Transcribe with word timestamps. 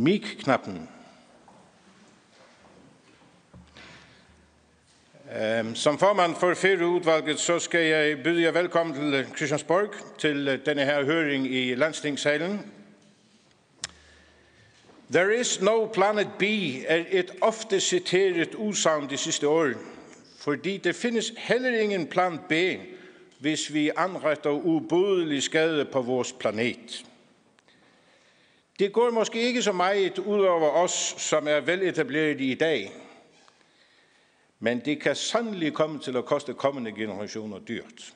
mic-knappen. 0.00 0.88
Øhm, 5.38 5.74
som 5.74 5.98
formand 5.98 6.34
for 6.34 6.54
Færøudvalget, 6.54 7.40
så 7.40 7.58
skal 7.58 7.86
jeg 7.86 8.22
byde 8.22 8.42
jer 8.42 8.50
velkommen 8.50 8.94
til 8.94 9.14
øh, 9.14 9.26
Christiansborg, 9.36 10.18
til 10.18 10.48
øh, 10.48 10.66
denne 10.66 10.84
her 10.84 11.04
høring 11.04 11.46
i 11.46 11.74
Landstingssalen. 11.74 12.72
There 15.12 15.40
is 15.40 15.60
no 15.60 15.86
planet 15.86 16.28
B 16.38 16.42
er 16.86 17.04
et 17.10 17.30
ofte 17.40 17.80
citeret 17.80 18.54
usagn 18.54 19.10
de 19.10 19.16
sidste 19.16 19.48
år, 19.48 19.68
fordi 20.38 20.76
det 20.76 20.94
findes 20.94 21.32
heller 21.36 21.80
ingen 21.80 22.06
plan 22.06 22.38
B, 22.48 22.52
hvis 23.40 23.74
vi 23.74 23.90
anretter 23.96 24.50
ubodelig 24.50 25.42
skade 25.42 25.84
på 25.84 26.02
vores 26.02 26.32
planet. 26.32 27.04
Det 28.80 28.92
går 28.92 29.10
måske 29.10 29.40
ikke 29.40 29.62
så 29.62 29.72
meget 29.72 30.18
ud 30.18 30.44
over 30.44 30.70
os, 30.70 31.14
som 31.18 31.48
er 31.48 31.60
veletableret 31.60 32.40
i 32.40 32.54
dag, 32.54 32.92
men 34.58 34.80
det 34.84 35.02
kan 35.02 35.16
sandelig 35.16 35.72
komme 35.72 35.98
til 35.98 36.16
at 36.16 36.24
koste 36.24 36.54
kommende 36.54 36.92
generationer 36.92 37.58
dyrt. 37.58 38.14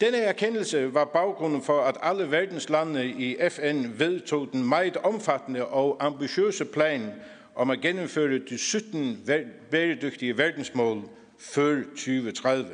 Denne 0.00 0.18
erkendelse 0.18 0.94
var 0.94 1.04
baggrunden 1.04 1.62
for, 1.62 1.80
at 1.80 1.96
alle 2.02 2.30
verdens 2.30 2.68
lande 2.68 3.06
i 3.06 3.36
FN 3.50 3.84
vedtog 3.98 4.48
den 4.52 4.68
meget 4.68 4.96
omfattende 4.96 5.66
og 5.66 5.96
ambitiøse 6.00 6.64
plan 6.64 7.12
om 7.54 7.70
at 7.70 7.80
gennemføre 7.80 8.38
de 8.38 8.58
17 8.58 9.28
bæredygtige 9.70 10.38
verdensmål 10.38 11.02
før 11.38 11.82
2030. 11.82 12.68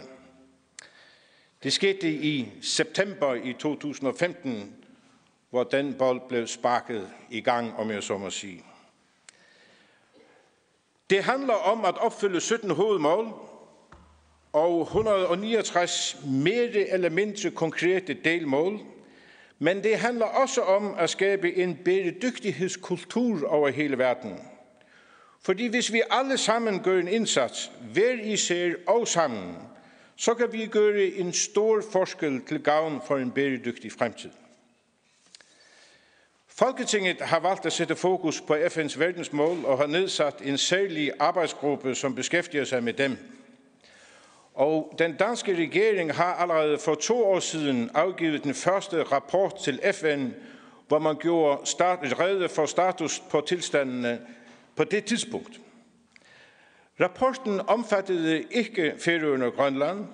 Det 1.62 1.72
skete 1.72 2.12
i 2.12 2.52
september 2.62 3.34
i 3.34 3.52
2015, 3.52 4.83
hvor 5.54 5.64
den 5.64 5.94
bold 5.94 6.20
blev 6.28 6.46
sparket 6.46 7.10
i 7.30 7.40
gang, 7.40 7.76
om 7.76 7.90
jeg 7.90 8.02
så 8.02 8.18
må 8.18 8.30
sige. 8.30 8.64
Det 11.10 11.24
handler 11.24 11.54
om 11.54 11.84
at 11.84 11.98
opfylde 11.98 12.40
17 12.40 12.70
hovedmål 12.70 13.32
og 14.52 14.80
169 14.80 16.16
mere 16.26 16.88
eller 16.88 17.10
mindre 17.10 17.50
konkrete 17.50 18.14
delmål, 18.14 18.80
men 19.58 19.82
det 19.82 19.98
handler 19.98 20.26
også 20.26 20.62
om 20.62 20.94
at 20.98 21.10
skabe 21.10 21.56
en 21.56 21.76
bæredygtighedskultur 21.84 23.48
over 23.48 23.68
hele 23.68 23.98
verden. 23.98 24.40
Fordi 25.40 25.66
hvis 25.66 25.92
vi 25.92 26.02
alle 26.10 26.38
sammen 26.38 26.82
gør 26.82 26.98
en 27.00 27.08
indsats, 27.08 27.72
hver 27.92 28.12
især 28.22 28.72
og 28.86 29.08
sammen, 29.08 29.56
så 30.16 30.34
kan 30.34 30.52
vi 30.52 30.66
gøre 30.66 31.06
en 31.06 31.32
stor 31.32 31.82
forskel 31.92 32.44
til 32.44 32.62
gavn 32.62 33.00
for 33.06 33.16
en 33.16 33.30
bæredygtig 33.30 33.92
fremtid. 33.92 34.30
Folketinget 36.56 37.20
har 37.20 37.40
valgt 37.40 37.66
at 37.66 37.72
sætte 37.72 37.96
fokus 37.96 38.40
på 38.40 38.54
FN's 38.54 38.98
verdensmål 38.98 39.64
og 39.64 39.78
har 39.78 39.86
nedsat 39.86 40.34
en 40.42 40.58
særlig 40.58 41.12
arbejdsgruppe, 41.18 41.94
som 41.94 42.14
beskæftiger 42.14 42.64
sig 42.64 42.82
med 42.82 42.92
dem. 42.92 43.16
Og 44.54 44.94
den 44.98 45.16
danske 45.16 45.56
regering 45.56 46.14
har 46.14 46.34
allerede 46.34 46.78
for 46.78 46.94
to 46.94 47.24
år 47.24 47.40
siden 47.40 47.90
afgivet 47.94 48.44
den 48.44 48.54
første 48.54 49.02
rapport 49.02 49.56
til 49.56 49.80
FN, 49.92 50.28
hvor 50.88 50.98
man 50.98 51.16
gjorde 51.16 51.66
start, 51.66 52.20
redde 52.20 52.48
for 52.48 52.66
status 52.66 53.22
på 53.30 53.40
tilstandene 53.40 54.20
på 54.76 54.84
det 54.84 55.04
tidspunkt. 55.04 55.60
Rapporten 57.00 57.60
omfattede 57.60 58.44
ikke 58.50 58.94
Færøerne 58.98 59.44
og 59.44 59.52
Grønland, 59.52 60.06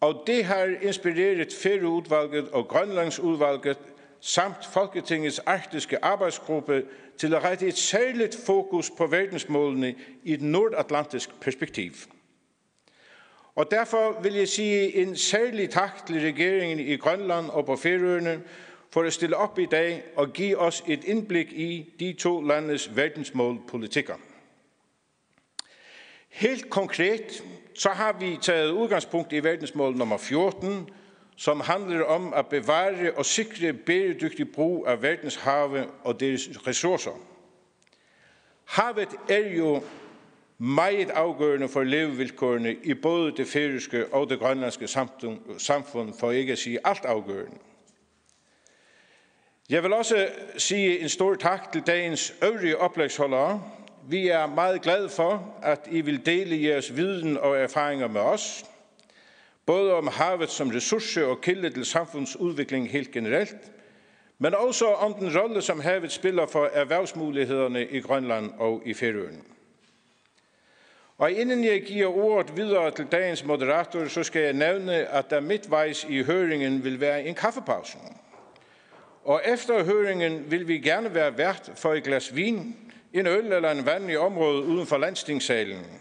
og 0.00 0.22
det 0.26 0.44
har 0.44 0.68
inspireret 0.82 1.52
Færøudvalget 1.62 2.48
og 2.48 2.68
Grønlandsudvalget 2.68 3.78
samt 4.20 4.66
Folketingets 4.72 5.38
arktiske 5.38 6.04
arbejdsgruppe 6.04 6.84
til 7.18 7.34
at 7.34 7.44
rette 7.44 7.66
et 7.66 7.78
særligt 7.78 8.38
fokus 8.46 8.90
på 8.90 9.06
verdensmålene 9.06 9.94
i 10.24 10.32
et 10.32 10.42
nordatlantisk 10.42 11.40
perspektiv. 11.40 11.92
Og 13.54 13.70
derfor 13.70 14.20
vil 14.22 14.34
jeg 14.34 14.48
sige 14.48 14.96
en 14.96 15.16
særlig 15.16 15.70
tak 15.70 16.06
til 16.06 16.20
regeringen 16.20 16.80
i 16.80 16.96
Grønland 16.96 17.50
og 17.50 17.66
på 17.66 17.76
Færøerne 17.76 18.42
for 18.90 19.02
at 19.02 19.12
stille 19.12 19.36
op 19.36 19.58
i 19.58 19.66
dag 19.66 20.04
og 20.16 20.32
give 20.32 20.58
os 20.58 20.84
et 20.86 21.04
indblik 21.04 21.52
i 21.52 21.94
de 22.00 22.12
to 22.12 22.40
landes 22.40 22.96
verdensmålpolitikker. 22.96 24.14
Helt 26.28 26.70
konkret 26.70 27.44
så 27.74 27.88
har 27.88 28.12
vi 28.12 28.38
taget 28.42 28.70
udgangspunkt 28.70 29.32
i 29.32 29.44
verdensmål 29.44 29.96
nummer 29.96 30.18
14, 30.18 30.90
som 31.38 31.60
handler 31.60 32.04
om 32.04 32.34
at 32.34 32.46
bevare 32.46 33.12
og 33.16 33.26
sikre 33.26 33.72
bæredygtig 33.72 34.52
brug 34.52 34.86
af 34.88 35.02
verdens 35.02 35.36
have 35.36 35.86
og 36.04 36.20
deres 36.20 36.48
ressourcer. 36.66 37.10
Havet 38.64 39.08
er 39.28 39.48
jo 39.48 39.82
meget 40.58 41.10
afgørende 41.10 41.68
for 41.68 41.82
levevilkårene 41.82 42.76
i 42.84 42.94
både 42.94 43.36
det 43.36 43.46
færøske 43.46 44.14
og 44.14 44.30
det 44.30 44.38
grønlandske 44.38 44.88
samfund, 45.58 46.14
for 46.20 46.32
ikke 46.32 46.52
at 46.52 46.58
sige 46.58 46.78
alt 46.84 47.04
afgørende. 47.04 47.56
Jeg 49.70 49.82
vil 49.82 49.92
også 49.92 50.28
sige 50.56 50.98
en 50.98 51.08
stor 51.08 51.34
tak 51.34 51.72
til 51.72 51.82
dagens 51.86 52.34
øvrige 52.44 52.78
oplægsholdere. 52.78 53.62
Vi 54.08 54.28
er 54.28 54.46
meget 54.46 54.82
glade 54.82 55.08
for, 55.08 55.54
at 55.62 55.88
I 55.90 56.00
vil 56.00 56.26
dele 56.26 56.62
jeres 56.62 56.96
viden 56.96 57.36
og 57.36 57.58
erfaringer 57.58 58.08
med 58.08 58.20
os– 58.20 58.64
både 59.68 59.94
om 59.94 60.06
havet 60.08 60.50
som 60.50 60.70
ressource 60.70 61.26
og 61.26 61.40
kilde 61.40 61.70
til 61.70 61.84
samfundsudvikling 61.84 62.88
helt 62.90 63.10
generelt, 63.12 63.72
men 64.38 64.54
også 64.54 64.86
om 64.86 65.14
den 65.14 65.38
rolle, 65.38 65.62
som 65.62 65.80
havet 65.80 66.12
spiller 66.12 66.46
for 66.46 66.70
erhvervsmulighederne 66.72 67.86
i 67.86 68.00
Grønland 68.00 68.50
og 68.58 68.82
i 68.84 68.94
Færøerne. 68.94 69.38
Og 71.18 71.30
inden 71.32 71.64
jeg 71.64 71.82
giver 71.82 72.06
ordet 72.06 72.56
videre 72.56 72.90
til 72.90 73.06
dagens 73.12 73.44
moderator, 73.44 74.06
så 74.06 74.22
skal 74.22 74.42
jeg 74.42 74.52
nævne, 74.52 74.94
at 74.94 75.30
der 75.30 75.40
midtvejs 75.40 76.06
i 76.08 76.22
høringen 76.22 76.84
vil 76.84 77.00
være 77.00 77.24
en 77.24 77.34
kaffepause. 77.34 77.98
Og 79.24 79.42
efter 79.44 79.84
høringen 79.84 80.50
vil 80.50 80.68
vi 80.68 80.78
gerne 80.78 81.14
være 81.14 81.38
vært 81.38 81.70
for 81.74 81.94
et 81.94 82.04
glas 82.04 82.36
vin, 82.36 82.76
en 83.12 83.26
øl 83.26 83.52
eller 83.52 83.70
en 83.70 83.86
vand 83.86 84.10
i 84.10 84.16
området 84.16 84.64
uden 84.64 84.86
for 84.86 84.98
landstingssalen– 84.98 85.84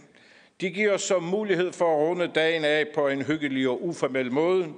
de 0.62 0.70
giver 0.70 0.94
os 0.94 1.02
så 1.02 1.20
mulighed 1.20 1.72
for 1.72 1.94
at 1.94 2.08
runde 2.08 2.32
dagen 2.36 2.66
af 2.66 2.88
på 2.96 3.08
en 3.08 3.22
hyggelig 3.22 3.70
og 3.70 3.86
uformel 3.86 4.32
måde, 4.32 4.74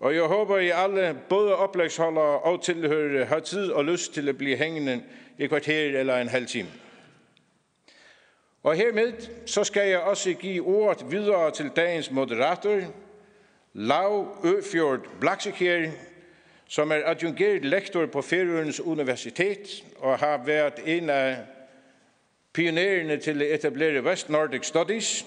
og 0.00 0.14
jeg 0.14 0.22
håber, 0.22 0.58
I 0.58 0.68
alle, 0.68 1.16
både 1.28 1.56
oplægsholdere 1.56 2.38
og 2.38 2.62
tilhørere, 2.62 3.24
har 3.24 3.40
tid 3.40 3.70
og 3.70 3.84
lyst 3.84 4.14
til 4.14 4.28
at 4.28 4.38
blive 4.38 4.56
hængende 4.56 5.02
i 5.38 5.46
kvarter 5.46 5.98
eller 5.98 6.18
en 6.18 6.28
halv 6.28 6.46
time. 6.46 6.68
Og 8.62 8.74
hermed 8.74 9.12
så 9.46 9.64
skal 9.64 9.88
jeg 9.88 10.00
også 10.00 10.32
give 10.32 10.66
ordet 10.66 11.10
videre 11.10 11.50
til 11.50 11.70
dagens 11.76 12.10
moderator, 12.10 12.80
Lau 13.74 14.28
Øfjord 14.44 15.00
Blaksekjær, 15.20 15.90
som 16.68 16.90
er 16.90 17.00
adjungeret 17.04 17.64
lektor 17.64 18.06
på 18.06 18.22
Færøernes 18.22 18.80
Universitet 18.80 19.84
og 19.98 20.18
har 20.18 20.44
været 20.44 20.74
en 20.86 21.10
af 21.10 21.36
pionererne 22.52 23.16
til 23.16 23.42
at 23.42 23.54
etablere 23.54 24.02
West 24.02 24.28
Nordic 24.28 24.66
Studies. 24.66 25.26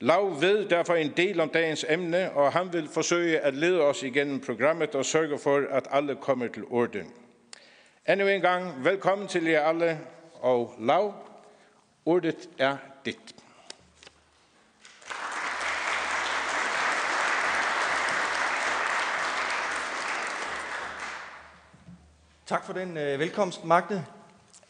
Lav 0.00 0.40
ved 0.40 0.68
derfor 0.68 0.94
en 0.94 1.12
del 1.16 1.40
om 1.40 1.48
dagens 1.48 1.84
emne, 1.88 2.32
og 2.32 2.52
han 2.52 2.72
vil 2.72 2.88
forsøge 2.88 3.38
at 3.38 3.54
lede 3.54 3.80
os 3.80 4.02
igennem 4.02 4.40
programmet 4.40 4.94
og 4.94 5.04
sørge 5.04 5.38
for, 5.38 5.62
at 5.70 5.88
alle 5.90 6.16
kommer 6.16 6.48
til 6.48 6.64
orden. 6.70 7.12
Endnu 8.08 8.26
en 8.26 8.40
gang, 8.40 8.84
velkommen 8.84 9.28
til 9.28 9.44
jer 9.44 9.60
alle, 9.60 9.98
og 10.40 10.74
Lav, 10.80 11.14
ordet 12.04 12.48
er 12.58 12.76
dit. 13.04 13.34
Tak 22.46 22.64
for 22.66 22.72
den 22.72 22.96
øh, 22.96 23.20
velkomst, 23.20 23.64
Magde. 23.64 24.04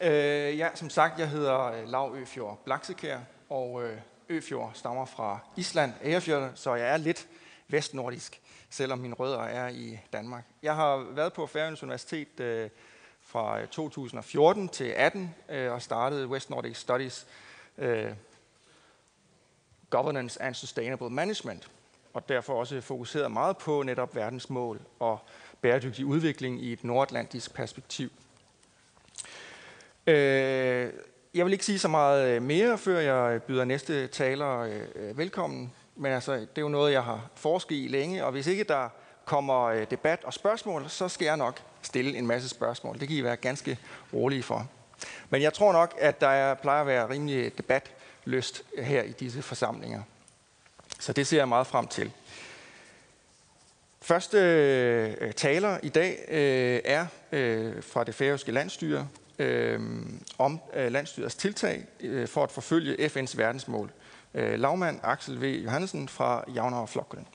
Øh, 0.01 0.57
ja, 0.57 0.69
som 0.75 0.89
sagt, 0.89 1.19
jeg 1.19 1.29
hedder 1.29 1.63
øh, 1.63 1.89
Lav 1.89 2.15
Øfjord 2.15 2.61
Blaksekær, 2.65 3.19
og 3.49 3.83
øh, 3.83 3.97
Øfjord 4.29 4.71
stammer 4.73 5.05
fra 5.05 5.39
Island, 5.55 5.93
Ærefjord, 6.03 6.51
så 6.55 6.75
jeg 6.75 6.87
er 6.89 6.97
lidt 6.97 7.27
vestnordisk, 7.67 8.41
selvom 8.69 8.99
mine 8.99 9.15
rødder 9.15 9.39
er 9.39 9.67
i 9.67 9.99
Danmark. 10.13 10.43
Jeg 10.63 10.75
har 10.75 10.97
været 10.97 11.33
på 11.33 11.47
Færøens 11.47 11.83
Universitet 11.83 12.39
øh, 12.39 12.69
fra 13.21 13.61
øh, 13.61 13.67
2014 13.67 14.69
til 14.69 14.85
18 14.85 15.35
øh, 15.49 15.71
og 15.71 15.81
startede 15.81 16.27
West 16.27 16.49
Nordic 16.49 16.77
Studies 16.77 17.27
øh, 17.77 18.11
Governance 19.89 20.41
and 20.41 20.55
Sustainable 20.55 21.09
Management, 21.09 21.69
og 22.13 22.29
derfor 22.29 22.59
også 22.59 22.81
fokuseret 22.81 23.31
meget 23.31 23.57
på 23.57 23.83
netop 23.83 24.15
verdensmål 24.15 24.81
og 24.99 25.19
bæredygtig 25.61 26.05
udvikling 26.05 26.63
i 26.63 26.73
et 26.73 26.83
nordatlantisk 26.83 27.53
perspektiv. 27.53 28.11
Øh, 30.07 30.89
jeg 31.33 31.45
vil 31.45 31.53
ikke 31.53 31.65
sige 31.65 31.79
så 31.79 31.87
meget 31.87 32.35
øh, 32.35 32.41
mere, 32.41 32.77
før 32.77 32.99
jeg 32.99 33.35
øh, 33.35 33.41
byder 33.41 33.65
næste 33.65 34.07
taler 34.07 34.59
øh, 34.59 34.81
øh, 34.95 35.17
velkommen. 35.17 35.71
Men 35.95 36.11
altså, 36.11 36.33
det 36.33 36.49
er 36.55 36.61
jo 36.61 36.69
noget, 36.69 36.91
jeg 36.91 37.03
har 37.03 37.29
forsket 37.35 37.75
i 37.75 37.87
længe, 37.87 38.25
og 38.25 38.31
hvis 38.31 38.47
ikke 38.47 38.63
der 38.63 38.89
kommer 39.25 39.85
debat 39.85 40.23
og 40.23 40.33
spørgsmål, 40.33 40.85
så 40.87 41.07
skal 41.07 41.25
jeg 41.25 41.37
nok 41.37 41.61
stille 41.81 42.17
en 42.17 42.27
masse 42.27 42.49
spørgsmål. 42.49 42.99
Det 42.99 43.07
kan 43.07 43.17
I 43.17 43.23
være 43.23 43.35
ganske 43.35 43.77
rolige 44.13 44.43
for. 44.43 44.67
Men 45.29 45.41
jeg 45.41 45.53
tror 45.53 45.73
nok, 45.73 45.95
at 45.99 46.21
der 46.21 46.27
er, 46.27 46.53
plejer 46.53 46.81
at 46.81 46.87
være 46.87 47.09
rimelig 47.09 47.57
debatlyst 47.57 48.63
her 48.77 49.03
i 49.03 49.11
disse 49.11 49.41
forsamlinger. 49.41 50.01
Så 50.99 51.13
det 51.13 51.27
ser 51.27 51.37
jeg 51.37 51.47
meget 51.47 51.67
frem 51.67 51.87
til. 51.87 52.11
Første 54.01 54.37
øh, 55.21 55.33
taler 55.33 55.77
i 55.83 55.89
dag 55.89 56.25
øh, 56.27 56.81
er 56.85 57.05
øh, 57.31 57.83
fra 57.83 58.03
det 58.03 58.15
færøske 58.15 58.51
landstyre 58.51 59.07
øh, 59.39 59.79
om 60.37 60.59
øh, 60.73 60.91
landstyrets 60.91 61.35
tiltag 61.35 61.85
øh, 61.99 62.27
for 62.27 62.43
at 62.43 62.51
forfølge 62.51 63.05
FN's 63.07 63.37
verdensmål. 63.37 63.91
Øh, 64.33 64.59
Lavmand 64.59 64.99
Axel 65.03 65.41
V. 65.41 65.43
Johansen 65.43 66.09
fra 66.09 66.43
Javner 66.55 66.85
Flokkelen. 66.85 67.27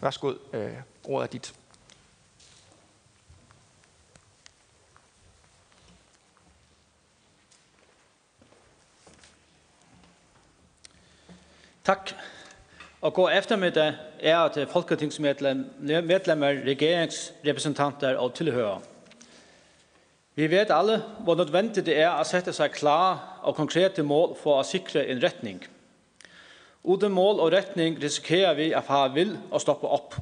Værsgod, 0.00 0.38
øh, 0.52 0.70
ordet 1.04 1.26
er 1.26 1.30
dit. 1.30 1.54
Tak. 11.84 12.10
Og 13.00 13.14
god 13.14 13.30
eftermiddag 13.38 13.94
ærede 14.22 14.66
folketingsmedlemmer, 14.72 16.46
regeringsrepresentanter 16.66 18.16
og 18.16 18.34
tilhører. 18.34 18.80
Vi 20.38 20.46
vet 20.50 20.70
alle 20.70 21.02
hvor 21.24 21.34
nødvendig 21.34 21.82
det 21.86 21.96
er 21.98 22.12
å 22.14 22.26
sette 22.26 22.52
seg 22.54 22.70
klare 22.70 23.40
og 23.42 23.56
konkrete 23.58 24.04
mål 24.06 24.36
for 24.38 24.60
å 24.60 24.66
sikre 24.66 25.02
en 25.10 25.18
retning. 25.18 25.58
Uden 26.86 27.10
mål 27.10 27.40
og 27.42 27.50
retning 27.56 27.96
risikerer 27.98 28.54
vi 28.54 28.68
at 28.70 28.86
far 28.86 29.10
vil 29.16 29.32
og 29.50 29.58
stoppe 29.64 29.90
opp. 29.90 30.14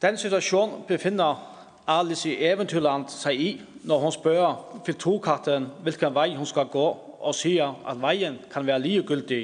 Den 0.00 0.16
situasjonen 0.16 0.86
befinner 0.88 1.44
Alice 1.92 2.24
i 2.30 2.38
Eventyrland 2.48 3.12
seg 3.12 3.44
i 3.44 3.50
når 3.84 4.00
hun 4.06 4.16
spør 4.16 4.48
filtrokatten 4.88 5.68
hvilken 5.84 6.16
vei 6.16 6.30
hun 6.38 6.48
skal 6.48 6.72
gå 6.72 6.88
og 7.20 7.36
sier 7.36 7.76
at 7.84 8.00
veien 8.00 8.40
kan 8.48 8.64
være 8.64 8.86
ligegyldig, 8.86 9.42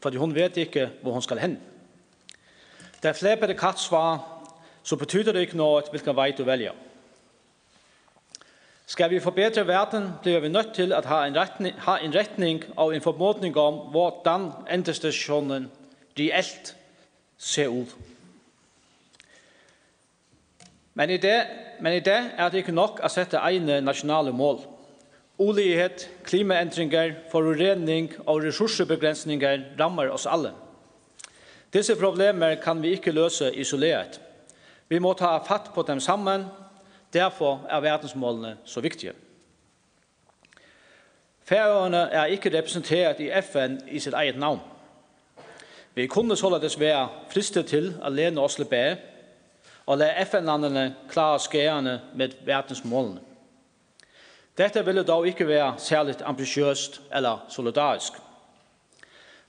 fordi 0.00 0.16
hun 0.16 0.32
vet 0.32 0.56
ikke 0.64 0.88
hvor 1.02 1.12
hun 1.12 1.28
skal 1.28 1.44
hen. 1.44 1.60
Da 3.04 3.12
flere 3.12 3.52
katt 3.52 3.84
svar 3.84 4.22
så 4.80 4.96
betyder 4.96 5.36
det 5.36 5.44
ikke 5.44 5.60
noe 5.60 5.84
hvilken 5.92 6.16
vei 6.16 6.32
du 6.32 6.46
velger. 6.48 6.87
Skal 8.88 9.10
vi 9.10 9.20
forbedre 9.20 9.66
verden, 9.66 10.08
blir 10.22 10.40
vi 10.40 10.48
nødt 10.48 10.74
til 10.74 10.92
at 10.92 11.04
ha 11.04 11.26
en 11.26 11.36
retning, 11.36 11.74
ha 11.78 11.98
en 12.00 12.14
retning 12.14 12.64
og 12.76 12.94
en 12.94 13.02
formodning 13.04 13.56
om 13.56 13.74
hvordan 13.92 14.46
endestasjonen 14.70 15.66
reelt 16.18 16.76
ser 17.36 17.68
ut. 17.68 17.92
Men 20.94 21.10
i 21.10 21.16
det, 21.16 21.46
men 21.80 21.92
i 21.92 22.00
det 22.00 22.30
er 22.38 22.48
det 22.48 22.62
ikke 22.62 22.72
nok 22.72 23.02
å 23.04 23.10
sette 23.12 23.42
egne 23.44 23.76
nasjonale 23.84 24.32
mål. 24.32 24.62
Olighet, 25.38 26.08
klimaendringer, 26.24 27.12
forurening 27.30 28.08
og 28.24 28.40
ressursebegrensninger 28.46 29.66
rammer 29.78 30.08
oss 30.10 30.26
alle. 30.26 30.54
Disse 31.72 31.94
problemer 31.96 32.56
kan 32.64 32.80
vi 32.82 32.96
ikke 32.96 33.12
løse 33.12 33.52
isolert. 33.52 34.16
Vi 34.88 34.98
må 34.98 35.12
ta 35.12 35.36
fatt 35.44 35.74
på 35.74 35.84
dem 35.84 36.00
sammen 36.00 36.48
Derfor 37.12 37.66
er 37.70 37.80
verdensmålene 37.80 38.56
så 38.64 38.80
viktige. 38.80 39.12
Færøerne 41.44 41.96
er 41.96 42.24
ikke 42.24 42.58
representeret 42.58 43.20
i 43.20 43.30
FN 43.42 43.78
i 43.88 43.98
sitt 43.98 44.14
eget 44.14 44.36
navn. 44.38 44.60
Vi 45.94 46.06
kunne 46.06 46.36
således 46.36 46.80
være 46.80 47.08
fristet 47.30 47.66
til 47.66 47.94
å 48.04 48.10
lene 48.12 48.40
oss 48.40 48.54
tilbake 48.54 48.98
og 49.88 49.98
la 49.98 50.10
FN-landene 50.24 50.94
klare 51.08 51.40
skærene 51.40 52.00
med 52.14 52.36
verdensmålene. 52.44 53.20
Dette 54.58 54.84
ville 54.84 55.02
dog 55.02 55.26
ikke 55.26 55.48
være 55.48 55.74
særligt 55.78 56.22
ambitiøst 56.22 57.00
eller 57.14 57.46
solidarisk. 57.48 58.12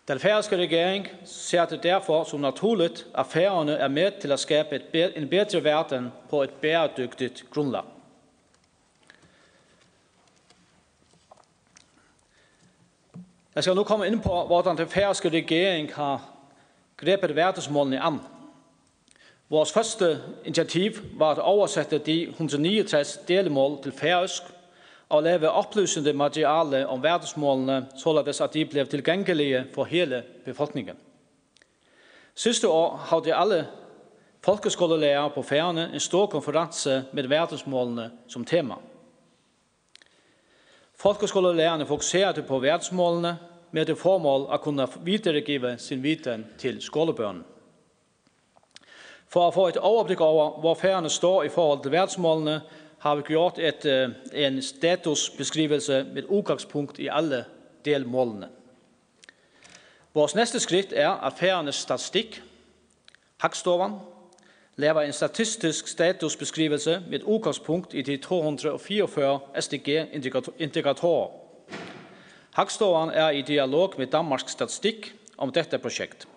Den 0.09 0.19
færøske 0.19 0.57
regering 0.57 1.07
ser 1.25 1.65
det 1.65 1.83
derfor 1.83 2.23
som 2.23 2.39
naturligt, 2.39 3.07
at 3.17 3.25
færøerne 3.25 3.73
er 3.73 3.87
med 3.87 4.11
til 4.21 4.31
at 4.31 4.39
skabe 4.39 4.75
et 4.93 5.17
en 5.17 5.29
bedre 5.29 5.63
verden 5.63 6.11
på 6.29 6.43
et 6.43 6.49
bæredygtigt 6.49 7.45
grundlag. 7.49 7.83
Jeg 13.55 13.63
skal 13.63 13.75
nu 13.75 13.83
komme 13.83 14.07
ind 14.07 14.21
på, 14.21 14.45
hvordan 14.45 14.77
den 14.77 14.87
færøske 14.87 15.29
regering 15.29 15.95
har 15.95 16.29
grebet 16.97 17.35
verdensmålene 17.35 17.99
an. 17.99 18.19
Vores 19.49 19.73
første 19.73 20.23
initiativ 20.45 20.91
var 21.13 21.31
at 21.31 21.39
oversætte 21.39 21.97
de 21.97 22.29
169 22.29 23.19
delmål 23.27 23.83
til 23.83 23.91
færøsk– 23.91 24.43
og 25.09 25.23
leve 25.23 25.49
opplysende 25.49 26.13
materiale 26.13 26.87
om 26.87 27.03
verdensmålene, 27.03 27.87
således 27.97 28.41
at 28.41 28.53
de 28.53 28.65
blev 28.65 28.87
tilgængelige 28.87 29.65
for 29.73 29.83
hele 29.83 30.23
befolkningen. 30.45 30.95
Sidste 32.35 32.67
år 32.67 32.95
hadde 32.95 33.35
alle 33.35 33.67
folkeskolelærer 34.45 35.29
på 35.29 35.41
færgerne 35.41 35.89
en 35.93 35.99
stor 35.99 36.25
konference 36.25 37.03
med 37.13 37.27
verdensmålene 37.27 38.11
som 38.27 38.45
tema. 38.45 38.75
Folkeskolelærerne 40.95 41.85
fokuserede 41.85 42.43
på 42.43 42.59
verdensmålene 42.59 43.37
med 43.71 43.85
det 43.85 43.97
formål 43.97 44.53
at 44.53 44.61
kunne 44.61 44.87
videregive 45.01 45.77
sin 45.77 46.03
viten 46.03 46.45
til 46.57 46.81
skolebørnene. 46.81 47.43
For 49.27 49.47
at 49.47 49.53
få 49.53 49.67
et 49.67 49.77
overblik 49.77 50.21
over, 50.21 50.59
hvor 50.59 50.73
færgerne 50.73 51.09
står 51.09 51.43
i 51.43 51.49
forhold 51.49 51.81
til 51.81 51.91
verdensmålene, 51.91 52.61
har 52.99 53.15
vi 53.15 53.33
gjort 53.33 53.59
et, 53.59 53.85
en 54.33 54.61
statusbeskrivelse 54.61 56.05
med 56.13 56.23
utgangspunkt 56.29 56.99
i 56.99 57.07
alle 57.11 57.45
delmålene. 57.85 58.49
Vårt 60.13 60.35
neste 60.35 60.59
skritt 60.59 60.93
er 60.93 61.09
at 61.09 61.37
færernes 61.37 61.75
statistikk, 61.75 62.41
Hakstovan, 63.39 63.99
lever 64.75 65.01
en 65.01 65.13
statistisk 65.13 65.87
statusbeskrivelse 65.87 67.03
med 67.09 67.23
utgangspunkt 67.23 67.93
i 67.93 68.01
de 68.01 68.17
244 68.17 69.39
SDG-indikatorer. 69.59 71.29
Hakstovan 72.51 73.09
er 73.09 73.29
i 73.29 73.41
dialog 73.41 73.93
med 73.97 74.07
Danmarks 74.07 74.51
statistikk 74.51 75.13
om 75.37 75.51
dette 75.51 75.77
prosjekt. 75.77 76.28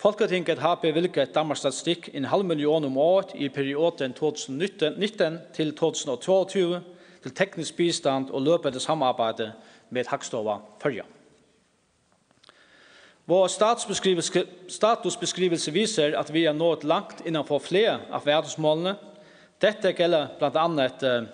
Folketinget 0.00 0.58
har 0.58 0.78
bevilget 0.80 1.34
Danmarks 1.34 1.60
statistikk 1.60 2.06
en 2.16 2.24
halv 2.24 2.44
million 2.48 2.84
om 2.84 2.94
året 2.96 3.34
i 3.34 3.48
perioden 3.52 4.12
2019 4.16 5.38
til 5.52 5.74
2022 5.76 6.80
til 7.22 7.34
teknisk 7.36 7.76
bistand 7.76 8.30
og 8.30 8.42
løpende 8.42 8.80
samarbeid 8.80 9.50
med 9.90 10.04
Hakstova 10.08 10.56
Førja. 10.82 11.02
Vår 13.26 13.46
statusbeskrivelse 14.68 15.72
viser 15.72 16.16
at 16.18 16.32
vi 16.32 16.44
har 16.44 16.56
nått 16.56 16.84
langt 16.84 17.20
innenfor 17.26 17.60
flere 17.60 17.98
av 18.08 18.24
verdensmålene. 18.24 18.96
Dette 19.60 19.92
gjelder 19.92 20.32
blant 20.40 20.56
annet 20.56 21.04
eh, 21.04 21.28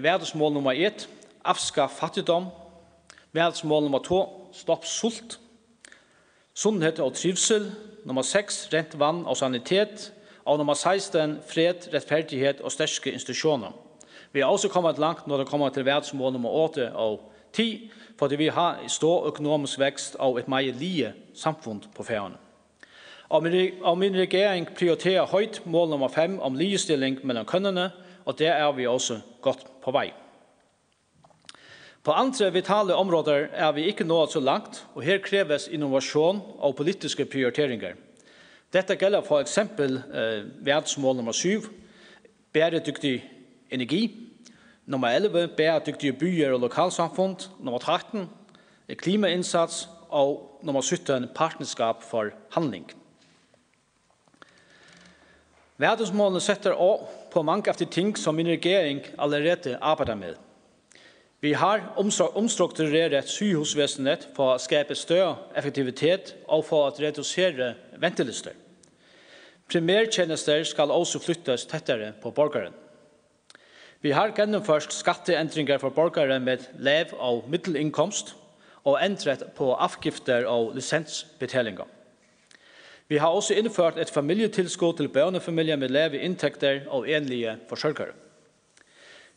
verdensmål 0.00 0.56
nummer 0.56 0.72
1, 0.72 1.08
avska 1.44 1.92
fattigdom, 1.92 2.48
verdensmål 3.36 3.82
nummer 3.84 4.00
2, 4.08 4.24
stopp 4.64 4.88
sult, 4.88 5.39
Sunnhet 6.54 6.98
og 6.98 7.14
trivsel. 7.14 7.72
Nummer 8.04 8.22
6, 8.22 8.68
rent 8.72 8.98
vann 8.98 9.26
og 9.26 9.36
sanitet. 9.36 10.12
Og 10.44 10.58
nummer 10.58 10.74
16, 10.74 11.38
fred, 11.48 11.94
rettferdighet 11.94 12.60
og 12.60 12.72
sterske 12.72 13.12
institusjoner. 13.12 13.72
Vi 14.32 14.40
har 14.40 14.46
også 14.46 14.68
kommet 14.68 14.98
langt 14.98 15.26
når 15.26 15.36
det 15.36 15.46
kommer 15.46 15.68
til 15.68 15.84
verdensmål 15.84 16.32
nummer 16.32 16.50
8 16.50 16.92
og 16.92 17.32
10, 17.52 17.90
fordi 18.18 18.36
vi 18.36 18.46
har 18.48 18.78
stor 18.88 19.26
økonomisk 19.26 19.78
vekst 19.78 20.16
og 20.18 20.38
et 20.38 20.48
meget 20.48 20.76
lige 20.76 21.12
samfunn 21.34 21.84
på 21.94 22.02
færgene. 22.02 22.36
Og 23.82 23.98
min 23.98 24.16
regering 24.16 24.68
prioriterer 24.78 25.26
høyt 25.26 25.62
mål 25.66 25.88
nummer 25.88 26.08
5 26.08 26.40
om 26.40 26.54
ligestilling 26.54 27.18
mellom 27.26 27.46
kønnene, 27.46 27.90
og 28.24 28.38
der 28.38 28.52
er 28.52 28.72
vi 28.72 28.86
også 28.86 29.20
godt 29.40 29.66
på 29.82 29.90
vei. 29.90 30.12
På 32.02 32.12
andre 32.16 32.48
vitale 32.52 32.94
områder 32.96 33.50
er 33.52 33.72
vi 33.76 33.84
ikke 33.84 34.04
nået 34.08 34.32
så 34.32 34.40
langt, 34.40 34.86
og 34.94 35.02
her 35.02 35.18
kreves 35.20 35.68
innovasjon 35.68 36.40
og 36.58 36.76
politiske 36.76 37.26
prioriteringer. 37.28 37.98
Dette 38.72 38.96
gjelder 38.96 39.26
for 39.26 39.42
eksempel 39.44 39.98
eh, 39.98 40.46
verdensmål 40.64 41.16
nummer 41.16 41.32
7, 41.32 41.60
bæredyktig 42.52 43.20
energi, 43.70 44.16
nummer 44.86 45.08
11, 45.08 45.48
bæredyktige 45.56 46.12
byer 46.12 46.52
og 46.52 46.60
lokalsamfund, 46.60 47.50
nummer 47.60 47.78
13, 47.78 48.28
klimainnsats, 48.96 49.88
og 50.08 50.60
nummer 50.62 50.80
17, 50.80 51.28
partnerskap 51.34 52.02
for 52.02 52.30
handling. 52.50 52.90
Verdensmålene 55.76 56.40
setter 56.40 56.72
også 56.72 57.28
på 57.32 57.42
mange 57.42 57.70
av 57.70 57.76
de 57.78 57.84
ting 57.84 58.16
som 58.18 58.34
min 58.34 58.48
regering 58.48 59.04
allerede 59.18 59.76
arbeider 59.80 60.14
med– 60.14 60.34
Vi 61.40 61.52
har 61.52 61.92
omstruktureret 62.36 63.28
sygehusvesenet 63.32 64.26
for 64.36 64.54
å 64.54 64.60
skape 64.60 64.94
større 64.98 65.38
effektivitet 65.56 66.34
og 66.48 66.66
for 66.68 66.90
å 66.90 66.96
redusere 67.00 67.72
ventelister. 68.02 68.52
Primærtjenester 69.70 70.66
skal 70.68 70.92
også 70.92 71.22
flyttes 71.22 71.64
tettere 71.70 72.12
på 72.20 72.32
borgeren. 72.36 72.74
Vi 74.00 74.12
har 74.16 74.34
gjennomført 74.36 74.92
skatteendringer 74.92 75.80
for 75.80 75.96
borgere 75.96 76.36
med 76.40 76.68
lev 76.78 77.14
og 77.16 77.48
middelinkomst 77.48 78.34
og 78.84 78.98
endret 79.00 79.44
på 79.56 79.72
avgifter 79.76 80.44
og 80.48 80.74
lisensbetalinger. 80.76 81.88
Vi 83.08 83.18
har 83.18 83.32
også 83.32 83.56
innført 83.58 83.98
et 83.98 84.10
familietilskudd 84.10 84.96
til 84.96 85.08
børnefamilier 85.08 85.76
med 85.76 85.88
lave 85.88 86.20
inntekter 86.20 86.84
og 86.88 87.08
enlige 87.08 87.56
forsørgere. 87.68 88.12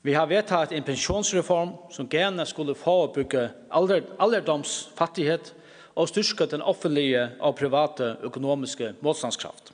Vi 0.04 0.14
har 0.14 0.28
vedtatt 0.28 0.74
en 0.76 0.84
pensjonsreform 0.84 1.70
som 1.96 2.10
gjerne 2.12 2.44
skulle 2.46 2.76
få 2.76 3.06
å 3.06 3.12
bygge 3.16 3.46
alder, 3.72 4.02
alderdomsfattighet 4.20 5.54
og 5.96 6.10
styrke 6.12 6.44
den 6.52 6.62
offentlige 6.62 7.30
og 7.40 7.56
private 7.56 8.18
økonomiske 8.28 8.90
motstandskraft. 9.06 9.72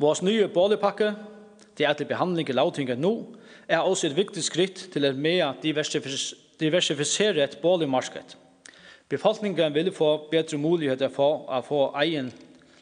Vår 0.00 0.22
nye 0.24 0.48
boligpakke 0.48 1.10
til 1.76 2.08
behandling 2.08 2.48
i 2.48 2.56
lavtinget 2.56 2.98
nå 3.00 3.12
er 3.68 3.84
også 3.84 4.06
et 4.08 4.16
viktig 4.16 4.42
skritt 4.44 4.88
til 4.94 5.04
et 5.04 5.20
mer 5.20 5.52
diversifiseret 5.62 7.58
boligmarked. 7.60 8.36
Befolkningen 9.12 9.74
vil 9.74 9.92
få 9.92 10.28
bedre 10.32 10.56
muligheter 10.56 11.12
for 11.12 11.44
å 11.44 11.60
få 11.60 11.92
egen, 12.06 12.32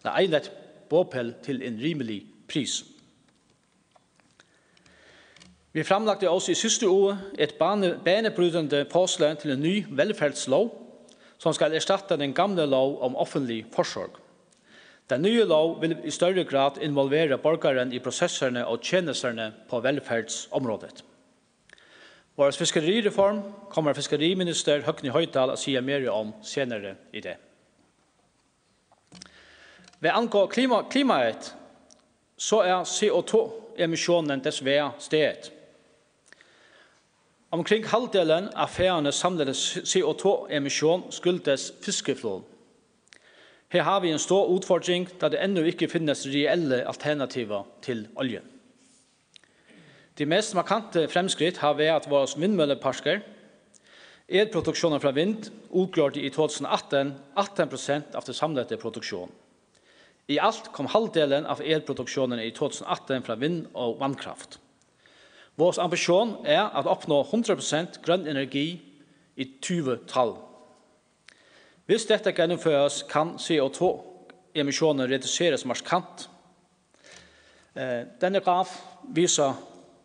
eller 0.05 0.23
eget 0.23 0.53
bopel 0.87 1.35
til 1.43 1.63
en 1.67 1.83
rimelig 1.83 2.23
pris. 2.47 2.85
Vi 5.73 5.85
framlagte 5.87 6.31
også 6.31 6.51
i 6.51 6.59
siste 6.59 6.89
år 6.89 7.19
et 7.39 7.55
banebrydende 8.05 8.85
påslag 8.91 9.37
til 9.39 9.53
en 9.55 9.61
ny 9.63 9.85
velferdslov 9.91 10.73
som 11.39 11.55
skal 11.55 11.75
erstatte 11.75 12.17
den 12.19 12.35
gamle 12.35 12.67
lov 12.67 12.97
om 13.03 13.15
offentlig 13.17 13.63
forsorg. 13.75 14.19
Den 15.11 15.23
nye 15.23 15.45
lov 15.45 15.81
vil 15.81 15.95
i 16.05 16.11
større 16.11 16.45
grad 16.45 16.79
involvere 16.83 17.39
borgeren 17.39 17.93
i 17.93 17.99
prosesserne 17.99 18.67
og 18.67 18.83
tjenesterne 18.83 19.53
på 19.71 19.81
velferdsområdet. 19.81 21.05
Vår 22.37 22.51
fiskerireform 22.51 23.41
kommer 23.71 23.95
fiskeriminister 23.95 24.83
Høgni 24.87 25.11
Høydal 25.15 25.55
å 25.55 25.59
si 25.59 25.77
mer 25.81 26.07
om 26.11 26.35
senere 26.43 26.97
i 27.13 27.23
det. 27.23 27.37
Ved 30.01 30.11
angår 30.11 30.47
klima, 30.51 30.83
klimaet, 30.91 31.55
så 32.39 32.63
er 32.65 32.87
CO2-emisjonen 32.89 34.43
dessverre 34.43 34.93
stedet. 34.99 35.53
Omkring 37.51 37.83
halvdelen 37.91 38.47
av 38.55 38.71
færene 38.71 39.11
samlede 39.11 39.57
CO2-emisjon 39.59 41.09
skuldes 41.11 41.73
fiskeflån. 41.83 42.45
Her 43.75 43.83
har 43.83 44.01
vi 44.01 44.13
en 44.15 44.23
stor 44.23 44.47
utfordring 44.55 45.09
da 45.19 45.29
det 45.31 45.41
ennå 45.43 45.65
ikke 45.67 45.89
finnes 45.91 46.23
reelle 46.31 46.85
alternativer 46.87 47.67
til 47.83 48.05
oljen. 48.15 48.47
De 50.19 50.27
mest 50.31 50.55
markante 50.55 51.09
fremskritt 51.11 51.59
har 51.59 51.75
vært 51.79 52.05
at 52.05 52.09
våre 52.11 52.31
vindmølleparsker, 52.39 53.21
elproduksjonen 54.31 55.03
fra 55.03 55.11
vind, 55.11 55.51
utgjorde 55.75 56.23
i 56.23 56.31
2018 56.31 57.15
18 57.35 58.15
av 58.15 58.27
det 58.27 58.37
samlede 58.39 58.79
produksjonen. 58.79 59.35
I 60.31 60.39
alt 60.39 60.71
kom 60.71 60.87
halvdelen 60.87 61.47
av 61.51 61.63
elproduksjonen 61.63 62.39
i 62.39 62.53
2018 62.55 63.25
fra 63.27 63.35
vind 63.35 63.65
og 63.75 63.99
vannkraft. 63.99 64.61
Vår 65.59 65.81
ambisjon 65.83 66.37
er 66.47 66.69
at 66.69 66.89
oppnå 66.89 67.23
100% 67.27 68.01
grønn 68.05 68.29
energi 68.31 68.69
i 69.37 69.47
20-tall. 69.63 70.37
Hvis 71.91 72.07
dette 72.07 72.31
gjennomføres, 72.37 73.03
kan 73.11 73.35
CO2-emisjonen 73.41 75.09
reduseres 75.11 75.67
markant. 75.67 76.29
Denne 77.75 78.43
graf 78.45 78.77
viser 79.15 79.57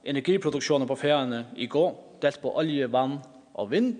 energiproduksjonen 0.06 0.90
på 0.90 0.98
feriene 0.98 1.46
i 1.62 1.68
går, 1.70 1.94
delt 2.22 2.42
på 2.42 2.54
olje, 2.58 2.90
vann 2.92 3.20
og 3.54 3.72
vind. 3.72 3.96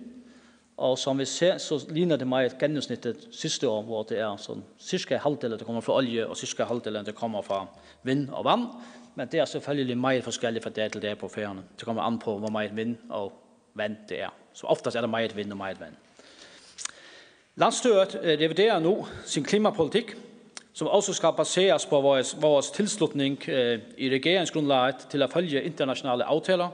Og 0.76 0.98
som 1.00 1.18
vi 1.22 1.26
ser, 1.30 1.58
så 1.62 1.78
ligner 1.88 2.20
det 2.20 2.28
meg 2.28 2.50
et 2.50 2.58
gjennomsnittet 2.60 3.30
siste 3.34 3.70
år, 3.70 3.86
hvor 3.88 4.04
det 4.10 4.18
er 4.20 4.36
sånn, 4.42 4.66
cirka 4.82 5.22
halvdelen 5.24 5.60
det 5.60 5.68
kommer 5.68 5.86
fra 5.86 5.96
olje, 6.02 6.26
og 6.28 6.36
cirka 6.36 6.68
halvdelen 6.68 7.06
det 7.08 7.16
kommer 7.16 7.46
fra 7.46 7.62
vind 8.04 8.28
og 8.34 8.44
vann 8.50 8.66
men 9.16 9.28
det 9.28 9.40
er 9.40 9.46
selvfølgelig 9.46 9.98
meget 9.98 10.24
forskelligt 10.24 10.64
fra 10.64 10.70
det 10.70 10.92
til 10.92 11.02
det 11.02 11.18
på 11.18 11.28
færgerne. 11.28 11.64
Det 11.78 11.86
kommer 11.86 12.02
an 12.02 12.20
på, 12.20 12.38
hvor 12.38 12.50
meget 12.50 12.76
vind 12.76 12.98
og 13.10 13.34
vand 13.74 13.98
det 14.10 14.22
er. 14.22 14.30
Så 14.54 14.68
oftest 14.68 14.96
er 14.96 15.02
det 15.02 15.10
meget 15.10 15.36
vind 15.38 15.52
og 15.52 15.58
meget 15.58 15.80
vand. 15.80 15.94
Landstøret 17.56 18.20
reviderer 18.24 18.80
nu 18.80 19.08
sin 19.26 19.44
klimapolitik, 19.44 20.16
som 20.74 20.88
også 20.88 21.14
skal 21.14 21.34
baseres 21.38 21.86
på 21.86 22.02
vores, 22.02 22.42
vores 22.42 22.72
tilslutning 22.72 23.50
eh, 23.50 23.80
i 23.98 24.10
regeringsgrundlaget 24.10 24.96
til 25.10 25.22
at 25.22 25.32
følge 25.34 25.64
internationale 25.64 26.24
aftaler, 26.24 26.70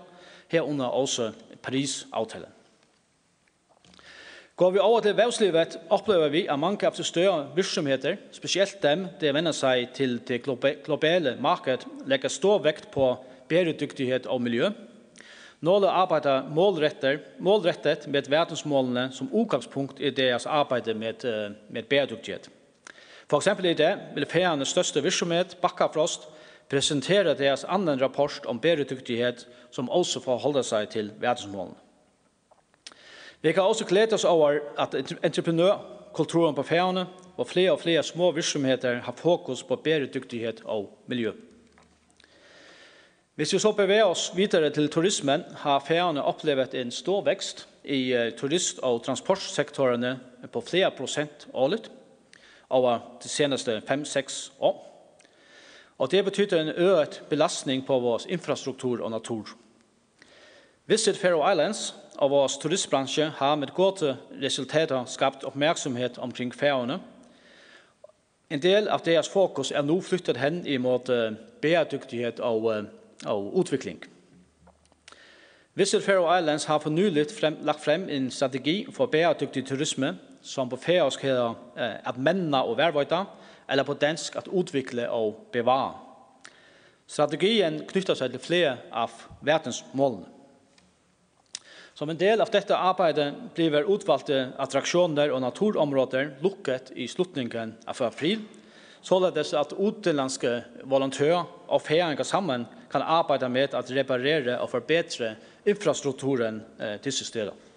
herunder 0.47 0.85
også 0.85 1.31
Paris-aftalen. 1.63 2.49
Går 4.61 4.71
vi 4.71 4.79
over 4.79 4.99
til 5.01 5.17
vævslivet, 5.17 5.79
opplever 5.89 6.27
vi 6.29 6.43
at 6.45 6.59
mange 6.59 6.85
av 6.85 6.93
de 6.93 7.03
større 7.03 7.47
virksomheter, 7.55 8.19
spesielt 8.29 8.75
dem 8.83 9.07
det 9.17 9.31
vender 9.33 9.55
seg 9.57 9.87
til 9.97 10.19
det 10.27 10.43
globale 10.45 11.33
markedet, 11.41 11.87
legger 12.05 12.29
stor 12.29 12.61
vekt 12.61 12.91
på 12.93 13.07
bæredyktighet 13.49 14.29
og 14.29 14.43
miljø. 14.45 14.69
Nåle 15.65 15.89
arbeider 15.89 16.45
målrettet, 16.53 17.25
målrettet 17.41 18.05
med 18.05 18.29
verdensmålene 18.29 19.09
som 19.17 19.33
utgangspunkt 19.33 19.97
i 19.97 20.13
deres 20.13 20.45
arbeid 20.45 20.93
med, 20.93 21.25
med 21.69 21.89
bæredyktighet. 21.89 22.51
For 23.25 23.41
eksempel 23.41 23.65
i 23.65 23.73
det 23.73 23.95
vil 24.13 24.29
Færøernes 24.29 24.77
største 24.77 25.01
virksomhet, 25.01 25.57
Bakkafrost, 25.61 26.29
presentere 26.69 27.33
deres 27.33 27.65
annen 27.65 27.97
rapport 28.01 28.45
om 28.45 28.61
bæredyktighet 28.61 29.47
som 29.71 29.89
også 29.89 30.21
forholder 30.21 30.61
seg 30.61 30.93
til 30.93 31.15
verdensmålene. 31.17 31.81
Vi 33.41 33.51
kan 33.51 33.63
også 33.63 33.85
glede 33.85 34.13
oss 34.13 34.25
over 34.25 34.59
at 34.77 34.95
entreprenørkulturen 35.23 36.55
på 36.55 36.63
færgene 36.63 37.07
og 37.37 37.47
flere 37.47 37.71
og 37.71 37.79
flere 37.79 38.03
små 38.03 38.31
virksomheter 38.31 39.01
har 39.01 39.15
fokus 39.17 39.63
på 39.63 39.75
bæredyktighet 39.75 40.61
og 40.65 40.97
miljø. 41.07 41.31
Hvis 43.35 43.53
vi 43.53 43.59
så 43.59 43.71
beveger 43.71 44.03
oss 44.03 44.31
videre 44.35 44.69
til 44.69 44.89
turismen, 44.89 45.43
har 45.57 45.79
færgene 45.87 46.23
opplevd 46.23 46.75
en 46.75 46.91
stor 46.91 47.21
vekst 47.21 47.67
i 47.83 48.13
turist- 48.37 48.79
og 48.83 49.03
transportsektorene 49.03 50.19
på 50.51 50.61
flere 50.61 50.91
prosent 50.91 51.47
årligt 51.53 51.91
over 52.69 52.99
de 53.23 53.29
seneste 53.29 53.81
5-6 53.89 54.51
år. 54.59 54.87
Og 55.97 56.11
det 56.11 56.25
betyder 56.25 56.61
en 56.61 56.73
øget 56.75 57.23
belastning 57.29 57.85
på 57.85 57.99
vores 57.99 58.25
infrastruktur 58.25 59.03
og 59.03 59.11
natur. 59.11 59.47
Visit 60.85 61.17
Faroe 61.17 61.51
Islands 61.51 61.95
og 62.21 62.29
vår 62.29 62.51
turistbranche 62.61 63.31
har 63.37 63.55
med 63.55 63.73
gode 63.73 64.17
resultater 64.41 65.05
skapt 65.05 65.43
oppmerksomhet 65.43 66.17
omkring 66.17 66.53
færgene. 66.55 66.99
En 68.51 68.61
del 68.61 68.89
av 68.91 69.01
deres 69.05 69.29
fokus 69.29 69.71
er 69.71 69.81
nu 69.81 70.01
flyttet 70.01 70.37
hen 70.37 70.59
i 70.67 70.75
imod 70.77 71.09
bæredygtighed 71.61 72.39
og, 72.39 72.85
og 73.25 73.55
udvikling. 73.55 74.03
Visit 75.73 76.03
Faroe 76.03 76.39
Islands 76.39 76.65
har 76.65 76.79
for 76.79 76.89
nylig 76.89 77.25
frem, 77.39 77.57
lagt 77.61 77.83
frem 77.83 78.09
en 78.09 78.31
strategi 78.31 78.85
for 78.91 79.05
bæredygtig 79.05 79.65
turisme, 79.65 80.17
som 80.41 80.69
på 80.69 80.75
færøsk 80.75 81.23
eh, 81.23 81.53
at 81.77 82.17
menna 82.17 82.61
og 82.61 82.77
værvøjde, 82.77 83.25
eller 83.69 83.83
på 83.83 83.93
dansk 83.93 84.35
at 84.35 84.47
udvikle 84.47 85.09
og 85.09 85.47
bevare. 85.51 85.93
Strategien 87.07 87.81
knytter 87.87 88.13
sig 88.13 88.31
til 88.31 88.39
flere 88.39 88.77
af 88.91 89.09
verdensmålene. 89.41 90.40
Som 92.01 92.09
en 92.09 92.17
del 92.17 92.41
av 92.41 92.49
dette 92.49 92.73
arbeidet 92.73 93.27
blir 93.53 93.85
utvalgte 93.93 94.55
attraksjoner 94.57 95.29
og 95.35 95.43
naturområder 95.43 96.31
lukket 96.41 96.87
i 96.97 97.05
slutningen 97.05 97.75
av 97.85 97.99
april, 98.01 98.39
således 99.05 99.51
at 99.53 99.75
utenlandske 99.77 100.55
volontører 100.89 101.45
og 101.69 101.83
feringer 101.85 102.25
sammen 102.25 102.65
kan 102.89 103.05
arbeide 103.05 103.51
med 103.53 103.77
å 103.77 103.83
reparere 103.93 104.57
og 104.63 104.71
forbedre 104.73 105.35
infrastrukturen 105.69 106.57
eh, 106.81 106.97
til 107.05 107.13
systemet. 107.13 107.69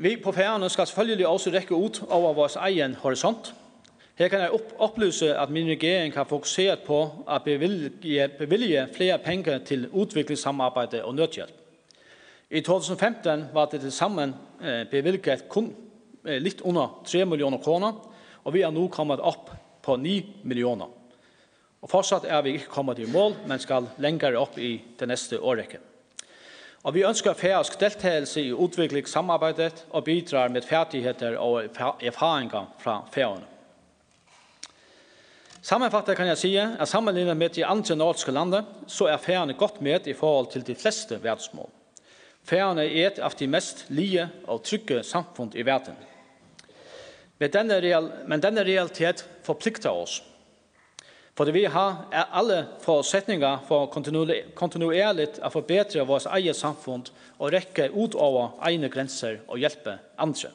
Vi 0.00 0.16
på 0.24 0.32
feriene 0.32 0.72
skal 0.72 0.88
selvfølgelig 0.88 1.28
også 1.34 1.52
rekke 1.52 1.76
ut 1.76 2.00
over 2.08 2.32
vår 2.40 2.56
egen 2.70 2.96
horisont, 3.04 3.52
Her 4.16 4.28
kan 4.32 4.40
jeg 4.40 4.60
opplyse 4.78 5.34
at 5.36 5.50
min 5.52 5.68
regering 5.68 6.14
har 6.14 6.24
fokusert 6.24 6.86
på 6.86 6.96
å 7.28 7.38
bevilge, 7.44 8.28
bevilge 8.38 8.86
flere 8.94 9.18
penger 9.20 9.58
til 9.68 9.88
udviklingssamarbejde 9.92 11.02
og 11.04 11.14
nødhjelp. 11.18 11.52
I 12.50 12.62
2015 12.64 13.48
var 13.52 13.66
det 13.68 13.82
til 13.82 13.92
sammen 13.92 14.32
bevilget 14.90 15.48
kun 15.52 15.68
litt 16.24 16.62
under 16.64 17.02
3 17.04 17.26
millioner 17.28 17.60
kroner, 17.60 17.98
og 18.44 18.54
vi 18.54 18.62
er 18.64 18.72
nå 18.72 18.86
kommet 18.88 19.20
opp 19.20 19.50
på 19.84 19.96
9 20.00 20.14
millioner. 20.48 20.88
Og 21.82 21.90
fortsatt 21.90 22.24
er 22.24 22.40
vi 22.42 22.54
ikke 22.56 22.72
kommet 22.72 23.02
i 23.02 23.08
mål, 23.10 23.34
men 23.46 23.60
skal 23.60 23.90
lengre 24.02 24.38
opp 24.40 24.56
i 24.58 24.78
det 24.98 25.10
neste 25.10 25.38
årrekken. 25.38 25.82
Og 26.86 26.94
vi 26.94 27.04
ønsker 27.04 27.36
færøsk 27.36 27.76
deltagelse 27.80 28.46
i 28.46 28.54
utviklingssamarbeidet 28.54 29.84
og 29.90 30.06
bidrar 30.06 30.48
med 30.48 30.64
ferdigheter 30.64 31.36
og 31.36 31.76
erfaringer 32.00 32.72
fra 32.78 33.02
færøene. 33.12 33.55
Sammenfattet 35.66 36.14
kan 36.14 36.28
jeg 36.30 36.38
si 36.38 36.52
at 36.62 36.86
sammenlignet 36.86 37.34
med 37.36 37.50
de 37.56 37.64
andre 37.66 37.96
nordiske 37.98 38.30
lande, 38.30 38.60
så 38.86 39.08
er 39.10 39.18
færene 39.18 39.56
godt 39.58 39.80
med 39.82 40.06
i 40.06 40.12
forhold 40.14 40.46
til 40.52 40.62
de 40.66 40.74
fleste 40.78 41.18
verdensmål. 41.22 41.70
Færene 42.46 42.84
er 42.84 43.08
et 43.08 43.18
av 43.18 43.34
de 43.34 43.48
mest 43.50 43.86
lige 43.90 44.28
og 44.46 44.62
trygge 44.62 45.02
samfunn 45.02 45.50
i 45.58 45.64
verden. 45.66 45.96
Men 47.40 47.50
denne, 47.50 47.80
real, 47.82 48.06
men 48.30 48.42
denne 48.42 48.62
realitet 48.62 49.24
forplikter 49.42 49.90
oss. 49.90 50.20
Fordi 51.36 51.50
vi 51.50 51.64
har 51.64 52.06
alle 52.14 52.60
forutsetninger 52.84 53.66
for 53.66 53.90
kontinuerligt 54.54 55.40
å 55.42 55.50
forbedre 55.50 56.06
vårt 56.06 56.30
eget 56.38 56.56
samfunn 56.56 57.02
og 57.40 57.50
rekke 57.52 57.90
utover 57.90 58.54
egne 58.70 58.88
grenser 58.88 59.42
og 59.48 59.58
hjelpe 59.58 59.98
andre. 60.14 60.54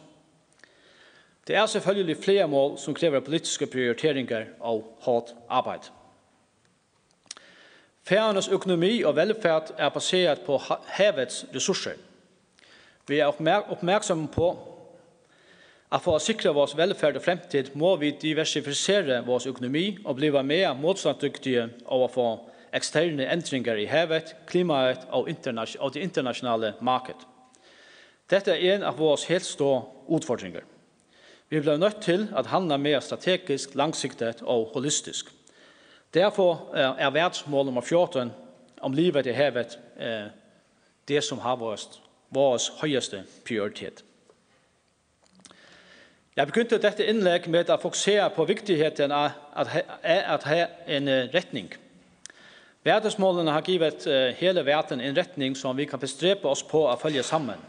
Det 1.47 1.55
er 1.55 1.65
selvfølgelig 1.65 2.17
flere 2.23 2.47
mål 2.47 2.77
som 2.77 2.93
krever 2.93 3.19
politiske 3.19 3.65
prioriteringer 3.65 4.45
og 4.59 4.97
hårdt 5.01 5.33
arbeid. 5.49 5.89
Færernes 8.03 8.47
økonomi 8.47 9.01
og 9.01 9.15
velfærd 9.15 9.73
er 9.77 9.89
baseret 9.89 10.41
på 10.45 10.57
havets 10.85 11.45
ressurser. 11.55 11.97
Vi 13.07 13.19
er 13.19 13.65
oppmerksomme 13.69 14.27
på 14.27 14.51
at 15.91 16.01
for 16.01 16.15
å 16.15 16.23
sikre 16.23 16.53
vår 16.55 16.71
velferd 16.79 17.17
og 17.19 17.25
fremtid 17.25 17.73
må 17.75 17.95
vi 17.99 18.13
diversifisere 18.21 19.19
vår 19.27 19.49
økonomi 19.51 19.97
og 20.05 20.15
bli 20.15 20.29
mer 20.31 20.73
motstanddyktige 20.79 21.67
overfor 21.85 22.45
eksterne 22.73 23.27
endringer 23.27 23.75
i 23.75 23.89
havet, 23.91 24.35
klimaet 24.47 25.03
og, 25.09 25.27
og 25.79 25.93
det 25.93 26.01
internasjonale 26.01 26.73
markedet. 26.81 27.27
Dette 28.31 28.55
er 28.55 28.75
en 28.75 28.83
av 28.87 28.95
våre 28.95 29.19
helt 29.27 29.45
store 29.45 29.81
utfordringer. 30.07 30.63
Vi 31.51 31.59
blir 31.59 31.77
nødt 31.77 32.01
til 32.01 32.29
at 32.37 32.45
handle 32.47 32.77
mer 32.77 32.99
strategisk, 32.99 33.75
langsiktet 33.75 34.41
og 34.41 34.71
holistisk. 34.73 35.33
Derfor 36.13 36.75
er 36.75 37.09
verdensmål 37.09 37.65
nummer 37.65 37.81
14 37.81 38.31
om 38.81 38.93
livet 38.93 39.25
i 39.25 39.29
havet 39.29 39.79
det 41.07 41.23
som 41.23 41.39
har 41.39 41.55
vores, 41.55 42.01
vores 42.29 42.71
høyeste 42.81 43.23
prioritet. 43.47 44.03
Jeg 46.35 46.47
begynte 46.47 46.79
dette 46.79 47.03
innlegg 47.05 47.49
med 47.51 47.67
å 47.67 47.79
fokusere 47.83 48.29
på 48.31 48.47
viktigheten 48.47 49.11
av 49.11 49.35
at 50.31 50.47
ha 50.47 50.63
en 50.87 51.11
retning. 51.35 51.67
Verdensmålene 52.83 53.51
har 53.51 53.67
givet 53.67 54.07
hele 54.39 54.63
verden 54.65 55.03
en 55.03 55.17
retning 55.17 55.57
som 55.57 55.75
vi 55.77 55.85
kan 55.85 55.99
bestrepe 55.99 56.47
oss 56.47 56.63
på 56.63 56.87
å 56.87 56.95
følge 56.95 57.27
sammen, 57.27 57.59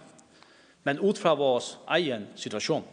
men 0.86 1.02
ut 1.02 1.18
fra 1.18 1.34
vår 1.34 1.72
egen 1.98 2.30
situation. 2.38 2.86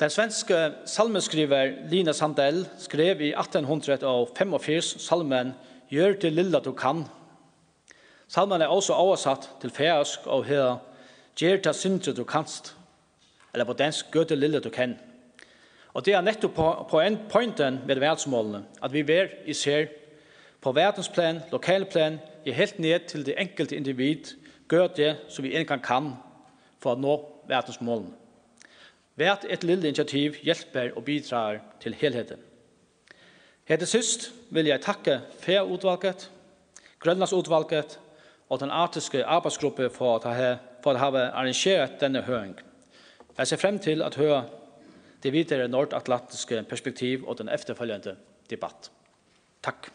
Den 0.00 0.10
svenske 0.10 0.72
salmeskriver 0.86 1.72
Lina 1.86 2.12
Sandell 2.12 2.64
skrev 2.78 3.20
i 3.20 3.28
1845 3.30 4.82
salmen 4.82 5.52
«Gjør 5.88 6.16
til 6.20 6.32
lilla 6.34 6.58
du 6.58 6.72
kan». 6.72 7.04
Salmen 8.28 8.62
er 8.62 8.66
også 8.66 8.92
oversatt 8.92 9.46
til 9.60 9.70
færøsk 9.70 10.26
og 10.26 10.44
her 10.44 10.80
«Gjør 11.38 11.60
til 11.62 11.74
syndre 11.74 12.12
du 12.12 12.24
kanst», 12.24 12.76
eller 13.52 13.64
på 13.64 13.72
dansk 13.72 14.10
«Gjør 14.10 14.24
til 14.24 14.38
lilla 14.38 14.58
du 14.58 14.70
kan». 14.70 14.96
Og 15.94 16.06
det 16.06 16.14
er 16.14 16.26
nettopp 16.26 16.54
på, 16.54 16.66
på 16.90 17.00
en 17.00 17.20
pointen 17.30 17.78
med 17.86 18.02
verdensmålene, 18.02 18.64
at 18.82 18.92
vi 18.92 19.06
ver 19.06 19.30
i 19.46 19.54
ser 19.54 19.86
på 20.60 20.72
verdensplan, 20.72 21.42
lokalplan, 21.52 22.18
i 22.44 22.50
helt 22.50 22.78
ned 22.78 23.06
til 23.06 23.26
det 23.26 23.38
enkelte 23.38 23.76
individ, 23.76 24.34
gjør 24.70 24.86
det 24.86 25.16
som 25.28 25.44
vi 25.44 25.54
engang 25.54 25.82
kan 25.82 26.12
for 26.82 26.96
å 26.96 26.98
nå 26.98 27.16
verdensmålene. 27.46 28.23
Vært 29.16 29.46
et 29.46 29.62
lille 29.62 29.88
initiativ 29.88 30.40
hjelper 30.42 30.96
og 30.96 31.04
bidrar 31.06 31.60
til 31.80 31.94
helheten. 31.94 32.40
Her 33.64 33.78
til 33.80 33.88
sist 33.88 34.32
vil 34.50 34.66
jeg 34.66 34.82
takke 34.82 35.20
FEA-utvalget, 35.40 36.30
Grønlandsutvalget 36.98 37.98
og 38.48 38.60
den 38.60 38.70
artiske 38.70 39.24
arbeidsgruppen 39.24 39.90
for 39.92 40.18
å 40.18 40.34
ha, 40.34 40.50
for 40.82 40.96
å 40.96 41.00
ha 41.00 41.24
arrangeret 41.30 42.00
denne 42.00 42.24
høring. 42.24 42.56
Jeg 43.38 43.50
ser 43.50 43.60
frem 43.60 43.78
til 43.82 44.02
å 44.02 44.10
høre 44.16 44.44
det 45.22 45.32
videre 45.32 45.68
nordatlantiske 45.68 46.62
perspektiv 46.68 47.24
og 47.28 47.38
den 47.38 47.48
efterfølgende 47.48 48.16
debatt. 48.50 48.90
Takk. 49.64 49.88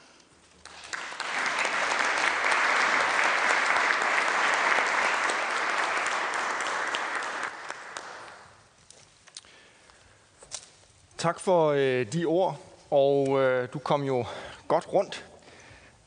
Tak 11.19 11.39
for 11.39 11.71
øh, 11.71 12.05
de 12.13 12.25
ord, 12.25 12.59
og 12.91 13.41
øh, 13.41 13.67
du 13.73 13.79
kom 13.79 14.03
jo 14.03 14.25
godt 14.67 14.93
rundt. 14.93 15.25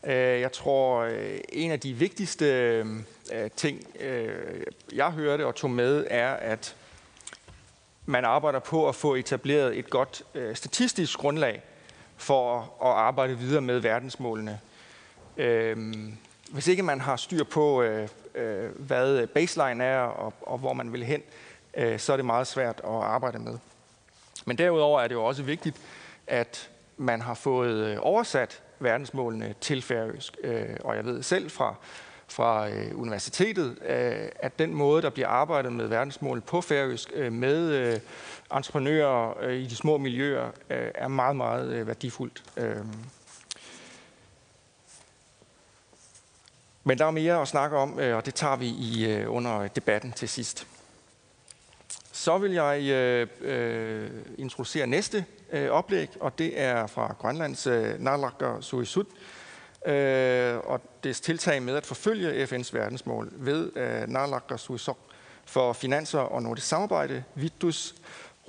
Øh, 0.05 0.41
jeg 0.41 0.53
tror, 0.53 1.01
øh, 1.01 1.39
en 1.49 1.71
af 1.71 1.81
de 1.81 1.93
vigtigste 1.93 2.45
øh, 2.45 2.87
øh, 3.33 3.51
ting, 3.51 3.87
øh, 4.01 4.63
jeg 4.93 5.11
hørte 5.11 5.47
og 5.47 5.55
tog 5.55 5.71
med, 5.71 6.07
er, 6.11 6.33
at 6.33 6.77
man 8.07 8.25
arbejder 8.25 8.59
på 8.59 8.89
at 8.89 8.95
få 8.95 9.15
etableret 9.15 9.79
et 9.79 9.91
godt 9.91 10.23
øh, 10.35 10.57
statistisk 10.57 11.19
grundlag 11.19 11.63
for 12.17 12.61
at 12.61 12.91
arbejde 12.91 13.39
videre 13.39 13.61
med 13.63 13.79
verdensmålene. 13.79 14.61
Øh, 15.37 15.95
hvis 16.51 16.69
ikke 16.69 16.83
man 16.83 17.01
har 17.01 17.17
styr 17.17 17.45
på, 17.45 17.83
øh, 17.83 18.09
øh, 18.35 18.71
hvad 18.79 19.27
baseline 19.27 19.85
er 19.85 20.01
og, 20.01 20.33
og 20.41 20.59
hvor 20.59 20.73
man 20.73 20.93
vil 20.93 21.05
hen, 21.05 21.23
øh, 21.75 21.99
så 21.99 22.13
er 22.13 22.17
det 22.17 22.27
meget 22.27 22.47
svært 22.47 22.81
at 22.85 23.03
arbejde 23.03 23.39
med. 23.39 23.59
Men 24.45 24.59
derudover 24.59 25.01
er 25.01 25.09
det 25.09 25.15
jo 25.15 25.25
også 25.25 25.43
vigtigt, 25.43 25.77
at 26.27 26.71
man 26.97 27.21
har 27.21 27.35
fået 27.35 27.75
øh, 27.75 27.97
oversat 28.01 28.63
verdensmålene 28.79 29.55
til 29.61 29.83
færøsk. 29.83 30.37
Øh, 30.45 30.77
og 30.85 30.97
jeg 30.97 31.05
ved 31.05 31.23
selv 31.23 31.51
fra, 31.51 31.75
fra 32.29 32.69
øh, 32.69 33.01
universitetet, 33.01 33.79
at 34.37 34.59
den 34.59 34.75
måde, 34.75 35.03
der 35.03 35.11
bliver 35.11 35.29
arbejdet 35.29 35.73
med 35.73 35.87
verdensmål 35.87 36.41
på 36.41 36.61
færøsk 36.61 37.13
med 37.17 38.01
entreprenører 38.55 39.49
i 39.49 39.67
de 39.67 39.77
små 39.77 39.99
miljøer, 39.99 40.51
er 40.69 41.09
meget, 41.09 41.37
meget 41.37 41.87
værdifuldt. 41.87 42.43
Men 46.85 46.99
der 46.99 47.07
er 47.07 47.11
mere 47.11 47.41
at 47.41 47.49
snakke 47.49 47.77
om, 47.77 47.99
og 47.99 48.27
det 48.27 48.35
tager 48.35 48.57
vi 48.57 48.67
i 48.67 49.25
under 49.27 49.69
debatten 49.69 50.13
til 50.13 50.29
sidst. 50.29 50.67
Så 52.13 52.39
vil 52.39 52.53
jeg 52.53 52.83
øh, 52.83 53.27
øh, 53.41 54.11
introducere 54.39 54.87
næste 54.87 55.25
øh, 55.53 55.71
oplæg, 55.71 56.09
og 56.21 56.39
det 56.39 56.61
er 56.61 56.87
fra 56.87 57.15
Grønlands 57.19 57.67
øh, 57.67 58.01
Nalakker 58.01 58.61
Suisut, 58.61 59.07
øh, 59.87 60.57
og 60.57 60.81
dets 61.05 61.21
tiltag 61.21 61.63
med 61.63 61.77
at 61.77 61.87
forfølge 61.87 62.45
FN's 62.45 62.71
verdensmål 62.73 63.33
ved 63.33 63.77
øh, 63.77 64.09
Nalakker 64.09 64.57
Suisut 64.57 64.97
for 65.45 65.73
finanser 65.73 66.21
og 66.21 66.43
nordisk 66.43 66.67
samarbejde, 66.67 67.25
Vitus 67.35 67.95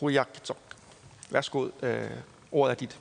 Rujakitok. 0.02 0.58
Værsgo, 1.30 1.68
øh, 1.84 2.10
ordet 2.52 2.72
er 2.72 2.76
dit. 2.76 3.00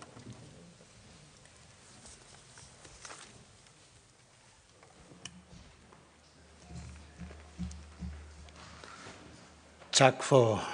Tak 9.92 10.22
for 10.22 10.68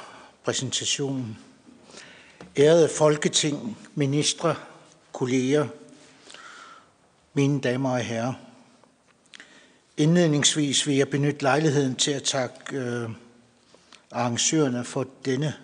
præsentationen. 0.45 1.39
Ærede 2.57 2.89
folketing, 2.89 3.79
ministre, 3.95 4.55
kolleger, 5.13 5.69
mine 7.35 7.61
damer 7.61 7.91
og 7.91 7.99
herrer. 7.99 8.33
Indledningsvis 9.97 10.87
vil 10.87 10.97
jeg 10.97 11.09
benytte 11.09 11.43
lejligheden 11.43 11.97
til 11.97 12.11
at 12.11 12.23
takke 12.23 12.77
øh, 12.77 13.11
arrangørerne 14.11 14.85
for 14.85 15.07
denne 15.25 15.55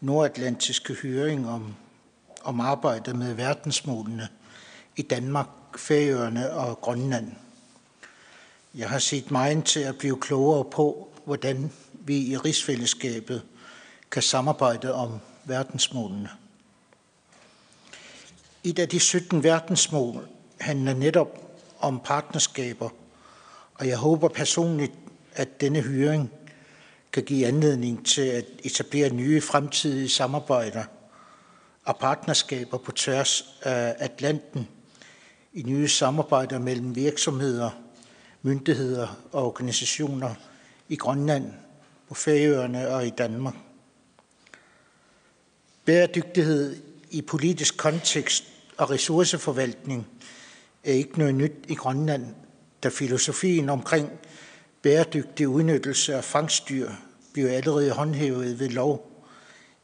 nordatlantiske 0.00 0.94
høring 0.94 1.48
om, 1.48 1.74
om 2.42 2.60
arbejdet 2.60 3.16
med 3.16 3.34
verdensmålene 3.34 4.28
i 4.96 5.02
Danmark, 5.02 5.48
Færøerne 5.76 6.52
og 6.52 6.80
Grønland. 6.80 7.32
Jeg 8.74 8.88
har 8.88 8.98
set 8.98 9.30
mig 9.30 9.64
til 9.64 9.80
at 9.80 9.98
blive 9.98 10.20
klogere 10.20 10.64
på, 10.64 11.08
hvordan 11.24 11.72
vi 12.00 12.16
i 12.16 12.36
rigsfællesskabet 12.36 13.42
kan 14.10 14.22
samarbejde 14.22 14.94
om 14.94 15.18
verdensmålene. 15.44 16.28
Et 18.64 18.78
af 18.78 18.88
de 18.88 19.00
17 19.00 19.44
verdensmål 19.44 20.28
handler 20.60 20.94
netop 20.94 21.58
om 21.78 22.00
partnerskaber, 22.04 22.88
og 23.74 23.88
jeg 23.88 23.96
håber 23.96 24.28
personligt, 24.28 24.92
at 25.32 25.60
denne 25.60 25.80
hyring 25.80 26.30
kan 27.12 27.22
give 27.22 27.46
anledning 27.46 28.06
til 28.06 28.22
at 28.22 28.44
etablere 28.64 29.10
nye 29.10 29.40
fremtidige 29.40 30.08
samarbejder 30.08 30.84
og 31.84 31.96
partnerskaber 31.96 32.78
på 32.78 32.92
tværs 32.92 33.54
af 33.62 33.96
Atlanten 33.98 34.68
i 35.52 35.62
nye 35.62 35.88
samarbejder 35.88 36.58
mellem 36.58 36.96
virksomheder, 36.96 37.70
myndigheder 38.42 39.08
og 39.32 39.46
organisationer 39.46 40.34
i 40.88 40.96
Grønland 40.96 41.52
på 42.10 42.14
Færøerne 42.14 42.88
og 42.88 43.06
i 43.06 43.10
Danmark. 43.10 43.54
Bæredygtighed 45.84 46.76
i 47.10 47.22
politisk 47.22 47.76
kontekst 47.76 48.44
og 48.76 48.90
ressourceforvaltning 48.90 50.06
er 50.84 50.92
ikke 50.92 51.18
noget 51.18 51.34
nyt 51.34 51.52
i 51.68 51.74
Grønland, 51.74 52.26
da 52.82 52.88
filosofien 52.88 53.68
omkring 53.68 54.10
bæredygtig 54.82 55.48
udnyttelse 55.48 56.14
af 56.14 56.24
fangstdyr 56.24 56.90
blev 57.32 57.46
allerede 57.46 57.90
håndhævet 57.90 58.60
ved 58.60 58.68
lov 58.68 59.24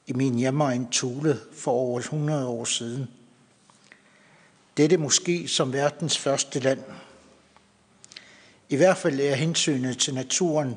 i 0.06 0.12
min 0.12 0.34
hjemmeegn 0.34 0.88
Tule 0.90 1.40
for 1.52 1.72
over 1.72 1.98
100 1.98 2.46
år 2.46 2.64
siden. 2.64 3.08
Dette 4.76 4.96
måske 4.96 5.48
som 5.48 5.72
verdens 5.72 6.18
første 6.18 6.60
land. 6.60 6.80
I 8.68 8.76
hvert 8.76 8.96
fald 8.96 9.20
er 9.20 9.34
hensynet 9.34 9.98
til 9.98 10.14
naturen, 10.14 10.76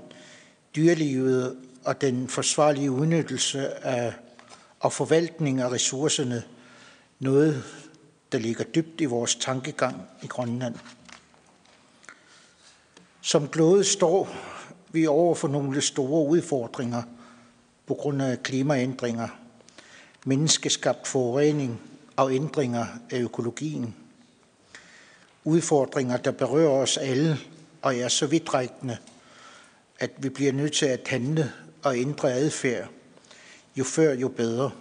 dyrelivet 0.76 1.58
og 1.86 2.02
den 2.02 2.28
forsvarlige 2.28 2.92
udnyttelse 2.92 3.86
af 3.86 4.14
og 4.80 4.94
forvaltning 4.94 5.62
af 5.62 5.72
ressourcerne 5.72 6.44
noget, 7.20 7.64
der 8.32 8.40
ligger 8.40 8.64
dybt 8.64 9.02
i 9.02 9.06
vores 9.06 9.36
tankegang 9.36 10.02
i 10.24 10.28
Grønland. 10.28 10.76
Som 13.22 13.48
glode 13.48 13.84
står 13.84 14.30
vi 14.92 15.08
over 15.08 15.36
for 15.36 15.48
nogle 15.48 15.82
store 15.82 16.28
udfordringer 16.28 17.04
på 17.88 17.94
grund 17.94 18.22
af 18.22 18.44
klimaændringer, 18.44 19.28
menneskeskabt 20.26 21.08
forurening 21.08 21.82
og 22.16 22.34
ændringer 22.34 22.86
af 23.12 23.20
økologien. 23.20 23.96
Udfordringer, 25.44 26.18
der 26.18 26.32
berører 26.32 26.70
os 26.82 26.98
alle 26.98 27.38
og 27.82 27.96
er 27.96 28.08
så 28.08 28.28
vidtrækkende, 28.28 28.98
at 30.00 30.12
vi 30.18 30.30
bliver 30.30 30.52
nødt 30.52 30.74
til 30.74 30.86
at 30.86 31.08
handle 31.08 31.54
og 31.84 31.98
ændre 31.98 32.34
adfærd, 32.34 32.90
jo 33.76 33.84
før 33.84 34.14
jo 34.14 34.28
bedre. 34.28 34.72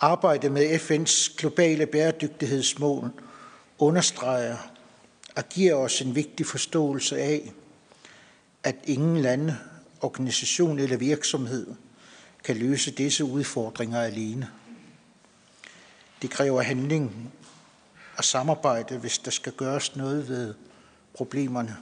Arbejdet 0.00 0.52
med 0.52 0.78
FN's 0.80 1.36
globale 1.36 1.86
bæredygtighedsmål 1.86 3.10
understreger 3.78 4.56
og 5.36 5.48
giver 5.48 5.74
os 5.74 6.00
en 6.00 6.14
vigtig 6.14 6.46
forståelse 6.46 7.18
af, 7.18 7.52
at 8.62 8.76
ingen 8.84 9.16
lande, 9.16 9.58
organisation 10.00 10.78
eller 10.78 10.96
virksomhed 10.96 11.66
kan 12.44 12.56
løse 12.56 12.90
disse 12.90 13.24
udfordringer 13.24 14.00
alene. 14.00 14.50
Det 16.22 16.30
kræver 16.30 16.62
handling 16.62 17.32
og 18.16 18.24
samarbejde, 18.24 18.98
hvis 18.98 19.18
der 19.18 19.30
skal 19.30 19.52
gøres 19.52 19.96
noget 19.96 20.28
ved 20.28 20.54
problemerne. 21.14 21.76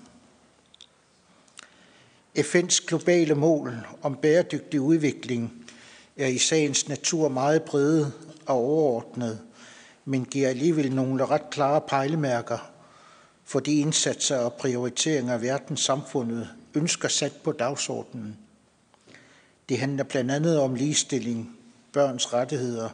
FN's 2.37 2.87
globale 2.87 3.35
mål 3.35 3.87
om 4.03 4.17
bæredygtig 4.17 4.81
udvikling 4.81 5.67
er 6.17 6.27
i 6.27 6.39
sagens 6.39 6.89
natur 6.89 7.29
meget 7.29 7.63
brede 7.63 8.13
og 8.47 8.55
overordnet, 8.57 9.41
men 10.05 10.25
giver 10.25 10.49
alligevel 10.49 10.95
nogle 10.95 11.27
ret 11.27 11.51
klare 11.51 11.81
pejlemærker 11.81 12.71
for 13.45 13.61
de 13.61 13.75
indsatser 13.75 14.39
og 14.39 14.53
prioriteringer, 14.53 15.39
verdenssamfundet 15.39 16.49
ønsker 16.75 17.09
sat 17.09 17.33
på 17.45 17.53
dagsordenen. 17.53 18.37
Det 19.69 19.79
handler 19.79 20.05
blandt 20.05 20.31
andet 20.31 20.61
om 20.61 20.75
ligestilling, 20.75 21.57
børns 21.93 22.33
rettigheder, 22.33 22.89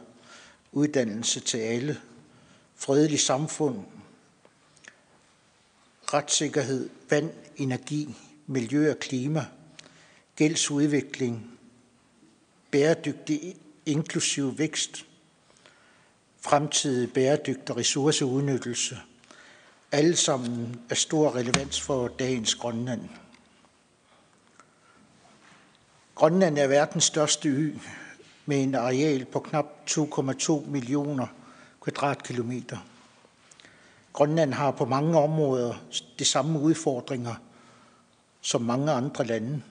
uddannelse 0.71 1.39
til 1.39 1.57
alle, 1.57 1.97
fredelig 2.75 3.19
samfund, 3.19 3.79
retssikkerhed, 6.13 6.89
vand, 7.09 7.29
energi, 7.57 8.15
miljø 8.53 8.91
og 8.91 8.99
klima, 8.99 9.45
gældsudvikling, 10.35 11.59
bæredygtig 12.71 13.55
inklusiv 13.85 14.57
vækst, 14.57 15.05
fremtidig 16.41 17.13
bæredygtig 17.13 17.77
ressourceudnyttelse, 17.77 18.97
alle 19.91 20.15
sammen 20.15 20.81
er 20.89 20.95
stor 20.95 21.35
relevans 21.35 21.81
for 21.81 22.07
dagens 22.07 22.55
Grønland. 22.55 23.01
Grønland 26.15 26.57
er 26.57 26.67
verdens 26.67 27.03
største 27.03 27.49
ø 27.49 27.73
med 28.45 28.63
en 28.63 28.75
areal 28.75 29.25
på 29.25 29.39
knap 29.39 29.65
2,2 29.89 30.65
millioner 30.69 31.27
kvadratkilometer. 31.81 32.77
Grønland 34.13 34.53
har 34.53 34.71
på 34.71 34.85
mange 34.85 35.19
områder 35.19 35.73
de 36.19 36.25
samme 36.25 36.59
udfordringer 36.59 37.35
som 38.43 38.61
mange 38.61 38.91
andre 38.91 39.23
lande. 39.25 39.61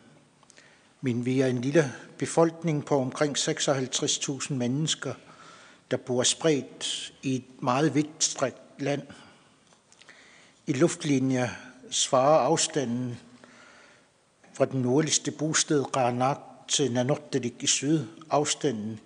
Men 1.01 1.27
vi 1.27 1.41
er 1.41 1.47
en 1.47 1.61
lille 1.61 1.93
befolkning 2.19 2.85
på 2.85 3.01
omkring 3.01 3.39
56.000 3.39 4.53
mennesker, 4.55 5.15
der 5.91 5.97
bor 5.97 6.23
spredt 6.23 7.13
i 7.23 7.37
et 7.37 7.63
meget 7.63 7.95
vidtstrækt 7.95 8.57
land. 8.79 9.03
I 10.67 10.73
luftlinje 10.73 11.51
svarer 11.91 12.39
afstanden 12.39 13.19
fra 14.55 14.65
den 14.65 14.83
nordligste 14.83 15.31
bosted 15.31 15.97
Ranak 15.97 16.39
til 16.69 16.93
Nanortelik 16.93 17.63
i 17.63 17.67
syd, 17.67 18.07
afstanden 18.31 19.01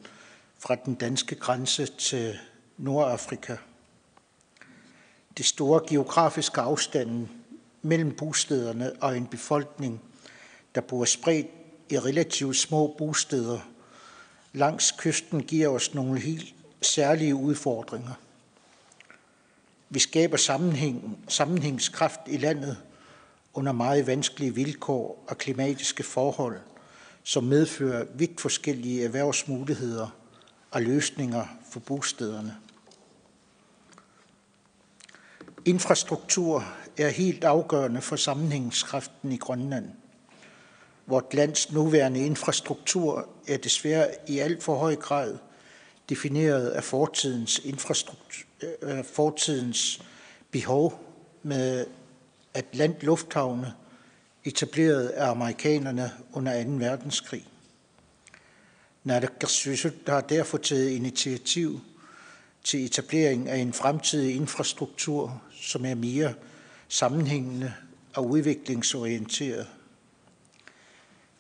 fra 0.59 0.75
den 0.75 0.95
danske 0.95 1.35
grænse 1.35 1.87
til 1.87 2.39
Nordafrika. 2.77 3.57
Det 5.37 5.47
store 5.47 5.81
geografiske 5.89 6.61
afstanden 6.61 7.31
mellem 7.87 8.17
bostederne 8.17 8.93
og 9.01 9.17
en 9.17 9.27
befolkning, 9.27 10.01
der 10.75 10.81
bor 10.81 11.05
spredt 11.05 11.47
i 11.91 11.99
relativt 11.99 12.57
små 12.57 12.95
bosteder 12.99 13.59
langs 14.53 14.95
kysten, 14.99 15.43
giver 15.43 15.69
os 15.69 15.95
nogle 15.95 16.21
helt 16.21 16.55
særlige 16.83 17.35
udfordringer. 17.35 18.13
Vi 19.91 19.99
skaber 19.99 20.37
sammenhæng, 20.37 21.19
sammenhængskraft 21.29 22.21
i 22.27 22.37
landet 22.37 22.77
under 23.55 23.73
meget 23.73 24.07
vanskelige 24.07 24.55
vilkår 24.55 25.25
og 25.29 25.39
klimatiske 25.39 26.03
forhold, 26.03 26.61
som 27.23 27.45
medfører 27.45 28.07
vidt 28.15 28.41
forskellige 28.41 29.05
erhvervsmuligheder 29.05 30.09
og 30.71 30.83
løsninger 30.83 31.47
for 31.71 31.81
bostederne. 31.81 32.57
Infrastruktur 35.65 36.65
er 36.99 37.09
helt 37.09 37.45
afgørende 37.45 38.01
for 38.01 38.17
sammenhængskraften 38.17 39.33
i 39.33 39.37
Grønland. 39.37 39.91
Vort 41.07 41.35
lands 41.35 41.73
nuværende 41.73 42.21
infrastruktur 42.21 43.29
er 43.49 43.57
desværre 43.57 44.09
i 44.29 44.39
alt 44.39 44.63
for 44.63 44.75
høj 44.75 44.97
grad 44.97 45.39
defineret 46.09 46.69
af 46.69 46.85
fortidens, 46.85 47.61
infrastruktur, 47.65 48.47
øh, 48.83 49.05
fortidens 49.05 50.03
behov 50.51 51.01
med 51.43 51.87
Atlant 52.55 53.03
Lufthavne, 53.03 53.75
etableret 54.45 55.09
af 55.09 55.31
amerikanerne 55.31 56.11
under 56.33 56.65
2. 56.65 56.71
verdenskrig. 56.71 57.47
Naalakkersuisut 59.05 59.95
har 60.07 60.21
derfor 60.21 60.59
taget 60.59 60.91
initiativ 60.91 61.81
til 62.65 62.85
etablering 62.85 63.49
af 63.49 63.57
en 63.57 63.73
fremtidig 63.73 64.37
infrastruktur, 64.37 65.43
som 65.61 65.85
er 65.85 65.95
mere 65.95 66.35
sammenhængende 66.89 67.75
og 68.15 68.31
udviklingsorienteret. 68.31 69.67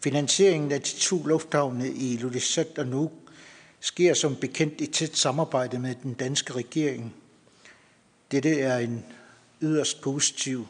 Finansieringen 0.01 0.73
af 0.73 0.83
de 0.83 0.97
to 0.99 1.23
lufthavne 1.23 1.91
i 1.91 2.15
Ilulissat 2.15 2.79
og 2.79 2.87
Nuuk 2.87 3.13
sker 3.81 4.15
som 4.15 4.37
bekendt 4.37 4.81
i 4.81 4.87
tæt 4.87 5.17
samarbejde 5.17 5.79
med 5.79 5.95
den 6.03 6.15
danske 6.15 6.53
regering. 6.53 7.15
Dette 8.31 8.61
er 8.61 8.79
en 8.79 9.05
yderst 9.63 10.01
positiv 10.01 10.67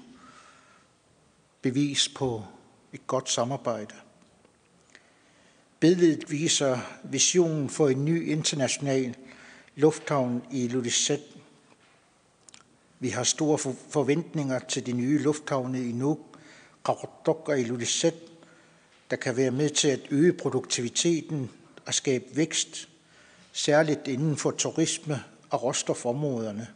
bevis 1.62 2.09
på 2.09 2.45
et 2.93 3.07
godt 3.07 3.31
samarbejde. 3.31 3.95
Billedet 5.81 6.31
viser 6.31 6.79
visionen 7.05 7.71
for 7.71 7.89
en 7.89 8.05
ny 8.05 8.29
international 8.29 9.15
lufthavn 9.75 10.43
i 10.53 10.65
Ilulissat. 10.65 11.21
Vi 13.01 13.09
har 13.09 13.25
store 13.25 13.59
forventninger 13.91 14.59
til 14.59 14.87
de 14.87 14.93
nye 14.93 15.19
lufthavne 15.19 15.89
i 15.89 15.93
Nuuk, 15.93 16.19
Qaqortoq 16.85 17.49
og 17.49 17.61
Ilulissat, 17.61 18.15
der 19.11 19.17
kan 19.17 19.37
være 19.37 19.51
med 19.51 19.71
til 19.71 19.89
at 19.89 20.01
øge 20.11 20.33
produktiviteten 20.33 21.51
og 21.87 21.95
skabe 21.95 22.25
vækst, 22.35 22.89
særligt 23.53 24.09
inden 24.09 24.37
for 24.37 24.51
turisme 24.51 25.23
og 25.51 25.63
råstofområderne. 25.63 26.69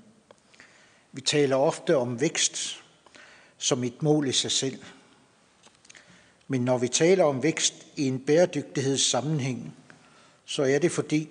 Vi 1.13 1.21
taler 1.21 1.57
ofte 1.57 1.97
om 1.97 2.21
vækst 2.21 2.83
som 3.59 3.85
et 3.85 4.03
mål 4.03 4.29
i 4.29 4.33
sig 4.33 4.51
selv. 4.51 4.79
Men 6.49 6.61
når 6.65 6.79
vi 6.79 6.89
taler 6.89 7.25
om 7.25 7.43
vækst 7.43 7.87
i 7.97 8.07
en 8.07 8.19
bæredygtighedssammenhæng, 8.19 9.75
så 10.45 10.63
er 10.63 10.79
det 10.79 10.93
fordi, 10.93 11.29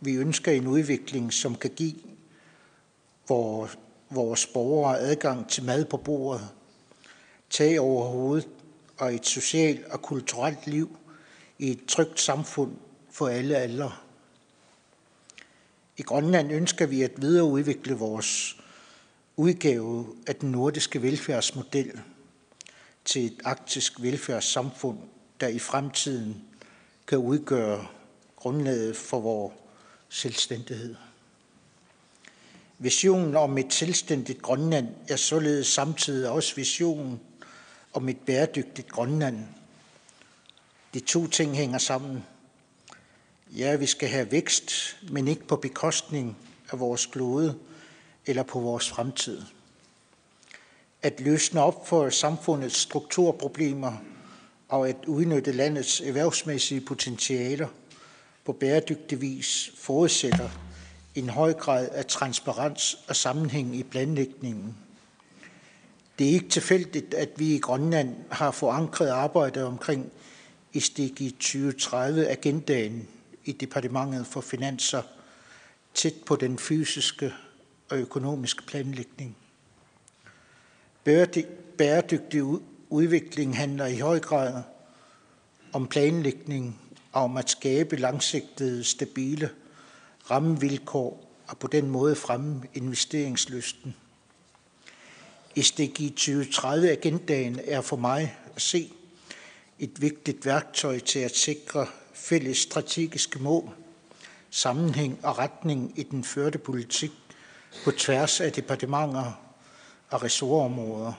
vi 0.00 0.14
ønsker 0.14 0.52
en 0.52 0.66
udvikling, 0.66 1.32
som 1.32 1.54
kan 1.54 1.70
give 1.70 1.94
vores 3.28 3.78
vores 4.10 4.46
borgere 4.46 4.98
adgang 4.98 5.48
til 5.48 5.64
mad 5.64 5.84
på 5.84 5.96
bordet, 5.96 6.48
tag 7.50 7.80
over 7.80 8.08
hovedet 8.08 8.48
og 8.98 9.14
et 9.14 9.26
socialt 9.26 9.84
og 9.84 10.02
kulturelt 10.02 10.66
liv 10.66 10.98
i 11.58 11.70
et 11.70 11.86
trygt 11.88 12.20
samfund 12.20 12.76
for 13.10 13.28
alle 13.28 13.56
aldre. 13.56 13.92
I 15.96 16.02
Grønland 16.02 16.52
ønsker 16.52 16.86
vi 16.86 17.02
at 17.02 17.22
videreudvikle 17.22 17.94
vores 17.94 18.56
udgave 19.36 20.06
af 20.26 20.36
den 20.36 20.50
nordiske 20.50 21.02
velfærdsmodel 21.02 22.00
til 23.04 23.26
et 23.26 23.40
arktisk 23.44 24.02
velfærdssamfund, 24.02 24.98
der 25.40 25.48
i 25.48 25.58
fremtiden 25.58 26.44
kan 27.06 27.18
udgøre 27.18 27.86
grundlaget 28.36 28.96
for 28.96 29.20
vores 29.20 29.54
selvstændighed. 30.08 30.94
Visionen 32.78 33.36
om 33.36 33.58
et 33.58 33.72
selvstændigt 33.72 34.42
Grønland 34.42 34.88
er 35.08 35.16
således 35.16 35.66
samtidig 35.66 36.30
også 36.30 36.54
visionen 36.56 37.20
om 37.92 38.08
et 38.08 38.18
bæredygtigt 38.26 38.88
Grønland. 38.88 39.38
De 40.94 41.00
to 41.00 41.26
ting 41.26 41.56
hænger 41.56 41.78
sammen. 41.78 42.24
Ja, 43.56 43.76
vi 43.76 43.86
skal 43.86 44.08
have 44.08 44.32
vækst, 44.32 44.96
men 45.10 45.28
ikke 45.28 45.46
på 45.46 45.56
bekostning 45.56 46.36
af 46.70 46.80
vores 46.80 47.06
klode 47.06 47.58
eller 48.26 48.42
på 48.42 48.60
vores 48.60 48.88
fremtid. 48.90 49.42
At 51.02 51.20
løsne 51.20 51.62
op 51.62 51.88
for 51.88 52.10
samfundets 52.10 52.76
strukturproblemer 52.76 53.92
og 54.68 54.88
at 54.88 54.96
udnytte 55.06 55.52
landets 55.52 56.00
erhvervsmæssige 56.00 56.80
potentialer 56.80 57.68
på 58.44 58.52
bæredygtig 58.52 59.20
vis 59.20 59.70
forudsætter 59.76 60.65
en 61.16 61.28
høj 61.28 61.52
grad 61.52 61.88
af 61.88 62.06
transparens 62.06 62.98
og 63.08 63.16
sammenhæng 63.16 63.76
i 63.76 63.82
planlægningen. 63.82 64.76
Det 66.18 66.28
er 66.28 66.32
ikke 66.32 66.48
tilfældigt, 66.48 67.14
at 67.14 67.30
vi 67.36 67.54
i 67.54 67.58
Grønland 67.58 68.16
har 68.30 68.50
forankret 68.50 69.08
arbejdet 69.08 69.64
omkring 69.64 70.12
SDG 70.78 71.34
2030-agendaen 71.44 73.08
i 73.44 73.52
Departementet 73.52 74.26
for 74.26 74.40
Finanser 74.40 75.02
tæt 75.94 76.14
på 76.26 76.36
den 76.36 76.58
fysiske 76.58 77.32
og 77.88 77.98
økonomiske 77.98 78.62
planlægning. 78.62 79.36
Bæredygtig 81.78 82.42
udvikling 82.88 83.56
handler 83.56 83.86
i 83.86 83.98
høj 83.98 84.20
grad 84.20 84.62
om 85.72 85.86
planlægning 85.86 86.80
og 87.12 87.22
om 87.22 87.36
at 87.36 87.50
skabe 87.50 87.96
langsigtede, 87.96 88.84
stabile 88.84 89.50
rammevilkår 90.30 91.30
og 91.46 91.58
på 91.58 91.66
den 91.66 91.90
måde 91.90 92.16
fremme 92.16 92.62
investeringslysten. 92.74 93.96
SDG 95.62 96.14
2030-agendaen 96.20 97.60
er 97.64 97.80
for 97.80 97.96
mig 97.96 98.36
at 98.56 98.62
se 98.62 98.92
et 99.78 100.02
vigtigt 100.02 100.46
værktøj 100.46 100.98
til 100.98 101.18
at 101.18 101.36
sikre 101.36 101.86
fælles 102.14 102.58
strategiske 102.58 103.38
mål, 103.38 103.70
sammenhæng 104.50 105.18
og 105.22 105.38
retning 105.38 105.92
i 105.96 106.02
den 106.02 106.24
førte 106.24 106.58
politik 106.58 107.12
på 107.84 107.90
tværs 107.90 108.40
af 108.40 108.52
departementer 108.52 109.32
og 110.10 110.22
ressortområder. 110.22 111.12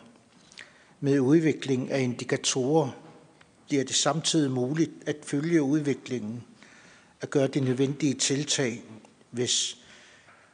Med 1.00 1.20
udvikling 1.20 1.92
af 1.92 2.02
indikatorer 2.02 2.90
bliver 3.68 3.84
det 3.84 3.96
samtidig 3.96 4.52
muligt 4.52 4.92
at 5.06 5.18
følge 5.24 5.62
udviklingen 5.62 6.44
og 7.22 7.30
gøre 7.30 7.48
de 7.48 7.60
nødvendige 7.60 8.14
tiltag, 8.14 8.84
hvis 9.32 9.78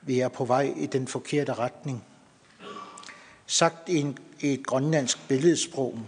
vi 0.01 0.19
er 0.19 0.27
på 0.27 0.45
vej 0.45 0.73
i 0.77 0.85
den 0.85 1.07
forkerte 1.07 1.53
retning. 1.53 2.03
Sagt 3.45 3.89
i, 3.89 3.97
en, 3.97 4.17
i 4.39 4.53
et 4.53 4.67
grønlandsk 4.67 5.27
billedsprog, 5.27 5.99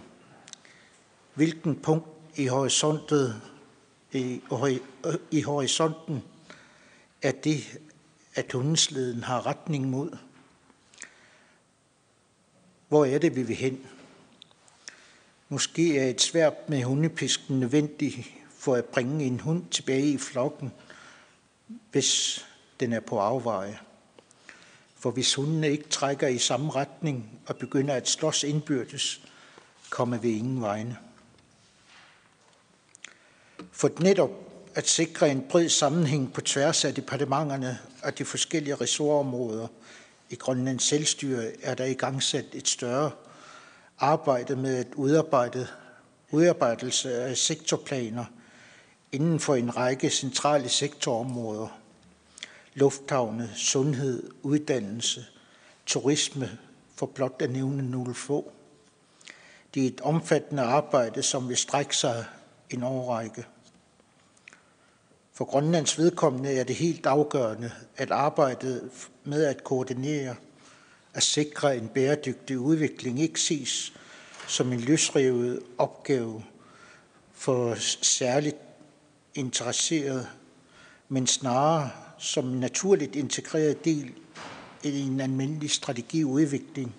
hvilken 1.34 1.76
punkt 1.76 2.08
i 2.36 2.46
horisontet 2.46 3.42
i, 4.12 4.40
i 5.30 5.42
horisonten 5.42 6.22
er 7.22 7.32
det, 7.32 7.78
at 8.34 8.52
hundesleden 8.52 9.22
har 9.22 9.46
retning 9.46 9.90
mod. 9.90 10.16
Hvor 12.88 13.04
er 13.04 13.18
det, 13.18 13.36
vi 13.36 13.42
vil 13.42 13.56
hen? 13.56 13.86
Måske 15.48 15.98
er 15.98 16.10
et 16.10 16.20
svært 16.20 16.68
med 16.68 16.82
hundepisken 16.82 17.60
nødvendigt 17.60 18.16
for 18.58 18.74
at 18.74 18.84
bringe 18.84 19.24
en 19.24 19.40
hund 19.40 19.66
tilbage 19.70 20.10
i 20.10 20.18
flokken, 20.18 20.72
hvis 21.90 22.40
den 22.80 22.92
er 22.92 23.00
på 23.00 23.18
afveje. 23.18 23.78
For 24.98 25.10
hvis 25.10 25.34
hundene 25.34 25.70
ikke 25.70 25.88
trækker 25.88 26.28
i 26.28 26.38
samme 26.38 26.70
retning 26.70 27.40
og 27.46 27.56
begynder 27.56 27.94
at 27.94 28.08
slås 28.08 28.42
indbyrdes, 28.42 29.20
kommer 29.90 30.18
vi 30.18 30.38
ingen 30.38 30.62
vegne. 30.62 30.98
For 33.72 33.90
netop 34.00 34.30
at 34.74 34.88
sikre 34.88 35.30
en 35.30 35.44
bred 35.48 35.68
sammenhæng 35.68 36.32
på 36.32 36.40
tværs 36.40 36.84
af 36.84 36.94
departementerne 36.94 37.78
og 38.02 38.18
de 38.18 38.24
forskellige 38.24 38.74
ressortområder 38.74 39.66
i 40.30 40.34
Grønlands 40.34 40.82
selvstyre, 40.84 41.62
er 41.62 41.74
der 41.74 41.84
i 41.84 41.94
gang 41.94 42.22
sat 42.22 42.46
et 42.52 42.68
større 42.68 43.10
arbejde 43.98 44.56
med 44.56 44.76
at 44.76 44.94
udarbejde 44.94 45.68
udarbejdelse 46.30 47.14
af 47.14 47.36
sektorplaner 47.36 48.24
inden 49.12 49.40
for 49.40 49.54
en 49.54 49.76
række 49.76 50.10
centrale 50.10 50.68
sektorområder. 50.68 51.68
Lufthavne, 52.76 53.50
sundhed, 53.54 54.30
uddannelse, 54.42 55.24
turisme, 55.86 56.58
for 56.94 57.06
blot 57.06 57.42
at 57.42 57.50
nævne 57.50 57.90
nogle 57.90 58.14
få. 58.14 58.52
Det 59.74 59.82
er 59.82 59.86
et 59.86 60.00
omfattende 60.00 60.62
arbejde, 60.62 61.22
som 61.22 61.48
vil 61.48 61.56
strække 61.56 61.96
sig 61.96 62.24
en 62.70 62.82
årrække. 62.82 63.46
For 65.32 65.44
Grønlands 65.44 65.98
vedkommende 65.98 66.52
er 66.52 66.64
det 66.64 66.76
helt 66.76 67.06
afgørende, 67.06 67.70
at 67.96 68.10
arbejdet 68.10 68.90
med 69.24 69.44
at 69.44 69.64
koordinere 69.64 70.36
at 71.14 71.22
sikre 71.22 71.76
en 71.76 71.88
bæredygtig 71.88 72.58
udvikling 72.58 73.20
ikke 73.20 73.40
ses 73.40 73.92
som 74.48 74.72
en 74.72 74.80
løsrevet 74.80 75.62
opgave 75.78 76.44
for 77.32 77.74
særligt 78.02 78.56
interesserede, 79.34 80.28
men 81.08 81.26
snarere 81.26 81.90
som 82.18 82.48
en 82.48 82.60
naturligt 82.60 83.16
integreret 83.16 83.84
del 83.84 84.12
i 84.82 85.00
en 85.00 85.20
almindelig 85.20 85.70
strategiudvikling 85.70 86.94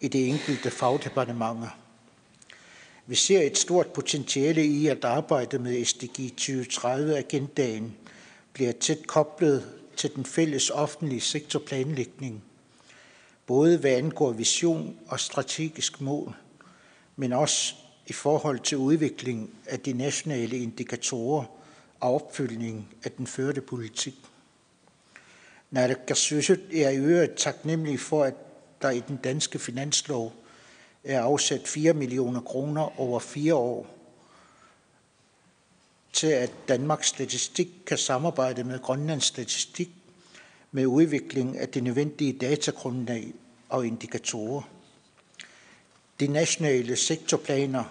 i 0.00 0.08
det 0.08 0.28
enkelte 0.28 0.70
fagdepartementer. 0.70 1.78
Vi 3.06 3.14
ser 3.14 3.42
et 3.42 3.58
stort 3.58 3.86
potentiale 3.86 4.66
i, 4.66 4.86
at 4.86 5.04
arbejde 5.04 5.58
med 5.58 5.84
SDG 5.84 6.32
2030-agendaen 6.40 7.96
bliver 8.52 8.72
tæt 8.72 9.06
koblet 9.06 9.72
til 9.96 10.14
den 10.14 10.24
fælles 10.24 10.70
offentlige 10.70 11.20
sektorplanlægning, 11.20 12.44
både 13.46 13.78
hvad 13.78 13.90
angår 13.90 14.32
vision 14.32 14.96
og 15.06 15.20
strategisk 15.20 16.00
mål, 16.00 16.34
men 17.16 17.32
også 17.32 17.74
i 18.06 18.12
forhold 18.12 18.58
til 18.60 18.78
udvikling 18.78 19.50
af 19.66 19.80
de 19.80 19.92
nationale 19.92 20.58
indikatorer 20.58 21.44
og 22.00 22.14
opfølgning 22.14 22.94
af 23.04 23.12
den 23.12 23.26
førte 23.26 23.60
politik. 23.60 24.14
Naalakkersuisut 25.74 26.58
er 26.72 26.90
i 26.90 26.96
øvrigt 26.96 27.36
taknemmelig 27.36 28.00
for, 28.00 28.24
at 28.24 28.34
der 28.82 28.90
i 28.90 29.02
den 29.08 29.16
danske 29.16 29.58
finanslov 29.58 30.32
er 31.04 31.22
afsat 31.22 31.68
4 31.68 31.92
millioner 31.92 32.40
kroner 32.40 33.00
over 33.00 33.18
fire 33.18 33.54
år 33.54 33.86
til, 36.12 36.26
at 36.26 36.52
Danmarks 36.68 37.06
Statistik 37.06 37.68
kan 37.86 37.98
samarbejde 37.98 38.64
med 38.64 38.78
Grønlands 38.82 39.24
Statistik 39.24 39.90
med 40.72 40.86
udvikling 40.86 41.58
af 41.58 41.68
det 41.68 41.82
nødvendige 41.82 42.32
datagrundlag 42.32 43.32
og 43.68 43.86
indikatorer. 43.86 44.62
De 46.20 46.26
nationale 46.26 46.96
sektorplaner 46.96 47.84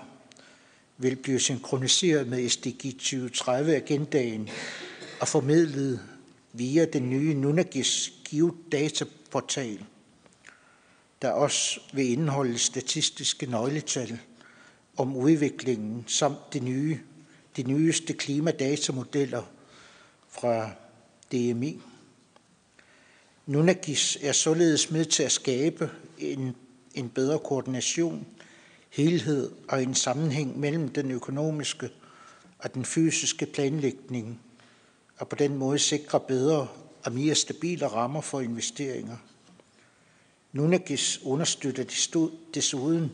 vil 0.97 1.15
blive 1.15 1.39
synkroniseret 1.39 2.27
med 2.27 2.49
SDG 2.49 2.85
2030-agendaen 3.01 4.49
og 5.21 5.27
formidlet 5.27 5.99
via 6.53 6.85
den 6.85 7.09
nye 7.09 7.33
Nunagis 7.33 8.13
geodataportal,– 8.29 9.85
der 11.23 11.31
også 11.31 11.79
vil 11.93 12.11
indeholde 12.11 12.57
statistiske 12.57 13.45
nøgletal 13.45 14.19
om 14.97 15.15
udviklingen 15.15 16.03
samt 16.07 16.53
de, 16.53 16.59
nye, 16.59 16.99
de 17.57 17.63
nyeste 17.63 18.13
klimadatamodeller 18.13 19.43
fra 20.29 20.71
DMI. 21.31 21.79
Nunagis 23.45 24.17
er 24.21 24.31
således 24.31 24.91
med 24.91 25.05
til 25.05 25.23
at 25.23 25.31
skabe 25.31 25.89
en, 26.17 26.55
en 26.93 27.09
bedre 27.09 27.39
koordination, 27.39 28.25
helhed 28.89 29.51
og 29.67 29.83
en 29.83 29.95
sammenhæng 29.95 30.59
mellem 30.59 30.89
den 30.89 31.11
økonomiske 31.11 31.89
og 32.59 32.73
den 32.73 32.85
fysiske 32.85 33.45
planlægning, 33.45 34.39
og 35.17 35.29
på 35.29 35.35
den 35.35 35.57
måde 35.57 35.79
sikre 35.79 36.19
bedre 36.19 36.67
og 37.03 37.11
mere 37.11 37.35
stabile 37.35 37.87
rammer 37.87 38.21
for 38.21 38.41
investeringer. 38.41 39.17
Nunagis 40.51 41.19
understøtter 41.23 41.83
desuden 42.53 43.11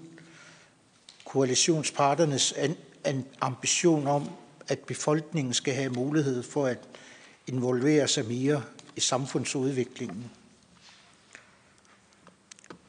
koalitionsparternes 1.26 2.54
ambition 3.42 4.08
om, 4.08 4.30
at 4.68 4.80
befolkningen 4.80 5.54
skal 5.54 5.74
have 5.74 5.90
mulighed 5.90 6.44
for 6.44 6.66
at 6.66 6.80
involvere 7.48 8.08
sig 8.08 8.26
mere 8.26 8.64
i 8.96 9.00
samfundsudviklingen. 9.00 10.32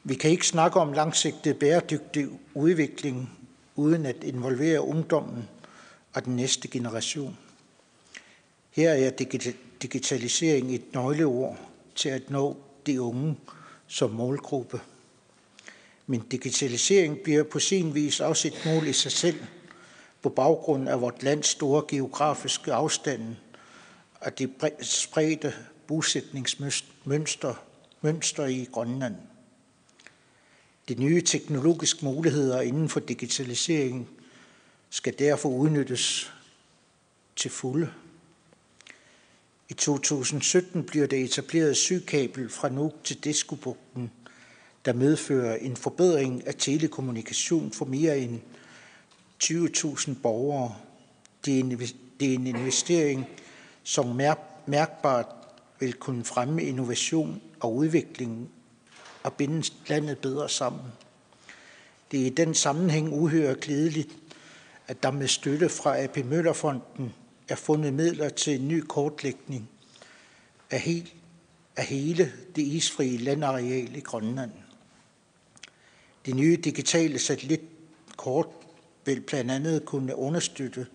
Vi 0.03 0.15
kan 0.15 0.31
ikke 0.31 0.47
snakke 0.47 0.79
om 0.79 0.93
langsigtet 0.93 1.59
bæredygtig 1.59 2.27
udvikling 2.53 3.29
uden 3.75 4.05
at 4.05 4.23
involvere 4.23 4.81
ungdommen 4.81 5.49
og 6.13 6.25
den 6.25 6.35
næste 6.35 6.67
generation. 6.67 7.37
Her 8.71 8.89
er 8.89 9.09
digitalisering 9.81 10.75
et 10.75 10.93
nøgleord 10.93 11.57
til 11.95 12.09
at 12.09 12.29
nå 12.29 12.57
de 12.85 13.01
unge 13.01 13.37
som 13.87 14.09
målgruppe. 14.09 14.81
Men 16.07 16.19
digitalisering 16.31 17.19
bliver 17.19 17.43
på 17.43 17.59
sin 17.59 17.95
vis 17.95 18.19
også 18.19 18.47
et 18.47 18.61
mål 18.65 18.87
i 18.87 18.93
sig 18.93 19.11
selv, 19.11 19.39
på 20.21 20.29
baggrund 20.29 20.89
af 20.89 21.01
vort 21.01 21.23
lands 21.23 21.47
store 21.47 21.83
geografiske 21.87 22.73
afstande 22.73 23.35
og 24.21 24.39
de 24.39 24.49
spredte 24.81 25.53
bosætningsmønster 25.87 27.53
mønster 28.01 28.45
i 28.45 28.67
Grønland. 28.71 29.15
De 30.89 30.95
nye 30.95 31.21
teknologiske 31.21 32.05
muligheder 32.05 32.61
inden 32.61 32.89
for 32.89 32.99
digitalisering 32.99 34.09
skal 34.89 35.19
derfor 35.19 35.49
udnyttes 35.49 36.33
til 37.35 37.51
fulde. 37.51 37.91
I 39.71 39.73
2017 39.73 40.83
bliver 40.83 41.07
der 41.07 41.17
etableret 41.17 41.77
sygkabel 41.77 42.49
fra 42.49 42.69
Nuuk 42.69 43.03
til 43.03 43.17
Diskobugten, 43.23 44.11
der 44.85 44.93
medfører 44.93 45.55
en 45.55 45.75
forbedring 45.75 46.47
af 46.47 46.55
telekommunikation 46.57 47.71
for 47.71 47.85
mere 47.85 48.19
end 48.19 48.39
20.000 49.43 50.13
borgere. 50.23 50.75
Det 51.45 51.59
er 52.19 52.33
en 52.33 52.47
investering, 52.47 53.27
som 53.83 54.19
mærkbart 54.65 55.35
vil 55.79 55.93
kunne 55.93 56.25
fremme 56.25 56.63
innovation 56.63 57.41
og 57.59 57.75
udvikling 57.75 58.49
og 59.23 59.33
binde 59.33 59.71
landet 59.87 60.17
bedre 60.17 60.49
sammen. 60.49 60.91
Det 62.11 62.21
er 62.21 62.25
i 62.25 62.29
den 62.29 62.53
sammenhæng 62.53 63.13
uhørt 63.13 63.59
glædeligt, 63.59 64.09
at 64.87 65.03
der 65.03 65.11
med 65.11 65.27
støtte 65.27 65.69
fra 65.69 66.03
AP 66.03 66.17
Møllerfonden 66.17 67.13
er 67.51 67.55
fundet 67.55 67.93
midler 67.93 68.29
til 68.29 68.59
en 68.59 68.67
ny 68.67 68.79
kortlægning 68.79 69.69
af, 70.69 70.79
helt, 70.79 71.13
af 71.75 71.85
hele 71.85 72.31
det 72.55 72.61
isfrie 72.61 73.17
landareal 73.17 73.95
i 73.95 73.99
Grønland. 73.99 74.51
Det 76.25 76.35
nye 76.35 76.57
digitale 76.63 77.19
satellitkort 77.19 78.47
vil 79.05 79.21
blandt 79.21 79.51
andet 79.51 79.85
kunne 79.85 80.15
understøtte 80.15 80.87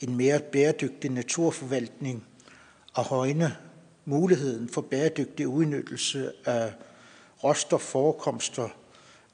en 0.00 0.16
mere 0.16 0.40
bæredygtig 0.40 1.10
naturforvaltning 1.10 2.24
og 2.94 3.04
højne 3.04 3.56
muligheden 4.04 4.68
for 4.68 4.80
bæredygtig 4.80 5.48
udnyttelse 5.48 6.32
af 6.44 6.72
råstofforekomster 7.44 8.68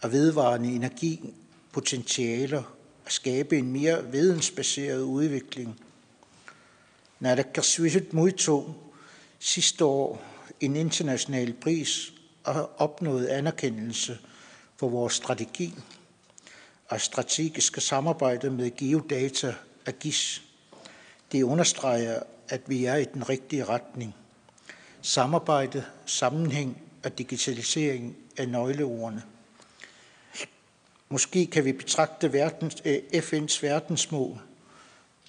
og 0.02 0.12
vedvarende 0.12 0.68
energipotentialer 0.68 2.62
og 3.04 3.12
skabe 3.12 3.58
en 3.58 3.72
mere 3.72 4.10
vidensbaseret 4.12 5.02
udvikling. 5.02 5.80
Naalakkersuisut 7.20 8.12
modtog 8.12 8.74
sidste 9.38 9.84
år 9.84 10.22
en 10.60 10.76
international 10.76 11.52
pris 11.52 12.12
og 12.44 12.70
opnåede 12.80 13.32
anerkendelse 13.32 14.18
for 14.76 14.88
vores 14.88 15.12
strategi 15.14 15.74
og 16.88 17.00
strategiske 17.00 17.80
samarbejde 17.80 18.50
med 18.50 18.76
Geodata 18.76 19.54
og 19.86 19.92
GIS. 19.92 20.42
Det 21.32 21.42
understreger, 21.42 22.22
at 22.48 22.60
vi 22.66 22.84
er 22.84 22.94
i 22.94 23.04
den 23.04 23.28
rigtige 23.28 23.64
retning. 23.64 24.14
Samarbejde, 25.02 25.84
sammenhæng 26.06 26.82
og 27.04 27.18
digitalisering 27.18 28.16
er 28.36 28.46
nøgleordene. 28.46 29.22
Måske 31.08 31.46
kan 31.46 31.64
vi 31.64 31.72
betragte 31.72 32.32
verdens, 32.32 32.76
eh, 32.84 33.02
FN's 33.14 33.62
verdensmål 33.62 34.40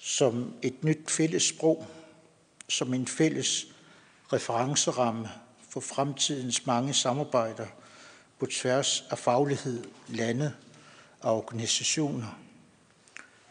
som 0.08 0.54
et 0.62 0.84
nyt 0.84 1.10
fælles 1.10 1.42
sprog, 1.42 1.86
som 2.68 2.94
en 2.94 3.06
fælles 3.06 3.66
referenceramme 4.32 5.28
for 5.68 5.80
fremtidens 5.80 6.66
mange 6.66 6.94
samarbejder 6.94 7.66
på 8.38 8.46
tværs 8.46 9.04
af 9.10 9.18
faglighed, 9.18 9.84
lande 10.08 10.54
og 11.20 11.36
organisationer. 11.36 12.38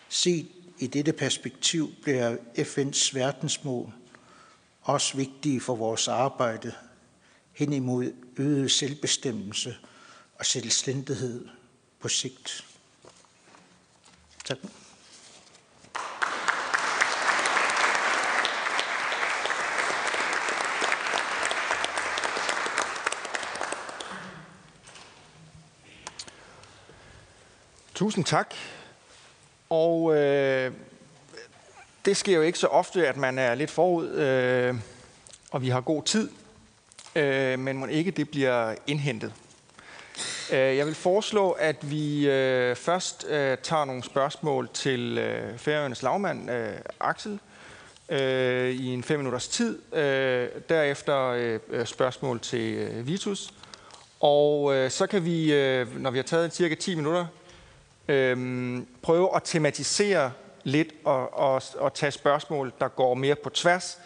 Set 0.10 0.48
i 0.80 0.88
dette 0.88 1.13
perspektiv 1.13 1.91
bliver 2.04 2.38
FN's 2.58 3.13
verdensmål 3.13 3.93
også 4.82 5.17
vigtige 5.17 5.62
for 5.62 5.76
vores 5.76 6.08
arbejde 6.08 6.74
hen 7.54 7.74
imod 7.74 8.13
øget 8.38 8.72
selvbestemmelse 8.72 9.78
og 10.39 10.46
selvstændighed 10.46 11.48
på 12.00 12.08
sigt. 12.08 12.65
Tak. 14.46 14.58
Tusind 27.97 28.25
tak. 28.25 28.53
Og 29.69 30.15
øh, 30.15 30.71
det 32.05 32.17
sker 32.17 32.36
jo 32.36 32.41
ikke 32.41 32.60
så 32.60 32.67
ofte, 32.67 33.07
at 33.07 33.17
man 33.17 33.39
er 33.39 33.55
lidt 33.55 33.71
forud, 33.71 34.10
øh, 34.10 34.75
og 35.51 35.62
vi 35.62 35.69
har 35.69 35.81
god 35.81 36.03
tid, 36.03 36.29
øh, 37.15 37.60
men 37.60 37.77
må 37.77 37.86
ikke 37.86 38.12
det 38.12 38.29
bliver 38.29 38.75
indhentet. 38.88 39.33
Øh, 40.51 40.77
jeg 40.77 40.86
vil 40.86 40.95
foreslå, 40.95 41.51
at 41.51 41.91
vi 41.91 42.29
øh, 42.29 42.75
først 42.75 43.25
øh, 43.29 43.57
tager 43.63 43.86
nogle 43.86 44.03
spørgsmål 44.03 44.69
til 44.73 45.17
øh, 45.17 45.57
Færøernes 45.57 46.03
lagmand, 46.03 46.51
øh, 46.51 46.73
Axel, 46.99 47.39
øh, 48.10 48.71
i 48.71 48.93
en 48.93 49.03
fem 49.03 49.19
minutters 49.19 49.47
tid. 49.47 49.93
Øh, 49.93 50.49
derefter 50.69 51.27
øh, 51.69 51.86
spørgsmål 51.86 52.39
til 52.39 52.73
øh, 52.73 53.07
Vitus. 53.07 53.53
Og 54.19 54.75
øh, 54.75 54.91
så 54.91 55.07
kan 55.07 55.25
vi, 55.25 55.53
øh, 55.53 56.01
når 56.01 56.12
vi 56.12 56.17
har 56.17 56.23
taget 56.23 56.53
cirka 56.53 56.75
10 56.75 56.95
minutter, 56.95 57.25
øh, 58.08 58.82
prøve 59.02 59.36
at 59.36 59.43
tematisere 59.43 60.32
lidt 60.63 60.93
og, 61.06 61.38
og, 61.38 61.62
og 61.78 61.93
tage 61.93 62.12
spørgsmål, 62.12 62.74
der 62.80 62.88
går 62.88 63.13
mere 63.13 63.36
på 63.36 63.50
tværs. 63.50 64.00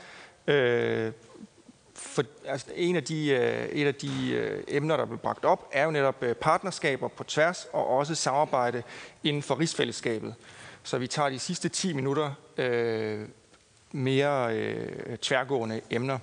Øh, 0.48 1.12
for, 1.96 2.24
altså, 2.46 2.68
en 2.76 2.96
af 2.96 3.04
de, 3.04 3.30
øh, 3.30 3.66
et 3.66 3.88
af 3.88 3.96
de 3.96 4.32
øh, 4.32 4.64
emner, 4.68 4.98
der 4.98 5.06
blev 5.06 5.18
bragt 5.18 5.46
op, 5.46 5.70
er 5.72 5.86
jo 5.86 5.92
netop 5.92 6.24
øh, 6.24 6.36
partnerskaber 6.36 7.08
på 7.08 7.24
tværs 7.24 7.68
og 7.74 7.88
også 7.88 8.16
samarbejde 8.16 8.84
inden 9.24 9.44
for 9.44 9.60
rigsfællesskabet. 9.60 10.36
Så 10.84 10.98
vi 10.98 11.08
tager 11.08 11.30
de 11.30 11.40
sidste 11.40 11.70
10 11.70 11.94
minutter 11.94 12.34
øh, 12.58 13.28
mere 13.92 14.56
øh, 14.56 15.18
tværgående 15.18 15.82
emner. 15.90 16.20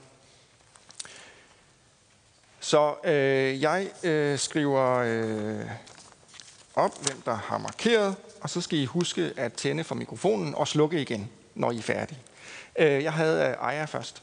Så 2.60 2.94
øh, 3.04 3.62
jeg 3.62 3.88
øh, 4.04 4.38
skriver 4.38 4.94
øh, 4.94 5.66
op, 6.78 7.06
hvem 7.06 7.22
der 7.22 7.34
har 7.34 7.58
markeret, 7.58 8.16
og 8.40 8.50
så 8.50 8.60
skal 8.60 8.78
I 8.78 8.84
huske 8.84 9.32
at 9.36 9.52
tænde 9.52 9.84
for 9.84 9.94
mikrofonen 9.94 10.54
og 10.54 10.68
slukke 10.68 11.00
igen, 11.02 11.30
når 11.54 11.70
I 11.70 11.78
er 11.78 11.82
færdige. 11.82 12.18
Øh, 12.78 13.02
jeg 13.02 13.12
havde 13.12 13.48
øh, 13.48 13.68
Aja 13.68 13.84
først. 13.84 14.22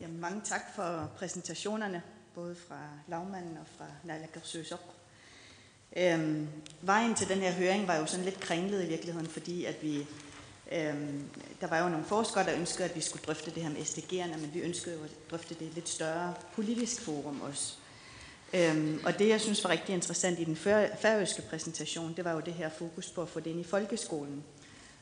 Jamen, 0.00 0.20
mange 0.20 0.40
tak 0.44 0.60
for 0.76 1.10
præsentationerne, 1.18 2.02
både 2.34 2.56
fra 2.68 2.78
lavmanden 3.08 3.56
og 3.56 3.66
fra 3.78 3.84
Nalakarsøsok. 4.04 4.80
Øhm, 5.96 6.48
vejen 6.80 7.14
til 7.14 7.28
den 7.28 7.38
her 7.38 7.52
høring 7.52 7.88
var 7.88 7.96
jo 7.96 8.06
sådan 8.06 8.24
lidt 8.24 8.40
kringlet 8.40 8.84
i 8.84 8.88
virkeligheden, 8.88 9.28
fordi 9.28 9.64
at 9.64 9.82
vi, 9.82 10.06
øhm, 10.72 11.28
der 11.60 11.66
var 11.66 11.82
jo 11.82 11.88
nogle 11.88 12.04
forskere, 12.04 12.44
der 12.44 12.54
ønskede, 12.54 12.88
at 12.88 12.96
vi 12.96 13.00
skulle 13.00 13.24
drøfte 13.26 13.50
det 13.50 13.62
her 13.62 13.70
med 13.70 13.80
SDG'erne, 13.80 14.40
men 14.40 14.50
vi 14.54 14.60
ønskede 14.60 14.96
jo 14.96 15.04
at 15.04 15.30
drøfte 15.30 15.54
det 15.54 15.60
i 15.60 15.66
et 15.66 15.74
lidt 15.74 15.88
større 15.88 16.34
politisk 16.54 17.02
forum 17.02 17.40
også. 17.40 17.74
Øhm, 18.54 19.00
og 19.04 19.18
det, 19.18 19.28
jeg 19.28 19.40
synes 19.40 19.64
var 19.64 19.70
rigtig 19.70 19.94
interessant 19.94 20.38
i 20.38 20.44
den 20.44 20.56
færøske 21.00 21.42
præsentation, 21.50 22.14
det 22.16 22.24
var 22.24 22.32
jo 22.32 22.40
det 22.40 22.54
her 22.54 22.70
fokus 22.78 23.10
på 23.10 23.22
at 23.22 23.28
få 23.28 23.40
det 23.40 23.50
ind 23.50 23.60
i 23.60 23.64
folkeskolen. 23.64 24.44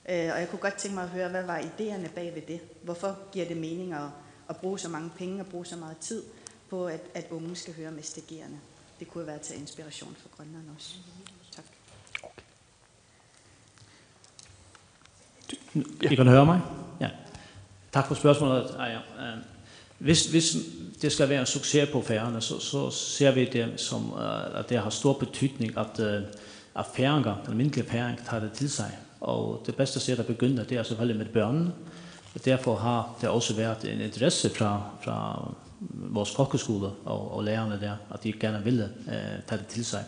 Øh, 0.08 0.30
og 0.32 0.40
jeg 0.40 0.48
kunne 0.50 0.58
godt 0.58 0.74
tænke 0.74 0.94
mig 0.94 1.04
at 1.04 1.10
høre, 1.10 1.28
hvad 1.28 1.44
var 1.44 1.58
idéerne 1.58 2.08
bag 2.14 2.34
ved 2.34 2.42
det? 2.42 2.60
Hvorfor 2.82 3.18
giver 3.32 3.48
det 3.48 3.56
mening 3.56 3.92
at, 3.92 4.08
at 4.48 4.56
bruge 4.56 4.78
så 4.78 4.88
mange 4.88 5.10
penge 5.18 5.40
og 5.40 5.46
bruge 5.46 5.66
så 5.66 5.76
meget 5.76 5.96
tid 5.96 6.22
på, 6.70 6.86
at, 6.86 7.00
at 7.14 7.26
unge 7.30 7.56
skal 7.56 7.74
høre 7.74 7.90
med 7.90 8.02
SDG'erne? 8.02 8.56
Det 9.00 9.08
kunne 9.08 9.26
være 9.26 9.38
til 9.38 9.60
inspiration 9.60 10.16
for 10.18 10.28
Grønland 10.36 10.64
også. 10.76 10.94
Tak. 11.56 11.64
I 16.10 16.14
kan 16.14 16.28
høre 16.28 16.46
mig? 16.46 16.60
Ja. 17.00 17.10
Tak 17.92 18.06
for 18.06 18.14
spørgsmålet. 18.14 18.76
Ja. 18.78 18.98
Hvis, 19.98 20.26
hvis 20.26 20.56
det 21.02 21.12
skal 21.12 21.28
være 21.28 21.40
en 21.40 21.46
succes 21.46 21.88
på 21.88 22.02
færgerne, 22.02 22.40
så, 22.40 22.58
så 22.58 22.90
ser 22.90 23.30
vi 23.30 23.44
det 23.44 23.80
som, 23.80 24.12
at 24.54 24.68
det 24.68 24.78
har 24.78 24.90
stor 24.90 25.12
betydning, 25.12 25.78
at, 25.78 26.00
at 26.76 26.86
færger, 26.94 27.34
almindelige 27.48 27.86
færger, 27.86 28.16
tager 28.30 28.42
det 28.42 28.52
til 28.52 28.70
sig. 28.70 28.98
Og 29.20 29.62
det 29.66 29.76
bedste 29.76 30.00
sted, 30.00 30.16
der 30.16 30.22
begynder, 30.22 30.64
det 30.64 30.78
er 30.78 30.82
selvfølgelig 30.82 31.16
med 31.16 31.26
børnene. 31.26 31.72
Og 32.34 32.44
derfor 32.44 32.76
har 32.76 33.16
det 33.20 33.28
også 33.28 33.54
været 33.54 33.84
en 33.84 34.00
interesse 34.00 34.50
fra, 34.50 34.82
fra 35.02 35.48
vores 35.94 36.30
folkeskole 36.30 36.88
og, 37.04 37.34
og 37.34 37.44
lærerne 37.44 37.80
der, 37.80 37.96
at 38.14 38.24
de 38.24 38.32
gerne 38.32 38.64
ville 38.64 38.90
uh, 39.06 39.12
tage 39.48 39.58
det 39.58 39.66
til 39.66 39.84
sig. 39.84 40.04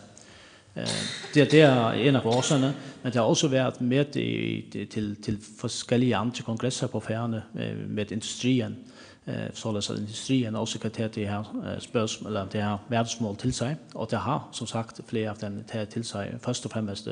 Eh 0.75 0.87
det 1.33 1.51
det 1.51 1.61
er 1.61 1.91
en 1.91 2.15
av 2.15 2.27
årsagerne, 2.27 2.73
men 3.03 3.11
det 3.11 3.15
har 3.15 3.27
også 3.27 3.47
været 3.47 3.81
med 3.81 4.15
i, 4.15 4.87
til 4.91 5.15
til 5.23 5.39
forskellige 5.59 6.15
andre 6.15 6.43
kongresser 6.43 6.87
på 6.87 6.99
færene 6.99 7.43
med 7.87 8.11
industrien 8.11 8.77
eh 9.25 9.51
så 9.53 9.71
läs 9.71 9.89
att 9.89 9.97
industrin 9.97 10.55
också 10.55 10.79
kan 10.79 10.91
ta 10.91 11.07
det 11.07 11.25
här 11.25 11.45
spörsmål 11.79 12.31
eller 12.31 12.47
det 12.51 12.61
här 12.61 12.77
världsmål 12.87 13.35
till 13.35 13.53
sig 13.53 13.75
och 13.93 14.07
det 14.09 14.17
har 14.17 14.41
som 14.51 14.67
sagt 14.67 14.99
flera 15.07 15.31
av 15.31 15.37
den 15.37 15.63
till 15.91 16.03
sig 16.03 16.35
först 16.41 16.65
och 16.65 16.71
främst 16.71 17.07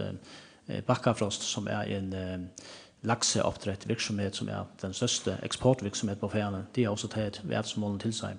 Bakkafrost 0.85 1.41
som 1.41 1.67
är 1.67 1.85
en 1.85 2.49
laxeuppdrätt 3.01 3.85
verksamhet 3.85 4.35
som 4.35 4.49
är 4.49 4.65
den 4.81 4.93
största 4.93 5.37
exportverksamhet 5.37 6.19
på 6.19 6.29
Färöarna. 6.29 6.63
Det 6.73 6.83
har 6.83 6.91
också 6.91 7.07
tagit 7.07 7.43
världsmålen 7.43 7.99
till 7.99 8.13
sig. 8.13 8.35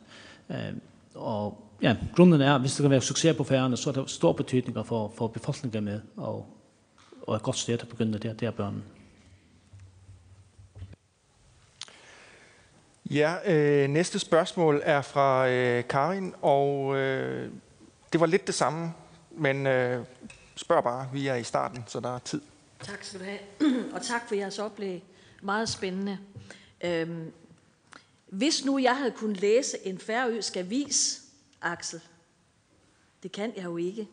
Eh 0.48 0.74
och 1.14 1.58
ja, 1.78 1.94
grunden 2.16 2.40
är 2.40 2.58
visst 2.58 2.76
det 2.76 2.82
kan 2.82 2.90
vara 2.90 3.00
succé 3.00 3.34
på 3.34 3.44
Färöarna 3.44 3.76
så 3.76 3.90
att 3.90 3.94
det 3.94 4.00
står 4.00 4.06
stor 4.06 4.34
betydning 4.34 4.84
för 4.84 5.08
för 5.08 5.28
befolkningen 5.28 5.84
med 5.84 6.00
och 6.14 6.46
och 7.26 7.36
ett 7.36 7.42
gott 7.42 7.56
stöd 7.56 7.88
på 7.88 7.96
grund 7.96 8.14
av 8.14 8.20
det 8.20 8.38
där 8.38 8.50
på 8.50 8.74
Ja, 13.12 13.52
øh, 13.52 13.88
næste 13.88 14.18
spørgsmål 14.18 14.80
er 14.84 15.02
fra 15.02 15.48
øh, 15.48 15.84
Karin, 15.88 16.34
og 16.42 16.96
øh, 16.96 17.50
det 18.12 18.20
var 18.20 18.26
lidt 18.26 18.46
det 18.46 18.54
samme, 18.54 18.92
men 19.30 19.66
øh, 19.66 20.04
spørg 20.56 20.84
bare, 20.84 21.08
vi 21.12 21.26
er 21.26 21.34
i 21.34 21.44
starten, 21.44 21.84
så 21.86 22.00
der 22.00 22.14
er 22.14 22.18
tid. 22.18 22.40
Tak 22.80 23.04
skal 23.04 23.20
du 23.20 23.24
have, 23.24 23.38
og 23.94 24.02
tak 24.02 24.28
for 24.28 24.34
jeres 24.34 24.58
oplæg. 24.58 25.04
Meget 25.42 25.68
spændende. 25.68 26.18
Øhm, 26.84 27.32
hvis 28.26 28.64
nu 28.64 28.78
jeg 28.78 28.96
havde 28.96 29.10
kunnet 29.10 29.40
læse 29.40 29.86
en 29.86 29.98
færøsk 29.98 30.56
avis, 30.56 31.22
Axel, 31.62 32.00
det 33.22 33.32
kan 33.32 33.52
jeg 33.56 33.64
jo 33.64 33.76
ikke, 33.76 34.08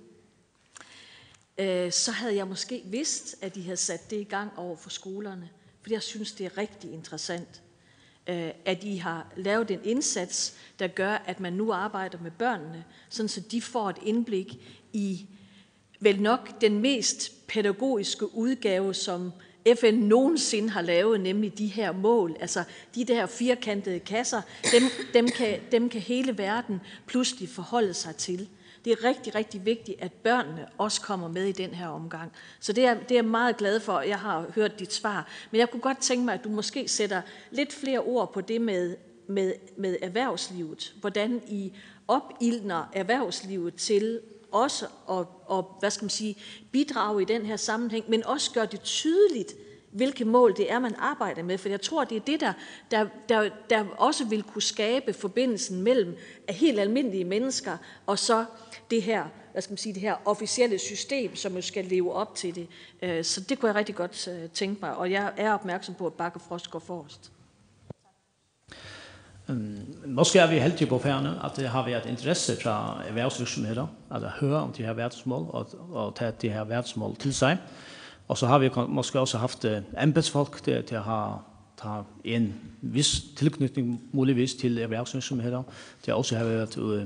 øh, 1.57 1.91
så 1.91 2.11
havde 2.11 2.35
jeg 2.35 2.47
måske 2.47 2.81
vidst, 2.85 3.35
at 3.41 3.55
de 3.55 3.63
havde 3.63 3.77
sat 3.77 4.09
det 4.09 4.17
i 4.17 4.23
gang 4.23 4.51
over 4.57 4.77
for 4.77 4.89
skolerne. 4.89 5.49
For 5.81 5.89
jeg 5.89 6.01
synes, 6.01 6.31
det 6.31 6.45
er 6.45 6.57
rigtig 6.57 6.93
interessant, 6.93 7.61
Øh, 8.29 8.51
at 8.65 8.81
de 8.81 9.01
har 9.01 9.27
lavet 9.35 9.71
en 9.71 9.79
indsats, 9.83 10.53
der 10.79 10.87
gør, 10.87 11.23
at 11.25 11.39
man 11.39 11.53
nu 11.53 11.71
arbejder 11.71 12.17
med 12.21 12.31
børnene, 12.31 12.83
sådan 13.09 13.29
så 13.29 13.41
de 13.51 13.61
får 13.61 13.89
et 13.89 13.97
indblik 14.03 14.57
i 14.93 15.25
vel 15.99 16.21
nok 16.21 16.61
den 16.61 16.79
mest 16.79 17.47
pædagogiske 17.47 18.35
udgave, 18.35 18.93
som 18.93 19.31
FN 19.75 19.93
nogensinde 19.93 20.69
har 20.69 20.81
lavet, 20.81 21.19
nemlig 21.21 21.57
de 21.57 21.67
her 21.67 21.91
mål, 21.91 22.37
altså 22.39 22.63
de 22.95 23.05
der 23.05 23.25
firkantede 23.25 23.99
kasser, 23.99 24.41
dem, 24.71 24.83
dem, 25.13 25.27
kan, 25.27 25.59
dem 25.71 25.89
kan 25.89 26.01
hele 26.01 26.37
verden 26.37 26.81
pludselig 27.05 27.49
forholde 27.49 27.93
sig 27.93 28.15
til. 28.15 28.47
Det 28.85 28.93
er 28.93 29.03
rigtig, 29.03 29.35
rigtig 29.35 29.65
vigtigt, 29.65 30.01
at 30.01 30.13
børnene 30.13 30.67
også 30.77 31.01
kommer 31.01 31.27
med 31.27 31.45
i 31.45 31.51
den 31.51 31.69
her 31.69 31.87
omgang. 31.87 32.31
Så 32.59 32.73
det 32.73 32.85
er, 32.85 32.93
det 32.93 33.11
er 33.11 33.15
jeg 33.15 33.25
meget 33.25 33.57
glad 33.57 33.79
for, 33.79 34.01
jeg 34.01 34.19
har 34.19 34.45
hørt 34.55 34.79
dit 34.79 34.93
svar. 34.93 35.27
Men 35.51 35.59
jeg 35.59 35.69
kunne 35.69 35.81
godt 35.81 36.01
tænke 36.01 36.25
mig, 36.25 36.33
at 36.33 36.43
du 36.43 36.49
måske 36.49 36.87
sætter 36.87 37.21
lidt 37.51 37.73
flere 37.73 37.99
ord 37.99 38.33
på 38.33 38.41
det 38.41 38.61
med, 38.61 38.95
med, 39.27 39.53
med 39.77 39.97
erhvervslivet. 40.01 40.93
Hvordan 41.01 41.41
I 41.47 41.73
opildner 42.07 42.89
erhvervslivet 42.93 43.75
til 43.75 44.19
også 44.51 44.85
at, 45.11 45.25
at 45.51 45.65
hvad 45.79 45.91
skal 45.91 46.03
man 46.03 46.09
sige, 46.09 46.35
bidrage 46.71 47.21
i 47.21 47.25
den 47.25 47.45
her 47.45 47.57
sammenhæng, 47.57 48.09
men 48.09 48.25
også 48.25 48.51
gøre 48.51 48.65
det 48.65 48.81
tydeligt, 48.81 49.53
hvilke 49.91 50.25
mål 50.25 50.57
det 50.57 50.71
er, 50.71 50.79
man 50.79 50.95
arbejder 50.97 51.43
med. 51.43 51.57
For 51.57 51.69
jeg 51.69 51.81
tror, 51.81 52.03
det 52.03 52.15
er 52.15 52.19
det, 52.21 52.39
der, 52.39 52.53
der, 52.91 53.07
der, 53.29 53.49
der 53.69 53.85
også 53.97 54.25
vil 54.25 54.43
kunne 54.43 54.61
skabe 54.61 55.13
forbindelsen 55.13 55.81
mellem 55.81 56.17
helt 56.49 56.79
almindelige 56.79 57.25
mennesker 57.25 57.77
og 58.05 58.19
så 58.19 58.45
det 58.91 59.03
her, 59.03 59.23
hvad 59.51 59.61
skal 59.61 59.71
man 59.71 59.77
sige, 59.77 59.93
det 59.93 60.01
her 60.01 60.15
officielle 60.25 60.79
system, 60.79 61.35
som 61.35 61.55
jo 61.55 61.61
skal 61.61 61.85
leve 61.85 62.13
op 62.13 62.35
til 62.35 62.55
det. 62.55 62.67
Øh, 63.01 63.23
så 63.23 63.41
det 63.41 63.59
kunne 63.59 63.67
jeg 63.67 63.75
rigtig 63.75 63.95
godt 63.95 64.27
øh, 64.27 64.49
tænke 64.49 64.81
mig, 64.81 64.95
og 64.95 65.11
jeg 65.11 65.33
er 65.37 65.53
opmærksom 65.53 65.95
på, 65.95 66.07
at 66.07 66.13
Bakke 66.13 66.39
Frost 66.39 66.71
går 66.71 66.79
forrest. 66.79 67.31
Øhm, 69.49 69.95
måske 70.05 70.39
er 70.39 70.47
vi 70.47 70.59
heldige 70.59 70.87
på 70.87 70.99
færne, 70.99 71.45
at 71.45 71.51
det 71.55 71.69
har 71.69 71.85
været 71.85 72.05
interesse 72.05 72.61
fra 72.61 73.03
erhvervsvirksomheder, 73.07 73.87
at 74.11 74.21
høre 74.21 74.57
om 74.57 74.73
de 74.73 74.83
her 74.83 74.93
verdensmål 74.93 75.47
og, 75.49 75.67
og 75.91 76.15
tage 76.15 76.33
de 76.41 76.49
her 76.49 76.63
verdensmål 76.63 77.15
til 77.15 77.33
sig. 77.33 77.57
Og 78.27 78.37
så 78.37 78.47
har 78.47 78.57
vi 78.57 78.69
måske 78.87 79.19
også 79.19 79.37
haft 79.37 79.65
øh, 79.65 79.81
embedsfolk 80.01 80.63
til, 80.63 80.83
til 80.83 80.95
at 80.95 81.03
have 81.03 81.33
har 81.79 82.05
en 82.23 82.53
viss 82.81 83.21
tilknytning 83.35 84.01
muligvis 84.11 84.53
til 84.53 84.77
erhvervsvirksomheter. 84.77 85.63
Det 86.05 86.11
har 86.11 86.13
også 86.13 86.43
vært 86.43 86.77
uh, 86.77 87.03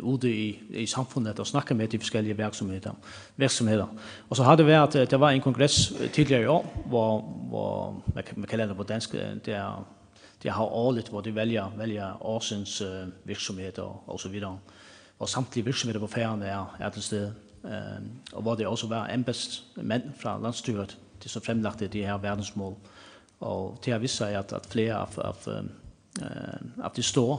ute 0.00 0.30
i, 0.30 0.58
i 0.70 0.86
samfunnet 0.86 1.38
og 1.38 1.46
snakket 1.46 1.76
med 1.76 1.88
de 1.88 1.98
forskjellige 1.98 2.36
virksomheter. 2.36 2.92
virksomheter. 3.36 3.86
Og 4.28 4.36
så 4.36 4.42
har 4.42 4.56
det 4.56 4.66
vært, 4.66 4.92
det 4.92 5.20
var 5.20 5.30
en 5.30 5.40
kongress 5.40 5.92
tidligere 6.12 6.42
i 6.42 6.46
år, 6.46 6.84
hvor, 6.86 7.20
hvor 7.48 8.04
man, 8.14 8.24
man 8.36 8.48
kaller 8.48 8.66
det 8.66 8.76
på 8.76 8.82
dansk, 8.82 9.12
det 9.12 9.54
er 9.54 9.84
det 10.44 10.52
har 10.52 10.64
årligt, 10.64 11.08
hvor 11.08 11.20
de 11.20 11.34
vælger, 11.34 11.72
vælger 11.76 12.26
årsens 12.26 12.82
uh, 12.82 12.88
virksomheder 13.24 14.08
og 14.10 14.20
så 14.20 14.28
videre. 14.28 14.58
Og 15.18 15.28
samtlige 15.28 15.64
virksomheder 15.64 16.00
på 16.00 16.06
færgerne 16.06 16.44
er, 16.44 16.76
er 16.80 16.90
til 16.90 17.02
stede. 17.02 17.34
Uh, 17.62 17.70
og 18.32 18.42
hvor 18.42 18.54
det 18.54 18.66
også 18.66 18.86
var 18.86 19.08
embedsmænd 19.08 20.02
fra 20.18 20.40
landstyret, 20.42 20.98
det 21.22 21.30
som 21.30 21.42
fremlagte 21.42 21.86
de 21.86 22.02
her 22.02 22.18
verdensmål. 22.18 22.74
Og 23.44 23.78
det 23.84 23.92
har 23.92 23.98
vist 23.98 24.16
sig, 24.16 24.34
at, 24.34 24.52
at 24.52 24.66
flere 24.66 24.94
af, 24.94 25.18
af, 25.18 25.60
uh, 26.20 26.84
af 26.84 26.90
de 26.96 27.02
store 27.02 27.38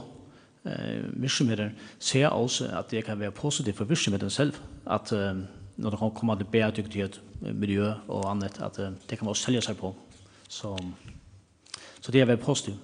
uh, 0.64 1.22
virksomheder 1.22 1.70
ser 1.98 2.28
også, 2.28 2.78
at 2.78 2.90
det 2.90 3.04
kan 3.04 3.20
være 3.20 3.30
positivt 3.30 3.76
for 3.76 3.84
virksomheden 3.84 4.30
selv, 4.30 4.54
at 4.90 5.12
uh, 5.12 5.42
når 5.76 5.90
det 5.90 5.98
kommer 5.98 6.34
til 6.34 6.44
bæredygtighed, 6.44 7.12
miljø 7.40 7.92
og 8.08 8.30
andet, 8.30 8.60
at 8.60 8.78
uh, 8.78 8.84
det 8.84 9.08
kan 9.08 9.18
man 9.20 9.28
også 9.28 9.42
sælge 9.42 9.60
sig 9.60 9.76
på. 9.76 9.94
Så, 10.48 10.82
så 12.00 12.12
det 12.12 12.20
er 12.20 12.24
været 12.24 12.40
positivt. 12.40 12.76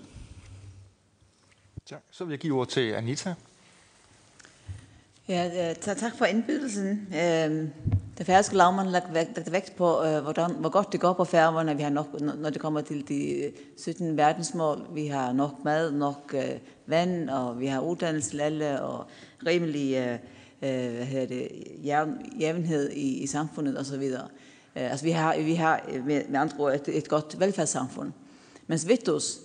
Tak. 1.86 2.02
Så 2.10 2.24
vil 2.24 2.32
jeg 2.32 2.38
give 2.38 2.60
ord 2.60 2.68
til 2.68 2.92
Anita. 2.92 3.34
Ja, 5.28 5.70
øh, 5.70 5.76
tak 5.76 6.18
for 6.18 6.24
indbydelsen. 6.24 7.14
Ehm, 7.14 7.70
det 8.18 8.26
færøske 8.26 8.56
lavmand 8.56 8.88
lagt 8.88 9.14
vægt, 9.14 9.52
vægt 9.52 9.76
på, 9.76 10.04
øh, 10.04 10.22
hvordan, 10.22 10.50
hvor 10.50 10.68
godt 10.68 10.92
det 10.92 11.00
går 11.00 11.12
på 11.12 11.24
færgerne. 11.24 11.76
Vi 11.76 11.82
har 11.82 11.90
nok, 11.90 12.20
når 12.20 12.50
det 12.50 12.60
kommer 12.60 12.80
til 12.80 13.08
de 13.08 13.52
17 13.78 14.16
verdensmål, 14.16 14.86
vi 14.94 15.06
har 15.06 15.32
nok 15.32 15.64
mad, 15.64 15.92
nok 15.92 16.34
uh, 16.34 16.40
vand, 16.86 17.30
og 17.30 17.60
vi 17.60 17.66
har 17.66 17.80
uddannelse 17.80 18.30
til 18.30 18.40
alle, 18.40 18.82
og 18.82 19.04
rimelig 19.46 19.98
uh, 19.98 20.66
hvad 20.68 21.04
hedder 21.04 21.26
det, 21.26 21.48
jævn, 21.84 22.18
jævnhed 22.40 22.90
i, 22.90 23.22
i 23.22 23.26
samfundet 23.26 23.78
osv. 23.78 24.02
Uh, 24.02 24.20
altså, 24.74 25.04
vi 25.04 25.10
har, 25.10 25.36
vi 25.36 25.54
har 25.54 25.80
med, 26.06 26.22
med 26.28 26.40
andre 26.40 26.56
ord 26.58 26.74
et, 26.74 26.88
et 26.88 27.08
godt 27.08 27.40
velfærdssamfund. 27.40 28.12
Men 28.66 28.78
Vittus, 28.86 29.38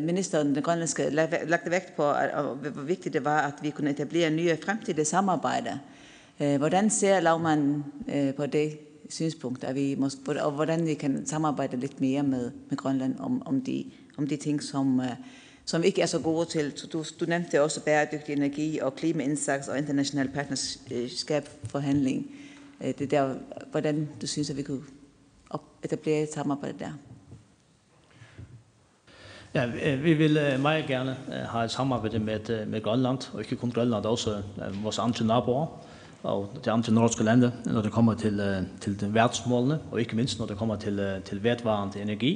ministeren, 0.00 0.54
den 0.54 0.62
grønlandske, 0.62 1.10
lagde 1.10 1.70
vægt 1.70 1.96
på, 1.96 2.02
hvor 2.02 2.82
vigtigt 2.82 3.12
det 3.12 3.24
var, 3.24 3.40
at 3.40 3.54
vi 3.62 3.70
kunne 3.70 3.90
etablere 3.90 4.30
nye 4.30 4.56
fremtidige 4.64 5.04
samarbejde. 5.04 5.80
Eh, 6.40 6.56
hvordan 6.56 6.90
ser 6.90 7.20
lavmanden 7.20 7.84
eh, 8.08 8.28
øh, 8.28 8.34
på 8.34 8.46
det 8.46 8.78
synspunkt, 9.10 9.64
at 9.64 9.74
vi 9.74 9.94
måske, 9.98 10.44
og 10.44 10.52
hvordan 10.52 10.86
vi 10.86 10.94
kan 10.94 11.26
samarbejde 11.26 11.76
lidt 11.76 12.00
mere 12.00 12.22
med, 12.22 12.50
med 12.68 12.76
Grønland 12.76 13.18
om, 13.18 13.46
om, 13.46 13.60
de, 13.60 13.84
om 14.18 14.26
de 14.26 14.36
ting, 14.36 14.62
som, 14.62 15.00
øh, 15.00 15.10
som 15.64 15.82
ikke 15.82 16.02
er 16.02 16.06
så 16.06 16.18
gode 16.18 16.46
til. 16.46 16.72
Du, 16.92 17.04
du 17.20 17.24
nævnte 17.24 17.62
også 17.62 17.84
bæredygtig 17.84 18.32
energi 18.32 18.78
og 18.78 18.94
klimaindsats 18.94 19.68
og 19.68 19.78
international 19.78 20.28
partnerskabforhandling. 20.28 22.26
Det 22.80 23.10
der, 23.10 23.34
hvordan 23.70 24.08
du 24.20 24.26
synes, 24.26 24.50
at 24.50 24.56
vi 24.56 24.62
kunne 24.62 24.82
etablere 25.84 26.22
et 26.22 26.32
samarbejde 26.32 26.78
der? 26.78 26.90
Ja, 29.54 29.66
vi 29.96 30.14
vil 30.14 30.58
meget 30.60 30.86
gerne 30.86 31.16
have 31.50 31.64
et 31.64 31.70
samarbejde 31.70 32.18
med, 32.18 32.66
med 32.66 32.82
Grønland, 32.82 33.18
og 33.32 33.40
ikke 33.40 33.56
kun 33.56 33.70
Grønland, 33.70 34.04
også 34.04 34.42
vores 34.82 34.98
andre 34.98 35.26
naboer 35.26 35.85
og 36.26 36.56
de 36.64 36.70
andre 36.72 36.92
nordiske 36.92 37.24
lande 37.24 37.52
når 37.64 37.86
det 37.86 37.92
kommer 37.94 38.14
til, 38.18 38.40
til 38.82 38.96
de 39.00 39.12
verdensmålene, 39.14 39.78
og 39.90 40.00
ikke 40.02 40.16
minst 40.18 40.38
når 40.38 40.50
det 40.50 40.58
kommer 40.58 40.76
til, 40.82 41.00
til 41.24 41.42
vedvarende 41.42 42.02
energi. 42.02 42.32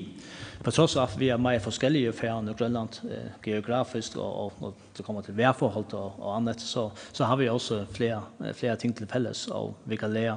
På 0.60 0.70
tross 0.70 0.96
av 1.00 1.08
at 1.08 1.16
vi 1.16 1.30
er 1.32 1.40
mer 1.40 1.58
forskjellige 1.64 2.12
færre 2.12 2.42
og 2.44 2.56
Grønland 2.58 3.00
eh, 3.08 3.30
geografisk, 3.42 4.16
og, 4.16 4.44
og 4.44 4.52
når 4.60 4.74
det 4.96 5.04
kommer 5.04 5.22
til 5.24 5.36
værforhold 5.36 5.94
og, 5.96 6.18
og 6.20 6.36
annet, 6.36 6.60
så, 6.60 6.90
så 7.12 7.24
har 7.24 7.36
vi 7.40 7.48
også 7.48 7.86
flere, 7.92 8.22
flere 8.54 8.76
ting 8.76 8.96
til 8.96 9.08
felles, 9.08 9.46
og 9.48 9.74
vi 9.84 9.96
kan 9.96 10.12
lære 10.12 10.36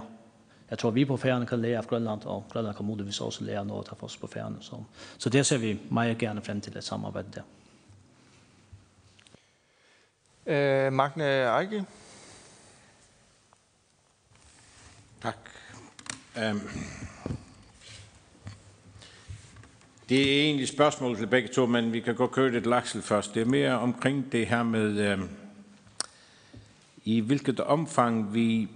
Jeg 0.69 0.79
tror 0.79 0.91
vi 0.91 1.05
på 1.05 1.17
færgerne 1.17 1.45
kan 1.45 1.59
lære 1.61 1.77
av 1.77 1.85
Grønland, 1.85 2.25
og 2.25 2.45
Grønland 2.49 2.75
kan 2.75 2.85
muligvis 2.85 3.19
også 3.21 3.43
lære 3.43 3.65
noget 3.65 3.87
af 3.91 4.03
os 4.03 4.17
på 4.17 4.27
færgerne. 4.27 4.55
Så, 4.61 4.75
så 5.17 5.29
det 5.29 5.45
ser 5.45 5.57
vi 5.57 5.79
meget 5.89 6.17
gerne 6.17 6.41
frem 6.41 6.61
til 6.61 6.77
et 6.77 6.83
samarbejde 6.83 7.27
der. 7.35 7.41
Eh, 10.45 10.93
Magne 10.93 11.59
Eike, 11.59 11.85
Tak. 15.23 15.37
Um, 16.51 16.61
Det 20.09 20.21
er 20.21 20.43
egentlig 20.43 20.67
spørgsmål 20.67 21.17
til 21.17 21.27
begge 21.27 21.49
to, 21.49 21.65
men 21.65 21.93
vi 21.93 21.99
kan 21.99 22.15
godt 22.15 22.31
køre 22.31 22.51
det 22.51 22.65
laksel 22.65 23.01
først. 23.01 23.35
Det 23.35 23.41
er 23.41 23.45
mere 23.45 23.79
omkring 23.79 24.31
det 24.31 24.47
her 24.47 24.63
med, 24.63 25.11
øh, 25.11 25.19
i 27.03 27.19
hvilket 27.19 27.59
omfang 27.59 28.33
vi 28.33 28.67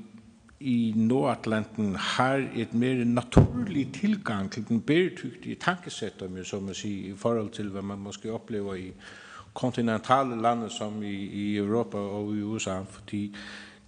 i 0.59 0.93
Nordatlanten 0.95 1.95
har 1.95 2.49
et 2.55 2.73
mere 2.73 3.05
naturlig 3.05 3.93
tilgang 3.93 4.51
til 4.51 4.67
den 4.67 4.81
bæredygtige 4.81 5.55
tankesæt, 5.55 6.21
om 6.21 6.37
jeg 6.37 6.45
så 6.45 6.59
må 6.59 6.73
sige, 6.73 7.07
i 7.07 7.15
forhold 7.15 7.49
til, 7.49 7.69
hvad 7.69 7.81
man 7.81 7.97
måske 7.97 8.31
oplever 8.31 8.75
i 8.75 8.93
kontinentale 9.53 10.41
lande 10.41 10.69
som 10.69 11.03
i, 11.03 11.15
i 11.15 11.57
Europa 11.57 11.97
og 11.97 12.35
i 12.35 12.41
USA, 12.41 12.79
fordi 12.91 13.35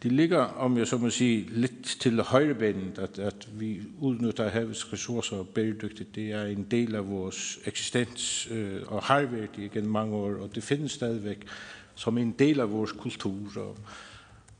det 0.03 0.11
ligger, 0.11 0.39
om 0.39 0.77
jeg 0.77 0.87
så 0.87 0.97
må 0.97 1.09
sige, 1.09 1.49
lidt 1.49 1.83
til 1.83 2.21
højrebenet, 2.21 2.99
at, 2.99 3.19
at 3.19 3.49
vi 3.53 3.81
udnytter 3.99 4.49
havets 4.49 4.93
ressourcer 4.93 5.43
bæredygtigt. 5.43 6.15
Det 6.15 6.31
er 6.31 6.45
en 6.45 6.63
del 6.71 6.95
af 6.95 7.09
vores 7.09 7.59
eksistens 7.65 8.47
øh, 8.51 8.81
og 8.87 9.03
har 9.03 9.21
været 9.21 9.49
igen 9.57 9.87
mange 9.87 10.15
år, 10.15 10.35
og 10.35 10.55
det 10.55 10.63
findes 10.63 10.91
stadigvæk 10.91 11.47
som 11.95 12.17
en 12.17 12.31
del 12.31 12.59
af 12.59 12.71
vores 12.71 12.91
kultur. 12.91 13.33
Og, 13.55 13.77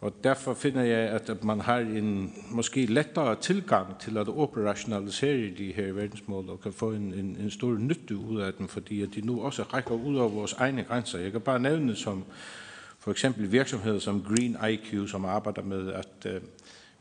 og 0.02 0.14
derfor 0.24 0.54
finder 0.54 0.82
jeg, 0.82 1.10
at 1.10 1.44
man 1.44 1.60
har 1.60 1.78
en 1.78 2.34
måske 2.52 2.86
lettere 2.86 3.36
tilgang 3.36 4.00
til 4.00 4.18
at 4.18 4.28
operationalisere 4.28 5.52
de 5.58 5.74
her 5.76 5.94
verdensmål 5.94 6.50
og 6.50 6.62
kan 6.62 6.74
få 6.74 6.92
en, 6.92 7.14
en, 7.14 7.38
en 7.40 7.52
stor 7.52 7.78
nytte 7.78 8.18
ud 8.18 8.42
af 8.42 8.54
dem, 8.54 8.68
fordi 8.68 9.02
at 9.02 9.10
de 9.16 9.22
nu 9.22 9.42
også 9.42 9.64
rækker 9.64 9.96
ud 9.96 10.16
over 10.16 10.30
vores 10.30 10.54
egne 10.54 10.84
grænser. 10.84 11.20
Jeg 11.20 11.32
kan 11.32 11.42
bare 11.42 11.60
nævne 11.60 11.96
som 11.96 12.24
for 13.00 13.12
eksempel 13.12 13.52
virksomheder 13.52 14.00
som 14.00 14.26
Green 14.28 14.58
IQ, 14.70 15.10
som 15.10 15.26
arbejder 15.26 15.62
med 15.62 15.94
at 15.94 16.26
øh, 16.26 16.42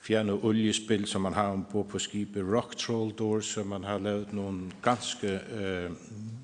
fjerne 0.01 0.32
oliespil, 0.32 1.07
som 1.07 1.22
man 1.22 1.32
har 1.32 1.49
ombord 1.49 1.86
på 1.86 1.99
skibet, 1.99 2.44
Rock 2.55 2.76
Troll 2.76 3.12
Doors, 3.12 3.44
som 3.44 3.66
man 3.66 3.84
har 3.84 3.99
lavet 3.99 4.32
nogle 4.32 4.61
ganske 4.82 5.40
øh, 5.55 5.90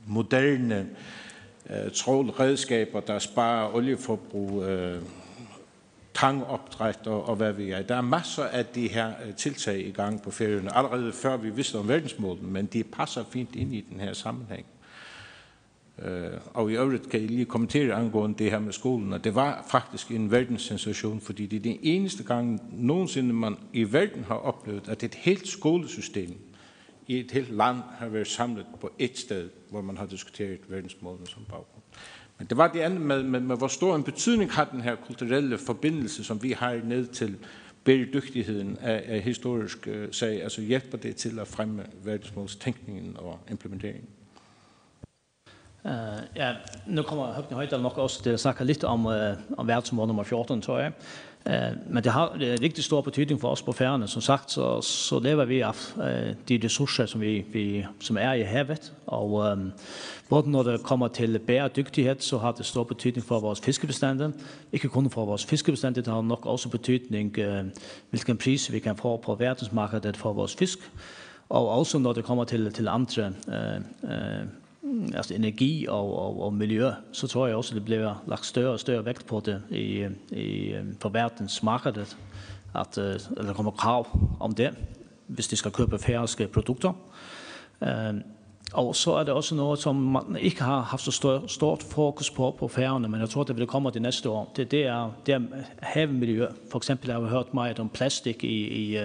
moderne 0.07 0.89
øh, 1.71 1.93
trollredskaber, 1.95 3.01
der 3.01 3.19
sparer 3.19 3.75
olieforbrug, 3.75 4.63
øh, 4.63 5.03
tangopdræt 6.15 7.07
og, 7.07 7.29
og 7.29 7.37
hvad 7.37 7.53
vi 7.53 7.71
er. 7.71 7.83
Der 7.83 7.97
er 7.97 8.01
masser 8.01 8.45
af 8.45 8.67
de 8.67 8.89
her 8.89 9.13
øh, 9.27 9.35
tiltag 9.35 9.87
i 9.87 9.91
gang 9.91 10.23
på 10.23 10.31
ferierne, 10.31 10.77
allerede 10.77 11.13
før 11.13 11.37
vi 11.37 11.51
vidste 11.51 11.79
om 11.79 11.89
verdensmålen, 11.89 12.53
men 12.53 12.67
de 12.67 12.85
passer 12.85 13.25
fint 13.31 13.57
ind 13.57 13.75
i 13.75 13.81
den 13.91 14.01
her 14.01 14.13
sammenhæng. 14.13 14.67
Uh, 15.99 16.07
og 16.55 16.71
i 16.71 16.75
øvrigt 16.75 17.09
kan 17.11 17.21
jeg 17.21 17.31
lige 17.31 17.45
kommentere 17.45 17.95
angående 17.95 18.39
det 18.39 18.51
her 18.51 18.59
med 18.59 18.73
skolen, 18.73 19.13
og 19.13 19.25
det 19.25 19.35
var 19.35 19.67
faktisk 19.71 20.11
en 20.11 20.31
verdenssensation, 20.31 21.21
fordi 21.21 21.47
det 21.47 21.57
er 21.57 21.61
den 21.61 21.79
eneste 21.83 22.25
gang 22.25 22.61
nogensinde 22.73 23.35
man 23.35 23.57
i 23.73 23.93
verden 23.93 24.25
har 24.25 24.35
oplevet, 24.35 24.89
at 24.89 25.03
et 25.03 25.15
helt 25.15 25.49
skolesystem 25.49 26.37
i 27.07 27.19
et 27.21 27.31
helt 27.31 27.51
land 27.51 27.77
har 27.99 28.09
været 28.09 28.27
samlet 28.27 28.67
på 28.81 28.91
et 28.99 29.19
sted, 29.19 29.51
hvor 29.71 29.81
man 29.81 29.97
har 29.97 30.07
diskuteret 30.07 30.59
verdensmålene 30.69 31.27
som 31.27 31.43
baggrund. 31.49 31.83
Men 32.39 32.47
det 32.47 32.57
var 32.57 32.73
det 32.73 32.81
andet 32.81 33.01
med, 33.01 33.23
med, 33.23 33.41
med, 33.41 33.57
hvor 33.57 33.69
stor 33.69 33.97
en 33.97 34.03
betydning 34.03 34.53
har 34.53 34.65
den 34.65 34.81
her 34.81 34.97
kulturelle 34.97 35.59
forbindelse, 35.59 36.25
som 36.25 36.43
vi 36.43 36.53
har 36.53 36.81
ned 36.85 37.07
til 37.07 37.37
bæredygtigheden 37.85 38.79
af, 38.81 39.05
af 39.07 39.21
historisk 39.21 39.89
uh, 39.91 40.11
sag, 40.11 40.43
altså 40.43 40.61
hjælper 40.61 40.99
det 40.99 41.17
til 41.17 41.39
at 41.39 41.49
fremme 41.49 41.87
verdensmålstænkningen 42.05 43.17
og 43.17 43.39
implementeringen. 43.51 44.09
Uh, 45.85 45.91
ja, 46.37 46.55
nu 46.87 47.03
kommer 47.03 47.35
Høgne 47.37 47.57
Høydal 47.59 47.83
nok 47.85 47.99
også 48.01 48.23
til 48.25 48.39
å 48.39 48.41
snakke 48.41 48.65
litt 48.65 48.87
om, 48.89 49.05
uh, 49.05 49.35
om 49.59 49.69
verdensmål 49.69 50.09
nummer 50.09 50.25
14, 50.25 50.63
tror 50.65 50.79
jeg. 50.81 50.95
Uh, 51.45 51.75
men 51.93 52.01
det 52.01 52.15
har 52.15 52.39
det 52.41 52.57
er 52.57 52.81
stor 52.81 53.03
betydning 53.05 53.37
for 53.41 53.53
oss 53.53 53.63
på 53.63 53.75
færene. 53.77 54.09
Som 54.09 54.25
sagt, 54.25 54.55
så, 54.57 54.79
så 54.81 55.19
lever 55.21 55.45
vi 55.45 55.59
av 55.61 55.77
uh, 55.99 56.33
de 56.49 56.59
resurser 56.63 57.11
som, 57.13 57.21
vi, 57.21 57.45
vi, 57.53 57.85
som 58.01 58.17
er 58.17 58.41
i 58.41 58.49
havet. 58.49 58.89
Og 59.13 59.37
um, 59.45 59.67
både 60.31 60.55
når 60.57 60.71
det 60.71 60.79
kommer 60.89 61.13
til 61.13 61.39
bæredyktighet, 61.39 62.25
så 62.25 62.39
har 62.39 62.57
det 62.57 62.65
stor 62.65 62.89
betydning 62.89 63.27
for 63.27 63.45
vores 63.45 63.61
fiskebestande. 63.61 64.33
Ikke 64.73 64.89
kun 64.89 65.11
for 65.11 65.29
vores 65.29 65.45
fiskebestande, 65.45 66.01
det 66.01 66.13
har 66.13 66.23
nok 66.23 66.47
også 66.47 66.69
betydning 66.69 67.37
uh, 67.39 67.61
hvilken 68.11 68.41
pris 68.41 68.73
vi 68.73 68.79
kan 68.79 68.97
få 68.97 69.17
på 69.17 69.35
verdensmarkedet 69.35 70.17
for 70.17 70.33
vores 70.33 70.57
fisk. 70.57 70.79
Og 71.49 71.69
også 71.69 71.99
når 71.99 72.13
det 72.13 72.25
kommer 72.25 72.45
til, 72.45 72.73
til 72.73 72.89
andre 72.89 73.33
uh, 73.49 73.83
uh, 74.03 74.64
alltså 75.17 75.35
energi 75.35 75.89
och 75.89 76.19
och 76.19 76.47
och 76.47 76.53
miljö 76.53 76.93
så 77.13 77.29
tror 77.29 77.49
jag 77.49 77.59
också 77.59 77.75
det 77.75 77.81
blir 77.81 78.15
lagt 78.27 78.45
större 78.45 78.69
och 78.69 78.81
större 78.81 79.03
vikt 79.03 79.27
på 79.27 79.41
det 79.41 79.63
i 79.71 80.09
i 80.31 80.75
på 80.99 81.09
världsmarknaden 81.09 82.07
att 82.73 82.99
eller 82.99 83.55
kommer 83.55 83.71
krav 83.71 84.07
om 84.41 84.55
det 84.55 84.75
hvis 85.27 85.49
de 85.49 85.57
skal 85.57 85.73
köpa 85.73 85.99
færske 85.99 86.47
produkter. 86.47 86.93
Ehm 87.81 88.23
og 88.75 88.97
så 88.97 89.13
er 89.13 89.25
det 89.25 89.35
også 89.35 89.55
något 89.55 89.79
som 89.83 89.97
man 89.97 90.37
ikke 90.41 90.63
har 90.63 90.81
haft 90.81 91.05
så 91.05 91.11
stort, 91.11 91.51
stort 91.51 91.83
fokus 91.83 92.31
på 92.31 92.51
på 92.59 92.69
færgerne, 92.69 93.09
men 93.09 93.21
jeg 93.21 93.29
tror 93.29 93.45
det 93.45 93.57
vil 93.57 93.67
komme 93.67 93.91
det 93.91 94.03
nästa 94.03 94.29
år. 94.29 94.53
Det, 94.57 94.71
det 94.71 94.87
er, 94.87 95.11
det 95.27 95.35
er 95.35 95.41
havmiljø. 95.83 96.47
For 96.71 96.79
eksempel 96.79 97.11
har 97.11 97.21
vi 97.21 97.29
hørt 97.29 97.55
mye 97.55 97.75
om 97.79 97.89
plastik 97.89 98.45
i, 98.45 98.49
i, 98.49 98.99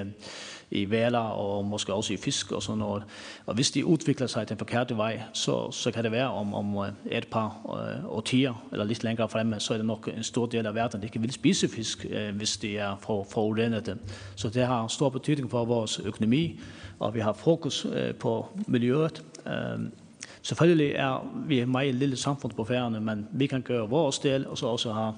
i 0.72 0.90
valer 0.90 1.20
og 1.20 1.66
måske 1.66 1.94
også 1.94 2.14
i 2.14 2.18
fisk 2.18 2.52
og 2.52 2.64
sådan 2.64 2.80
noget. 2.80 3.04
Og 3.46 3.56
hvis 3.56 3.72
de 3.72 3.86
udvikler 3.86 4.28
sig 4.28 4.50
den 4.50 4.58
forkerte 4.58 4.98
vej, 4.98 5.22
så, 5.34 5.72
så 5.72 5.92
kan 5.92 6.04
det 6.04 6.12
være 6.12 6.32
om, 6.32 6.54
om 6.54 6.86
et 7.12 7.28
par 7.28 7.58
øh, 7.70 8.14
årtier 8.14 8.66
eller 8.72 8.86
lidt 8.86 9.04
længere 9.04 9.30
fremme, 9.30 9.60
så 9.60 9.74
er 9.74 9.78
det 9.78 9.86
nok 9.86 10.10
en 10.18 10.24
stor 10.24 10.46
del 10.46 10.66
af 10.66 10.76
verden, 10.76 11.02
der 11.02 11.08
ikke 11.08 11.22
vil 11.22 11.32
spise 11.32 11.68
fisk, 11.68 12.06
øh, 12.10 12.36
hvis 12.36 12.58
det 12.58 12.80
er 12.80 12.98
for, 13.02 13.24
for. 13.24 13.50
Så 14.36 14.50
det 14.50 14.66
har 14.66 14.88
stor 14.88 15.10
betydning 15.10 15.52
for 15.52 15.66
vores 15.66 16.00
økonomi, 16.00 16.60
og 17.00 17.16
vi 17.16 17.20
har 17.20 17.34
fokus 17.34 17.88
øh, 17.94 18.16
på 18.16 18.48
miljøet. 18.68 19.24
Øh, 19.48 19.80
selvfølgelig 20.42 20.92
er 20.92 21.44
vi 21.48 21.60
et 21.60 21.70
meget 21.70 21.96
lille 21.96 22.16
samfund 22.16 22.54
på 22.54 22.64
færgerne, 22.64 23.02
men 23.02 23.28
vi 23.32 23.48
kan 23.48 23.62
gøre 23.62 23.90
vores 23.90 24.20
del, 24.20 24.48
og 24.48 24.58
så 24.58 24.68
også 24.68 24.94
har 24.94 25.16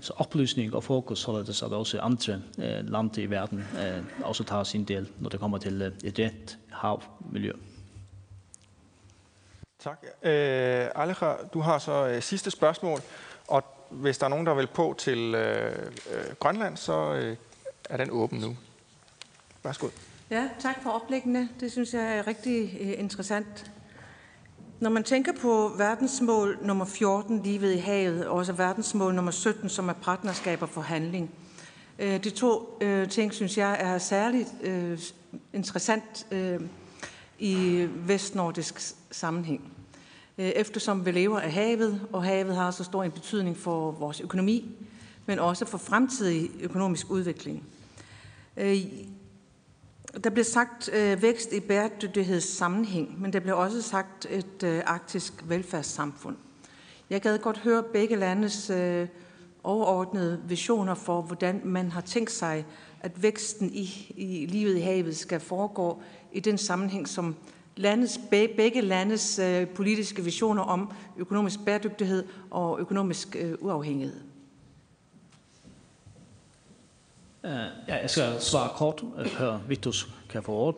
så 0.00 0.12
upplysning 0.20 0.74
och 0.74 0.84
fokus 0.84 1.18
så 1.18 1.42
det 1.42 1.54
så 1.54 1.76
också 1.76 2.00
andra 2.00 2.40
eh 2.58 2.84
land 2.84 3.18
i 3.18 3.26
världen 3.26 3.64
eh 3.78 4.28
också 4.28 4.44
tar 4.44 4.64
sin 4.64 4.84
del 4.84 5.06
när 5.18 5.30
det 5.30 5.38
kommer 5.38 5.58
till 5.58 5.82
ett 5.82 6.18
rätt 6.18 6.56
hav 6.70 7.02
miljö. 7.32 7.52
Tak. 9.82 10.04
Eh 10.24 10.90
Aleja, 10.94 11.36
du 11.52 11.58
har 11.58 11.78
så 11.78 12.06
eh, 12.06 12.20
sidste 12.20 12.50
spørgsmål 12.50 13.00
og 13.48 13.64
hvis 13.90 14.18
der 14.18 14.24
er 14.24 14.28
nogen 14.28 14.46
der 14.46 14.54
vil 14.54 14.66
på 14.66 14.94
til 14.98 15.34
eh, 15.34 15.66
eh 15.66 16.34
Grønland 16.38 16.76
så 16.76 17.14
eh, 17.14 17.36
er 17.90 17.96
den 17.96 18.10
åben 18.10 18.40
nu. 18.40 18.56
Værsgo. 19.64 19.88
Ja, 20.30 20.48
tak 20.60 20.82
for 20.82 20.90
oplæggene. 20.90 21.48
Det 21.60 21.72
synes 21.72 21.94
jeg 21.94 22.18
er 22.18 22.26
rigtig 22.26 22.76
eh, 22.80 23.00
interessant. 23.00 23.70
Når 24.80 24.90
man 24.90 25.04
tænker 25.04 25.32
på 25.32 25.72
verdensmål 25.78 26.58
nummer 26.62 26.84
14, 26.84 27.42
livet 27.42 27.74
i 27.74 27.78
havet, 27.78 28.26
og 28.26 28.36
også 28.36 28.52
verdensmål 28.52 29.14
nummer 29.14 29.30
17, 29.30 29.68
som 29.68 29.88
er 29.88 29.92
partnerskaber 29.92 30.66
for 30.66 30.80
handling, 30.80 31.30
øh, 31.98 32.24
de 32.24 32.30
to 32.30 32.78
øh, 32.80 33.08
ting, 33.08 33.34
synes 33.34 33.58
jeg, 33.58 33.76
er 33.80 33.98
særligt 33.98 34.48
øh, 34.62 34.98
interessant 35.52 36.26
øh, 36.30 36.60
i 37.38 37.86
vestnordisk 37.94 38.94
sammenhæng. 39.10 39.72
Øh, 40.38 40.46
eftersom 40.48 41.06
vi 41.06 41.10
lever 41.10 41.40
af 41.40 41.52
havet, 41.52 42.00
og 42.12 42.24
havet 42.24 42.56
har 42.56 42.70
så 42.70 42.84
stor 42.84 43.02
en 43.02 43.12
betydning 43.12 43.56
for 43.56 43.90
vores 43.90 44.20
økonomi, 44.20 44.76
men 45.26 45.38
også 45.38 45.64
for 45.64 45.78
fremtidig 45.78 46.50
økonomisk 46.60 47.10
udvikling. 47.10 47.64
Der 50.24 50.30
blev 50.30 50.44
sagt 50.44 50.90
øh, 50.92 51.22
vækst 51.22 51.52
i 51.52 51.60
bæredygtighedssammenhæng, 51.60 53.20
men 53.20 53.32
der 53.32 53.40
blev 53.40 53.58
også 53.58 53.82
sagt 53.82 54.26
et 54.30 54.62
øh, 54.64 54.82
arktisk 54.86 55.32
velfærdssamfund. 55.48 56.36
Jeg 57.10 57.20
gad 57.20 57.38
godt 57.38 57.58
høre 57.58 57.82
begge 57.92 58.16
landes 58.16 58.70
øh, 58.70 59.08
overordnede 59.62 60.42
visioner 60.48 60.94
for, 60.94 61.22
hvordan 61.22 61.60
man 61.64 61.90
har 61.90 62.00
tænkt 62.00 62.30
sig, 62.30 62.66
at 63.00 63.22
væksten 63.22 63.70
i, 63.72 64.14
i 64.16 64.46
livet 64.46 64.76
i 64.76 64.80
havet 64.80 65.16
skal 65.16 65.40
foregå 65.40 66.02
i 66.32 66.40
den 66.40 66.58
sammenhæng, 66.58 67.08
som 67.08 67.36
landes, 67.76 68.20
begge 68.30 68.80
landes 68.80 69.38
øh, 69.38 69.68
politiske 69.68 70.24
visioner 70.24 70.62
om 70.62 70.90
økonomisk 71.16 71.64
bæredygtighed 71.64 72.24
og 72.50 72.80
økonomisk 72.80 73.36
øh, 73.38 73.54
uafhængighed. 73.60 74.20
Ja, 77.46 77.96
jeg 78.02 78.10
skal 78.10 78.40
svare 78.40 78.70
kort, 78.74 79.02
før 79.26 79.58
Vittus 79.68 80.08
kan 80.28 80.42
få 80.42 80.52
ord. 80.52 80.76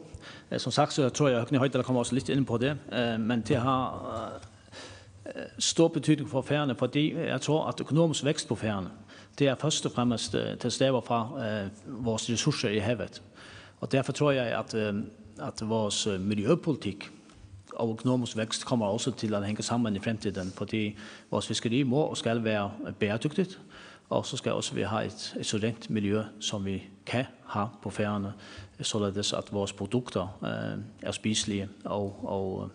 Som 0.58 0.72
sagt, 0.72 0.92
så 0.92 1.08
tror 1.08 1.28
jeg 1.28 1.38
Høgne 1.38 1.58
Høydal 1.58 1.82
kommer 1.82 2.02
også 2.04 2.14
litt 2.14 2.28
inn 2.28 2.44
på 2.44 2.58
det, 2.60 2.74
men 3.20 3.40
det 3.40 3.56
har 3.56 4.40
stor 5.58 5.88
betydning 5.88 6.28
for 6.28 6.42
för 6.42 6.74
fordi 6.78 7.14
jeg 7.14 7.40
tror 7.40 7.68
at 7.68 7.80
økonomisk 7.80 8.24
vekst 8.24 8.48
på 8.48 8.54
færene, 8.54 8.90
det 9.38 9.48
er 9.48 9.54
først 9.54 9.86
og 9.86 9.92
fremst 9.92 10.36
til 10.60 10.70
stedet 10.70 11.04
fra 11.04 11.28
vores 11.86 12.30
resurser 12.30 12.68
i 12.68 12.78
havet. 12.78 13.22
Og 13.80 13.92
derfor 13.92 14.12
tror 14.12 14.30
jeg 14.30 14.46
at, 14.46 14.74
at 15.42 15.68
vores 15.68 16.08
miljøpolitik 16.20 17.10
og 17.72 17.90
økonomisk 17.90 18.36
vekst 18.36 18.64
kommer 18.64 18.86
også 18.86 19.10
til 19.10 19.34
att 19.34 19.46
hänga 19.46 19.62
sammen 19.62 19.96
i 19.96 19.98
fremtiden, 19.98 20.52
fordi 20.56 20.96
vores 21.30 21.46
fiskeri 21.46 21.82
må 21.82 22.00
og 22.00 22.16
skal 22.16 22.44
være 22.44 22.70
bæredyktigt, 22.98 23.58
Og 24.09 24.26
så 24.26 24.36
skal 24.36 24.52
også 24.52 24.74
vi 24.74 24.82
have 24.82 25.04
et, 25.04 25.36
et 25.40 25.46
så 25.46 25.72
miljø 25.88 26.22
som 26.40 26.64
vi 26.64 26.82
kan 27.06 27.24
ha 27.46 27.64
på 27.82 27.90
færgerne, 27.90 28.32
således 28.80 29.32
at 29.32 29.52
vores 29.52 29.72
produkter 29.72 30.38
eh, 30.42 31.09
er 31.09 31.12
spiselige 31.12 31.68
og, 31.84 32.20
og, 32.24 32.70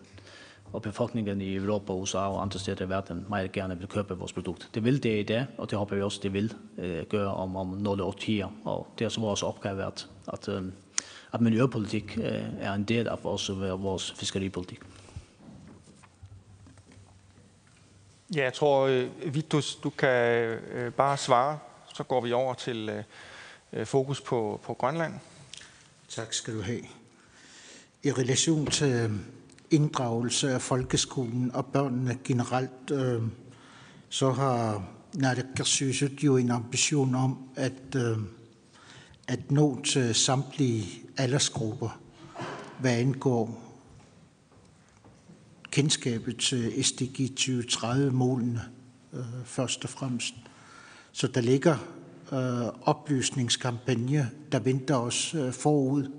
og 0.72 0.82
befolkningen 0.82 1.40
i 1.40 1.54
Europa, 1.54 1.92
USA 1.92 2.18
og 2.18 2.42
andre 2.42 2.58
steder 2.58 2.86
i 2.86 2.88
verden 2.88 3.26
meget 3.28 3.52
gerne 3.52 3.78
vil 3.78 3.88
købe 3.88 4.18
vores 4.18 4.32
produkt. 4.32 4.70
Det 4.74 4.84
vil 4.84 5.02
det 5.02 5.20
i 5.20 5.22
dag, 5.22 5.46
og 5.58 5.70
det 5.70 5.78
håber 5.78 5.96
vi 5.96 6.02
også, 6.02 6.20
det 6.22 6.32
vil 6.32 6.54
øh, 6.78 7.06
gøre 7.06 7.34
om, 7.34 7.56
om 7.56 7.66
nogle 7.66 8.02
årtier. 8.02 8.48
Og 8.64 8.86
det 8.98 9.04
er 9.04 9.08
så 9.08 9.20
vores 9.20 9.42
opgave, 9.42 9.84
at, 9.84 10.08
at, 10.32 10.48
øh, 10.48 10.62
at 11.32 11.40
miljøpolitik 11.40 12.18
øh, 12.18 12.42
er 12.60 12.72
en 12.72 12.84
del 12.84 13.08
af 13.08 13.18
vores, 13.24 13.50
vores 13.60 14.12
fiskeripolitik. 14.12 14.80
Ja, 18.32 18.42
jeg 18.42 18.52
tror, 18.52 18.86
øh, 18.86 19.34
Vitus, 19.34 19.74
du 19.74 19.90
kan 19.90 20.08
øh, 20.08 20.92
bare 20.92 21.16
svare. 21.16 21.58
Så 21.94 22.02
går 22.02 22.20
vi 22.20 22.32
over 22.32 22.54
til 22.54 23.04
øh, 23.72 23.86
fokus 23.86 24.20
på, 24.20 24.60
på 24.62 24.74
Grønland. 24.74 25.14
Tak 26.08 26.32
skal 26.32 26.54
du 26.54 26.62
have. 26.62 26.80
I 28.02 28.12
relation 28.12 28.66
til 28.66 29.10
inddragelse 29.70 30.50
af 30.50 30.62
folkeskolen 30.62 31.50
og 31.54 31.66
børnene 31.66 32.18
generelt, 32.24 32.90
øh, 32.92 33.22
så 34.08 34.30
har 34.30 34.84
Naalakkersuisut 35.14 36.24
jo 36.24 36.36
en 36.36 36.50
ambition 36.50 37.14
om 37.14 37.48
at, 37.56 37.96
øh, 37.96 38.18
at 39.28 39.50
nå 39.50 39.82
til 39.82 40.14
samtlige 40.14 41.02
aldersgrupper, 41.16 42.00
hvad 42.80 42.92
angår 42.92 43.63
kendskabet 45.74 46.36
til 46.36 46.84
SDG 46.84 47.40
2030-målene 47.40 48.60
øh, 49.12 49.20
først 49.44 49.84
og 49.84 49.90
fremmest. 49.90 50.34
Så 51.12 51.26
der 51.26 51.40
ligger 51.40 51.76
øh, 52.32 52.68
oplysningskampagne, 52.82 54.30
der 54.52 54.58
venter 54.58 54.94
os 54.94 55.34
øh, 55.34 55.52
forud 55.52 56.12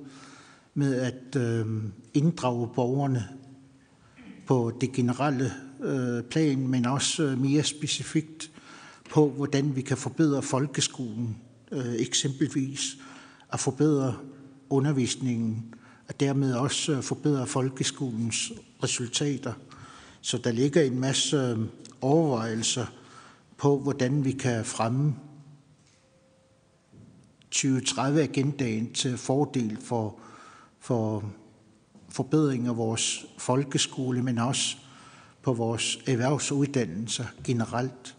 med 0.74 0.96
at 0.96 1.42
øh, 1.42 1.66
inddrage 2.14 2.70
borgerne 2.76 3.28
på 4.48 4.78
det 4.82 4.92
generelle 4.92 5.52
øh, 5.84 6.24
plan, 6.24 6.68
men 6.68 6.86
også 6.86 7.24
øh, 7.24 7.38
mere 7.42 7.64
specifikt 7.64 8.52
på, 9.12 9.30
hvordan 9.30 9.76
vi 9.76 9.82
kan 9.82 9.98
forbedre 9.98 10.42
folkeskolen, 10.42 11.38
øh, 11.72 11.94
eksempelvis 11.94 12.98
at 13.54 13.60
forbedre 13.60 14.16
undervisningen, 14.70 15.76
og 16.08 16.20
dermed 16.20 16.54
også 16.54 16.92
øh, 16.92 17.04
forbedre 17.04 17.48
folkeskolens 17.48 18.52
resultater. 18.84 19.54
Så 20.22 20.38
der 20.38 20.52
ligger 20.52 20.82
en 20.82 21.00
masse 21.00 21.38
øh, 21.38 21.60
overvejelser 22.02 22.86
på, 23.58 23.80
hvordan 23.80 24.26
vi 24.26 24.32
kan 24.32 24.66
fremme 24.66 25.16
2030-agendaen 27.56 28.94
til 28.94 29.18
fordel 29.18 29.78
for, 29.82 30.20
for 30.80 31.24
forbedring 32.10 32.68
af 32.68 32.78
vores 32.78 33.26
folkeskole, 33.38 34.24
men 34.24 34.38
også 34.38 34.78
på 35.42 35.54
vores 35.54 36.00
erhvervsuddannelser 36.08 37.26
generelt. 37.44 38.18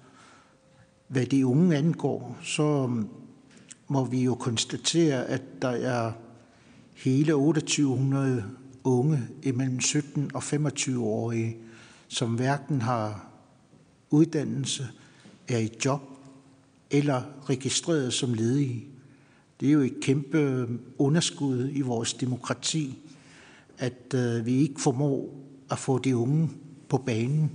Hvad 1.09 1.27
de 1.27 1.47
unge 1.47 1.77
angår, 1.77 2.39
så 2.43 2.63
øh, 2.63 3.05
må 3.89 4.05
vi 4.05 4.23
jo 4.23 4.35
konstatere, 4.35 5.25
at 5.25 5.43
der 5.63 5.69
er 5.69 6.13
hele 6.95 7.33
2800 7.33 8.45
unge 8.87 9.29
imellem 9.43 9.81
17 9.81 10.31
og 10.35 10.43
25-årige, 10.43 11.57
som 12.09 12.35
hverken 12.35 12.83
har 12.83 13.29
uddannelse, 14.11 14.89
er 15.49 15.59
i 15.59 15.71
job 15.85 16.01
eller 16.91 17.23
registreret 17.51 18.13
som 18.13 18.35
ledige. 18.35 18.85
Det 19.61 19.69
er 19.69 19.73
jo 19.73 19.81
et 19.81 19.97
kæmpe 20.03 20.39
øh, 20.39 20.69
underskud 20.99 21.71
i 21.73 21.81
vores 21.81 22.15
demokrati, 22.15 22.99
at 23.79 24.15
øh, 24.15 24.47
vi 24.47 24.55
ikke 24.55 24.81
formår 24.81 25.35
at 25.71 25.79
få 25.79 25.99
de 25.99 26.17
unge 26.17 26.51
på 26.89 26.99
banen 26.99 27.51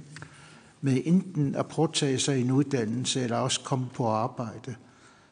med 0.81 1.01
enten 1.05 1.55
at 1.55 1.67
påtage 1.67 2.19
sig 2.19 2.41
en 2.41 2.51
uddannelse 2.51 3.21
eller 3.21 3.37
også 3.37 3.59
komme 3.63 3.87
på 3.93 4.07
arbejde. 4.07 4.75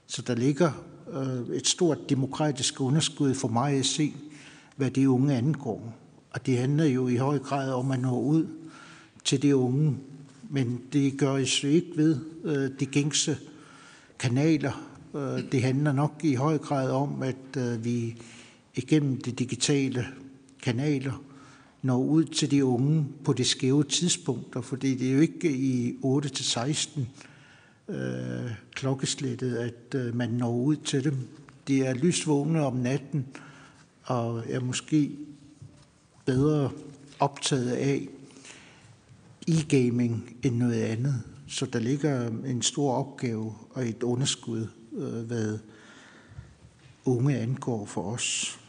Så 0.08 0.22
der 0.22 0.36
ligger 0.36 0.72
øh, 1.14 1.56
et 1.56 1.68
stort 1.68 2.10
demokratisk 2.10 2.82
underskud 2.82 3.34
for 3.34 3.48
mig 3.48 3.74
at 3.74 3.86
se, 3.86 4.14
hvad 4.80 4.92
de 4.92 5.10
unge 5.10 5.36
angår. 5.36 5.96
Og 6.32 6.46
det 6.46 6.58
handler 6.58 6.86
jo 6.86 7.08
i 7.08 7.16
høj 7.16 7.40
grad 7.40 7.74
om 7.74 7.92
at 7.92 8.00
nå 8.00 8.20
ud 8.20 8.48
til 9.24 9.42
de 9.42 9.56
unge, 9.56 9.98
men 10.50 10.82
det 10.94 11.18
gør 11.18 11.38
jo 11.38 11.68
ikke 11.68 11.92
ved 11.96 12.18
øh, 12.44 12.80
de 12.80 12.86
gængse 12.86 13.38
kanaler. 14.20 15.00
Øh, 15.16 15.52
det 15.52 15.64
handler 15.64 15.92
nok 15.92 16.22
i 16.24 16.34
høj 16.34 16.58
grad 16.58 16.92
om, 16.92 17.24
at 17.24 17.58
øh, 17.58 17.86
vi 17.86 18.16
igennem 18.76 19.22
de 19.22 19.32
digitale 19.32 20.06
kanaler 20.64 21.24
når 21.82 21.98
ud 21.98 22.24
til 22.24 22.52
de 22.52 22.66
unge 22.66 23.06
på 23.24 23.34
det 23.34 23.46
skæve 23.46 23.84
tidspunkter, 23.84 24.62
fordi 24.62 24.96
det 24.96 25.10
er 25.10 25.14
jo 25.14 25.20
ikke 25.20 25.52
i 25.52 25.98
8 26.02 26.30
til 26.30 26.46
16 26.46 27.08
øh, 27.90 27.96
klokkeslættet, 28.74 29.56
at 29.56 29.96
øh, 29.96 30.16
man 30.16 30.30
når 30.30 30.52
ud 30.52 30.76
til 30.76 31.04
dem. 31.04 31.18
De 31.68 31.84
er 31.84 31.94
lysvågne 31.94 32.66
om 32.66 32.74
natten 32.74 33.26
og 34.10 34.44
er 34.50 34.60
måske 34.60 35.12
bedre 36.26 36.72
optaget 37.20 37.72
af 37.72 38.08
e-gaming 39.48 40.38
end 40.44 40.56
noget 40.56 40.82
andet. 40.82 41.24
Så 41.48 41.66
der 41.66 41.80
ligger 41.80 42.28
en 42.28 42.62
stor 42.62 42.94
opgave 42.94 43.56
og 43.70 43.88
et 43.88 44.04
underskud, 44.04 44.68
øh, 44.94 45.26
hvad 45.26 45.60
unge 47.06 47.38
angår 47.38 47.86
for 47.86 48.12
os. 48.12 48.60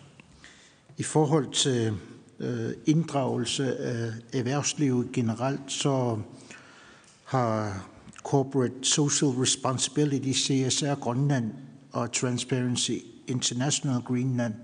I 0.99 1.03
forhold 1.03 1.53
til 1.53 1.93
øh, 2.39 2.71
inddragelse 2.87 3.77
af 3.77 4.13
erhvervslivet 4.33 5.13
generelt, 5.13 5.73
så 5.73 6.19
har 7.25 7.87
Corporate 8.23 8.75
Social 8.83 9.31
Responsibility, 9.31 10.33
CSR 10.33 10.95
Grønland 10.95 11.53
og 11.93 12.13
Transparency 12.13 12.99
International 13.27 14.01
Greenland 14.01 14.55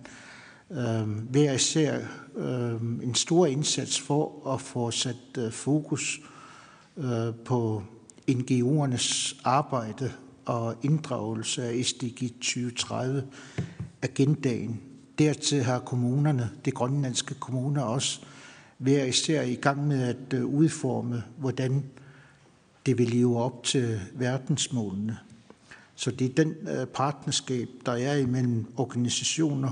øh, 0.71 1.09
hver 1.09 1.53
især 1.53 1.99
øh, 2.37 2.75
en 3.03 3.15
stor 3.15 3.47
indsats 3.47 4.01
for 4.01 4.53
at 4.55 4.61
få 4.61 4.91
sat 4.91 5.17
øh, 5.39 5.53
fokus 5.53 6.21
øh, 6.97 7.35
på 7.45 7.83
NGO'ernes 8.31 9.41
arbejde 9.45 10.13
og 10.45 10.75
inddragelse 10.83 11.65
af 11.65 11.85
SDG 11.85 12.33
2030 12.41 13.27
agendaen 14.03 14.81
Dertil 15.19 15.63
har 15.63 15.79
kommunerne, 15.79 16.51
de 16.65 16.71
grønlandske 16.71 17.35
kommuner 17.35 17.83
også, 17.83 18.21
hver 18.79 19.05
især 19.05 19.43
i 19.43 19.55
gang 19.55 19.87
med 19.87 20.03
at 20.03 20.33
øh, 20.35 20.47
udforme, 20.47 21.23
hvordan 21.39 21.85
det 22.87 22.99
vil 22.99 23.09
leve 23.09 23.43
op 23.43 23.65
til 23.65 24.01
verdensmålene. 24.15 25.19
Så 25.95 26.11
det 26.11 26.31
er 26.31 26.45
den 26.45 26.55
øh, 26.69 26.87
partnerskab, 26.87 27.69
der 27.87 27.93
er 27.93 28.17
imellem 28.17 28.67
organisationer, 28.77 29.71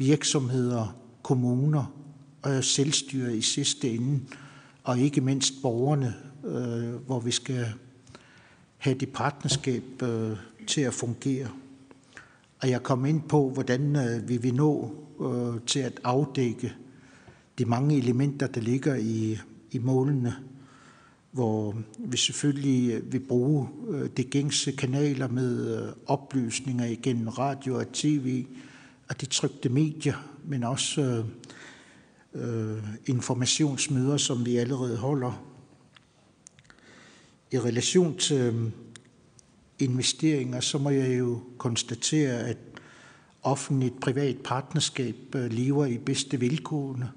virksomheder, 0.00 0.96
kommuner 1.22 1.94
og 2.42 2.64
selvstyre 2.64 3.36
i 3.36 3.40
sidste 3.40 3.90
ende, 3.90 4.20
og 4.84 4.98
ikke 4.98 5.20
mindst 5.20 5.54
borgerne, 5.62 6.14
øh, 6.44 6.94
hvor 7.06 7.20
vi 7.20 7.30
skal 7.30 7.66
have 8.78 8.98
det 8.98 9.08
partnerskab 9.08 10.02
øh, 10.02 10.36
til 10.66 10.80
at 10.80 10.94
fungere. 10.94 11.48
Og 12.62 12.70
jeg 12.70 12.82
kom 12.82 13.06
ind 13.06 13.22
på, 13.28 13.50
hvordan 13.50 13.96
øh, 13.96 14.28
vi 14.28 14.36
vil 14.36 14.54
nå 14.54 14.94
øh, 15.20 15.60
til 15.66 15.80
at 15.80 16.00
afdække 16.04 16.72
de 17.58 17.64
mange 17.64 17.98
elementer, 17.98 18.46
der 18.46 18.60
ligger 18.60 18.94
i, 18.94 19.38
i 19.70 19.78
målene, 19.78 20.34
hvor 21.32 21.74
vi 21.98 22.16
selvfølgelig 22.16 22.92
øh, 22.92 23.12
vil 23.12 23.20
bruge 23.20 23.68
øh, 23.88 24.08
de 24.16 24.24
gængse 24.24 24.72
kanaler 24.72 25.28
med 25.28 25.78
øh, 25.78 25.92
oplysninger 26.06 26.84
igennem 26.84 27.28
radio 27.28 27.78
og 27.78 27.92
tv 27.92 28.46
af 29.10 29.16
de 29.16 29.26
trygte 29.26 29.68
medier, 29.68 30.14
men 30.44 30.64
også 30.64 31.24
øh, 32.34 32.74
øh, 32.74 32.82
informationsmøder, 33.06 34.16
som 34.16 34.46
vi 34.46 34.56
allerede 34.56 34.96
holder. 34.96 35.44
I 37.52 37.58
relation 37.58 38.18
til 38.18 38.36
øh, 38.40 38.70
investeringer, 39.78 40.60
så 40.60 40.78
må 40.78 40.90
jeg 40.90 41.18
jo 41.18 41.42
konstatere, 41.58 42.38
at 42.38 42.58
offentligt 43.42 44.00
privat 44.00 44.36
partnerskab 44.44 45.34
øh, 45.34 45.52
lever 45.52 45.86
i 45.86 45.98
bedste 45.98 46.40
vilkårene, 46.40 47.10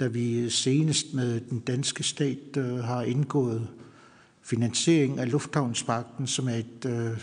da 0.00 0.06
vi 0.06 0.38
øh, 0.38 0.50
senest 0.50 1.14
med 1.14 1.40
den 1.40 1.60
danske 1.60 2.02
stat 2.02 2.56
har 2.84 3.02
indgået 3.02 3.68
finansiering 4.42 5.18
af 5.18 5.30
Lufthavnspakten, 5.30 6.26
som 6.26 6.48
er 6.48 6.54
et 6.54 6.84
øh, 6.86 7.18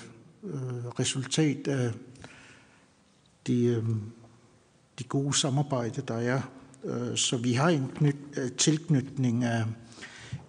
resultat 1.00 1.68
af 1.68 1.92
de, 3.50 3.64
øh, 3.66 3.84
de 5.00 5.04
gode 5.04 5.34
samarbejde, 5.34 6.02
der 6.08 6.18
er. 6.18 6.41
Øh, 6.84 7.18
så 7.18 7.38
vi 7.38 7.54
har 7.54 7.70
en 7.70 7.91
øh, 8.38 8.52
tilknytning 8.52 9.43
af 9.43 9.66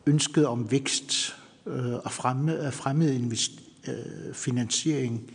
ønsket 0.07 0.47
om 0.47 0.71
vækst 0.71 1.37
og 2.05 2.13
fremme, 2.13 2.73
fremmed 2.73 3.13
invest, 3.13 3.53
finansiering 4.33 5.33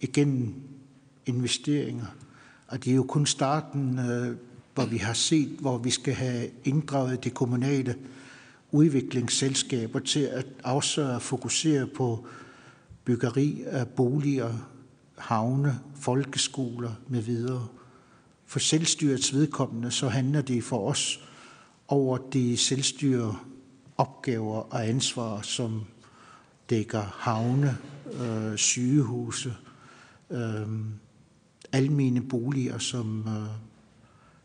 igennem 0.00 0.54
investeringer. 1.26 2.06
Og 2.68 2.84
det 2.84 2.90
er 2.90 2.94
jo 2.94 3.02
kun 3.02 3.26
starten. 3.26 4.00
Hvor 4.74 4.86
vi 4.86 4.96
har 4.96 5.12
set, 5.12 5.48
hvor 5.48 5.78
vi 5.78 5.90
skal 5.90 6.14
have 6.14 6.50
inddraget 6.64 7.24
de 7.24 7.30
kommunale 7.30 7.94
udviklingsselskaber 8.72 9.98
til 9.98 10.20
at 10.20 10.46
afsøge 10.64 11.08
og 11.08 11.22
fokusere 11.22 11.86
på 11.86 12.26
byggeri 13.04 13.62
af 13.66 13.88
boliger, 13.88 14.54
havne, 15.18 15.80
folkeskoler 15.94 16.92
med 17.08 17.22
videre. 17.22 17.68
For 18.46 18.58
selvstyrets 18.58 19.34
vedkommende, 19.34 19.90
så 19.90 20.08
handler 20.08 20.42
det 20.42 20.64
for 20.64 20.90
os 20.90 21.20
over 21.88 22.18
de 22.18 22.56
selvstyre 22.56 23.38
opgaver 23.98 24.56
og 24.56 24.88
ansvar, 24.88 25.42
som 25.42 25.84
dækker 26.70 27.02
havne, 27.02 27.78
øh, 28.12 28.56
sygehuse, 28.56 29.54
øh, 30.30 30.68
almene 31.72 32.20
boliger, 32.20 32.78
som, 32.78 33.28
øh, 33.28 33.48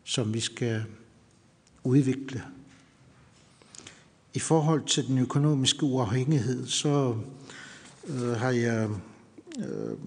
som 0.04 0.34
vi 0.34 0.40
skal 0.40 0.84
udvikle. 1.84 2.42
I 4.34 4.38
forhold 4.38 4.84
til 4.86 5.06
den 5.06 5.18
økonomiske 5.18 5.82
uafhængighed, 5.82 6.66
så 6.66 7.16
øh, 8.06 8.28
har 8.28 8.50
jeg 8.50 8.90
øh, 9.58 9.98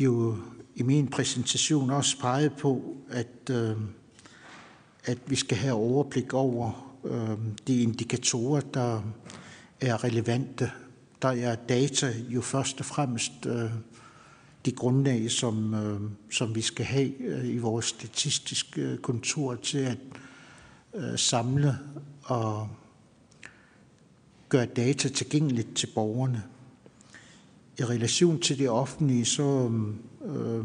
jo 0.00 0.36
i 0.74 0.82
min 0.82 1.08
præsentation 1.08 1.90
også 1.90 2.18
peget 2.20 2.52
på, 2.52 2.96
at, 3.10 3.50
øh, 3.50 3.76
at 5.04 5.18
vi 5.26 5.36
skal 5.36 5.56
have 5.56 5.74
overblik 5.74 6.34
over 6.34 6.96
øh, 7.04 7.38
de 7.66 7.82
indikatorer, 7.82 8.60
der 8.60 9.02
er 9.80 10.04
relevante. 10.04 10.72
Der 11.22 11.28
er 11.28 11.54
data 11.54 12.14
jo 12.28 12.40
først 12.40 12.80
og 12.80 12.86
fremmest 12.86 13.46
øh, 13.46 13.70
de 14.64 14.72
grundlag, 14.72 15.30
som, 15.30 15.74
øh, 15.74 16.00
som 16.30 16.54
vi 16.54 16.60
skal 16.60 16.84
have 16.84 17.20
øh, 17.20 17.48
i 17.48 17.58
vores 17.58 17.84
statistiske 17.84 18.80
øh, 18.80 18.98
kontor 18.98 19.54
til 19.54 19.78
at 19.78 19.98
øh, 20.94 21.18
samle 21.18 21.78
og 22.22 22.68
gøre 24.48 24.66
data 24.66 25.08
tilgængeligt 25.08 25.76
til 25.76 25.86
borgerne. 25.94 26.42
I 27.80 27.84
relation 27.84 28.40
til 28.40 28.58
det 28.58 28.70
offentlige, 28.70 29.24
så 29.24 29.70
øh, 30.26 30.64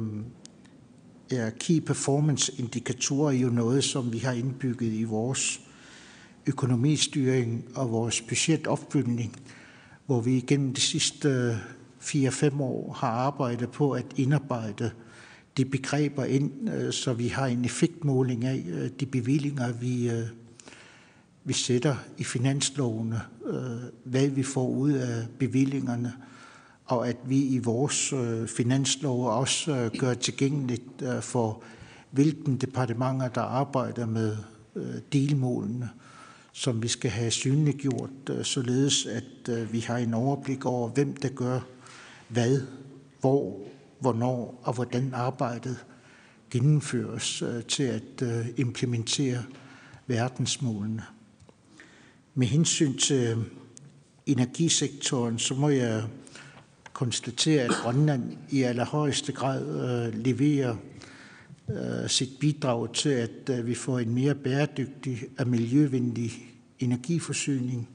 er 1.31 1.49
key 1.49 1.79
performance 1.79 2.53
indikatorer 2.59 3.31
jo 3.31 3.49
noget, 3.49 3.83
som 3.83 4.13
vi 4.13 4.17
har 4.17 4.31
indbygget 4.31 4.93
i 4.93 5.03
vores 5.03 5.61
økonomistyring 6.47 7.65
og 7.75 7.91
vores 7.91 8.21
budgetopfølgning, 8.21 9.35
hvor 10.05 10.21
vi 10.21 10.37
igennem 10.37 10.73
de 10.73 10.81
sidste 10.81 11.29
øh, 11.29 12.27
4-5 12.27 12.61
år 12.61 12.93
har 12.93 13.07
arbejdet 13.07 13.71
på 13.71 13.91
at 13.91 14.05
indarbejde 14.15 14.91
de 15.57 15.65
begreber 15.65 16.25
ind, 16.25 16.69
øh, 16.69 16.93
så 16.93 17.13
vi 17.13 17.27
har 17.27 17.45
en 17.45 17.65
effektmåling 17.65 18.45
af 18.45 18.65
øh, 18.67 18.89
de 18.99 19.05
bevillinger, 19.05 19.73
vi, 19.73 20.11
vi 21.43 21.53
sætter 21.53 21.95
i 22.17 22.23
finanslovene, 22.23 23.21
hvad 24.03 24.27
vi 24.27 24.43
får 24.43 24.67
ud 24.67 24.91
af 24.91 25.27
bevillingerne, 25.39 26.13
og 26.85 27.07
at 27.09 27.17
vi 27.25 27.45
i 27.45 27.57
vores 27.57 28.13
øh, 28.13 28.47
finanslov 28.47 29.27
også 29.27 29.75
øh, 29.75 29.91
gør 29.99 30.13
tilgængeligt 30.13 31.01
øh, 31.01 31.21
for 31.21 31.63
hvilken 32.11 32.57
departementer, 32.57 33.27
der 33.27 33.41
arbejder 33.41 34.05
med 34.05 34.37
delmålene, 35.13 35.89
som 36.53 36.83
vi 36.83 36.87
skal 36.87 37.11
have 37.11 37.31
synliggjort, 37.31 38.09
således 38.43 39.05
at 39.05 39.71
vi 39.71 39.79
har 39.79 39.97
en 39.97 40.13
overblik 40.13 40.65
over, 40.65 40.89
hvem 40.89 41.15
der 41.15 41.29
gør 41.29 41.59
hvad, 42.27 42.61
hvor, 43.19 43.59
hvornår 43.99 44.61
og 44.63 44.73
hvordan 44.73 45.11
arbejdet 45.13 45.85
gennemføres 46.49 47.43
til 47.67 47.83
at 47.83 48.23
implementere 48.57 49.43
verdensmålene. 50.07 51.03
Med 52.33 52.47
hensyn 52.47 52.97
til 52.97 53.37
energisektoren, 54.25 55.39
så 55.39 55.53
må 55.53 55.69
jeg 55.69 56.03
konstatere, 56.95 57.63
at 57.63 57.71
Grønland 57.71 58.37
i 58.49 58.61
allerhøjeste 58.61 59.31
grad 59.31 59.61
øh, 59.67 60.23
leverer 60.23 60.75
øh, 61.69 62.09
sit 62.09 62.29
bidrag 62.39 62.93
til, 62.93 63.09
at 63.09 63.49
øh, 63.49 63.67
vi 63.67 63.75
får 63.75 63.99
en 63.99 64.13
mere 64.13 64.35
bæredygtig 64.35 65.19
og 65.39 65.47
miljøvenlig 65.47 66.31
energiforsyning, 66.79 67.89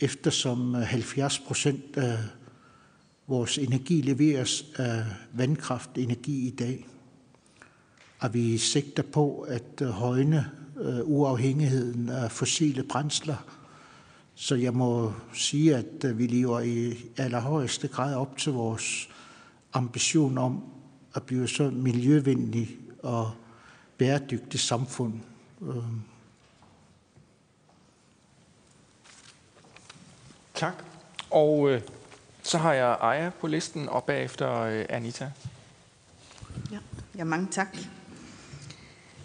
eftersom 0.00 0.74
øh, 0.74 0.82
70 0.82 1.38
procent 1.38 1.96
af 1.96 2.18
Vores 3.28 3.58
energi 3.58 4.00
leveres 4.00 4.64
af 4.76 5.04
vandkraftenergi 5.32 6.46
i 6.46 6.50
dag, 6.50 6.86
og 8.18 8.34
vi 8.34 8.58
sigter 8.58 9.02
på 9.02 9.40
at 9.40 9.82
øh, 9.82 9.88
højne 9.88 10.50
øh, 10.80 11.00
uafhængigheden 11.04 12.08
af 12.08 12.32
fossile 12.32 12.82
brændsler. 12.82 13.55
Så 14.38 14.54
jeg 14.54 14.74
må 14.74 15.12
sige, 15.34 15.76
at 15.76 16.04
øh, 16.04 16.18
vi 16.18 16.26
lever 16.26 16.60
i 16.60 16.96
allerhøjeste 17.16 17.88
grad 17.88 18.14
op 18.14 18.38
til 18.38 18.52
vores 18.52 19.08
ambition 19.72 20.38
om 20.38 20.64
at 21.14 21.22
blive 21.22 21.48
så 21.48 21.70
miljøvenlig 21.70 22.76
og 23.02 23.32
bæredygtigt 23.98 24.62
samfund. 24.62 25.20
Tak. 30.54 30.74
Og 31.30 31.80
så 32.42 32.58
har 32.58 32.72
jeg 32.72 32.96
Aya 33.00 33.30
på 33.30 33.46
listen, 33.46 33.88
og 33.88 34.04
bagefter 34.04 34.60
øh, 34.60 34.86
Anita. 34.88 35.32
Ja, 36.72 36.78
ja 37.18 37.24
mange 37.24 37.48
tak. 37.50 37.76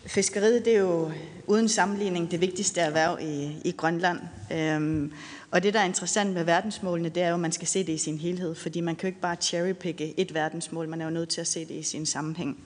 Fiskeriet 0.05 0.65
det 0.65 0.75
er 0.75 0.79
jo 0.79 1.11
uden 1.47 1.69
sammenligning 1.69 2.31
det 2.31 2.41
vigtigste 2.41 2.81
erhverv 2.81 3.17
i, 3.21 3.55
i 3.65 3.71
Grønland. 3.71 4.19
Øhm, 4.51 5.11
og 5.51 5.63
det, 5.63 5.73
der 5.73 5.79
er 5.79 5.85
interessant 5.85 6.33
med 6.33 6.43
verdensmålene, 6.43 7.09
det 7.09 7.23
er 7.23 7.27
jo, 7.27 7.33
at 7.33 7.39
man 7.39 7.51
skal 7.51 7.67
se 7.67 7.79
det 7.79 7.93
i 7.93 7.97
sin 7.97 8.17
helhed, 8.17 8.55
fordi 8.55 8.81
man 8.81 8.95
kan 8.95 9.07
jo 9.07 9.07
ikke 9.07 9.21
bare 9.21 9.35
cherrypicke 9.35 10.19
et 10.19 10.33
verdensmål, 10.33 10.89
man 10.89 11.01
er 11.01 11.05
jo 11.05 11.11
nødt 11.11 11.29
til 11.29 11.41
at 11.41 11.47
se 11.47 11.59
det 11.59 11.73
i 11.73 11.83
sin 11.83 12.05
sammenhæng. 12.05 12.57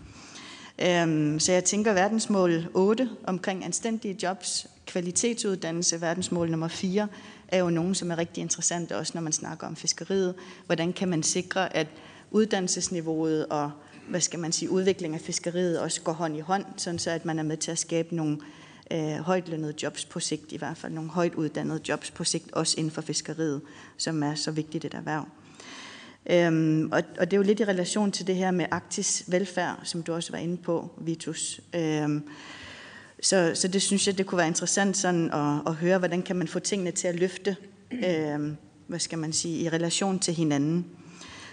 Øhm, 0.80 1.40
så 1.40 1.52
jeg 1.52 1.64
tænker 1.64 1.94
verdensmål 1.94 2.68
8 2.74 3.10
omkring 3.24 3.66
anstændige 3.66 4.18
jobs, 4.24 4.68
kvalitetsuddannelse, 4.86 6.02
verdensmål 6.02 6.50
nummer 6.50 6.68
4, 6.68 7.08
er 7.48 7.58
jo 7.58 7.70
nogen, 7.70 7.96
som 7.96 8.12
er 8.12 8.18
rigtig 8.18 8.42
interessante, 8.42 8.98
også 8.98 9.12
når 9.16 9.22
man 9.22 9.34
snakker 9.34 9.68
om 9.68 9.76
fiskeriet. 9.76 10.36
Hvordan 10.66 10.94
kan 10.94 11.08
man 11.08 11.24
sikre, 11.24 11.76
at 11.76 11.88
uddannelsesniveauet 12.32 13.46
og 13.46 13.72
hvad 14.10 14.22
skal 14.22 14.40
man 14.40 14.52
sige, 14.52 14.70
udvikling 14.70 15.14
af 15.14 15.22
fiskeriet 15.22 15.80
også 15.80 16.02
går 16.02 16.12
hånd 16.12 16.38
i 16.38 16.40
hånd, 16.40 16.66
sådan 16.78 17.00
så 17.00 17.12
at 17.12 17.26
man 17.26 17.40
er 17.40 17.44
med 17.44 17.58
til 17.58 17.72
at 17.72 17.80
skabe 17.80 18.16
nogle 18.16 18.38
øh, 18.92 19.18
højtlønnede 19.18 19.74
jobs 19.84 20.06
på 20.06 20.20
sigt, 20.20 20.52
i 20.52 20.58
hvert 20.58 20.78
fald 20.78 20.94
nogle 20.94 21.10
højt 21.10 21.36
uddannede 21.36 21.80
jobs 21.90 22.12
på 22.12 22.24
sigt, 22.24 22.54
også 22.54 22.76
inden 22.78 22.92
for 22.92 23.02
fiskeriet, 23.02 23.62
som 23.98 24.24
er 24.24 24.36
så 24.36 24.52
vigtigt 24.52 24.86
et 24.86 24.94
erhverv. 24.94 25.28
Øhm, 26.30 26.90
og, 26.92 27.04
og 27.20 27.32
det 27.32 27.34
er 27.34 27.38
jo 27.38 27.44
lidt 27.44 27.60
i 27.60 27.66
relation 27.66 28.12
til 28.12 28.28
det 28.28 28.36
her 28.36 28.52
med 28.52 28.66
Arktis 28.72 29.24
velfærd, 29.28 29.80
som 29.84 30.04
du 30.04 30.14
også 30.14 30.32
var 30.32 30.38
inde 30.38 30.58
på, 30.58 30.92
Vitus. 30.98 31.62
Øhm, 31.76 32.24
så, 33.22 33.52
så 33.56 33.68
det 33.68 33.82
synes 33.82 34.08
jeg, 34.08 34.18
det 34.18 34.26
kunne 34.26 34.38
være 34.38 34.48
interessant 34.48 34.98
sådan 34.98 35.32
at, 35.34 35.62
at 35.68 35.74
høre, 35.74 35.98
hvordan 35.98 36.22
kan 36.22 36.36
man 36.36 36.48
få 36.48 36.60
tingene 36.60 36.92
til 36.92 37.08
at 37.08 37.16
løfte, 37.16 37.56
øhm, 37.92 38.58
hvad 38.88 39.00
skal 39.00 39.20
man 39.20 39.34
sige, 39.34 39.60
i 39.60 39.70
relation 39.70 40.20
til 40.20 40.34
hinanden. 40.34 40.86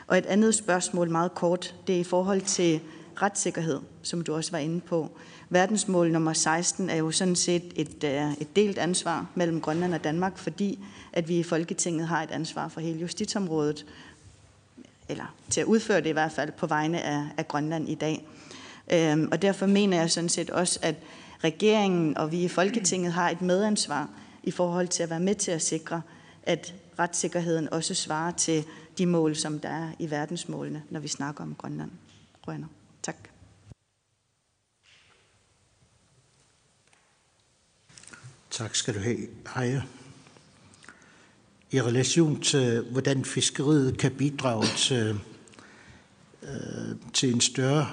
Og 0.07 0.18
et 0.18 0.26
andet 0.26 0.55
spørgsmål, 0.55 1.11
meget 1.11 1.35
kort, 1.35 1.74
det 1.87 1.97
er 1.97 2.01
i 2.01 2.05
forhold 2.05 2.41
til 2.41 2.80
retssikkerhed, 3.22 3.80
som 4.03 4.24
du 4.24 4.35
også 4.35 4.51
var 4.51 4.59
inde 4.59 4.80
på. 4.80 5.18
Verdensmål 5.53 6.12
nummer 6.12 6.32
16 6.32 6.90
er 6.90 6.96
jo 6.96 7.11
sådan 7.11 7.36
set 7.36 7.72
et, 7.76 8.05
øh, 8.05 8.32
et 8.32 8.57
delt 8.57 8.78
ansvar 8.78 9.26
mellem 9.34 9.61
Grønland 9.61 9.94
og 9.94 10.05
Danmark, 10.05 10.38
fordi 10.38 10.78
at 11.12 11.28
vi 11.28 11.38
i 11.38 11.42
Folketinget 11.42 12.09
har 12.09 12.22
et 12.22 12.30
ansvar 12.30 12.68
for 12.68 12.80
hele 12.80 13.00
justitsområdet, 13.00 13.86
eller 15.09 15.34
til 15.50 15.61
at 15.61 15.66
udføre 15.66 16.00
det 16.00 16.07
i 16.07 16.12
hvert 16.12 16.32
fald 16.32 16.53
på 16.53 16.66
vegne 16.66 17.03
af, 17.03 17.24
af 17.36 17.48
Grønland 17.48 17.88
i 17.88 17.94
dag. 17.94 18.26
Øhm, 18.92 19.28
og 19.32 19.42
derfor 19.42 19.66
mener 19.66 19.96
jeg 19.96 20.11
sådan 20.11 20.28
set 20.28 20.50
også, 20.50 20.78
at 20.82 20.94
regeringen 21.44 22.18
og 22.18 22.32
vi 22.32 22.44
i 22.44 22.48
Folketinget 22.48 23.12
har 23.12 23.30
et 23.30 23.42
medansvar 23.42 24.09
i 24.42 24.50
forhold 24.50 24.88
til 24.88 25.03
at 25.03 25.11
være 25.11 25.20
med 25.20 25.34
til 25.34 25.50
at 25.50 25.62
sikre, 25.62 26.03
at 26.42 26.74
retssikkerheden 26.98 27.72
også 27.72 27.94
svarer 27.94 28.32
til 28.32 28.64
de 28.98 29.07
mål, 29.07 29.36
som 29.36 29.59
der 29.59 29.68
er 29.68 29.88
i 29.98 30.11
verdensmålene, 30.11 30.82
når 30.90 31.00
vi 31.00 31.09
snakker 31.09 31.44
om 31.44 31.55
Grønland. 31.55 31.90
Grønland. 32.44 32.70
Tak. 38.53 38.74
Skal 38.74 38.94
du 38.94 38.98
have, 38.98 39.18
Heja. 39.55 39.82
I 41.70 41.80
relation 41.82 42.40
til, 42.40 42.84
hvordan 42.90 43.24
fiskeriet 43.24 43.98
kan 43.98 44.12
bidrage 44.12 44.66
til, 44.76 45.20
øh, 46.42 46.96
til 47.12 47.34
en 47.34 47.40
større 47.40 47.86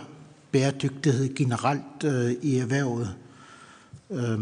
bæredygtighed 0.52 1.36
generelt 1.36 2.04
øh, 2.04 2.32
i 2.32 2.58
erhvervet, 2.58 3.16
øh, 4.10 4.40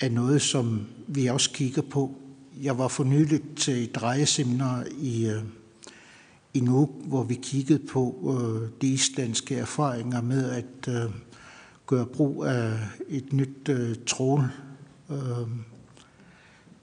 er 0.00 0.08
noget, 0.08 0.42
som 0.42 0.86
vi 1.06 1.26
også 1.26 1.50
kigger 1.50 1.82
på. 1.82 2.14
Jeg 2.62 2.78
var 2.78 2.88
for 2.88 3.04
nyligt 3.04 3.56
til 3.56 3.84
et 3.84 3.94
drejeseminar 3.94 4.86
i, 5.00 5.26
øh, 5.26 5.42
i 6.54 6.60
Nuuk, 6.60 6.90
hvor 7.04 7.22
vi 7.22 7.34
kiggede 7.34 7.86
på 7.86 8.34
øh, 8.40 8.70
de 8.80 8.86
islandske 8.86 9.56
erfaringer 9.56 10.22
med 10.22 10.50
at 10.50 10.94
øh, 10.94 11.10
gøre 11.86 12.06
brug 12.06 12.44
af 12.44 12.78
et 13.08 13.32
nyt 13.32 13.68
øh, 13.68 13.96
trål 14.06 14.42
øh, 15.10 15.48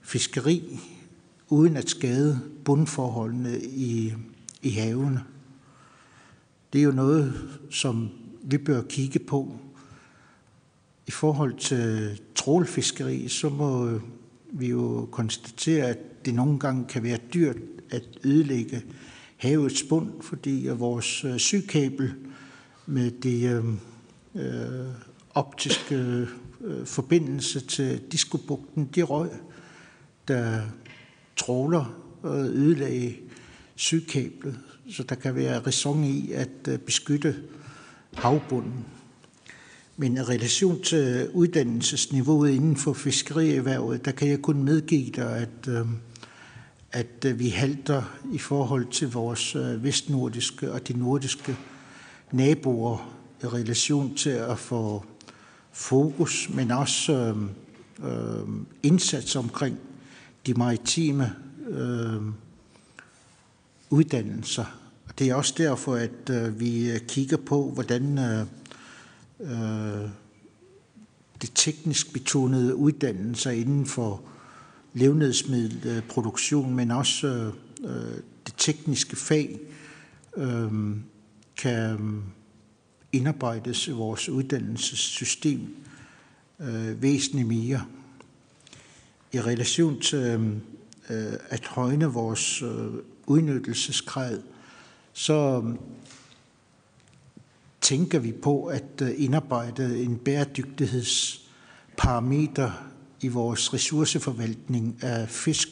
fiskeri, 0.00 0.80
uden 1.48 1.76
at 1.76 1.90
skade 1.90 2.40
bundforholdene 2.64 3.60
i, 3.62 4.12
i 4.62 4.70
havene. 4.70 5.24
Det 6.72 6.78
er 6.78 6.82
jo 6.82 6.92
noget, 6.92 7.34
som 7.70 8.10
vi 8.42 8.58
bør 8.58 8.82
kigge 8.82 9.18
på. 9.18 9.56
I 11.06 11.10
forhold 11.10 11.58
til 11.58 12.20
trålfiskeri, 12.34 13.28
så 13.28 13.48
må 13.48 14.00
vi 14.52 14.66
jo 14.66 15.08
konstatere, 15.12 15.86
at 15.86 16.24
det 16.24 16.34
nogle 16.34 16.58
gange 16.58 16.84
kan 16.88 17.02
være 17.02 17.18
dyrt 17.34 17.56
at 17.90 18.02
ødelægge 18.24 18.82
havets 19.36 19.82
bund, 19.82 20.22
fordi 20.22 20.68
vores 20.76 21.24
øh, 21.24 21.38
sygkabel 21.38 22.14
med 22.86 23.10
det 23.10 23.50
øh, 23.50 23.64
øh, 24.34 24.86
optiske 25.34 26.26
øh, 26.64 26.86
forbindelse 26.86 27.60
til 27.60 28.02
Diskobugten, 28.12 28.88
de 28.94 29.02
røg, 29.02 29.30
der 30.28 30.60
tråler 31.36 31.98
og 32.22 32.38
ødelagde 32.38 33.14
sygkablet. 33.74 34.58
Så 34.90 35.02
der 35.02 35.14
kan 35.14 35.34
være 35.34 35.58
ræson 35.58 36.04
i 36.04 36.32
at 36.32 36.68
øh, 36.68 36.78
beskytte 36.78 37.36
havbunden. 38.14 38.84
Men 39.96 40.16
i 40.16 40.20
relation 40.20 40.82
til 40.82 41.28
uddannelsesniveauet 41.32 42.50
inden 42.50 42.76
for 42.76 42.92
fiskerierhvervet, 42.92 44.04
der 44.04 44.10
kan 44.10 44.28
jeg 44.28 44.42
kun 44.42 44.62
medgive 44.62 45.10
dig, 45.10 45.36
at, 45.36 45.68
øh, 45.68 45.86
at 46.92 47.24
øh, 47.26 47.38
vi 47.38 47.48
halter 47.48 48.02
i 48.32 48.38
forhold 48.38 48.86
til 48.90 49.12
vores 49.12 49.56
øh, 49.56 49.84
vestnordiske 49.84 50.72
og 50.72 50.88
de 50.88 50.98
nordiske 50.98 51.56
naboer 52.32 53.14
i 53.42 53.46
relation 53.46 54.14
til 54.14 54.30
at 54.30 54.58
få 54.58 55.04
fokus, 55.72 56.48
men 56.54 56.70
også 56.70 57.34
øh, 58.02 58.46
indsats 58.82 59.36
omkring 59.36 59.78
de 60.46 60.54
maritime 60.54 61.32
øh, 61.68 62.22
uddannelser. 63.90 64.64
Det 65.18 65.28
er 65.28 65.34
også 65.34 65.54
derfor, 65.58 65.94
at 65.94 66.30
øh, 66.30 66.60
vi 66.60 66.90
øh, 66.90 67.00
kigger 67.00 67.36
på, 67.36 67.70
hvordan 67.70 68.18
øh, 68.18 68.46
øh, 69.40 70.08
det 71.42 71.50
teknisk 71.54 72.12
betonede 72.12 72.76
uddannelser 72.76 73.50
inden 73.50 73.86
for 73.86 74.20
levnedsmiddelproduktion, 74.94 76.74
men 76.74 76.90
også 76.90 77.26
øh, 77.26 77.46
øh 77.84 78.18
det 78.46 78.54
tekniske 78.56 79.16
fag 79.16 79.60
øh, 80.36 80.72
kan 81.56 81.90
øhm, 81.90 82.22
indarbejdes 83.12 83.88
i 83.88 83.90
vores 83.90 84.28
uddannelsessystem 84.28 85.76
øh, 86.60 87.02
væsentligt 87.02 87.48
mere. 87.48 87.86
I 89.32 89.40
relation 89.40 90.00
til 90.00 90.60
øh, 91.10 91.32
at 91.48 91.66
højne 91.66 92.06
vores 92.06 92.62
øh, 92.62 92.68
udnyttelsesgrad, 93.26 94.42
så 95.12 95.62
øh, 95.66 95.74
tænker 97.80 98.18
vi 98.18 98.32
på 98.32 98.64
at 98.64 99.02
øh, 99.02 99.10
indarbejde 99.16 100.02
en 100.02 100.16
bæredygtighedsparameter 100.16 102.70
i 103.20 103.28
vores 103.28 103.74
ressourceforvaltning 103.74 104.98
af 105.02 105.28
fisk 105.28 105.68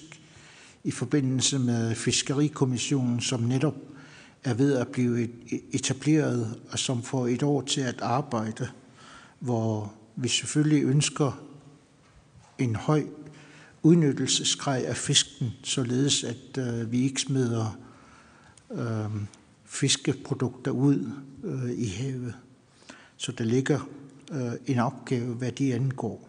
i 0.85 0.91
forbindelse 0.91 1.59
med 1.59 1.95
Fiskerikommissionen, 1.95 3.21
som 3.21 3.41
netop 3.41 3.75
er 4.45 4.55
ved 4.55 4.77
at 4.77 4.89
blive 4.89 5.25
e, 5.25 5.29
etableret 5.73 6.61
og 6.71 6.79
som 6.79 7.03
får 7.03 7.27
et 7.27 7.43
år 7.43 7.61
til 7.63 7.81
at 7.81 8.01
arbejde, 8.01 8.69
hvor 9.39 9.95
vi 10.17 10.29
selvfølgelig 10.29 10.85
ønsker 10.85 11.43
en 12.59 12.77
høj 12.77 13.05
udnyttelsesgrad 13.83 14.85
af 14.85 14.97
fisken, 14.97 15.51
således 15.63 16.25
at 16.25 16.59
øh, 16.59 16.93
vi 16.93 17.03
ikke 17.03 17.21
smider 17.21 17.79
øh, 18.73 19.23
fiskeprodukter 19.65 20.71
ud 20.71 21.11
øh, 21.45 21.71
i 21.79 21.87
havet. 21.87 22.35
Så 23.17 23.33
der 23.33 23.45
ligger 23.45 23.89
øh, 24.33 24.53
en 24.67 24.79
opgave, 24.79 25.35
hvad 25.35 25.53
de 25.53 25.75
angår. 25.75 26.29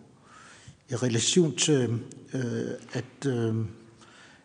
I 0.89 0.95
relation 0.95 1.55
til 1.55 1.99
øh, 2.33 2.71
at, 2.93 3.25
øh, 3.27 3.55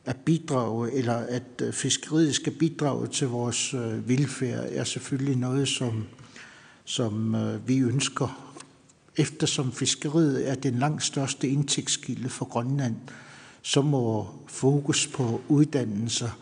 at 0.06 0.16
bidrage, 0.16 0.92
eller 0.92 1.14
at 1.14 1.62
øh, 1.62 1.72
fiskeriet 1.72 2.34
skal 2.34 2.52
bidrage 2.52 3.06
til 3.06 3.28
vores 3.28 3.74
øh, 3.74 4.08
velfærd, 4.08 4.66
er 4.70 4.84
selvfølgelig 4.84 5.36
noget, 5.36 5.68
som, 5.68 6.04
som 6.84 7.34
øh, 7.34 7.68
vi 7.68 7.78
ønsker. 7.78 8.54
Eftersom 9.16 9.72
fiskeriet 9.72 10.48
er 10.48 10.54
den 10.54 10.74
langt 10.74 11.02
største 11.02 11.48
indtægtskilde 11.48 12.28
for 12.28 12.44
Grønland, 12.44 12.96
så 13.62 13.82
må 13.82 14.26
fokus 14.46 15.06
på 15.06 15.40
uddannelser 15.48 16.38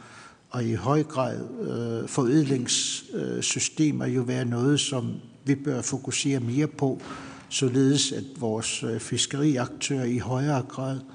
og 0.50 0.64
i 0.64 0.74
høj 0.74 1.02
grad 1.02 1.40
øh, 1.60 2.08
forædlingssystemer 2.08 4.06
jo 4.06 4.22
være 4.22 4.44
noget, 4.44 4.80
som 4.80 5.14
vi 5.44 5.54
bør 5.54 5.82
fokusere 5.82 6.40
mere 6.40 6.66
på, 6.66 7.00
således 7.48 8.12
at 8.12 8.24
vores 8.38 8.84
fiskeriaktører 8.98 10.04
i 10.04 10.18
højere 10.18 10.62
grad 10.62 10.96
øh, 10.96 11.13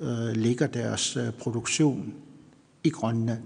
Øh, 0.00 0.36
lægger 0.36 0.66
deres 0.66 1.16
øh, 1.16 1.32
produktion 1.32 2.14
i 2.84 2.90
Grønland. 2.90 3.42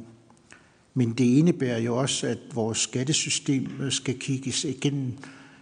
Men 0.95 1.13
det 1.13 1.25
indebærer 1.25 1.79
jo 1.79 1.97
også, 1.97 2.27
at 2.27 2.39
vores 2.55 2.79
skattesystem 2.79 3.71
øh, 3.81 3.93
skal 3.93 4.19
kigges 4.19 4.65
igennem 4.65 5.13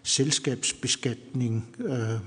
selskabsbeskatning, 0.03 1.77
øh, 1.79 2.21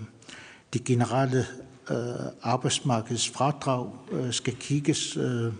det 0.73 0.83
generelle 0.83 1.45
øh, 1.91 1.97
arbejdsmarkedsfradrag 2.41 3.91
øh, 4.11 4.33
skal 4.33 4.55
kigges 4.55 5.17
øh, 5.17 5.53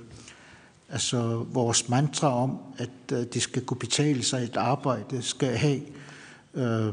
Altså 0.92 1.46
vores 1.54 1.90
mantra 1.90 2.44
om, 2.44 2.58
at 2.78 2.90
øh, 3.12 3.26
det 3.34 3.42
skal 3.42 3.66
kunne 3.66 3.80
betale 3.80 4.24
sig 4.24 4.44
et 4.44 4.58
arbejde, 4.58 5.22
skal 5.22 5.58
have 5.58 5.82
øh, 6.54 6.88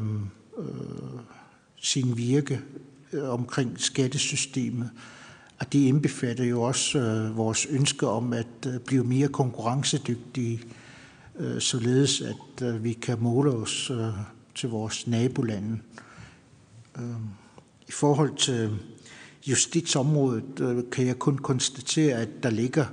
øh, 0.59 1.21
sin 1.77 2.17
virke 2.17 2.61
øh, 3.13 3.29
omkring 3.29 3.81
skattesystemet. 3.81 4.91
Og 5.59 5.73
det 5.73 5.79
indbefatter 5.79 6.45
jo 6.45 6.63
også 6.63 6.99
øh, 6.99 7.37
vores 7.37 7.67
ønske 7.71 8.09
om 8.09 8.33
at 8.33 8.67
øh, 8.67 8.79
blive 8.79 9.05
mere 9.05 9.29
konkurrencedygtige, 9.29 10.61
øh, 11.39 11.61
således 11.61 12.21
at 12.21 12.63
øh, 12.63 12.85
vi 12.85 12.93
kan 12.93 13.19
måle 13.21 13.51
os 13.51 13.91
øh, 13.91 14.09
til 14.55 14.69
vores 14.69 15.07
nabolande. 15.07 15.79
Øh, 16.99 17.17
I 17.89 17.93
forhold 17.93 18.37
til 18.37 18.71
justitsområdet 19.47 20.61
øh, 20.61 20.83
kan 20.93 21.07
jeg 21.07 21.19
kun 21.19 21.39
konstatere, 21.39 22.17
at 22.17 22.29
der 22.43 22.51
ligger 22.51 22.85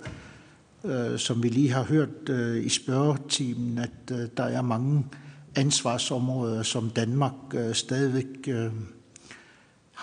øh, 0.86 1.20
som 1.20 1.43
vi 1.43 1.49
lige 1.49 1.72
har 1.72 1.84
hørt 1.84 2.30
øh, 2.30 2.66
i 2.66 2.70
spørgetimen, 2.70 3.78
at 3.78 4.11
øh, 4.11 4.28
der 4.38 4.43
er 4.43 4.61
mange 4.61 5.05
ansvarsområder, 5.55 6.64
som 6.64 6.89
Danmark 6.89 7.34
øh, 7.53 7.74
stadigvæk 7.74 8.47
øh, 8.47 8.72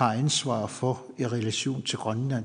har 0.00 0.12
ansvar 0.12 0.66
for 0.66 1.02
i 1.18 1.26
relation 1.26 1.82
til 1.82 1.98
Grønland. 1.98 2.44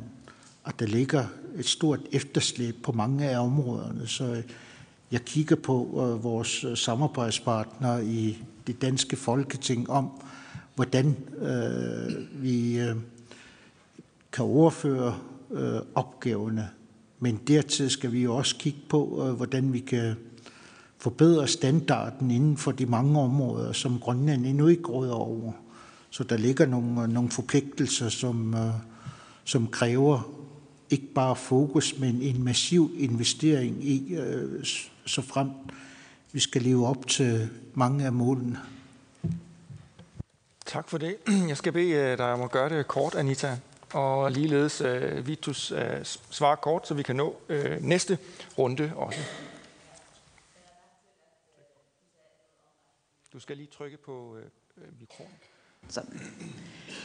Og 0.64 0.80
der 0.80 0.86
ligger 0.86 1.26
et 1.58 1.66
stort 1.66 2.00
efterslæb 2.12 2.76
på 2.84 2.92
mange 2.92 3.30
af 3.30 3.40
områderne, 3.40 4.08
så 4.08 4.24
øh, 4.24 4.44
jeg 5.12 5.22
kigger 5.22 5.56
på 5.56 5.88
øh, 5.94 6.24
vores 6.24 6.64
øh, 6.64 6.78
samarbejdspartnere 6.78 8.06
i 8.06 8.38
det 8.68 8.82
danske 8.82 9.16
folketing 9.16 9.90
om, 9.90 10.10
hvordan 10.76 11.18
øh, 11.42 12.44
vi 12.44 12.80
øh, 12.80 12.96
kan 14.32 14.46
overføre 14.46 15.18
øh, 15.52 15.80
opgaverne 15.96 16.70
men 17.20 17.40
dertil 17.48 17.90
skal 17.90 18.12
vi 18.12 18.24
jo 18.24 18.36
også 18.36 18.56
kigge 18.56 18.80
på, 18.90 19.28
øh, 19.28 19.34
hvordan 19.34 19.74
vi 19.74 19.80
kan 19.80 20.16
forbedre 20.98 21.48
standarden 21.48 22.32
inden 22.32 22.58
for 22.58 22.72
de 22.72 22.86
mange 22.86 23.20
områder, 23.20 23.72
som 23.72 24.00
Grønland 24.00 24.46
endnu 24.46 24.68
ikke 24.68 24.90
råder 24.90 25.14
over. 25.14 25.52
Så 26.16 26.24
der 26.24 26.38
ligger 26.38 26.66
nogle, 26.66 27.02
øh, 27.02 27.08
nogle 27.08 27.32
forpligtelser, 27.32 28.10
som, 28.10 28.54
øh, 28.54 28.74
som 29.44 29.68
kræver 29.68 30.30
ikke 30.90 31.08
bare 31.16 31.36
fokus, 31.36 31.98
men 32.00 32.22
en 32.22 32.44
massiv 32.44 32.92
investering 32.98 33.84
i, 33.84 34.16
øh, 34.16 34.66
så 35.06 35.22
frem 35.22 35.50
vi 36.32 36.40
skal 36.40 36.62
leve 36.62 36.88
op 36.88 37.08
til 37.08 37.50
mange 37.74 38.06
af 38.06 38.12
målene. 38.12 38.60
Tak 40.66 40.90
for 40.90 40.98
det. 40.98 41.16
Jeg 41.50 41.58
skal 41.58 41.72
bede 41.72 42.18
dig 42.18 42.34
om 42.34 42.42
at 42.42 42.52
gøre 42.52 42.70
det 42.70 42.88
kort, 42.88 43.16
Anita 43.16 43.60
og 43.94 44.32
ligeledes 44.32 44.82
uh, 44.82 45.28
Vitus 45.28 45.72
uh, 45.72 45.80
svarer 46.30 46.56
kort, 46.56 46.88
så 46.88 46.94
vi 46.94 47.04
kan 47.04 47.16
nå 47.16 47.36
uh, 47.50 47.84
næste 47.84 48.18
runde 48.58 48.92
også. 48.96 49.20
Du 53.34 53.40
skal 53.40 53.58
lige 53.58 53.70
trykke 53.78 53.98
på 53.98 54.38
uh, 54.78 55.00
mikrofonen. 55.00 55.55
Så. 55.90 56.02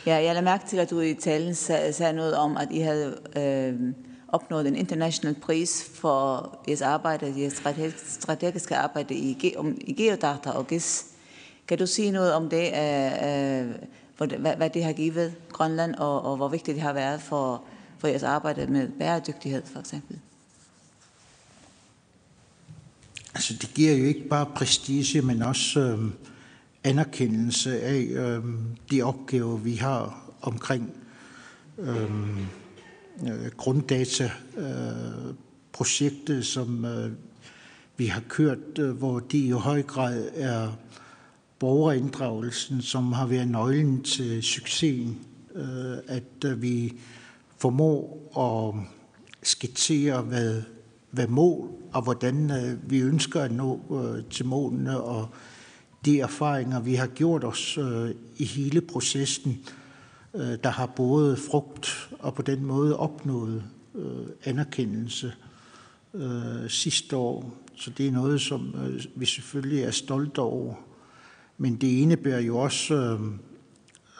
Ja, 0.07 0.15
jeg 0.15 0.35
lader 0.35 0.41
mærke 0.41 0.69
til, 0.69 0.77
at 0.77 0.91
du 0.91 1.01
i 1.01 1.15
talen 1.15 1.55
sag, 1.55 1.95
sagde 1.95 2.13
noget 2.13 2.37
om, 2.37 2.57
at 2.57 2.69
I 2.71 2.79
havde 2.79 3.19
øh, 3.37 3.93
opnået 4.29 4.67
en 4.67 4.77
international 4.77 5.35
pris 5.35 5.91
for 5.95 6.59
jeres 6.69 6.83
arbejde, 6.83 7.35
jeres 7.37 7.63
strategiske 8.07 8.77
arbejde 8.77 9.15
i, 9.15 9.55
om, 9.57 9.79
i 9.81 9.93
geodata 9.93 10.51
og 10.51 10.67
GIS. 10.67 11.07
Kan 11.69 11.79
du 11.79 11.87
sige 11.87 12.11
noget 12.11 12.33
om 12.33 12.49
det, 12.49 12.67
øh, 12.67 13.63
øh, 14.21 14.41
hvad, 14.41 14.57
hvad 14.57 14.71
det 14.71 14.85
har 14.85 14.93
givet 14.93 15.35
Grønland, 15.53 15.95
og, 15.95 16.23
og 16.23 16.37
hvor 16.37 16.49
vigtigt 16.49 16.75
det 16.75 16.83
har 16.83 16.93
været 16.93 17.21
for, 17.21 17.63
for 17.99 18.09
jeres 18.09 18.23
arbejde 18.23 18.67
med 18.67 18.89
bæredygtighed, 18.89 19.63
for 19.73 19.81
eksempel? 19.81 20.19
Altså, 23.35 23.55
det 23.61 23.75
giver 23.75 23.93
jo 23.93 24.05
ikke 24.05 24.29
bare 24.29 24.47
prestige, 24.47 25.23
men 25.23 25.43
også 25.43 25.81
øh, 25.81 26.11
anerkendelse 26.85 27.81
af 27.81 28.01
øh, 28.01 28.45
de 28.91 29.03
opgaver, 29.03 29.57
vi 29.57 29.75
har 29.75 30.31
omkring 30.43 30.93
øhm, 31.79 32.47
øh, 33.23 33.51
grunddata-projektet, 33.57 36.37
øh, 36.37 36.43
som 36.43 36.85
øh, 36.85 37.13
vi 37.97 38.07
har 38.07 38.23
kørt, 38.29 38.79
øh, 38.79 38.91
hvor 38.91 39.19
det 39.19 39.39
i 39.39 39.51
høj 39.51 39.83
grad 39.83 40.29
er 40.35 40.73
borgerinddragelsen, 41.59 42.83
som 42.83 43.13
har 43.13 43.27
været 43.27 43.49
nøglen 43.49 44.03
til 44.03 44.43
succesen, 44.43 45.19
øh, 45.55 45.99
at 46.07 46.45
øh, 46.45 46.63
vi 46.63 46.93
formår 47.59 48.31
at 48.39 48.75
skitsere, 49.43 50.23
hvad, 50.23 50.63
hvad 51.11 51.27
mål 51.27 51.71
og 51.93 52.03
hvordan 52.03 52.51
øh, 52.51 52.91
vi 52.91 52.99
ønsker 52.99 53.41
at 53.41 53.53
nå 53.53 53.81
øh, 53.91 54.25
til 54.31 54.47
målene, 54.47 55.01
og 55.01 55.29
de 56.05 56.21
erfaringer, 56.21 56.81
vi 56.81 56.95
har 56.95 57.07
gjort 57.07 57.45
os 57.45 57.79
øh, 57.79 58.15
i 58.37 58.45
hele 58.45 58.81
processen, 58.81 59.59
øh, 60.35 60.59
der 60.65 60.71
har 60.71 60.87
både 60.87 61.37
frugt 61.37 62.11
og 62.19 62.35
på 62.35 62.43
den 62.43 62.67
måde 62.67 62.97
opnået 62.97 63.65
øh, 63.95 64.27
anerkendelse 64.45 65.33
øh, 66.15 66.69
sidste 66.69 67.17
år. 67.17 67.55
Så 67.77 67.91
det 67.91 68.07
er 68.07 68.13
noget, 68.13 68.41
som 68.41 68.75
øh, 68.85 69.05
vi 69.15 69.27
selvfølgelig 69.27 69.83
er 69.83 69.91
stolte 69.91 70.39
over. 70.39 70.75
Men 71.59 71.77
det 71.77 71.87
indebærer 71.87 72.41
jo 72.41 72.59
også 72.59 72.95
øh, 72.95 73.21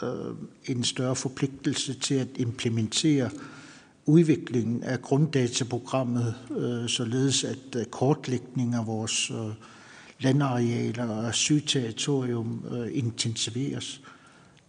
øh, 0.03 0.35
en 0.65 0.85
større 0.85 1.17
forpligtelse 1.17 1.95
til 1.95 2.15
at 2.15 2.29
implementere 2.37 3.31
udviklingen 4.07 4.83
af 4.83 5.03
grunddataprogrammet, 5.03 6.35
øh, 6.57 6.89
således 6.89 7.45
at 7.45 7.77
øh, 7.77 7.85
kortlægning 7.85 8.75
af 8.75 8.87
vores 8.87 9.31
øh, 9.31 9.55
landarealer 10.21 11.27
og 11.27 11.35
sygterritorium 11.35 12.65
øh, 12.73 12.89
intensiveres. 12.93 14.01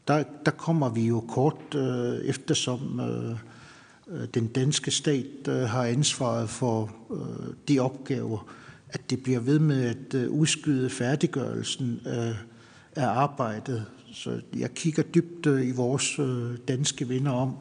Der, 0.08 0.24
der 0.45 0.52
kommer 0.52 0.89
vi 0.89 1.08
jo 1.08 1.20
kort 1.20 1.76
øh, 1.76 2.26
eftersom 2.26 2.99
øh, 2.99 3.36
øh, 4.08 4.28
den 4.34 4.47
danske 4.47 4.91
stat 4.91 5.47
øh, 5.47 5.56
har 5.56 5.86
ansvaret 5.86 6.49
for 6.49 6.95
øh, 7.12 7.54
de 7.68 7.80
opgaver, 7.80 8.47
at 8.89 9.10
det 9.10 9.24
bliver 9.24 9.39
ved 9.39 9.60
med 9.60 9.84
at 9.84 10.14
øh, 10.14 10.32
udskyde 10.32 10.89
færdiggørelsen 10.89 12.02
af, 12.06 12.36
af 12.95 13.08
arbejdet. 13.08 13.86
Så 14.14 14.41
jeg 14.58 14.74
kigger 14.74 15.04
dybt 15.04 15.45
øh, 15.45 15.68
i 15.68 15.72
vores 15.72 16.20
øh, 16.20 16.58
danske 16.68 17.10
venner 17.10 17.32
om, 17.32 17.56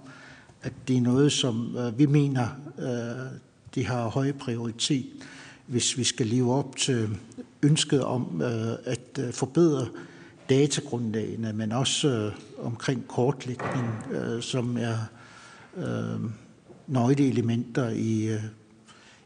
at 0.62 0.72
det 0.88 0.96
er 0.96 1.00
noget, 1.00 1.32
som 1.32 1.76
øh, 1.76 1.98
vi 1.98 2.06
mener, 2.06 2.48
øh, 2.78 3.38
det 3.74 3.86
har 3.86 4.08
høj 4.08 4.32
prioritet, 4.32 5.06
hvis 5.66 5.98
vi 5.98 6.04
skal 6.04 6.26
leve 6.26 6.54
op 6.54 6.76
til 6.76 7.08
ønsket 7.62 8.04
om 8.04 8.42
øh, 8.42 8.72
at 8.84 9.18
øh, 9.18 9.32
forbedre 9.32 9.88
datagrundlagene, 10.48 11.52
men 11.52 11.72
også 11.72 12.08
øh, 12.08 12.66
omkring 12.66 13.08
kortlægning, 13.08 14.12
øh, 14.12 14.42
som 14.42 14.76
er 14.76 14.96
øh, 15.76 16.20
nøgleelementer 16.86 17.88
i, 17.88 18.24
øh, 18.24 18.42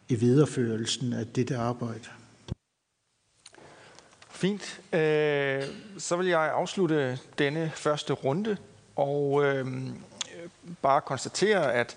i 0.08 0.14
videreførelsen 0.14 1.12
af 1.12 1.26
dette 1.26 1.56
arbejde. 1.56 2.08
Fint. 4.30 4.80
Øh, 4.92 5.62
så 5.98 6.16
vil 6.16 6.26
jeg 6.26 6.52
afslutte 6.52 7.18
denne 7.38 7.72
første 7.74 8.12
runde 8.12 8.56
og 8.96 9.44
øh, 9.44 9.66
bare 10.82 11.00
konstatere, 11.00 11.72
at 11.72 11.96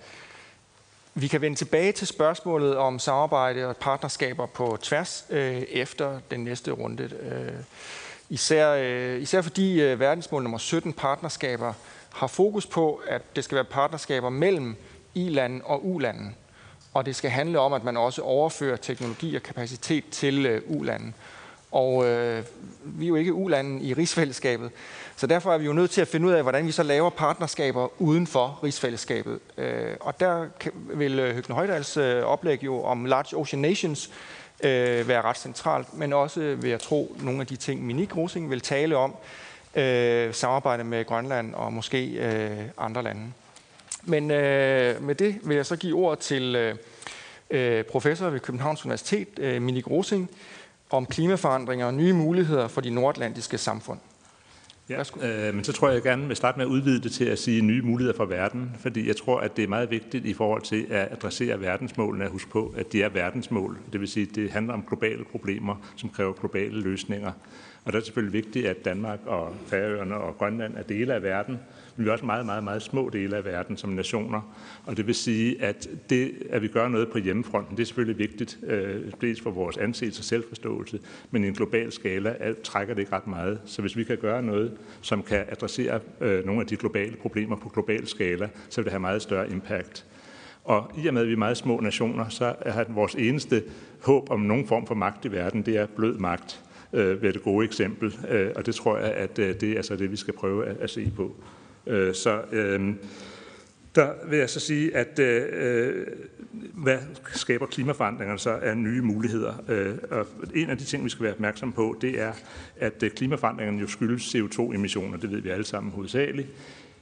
vi 1.19 1.27
kan 1.27 1.41
vende 1.41 1.57
tilbage 1.57 1.91
til 1.91 2.07
spørgsmålet 2.07 2.77
om 2.77 2.99
samarbejde 2.99 3.67
og 3.67 3.77
partnerskaber 3.77 4.45
på 4.45 4.77
tværs 4.81 5.25
øh, 5.29 5.61
efter 5.61 6.19
den 6.31 6.43
næste 6.43 6.71
runde. 6.71 7.03
Øh, 7.03 7.63
især, 8.29 8.73
øh, 8.79 9.21
især 9.21 9.41
fordi 9.41 9.81
øh, 9.81 9.99
verdensmål 9.99 10.43
nummer 10.43 10.57
17 10.57 10.93
partnerskaber 10.93 11.73
har 12.13 12.27
fokus 12.27 12.65
på, 12.65 13.01
at 13.07 13.35
det 13.35 13.43
skal 13.43 13.55
være 13.55 13.63
partnerskaber 13.63 14.29
mellem 14.29 14.75
i-lande 15.13 15.61
og 15.65 15.85
u-landen. 15.85 16.35
Og 16.93 17.05
det 17.05 17.15
skal 17.15 17.29
handle 17.29 17.59
om, 17.59 17.73
at 17.73 17.83
man 17.83 17.97
også 17.97 18.21
overfører 18.21 18.77
teknologi 18.77 19.35
og 19.35 19.43
kapacitet 19.43 20.03
til 20.11 20.45
øh, 20.45 20.61
u-landen. 20.67 21.15
Og 21.71 22.05
øh, 22.05 22.43
vi 22.83 23.05
er 23.05 23.09
jo 23.09 23.15
ikke 23.15 23.33
ulanden 23.33 23.81
i 23.81 23.93
rigsfællesskabet, 23.93 24.71
så 25.19 25.27
derfor 25.27 25.53
er 25.53 25.57
vi 25.57 25.65
jo 25.65 25.73
nødt 25.73 25.91
til 25.91 26.01
at 26.01 26.07
finde 26.07 26.27
ud 26.27 26.31
af, 26.31 26.41
hvordan 26.41 26.67
vi 26.67 26.71
så 26.71 26.83
laver 26.83 27.09
partnerskaber 27.09 28.01
uden 28.01 28.27
for 28.27 28.59
rigsfællesskabet. 28.63 29.39
Øh, 29.57 29.95
og 29.99 30.19
der 30.19 30.47
vil 30.73 31.19
øh, 31.19 31.33
Høgne 31.33 31.55
Højdals 31.55 31.97
øh, 31.97 32.23
oplæg 32.23 32.63
jo 32.63 32.83
om 32.83 33.05
Large 33.05 33.37
Ocean 33.37 33.61
Nations 33.61 34.11
øh, 34.63 35.07
være 35.07 35.21
ret 35.21 35.37
centralt, 35.37 35.93
men 35.93 36.13
også 36.13 36.41
øh, 36.41 36.63
vil 36.63 36.69
jeg 36.69 36.79
tro 36.79 37.15
nogle 37.19 37.41
af 37.41 37.47
de 37.47 37.55
ting, 37.55 37.85
Minik 37.85 38.17
Rosing 38.17 38.49
vil 38.49 38.61
tale 38.61 38.97
om, 38.97 39.15
øh, 39.75 40.33
samarbejde 40.33 40.83
med 40.83 41.05
Grønland 41.05 41.53
og 41.53 41.73
måske 41.73 42.05
øh, 42.05 42.57
andre 42.77 43.03
lande. 43.03 43.21
Men 44.03 44.31
øh, 44.31 45.03
med 45.03 45.15
det 45.15 45.39
vil 45.43 45.55
jeg 45.55 45.65
så 45.65 45.75
give 45.75 45.95
ord 45.95 46.17
til 46.17 46.55
øh, 46.55 46.75
øh, 47.49 47.83
professor 47.83 48.29
ved 48.29 48.39
Københavns 48.39 48.85
Universitet, 48.85 49.27
øh, 49.39 49.61
Minik 49.61 49.87
Rosing, 49.89 50.29
om 50.89 51.05
klimaforandringer 51.05 51.85
og 51.85 51.93
nye 51.93 52.13
muligheder 52.13 52.67
for 52.67 52.81
de 52.81 52.89
nordatlantiske 52.89 53.57
samfund. 53.57 53.99
Ja, 54.89 55.03
øh, 55.23 55.55
men 55.55 55.63
så 55.63 55.73
tror 55.73 55.87
jeg, 55.87 55.95
jeg 55.95 56.03
gerne 56.03 56.27
vil 56.27 56.35
starte 56.35 56.57
med 56.57 56.65
at 56.65 56.69
udvide 56.69 57.01
det 57.01 57.11
til 57.11 57.25
at 57.25 57.39
sige 57.39 57.61
nye 57.61 57.81
muligheder 57.81 58.17
for 58.17 58.25
verden, 58.25 58.71
fordi 58.79 59.07
jeg 59.07 59.15
tror, 59.15 59.39
at 59.39 59.57
det 59.57 59.63
er 59.63 59.67
meget 59.67 59.91
vigtigt 59.91 60.25
i 60.25 60.33
forhold 60.33 60.61
til 60.61 60.85
at 60.89 61.07
adressere 61.11 61.61
verdensmålene 61.61 62.25
at 62.25 62.31
huske 62.31 62.49
på, 62.51 62.73
at 62.77 62.93
de 62.93 63.03
er 63.03 63.09
verdensmål. 63.09 63.77
Det 63.93 63.99
vil 63.99 64.07
sige, 64.07 64.27
at 64.29 64.35
det 64.35 64.51
handler 64.51 64.73
om 64.73 64.83
globale 64.87 65.23
problemer, 65.23 65.75
som 65.95 66.09
kræver 66.09 66.33
globale 66.33 66.81
løsninger. 66.81 67.31
Og 67.85 67.93
der 67.93 67.99
er 67.99 68.03
selvfølgelig 68.03 68.33
vigtigt, 68.33 68.67
at 68.67 68.85
Danmark 68.85 69.19
og 69.25 69.55
Færøerne 69.65 70.15
og 70.15 70.37
Grønland 70.37 70.77
er 70.77 70.83
dele 70.83 71.13
af 71.13 71.23
verden, 71.23 71.59
men 71.97 72.05
vi 72.05 72.09
er 72.09 72.13
også 72.13 72.25
meget, 72.25 72.45
meget, 72.45 72.63
meget 72.63 72.81
små 72.81 73.09
dele 73.09 73.37
af 73.37 73.45
verden 73.45 73.77
som 73.77 73.89
nationer. 73.89 74.41
Og 74.85 74.97
det 74.97 75.07
vil 75.07 75.15
sige, 75.15 75.61
at 75.61 75.89
det, 76.09 76.31
at 76.49 76.61
vi 76.61 76.67
gør 76.67 76.87
noget 76.87 77.11
på 77.11 77.17
hjemmefronten, 77.17 77.77
det 77.77 77.81
er 77.81 77.85
selvfølgelig 77.85 78.17
vigtigt, 78.17 78.59
øh, 78.67 79.01
dels 79.21 79.41
for 79.41 79.51
vores 79.51 79.77
anseelse 79.77 80.21
og 80.21 80.23
selvforståelse, 80.23 80.99
men 81.31 81.43
i 81.43 81.47
en 81.47 81.53
global 81.53 81.91
skala 81.91 82.35
alt 82.39 82.61
trækker 82.61 82.93
det 82.93 83.01
ikke 83.01 83.13
ret 83.13 83.27
meget. 83.27 83.61
Så 83.65 83.81
hvis 83.81 83.97
vi 83.97 84.03
kan 84.03 84.17
gøre 84.17 84.43
noget, 84.43 84.77
som 85.01 85.23
kan 85.23 85.45
adressere 85.49 85.99
øh, 86.21 86.45
nogle 86.45 86.61
af 86.61 86.67
de 86.67 86.75
globale 86.75 87.15
problemer 87.15 87.55
på 87.55 87.69
global 87.69 88.07
skala, 88.07 88.49
så 88.69 88.81
vil 88.81 88.85
det 88.85 88.91
have 88.91 88.99
meget 88.99 89.21
større 89.21 89.51
impact. 89.51 90.05
Og 90.63 90.91
i 90.97 91.07
og 91.07 91.13
med, 91.13 91.21
at 91.21 91.27
vi 91.27 91.33
er 91.33 91.37
meget 91.37 91.57
små 91.57 91.79
nationer, 91.79 92.29
så 92.29 92.55
er 92.61 92.83
vores 92.89 93.15
eneste 93.15 93.63
håb 94.03 94.31
om 94.31 94.39
nogen 94.39 94.67
form 94.67 94.87
for 94.87 94.95
magt 94.95 95.25
i 95.25 95.31
verden, 95.31 95.61
det 95.61 95.77
er 95.77 95.85
blød 95.85 96.17
magt 96.17 96.63
øh, 96.93 97.21
ved 97.21 97.33
det 97.33 97.43
gode 97.43 97.65
eksempel. 97.65 98.15
Øh, 98.29 98.51
og 98.55 98.65
det 98.65 98.75
tror 98.75 98.97
jeg, 98.97 99.11
at 99.11 99.39
øh, 99.39 99.55
det 99.61 99.71
er 99.71 99.75
altså 99.75 99.95
det, 99.95 100.11
vi 100.11 100.15
skal 100.15 100.33
prøve 100.33 100.65
at, 100.65 100.77
at 100.77 100.89
se 100.89 101.11
på. 101.15 101.35
Øh, 101.87 102.15
så 102.15 102.41
øh, 102.51 102.93
der 103.95 104.13
vil 104.29 104.39
jeg 104.39 104.49
så 104.49 104.59
sige, 104.59 104.95
at 104.95 105.19
øh, 105.19 105.43
øh, 105.51 106.07
hvad 106.73 106.97
skaber 107.33 107.65
klimaforandringerne 107.65 108.39
så 108.39 108.49
af 108.49 108.77
nye 108.77 109.01
muligheder? 109.01 109.53
Øh, 109.67 109.95
og 110.11 110.27
en 110.55 110.69
af 110.69 110.77
de 110.77 110.83
ting, 110.83 111.03
vi 111.03 111.09
skal 111.09 111.23
være 111.23 111.33
opmærksom 111.33 111.71
på, 111.71 111.97
det 112.01 112.21
er, 112.21 112.31
at 112.79 113.03
øh, 113.03 113.11
klimaforandringerne 113.11 113.79
jo 113.79 113.87
skyldes 113.87 114.35
CO2-emissioner. 114.35 115.17
Det 115.17 115.31
ved 115.31 115.41
vi 115.41 115.49
alle 115.49 115.65
sammen 115.65 115.91
hovedsageligt. 115.91 116.47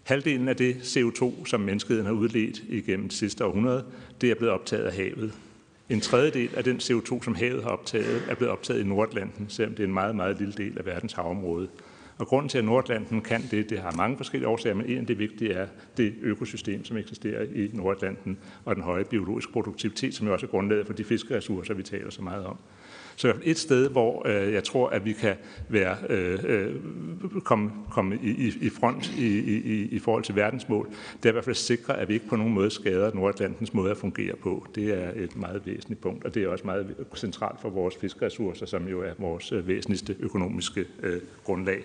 Halvdelen 0.03 0.47
af 0.47 0.55
det 0.55 0.73
CO2, 0.73 1.45
som 1.45 1.59
menneskeheden 1.59 2.05
har 2.05 2.13
udledt 2.13 2.63
igennem 2.69 3.07
det 3.07 3.17
sidste 3.17 3.45
århundrede, 3.45 3.85
det 4.21 4.31
er 4.31 4.35
blevet 4.35 4.53
optaget 4.53 4.83
af 4.83 4.93
havet. 4.93 5.33
En 5.89 6.01
tredjedel 6.01 6.49
af 6.55 6.63
den 6.63 6.77
CO2, 6.77 7.23
som 7.23 7.35
havet 7.35 7.63
har 7.63 7.69
optaget, 7.69 8.23
er 8.29 8.35
blevet 8.35 8.51
optaget 8.51 8.79
i 8.79 8.83
Nordatlanten, 8.83 9.45
selvom 9.49 9.75
det 9.75 9.83
er 9.83 9.87
en 9.87 9.93
meget, 9.93 10.15
meget 10.15 10.39
lille 10.39 10.53
del 10.57 10.77
af 10.77 10.85
verdens 10.85 11.13
havområde. 11.13 11.67
Og 12.17 12.27
grunden 12.27 12.49
til, 12.49 12.57
at 12.57 12.65
Nordatlanten 12.65 13.21
kan 13.21 13.43
det, 13.51 13.69
det 13.69 13.79
har 13.79 13.91
mange 13.91 14.17
forskellige 14.17 14.47
årsager, 14.47 14.75
men 14.75 14.85
en 14.85 14.97
af 14.97 15.05
de 15.05 15.17
vigtige 15.17 15.53
er 15.53 15.67
det 15.97 16.13
økosystem, 16.21 16.85
som 16.85 16.97
eksisterer 16.97 17.43
i 17.43 17.69
Nordatlanten, 17.73 18.37
og 18.65 18.75
den 18.75 18.83
høje 18.83 19.05
biologiske 19.05 19.51
produktivitet, 19.51 20.15
som 20.15 20.27
er 20.27 20.31
også 20.31 20.45
er 20.45 20.49
grundlaget 20.49 20.85
for 20.85 20.93
de 20.93 21.03
fiskeressourcer, 21.03 21.73
vi 21.73 21.83
taler 21.83 22.09
så 22.09 22.21
meget 22.21 22.45
om. 22.45 22.57
Så 23.15 23.33
et 23.43 23.57
sted, 23.57 23.89
hvor 23.89 24.27
øh, 24.27 24.53
jeg 24.53 24.63
tror, 24.63 24.89
at 24.89 25.05
vi 25.05 25.13
kan 25.13 25.35
være, 25.69 25.97
øh, 26.09 26.75
komme, 27.43 27.71
komme 27.91 28.19
i, 28.23 28.53
i 28.61 28.69
front 28.69 29.11
i, 29.17 29.39
i, 29.49 29.87
i 29.91 29.99
forhold 29.99 30.23
til 30.23 30.35
verdensmål, 30.35 30.89
det 31.17 31.25
er 31.25 31.29
i 31.29 31.31
hvert 31.31 31.43
fald 31.43 31.53
at 31.53 31.57
sikre, 31.57 31.99
at 31.99 32.09
vi 32.09 32.13
ikke 32.13 32.27
på 32.27 32.35
nogen 32.35 32.53
måde 32.53 32.69
skader 32.69 33.13
Nordatlantens 33.13 33.73
måde 33.73 33.91
at 33.91 33.97
fungere 33.97 34.35
på. 34.35 34.67
Det 34.75 35.03
er 35.03 35.11
et 35.15 35.35
meget 35.35 35.61
væsentligt 35.65 36.01
punkt, 36.01 36.25
og 36.25 36.35
det 36.35 36.43
er 36.43 36.47
også 36.47 36.65
meget 36.65 36.95
centralt 37.15 37.61
for 37.61 37.69
vores 37.69 37.95
fiskeressourcer, 38.01 38.65
som 38.65 38.87
jo 38.87 39.01
er 39.01 39.13
vores 39.17 39.51
øh, 39.51 39.67
væsentligste 39.67 40.15
økonomiske 40.19 40.85
øh, 41.03 41.21
grundlag. 41.43 41.83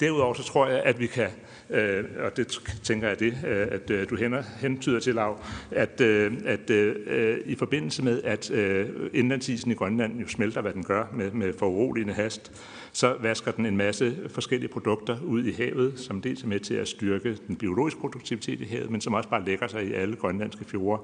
Derudover 0.00 0.34
så 0.34 0.42
tror 0.42 0.66
jeg, 0.66 0.82
at 0.82 1.00
vi 1.00 1.06
kan, 1.06 1.28
øh, 1.70 2.04
og 2.18 2.36
det 2.36 2.60
tænker 2.82 3.08
jeg 3.08 3.20
det, 3.20 3.38
øh, 3.46 3.66
at 3.70 3.90
øh, 3.90 4.10
du 4.10 4.16
hænder, 4.16 4.42
hentyder 4.60 5.00
til, 5.00 5.14
Lav, 5.14 5.40
at, 5.70 6.00
øh, 6.00 6.32
at 6.44 6.70
øh, 6.70 7.38
i 7.46 7.54
forbindelse 7.54 8.04
med, 8.04 8.22
at 8.22 8.50
øh, 8.50 8.88
indlandsisen 9.12 9.70
i 9.70 9.74
Grønland 9.74 10.20
jo 10.20 10.28
smelter, 10.28 10.60
hvad 10.60 10.72
den 10.72 10.84
gør 10.84 11.04
med, 11.12 11.30
med 11.30 11.52
foruroligende 11.58 12.14
hast, 12.14 12.52
så 12.92 13.16
vasker 13.20 13.50
den 13.50 13.66
en 13.66 13.76
masse 13.76 14.16
forskellige 14.28 14.72
produkter 14.72 15.16
ud 15.24 15.44
i 15.44 15.52
havet, 15.52 15.92
som 15.96 16.20
dels 16.20 16.42
er 16.42 16.46
med 16.46 16.60
til 16.60 16.74
at 16.74 16.88
styrke 16.88 17.38
den 17.46 17.56
biologiske 17.56 18.00
produktivitet 18.00 18.60
i 18.60 18.64
havet, 18.64 18.90
men 18.90 19.00
som 19.00 19.14
også 19.14 19.28
bare 19.28 19.44
lægger 19.44 19.68
sig 19.68 19.86
i 19.86 19.92
alle 19.92 20.16
grønlandske 20.16 20.64
fjorde. 20.64 21.02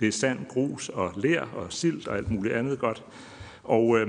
Det 0.00 0.08
er 0.08 0.12
sand, 0.12 0.38
grus 0.48 0.88
og 0.88 1.12
ler 1.16 1.42
og 1.42 1.72
silt 1.72 2.08
og 2.08 2.16
alt 2.16 2.30
muligt 2.30 2.54
andet 2.54 2.78
godt. 2.78 3.04
Og 3.62 3.98
øh, 3.98 4.08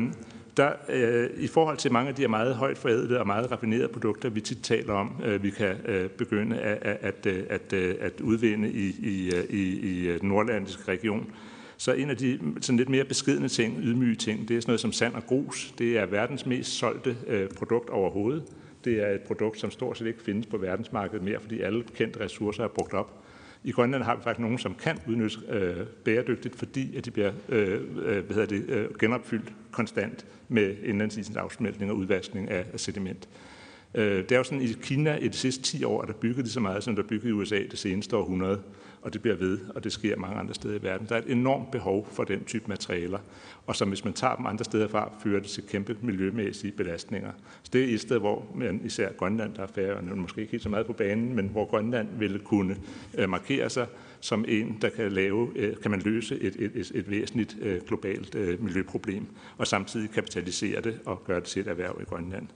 der, 0.58 0.72
øh, 0.90 1.30
i 1.38 1.48
forhold 1.48 1.78
til 1.78 1.92
mange 1.92 2.10
af 2.10 2.16
de 2.16 2.22
her 2.22 2.30
meget 2.30 2.56
højt 2.56 2.78
forædlede 2.78 3.20
og 3.20 3.28
meget 3.28 3.52
raffinerede 3.52 3.88
produkter, 3.88 4.30
vi 4.30 4.42
tit 4.42 4.64
taler 4.64 4.94
om, 4.94 5.22
øh, 5.26 5.44
vi 5.44 5.50
kan 5.50 5.76
øh, 5.86 6.10
begynde 6.10 6.60
at, 6.60 6.78
at, 6.82 6.98
at, 7.02 7.26
øh, 7.26 7.44
at, 7.50 7.74
øh, 7.74 7.96
at 8.00 8.22
udvinde 8.22 8.72
i, 8.72 8.96
i, 9.00 9.32
øh, 9.36 9.44
i, 9.50 9.64
i 9.80 10.18
den 10.20 10.30
nordlandiske 10.30 10.92
region, 10.92 11.32
så 11.78 11.94
en 11.94 12.10
af 12.10 12.18
de 12.18 12.40
sådan 12.62 12.78
lidt 12.78 12.90
mere 12.90 13.04
beskedende 13.04 13.50
ting, 13.50 13.78
ydmyge 13.82 14.16
ting, 14.16 14.48
det 14.48 14.58
er 14.58 14.62
sådan 14.62 14.72
noget 14.72 14.80
som 14.80 14.92
sand 14.92 15.14
og 15.14 15.24
grus. 15.28 15.74
Det 15.78 15.98
er 15.98 16.06
verdens 16.06 16.46
mest 16.46 16.72
solgte 16.72 17.18
øh, 17.28 17.50
produkt 17.50 17.90
overhovedet. 17.90 18.44
Det 18.86 19.02
er 19.04 19.08
et 19.08 19.22
produkt, 19.22 19.60
som 19.60 19.72
stort 19.72 19.98
set 19.98 20.08
ikke 20.08 20.22
findes 20.22 20.46
på 20.46 20.58
verdensmarkedet 20.58 21.24
mere, 21.24 21.40
fordi 21.40 21.62
alle 21.62 21.84
kendte 21.96 22.20
ressourcer 22.20 22.64
er 22.64 22.68
brugt 22.68 22.94
op. 22.94 23.24
I 23.68 23.72
Grønland 23.72 24.04
har 24.04 24.16
vi 24.16 24.22
faktisk 24.24 24.40
nogen, 24.40 24.58
som 24.58 24.76
kan 24.76 25.00
udnyttes 25.08 25.40
øh, 25.50 25.78
bæredygtigt, 26.06 26.56
fordi 26.56 26.98
at 26.98 27.06
de 27.06 27.12
bliver 27.12 27.32
øh, 27.50 27.82
øh, 28.06 28.26
hvad 28.26 28.36
hedder 28.36 28.46
det, 28.46 28.70
øh, 28.70 28.88
genopfyldt 29.00 29.54
konstant 29.72 30.26
med 30.48 30.76
indlandsisens 30.84 31.38
afsmeltning 31.38 31.92
og 31.92 31.98
udvaskning 31.98 32.50
af, 32.50 32.66
af 32.74 32.80
sediment. 32.80 33.30
Øh, 33.96 34.18
det 34.18 34.32
er 34.32 34.38
jo 34.38 34.44
sådan, 34.44 34.62
i 34.62 34.76
Kina 34.82 35.16
i 35.16 35.28
de 35.28 35.38
sidste 35.38 35.64
10 35.64 35.84
år, 35.84 36.02
er 36.02 36.06
der 36.06 36.14
bygget 36.14 36.38
lige 36.38 36.50
så 36.50 36.60
meget, 36.60 36.84
som 36.84 36.96
der 36.96 37.04
er 37.04 37.08
bygget 37.08 37.30
i 37.30 37.32
USA 37.32 37.60
det 37.72 37.80
seneste 37.80 38.18
århundrede 38.18 38.62
og 39.02 39.14
det 39.14 39.22
bliver 39.22 39.38
ved, 39.38 39.60
og 39.76 39.84
det 39.84 39.92
sker 39.92 40.18
mange 40.18 40.36
andre 40.36 40.54
steder 40.54 40.80
i 40.80 40.84
verden. 40.84 41.08
Der 41.10 41.16
er 41.16 41.20
et 41.20 41.32
enormt 41.32 41.72
behov 41.72 42.08
for 42.12 42.24
den 42.24 42.44
type 42.44 42.66
materialer, 42.68 43.20
og 43.68 43.76
som 43.76 43.88
hvis 43.88 44.06
man 44.06 44.14
tager 44.14 44.36
dem 44.36 44.46
andre 44.46 44.66
steder 44.66 44.88
fra, 44.88 45.12
fører 45.24 45.40
det 45.40 45.50
til 45.50 45.64
kæmpe 45.68 45.98
miljømæssige 46.02 46.72
belastninger. 46.72 47.32
Så 47.64 47.70
det 47.74 47.90
er 47.90 47.94
et 47.94 48.02
sted, 48.02 48.20
hvor 48.20 48.46
man, 48.56 48.82
især 48.86 49.12
Grønland, 49.12 49.54
der 49.54 49.64
er 49.64 49.68
færre, 49.68 50.16
måske 50.16 50.42
ikke 50.42 50.52
helt 50.52 50.64
så 50.64 50.70
meget 50.70 50.86
på 50.86 50.94
banen, 50.94 51.36
men 51.36 51.48
hvor 51.48 51.66
Grønland 51.66 52.08
ville 52.20 52.40
kunne 52.40 52.76
øh, 53.18 53.30
markere 53.30 53.70
sig 53.70 53.88
som 54.20 54.46
en, 54.48 54.78
der 54.82 54.90
kan, 54.90 55.12
lave, 55.12 55.50
øh, 55.56 55.76
kan 55.82 55.92
man 55.92 56.02
løse 56.02 56.40
et, 56.40 56.56
et, 56.60 56.72
et, 56.76 56.92
et 56.96 57.10
væsentligt 57.10 57.58
øh, 57.62 57.82
globalt 57.88 58.36
øh, 58.36 58.64
miljøproblem, 58.64 59.26
og 59.58 59.68
samtidig 59.68 60.10
kapitalisere 60.10 60.82
det 60.82 61.00
og 61.06 61.24
gøre 61.26 61.40
det 61.40 61.48
til 61.48 61.60
et 61.60 61.68
erhverv 61.68 61.98
i 62.02 62.04
Grønland. 62.04 62.48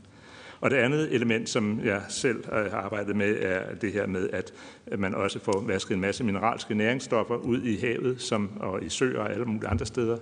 Og 0.62 0.72
det 0.72 0.78
andet 0.78 1.14
element, 1.16 1.50
som 1.50 1.80
jeg 1.84 2.02
selv 2.10 2.44
øh, 2.54 2.72
har 2.72 2.78
arbejdet 2.78 3.16
med, 3.16 3.38
er 3.42 3.76
det 3.76 3.94
her 3.94 4.08
med, 4.08 4.30
at 4.34 4.54
man 5.00 5.16
også 5.16 5.40
får 5.40 5.64
vasket 5.68 5.96
en 5.96 6.02
masse 6.02 6.24
mineralske 6.24 6.76
næringsstoffer 6.76 7.36
ud 7.36 7.62
i 7.62 7.78
havet 7.78 8.22
som, 8.22 8.50
og 8.60 8.84
i 8.84 8.90
søer 8.90 9.20
og 9.20 9.32
alle 9.32 9.46
mulige 9.46 9.68
andre 9.68 9.86
steder, 9.86 10.18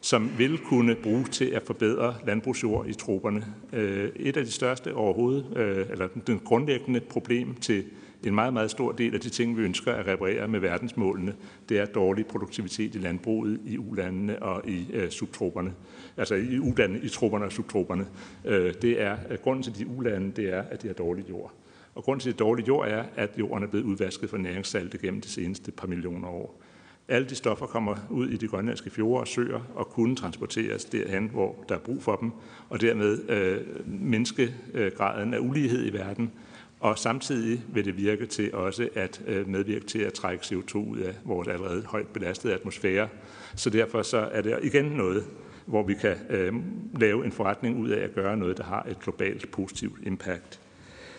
som 0.00 0.30
vil 0.38 0.58
kunne 0.58 0.94
bruges 0.94 1.28
til 1.28 1.44
at 1.44 1.62
forbedre 1.66 2.14
landbrugsjord 2.26 2.86
i 2.86 2.94
troberne. 2.94 3.46
Øh, 3.72 4.08
et 4.16 4.36
af 4.36 4.44
de 4.44 4.52
største 4.52 4.94
overhovedet, 4.94 5.46
øh, 5.56 5.86
eller 5.90 6.08
den 6.26 6.40
grundlæggende 6.44 7.00
problem 7.00 7.54
til 7.54 7.84
en 8.24 8.34
meget, 8.34 8.52
meget 8.52 8.70
stor 8.70 8.92
del 8.92 9.14
af 9.14 9.20
de 9.20 9.28
ting, 9.28 9.56
vi 9.56 9.62
ønsker 9.62 9.92
at 9.92 10.06
reparere 10.06 10.48
med 10.48 10.60
verdensmålene, 10.60 11.34
det 11.68 11.78
er 11.78 11.84
dårlig 11.84 12.26
produktivitet 12.26 12.94
i 12.94 12.98
landbruget 12.98 13.60
i 13.64 13.78
ulandene 13.78 14.42
og 14.42 14.68
i 14.68 14.86
øh, 14.92 15.10
subtroperne. 15.10 15.72
Altså 16.16 16.34
i 16.34 16.58
ulandene, 16.58 17.00
i 17.04 17.08
trupperne 17.08 17.44
og 17.44 17.52
subtroperne. 17.52 18.06
Øh, 18.44 18.74
det 18.82 19.02
er, 19.02 19.16
øh, 19.30 19.38
grunden 19.38 19.62
til 19.62 19.78
de 19.78 19.86
ulande, 19.86 20.32
det 20.42 20.54
er, 20.54 20.62
at 20.62 20.82
de 20.82 20.86
har 20.86 20.94
dårlig 20.94 21.28
jord. 21.28 21.52
Og 21.94 22.02
grunden 22.04 22.20
til, 22.20 22.32
det 22.32 22.38
dårlige 22.38 22.66
jord 22.66 22.88
er, 22.88 23.04
at 23.16 23.30
jorden 23.38 23.64
er 23.64 23.68
blevet 23.68 23.84
udvasket 23.84 24.30
for 24.30 24.36
næringssalte 24.36 24.98
gennem 24.98 25.20
de 25.20 25.28
seneste 25.28 25.72
par 25.72 25.86
millioner 25.86 26.28
år. 26.28 26.62
Alle 27.08 27.28
de 27.28 27.34
stoffer 27.34 27.66
kommer 27.66 27.96
ud 28.10 28.28
i 28.28 28.36
de 28.36 28.48
grønlandske 28.48 28.90
fjorde 28.90 29.20
og 29.20 29.28
søer 29.28 29.60
og 29.74 29.88
kunne 29.88 30.16
transporteres 30.16 30.84
derhen, 30.84 31.28
hvor 31.28 31.64
der 31.68 31.74
er 31.74 31.78
brug 31.78 32.02
for 32.02 32.16
dem, 32.16 32.30
og 32.68 32.80
dermed 32.80 33.30
øh, 33.30 33.60
mindske 33.86 34.54
øh, 34.74 34.92
graden 34.92 35.34
af 35.34 35.38
ulighed 35.38 35.86
i 35.86 35.92
verden, 35.92 36.32
og 36.80 36.98
samtidig 36.98 37.62
vil 37.68 37.84
det 37.84 37.96
virke 37.96 38.26
til 38.26 38.54
også 38.54 38.88
at 38.94 39.22
øh, 39.26 39.48
medvirke 39.48 39.86
til 39.86 39.98
at 39.98 40.12
trække 40.12 40.42
CO2 40.42 40.76
ud 40.76 40.98
af 40.98 41.14
vores 41.24 41.48
allerede 41.48 41.84
højt 41.86 42.08
belastede 42.08 42.54
atmosfære. 42.54 43.08
Så 43.54 43.70
derfor 43.70 44.02
så 44.02 44.18
er 44.18 44.42
det 44.42 44.58
igen 44.62 44.84
noget, 44.84 45.24
hvor 45.66 45.82
vi 45.82 45.94
kan 45.94 46.16
øh, 46.30 46.54
lave 47.00 47.24
en 47.24 47.32
forretning 47.32 47.78
ud 47.78 47.88
af 47.88 48.04
at 48.04 48.14
gøre 48.14 48.36
noget, 48.36 48.56
der 48.56 48.64
har 48.64 48.86
et 48.90 49.00
globalt 49.00 49.50
positivt 49.50 49.98
impact. 50.06 50.60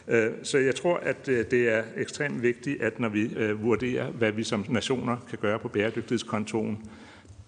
Øh, 0.08 0.32
så 0.44 0.58
jeg 0.58 0.76
tror, 0.76 0.98
at 0.98 1.28
øh, 1.28 1.46
det 1.52 1.70
er 1.70 1.84
ekstremt 1.98 2.42
vigtigt, 2.42 2.82
at 2.82 3.00
når 3.00 3.10
vi 3.10 3.34
øh, 3.36 3.64
vurderer, 3.64 4.12
hvad 4.12 4.32
vi 4.32 4.44
som 4.44 4.66
nationer 4.70 5.18
kan 5.30 5.38
gøre 5.42 5.60
på 5.60 5.68
bæredygtighedskontoen, 5.68 6.90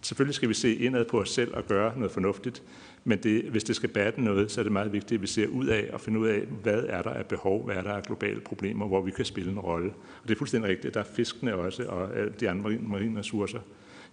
selvfølgelig 0.02 0.36
skal 0.36 0.50
vi 0.50 0.54
se 0.54 0.76
indad 0.76 1.06
på 1.06 1.20
os 1.20 1.30
selv 1.30 1.54
og 1.54 1.68
gøre 1.68 1.94
noget 1.96 2.12
fornuftigt, 2.12 2.64
men 3.04 3.20
det, 3.20 3.44
hvis 3.44 3.64
det 3.64 3.76
skal 3.76 3.90
batte 3.90 4.22
noget, 4.22 4.52
så 4.52 4.62
er 4.62 4.64
det 4.64 4.72
meget 4.72 4.94
vigtigt, 4.94 5.18
at 5.18 5.22
vi 5.22 5.28
ser 5.28 5.48
ud 5.48 5.68
af 5.68 5.90
og 5.94 6.02
finder 6.02 6.20
ud 6.20 6.28
af, 6.28 6.42
hvad 6.64 6.84
er 6.88 7.02
der 7.02 7.10
af 7.10 7.26
behov, 7.26 7.66
hvad 7.66 7.76
er 7.76 7.82
der 7.82 7.94
af 7.94 8.04
globale 8.04 8.40
problemer, 8.40 8.88
hvor 8.88 9.02
vi 9.02 9.12
kan 9.12 9.26
spille 9.26 9.52
en 9.52 9.60
rolle. 9.60 9.90
Og 9.90 10.28
det 10.28 10.32
er 10.32 10.38
fuldstændig 10.38 10.70
rigtigt, 10.70 10.94
der 10.94 11.00
er 11.00 11.04
fiskene 11.16 11.56
også, 11.56 11.84
og 11.84 12.10
de 12.40 12.50
andre 12.50 12.78
marine 12.82 13.20
ressourcer 13.20 13.60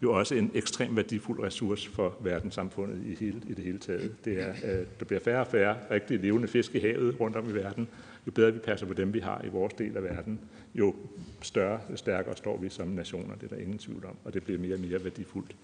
jo 0.02 0.12
også 0.12 0.34
en 0.34 0.50
ekstremt 0.54 0.96
værdifuld 0.96 1.42
ressource 1.42 1.90
for 1.90 2.16
verdenssamfundet 2.20 3.02
i, 3.06 3.24
hele, 3.24 3.42
i 3.48 3.54
det 3.54 3.64
hele 3.64 3.78
taget. 3.78 4.24
Det 4.24 4.40
er, 4.40 4.50
øh, 4.50 4.86
der 4.98 5.04
bliver 5.04 5.20
færre 5.20 5.40
og 5.40 5.46
færre 5.46 5.76
rigtig 5.90 6.20
levende 6.20 6.48
fisk 6.48 6.74
i 6.74 6.78
havet 6.78 7.20
rundt 7.20 7.36
om 7.36 7.50
i 7.50 7.52
verden. 7.52 7.88
Jo 8.26 8.30
bedre 8.30 8.52
vi 8.52 8.58
passer 8.58 8.86
på 8.86 8.94
dem, 8.94 9.14
vi 9.14 9.20
har 9.20 9.44
i 9.44 9.48
vores 9.48 9.74
del 9.74 9.96
af 9.96 10.02
verden, 10.02 10.40
jo 10.74 10.94
større 11.42 11.80
og 11.88 11.98
stærkere 11.98 12.36
står 12.36 12.58
vi 12.60 12.68
som 12.68 12.88
nationer. 12.88 13.34
Det 13.34 13.52
er 13.52 13.54
der 13.54 13.62
ingen 13.62 13.78
tvivl 13.78 14.04
om, 14.04 14.16
og 14.24 14.34
det 14.34 14.42
bliver 14.42 14.58
mere 14.58 14.74
og 14.74 14.80
mere 14.80 15.04
værdifuldt. 15.04 15.56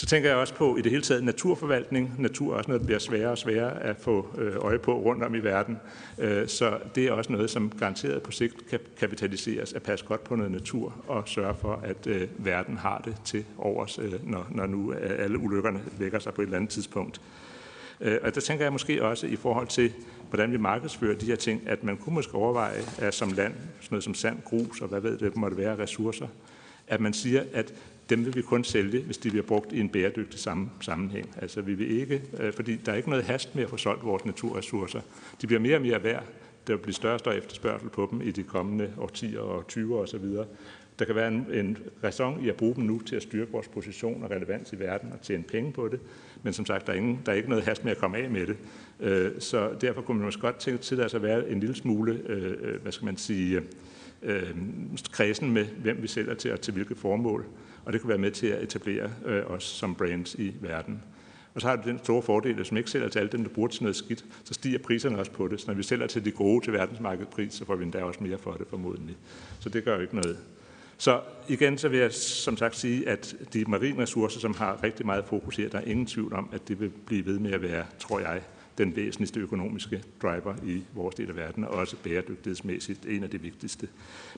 Så 0.00 0.06
tænker 0.06 0.28
jeg 0.28 0.38
også 0.38 0.54
på 0.54 0.76
i 0.76 0.82
det 0.82 0.90
hele 0.90 1.02
taget 1.02 1.24
naturforvaltning. 1.24 2.14
Natur 2.18 2.52
er 2.52 2.56
også 2.56 2.68
noget, 2.68 2.80
der 2.80 2.86
bliver 2.86 2.98
sværere 2.98 3.30
og 3.30 3.38
sværere 3.38 3.82
at 3.82 3.96
få 3.96 4.26
øh, 4.38 4.56
øje 4.56 4.78
på 4.78 4.98
rundt 4.98 5.22
om 5.22 5.34
i 5.34 5.38
verden. 5.38 5.78
Øh, 6.18 6.48
så 6.48 6.78
det 6.94 7.06
er 7.06 7.12
også 7.12 7.32
noget, 7.32 7.50
som 7.50 7.72
garanteret 7.78 8.22
på 8.22 8.30
sigt 8.30 8.68
kan 8.70 8.78
kapitaliseres 8.98 9.72
at 9.72 9.82
passe 9.82 10.06
godt 10.06 10.24
på 10.24 10.36
noget 10.36 10.52
natur 10.52 10.94
og 11.08 11.28
sørge 11.28 11.54
for, 11.54 11.80
at 11.84 12.06
øh, 12.06 12.28
verden 12.38 12.76
har 12.76 13.02
det 13.04 13.16
til 13.24 13.44
overs, 13.58 13.98
når, 14.22 14.46
når 14.50 14.66
nu 14.66 14.92
alle 15.18 15.38
ulykkerne 15.38 15.80
vækker 15.98 16.18
sig 16.18 16.34
på 16.34 16.42
et 16.42 16.46
eller 16.46 16.56
andet 16.56 16.70
tidspunkt. 16.70 17.20
Og 18.00 18.34
der 18.34 18.40
tænker 18.40 18.64
jeg 18.64 18.72
måske 18.72 19.04
også 19.04 19.26
i 19.26 19.36
forhold 19.36 19.66
til, 19.66 19.92
hvordan 20.28 20.52
vi 20.52 20.56
markedsfører 20.56 21.18
de 21.18 21.26
her 21.26 21.36
ting, 21.36 21.62
at 21.66 21.84
man 21.84 21.96
kunne 21.96 22.14
måske 22.14 22.34
overveje 22.34 22.82
at 22.98 23.14
som 23.14 23.32
land, 23.32 23.52
sådan 23.52 23.88
noget 23.90 24.04
som 24.04 24.14
sand, 24.14 24.42
grus 24.44 24.80
og 24.80 24.88
hvad 24.88 25.00
ved 25.00 25.18
det 25.18 25.36
måtte 25.36 25.56
være 25.56 25.78
ressourcer, 25.78 26.26
at 26.90 27.00
man 27.00 27.12
siger, 27.12 27.42
at 27.52 27.74
dem 28.10 28.24
vil 28.24 28.36
vi 28.36 28.42
kun 28.42 28.64
sælge, 28.64 29.02
hvis 29.02 29.18
de 29.18 29.30
bliver 29.30 29.44
brugt 29.44 29.72
i 29.72 29.80
en 29.80 29.88
bæredygtig 29.88 30.40
sammenhæng. 30.80 31.34
Altså 31.40 31.60
vi 31.60 31.74
vil 31.74 32.00
ikke, 32.00 32.22
øh, 32.40 32.52
fordi 32.52 32.76
der 32.76 32.92
er 32.92 32.96
ikke 32.96 33.10
noget 33.10 33.24
hast 33.24 33.54
med 33.54 33.62
at 33.62 33.70
få 33.70 33.76
solgt 33.76 34.04
vores 34.04 34.24
naturressourcer. 34.24 35.00
De 35.40 35.46
bliver 35.46 35.60
mere 35.60 35.76
og 35.76 35.82
mere 35.82 36.04
værd. 36.04 36.24
Der 36.66 36.74
vil 36.74 36.82
blive 36.82 36.94
større 36.94 37.14
og 37.14 37.20
større 37.20 37.36
efterspørgsel 37.36 37.88
på 37.88 38.08
dem 38.10 38.22
i 38.22 38.30
de 38.30 38.42
kommende 38.42 38.92
årtier 38.98 39.40
og 39.40 39.66
20 39.68 39.96
år 39.96 40.02
osv. 40.02 40.24
Der 40.98 41.04
kan 41.04 41.14
være 41.14 41.28
en, 41.28 41.46
en 41.52 41.78
ræson 42.04 42.44
i 42.44 42.48
at 42.48 42.56
bruge 42.56 42.74
dem 42.74 42.84
nu 42.84 42.98
til 42.98 43.16
at 43.16 43.22
styrke 43.22 43.52
vores 43.52 43.68
position 43.68 44.22
og 44.22 44.30
relevans 44.30 44.72
i 44.72 44.78
verden 44.78 45.12
og 45.12 45.20
tjene 45.20 45.42
penge 45.42 45.72
på 45.72 45.88
det. 45.88 46.00
Men 46.42 46.52
som 46.52 46.66
sagt, 46.66 46.86
der 46.86 46.92
er, 46.92 46.96
ingen, 46.96 47.20
der 47.26 47.32
er 47.32 47.36
ikke 47.36 47.48
noget 47.48 47.64
hast 47.64 47.84
med 47.84 47.92
at 47.92 47.98
komme 47.98 48.18
af 48.18 48.30
med 48.30 48.46
det. 48.46 48.56
Øh, 49.00 49.30
så 49.38 49.70
derfor 49.80 50.02
kunne 50.02 50.16
man 50.18 50.24
måske 50.24 50.40
godt 50.40 50.56
tænke 50.56 50.82
til 50.82 51.00
at 51.00 51.22
være 51.22 51.50
en 51.50 51.60
lille 51.60 51.74
smule, 51.74 52.20
øh, 52.26 52.54
øh 52.60 52.82
hvad 52.82 52.92
skal 52.92 53.04
man 53.04 53.16
sige, 53.16 53.62
øh, 54.22 54.56
kredsen 55.12 55.50
med, 55.50 55.64
hvem 55.64 56.02
vi 56.02 56.06
sælger 56.06 56.34
til 56.34 56.52
og 56.52 56.60
til 56.60 56.74
hvilke 56.74 56.94
formål 56.94 57.46
og 57.84 57.92
det 57.92 58.00
kan 58.00 58.08
være 58.08 58.18
med 58.18 58.30
til 58.30 58.46
at 58.46 58.62
etablere 58.62 59.10
øh, 59.26 59.42
os 59.46 59.64
som 59.64 59.94
brands 59.94 60.34
i 60.34 60.54
verden. 60.60 61.02
Og 61.54 61.60
så 61.60 61.68
har 61.68 61.76
det 61.76 61.84
den 61.84 61.98
store 62.04 62.22
fordel, 62.22 62.50
at 62.50 62.56
hvis 62.56 62.72
man 62.72 62.78
ikke 62.78 62.90
sælger 62.90 63.08
til 63.08 63.18
alle 63.18 63.32
dem, 63.32 63.42
der 63.42 63.50
bruger 63.50 63.68
til 63.68 63.82
noget 63.82 63.96
skidt, 63.96 64.24
så 64.44 64.54
stiger 64.54 64.78
priserne 64.78 65.18
også 65.18 65.32
på 65.32 65.48
det. 65.48 65.60
Så 65.60 65.66
når 65.66 65.74
vi 65.74 65.82
sælger 65.82 66.06
til 66.06 66.24
de 66.24 66.30
gode 66.30 66.64
til 66.64 66.72
verdensmarkedspris, 66.72 67.54
så 67.54 67.64
får 67.64 67.76
vi 67.76 67.84
endda 67.84 68.02
også 68.02 68.22
mere 68.22 68.38
for 68.38 68.52
det 68.52 68.66
formodentlig. 68.70 69.16
Så 69.60 69.68
det 69.68 69.84
gør 69.84 69.94
jo 69.94 70.00
ikke 70.00 70.16
noget. 70.16 70.38
Så 70.98 71.20
igen 71.48 71.78
så 71.78 71.88
vil 71.88 71.98
jeg 71.98 72.12
som 72.12 72.56
sagt 72.56 72.76
sige, 72.76 73.08
at 73.08 73.36
de 73.52 73.64
marine 73.64 74.02
ressourcer, 74.02 74.40
som 74.40 74.54
har 74.54 74.82
rigtig 74.82 75.06
meget 75.06 75.24
fokus 75.24 75.56
her, 75.56 75.68
der 75.68 75.78
er 75.78 75.84
ingen 75.84 76.06
tvivl 76.06 76.32
om, 76.32 76.48
at 76.52 76.68
det 76.68 76.80
vil 76.80 76.90
blive 77.06 77.26
ved 77.26 77.38
med 77.38 77.52
at 77.52 77.62
være, 77.62 77.84
tror 77.98 78.20
jeg, 78.20 78.42
den 78.78 78.96
væsentligste 78.96 79.40
økonomiske 79.40 80.02
driver 80.22 80.54
i 80.64 80.84
vores 80.94 81.14
del 81.14 81.28
af 81.28 81.36
verden, 81.36 81.64
og 81.64 81.70
også 81.70 81.96
bæredygtighedsmæssigt 81.96 83.06
en 83.06 83.22
af 83.22 83.30
de 83.30 83.40
vigtigste. 83.40 83.88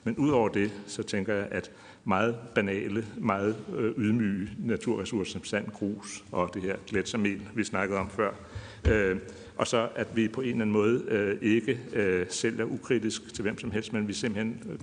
Men 0.04 0.16
udover 0.16 0.48
det, 0.48 0.70
så 0.86 1.02
tænker 1.02 1.34
jeg, 1.34 1.48
at 1.50 1.70
meget 2.04 2.36
banale, 2.54 3.06
meget 3.18 3.56
øh, 3.76 3.92
ydmyge 3.98 4.48
naturressourcer 4.58 5.32
som 5.32 5.44
sand, 5.44 5.70
grus 5.70 6.24
og 6.32 6.50
det 6.54 6.62
her 6.62 6.76
gletsjermel, 6.86 7.40
vi 7.54 7.64
snakkede 7.64 7.98
om 7.98 8.10
før, 8.10 8.32
øh, 8.88 9.16
og 9.56 9.66
så 9.66 9.88
at 9.94 10.16
vi 10.16 10.28
på 10.28 10.40
en 10.40 10.46
eller 10.46 10.60
anden 10.60 10.72
måde 10.72 11.04
øh, 11.08 11.38
ikke 11.42 11.80
øh, 11.92 12.26
sælger 12.30 12.64
ukritisk 12.64 13.34
til 13.34 13.42
hvem 13.42 13.58
som 13.58 13.70
helst, 13.70 13.92
men 13.92 14.08
vi 14.08 14.12
simpelthen 14.12 14.62
øh, 14.70 14.78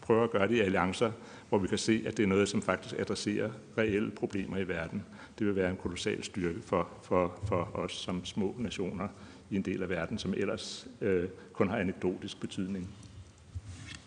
prøver 0.00 0.24
at 0.24 0.30
gøre 0.30 0.48
det 0.48 0.54
i 0.54 0.60
alliancer, 0.60 1.10
hvor 1.48 1.58
vi 1.58 1.68
kan 1.68 1.78
se, 1.78 2.02
at 2.06 2.16
det 2.16 2.22
er 2.22 2.26
noget, 2.26 2.48
som 2.48 2.62
faktisk 2.62 2.94
adresserer 2.98 3.50
reelle 3.78 4.10
problemer 4.10 4.58
i 4.58 4.68
verden. 4.68 5.02
Det 5.38 5.46
vil 5.46 5.56
være 5.56 5.70
en 5.70 5.76
kolossal 5.76 6.24
styrke 6.24 6.62
for, 6.66 6.88
for, 7.02 7.38
for 7.48 7.70
os 7.74 7.92
som 7.92 8.24
små 8.24 8.54
nationer 8.58 9.08
i 9.50 9.56
en 9.56 9.62
del 9.62 9.82
af 9.82 9.88
verden, 9.88 10.18
som 10.18 10.34
ellers 10.36 10.86
øh, 11.00 11.28
kun 11.52 11.68
har 11.68 11.76
anekdotisk 11.76 12.40
betydning. 12.40 12.88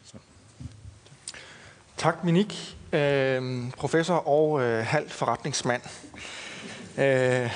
Så. 0.04 0.18
Tak, 1.98 2.24
Minik, 2.24 2.78
øh, 2.94 3.70
professor 3.78 4.28
og 4.28 4.62
øh, 4.62 4.86
halv 4.86 5.10
forretningsmand. 5.10 5.82
Øh, 6.98 7.52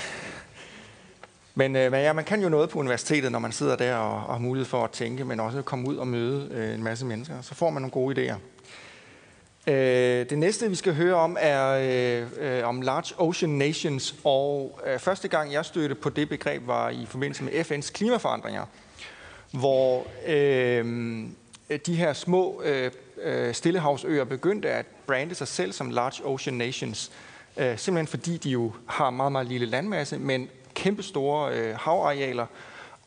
men, 1.55 1.75
øh, 1.75 1.91
men 1.91 2.01
ja, 2.01 2.13
man 2.13 2.25
kan 2.25 2.41
jo 2.41 2.49
noget 2.49 2.69
på 2.69 2.79
universitetet, 2.79 3.31
når 3.31 3.39
man 3.39 3.51
sidder 3.51 3.75
der 3.75 3.95
og, 3.95 4.27
og 4.27 4.33
har 4.33 4.39
mulighed 4.39 4.65
for 4.65 4.83
at 4.83 4.91
tænke, 4.91 5.25
men 5.25 5.39
også 5.39 5.61
komme 5.61 5.89
ud 5.89 5.95
og 5.95 6.07
møde 6.07 6.49
øh, 6.51 6.73
en 6.73 6.83
masse 6.83 7.05
mennesker. 7.05 7.41
Så 7.41 7.55
får 7.55 7.69
man 7.69 7.81
nogle 7.81 7.91
gode 7.91 8.31
idéer. 8.31 8.35
Øh, 9.67 10.29
det 10.29 10.37
næste, 10.37 10.69
vi 10.69 10.75
skal 10.75 10.93
høre 10.93 11.15
om, 11.15 11.37
er 11.39 11.69
øh, 11.69 12.57
øh, 12.57 12.67
om 12.67 12.81
Large 12.81 13.15
Ocean 13.17 13.51
Nations. 13.51 14.15
Og 14.23 14.79
øh, 14.87 14.99
første 14.99 15.27
gang, 15.27 15.53
jeg 15.53 15.65
stødte 15.65 15.95
på 15.95 16.09
det 16.09 16.29
begreb, 16.29 16.67
var 16.67 16.89
i 16.89 17.05
forbindelse 17.05 17.43
med 17.43 17.51
FN's 17.51 17.91
klimaforandringer, 17.91 18.65
hvor 19.51 20.07
øh, 20.27 20.85
de 21.85 21.95
her 21.95 22.13
små 22.13 22.61
øh, 22.65 22.91
øh, 23.23 23.53
stillehavsøer 23.53 24.23
begyndte 24.23 24.69
at 24.69 24.85
brande 25.07 25.35
sig 25.35 25.47
selv 25.47 25.71
som 25.71 25.89
Large 25.89 26.25
Ocean 26.25 26.57
Nations. 26.57 27.11
Øh, 27.57 27.77
simpelthen 27.77 28.07
fordi 28.07 28.37
de 28.37 28.49
jo 28.49 28.71
har 28.85 29.09
meget, 29.09 29.31
meget 29.31 29.47
lille 29.47 29.65
landmasse, 29.65 30.19
men 30.19 30.49
kæmpestore 30.73 31.53
øh, 31.55 31.75
havarealer, 31.75 32.45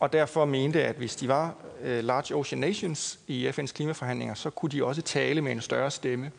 og 0.00 0.12
derfor 0.12 0.44
mente, 0.44 0.84
at 0.84 0.96
hvis 0.96 1.16
de 1.16 1.28
var 1.28 1.54
øh, 1.84 2.04
Large 2.04 2.34
Ocean 2.34 2.60
Nations 2.60 3.18
i 3.26 3.48
FN's 3.48 3.72
klimaforhandlinger, 3.72 4.34
så 4.34 4.50
kunne 4.50 4.70
de 4.70 4.84
også 4.84 5.02
tale 5.02 5.40
med 5.40 5.52
en 5.52 5.60
større 5.60 5.90
stemme. 5.90 6.30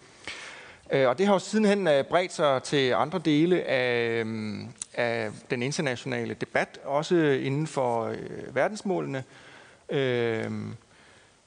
Øh, 0.91 1.07
og 1.07 1.17
det 1.17 1.25
har 1.25 1.33
jo 1.33 1.39
sidenhen 1.39 1.87
øh, 1.87 2.03
bredt 2.03 2.33
sig 2.33 2.63
til 2.63 2.91
andre 2.91 3.19
dele 3.19 3.63
af, 3.63 4.23
øh, 4.25 4.57
af 4.93 5.29
den 5.49 5.63
internationale 5.63 6.33
debat, 6.33 6.79
også 6.83 7.15
inden 7.15 7.67
for 7.67 8.03
øh, 8.03 8.55
verdensmålene. 8.55 9.23
Øh, 9.89 10.51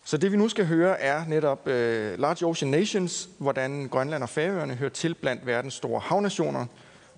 så 0.04 0.16
det 0.16 0.32
vi 0.32 0.36
nu 0.36 0.48
skal 0.48 0.66
høre 0.66 1.00
er 1.00 1.24
netop 1.26 1.68
øh, 1.68 2.18
Large 2.18 2.46
Ocean 2.46 2.70
Nations, 2.70 3.28
hvordan 3.38 3.88
Grønland 3.88 4.22
og 4.22 4.28
Færøerne 4.28 4.74
hører 4.74 4.90
til 4.90 5.14
blandt 5.14 5.46
verdens 5.46 5.74
store 5.74 6.00
havnationer. 6.00 6.66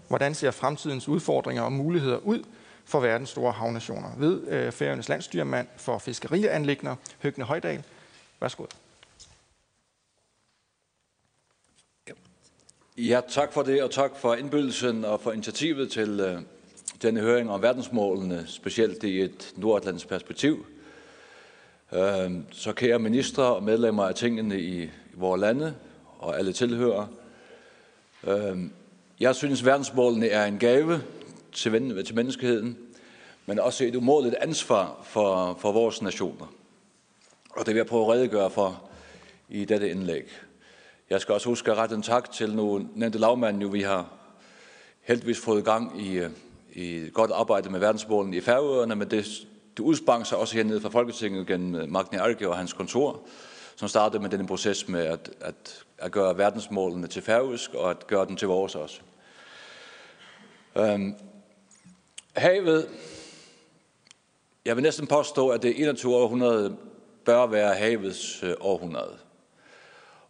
Hvordan 0.09 0.35
ser 0.35 0.51
fremtidens 0.51 1.09
udfordringer 1.09 1.63
og 1.63 1.73
muligheder 1.73 2.17
ud 2.17 2.45
for 2.91 3.01
verdens 3.01 3.29
store 3.29 3.53
havnationer? 3.53 4.09
Ved 4.19 4.49
øh, 4.49 4.73
Færøernes 4.73 5.09
landstyrmand 5.09 5.69
for 5.77 5.99
fiskerianlægner, 5.99 6.97
Høgne 7.23 7.45
Højdal. 7.45 7.83
Værsgo. 8.41 8.67
Ja, 12.99 13.21
tak 13.29 13.53
for 13.53 13.63
det, 13.63 13.83
og 13.83 13.91
tak 13.91 14.17
for 14.17 14.35
indbydelsen 14.35 15.05
og 15.05 15.21
for 15.21 15.33
initiativet 15.33 15.91
til 15.91 16.21
øh, 16.21 16.41
denne 17.03 17.21
høring 17.21 17.51
om 17.51 17.63
verdensmålene, 17.63 18.45
specielt 18.47 19.05
i 19.05 19.21
et 19.21 19.53
nordatlantisk 19.57 20.09
perspektiv. 20.09 20.67
Øh, 21.93 22.31
så 22.51 22.73
kære 22.73 22.99
ministre 22.99 23.43
og 23.43 23.63
medlemmer 23.63 24.05
af 24.05 24.15
tingene 24.15 24.61
i 24.61 24.91
vores 25.15 25.41
lande 25.41 25.75
og 26.19 26.39
alle 26.39 26.53
tilhører. 26.53 27.07
Øh, 28.27 28.59
jeg 29.21 29.35
synes, 29.35 29.65
verdensmålene 29.65 30.29
er 30.29 30.45
en 30.45 30.59
gave 30.59 31.03
til, 31.53 32.05
til 32.05 32.15
menneskeheden, 32.15 32.79
men 33.47 33.59
også 33.59 33.85
et 33.85 33.97
umådeligt 33.97 34.35
ansvar 34.35 35.01
for, 35.05 35.59
for 35.61 35.73
vores 35.73 36.03
nationer. 36.03 36.47
Og 37.51 37.67
det 37.67 37.75
vil 37.75 37.77
jeg 37.77 37.87
prøve 37.87 38.03
at 38.03 38.09
redegøre 38.09 38.51
for 38.51 38.83
i 39.49 39.65
dette 39.65 39.91
indlæg. 39.91 40.25
Jeg 41.11 41.21
skal 41.21 41.33
også 41.33 41.49
huske 41.49 41.71
at 41.71 41.77
rette 41.77 41.95
en 41.95 42.03
tak 42.03 42.33
til 42.33 42.55
nu 42.55 42.89
nævnte 42.95 43.19
lavmanden, 43.19 43.63
jo 43.63 43.69
vi 43.69 43.83
har 43.83 44.13
heldigvis 45.01 45.41
fået 45.41 45.65
gang 45.65 46.03
i, 46.03 46.21
i 46.73 47.11
godt 47.13 47.31
arbejde 47.31 47.71
med 47.71 47.81
verdensmålene 47.81 48.37
i 48.37 48.41
Færøerne, 48.41 48.97
men 48.97 49.11
det 49.11 49.47
det 49.77 49.87
udsprang 49.87 50.27
sig 50.27 50.39
også 50.39 50.57
hernede 50.57 50.81
fra 50.81 50.89
Folketinget 50.89 51.47
gennem 51.47 51.71
Magne 51.71 51.93
Magni 51.93 52.19
Arke 52.19 52.49
og 52.49 52.57
hans 52.57 52.73
kontor, 52.73 53.21
som 53.77 53.89
startede 53.89 54.23
med 54.23 54.31
denne 54.31 54.47
proces 54.47 54.89
med 54.89 55.05
at, 55.05 55.31
at, 55.41 55.85
at 55.99 56.13
gøre 56.13 56.39
verdensmålene 56.39 57.07
til 57.07 57.23
færøsk 57.23 57.75
og 57.75 57.91
at 57.91 58.07
gøre 58.07 58.27
dem 58.27 58.37
til 58.37 58.49
vores 58.49 58.75
også. 58.75 59.01
Øhm, 60.77 61.15
havet, 62.33 62.89
jeg 64.65 64.77
vil 64.77 64.83
næsten 64.83 65.07
påstå, 65.07 65.49
at 65.49 65.63
det 65.63 65.81
21. 65.81 66.17
århundrede 66.17 66.77
bør 67.25 67.47
være 67.47 67.75
havets 67.75 68.43
øh, 68.43 68.55
århundrede. 68.61 69.17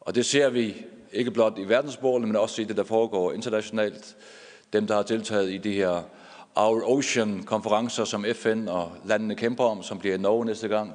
Og 0.01 0.15
det 0.15 0.27
ser 0.27 0.51
vi 0.51 0.77
ikke 1.13 1.31
blot 1.31 1.59
i 1.59 1.69
verdensmålene, 1.69 2.27
men 2.27 2.37
også 2.37 2.63
i 2.63 2.65
det, 2.65 2.77
der 2.77 2.85
foregår 2.85 3.33
internationalt. 3.33 4.17
Dem, 4.73 4.87
der 4.87 4.95
har 4.95 5.03
deltaget 5.03 5.51
i 5.51 5.59
de 5.59 5.73
her 5.73 6.03
Our 6.55 6.83
Ocean-konferencer, 6.85 8.05
som 8.05 8.25
FN 8.35 8.69
og 8.69 8.93
landene 9.05 9.35
kæmper 9.35 9.65
om, 9.65 9.83
som 9.83 9.99
bliver 9.99 10.15
i 10.15 10.19
Norge 10.19 10.45
næste 10.45 10.69
gang, 10.69 10.93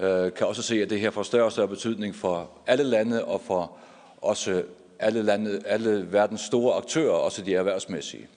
øh, 0.00 0.32
kan 0.32 0.46
også 0.46 0.62
se, 0.62 0.82
at 0.82 0.90
det 0.90 1.00
her 1.00 1.10
får 1.10 1.22
større 1.22 1.44
og 1.44 1.52
større 1.52 1.68
betydning 1.68 2.14
for 2.14 2.50
alle 2.66 2.84
lande 2.84 3.24
og 3.24 3.40
for 3.40 3.76
også 4.16 4.62
alle, 4.98 5.22
lande, 5.22 5.62
alle 5.66 6.12
verdens 6.12 6.40
store 6.40 6.76
aktører, 6.76 7.12
også 7.12 7.42
de 7.42 7.54
erhvervsmæssige. 7.54 8.28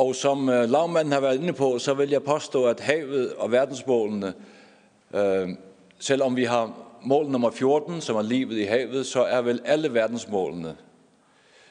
Og 0.00 0.14
som 0.14 0.48
øh, 0.48 0.70
lavmanden 0.70 1.12
har 1.12 1.20
været 1.20 1.40
inde 1.40 1.52
på, 1.52 1.78
så 1.78 1.94
vil 1.94 2.10
jeg 2.10 2.22
påstå, 2.22 2.64
at 2.64 2.80
havet 2.80 3.34
og 3.34 3.52
verdensmålene, 3.52 4.34
øh, 5.14 5.48
selvom 5.98 6.36
vi 6.36 6.44
har 6.44 6.72
mål 7.02 7.26
nummer 7.26 7.50
14, 7.50 8.00
som 8.00 8.16
er 8.16 8.22
livet 8.22 8.58
i 8.58 8.62
havet, 8.62 9.06
så 9.06 9.22
er 9.22 9.42
vel 9.42 9.60
alle 9.64 9.94
verdensmålene, 9.94 10.76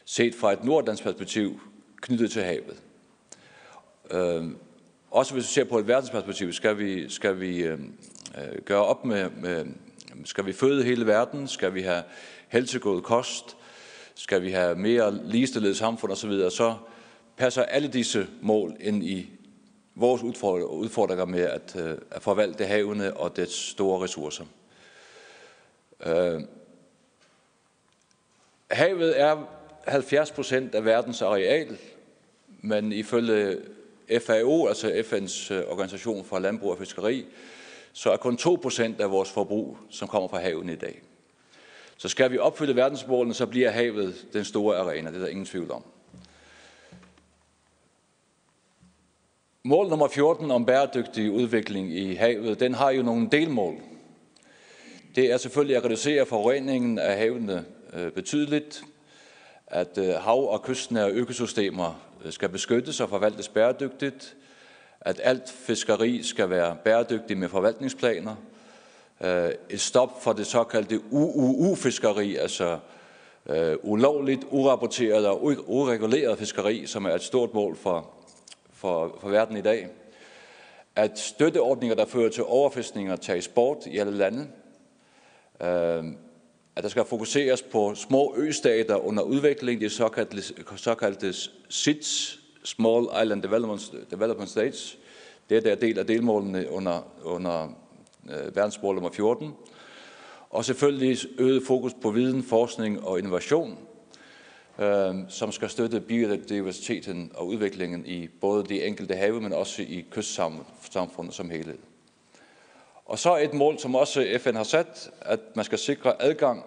set 0.05 0.35
fra 0.35 0.53
et 0.53 0.63
norddansk 0.63 1.03
perspektiv, 1.03 1.59
knyttet 2.01 2.31
til 2.31 2.43
havet. 2.43 2.81
Øh, 4.11 4.51
også 5.11 5.33
hvis 5.33 5.43
vi 5.43 5.53
ser 5.53 5.63
på 5.63 5.79
et 5.79 5.87
verdensperspektiv, 5.87 6.53
skal 6.53 6.77
vi, 6.77 7.09
skal 7.09 7.39
vi 7.39 7.63
øh, 7.63 7.79
øh 8.37 8.61
gøre 8.65 8.85
op 8.85 9.05
med, 9.05 9.29
med, 9.29 9.65
skal 10.25 10.45
vi 10.45 10.53
føde 10.53 10.83
hele 10.83 11.07
verden, 11.07 11.47
skal 11.47 11.73
vi 11.73 11.81
have 11.81 12.03
helsegod 12.47 13.01
kost, 13.01 13.57
skal 14.15 14.41
vi 14.41 14.51
have 14.51 14.75
mere 14.75 15.19
ligestillet 15.25 15.77
samfund 15.77 16.11
osv., 16.11 16.31
så, 16.31 16.49
så 16.49 16.75
passer 17.39 17.63
alle 17.63 17.87
disse 17.87 18.27
mål 18.41 18.75
ind 18.79 19.03
i 19.03 19.29
vores 19.95 20.23
udfordringer 20.23 21.25
med 21.25 21.41
at, 21.41 21.75
øh, 21.75 21.97
at 22.11 22.21
forvalte 22.21 22.65
havene 22.65 23.17
og 23.17 23.35
dets 23.35 23.55
store 23.55 24.03
ressourcer. 24.03 24.45
Øh, 26.05 26.41
havet 28.71 29.21
er 29.21 29.43
70 29.87 30.31
procent 30.31 30.75
af 30.75 30.85
verdens 30.85 31.21
areal, 31.21 31.77
men 32.47 32.91
ifølge 32.91 33.57
FAO, 34.25 34.67
altså 34.67 34.87
FN's 34.87 35.53
øh, 35.53 35.63
organisation 35.67 36.25
for 36.25 36.39
landbrug 36.39 36.71
og 36.71 36.77
fiskeri, 36.77 37.25
så 37.93 38.11
er 38.11 38.17
kun 38.17 38.37
2 38.37 38.59
procent 38.61 39.01
af 39.01 39.11
vores 39.11 39.29
forbrug, 39.29 39.77
som 39.89 40.07
kommer 40.07 40.29
fra 40.29 40.39
haven 40.39 40.69
i 40.69 40.75
dag. 40.75 41.01
Så 41.97 42.09
skal 42.09 42.31
vi 42.31 42.37
opfylde 42.37 42.75
verdensmålene, 42.75 43.33
så 43.33 43.45
bliver 43.45 43.69
havet 43.69 44.27
den 44.33 44.45
store 44.45 44.77
arena. 44.77 45.09
Det 45.09 45.15
er 45.15 45.21
der 45.21 45.27
ingen 45.27 45.45
tvivl 45.45 45.71
om. 45.71 45.83
Mål 49.63 49.89
nummer 49.89 50.07
14 50.07 50.51
om 50.51 50.65
bæredygtig 50.65 51.31
udvikling 51.31 51.97
i 51.97 52.13
havet, 52.13 52.59
den 52.59 52.73
har 52.73 52.89
jo 52.89 53.03
nogle 53.03 53.27
delmål. 53.31 53.75
Det 55.15 55.31
er 55.31 55.37
selvfølgelig 55.37 55.77
at 55.77 55.85
reducere 55.85 56.25
forureningen 56.25 56.99
af 56.99 57.17
havene 57.17 57.65
øh, 57.93 58.11
betydeligt, 58.11 58.83
at 59.67 59.97
øh, 59.97 60.09
hav- 60.09 60.49
og 60.49 60.63
kystnære 60.63 61.09
økosystemer 61.09 62.01
øh, 62.25 62.31
skal 62.31 62.49
beskyttes 62.49 62.99
og 62.99 63.09
forvaltes 63.09 63.47
bæredygtigt, 63.47 64.35
at 65.01 65.21
alt 65.23 65.49
fiskeri 65.49 66.23
skal 66.23 66.49
være 66.49 66.77
bæredygtigt 66.83 67.39
med 67.39 67.49
forvaltningsplaner, 67.49 68.35
et 69.69 69.81
stop 69.81 70.23
for 70.23 70.33
det 70.33 70.47
såkaldte 70.47 71.01
UUU-fiskeri, 71.11 72.35
altså 72.35 72.79
ulovligt, 73.81 74.41
urapporteret 74.49 75.27
og 75.27 75.43
ureguleret 75.67 76.37
fiskeri, 76.37 76.85
som 76.85 77.05
er 77.05 77.11
et 77.11 77.23
stort 77.23 77.53
mål 77.53 77.75
for, 77.75 78.18
for, 78.79 79.17
for 79.21 79.29
verden 79.29 79.57
i 79.57 79.61
dag, 79.61 79.87
at 80.95 81.19
støtteordninger, 81.19 81.95
der 81.95 82.05
fører 82.05 82.29
til 82.29 82.43
overfiskninger, 82.43 83.15
tages 83.15 83.47
bort 83.47 83.77
i 83.85 83.97
alle 83.97 84.17
lande, 84.17 84.47
øhm, 85.61 86.17
at 86.75 86.83
der 86.83 86.89
skal 86.89 87.05
fokuseres 87.05 87.61
på 87.61 87.95
små 87.95 88.35
østater 88.37 88.95
under 88.95 89.23
udvikling, 89.23 89.81
de 89.81 89.89
såkaldte, 89.89 90.43
såkaldte 90.77 91.33
SIDS, 91.69 92.39
Small 92.63 93.07
Island 93.23 93.43
Development, 93.43 93.93
Development 94.11 94.49
States. 94.49 94.97
Det 95.49 95.57
er 95.57 95.61
der 95.61 95.75
del 95.75 95.99
af 95.99 96.07
delmålene 96.07 96.71
under, 96.71 97.01
under 97.23 97.67
øh, 98.29 98.55
verdensmål 98.55 98.95
nummer 98.95 99.11
14. 99.11 99.53
Og 100.49 100.65
selvfølgelig 100.65 101.17
øget 101.37 101.63
fokus 101.67 101.93
på 102.01 102.11
viden, 102.11 102.43
forskning 102.43 103.05
og 103.05 103.19
innovation, 103.19 103.77
øh, 104.79 105.15
som 105.27 105.51
skal 105.51 105.69
støtte 105.69 105.99
biodiversiteten 106.01 107.31
og 107.35 107.47
udviklingen 107.47 108.05
i 108.05 108.27
både 108.27 108.63
de 108.63 108.83
enkelte 108.85 109.15
have, 109.15 109.41
men 109.41 109.53
også 109.53 109.81
i 109.81 110.05
kystsamfundet 110.11 111.33
som 111.33 111.49
helhed. 111.49 111.77
Og 113.05 113.19
så 113.19 113.37
et 113.37 113.53
mål, 113.53 113.79
som 113.79 113.95
også 113.95 114.37
FN 114.39 114.55
har 114.55 114.63
sat, 114.63 115.09
at 115.21 115.39
man 115.55 115.65
skal 115.65 115.77
sikre 115.77 116.21
adgang 116.21 116.63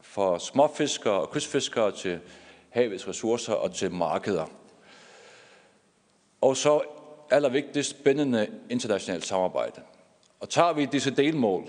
for 0.00 0.38
småfiskere 0.38 1.20
og 1.20 1.30
kystfiskere 1.30 1.92
til 1.92 2.18
havets 2.70 3.08
ressourcer 3.08 3.52
og 3.52 3.74
til 3.74 3.90
markeder. 3.90 4.46
Og 6.40 6.56
så 6.56 6.80
allervigtigst 7.30 7.90
spændende 7.90 8.46
internationalt 8.70 9.26
samarbejde. 9.26 9.82
Og 10.40 10.48
tager 10.48 10.72
vi 10.72 10.84
disse 10.84 11.10
delmål, 11.10 11.68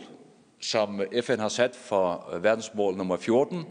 som 0.61 1.01
FN 1.21 1.39
har 1.39 1.49
sat 1.49 1.75
for 1.75 2.29
øh, 2.33 2.43
verdensmål 2.43 2.95
nummer 2.95 3.17
14, 3.17 3.65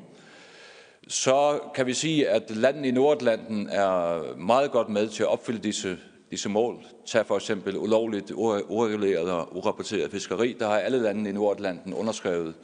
så 1.09 1.61
kan 1.75 1.87
vi 1.87 1.95
sige, 1.95 2.29
at 2.29 2.57
landene 2.57 2.89
i 2.89 2.91
Nordatlanten 2.91 3.69
er 3.69 4.37
meget 4.37 4.71
godt 4.71 4.89
med 4.89 5.09
til 5.09 5.23
at 5.23 5.29
opfylde 5.29 5.59
disse, 5.59 5.99
disse 6.31 6.49
mål. 6.49 6.79
Tag 7.07 7.27
for 7.27 7.37
eksempel 7.37 7.79
ulovligt, 7.79 8.31
ureguleret 8.31 9.31
og 9.31 9.57
urapporteret 9.57 10.11
fiskeri. 10.11 10.57
Der 10.61 10.69
har 10.69 10.79
alle 10.79 10.99
landene 10.99 11.29
i 11.29 11.33
Nordatlanten 11.33 11.95
underskrevet 11.95 12.55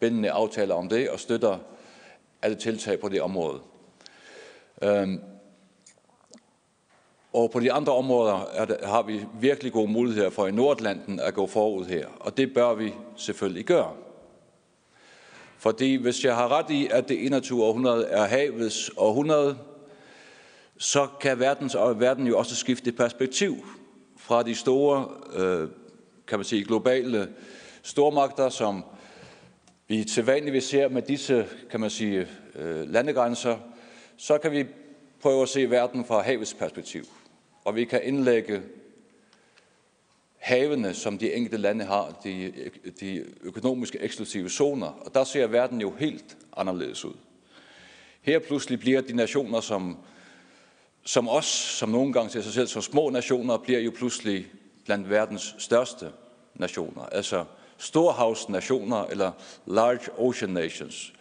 bindende 0.00 0.30
aftaler 0.30 0.74
om 0.74 0.88
det 0.88 1.10
og 1.10 1.20
støtter 1.20 1.58
alle 2.42 2.56
tiltag 2.56 3.00
på 3.00 3.08
det 3.08 3.22
område. 3.22 3.60
Øhm, 4.82 5.20
og 7.32 7.50
på 7.50 7.60
de 7.60 7.72
andre 7.72 7.92
områder 7.92 8.50
er 8.54 8.64
der, 8.64 8.86
har 8.86 9.02
vi 9.02 9.20
virkelig 9.40 9.72
gode 9.72 9.92
muligheder 9.92 10.30
for 10.30 10.46
i 10.46 10.52
Nordatlanten 10.52 11.20
at 11.20 11.34
gå 11.34 11.46
forud 11.46 11.84
her, 11.84 12.06
og 12.20 12.36
det 12.36 12.54
bør 12.54 12.74
vi 12.74 12.94
selvfølgelig 13.16 13.64
gøre. 13.64 13.92
Fordi 15.60 15.94
hvis 15.94 16.24
jeg 16.24 16.34
har 16.34 16.48
ret 16.48 16.70
i, 16.70 16.88
at 16.90 17.08
det 17.08 17.26
21. 17.26 17.64
århundrede 17.64 18.06
er 18.06 18.26
havets 18.26 18.90
århundrede, 18.96 19.58
så 20.78 21.08
kan 21.20 21.38
verdens, 21.38 21.74
og 21.74 22.00
verden 22.00 22.26
jo 22.26 22.38
også 22.38 22.56
skifte 22.56 22.92
perspektiv 22.92 23.56
fra 24.16 24.42
de 24.42 24.54
store, 24.54 25.08
øh, 25.34 25.68
kan 26.26 26.38
man 26.38 26.44
sige, 26.44 26.64
globale 26.64 27.28
stormagter, 27.82 28.48
som 28.48 28.84
vi 29.88 30.04
til 30.04 30.26
vanligvis 30.26 30.64
ser 30.64 30.88
med 30.88 31.02
disse, 31.02 31.46
kan 31.70 31.80
man 31.80 31.90
sige, 31.90 32.28
øh, 32.54 32.90
landegrænser, 32.90 33.56
så 34.16 34.38
kan 34.38 34.52
vi 34.52 34.66
prøve 35.22 35.42
at 35.42 35.48
se 35.48 35.70
verden 35.70 36.04
fra 36.04 36.22
havets 36.22 36.54
perspektiv. 36.54 37.04
Og 37.64 37.76
vi 37.76 37.84
kan 37.84 38.00
indlægge 38.02 38.62
havene, 40.40 40.94
som 40.94 41.18
de 41.18 41.32
enkelte 41.32 41.56
lande 41.56 41.84
har, 41.84 42.20
de, 42.24 42.52
de 43.00 43.24
økonomiske 43.42 43.98
eksklusive 43.98 44.50
zoner. 44.50 44.86
Og 44.86 45.14
der 45.14 45.24
ser 45.24 45.46
verden 45.46 45.80
jo 45.80 45.94
helt 45.98 46.36
anderledes 46.56 47.04
ud. 47.04 47.14
Her 48.22 48.38
pludselig 48.38 48.80
bliver 48.80 49.00
de 49.00 49.16
nationer, 49.16 49.60
som, 49.60 49.98
som 51.04 51.28
os, 51.28 51.44
som 51.44 51.88
nogle 51.88 52.12
gange 52.12 52.30
ser 52.30 52.40
sig 52.40 52.52
selv 52.52 52.66
som 52.66 52.82
små 52.82 53.10
nationer, 53.10 53.56
bliver 53.56 53.80
jo 53.80 53.92
pludselig 53.96 54.46
blandt 54.84 55.10
verdens 55.10 55.54
største 55.58 56.08
nationer. 56.54 57.02
Altså 57.02 57.44
storhavsnationer 57.78 59.04
eller 59.04 59.32
large 59.66 60.18
ocean 60.18 60.50
nations. 60.50 61.12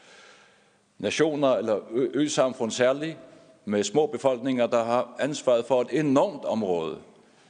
Nationer 0.98 1.56
eller 1.56 1.80
ø-samfund 1.92 2.72
særligt, 2.72 3.18
med 3.66 3.84
små 3.84 4.06
befolkninger, 4.06 4.68
der 4.68 4.84
har 4.84 5.16
ansvaret 5.20 5.66
for 5.66 5.82
et 5.82 6.00
enormt 6.00 6.46
område 6.46 6.98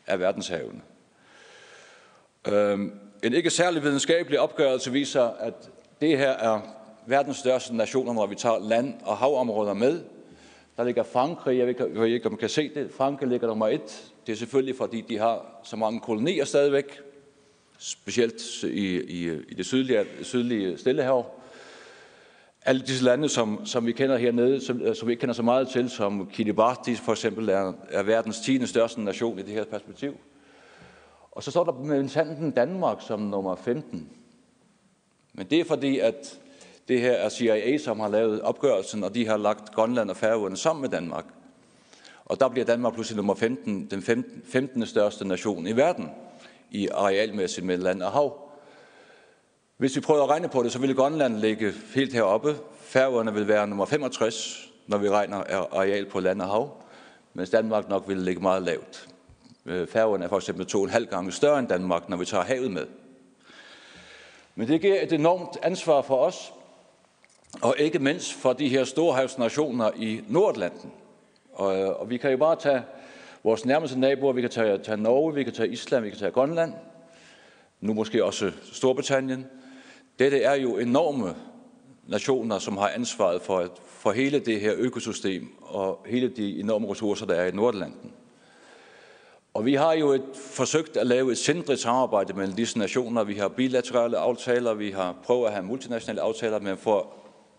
af 0.08 0.20
verdenshavene. 0.20 0.82
Øhm, 2.48 2.92
en 3.24 3.34
ikke 3.34 3.50
særlig 3.50 3.84
videnskabelig 3.84 4.40
opgørelse 4.40 4.92
viser, 4.92 5.24
at 5.24 5.70
det 6.02 6.18
her 6.18 6.32
er 6.32 6.62
verdens 7.08 7.38
største 7.38 7.76
nationer, 7.76 8.14
når 8.14 8.26
vi 8.26 8.36
tager 8.36 8.60
land- 8.60 8.94
og 9.04 9.18
havområder 9.18 9.74
med. 9.74 10.02
Der 10.78 10.84
ligger 10.84 11.04
Frankrig, 11.04 11.58
jeg 11.58 11.68
ved 11.68 12.08
ikke, 12.08 12.26
om 12.26 12.32
man 12.32 12.40
kan 12.40 12.50
se 12.50 12.72
det. 12.76 12.92
Frankrig 12.92 13.30
ligger 13.30 13.48
nummer 13.48 13.68
et. 13.68 14.12
Det 14.28 14.32
er 14.32 14.38
selvfølgelig, 14.38 14.76
fordi 14.76 15.02
de 15.02 15.18
har 15.18 15.60
så 15.64 15.76
mange 15.76 16.00
kolonier 16.00 16.46
stadigvæk, 16.46 17.00
specielt 17.80 18.64
i, 18.64 19.02
i, 19.02 19.32
i 19.50 19.54
det 19.54 19.66
sydlige, 19.66 20.06
sydlige 20.22 20.78
Stillehav 20.78 21.26
alle 22.66 22.82
disse 22.82 23.04
lande, 23.04 23.30
som, 23.30 23.66
som 23.66 23.86
vi 23.86 23.92
kender 23.92 24.18
hernede, 24.18 24.66
som, 24.66 24.96
som 24.96 25.08
vi 25.08 25.12
ikke 25.12 25.22
kender 25.22 25.34
så 25.34 25.44
meget 25.44 25.68
til, 25.68 25.90
som 25.90 26.30
Kiribati 26.34 26.96
for 26.96 27.12
eksempel 27.12 27.50
er, 27.50 27.74
er 27.90 28.04
verdens 28.04 28.40
10. 28.40 28.66
største 28.66 29.02
nation 29.02 29.40
i 29.40 29.42
det 29.42 29.54
her 29.54 29.66
perspektiv. 29.66 30.14
Og 31.40 31.44
så 31.44 31.52
står 31.52 31.64
der 31.64 31.72
med 31.72 32.10
sanden 32.10 32.52
Danmark 32.52 32.98
som 33.02 33.20
nummer 33.20 33.56
15. 33.56 34.10
Men 35.34 35.48
det 35.50 35.60
er 35.60 35.66
fordi, 35.66 36.00
at 36.00 36.40
det 36.88 37.02
her 37.02 37.12
er 37.12 37.30
CIA, 37.30 37.78
som 37.78 38.00
har 38.00 38.08
lavet 38.08 38.42
opgørelsen, 38.42 39.04
og 39.04 39.16
de 39.16 39.28
har 39.28 39.38
lagt 39.38 39.72
Grønland 39.76 40.10
og 40.10 40.18
Færøerne 40.18 40.58
sammen 40.58 40.82
med 40.82 40.90
Danmark. 40.90 41.26
Og 42.26 42.40
der 42.40 42.50
bliver 42.50 42.66
Danmark 42.66 42.94
pludselig 42.94 43.18
nummer 43.18 43.36
15, 43.36 43.88
den 43.92 44.02
15. 44.02 44.42
15. 44.46 44.86
største 44.86 45.28
nation 45.28 45.68
i 45.68 45.76
verden 45.76 46.10
i 46.72 46.88
arealmæssigt 46.88 47.66
med 47.66 47.78
land 47.78 48.04
og 48.04 48.12
hav. 48.12 48.50
Hvis 49.78 49.96
vi 49.96 50.02
prøver 50.02 50.24
at 50.24 50.30
regne 50.30 50.50
på 50.50 50.64
det, 50.64 50.72
så 50.72 50.80
vil 50.80 50.96
Grønland 50.96 51.38
ligge 51.38 51.74
helt 51.96 52.14
heroppe. 52.14 52.56
Færøerne 52.80 53.34
vil 53.34 53.48
være 53.48 53.68
nummer 53.68 53.86
65, 53.86 54.70
når 54.88 54.98
vi 54.98 55.10
regner 55.10 55.38
areal 55.72 56.06
på 56.06 56.20
land 56.20 56.42
og 56.42 56.48
hav, 56.48 56.84
mens 57.34 57.50
Danmark 57.50 57.90
nok 57.90 58.04
vil 58.08 58.18
ligge 58.18 58.42
meget 58.42 58.64
lavt. 58.64 59.09
Øh, 59.66 59.88
Færøerne 59.88 60.26
er 60.26 60.30
for 60.30 60.38
eksempel 60.38 60.66
to 60.66 60.82
og 60.82 60.90
halv 60.90 61.08
gange 61.08 61.32
større 61.32 61.60
end 61.60 61.68
Danmark, 61.68 62.10
når 62.10 62.18
vi 62.18 62.26
tager 62.26 62.44
havet 62.44 62.72
med. 62.72 62.86
Men 64.56 64.68
det 64.68 64.82
giver 64.82 65.02
et 65.02 65.14
enormt 65.14 65.58
ansvar 65.64 66.02
for 66.02 66.18
os, 66.18 66.54
og 67.62 67.76
ikke 67.78 68.00
mindst 68.00 68.34
for 68.34 68.54
de 68.54 68.70
her 68.70 68.84
storhavsnationer 68.84 69.92
i 69.96 70.22
Nordatlanten. 70.28 70.92
Og, 71.54 71.80
øh, 71.80 71.90
og 71.90 72.10
vi 72.10 72.18
kan 72.18 72.32
jo 72.32 72.38
bare 72.38 72.56
tage 72.56 72.82
vores 73.44 73.66
nærmeste 73.66 74.00
naboer, 74.00 74.34
vi 74.34 74.42
kan 74.42 74.50
tage, 74.50 74.78
tage 74.78 74.98
Norge, 74.98 75.34
vi 75.34 75.44
kan 75.44 75.54
tage 75.54 75.70
Island, 75.70 76.04
vi 76.04 76.10
kan 76.10 76.20
tage 76.20 76.32
Grønland, 76.32 76.74
nu 77.82 77.94
måske 77.94 78.26
også 78.26 78.52
Storbritannien. 78.72 79.46
Dette 80.20 80.44
er 80.44 80.56
jo 80.56 80.78
enorme 80.78 81.36
nationer, 82.08 82.60
som 82.60 82.78
har 82.78 82.90
ansvaret 82.90 83.42
for, 83.42 83.68
for 83.86 84.12
hele 84.12 84.40
det 84.40 84.62
her 84.62 84.74
økosystem 84.78 85.48
og 85.62 86.06
hele 86.06 86.30
de 86.30 86.60
enorme 86.60 86.92
ressourcer, 86.92 87.26
der 87.26 87.36
er 87.36 87.48
i 87.48 87.52
Nordlanden. 87.52 88.12
Og 89.54 89.66
vi 89.66 89.74
har 89.74 89.94
jo 89.94 90.10
et, 90.10 90.24
forsøgt 90.36 90.98
at 90.98 91.08
lave 91.08 91.32
et 91.32 91.38
centret 91.38 91.80
samarbejde 91.80 92.34
mellem 92.34 92.56
disse 92.56 92.78
nationer. 92.78 93.24
Vi 93.24 93.34
har 93.34 93.48
bilaterale 93.48 94.18
aftaler, 94.18 94.74
vi 94.74 94.92
har 94.92 95.16
prøvet 95.24 95.48
at 95.48 95.54
have 95.54 95.66
multinationale 95.66 96.22
aftaler, 96.22 96.60
men 96.60 96.78
for 96.78 97.14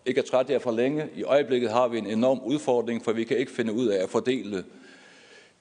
ikke 0.05 0.19
at 0.19 0.25
trætte 0.25 0.53
jer 0.53 0.59
for 0.59 0.71
længe, 0.71 1.09
i 1.15 1.23
øjeblikket 1.23 1.71
har 1.71 1.87
vi 1.87 1.97
en 1.97 2.07
enorm 2.07 2.39
udfordring, 2.39 3.03
for 3.03 3.11
vi 3.11 3.23
kan 3.23 3.37
ikke 3.37 3.51
finde 3.51 3.73
ud 3.73 3.87
af 3.87 4.03
at 4.03 4.09
fordele 4.09 4.63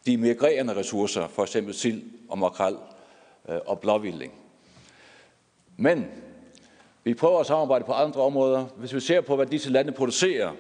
de 0.07 0.17
migrerende 0.17 0.77
ressourcer, 0.77 1.29
for 1.29 1.43
eksempel 1.43 1.75
sild 1.75 2.03
og 2.29 2.39
makrel 2.39 2.77
øh, 3.49 3.59
og 3.67 3.81
blåvilling. 3.81 4.33
Men 5.77 6.07
vi 7.05 7.15
prøver 7.15 7.41
at 7.41 7.47
samarbejde 7.47 7.85
på 7.85 7.93
andre 7.93 8.21
områder. 8.21 8.67
Hvis 8.77 8.95
vi 8.95 9.01
ser 9.01 9.21
på, 9.21 9.37
hvad 9.37 9.47
disse 9.47 9.71
lande 9.71 9.93
producerer 9.93 10.53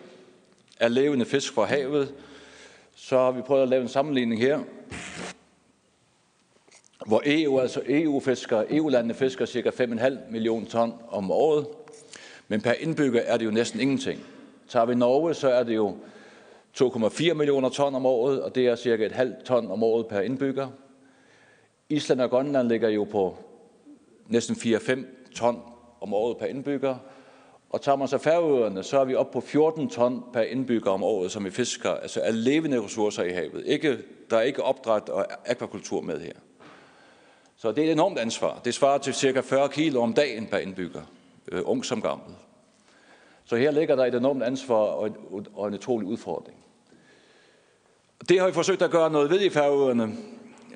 af 0.81 0.95
levende 0.95 1.25
fisk 1.25 1.53
fra 1.55 1.65
havet, 1.65 2.15
så 2.95 3.19
har 3.19 3.31
vi 3.31 3.43
prøvet 3.43 3.63
at 3.63 3.69
lave 3.69 3.83
en 3.83 3.89
sammenligning 3.89 4.41
her, 4.41 4.61
hvor 7.07 7.23
EU, 7.25 7.59
altså 7.59 7.83
EU-fisker, 7.89 8.65
EU-landene 8.71 9.15
fisker 9.15 9.47
cirka 9.47 9.69
5,5 9.69 10.31
millioner 10.31 10.67
ton 10.67 10.95
om 11.09 11.31
året, 11.31 11.67
men 12.49 12.61
per 12.61 12.73
indbygger 12.73 13.21
er 13.21 13.37
det 13.37 13.45
jo 13.45 13.51
næsten 13.51 13.81
ingenting. 13.81 14.21
Tager 14.69 14.87
vi 14.87 14.95
Norge, 14.95 15.35
så 15.35 15.49
er 15.49 15.63
det 15.63 15.77
jo 15.77 15.97
2,4 16.83 17.35
millioner 17.35 17.69
ton 17.69 17.95
om 17.95 18.07
året, 18.07 18.43
og 18.43 18.55
det 18.55 18.67
er 18.67 18.77
cirka 18.77 19.07
et 19.07 19.13
halvt 19.13 19.45
ton 19.45 19.71
om 19.71 19.83
året 19.83 20.07
per 20.07 20.21
indbygger. 20.21 20.69
Island 21.89 22.21
og 22.21 22.31
Grønland 22.31 22.69
ligger 22.69 22.89
jo 22.89 23.05
på 23.05 23.37
næsten 24.29 24.57
4-5 24.57 25.05
ton 25.35 25.61
om 26.01 26.15
året 26.15 26.37
per 26.37 26.47
indbygger. 26.47 26.97
Og 27.71 27.81
tager 27.81 27.97
man 27.97 28.09
så 28.09 28.19
færøerne, 28.19 28.83
så 28.83 29.01
er 29.01 29.05
vi 29.05 29.15
op 29.15 29.31
på 29.31 29.41
14 29.41 29.89
ton 29.89 30.25
per 30.33 30.41
indbygger 30.41 30.91
om 30.91 31.03
året, 31.03 31.31
som 31.31 31.45
vi 31.45 31.51
fisker, 31.51 31.91
altså 31.91 32.21
er 32.21 32.31
levende 32.31 32.85
ressourcer 32.85 33.23
i 33.23 33.31
havet. 33.31 33.63
Ikke, 33.67 33.99
der 34.31 34.37
er 34.37 34.43
ikke 34.43 34.63
opdræt 34.63 35.09
og 35.09 35.27
akvakultur 35.47 36.01
med 36.01 36.21
her. 36.21 36.33
Så 37.61 37.73
det 37.73 37.85
er 37.85 37.89
et 37.89 37.93
enormt 37.93 38.19
ansvar. 38.19 38.61
Det 38.65 38.75
svarer 38.75 38.99
til 38.99 39.15
cirka 39.15 39.41
40 39.41 39.69
kilo 39.69 40.03
om 40.03 40.15
dagen 40.15 40.47
per 40.47 40.59
indbygger, 40.59 41.03
øh, 41.53 41.63
ung 41.65 41.85
som 41.85 42.03
gammel. 42.03 42.35
Så 43.45 43.57
her 43.57 43.71
ligger 43.71 43.97
der 43.97 44.07
et 44.07 44.15
enormt 44.15 44.43
ansvar 44.43 44.75
og 44.75 45.07
en, 45.07 45.47
og 45.55 45.69
en 45.69 45.75
utrolig 45.75 46.09
udfordring. 46.09 46.57
Det 48.29 48.41
har 48.41 48.47
vi 48.47 48.53
forsøgt 48.53 48.83
at 48.83 48.91
gøre 48.91 49.11
noget 49.11 49.31
ved 49.31 49.41
i 49.41 49.51
færøerne. 49.51 50.17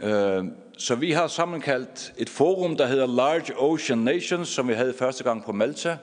Øh, 0.02 0.44
så 0.78 0.94
vi 0.94 1.12
har 1.12 1.26
sammenkaldt 1.26 2.14
et 2.18 2.28
forum, 2.28 2.76
der 2.76 2.86
hedder 2.86 3.06
Large 3.06 3.58
Ocean 3.58 3.98
Nations, 3.98 4.48
som 4.48 4.68
vi 4.68 4.74
havde 4.74 4.94
første 4.94 5.24
gang 5.24 5.44
på 5.44 5.52
Malta 5.52 5.96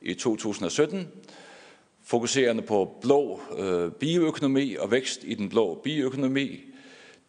i 0.00 0.14
2017, 0.14 1.08
fokuserende 2.04 2.62
på 2.62 2.98
blå 3.00 3.40
øh, 3.58 3.92
bioøkonomi 3.92 4.74
og 4.74 4.90
vækst 4.90 5.24
i 5.24 5.34
den 5.34 5.48
blå 5.48 5.80
bioøkonomi. 5.84 6.60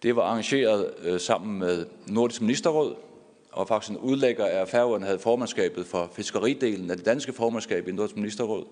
Det 0.04 0.16
var 0.16 0.22
arrangeret 0.22 0.94
øh, 1.04 1.20
sammen 1.20 1.60
med 1.60 1.86
Nordisk 2.08 2.42
Ministerråd, 2.42 2.96
og 3.52 3.68
faktisk 3.68 3.92
en 3.92 3.98
udlægger 3.98 4.46
af 4.46 4.68
færgerne 4.68 5.06
havde 5.06 5.20
formandskabet 5.20 5.86
for 5.86 6.10
fiskeridelen 6.14 6.92
af 6.92 6.98
det 6.98 7.06
danske 7.06 7.34
formandskab 7.34 7.88
i 7.88 7.92
Nordisk 7.92 8.16
Ministerråd. 8.16 8.66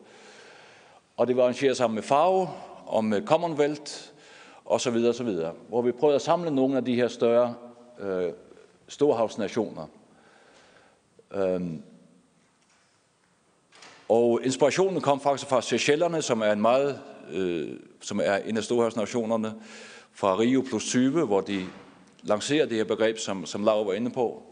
Og 1.17 1.27
det 1.27 1.37
var 1.37 1.43
arrangeret 1.43 1.77
sammen 1.77 1.95
med 1.95 2.03
FAO 2.03 2.47
og 2.85 3.05
med 3.05 3.27
Commonwealth 3.27 3.93
og 4.65 4.81
så 4.81 4.91
videre, 4.91 5.09
og 5.09 5.15
så 5.15 5.23
videre, 5.23 5.53
hvor 5.69 5.81
vi 5.81 5.91
prøvede 5.91 6.15
at 6.15 6.21
samle 6.21 6.51
nogle 6.51 6.77
af 6.77 6.85
de 6.85 6.95
her 6.95 7.07
større 7.07 7.55
øh, 7.99 8.31
storhavsnationer. 8.87 9.87
Øhm, 11.33 11.83
og 14.09 14.39
inspirationen 14.43 15.01
kom 15.01 15.21
faktisk 15.21 15.49
fra 15.49 15.61
Seychellerne, 15.61 16.21
som 16.21 16.41
er 16.41 16.51
en 16.51 16.61
meget, 16.61 16.99
øh, 17.31 17.69
som 18.01 18.19
er 18.23 18.35
en 18.35 18.57
af 18.57 18.63
storhavsnationerne, 18.63 19.53
fra 20.15 20.39
Rio 20.39 20.61
plus 20.61 20.85
20, 20.85 21.25
hvor 21.25 21.41
de 21.41 21.65
lancerer 22.23 22.65
det 22.65 22.77
her 22.77 22.83
begreb, 22.83 23.17
som, 23.17 23.45
som 23.45 23.63
Laura 23.63 23.83
var 23.83 23.93
inde 23.93 24.11
på. 24.11 24.43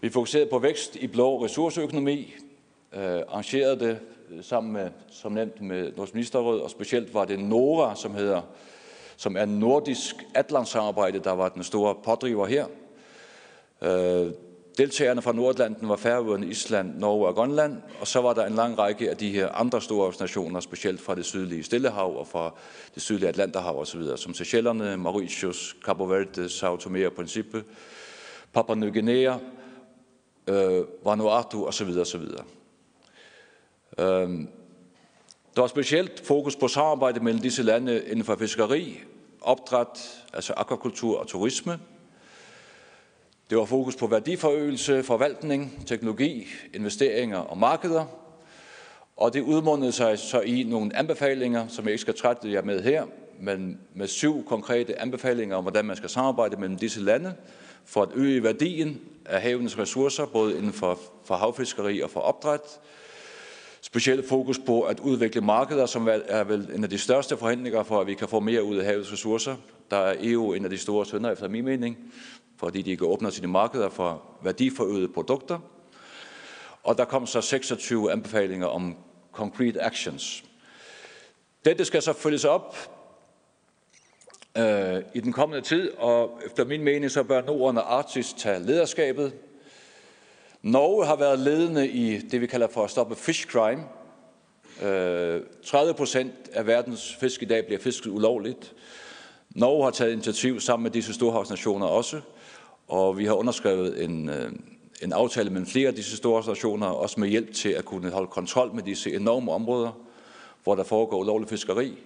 Vi 0.00 0.10
fokuserede 0.10 0.50
på 0.50 0.58
vækst 0.58 0.96
i 0.96 1.06
blå 1.06 1.44
ressourceøkonomi, 1.44 2.34
øh, 2.92 3.00
arrangerede 3.02 3.80
det 3.80 3.98
øh, 4.30 4.44
sammen 4.44 4.72
med, 4.72 4.90
som 5.10 5.32
nævnt, 5.32 5.60
med 5.60 5.92
Nordisk 5.96 6.14
Ministerråd, 6.14 6.60
og 6.60 6.70
specielt 6.70 7.14
var 7.14 7.24
det 7.24 7.38
NORA, 7.38 7.96
som 7.96 8.14
hedder 8.14 8.42
som 9.16 9.36
er 9.36 9.44
nordisk 9.44 10.16
atlantsamarbejde, 10.34 11.18
der 11.18 11.32
var 11.32 11.48
den 11.48 11.62
store 11.62 11.94
pådriver 12.04 12.46
her. 12.46 12.66
Øh, 13.82 14.32
deltagerne 14.78 15.22
fra 15.22 15.32
Nordlanden 15.32 15.88
var 15.88 15.96
Færøerne, 15.96 16.46
Island, 16.46 16.98
Norge 16.98 17.26
og 17.26 17.34
Grønland, 17.34 17.82
og 18.00 18.06
så 18.06 18.20
var 18.20 18.34
der 18.34 18.46
en 18.46 18.54
lang 18.54 18.78
række 18.78 19.10
af 19.10 19.16
de 19.16 19.30
her 19.30 19.48
andre 19.48 19.82
store 19.82 20.12
nationer, 20.20 20.60
specielt 20.60 21.00
fra 21.00 21.14
det 21.14 21.24
sydlige 21.24 21.62
Stillehav 21.62 22.18
og 22.18 22.26
fra 22.26 22.54
det 22.94 23.02
sydlige 23.02 23.28
Atlanterhav 23.28 23.80
osv., 23.80 24.02
som 24.16 24.34
Seychellerne, 24.34 24.96
Mauritius, 24.96 25.76
Cabo 25.84 26.04
Verde, 26.04 26.48
Sao 26.48 26.76
Tome 26.76 27.06
og 27.06 27.12
Principe, 27.12 27.64
Papua 28.52 28.74
Ny 28.74 28.92
Guinea, 28.92 29.36
øh, 30.46 30.84
Vanuatu 31.04 31.66
osv. 31.66 31.88
osv. 31.88 32.22
Øh, 33.98 34.28
der 35.56 35.60
var 35.60 35.66
specielt 35.66 36.26
fokus 36.26 36.56
på 36.56 36.68
samarbejde 36.68 37.20
mellem 37.20 37.42
disse 37.42 37.62
lande 37.62 38.04
inden 38.04 38.24
for 38.24 38.36
fiskeri, 38.36 39.00
opdræt, 39.40 40.24
altså 40.32 40.52
akvakultur 40.56 41.18
og 41.18 41.26
turisme. 41.26 41.78
Det 43.50 43.58
var 43.58 43.64
fokus 43.64 43.96
på 43.96 44.06
værdiforøgelse, 44.06 45.02
forvaltning, 45.02 45.84
teknologi, 45.86 46.46
investeringer 46.74 47.38
og 47.38 47.58
markeder. 47.58 48.04
Og 49.16 49.34
det 49.34 49.40
udmundede 49.40 49.92
sig 49.92 50.18
så 50.18 50.40
i 50.40 50.62
nogle 50.62 50.96
anbefalinger, 50.96 51.68
som 51.68 51.84
jeg 51.84 51.92
ikke 51.92 52.00
skal 52.00 52.14
trætte 52.14 52.52
jer 52.52 52.62
med 52.62 52.82
her, 52.82 53.04
men 53.40 53.78
med 53.94 54.08
syv 54.08 54.44
konkrete 54.44 55.00
anbefalinger 55.00 55.56
om, 55.56 55.64
hvordan 55.64 55.84
man 55.84 55.96
skal 55.96 56.08
samarbejde 56.08 56.56
mellem 56.56 56.76
disse 56.78 57.00
lande 57.00 57.34
for 57.84 58.02
at 58.02 58.08
øge 58.14 58.42
værdien 58.42 59.00
af 59.26 59.42
havenes 59.42 59.78
ressourcer, 59.78 60.26
både 60.26 60.58
inden 60.58 60.72
for, 60.72 60.98
for 61.24 61.34
havfiskeri 61.34 62.00
og 62.00 62.10
for 62.10 62.20
opdræt, 62.20 62.80
specielt 63.80 64.28
fokus 64.28 64.58
på 64.58 64.82
at 64.82 65.00
udvikle 65.00 65.40
markeder, 65.40 65.86
som 65.86 66.08
er 66.28 66.44
vel 66.44 66.70
en 66.74 66.84
af 66.84 66.90
de 66.90 66.98
største 66.98 67.36
forhandlinger 67.36 67.82
for, 67.82 68.00
at 68.00 68.06
vi 68.06 68.14
kan 68.14 68.28
få 68.28 68.40
mere 68.40 68.64
ud 68.64 68.76
af 68.76 68.86
havets 68.86 69.12
ressourcer. 69.12 69.56
Der 69.90 69.96
er 69.96 70.14
EU 70.20 70.52
en 70.52 70.64
af 70.64 70.70
de 70.70 70.78
store 70.78 71.06
sønder, 71.06 71.30
efter 71.30 71.48
min 71.48 71.64
mening, 71.64 71.98
fordi 72.56 72.82
de 72.82 72.96
kan 72.96 73.06
åbne 73.06 73.30
sine 73.30 73.46
markeder 73.46 73.88
for 73.88 74.22
værdiforøgede 74.42 75.08
produkter. 75.08 75.58
Og 76.82 76.98
der 76.98 77.04
kom 77.04 77.26
så 77.26 77.40
26 77.40 78.12
anbefalinger 78.12 78.66
om 78.66 78.96
concrete 79.32 79.82
actions. 79.82 80.44
Dette 81.64 81.84
skal 81.84 82.02
så 82.02 82.12
følges 82.12 82.44
op 82.44 82.76
øh, 84.58 85.02
i 85.14 85.20
den 85.20 85.32
kommende 85.32 85.60
tid, 85.60 85.90
og 85.90 86.40
efter 86.46 86.64
min 86.64 86.82
mening 86.82 87.10
så 87.10 87.22
bør 87.22 87.42
Norden 87.42 87.78
og 87.78 87.94
Arktis 87.98 88.32
tage 88.38 88.60
lederskabet 88.60 89.32
Norge 90.64 91.06
har 91.06 91.16
været 91.16 91.38
ledende 91.38 91.88
i 91.88 92.18
det, 92.18 92.40
vi 92.40 92.46
kalder 92.46 92.68
for 92.68 92.84
at 92.84 92.90
stoppe 92.90 93.16
fish 93.16 93.46
crime. 93.46 93.82
Øh, 94.82 95.42
30 95.64 95.94
procent 95.94 96.32
af 96.52 96.66
verdens 96.66 97.14
fisk 97.20 97.42
i 97.42 97.44
dag 97.44 97.66
bliver 97.66 97.80
fisket 97.80 98.10
ulovligt. 98.10 98.72
Norge 99.50 99.84
har 99.84 99.90
taget 99.90 100.12
initiativ 100.12 100.60
sammen 100.60 100.82
med 100.82 100.90
disse 100.90 101.14
storhavsnationer 101.14 101.86
også, 101.86 102.20
og 102.88 103.18
vi 103.18 103.24
har 103.24 103.34
underskrevet 103.34 104.04
en, 104.04 104.28
øh, 104.28 104.52
en 105.02 105.12
aftale 105.12 105.50
med 105.50 105.66
flere 105.66 105.88
af 105.88 105.94
disse 105.94 106.16
store 106.16 106.42
stationer, 106.42 106.86
også 106.86 107.20
med 107.20 107.28
hjælp 107.28 107.54
til 107.54 107.68
at 107.68 107.84
kunne 107.84 108.10
holde 108.10 108.26
kontrol 108.26 108.74
med 108.74 108.82
disse 108.82 109.14
enorme 109.14 109.52
områder, 109.52 109.92
hvor 110.64 110.74
der 110.74 110.84
foregår 110.84 111.18
ulovlig 111.18 111.48
fiskeri. 111.48 111.98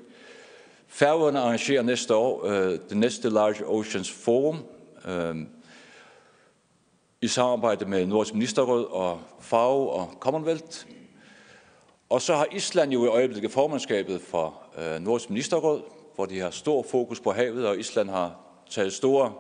Færøerne 0.89 1.41
arrangerer 1.41 1.83
næste 1.83 2.15
år 2.15 2.47
øh, 2.47 2.79
det 2.89 2.97
næste 2.97 3.31
Large 3.31 3.67
Oceans 3.67 4.11
Forum, 4.11 4.59
øh, 5.09 5.37
i 7.21 7.29
samarbejde 7.29 7.85
med 7.85 8.07
Nordisk 8.07 8.35
Ministerråd 8.35 8.85
og 8.85 9.21
FAO 9.41 9.89
og 9.89 10.15
Commonwealth. 10.21 10.87
Og 12.09 12.23
så 12.23 12.35
har 12.35 12.47
Island 12.53 12.93
jo 12.93 13.05
i 13.05 13.09
øjeblikket 13.09 13.51
formandskabet 13.51 14.21
for 14.21 14.63
øh, 14.79 15.01
Nordisk 15.01 15.31
Ministerråd, 15.31 15.83
hvor 16.15 16.27
de 16.27 16.39
har 16.39 16.51
stor 16.51 16.83
fokus 16.91 17.21
på 17.21 17.33
havet, 17.33 17.67
og 17.67 17.79
Island 17.79 18.11
har 18.11 18.37
taget 18.71 18.93
store 18.93 19.33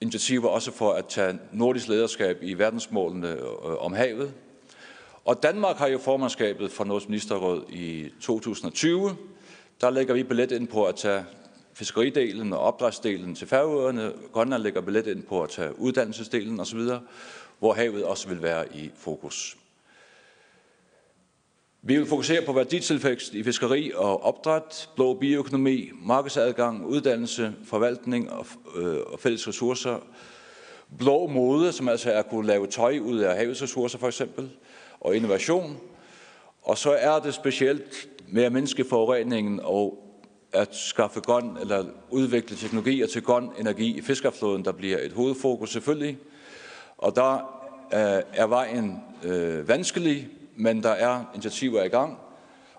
initiativer 0.00 0.48
også 0.48 0.72
for 0.72 0.92
at 0.92 1.06
tage 1.06 1.38
nordisk 1.52 1.88
lederskab 1.88 2.38
i 2.42 2.54
verdensmålene 2.54 3.28
øh, 3.28 3.84
om 3.84 3.92
havet. 3.92 4.32
Og 5.24 5.42
Danmark 5.42 5.76
har 5.76 5.86
jo 5.86 5.98
formandskabet 5.98 6.72
for 6.72 6.84
Nordisk 6.84 7.08
Ministerråd 7.08 7.64
i 7.70 8.08
2020. 8.20 9.16
Der 9.80 9.90
lægger 9.90 10.14
vi 10.14 10.22
billet 10.22 10.52
ind 10.52 10.68
på 10.68 10.84
at 10.84 10.96
tage 10.96 11.24
fiskeridelen 11.74 12.52
og 12.52 12.58
opdrætsdelen 12.58 13.34
til 13.34 13.46
færøerne. 13.46 14.12
Grønland 14.32 14.62
lægger 14.62 14.80
billet 14.80 15.06
ind 15.06 15.22
på 15.22 15.42
at 15.42 15.50
tage 15.50 15.80
uddannelsesdelen 15.80 16.60
osv., 16.60 16.80
hvor 17.58 17.72
havet 17.72 18.04
også 18.04 18.28
vil 18.28 18.42
være 18.42 18.76
i 18.76 18.90
fokus. 18.96 19.57
Vi 21.82 21.96
vil 21.96 22.06
fokusere 22.06 22.42
på 22.42 22.52
værditilvækst 22.52 23.34
i 23.34 23.42
fiskeri 23.42 23.92
og 23.94 24.22
opdræt, 24.24 24.88
blå 24.96 25.14
bioøkonomi, 25.14 25.90
markedsadgang, 26.02 26.86
uddannelse, 26.86 27.54
forvaltning 27.64 28.32
og, 28.32 28.46
øh, 28.76 28.96
og 29.06 29.20
fælles 29.20 29.48
ressourcer, 29.48 29.98
blå 30.98 31.26
mode, 31.26 31.72
som 31.72 31.88
altså 31.88 32.10
er 32.10 32.18
at 32.18 32.28
kunne 32.28 32.46
lave 32.46 32.66
tøj 32.66 32.98
ud 32.98 33.18
af 33.18 33.36
havets 33.36 33.62
ressourcer 33.62 33.98
for 33.98 34.06
eksempel, 34.06 34.50
og 35.00 35.16
innovation. 35.16 35.76
Og 36.62 36.78
så 36.78 36.90
er 36.90 37.18
det 37.18 37.34
specielt 37.34 38.08
med 38.28 38.44
at 38.44 38.52
mindske 38.52 38.84
forureningen 38.84 39.60
og 39.62 40.04
at 40.52 40.76
skaffe 40.76 41.20
grøn 41.20 41.56
eller 41.60 41.84
udvikle 42.10 42.56
teknologier 42.56 43.06
til 43.06 43.22
grøn 43.22 43.50
energi 43.58 43.98
i 43.98 44.00
fiskerflåden, 44.00 44.64
der 44.64 44.72
bliver 44.72 44.98
et 44.98 45.12
hovedfokus 45.12 45.72
selvfølgelig. 45.72 46.18
Og 46.96 47.16
der 47.16 47.34
øh, 47.92 48.22
er 48.34 48.46
vejen 48.46 49.00
øh, 49.24 49.68
vanskelig, 49.68 50.28
men 50.58 50.82
der 50.82 50.90
er 50.90 51.24
initiativer 51.34 51.82
i 51.82 51.88
gang, 51.88 52.18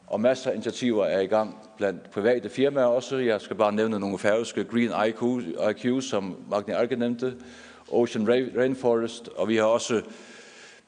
og 0.07 0.21
masser 0.21 0.49
af 0.49 0.53
initiativer 0.53 1.05
er 1.05 1.19
i 1.19 1.25
gang 1.25 1.55
blandt 1.77 2.11
private 2.11 2.49
firmaer 2.49 2.85
også. 2.85 3.17
Jeg 3.17 3.41
skal 3.41 3.55
bare 3.55 3.71
nævne 3.71 3.99
nogle 3.99 4.19
færøske 4.19 4.63
Green 4.63 4.91
IQ, 5.07 5.21
IQ 5.69 6.03
som 6.03 6.35
Magni 6.49 6.73
Arke 6.73 6.95
nævnte, 6.95 7.35
Ocean 7.91 8.27
Rainforest, 8.57 9.27
og 9.27 9.47
vi 9.47 9.55
har 9.55 9.63
også 9.63 10.01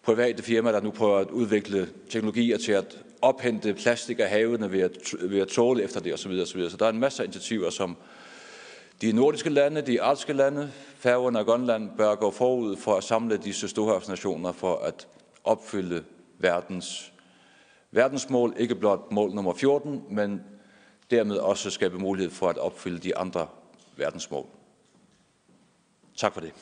private 0.04 0.44
firmaer, 0.44 0.74
der 0.74 0.82
nu 0.82 0.92
prøver 0.92 1.18
at 1.18 1.30
udvikle 1.30 1.90
teknologier 2.10 2.58
til 2.58 2.72
at 2.72 2.98
ophente 3.22 3.74
plastik 3.74 4.20
af 4.20 4.30
havene 4.30 4.72
ved 4.72 4.82
at, 4.82 4.92
ved 5.22 5.40
at 5.40 5.48
tåle 5.48 5.84
efter 5.84 6.00
det 6.00 6.14
osv. 6.14 6.32
osv. 6.32 6.70
Så 6.70 6.78
der 6.78 6.86
er 6.86 6.90
en 6.90 7.00
masse 7.00 7.24
initiativer, 7.24 7.70
som 7.70 7.98
de 9.02 9.12
nordiske 9.12 9.50
lande, 9.50 9.82
de 9.82 10.02
arktiske 10.02 10.34
lande, 10.34 10.72
Færøerne 10.98 11.40
og 11.40 11.46
Grønland 11.46 11.90
bør 11.98 12.16
gå 12.16 12.32
forud 12.32 12.76
for 12.76 12.96
at 12.96 13.04
samle 13.04 13.38
disse 13.38 13.68
storhavsnationer 13.68 14.52
for 14.52 14.76
at 14.76 15.08
opfylde 15.44 16.04
verdens 16.42 17.14
verdensmål, 17.92 18.54
ikke 18.58 18.76
blot 18.76 19.12
mål 19.12 19.32
nummer 19.32 19.54
14, 19.54 20.04
men 20.10 20.44
dermed 21.12 21.38
også 21.38 21.70
skabe 21.70 22.00
mulighed 22.00 22.32
for 22.32 22.50
at 22.50 22.58
opfylde 22.58 23.00
de 23.00 23.18
andre 23.18 23.48
verdensmål. 23.98 24.46
Tak 26.18 26.34
for 26.34 26.42
det. 26.42 26.54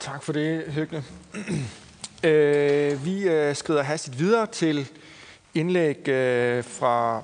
Tak 0.00 0.22
for 0.22 0.32
det, 0.32 0.64
Høgne. 0.72 1.04
øh, 2.24 3.04
vi 3.04 3.28
øh, 3.28 3.54
skrider 3.54 3.82
hastigt 3.82 4.18
videre 4.18 4.46
til 4.46 4.90
indlæg 5.54 6.08
øh, 6.08 6.64
fra 6.64 7.22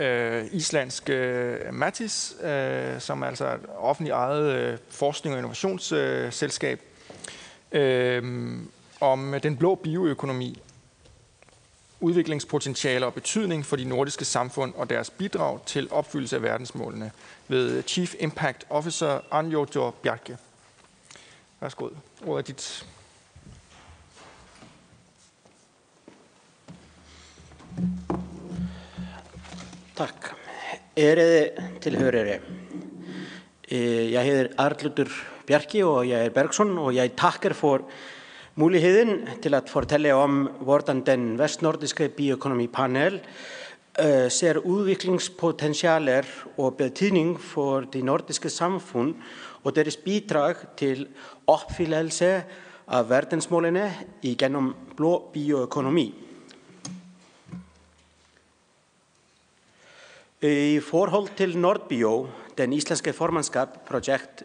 øh, 0.00 0.46
islandsk 0.52 1.10
øh, 1.10 1.74
Matis, 1.74 2.34
øh, 2.42 3.00
som 3.00 3.22
er 3.22 3.26
altså 3.26 3.54
et 3.54 3.60
offentligt 3.78 4.14
ejet 4.14 4.44
øh, 4.44 4.78
forskning- 4.90 5.34
og 5.34 5.38
innovationsselskab, 5.38 6.80
øh, 7.72 8.58
om 9.00 9.34
den 9.42 9.56
blå 9.56 9.74
bioøkonomi, 9.74 10.62
udviklingspotentiale 12.00 13.06
og 13.06 13.14
betydning 13.14 13.66
for 13.66 13.76
de 13.76 13.84
nordiske 13.84 14.24
samfund 14.24 14.74
og 14.74 14.90
deres 14.90 15.10
bidrag 15.10 15.58
til 15.66 15.88
opfyldelse 15.90 16.36
af 16.36 16.42
verdensmålene 16.42 17.10
ved 17.48 17.82
Chief 17.86 18.14
Impact 18.20 18.64
Officer 18.70 19.20
Anjo 19.30 19.92
Bjarke. 20.02 20.36
Værsgo, 21.60 21.88
ordet 22.26 22.42
er 22.42 22.54
dit. 22.54 22.86
Takk. 30.00 30.30
Eriði 30.96 31.66
tilhörere. 31.84 32.38
Jeg 33.68 34.22
hedder 34.24 34.46
Arludur 34.62 35.10
Bjarki 35.44 35.82
og 35.84 36.06
jeg 36.08 36.24
er 36.24 36.32
Bergson 36.32 36.70
og 36.80 36.94
jeg 36.96 37.12
takker 37.20 37.52
for 37.52 37.84
muligheden 38.56 39.28
til 39.44 39.58
at 39.58 39.68
fortælle 39.68 40.14
om 40.16 40.46
hvordan 40.64 41.02
den 41.04 41.26
vestnordiske 41.36 42.08
bioøkonomipanel 42.16 43.20
øh, 44.00 44.30
ser 44.32 44.62
udviklingspotentialer 44.64 46.24
og 46.56 46.80
betydning 46.80 47.36
for 47.36 47.84
de 47.92 48.00
nordiske 48.00 48.48
samfund 48.48 49.14
og 49.64 49.76
deres 49.76 50.00
bidrag 50.00 50.64
til 50.80 51.08
opfyldelse 51.46 52.42
af 52.88 53.10
verdensmålene 53.10 53.92
igennem 54.22 54.72
blå 54.96 55.28
bioøkonomi. 55.32 56.29
I 60.40 60.80
forhold 60.80 61.34
til 61.36 61.58
Nordbio, 61.60 62.26
den 62.56 62.72
islandske 62.72 63.12
formandskab-projekt 63.12 64.40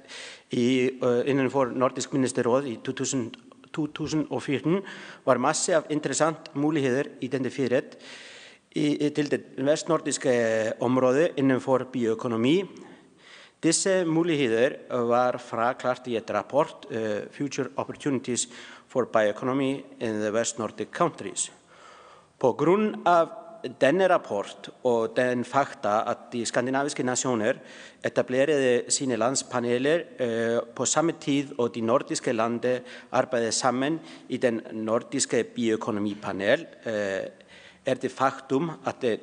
i, 0.52 0.90
uh, 1.00 1.22
innenfor 1.24 1.70
Nordisk 1.72 2.12
ministerråd 2.14 2.68
2000, 2.84 3.32
2014, 3.74 4.82
var 5.26 5.38
masse 5.38 5.76
af 5.76 5.88
interessant 5.90 6.52
muligheder 6.56 7.04
identifieret 7.22 7.96
i, 8.76 9.10
til 9.16 9.32
det 9.32 9.46
vestnordiske 9.58 10.74
område 10.82 11.30
innenfor 11.38 11.88
bioøkonomi. 11.94 12.64
Disse 13.64 14.04
muligheder 14.06 14.76
var 14.92 15.38
fraklart 15.38 16.08
i 16.08 16.18
et 16.18 16.28
rapport, 16.30 16.92
uh, 16.92 17.32
Future 17.32 17.72
Opportunities 17.78 18.50
for 18.88 19.08
Bioeconomy 19.08 19.80
in 20.02 20.20
the 20.20 20.34
West 20.34 20.60
Nordic 20.60 20.92
Countries. 20.92 21.52
På 22.40 22.52
grund 22.52 22.96
af 23.08 23.45
denne 23.82 24.08
rapport 24.08 24.70
og 24.84 25.14
den 25.18 25.46
fakta 25.46 26.02
at 26.12 26.18
de 26.34 26.46
skandinaviske 26.46 27.04
nationer 27.04 27.54
etablerede 28.06 28.84
sine 28.90 29.16
landspaneler 29.16 30.00
øh, 30.20 30.60
på 30.76 30.86
samme 30.86 31.14
tid, 31.22 31.60
og 31.60 31.76
de 31.76 31.82
nordiske 31.82 32.34
lande 32.34 32.80
arbejdede 33.12 33.52
sammen 33.52 34.00
i 34.30 34.38
den 34.38 34.62
nordiske 34.72 35.44
bioøkonomipanel, 35.44 36.66
øh, 36.86 37.26
er 37.86 37.94
det 37.94 38.12
faktum, 38.12 38.72
at 38.86 38.96
det 39.02 39.20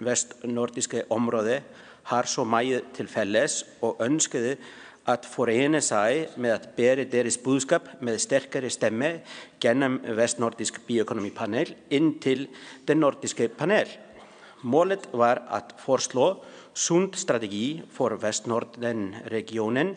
vestnordiske 0.00 1.02
område 1.10 1.60
har 2.02 2.22
så 2.22 2.44
meget 2.44 2.82
til 2.94 3.08
fælles 3.08 3.64
og 3.82 3.96
ønskede 4.00 4.56
at 5.06 5.26
forene 5.26 5.80
sig 5.80 6.26
med 6.36 6.50
at 6.50 6.68
bære 6.76 7.04
deres 7.04 7.38
budskab 7.38 7.88
med 8.00 8.18
stærkere 8.18 8.70
stemme 8.70 9.20
gennem 9.60 10.00
Vestnordisk 10.16 10.80
Bioøkonomipanel 10.86 11.74
ind 11.90 12.20
til 12.20 12.48
den 12.88 12.96
nordiske 12.96 13.48
panel. 13.48 13.86
Målet 14.62 15.08
var 15.12 15.42
at 15.54 15.74
foreslå 15.78 16.44
sund 16.74 17.14
strategi 17.14 17.82
for 17.90 18.16
Vestnorden-regionen 18.16 19.96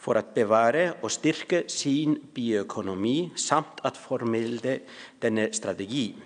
for 0.00 0.16
at 0.16 0.32
bevare 0.34 0.92
og 1.02 1.10
styrke 1.10 1.64
sin 1.68 2.16
bioøkonomi 2.34 3.32
samt 3.36 3.84
at 3.84 3.96
formidle 3.96 4.80
denne 5.22 5.48
strategi. 5.52 6.16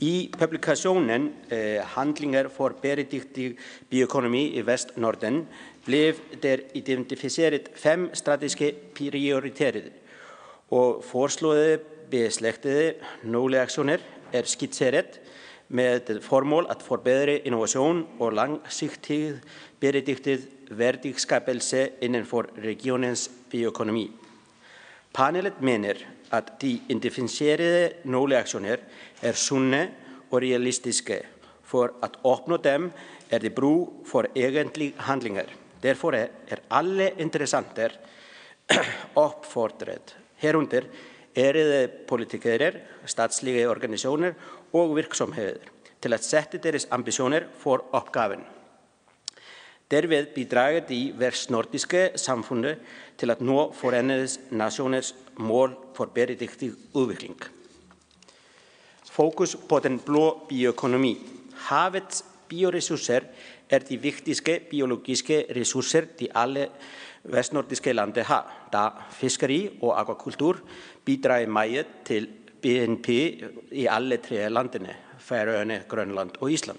I 0.00 0.32
publikationen 0.32 1.26
eh, 1.52 1.84
Handlinger 1.84 2.48
for 2.48 2.72
bæredygtig 2.82 3.58
bioøkonomi 3.90 4.46
i 4.56 4.62
Vestnorden 4.66 5.42
blev 5.84 6.14
der 6.42 6.56
identificeret 6.74 7.68
fem 7.74 8.14
strategiske 8.14 8.74
prioriteter, 8.94 9.80
og 10.70 11.04
foreslåede 11.04 11.78
beslægtede 12.10 12.94
nogle 13.22 13.60
aktioner 13.60 13.96
er 14.32 14.42
skitseret 14.44 15.20
med 15.68 16.20
formål 16.20 16.66
at 16.70 16.82
forbedre 16.82 17.38
innovation 17.38 18.06
og 18.18 18.32
langsigtig 18.32 19.34
bæredygtig 19.80 20.38
værdiskabelse 20.70 21.88
inden 22.00 22.26
for 22.26 22.46
regionens 22.64 23.30
bioøkonomi. 23.50 24.10
Panelet 25.14 25.62
mener, 25.62 25.94
at 26.32 26.62
de 26.62 26.80
identificerede 26.88 27.90
nogle 28.04 28.36
aktioner 28.36 28.76
er 29.22 29.32
sunde 29.32 29.88
og 30.30 30.42
realistiske. 30.42 31.20
For 31.62 31.90
at 32.02 32.10
opnå 32.24 32.56
dem 32.56 32.90
er 33.30 33.38
det 33.38 33.54
brug 33.54 34.06
for 34.06 34.24
egentlige 34.36 34.94
handlinger. 34.98 35.42
Derfor 35.82 36.12
er 36.12 36.60
alle 36.70 37.10
interessenter 37.18 37.88
opfordret. 39.14 40.16
Herunder 40.42 40.82
ærede 41.36 41.88
politikere, 42.08 42.72
statslige 43.06 43.68
organisationer 43.68 44.32
og 44.72 44.96
virksomheder 44.96 45.58
til 46.02 46.12
at 46.12 46.24
sætte 46.24 46.58
deres 46.58 46.88
ambitioner 46.90 47.40
for 47.58 47.84
opgaven. 47.92 48.44
Derved 49.90 50.26
bidrager 50.34 50.80
de 50.80 51.14
vestnordiske 51.18 52.10
samfundet 52.16 52.78
til 53.18 53.30
at 53.30 53.40
nå 53.40 53.72
forenedes 53.72 54.40
nationers 54.50 55.14
mål 55.36 55.76
for 55.94 56.04
bæredygtig 56.04 56.72
udvikling. 56.94 57.36
Fokus 59.10 59.56
på 59.68 59.78
den 59.78 59.98
blå 59.98 60.46
bioøkonomi. 60.48 61.18
Havets 61.54 62.24
bioressourcer 62.48 63.20
er 63.70 63.78
de 63.78 63.96
vigtigste 63.96 64.60
biologiske 64.70 65.44
ressourcer, 65.56 66.04
de 66.20 66.28
alle 66.34 66.68
vestnordiske 67.24 67.92
lande 67.92 68.22
har, 68.22 68.68
da 68.72 68.88
fiskeri 69.10 69.78
og 69.82 70.00
akvakultur 70.00 70.58
bidrager 71.04 71.46
meget 71.46 71.86
til 72.04 72.28
BNP 72.62 73.08
i 73.72 73.86
alle 73.90 74.16
tre 74.16 74.48
landene, 74.50 74.96
Færøerne, 75.18 75.82
Grønland 75.88 76.30
og 76.40 76.52
Island. 76.52 76.78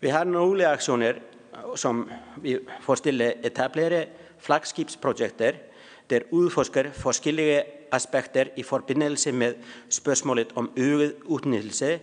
Vi 0.00 0.08
har 0.08 0.24
nogle 0.24 0.66
aktioner, 0.66 1.12
som 1.76 2.10
vi 2.36 2.58
forestiller 2.80 3.32
etablere 3.44 4.06
flagskibsprojekter, 4.38 5.52
der 6.10 6.20
udforsker 6.30 6.92
forskellige 6.92 7.62
aspekter 7.92 8.44
i 8.56 8.62
forbindelse 8.62 9.32
med 9.32 9.54
spørgsmålet 9.88 10.52
om 10.54 10.70
øget 10.76 11.14
udnyttelse 11.24 12.00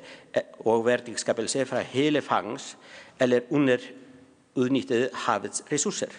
og 0.59 0.85
værdiskabelse 0.85 1.65
fra 1.65 1.79
hele 1.79 2.21
fangst 2.21 2.77
eller 3.19 3.48
underutnyttede 3.49 5.10
havets 5.26 5.64
ressurser. 5.72 6.11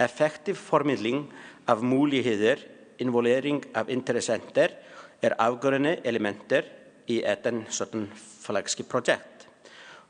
Effektiv 0.00 0.54
formidling 0.54 1.26
av 1.66 1.84
muligheter, 1.84 2.60
involvering 2.98 3.62
av 3.74 3.90
interessenter, 3.90 4.74
er 5.22 5.36
avgjørende 5.40 5.96
elementer 6.04 6.68
i 7.08 7.22
et 7.24 7.46
sånn 7.72 8.08
flaggsprosjekt. 8.44 9.46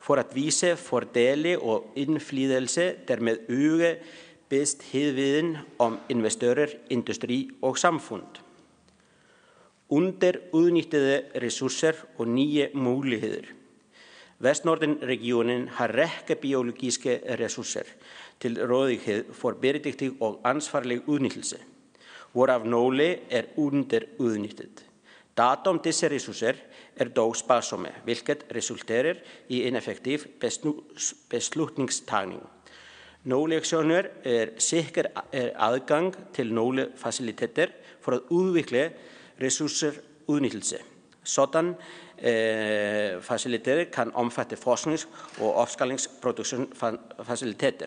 For 0.03 0.21
å 0.23 0.27
vise 0.35 0.75
fordeler 0.79 1.63
og 1.63 1.97
innflytelse, 1.99 2.93
dermed 3.09 3.49
øke 3.51 3.97
bevisstheten 4.51 5.57
om 5.83 5.99
investorer, 6.13 6.77
industri 6.91 7.49
og 7.63 7.79
samfunn. 7.79 8.27
Underutnyttede 9.91 11.41
ressurser 11.43 11.99
og 12.19 12.31
nye 12.31 12.71
muligheter. 12.75 13.51
Vestnorden-regionen 14.39 15.69
har 15.69 15.89
række 15.89 16.35
biologiske 16.35 17.21
ressourcer 17.41 17.89
til 18.41 18.67
rådighed 18.67 19.25
for 19.33 19.53
bæredygtig 19.53 20.11
og 20.21 20.41
ansvarlig 20.45 21.09
udnyttelse, 21.09 21.57
hvoraf 22.33 22.65
nogle 22.65 23.17
er 23.31 23.43
underudnyttet. 23.57 24.85
Data 25.37 25.71
om 25.71 25.79
disse 25.79 26.09
ressourcer 26.09 26.53
er 26.97 27.05
dog 27.05 27.37
sparsomme, 27.37 27.89
hvilket 28.05 28.45
resulterer 28.55 29.15
i 29.49 29.63
en 29.69 29.77
effektiv 29.77 30.19
beslutningstagning. 31.29 32.43
Nogle 33.25 33.57
aktioner 33.57 34.03
er 34.25 34.47
sikker 34.59 35.03
adgang 35.33 36.15
til 36.35 36.53
nogle 36.53 36.89
faciliteter 36.97 37.67
for 38.01 38.13
at 38.13 38.21
udvikle 38.29 38.93
ressourcer 39.43 39.93
udnyttelse. 40.27 40.77
Sådan 41.27 41.75
eh, 42.19 43.21
faciliteter 43.21 43.85
kan 43.93 44.13
omfatte 44.15 44.57
forsknings- 44.57 45.09
og 45.41 45.57
oppskalingsproduksjonsfasiliteter. 45.65 47.87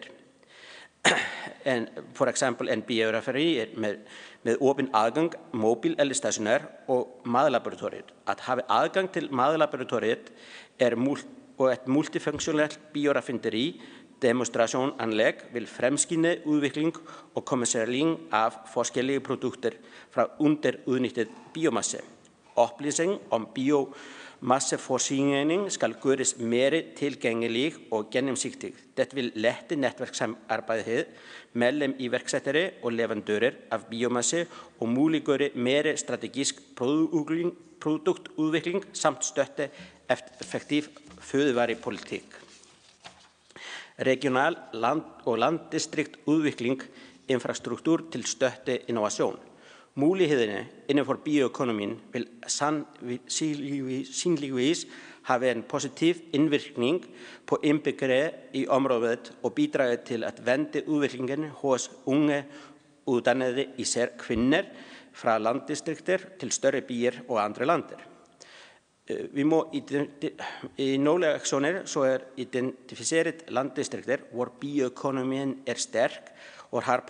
F.eks. 2.14 2.44
en 2.44 2.82
bioraferi 2.88 3.66
med, 3.78 3.98
með 4.44 4.58
ofin 4.62 4.90
aðgang, 4.94 5.34
móbil 5.56 5.96
eller 6.00 6.14
stasjonær 6.18 6.62
og 6.92 7.08
maðurlaboratoriet. 7.24 8.06
Að 8.28 8.40
hafa 8.48 8.62
aðgang 8.82 9.08
til 9.14 9.30
maðurlaboratoriet 9.32 10.32
og 11.60 11.72
et 11.72 11.88
multifunksjonelt 11.88 12.80
biorafinderi 12.94 13.82
demonstrasjonanlegg 14.24 15.46
vil 15.54 15.68
fremskynde 15.68 16.40
utvikling 16.44 16.96
og 17.36 17.46
kommersialisering 17.48 18.18
av 18.36 18.58
forskjellige 18.74 19.24
produkter 19.24 19.78
fra 20.12 20.28
underutnyttet 20.40 21.32
biomasse. 21.56 22.02
Opplýsing 22.60 23.14
om 23.32 23.46
um 23.46 23.48
biomasseforsyning 23.56 25.70
skal 25.72 25.96
gjøres 26.04 26.34
mer 26.40 26.76
tilgjengelig 26.98 27.74
og 27.96 28.10
gjennomsiktig. 28.12 28.74
Dette 28.98 29.16
vil 29.16 29.32
lette 29.40 29.76
nettverkssamarbeidet 29.80 31.08
mellom 31.54 31.94
iverksettere 32.04 32.72
og 32.84 32.92
leverandører 32.98 33.54
av 33.72 33.88
biomasse 33.90 34.46
og 34.80 34.88
muliggjøre 34.92 35.50
mer 35.56 35.96
strategisk 35.96 36.56
produktutvikling 36.76 38.84
samt 38.92 39.24
støtte 39.24 39.70
effektiv 40.12 40.90
fødevarepolitikk. 41.20 42.26
Regional 44.00 44.56
land- 44.74 45.28
og 45.28 45.38
landdistriktutvikling, 45.38 46.82
infrastruktur 47.30 48.08
til 48.12 48.24
støtte 48.24 48.90
innovasjon. 48.90 49.49
Mulighederne 50.00 50.68
inden 50.88 51.06
for 51.06 51.18
bioøkonomien 51.26 51.98
vil 52.14 52.28
sandsynligvis 52.48 54.86
have 55.28 55.52
en 55.52 55.64
positiv 55.64 56.16
indvirkning 56.34 57.06
på 57.48 57.60
indbyggere 57.64 58.32
i 58.54 58.68
området 58.68 59.34
og 59.44 59.54
bidrage 59.54 59.98
til 60.06 60.24
at 60.24 60.46
vente 60.46 60.84
udviklingen 60.88 61.50
hos 61.50 61.92
unge 62.06 62.46
uddannede, 63.06 63.66
især 63.78 64.08
kvinder, 64.20 64.62
fra 65.14 65.38
landdistrikter 65.38 66.18
til 66.40 66.52
større 66.52 66.82
byer 66.82 67.12
og 67.28 67.44
andre 67.44 67.66
lander. 67.66 67.98
øh, 69.10 69.36
vi 69.36 69.44
må 69.44 69.74
i 70.78 70.98
nogle 70.98 71.34
aktioner 71.34 71.86
så 71.86 72.00
er 72.00 72.18
identificeret 72.38 73.44
landdistrikter, 73.48 74.18
hvor 74.32 74.54
bioøkonomien 74.62 75.58
er 75.68 75.76
stærk 75.76 76.32
og 76.72 76.84
har 76.84 77.04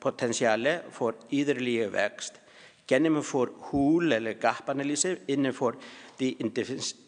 potentiale 0.00 0.80
for 0.90 1.14
yderligere 1.32 1.92
vækst. 1.92 2.40
Gennemfør 2.88 3.46
hul- 3.70 4.12
eller 4.12 4.32
gap-analyse 4.32 5.16
inden 5.28 5.54
for 5.54 5.74
de 6.20 6.34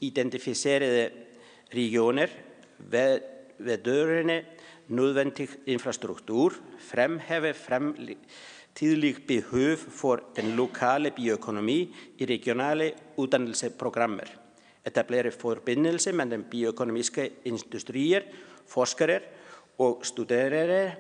identificerede 0.01 1.11
regioner 1.75 2.27
vedrørende 3.59 4.45
nødvendig 4.89 5.49
infrastruktur, 5.67 6.53
fremhæve 6.79 7.55
frem 7.55 7.95
tidlig 8.75 9.17
behov 9.27 9.77
for 9.77 10.21
den 10.37 10.55
lokale 10.57 11.11
bioøkonomi 11.11 11.95
i 12.19 12.25
regionale 12.25 12.93
uddannelsesprogrammer, 13.17 14.31
etablere 14.87 15.31
forbindelse 15.31 16.13
med 16.13 16.31
den 16.31 16.45
bioøkonomiske 16.51 17.31
industrier, 17.45 18.23
forskere 18.67 19.21
og 19.79 20.01
studerere 20.03 20.93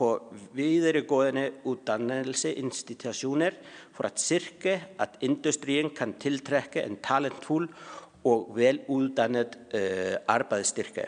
på 0.00 0.08
videregående 0.56 1.50
utdannelseinstitusjoner 1.68 3.56
for 3.92 4.08
at 4.08 4.20
styrke 4.20 4.78
at 5.02 5.18
industrien 5.26 5.90
kan 5.92 6.14
tiltrekke 6.20 6.80
en 6.86 6.96
talentfull 7.04 7.68
og 8.30 8.52
velutdannet 8.56 9.58
uh, 9.74 10.16
arbeidsstyrke. 10.28 11.04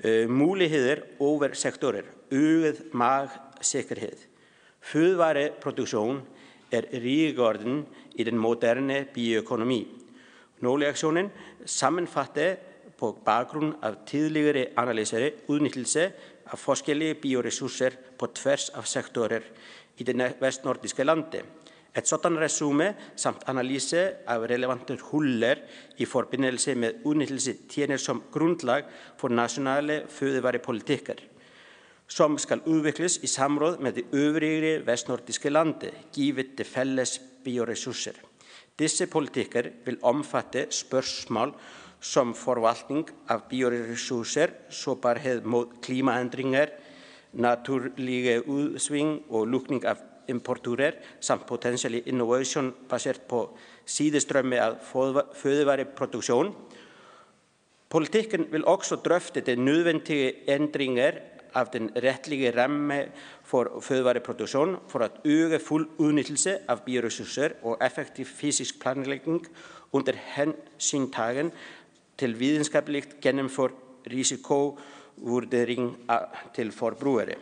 Uh, 0.00 0.26
muligheter 0.26 1.04
over 1.22 1.54
sektorer. 1.54 2.08
Øget 2.30 2.90
magsikkerhet. 2.94 4.26
Fødevareproduksjon 4.80 6.22
er 6.72 6.86
ryggarden 6.94 7.84
i 8.14 8.24
den 8.24 8.38
moderne 8.38 9.04
bioøkonomi. 9.14 9.82
Nåleaksjonen 10.60 11.30
sammenfatter 11.66 12.56
på 13.00 13.18
baggrund 13.24 13.74
af 13.82 13.94
tidligere 14.06 14.66
analyser 14.76 15.30
udnyttelse 15.48 16.12
af 16.52 16.58
forskellige 16.58 17.14
bioressourcer 17.14 17.90
på 18.18 18.26
tværs 18.26 18.68
af 18.68 18.86
sektorer 18.86 19.40
i 19.98 20.02
det 20.02 20.36
vestnordiske 20.40 21.04
lande. 21.04 21.42
Et 21.96 22.08
sådan 22.08 22.38
resume 22.38 22.94
samt 23.16 23.42
analyse 23.46 24.00
af 24.28 24.38
relevante 24.38 24.98
huller 25.10 25.54
i 25.98 26.04
forbindelse 26.04 26.74
med 26.74 26.92
udnyttelse 27.04 27.54
tjener 27.70 27.96
som 27.96 28.22
grundlag 28.32 28.84
for 29.18 29.28
nationale 29.28 30.02
fødevarepolitikker, 30.08 31.14
som 32.06 32.38
skal 32.38 32.60
udvikles 32.66 33.16
i 33.16 33.26
samråd 33.26 33.78
med 33.78 33.92
de 33.92 34.02
øvrige 34.12 34.86
vestnordiske 34.86 35.50
lande, 35.50 35.90
givet 36.12 36.58
de 36.58 36.64
fælles 36.64 37.20
bioressourcer. 37.44 38.12
Disse 38.78 39.06
politikker 39.06 39.62
vil 39.84 39.98
omfatte 40.02 40.66
spørgsmål 40.70 41.54
som 42.00 42.34
forvaltning 42.34 43.08
af 43.28 43.42
bioressourcer, 43.48 44.46
sårbarhed 44.70 45.40
mod 45.44 45.66
klimaændringer, 45.82 46.66
naturlige 47.32 48.48
udsving 48.48 49.22
og 49.30 49.46
lukning 49.46 49.84
af 49.84 49.96
importurer 50.28 50.90
samt 51.20 51.46
potentielle 51.46 52.00
innovation 52.00 52.74
baseret 52.88 53.20
på 53.28 53.58
sidestrømme 53.86 54.60
af 54.60 54.74
fødevareproduktion. 55.34 56.54
Politikken 57.88 58.46
vil 58.52 58.64
også 58.64 58.96
drøfte 58.96 59.40
de 59.40 59.56
nødvendige 59.56 60.32
ændringer 60.48 61.12
af 61.54 61.66
den 61.66 61.90
retlige 61.96 62.62
ramme 62.62 63.04
for 63.42 63.80
fødevareproduktion 63.80 64.76
for 64.88 64.98
at 64.98 65.12
øge 65.24 65.58
fuld 65.58 65.88
udnyttelse 65.98 66.58
af 66.70 66.82
bioressourcer 66.82 67.48
og 67.62 67.78
effektiv 67.86 68.24
fysisk 68.24 68.80
planlægning 68.80 69.46
under 69.92 70.12
hensyntagen 70.36 71.52
till 72.20 72.34
vetenskapligt 72.34 73.24
genomförd 73.24 73.72
risikovurdering 74.04 75.94
till 76.54 76.72
förbrukare. 76.72 77.36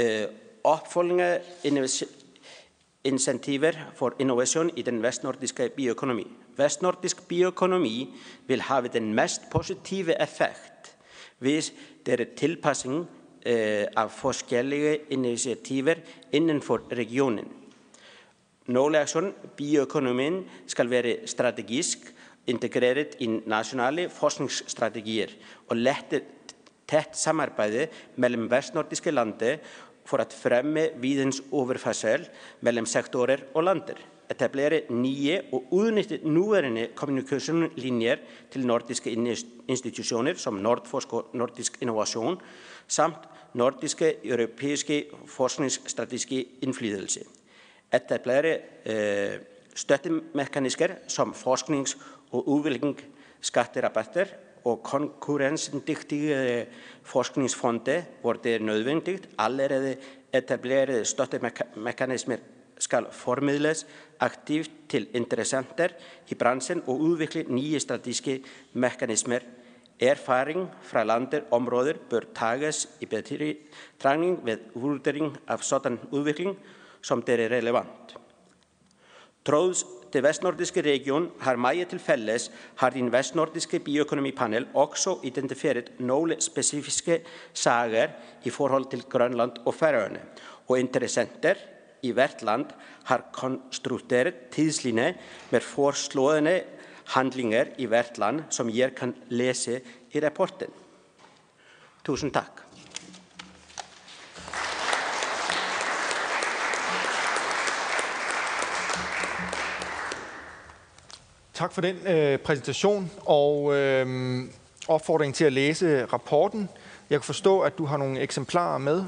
Uh, 0.00 0.28
uppföljande 0.62 1.42
incentiver 3.02 3.84
för 3.96 4.14
innovation 4.18 4.70
i 4.76 4.82
den 4.82 5.02
västnordiska 5.02 5.68
bioekonomin. 5.76 6.28
Västnordisk 6.56 7.28
bioekonomi 7.28 8.06
vill 8.46 8.60
ha 8.60 8.80
den 8.80 9.14
mest 9.14 9.50
positiva 9.50 10.12
effekt 10.12 10.94
vid 11.38 11.64
þeirri 12.04 12.26
tilpassing 12.38 13.00
uh, 13.02 13.86
af 13.96 14.12
forskellige 14.12 15.00
initiativer 15.10 15.98
innenfor 16.30 16.82
regionen. 16.90 17.48
Nólegaðsson 18.66 19.32
bioekonomin 19.56 20.44
skal 20.66 20.90
veri 20.90 21.16
strategísk 21.26 22.14
integreret 22.48 23.16
i 23.20 23.28
nationale 23.46 24.08
forskningsstrategier 24.12 25.34
og 25.68 25.76
lette 25.76 26.22
tæt 26.88 27.16
samarbejde 27.16 27.86
mellem 28.16 28.48
vestnordiske 28.50 29.12
lande 29.12 29.58
for 30.08 30.22
at 30.22 30.32
fremme 30.32 30.88
vidensoverførsel 30.96 32.28
mellem 32.64 32.86
sektorer 32.86 33.44
og 33.54 33.64
lander, 33.64 33.98
etablere 34.30 34.80
nye 34.90 35.40
og 35.52 35.64
udnytte 35.70 36.20
nuværende 36.24 36.88
kommunikationslinjer 36.94 38.16
til 38.50 38.66
nordiske 38.66 39.12
institutioner 39.68 40.34
som 40.34 40.54
Nordforsk 40.64 41.12
og 41.12 41.30
Nordisk 41.34 41.78
Innovation, 41.82 42.40
samt 42.88 43.28
nordiske 43.54 44.14
europæiske 44.24 45.04
forskningsstrategiske 45.26 46.44
indflydelse. 46.62 47.20
Etablere 47.92 48.58
øh, 48.86 49.40
støttemekanismer 49.74 50.88
som 51.08 51.34
forsknings- 51.34 51.96
og 52.30 52.48
udvikling 52.48 53.00
skatterabatter 53.40 54.26
og 54.64 54.82
konkurrencedygtige 54.82 56.66
forskningsfonde, 57.02 58.04
hvor 58.20 58.32
det 58.32 58.54
er 58.54 58.60
nødvendigt, 58.60 59.28
allerede 59.38 59.96
etablerede 60.32 61.04
støttemekanismer 61.04 62.36
skal 62.78 63.06
formidles 63.10 63.86
aktivt 64.20 64.70
til 64.88 65.08
interessenter 65.14 65.88
i 66.28 66.34
branchen 66.34 66.82
og 66.86 67.00
udvikle 67.00 67.44
nye 67.48 67.80
strategiske 67.80 68.42
mekanismer. 68.72 69.38
Erfaring 70.00 70.68
fra 70.82 71.04
landet 71.04 71.42
områder 71.50 71.94
bør 72.10 72.20
tages 72.34 72.88
i 73.00 73.06
betragtning 73.06 74.46
ved 74.46 74.58
vurdering 74.74 75.36
af 75.48 75.58
sådan 75.60 75.98
udvikling, 76.12 76.58
som 77.02 77.22
det 77.22 77.40
er 77.40 77.48
relevant. 77.48 78.16
Trods 79.44 79.84
det 80.12 80.22
vestnordiske 80.22 80.82
region 80.82 81.30
har 81.40 81.56
meget 81.56 81.88
til 81.88 81.98
fælles, 81.98 82.50
har 82.76 82.90
din 82.90 83.12
vestnordiske 83.12 83.78
bioøkonomipanel 83.78 84.66
også 84.74 85.18
identificeret 85.22 85.92
nogle 85.98 86.36
specifiske 86.40 87.20
sager 87.52 88.08
i 88.44 88.50
forhold 88.50 88.90
til 88.90 89.02
Grønland 89.02 89.52
og 89.64 89.74
Færøerne. 89.74 90.20
Og 90.68 90.80
interessenter 90.80 91.54
i 92.02 92.10
hvert 92.12 92.42
land 92.42 92.66
har 93.04 93.30
konstrueret 93.32 94.34
tidslinje 94.50 95.14
med 95.50 95.60
foreslående 95.60 96.60
handlinger 97.04 97.64
i 97.78 97.86
hvert 97.86 98.18
land, 98.18 98.42
som 98.50 98.70
jeg 98.70 98.94
kan 98.94 99.14
læse 99.28 99.80
i 100.12 100.20
rapporten. 100.20 100.68
Tusind 102.04 102.32
tak. 102.32 102.67
Tak 111.58 111.72
for 111.72 111.80
den 111.80 111.96
øh, 112.06 112.38
præsentation 112.38 113.10
og 113.26 113.74
øh, 113.74 114.44
opfordring 114.88 115.34
til 115.34 115.44
at 115.44 115.52
læse 115.52 116.04
rapporten. 116.04 116.68
Jeg 117.10 117.20
kan 117.20 117.24
forstå, 117.24 117.60
at 117.60 117.78
du 117.78 117.84
har 117.84 117.96
nogle 117.96 118.20
eksemplarer 118.20 118.78
med. 118.78 119.04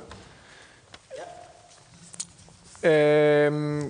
Ja. 2.82 2.90
Øh, 2.90 3.85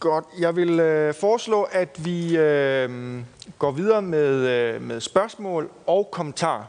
godt. 0.00 0.24
Jeg 0.38 0.56
vil 0.56 0.80
øh, 0.80 1.14
foreslå, 1.14 1.62
at 1.62 2.04
vi 2.04 2.36
øh, 2.36 3.20
går 3.58 3.70
videre 3.70 4.02
med, 4.02 4.48
øh, 4.48 4.82
med 4.82 5.00
spørgsmål 5.00 5.70
og 5.86 6.08
kommentarer. 6.12 6.64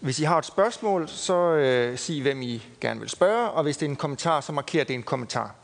Hvis 0.00 0.20
I 0.20 0.24
har 0.24 0.38
et 0.38 0.46
spørgsmål, 0.46 1.08
så 1.08 1.34
øh, 1.34 1.98
sig, 1.98 2.22
hvem 2.22 2.42
I 2.42 2.62
gerne 2.80 3.00
vil 3.00 3.08
spørge, 3.08 3.50
og 3.50 3.62
hvis 3.62 3.76
det 3.76 3.86
er 3.86 3.90
en 3.90 3.96
kommentar, 3.96 4.40
så 4.40 4.52
marker 4.52 4.84
det 4.84 4.94
en 4.94 5.02
kommentar. 5.02 5.54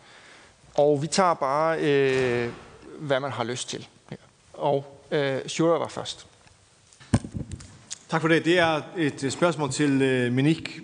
Og 0.74 1.02
vi 1.02 1.06
tager 1.06 1.34
bare 1.34 1.78
øh, 1.80 2.52
hvad 2.98 3.20
man 3.20 3.30
har 3.30 3.44
lyst 3.44 3.68
til. 3.68 3.86
Og 4.52 5.02
øh, 5.10 5.46
Sjura 5.46 5.78
var 5.78 5.88
først. 5.88 6.26
Tak 8.08 8.20
for 8.20 8.28
det. 8.28 8.44
Det 8.44 8.58
er 8.58 8.80
et 8.96 9.24
øh, 9.24 9.30
spørgsmål 9.30 9.70
til 9.70 10.02
øh, 10.02 10.32
Minik. 10.32 10.80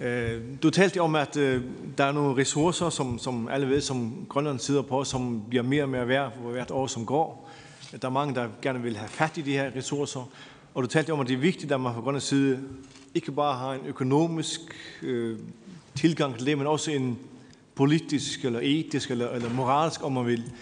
Øh, 0.00 0.40
du 0.62 0.70
talte 0.70 1.00
om, 1.00 1.14
at 1.14 1.36
øh, 1.36 1.62
der 1.98 2.04
er 2.04 2.12
nogle 2.12 2.40
ressourcer, 2.40 2.90
som, 2.90 3.18
som 3.18 3.48
alle 3.48 3.68
ved, 3.68 3.80
som 3.80 4.26
Grønland 4.28 4.58
sidder 4.58 4.82
på, 4.82 5.04
som 5.04 5.44
bliver 5.48 5.62
mere 5.62 5.82
og 5.82 5.88
mere 5.88 6.08
værd 6.08 6.32
for 6.42 6.50
hvert 6.50 6.70
år, 6.70 6.86
som 6.86 7.06
går. 7.06 7.50
Der 8.02 8.08
er 8.08 8.12
mange, 8.12 8.34
der 8.34 8.48
gerne 8.62 8.82
vil 8.82 8.96
have 8.96 9.08
fat 9.08 9.36
i 9.36 9.40
de 9.40 9.52
her 9.52 9.70
ressourcer. 9.76 10.30
Og 10.74 10.82
du 10.82 10.88
talte 10.88 11.12
om, 11.12 11.20
at 11.20 11.26
det 11.26 11.34
er 11.34 11.38
vigtigt, 11.38 11.72
at 11.72 11.80
man 11.80 11.94
fra 11.94 12.00
Grønlands 12.00 12.24
side 12.24 12.60
ikke 13.14 13.32
bare 13.32 13.58
har 13.58 13.72
en 13.72 13.86
økonomisk 13.86 14.60
øh, 15.02 15.38
tilgang 15.94 16.36
til 16.36 16.46
det, 16.46 16.58
men 16.58 16.66
også 16.66 16.90
en 16.90 17.18
politisk 17.74 18.44
eller 18.44 18.60
etisk 18.62 19.10
eller, 19.10 19.30
eller 19.30 19.50
moralsk, 19.50 20.04
om 20.04 20.12
man 20.12 20.26
vil. 20.26 20.52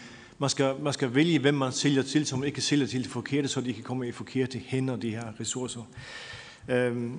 Man 0.42 0.50
skal, 0.50 0.74
man 0.82 0.92
skal 0.92 1.14
vælge, 1.14 1.38
hvem 1.38 1.54
man 1.54 1.72
sælger 1.72 2.02
til, 2.02 2.26
som 2.26 2.44
ikke 2.44 2.60
sælger 2.60 2.86
til 2.86 3.02
det 3.02 3.10
forkerte, 3.10 3.48
så 3.48 3.60
de 3.60 3.72
kan 3.72 3.82
komme 3.82 4.08
i 4.08 4.12
forkerte 4.12 4.58
hænder, 4.58 4.96
de 4.96 5.10
her 5.10 5.24
ressourcer. 5.40 5.80
Øhm, 6.68 7.12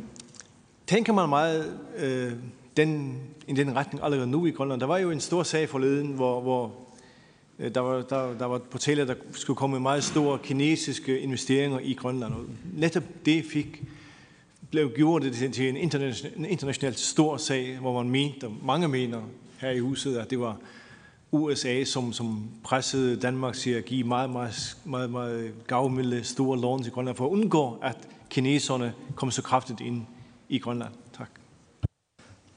tænker 0.87 1.13
man 1.13 1.29
meget 1.29 1.79
øh, 1.97 2.31
den, 2.77 3.19
i 3.47 3.53
den 3.53 3.75
retning 3.75 4.03
allerede 4.03 4.27
nu 4.27 4.45
i 4.45 4.51
Grønland? 4.51 4.81
Der 4.81 4.87
var 4.87 4.97
jo 4.97 5.11
en 5.11 5.19
stor 5.19 5.43
sag 5.43 5.69
forleden, 5.69 6.07
hvor, 6.07 6.41
hvor 6.41 6.75
øh, 7.59 7.75
der, 7.75 7.79
var, 7.79 8.01
der, 8.01 8.37
der 8.37 8.45
var 8.45 8.57
på 8.57 8.77
tale, 8.77 9.01
at 9.01 9.07
der 9.07 9.15
skulle 9.31 9.57
komme 9.57 9.79
meget 9.79 10.03
store 10.03 10.39
kinesiske 10.43 11.19
investeringer 11.19 11.79
i 11.79 11.93
Grønland. 11.93 12.33
Og 12.33 12.45
netop 12.73 13.03
det 13.25 13.45
fik 13.45 13.83
blev 14.69 14.91
gjort 14.95 15.21
det 15.21 15.53
til 15.53 15.69
en 15.69 15.77
international, 15.77 16.37
en 16.37 16.45
international 16.45 16.95
stor 16.95 17.37
sag, 17.37 17.77
hvor 17.81 18.03
man 18.03 18.11
mente, 18.11 18.49
mange 18.63 18.87
mener 18.87 19.21
her 19.57 19.69
i 19.69 19.79
huset, 19.79 20.17
at 20.17 20.29
det 20.29 20.39
var 20.39 20.57
USA, 21.33 21.83
som, 21.83 22.13
som 22.13 22.49
pressede 22.63 23.15
Danmark 23.15 23.53
til 23.55 23.69
at 23.69 23.85
give 23.85 24.03
meget, 24.03 24.29
meget, 24.29 24.77
meget, 24.85 25.11
meget 25.11 25.53
gavmilde 25.67 26.23
store 26.23 26.59
lån 26.61 26.83
til 26.83 26.91
Grønland, 26.91 27.17
for 27.17 27.25
at 27.25 27.29
undgå, 27.29 27.77
at 27.81 27.97
kineserne 28.29 28.93
kom 29.15 29.31
så 29.31 29.41
kraftigt 29.41 29.81
ind 29.81 30.01
i 30.49 30.59
Grønland. 30.59 30.93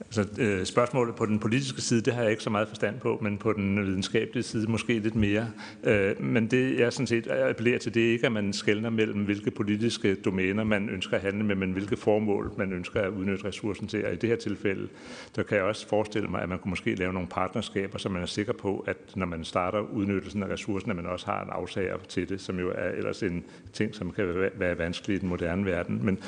Altså, 0.07 0.43
øh, 0.43 0.65
spørgsmålet 0.65 1.15
på 1.15 1.27
den 1.27 1.39
politiske 1.39 1.81
side, 1.81 2.01
det 2.01 2.15
har 2.15 2.23
jeg 2.23 2.31
ikke 2.31 2.43
så 2.43 2.51
meget 2.51 2.69
forstand 2.69 3.01
på, 3.01 3.19
men 3.23 3.39
på 3.39 3.53
den 3.53 3.87
videnskabelige 3.87 4.43
side 4.43 4.71
måske 4.71 4.99
lidt 4.99 5.15
mere. 5.15 5.51
Øh, 5.85 6.23
men 6.23 6.47
det 6.47 6.79
jeg 6.79 6.93
sådan 6.93 7.07
set 7.07 7.31
appellerer 7.31 7.79
til, 7.79 7.95
det 7.95 8.09
er 8.09 8.13
ikke, 8.13 8.27
at 8.27 8.33
man 8.33 8.53
skældner 8.53 8.91
mellem, 8.91 9.25
hvilke 9.25 9.51
politiske 9.51 10.15
domæner 10.15 10.65
man 10.65 10.89
ønsker 10.89 11.17
at 11.17 11.23
handle 11.23 11.45
med, 11.45 11.57
men 11.57 11.73
hvilke 11.73 11.97
formål 11.97 12.53
man 12.57 12.73
ønsker 12.73 13.01
at 13.01 13.09
udnytte 13.09 13.45
ressourcen 13.45 13.89
til. 13.89 14.07
Og 14.07 14.13
i 14.13 14.17
det 14.17 14.29
her 14.29 14.37
tilfælde, 14.37 14.89
der 15.37 15.43
kan 15.43 15.57
jeg 15.57 15.65
også 15.65 15.89
forestille 15.89 16.29
mig, 16.29 16.43
at 16.43 16.49
man 16.49 16.59
kunne 16.59 16.71
måske 16.71 16.95
lave 16.95 17.13
nogle 17.13 17.29
partnerskaber, 17.29 17.99
så 17.99 18.09
man 18.09 18.23
er 18.23 18.27
sikker 18.27 18.53
på, 18.53 18.85
at 18.87 18.97
når 19.15 19.27
man 19.27 19.45
starter 19.45 19.81
udnyttelsen 19.81 20.43
af 20.43 20.49
ressourcen, 20.49 20.91
at 20.91 20.97
man 20.97 21.07
også 21.07 21.27
har 21.27 21.43
en 21.43 21.51
afsager 21.51 21.97
til 22.09 22.29
det, 22.29 22.41
som 22.41 22.59
jo 22.59 22.73
er 22.75 22.89
ellers 22.89 23.23
en 23.23 23.45
ting, 23.73 23.95
som 23.95 24.11
kan 24.11 24.51
være 24.55 24.79
vanskelig 24.79 25.17
i 25.17 25.19
den 25.19 25.29
moderne 25.29 25.67
verden. 25.67 26.01
Men 26.03 26.19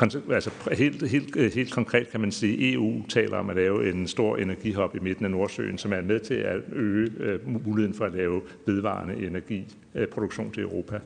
altså 0.00 0.50
helt, 0.72 1.08
helt, 1.08 1.36
øh, 1.36 1.52
helt 1.52 1.72
konkret 1.72 2.10
kan 2.10 2.20
man 2.20 2.32
sige, 2.32 2.68
at 2.68 2.74
EU 2.74 3.06
taler 3.08 3.36
om 3.36 3.50
at 3.50 3.56
lave 3.56 3.90
en 3.90 4.08
stor 4.08 4.36
energihop 4.36 4.96
i 4.96 4.98
midten 4.98 5.24
af 5.24 5.30
Nordsøen, 5.30 5.78
som 5.78 5.92
er 5.92 6.00
med 6.00 6.20
til 6.20 6.34
at 6.34 6.60
øge 6.72 7.10
øh, 7.16 7.64
muligheden 7.64 7.94
for 7.94 8.04
at 8.04 8.14
lave 8.14 8.42
vedvarende 8.66 9.26
energiproduktion 9.26 10.46
øh, 10.46 10.52
til 10.52 10.62
Europa. 10.62 11.00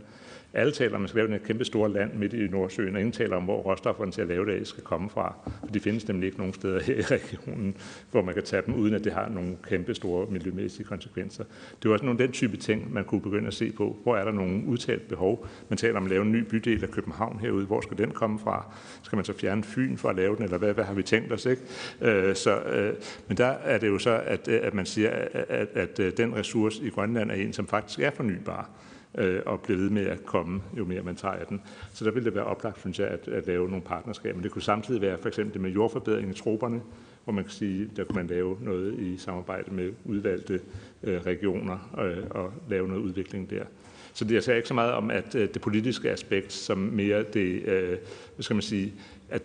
Alle 0.56 0.72
taler 0.72 0.90
om, 0.90 0.94
at 0.94 1.00
man 1.00 1.08
skal 1.08 1.28
lave 1.28 1.36
et 1.36 1.42
kæmpe 1.42 1.64
store 1.64 1.92
land 1.92 2.14
midt 2.14 2.32
i 2.32 2.48
Nordsøen, 2.48 2.94
og 2.94 3.00
ingen 3.00 3.12
taler 3.12 3.36
om, 3.36 3.42
hvor 3.42 3.56
råstofferne 3.56 4.12
til 4.12 4.20
at 4.20 4.28
lave 4.28 4.46
det 4.46 4.66
skal 4.66 4.82
komme 4.82 5.10
fra. 5.10 5.34
For 5.60 5.72
de 5.72 5.80
findes 5.80 6.08
nemlig 6.08 6.26
ikke 6.26 6.38
nogen 6.38 6.54
steder 6.54 6.80
her 6.80 6.94
i 6.94 7.00
regionen, 7.00 7.76
hvor 8.10 8.22
man 8.22 8.34
kan 8.34 8.42
tage 8.42 8.62
dem, 8.66 8.74
uden 8.74 8.94
at 8.94 9.04
det 9.04 9.12
har 9.12 9.28
nogle 9.28 9.56
kæmpe 9.68 9.94
store 9.94 10.26
miljømæssige 10.30 10.86
konsekvenser. 10.86 11.44
Det 11.82 11.88
er 11.88 11.92
også 11.92 12.04
nogle 12.04 12.22
af 12.22 12.28
den 12.28 12.32
type 12.32 12.56
ting, 12.56 12.92
man 12.92 13.04
kunne 13.04 13.20
begynde 13.20 13.46
at 13.46 13.54
se 13.54 13.72
på. 13.72 13.96
Hvor 14.02 14.16
er 14.16 14.24
der 14.24 14.32
nogle 14.32 14.66
udtalt 14.66 15.08
behov? 15.08 15.46
Man 15.68 15.76
taler 15.76 15.96
om 15.96 16.04
at 16.04 16.10
lave 16.10 16.22
en 16.22 16.32
ny 16.32 16.40
bydel 16.40 16.82
af 16.82 16.90
København 16.90 17.40
herude. 17.40 17.66
Hvor 17.66 17.80
skal 17.80 17.98
den 17.98 18.10
komme 18.10 18.38
fra? 18.38 18.74
Skal 19.02 19.16
man 19.16 19.24
så 19.24 19.32
fjerne 19.32 19.64
Fyn 19.64 19.96
for 19.96 20.08
at 20.08 20.16
lave 20.16 20.36
den, 20.36 20.44
eller 20.44 20.58
hvad, 20.58 20.74
hvad 20.74 20.84
har 20.84 20.94
vi 20.94 21.02
tænkt 21.02 21.32
os? 21.32 21.46
Ikke? 21.46 21.62
Øh, 22.00 22.34
så, 22.34 22.60
øh, 22.60 22.94
men 23.28 23.36
der 23.36 23.46
er 23.46 23.78
det 23.78 23.88
jo 23.88 23.98
så, 23.98 24.22
at, 24.26 24.48
at 24.48 24.74
man 24.74 24.86
siger, 24.86 25.10
at, 25.10 25.44
at, 25.48 25.68
at 25.74 26.00
øh, 26.00 26.12
den 26.16 26.36
ressource 26.36 26.82
i 26.84 26.88
Grønland 26.88 27.30
er 27.30 27.34
en, 27.34 27.52
som 27.52 27.66
faktisk 27.66 28.00
er 28.00 28.10
fornybar 28.10 28.70
øh, 29.16 29.40
og 29.46 29.60
bliver 29.60 29.78
ved 29.78 29.90
med 29.90 30.06
at 30.06 30.26
komme, 30.26 30.62
jo 30.78 30.84
mere 30.84 31.02
man 31.02 31.16
tager 31.16 31.34
af 31.34 31.46
den. 31.46 31.62
Så 31.92 32.04
der 32.04 32.10
ville 32.10 32.24
det 32.24 32.34
være 32.34 32.44
oplagt, 32.44 32.80
synes 32.80 32.98
jeg, 32.98 33.08
at, 33.08 33.28
at 33.28 33.46
lave 33.46 33.68
nogle 33.68 33.84
partnerskaber. 33.84 34.34
Men 34.34 34.44
det 34.44 34.50
kunne 34.50 34.62
samtidig 34.62 35.00
være 35.00 35.18
for 35.18 35.28
eksempel 35.28 35.54
det 35.54 35.62
med 35.62 35.70
jordforbedring 35.70 36.30
i 36.30 36.34
troberne, 36.34 36.80
hvor 37.24 37.32
man 37.32 37.44
kan 37.44 37.52
sige, 37.52 37.90
der 37.96 38.04
kunne 38.04 38.16
man 38.16 38.26
lave 38.26 38.56
noget 38.60 38.98
i 38.98 39.16
samarbejde 39.16 39.74
med 39.74 39.92
udvalgte 40.04 40.60
øh, 41.02 41.20
regioner 41.20 41.96
øh, 42.04 42.24
og 42.30 42.52
lave 42.68 42.88
noget 42.88 43.00
udvikling 43.00 43.50
der. 43.50 43.64
Så 44.12 44.24
det 44.24 44.34
jeg 44.34 44.42
siger 44.42 44.56
ikke 44.56 44.68
så 44.68 44.74
meget 44.74 44.92
om, 44.92 45.10
at 45.10 45.34
øh, 45.34 45.48
det 45.54 45.62
politiske 45.62 46.10
aspekt, 46.10 46.52
som 46.52 46.78
mere 46.78 47.22
det, 47.22 47.62
øh, 47.62 47.98
hvad 48.34 48.42
skal 48.42 48.54
man 48.54 48.62
sige, 48.62 48.92
at 49.30 49.42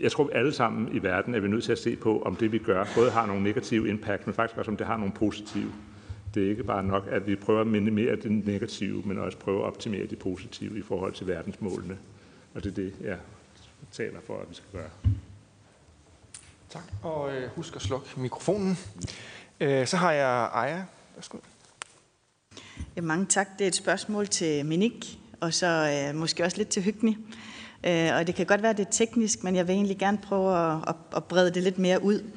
jeg 0.00 0.12
tror, 0.12 0.24
at 0.24 0.36
alle 0.38 0.52
sammen 0.52 0.88
i 0.92 1.02
verden 1.02 1.34
er 1.34 1.40
vi 1.40 1.48
nødt 1.48 1.64
til 1.64 1.72
at 1.72 1.78
se 1.78 1.96
på, 1.96 2.22
om 2.22 2.36
det 2.36 2.52
vi 2.52 2.58
gør 2.58 2.84
både 2.96 3.10
har 3.10 3.26
nogle 3.26 3.42
negative 3.42 3.88
impact, 3.88 4.26
men 4.26 4.34
faktisk 4.34 4.58
også 4.58 4.70
om 4.70 4.76
det 4.76 4.86
har 4.86 4.96
nogle 4.96 5.12
positive 5.12 5.72
det 6.38 6.46
er 6.46 6.50
ikke 6.50 6.64
bare 6.64 6.82
nok, 6.82 7.06
at 7.10 7.26
vi 7.26 7.36
prøver 7.36 7.60
at 7.60 7.66
minimere 7.66 8.16
det 8.16 8.30
negative, 8.30 9.02
men 9.04 9.18
også 9.18 9.38
prøver 9.38 9.60
at 9.60 9.66
optimere 9.66 10.06
det 10.06 10.18
positive 10.18 10.78
i 10.78 10.82
forhold 10.82 11.12
til 11.12 11.26
verdensmålene. 11.26 11.98
Og 12.54 12.64
det 12.64 12.70
er 12.70 12.74
det, 12.74 12.94
jeg 13.00 13.18
taler 13.92 14.18
for, 14.26 14.40
at 14.40 14.50
vi 14.50 14.54
skal 14.54 14.68
gøre. 14.72 14.90
Tak, 16.70 16.82
og 17.02 17.36
øh, 17.36 17.48
husk 17.48 17.76
at 17.76 17.82
slukke 17.82 18.06
mikrofonen. 18.16 18.78
Øh, 19.60 19.86
så 19.86 19.96
har 19.96 20.12
jeg 20.12 20.50
Aya. 20.54 20.82
Værsgo. 21.14 21.38
Ja, 22.96 23.00
mange 23.00 23.26
tak. 23.26 23.48
Det 23.58 23.64
er 23.64 23.68
et 23.68 23.74
spørgsmål 23.74 24.26
til 24.26 24.66
Minik, 24.66 25.20
og 25.40 25.54
så 25.54 25.66
øh, 25.66 26.14
måske 26.18 26.44
også 26.44 26.56
lidt 26.56 26.68
til 26.68 26.82
Hygni. 26.82 27.16
Øh, 27.86 28.10
og 28.14 28.26
det 28.26 28.34
kan 28.34 28.46
godt 28.46 28.62
være, 28.62 28.72
det 28.72 28.86
er 28.86 28.90
teknisk, 28.90 29.44
men 29.44 29.56
jeg 29.56 29.68
vil 29.68 29.74
egentlig 29.74 29.98
gerne 29.98 30.18
prøve 30.18 30.58
at, 30.58 30.78
at, 30.88 30.94
at 31.16 31.24
brede 31.24 31.54
det 31.54 31.62
lidt 31.62 31.78
mere 31.78 32.02
ud. 32.02 32.30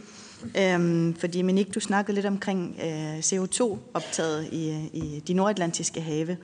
Øhm, 0.57 1.15
fordi 1.15 1.41
Minik, 1.41 1.75
du 1.75 1.79
snakkede 1.79 2.15
lidt 2.15 2.25
omkring 2.25 2.79
øh, 2.83 3.19
CO2-optaget 3.19 4.47
i, 4.51 4.89
i 4.93 5.23
de 5.27 5.33
nordatlantiske 5.33 6.01
have. 6.01 6.37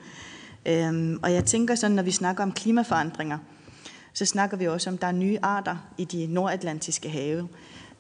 Øhm, 0.65 1.19
og 1.23 1.33
jeg 1.33 1.45
tænker 1.45 1.75
sådan, 1.75 1.95
når 1.95 2.03
vi 2.03 2.11
snakker 2.11 2.43
om 2.43 2.51
klimaforandringer, 2.51 3.37
så 4.13 4.25
snakker 4.25 4.57
vi 4.57 4.67
også 4.67 4.89
om, 4.89 4.93
at 4.93 5.01
der 5.01 5.07
er 5.07 5.11
nye 5.11 5.37
arter 5.41 5.75
i 5.97 6.05
de 6.05 6.27
nordatlantiske 6.27 7.09
have. 7.09 7.47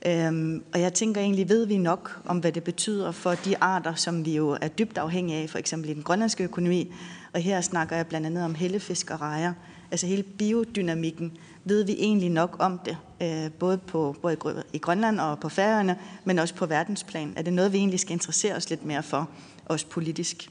Øhm, 0.05 0.63
og 0.73 0.81
jeg 0.81 0.93
tænker 0.93 1.21
egentlig, 1.21 1.49
ved 1.49 1.65
vi 1.65 1.77
nok 1.77 2.21
om, 2.25 2.37
hvad 2.37 2.51
det 2.51 2.63
betyder 2.63 3.11
for 3.11 3.31
de 3.31 3.57
arter, 3.57 3.93
som 3.93 4.25
vi 4.25 4.35
jo 4.35 4.57
er 4.61 4.67
dybt 4.67 4.97
afhængige 4.97 5.41
af, 5.41 5.49
for 5.49 5.57
eksempel 5.57 5.89
i 5.89 5.93
den 5.93 6.03
grønlandske 6.03 6.43
økonomi. 6.43 6.93
Og 7.33 7.41
her 7.41 7.61
snakker 7.61 7.95
jeg 7.95 8.07
blandt 8.07 8.27
andet 8.27 8.45
om 8.45 8.55
hellefisk 8.55 9.11
og 9.11 9.21
rejer. 9.21 9.53
Altså 9.91 10.07
hele 10.07 10.23
biodynamikken 10.23 11.37
ved 11.69 11.83
vi 11.83 11.95
egentlig 11.99 12.29
nok 12.29 12.55
om 12.59 12.79
det, 12.85 12.97
øh, 13.21 13.51
både, 13.51 13.77
på, 13.77 14.15
både 14.21 14.37
i 14.73 14.77
Grønland 14.77 15.19
og 15.19 15.39
på 15.39 15.49
Færøerne, 15.49 15.97
men 16.25 16.39
også 16.39 16.55
på 16.55 16.65
verdensplan? 16.65 17.33
Er 17.35 17.41
det 17.41 17.53
noget, 17.53 17.73
vi 17.73 17.77
egentlig 17.77 17.99
skal 17.99 18.11
interessere 18.11 18.55
os 18.55 18.69
lidt 18.69 18.85
mere 18.85 19.03
for, 19.03 19.29
også 19.65 19.87
politisk? 19.87 20.49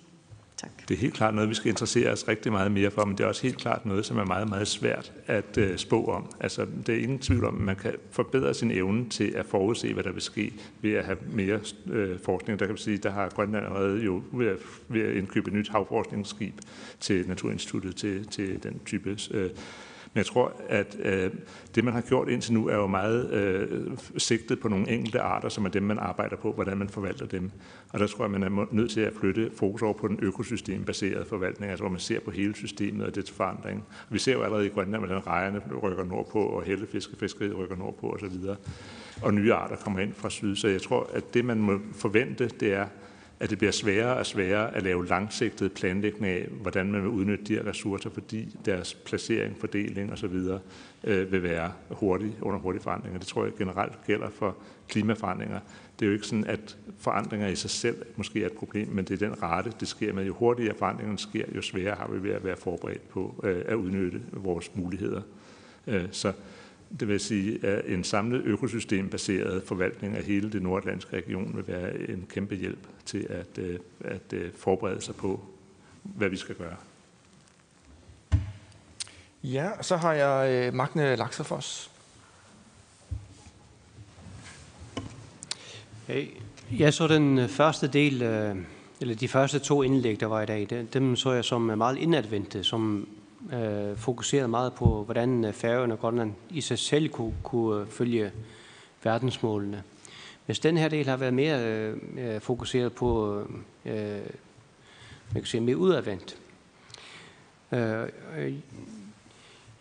Tak. 0.56 0.70
Det 0.88 0.94
er 0.94 0.98
helt 0.98 1.14
klart 1.14 1.34
noget, 1.34 1.50
vi 1.50 1.54
skal 1.54 1.68
interessere 1.68 2.12
os 2.12 2.28
rigtig 2.28 2.52
meget 2.52 2.72
mere 2.72 2.90
for, 2.90 3.04
men 3.04 3.18
det 3.18 3.24
er 3.24 3.28
også 3.28 3.42
helt 3.42 3.56
klart 3.56 3.86
noget, 3.86 4.06
som 4.06 4.18
er 4.18 4.24
meget, 4.24 4.48
meget 4.48 4.68
svært 4.68 5.12
at 5.26 5.58
øh, 5.58 5.76
spå 5.76 6.04
om. 6.04 6.30
Altså, 6.40 6.66
det 6.86 6.94
er 6.94 7.02
ingen 7.02 7.18
tvivl 7.18 7.44
om, 7.44 7.54
at 7.54 7.60
man 7.60 7.76
kan 7.76 7.92
forbedre 8.10 8.54
sin 8.54 8.70
evne 8.70 9.08
til 9.08 9.32
at 9.36 9.46
forudse, 9.46 9.94
hvad 9.94 10.04
der 10.04 10.12
vil 10.12 10.22
ske 10.22 10.52
ved 10.82 10.92
at 10.92 11.04
have 11.04 11.18
mere 11.32 11.60
øh, 11.86 12.18
forskning. 12.24 12.58
Der 12.58 12.66
kan 12.66 12.72
man 12.72 12.78
sige, 12.78 12.98
der 12.98 13.10
har 13.10 13.28
Grønland 13.28 13.66
allerede 13.66 14.04
jo 14.04 14.22
ved 14.32 14.46
at, 14.46 14.56
ved 14.88 15.00
at 15.00 15.14
indkøbe 15.14 15.48
et 15.50 15.54
nyt 15.54 15.68
havforskningsskib 15.68 16.54
til 17.00 17.28
Naturinstituttet 17.28 17.96
til, 17.96 18.26
til 18.26 18.62
den 18.62 18.80
type 18.86 19.18
øh, 19.30 19.50
men 20.16 20.18
jeg 20.18 20.26
tror, 20.26 20.52
at 20.68 20.96
øh, 20.98 21.30
det, 21.74 21.84
man 21.84 21.94
har 21.94 22.00
gjort 22.00 22.28
indtil 22.28 22.52
nu, 22.52 22.68
er 22.68 22.76
jo 22.76 22.86
meget 22.86 23.30
øh, 23.30 23.98
sigtet 24.16 24.60
på 24.60 24.68
nogle 24.68 24.90
enkelte 24.90 25.20
arter, 25.20 25.48
som 25.48 25.64
er 25.64 25.68
dem, 25.68 25.82
man 25.82 25.98
arbejder 25.98 26.36
på, 26.36 26.52
hvordan 26.52 26.78
man 26.78 26.88
forvalter 26.88 27.26
dem. 27.26 27.50
Og 27.92 28.00
der 28.00 28.06
tror 28.06 28.24
jeg, 28.24 28.30
man 28.30 28.42
er 28.42 28.66
nødt 28.70 28.90
til 28.90 29.00
at 29.00 29.12
flytte 29.20 29.50
fokus 29.56 29.82
over 29.82 29.92
på 29.92 30.08
den 30.08 30.18
økosystembaserede 30.22 31.24
forvaltning, 31.24 31.70
altså 31.70 31.82
hvor 31.82 31.90
man 31.90 32.00
ser 32.00 32.20
på 32.20 32.30
hele 32.30 32.54
systemet 32.54 33.06
og 33.06 33.14
dets 33.14 33.30
forandring. 33.30 33.84
Og 34.08 34.14
vi 34.14 34.18
ser 34.18 34.32
jo 34.32 34.42
allerede 34.42 34.66
i 34.66 34.68
Grønland, 34.68 35.02
hvordan 35.04 35.26
rejerne 35.26 35.62
rykker 35.82 36.04
nordpå, 36.04 36.38
og 36.38 36.62
hellefiskefiskeriet 36.62 37.58
rykker 37.58 37.76
nordpå 37.76 38.06
osv. 38.06 38.36
Og 39.22 39.34
nye 39.34 39.52
arter 39.52 39.76
kommer 39.76 40.00
ind 40.00 40.12
fra 40.12 40.30
syd. 40.30 40.56
Så 40.56 40.68
jeg 40.68 40.82
tror, 40.82 41.10
at 41.14 41.34
det, 41.34 41.44
man 41.44 41.58
må 41.58 41.78
forvente, 41.92 42.48
det 42.60 42.72
er, 42.72 42.86
at 43.40 43.50
det 43.50 43.58
bliver 43.58 43.72
sværere 43.72 44.16
og 44.16 44.26
sværere 44.26 44.76
at 44.76 44.82
lave 44.82 45.06
langsigtet 45.06 45.72
planlægning 45.72 46.32
af, 46.32 46.48
hvordan 46.62 46.92
man 46.92 47.02
vil 47.02 47.10
udnytte 47.10 47.44
de 47.44 47.54
her 47.54 47.66
ressourcer, 47.66 48.10
fordi 48.10 48.56
deres 48.64 48.94
placering, 48.94 49.56
fordeling 49.60 50.12
osv. 50.12 50.34
Øh, 51.04 51.32
vil 51.32 51.42
være 51.42 51.72
hurtig, 51.90 52.36
under 52.40 52.58
hurtige 52.58 52.82
forandringer. 52.82 53.18
Det 53.18 53.28
tror 53.28 53.44
jeg 53.44 53.52
generelt 53.58 53.92
gælder 54.06 54.30
for 54.30 54.56
klimaforandringer. 54.88 55.60
Det 55.98 56.04
er 56.04 56.08
jo 56.08 56.12
ikke 56.12 56.26
sådan, 56.26 56.46
at 56.46 56.76
forandringer 56.98 57.48
i 57.48 57.56
sig 57.56 57.70
selv 57.70 57.96
måske 58.16 58.42
er 58.42 58.46
et 58.46 58.52
problem, 58.52 58.88
men 58.88 59.04
det 59.04 59.22
er 59.22 59.28
den 59.28 59.42
rate, 59.42 59.72
det 59.80 59.88
sker 59.88 60.12
med. 60.12 60.24
Jo 60.24 60.34
hurtigere 60.34 60.74
forandringerne 60.78 61.18
sker, 61.18 61.44
jo 61.56 61.62
sværere 61.62 61.96
har 61.96 62.08
vi 62.08 62.28
ved 62.28 62.34
at 62.34 62.44
være 62.44 62.56
forberedt 62.56 63.08
på 63.08 63.40
øh, 63.44 63.62
at 63.66 63.74
udnytte 63.74 64.20
vores 64.32 64.70
muligheder. 64.74 65.22
Øh, 65.86 66.04
så 66.10 66.32
det 67.00 67.08
vil 67.08 67.20
sige, 67.20 67.66
at 67.66 67.84
en 67.86 68.04
samlet 68.04 68.42
økosystembaseret 68.44 69.62
forvaltning 69.62 70.16
af 70.16 70.24
hele 70.24 70.52
det 70.52 70.62
nordatlantiske 70.62 71.16
region 71.16 71.56
vil 71.56 71.68
være 71.68 72.10
en 72.10 72.26
kæmpe 72.28 72.54
hjælp 72.54 72.86
til 73.04 73.26
at, 73.30 73.58
øh, 73.58 73.78
at 74.00 74.32
øh, 74.32 74.52
forberede 74.54 75.00
sig 75.00 75.14
på, 75.14 75.44
hvad 76.02 76.28
vi 76.28 76.36
skal 76.36 76.54
gøre. 76.54 76.76
Ja, 79.42 79.70
så 79.82 79.96
har 79.96 80.12
jeg 80.12 80.52
øh, 80.52 80.74
Magne 80.74 81.16
Laksefors. 81.16 81.90
Hey, 86.06 86.26
jeg 86.78 86.94
så 86.94 87.06
den 87.06 87.48
første 87.48 87.88
del, 87.88 88.22
eller 89.00 89.14
de 89.14 89.28
første 89.28 89.58
to 89.58 89.82
indlæg, 89.82 90.20
der 90.20 90.26
var 90.26 90.42
i 90.42 90.46
dag, 90.46 90.86
dem 90.92 91.16
så 91.16 91.32
jeg 91.32 91.44
som 91.44 91.60
meget 91.60 91.98
indadvendte, 91.98 92.64
som 92.64 93.08
øh, 93.52 93.96
fokuseret 93.96 94.50
meget 94.50 94.72
på, 94.72 95.04
hvordan 95.04 95.44
øh, 95.44 95.52
Færøerne 95.52 95.94
og 95.94 96.00
Grønland 96.00 96.34
i 96.50 96.60
sig 96.60 96.78
selv 96.78 97.08
kunne, 97.08 97.34
kunne 97.42 97.80
øh, 97.80 97.86
følge 97.86 98.32
verdensmålene. 99.02 99.82
Hvis 100.46 100.58
den 100.58 100.76
her 100.76 100.88
del 100.88 101.06
har 101.06 101.16
været 101.16 101.34
mere 101.34 101.64
øh, 101.64 101.96
øh 102.18 102.40
fokuseret 102.40 102.92
på, 102.92 103.38
øh, 103.84 103.94
man 105.32 105.42
kan 105.42 105.44
sige, 105.44 105.60
mere 105.60 105.76
udadvendt. 105.76 106.36
Øh, 107.72 108.08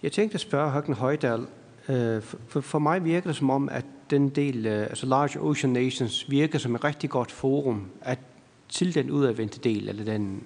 jeg 0.03 0.11
tænkte 0.11 0.35
at 0.35 0.41
spørge 0.41 0.71
Høgten 0.71 0.93
Højdal, 0.93 1.47
øh, 1.89 2.21
for, 2.21 2.61
for 2.61 2.79
mig 2.79 3.05
virker 3.05 3.29
det 3.29 3.35
som 3.35 3.49
om, 3.49 3.69
at 3.69 3.85
den 4.09 4.29
del, 4.29 4.65
øh, 4.65 4.81
altså 4.81 5.05
Large 5.05 5.39
Ocean 5.39 5.73
Nations, 5.73 6.29
virker 6.29 6.59
som 6.59 6.75
et 6.75 6.83
rigtig 6.83 7.09
godt 7.09 7.31
forum 7.31 7.87
at, 8.01 8.19
til 8.69 8.95
den 8.95 9.11
udadvendte 9.11 9.59
del, 9.59 9.89
eller 9.89 10.03
den, 10.03 10.43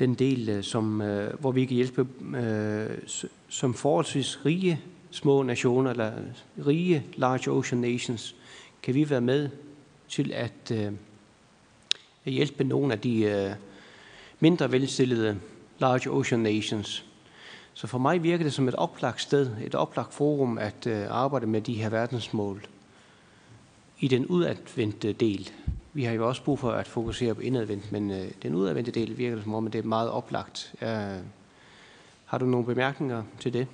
den 0.00 0.14
del, 0.14 0.48
øh, 0.48 0.62
som, 0.62 1.00
øh, 1.00 1.40
hvor 1.40 1.52
vi 1.52 1.64
kan 1.64 1.74
hjælpe 1.74 2.06
øh, 2.36 2.98
som 3.48 3.74
forholdsvis 3.74 4.44
rige 4.44 4.80
små 5.10 5.42
nationer, 5.42 5.90
eller 5.90 6.12
øh, 6.18 6.66
rige 6.66 7.06
Large 7.14 7.50
Ocean 7.50 7.80
Nations, 7.80 8.34
kan 8.82 8.94
vi 8.94 9.10
være 9.10 9.20
med 9.20 9.48
til 10.08 10.32
at, 10.32 10.70
øh, 10.72 10.92
at 12.24 12.32
hjælpe 12.32 12.64
nogle 12.64 12.92
af 12.92 13.00
de 13.00 13.22
øh, 13.22 13.50
mindre 14.40 14.72
velstillede 14.72 15.38
Large 15.78 16.10
Ocean 16.10 16.40
Nations. 16.40 17.04
Så 17.74 17.86
for 17.86 17.98
mig 17.98 18.22
virker 18.22 18.44
det 18.44 18.52
som 18.52 18.68
et 18.68 18.74
oplagt 18.74 19.20
sted, 19.20 19.50
et 19.64 19.74
oplagt 19.74 20.14
forum 20.14 20.58
at 20.58 20.86
øh, 20.86 21.06
arbejde 21.10 21.46
med 21.46 21.60
de 21.60 21.74
her 21.74 21.88
verdensmål 21.88 22.66
i 24.00 24.08
den 24.08 24.26
udadvendte 24.26 25.12
del. 25.12 25.50
Vi 25.96 26.04
har 26.04 26.12
jo 26.12 26.28
også 26.28 26.42
brug 26.42 26.58
for 26.58 26.72
at 26.72 26.88
fokusere 26.88 27.34
på 27.34 27.40
indadvendt, 27.40 27.92
men 27.92 28.10
øh, 28.10 28.30
den 28.42 28.54
udadvendte 28.54 28.90
del 28.90 29.18
virker 29.18 29.34
det 29.34 29.44
som 29.44 29.54
om, 29.54 29.66
at 29.66 29.72
det 29.72 29.78
er 29.78 29.82
meget 29.82 30.10
oplagt. 30.10 30.74
Øh, 30.82 30.88
har 32.24 32.38
du 32.38 32.46
nogle 32.46 32.66
bemærkninger 32.66 33.22
til 33.40 33.52
det? 33.52 33.66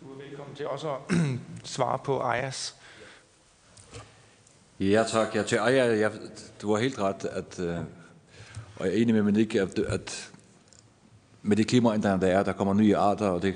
Du 0.00 0.06
er 0.12 0.28
velkommen 0.28 0.56
til 0.56 0.66
også 0.68 0.88
at 0.88 1.16
svare 1.74 1.98
på 1.98 2.20
Ajas. 2.20 2.76
Ja, 4.80 5.04
tak. 5.08 5.34
Ja, 5.34 5.42
til 5.42 5.56
Aja, 5.56 5.94
ja, 5.94 6.08
du 6.62 6.74
har 6.74 6.82
helt 6.82 6.98
ret, 6.98 7.24
at, 7.24 7.60
øh, 7.60 7.78
og 8.76 8.86
jeg 8.86 8.98
er 8.98 9.02
enig 9.02 9.14
med 9.14 9.22
Monique, 9.22 9.60
at, 9.60 9.78
at 9.78 10.30
med 11.42 11.56
de 11.56 11.64
klimaændringer, 11.64 12.18
der 12.18 12.26
er, 12.26 12.42
der 12.42 12.52
kommer 12.52 12.74
nye 12.74 12.96
arter, 12.96 13.28
og 13.28 13.42
det, 13.42 13.54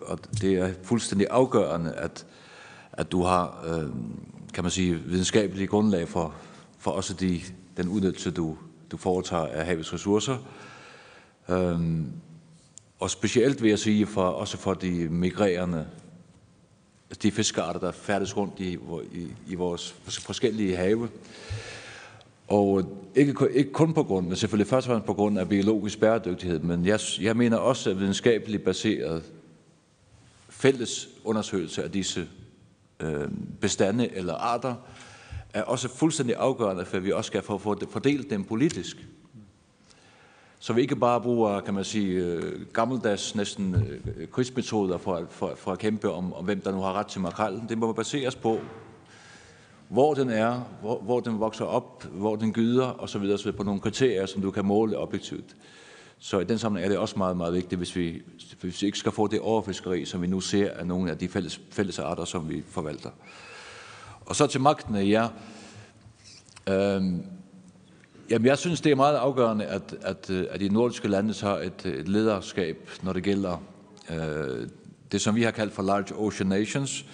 og 0.00 0.18
det 0.40 0.54
er 0.54 0.72
fuldstændig 0.82 1.26
afgørende, 1.30 1.92
at, 1.92 2.26
at 2.92 3.12
du 3.12 3.22
har, 3.22 3.64
øh, 3.66 3.88
kan 4.54 4.64
man 4.64 4.70
sige, 4.70 4.94
videnskabelige 4.94 5.66
grundlag 5.66 6.08
for, 6.08 6.34
for 6.84 6.90
også 6.90 7.14
de, 7.14 7.40
den 7.76 7.88
udnyttelse, 7.88 8.30
du, 8.30 8.56
du 8.90 8.96
foretager 8.96 9.46
af 9.46 9.66
havets 9.66 9.92
ressourcer. 9.92 10.36
Øhm, 11.48 12.12
og 12.98 13.10
specielt 13.10 13.62
vil 13.62 13.68
jeg 13.68 13.78
sige, 13.78 14.06
for, 14.06 14.22
også 14.22 14.56
for 14.56 14.74
de 14.74 15.08
migrerende, 15.08 15.86
altså 17.10 17.20
de 17.22 17.32
fiskearter, 17.32 17.80
der 17.80 17.92
færdes 17.92 18.36
rundt 18.36 18.60
i, 18.60 18.78
i, 19.12 19.28
i 19.46 19.54
vores 19.54 19.92
forskellige 20.08 20.76
have. 20.76 21.08
Og 22.48 22.82
ikke, 23.14 23.34
ikke 23.50 23.72
kun 23.72 23.94
på 23.94 24.02
grund, 24.02 24.26
men 24.26 24.36
selvfølgelig 24.36 24.68
først 24.68 24.86
og 24.86 24.88
fremmest 24.88 25.06
på 25.06 25.14
grund 25.14 25.38
af 25.38 25.48
biologisk 25.48 26.00
bæredygtighed, 26.00 26.58
men 26.58 26.86
jeg, 26.86 27.00
jeg 27.20 27.36
mener 27.36 27.56
også, 27.56 27.90
at 27.90 28.00
videnskabeligt 28.00 28.64
baseret 28.64 29.22
fælles 30.48 31.08
undersøgelse 31.24 31.84
af 31.84 31.90
disse 31.90 32.28
øh, 33.00 33.28
bestande 33.60 34.16
eller 34.16 34.34
arter 34.34 34.74
er 35.54 35.62
også 35.62 35.88
fuldstændig 35.88 36.36
afgørende, 36.36 36.84
for 36.84 36.96
at 36.96 37.04
vi 37.04 37.12
også 37.12 37.26
skal 37.26 37.42
få 37.42 37.58
fordelt 37.90 38.30
dem 38.30 38.44
politisk. 38.44 39.06
Så 40.58 40.72
vi 40.72 40.80
ikke 40.80 40.96
bare 40.96 41.20
bruger, 41.20 41.60
kan 41.60 41.74
man 41.74 41.84
sige, 41.84 42.24
øh, 42.24 42.66
gammeldags 42.72 43.34
næsten 43.34 43.74
øh, 43.74 44.28
krigsmetoder 44.28 44.98
for, 44.98 45.26
for, 45.30 45.52
for 45.56 45.72
at 45.72 45.78
kæmpe 45.78 46.10
om, 46.10 46.32
om, 46.32 46.44
hvem 46.44 46.60
der 46.60 46.72
nu 46.72 46.78
har 46.78 46.92
ret 46.92 47.06
til 47.06 47.20
makrallen. 47.20 47.68
Det 47.68 47.78
må 47.78 47.92
baseres 47.92 48.34
på, 48.34 48.60
hvor 49.88 50.14
den 50.14 50.30
er, 50.30 50.60
hvor, 50.80 51.00
hvor 51.00 51.20
den 51.20 51.40
vokser 51.40 51.64
op, 51.64 52.04
hvor 52.04 52.36
den 52.36 52.52
gyder 52.52 53.02
osv. 53.02 53.22
osv. 53.22 53.52
på 53.52 53.62
nogle 53.62 53.80
kriterier, 53.80 54.26
som 54.26 54.42
du 54.42 54.50
kan 54.50 54.64
måle 54.64 54.98
objektivt. 54.98 55.56
Så 56.18 56.38
i 56.38 56.44
den 56.44 56.58
sammenhæng 56.58 56.84
er 56.84 56.88
det 56.88 56.98
også 56.98 57.18
meget, 57.18 57.36
meget 57.36 57.54
vigtigt, 57.54 57.78
hvis 57.78 57.96
vi, 57.96 58.22
hvis 58.60 58.82
vi 58.82 58.86
ikke 58.86 58.98
skal 58.98 59.12
få 59.12 59.26
det 59.26 59.40
overfiskeri, 59.40 60.04
som 60.04 60.22
vi 60.22 60.26
nu 60.26 60.40
ser 60.40 60.70
af 60.70 60.86
nogle 60.86 61.10
af 61.10 61.18
de 61.18 61.28
fælles, 61.28 61.60
fælles 61.70 61.98
arter, 61.98 62.24
som 62.24 62.48
vi 62.48 62.62
forvalter. 62.68 63.10
Og 64.26 64.36
så 64.36 64.46
til 64.46 64.60
magtene, 64.60 64.98
ja. 64.98 65.28
Øhm, 66.68 67.22
jamen, 68.30 68.46
jeg 68.46 68.58
synes, 68.58 68.80
det 68.80 68.92
er 68.92 68.96
meget 68.96 69.16
afgørende, 69.16 69.64
at, 69.64 69.96
at, 70.02 70.30
øh, 70.30 70.46
at 70.50 70.60
de 70.60 70.68
nordiske 70.68 71.08
lande 71.08 71.34
har 71.40 71.56
et, 71.58 71.86
et 71.86 72.08
lederskab, 72.08 72.90
når 73.02 73.12
det 73.12 73.22
gælder 73.22 73.62
øh, 74.10 74.68
det, 75.12 75.20
som 75.20 75.34
vi 75.34 75.42
har 75.42 75.50
kaldt 75.50 75.72
for 75.72 75.82
Large 75.82 76.14
Ocean 76.16 76.48
Nations. 76.48 77.04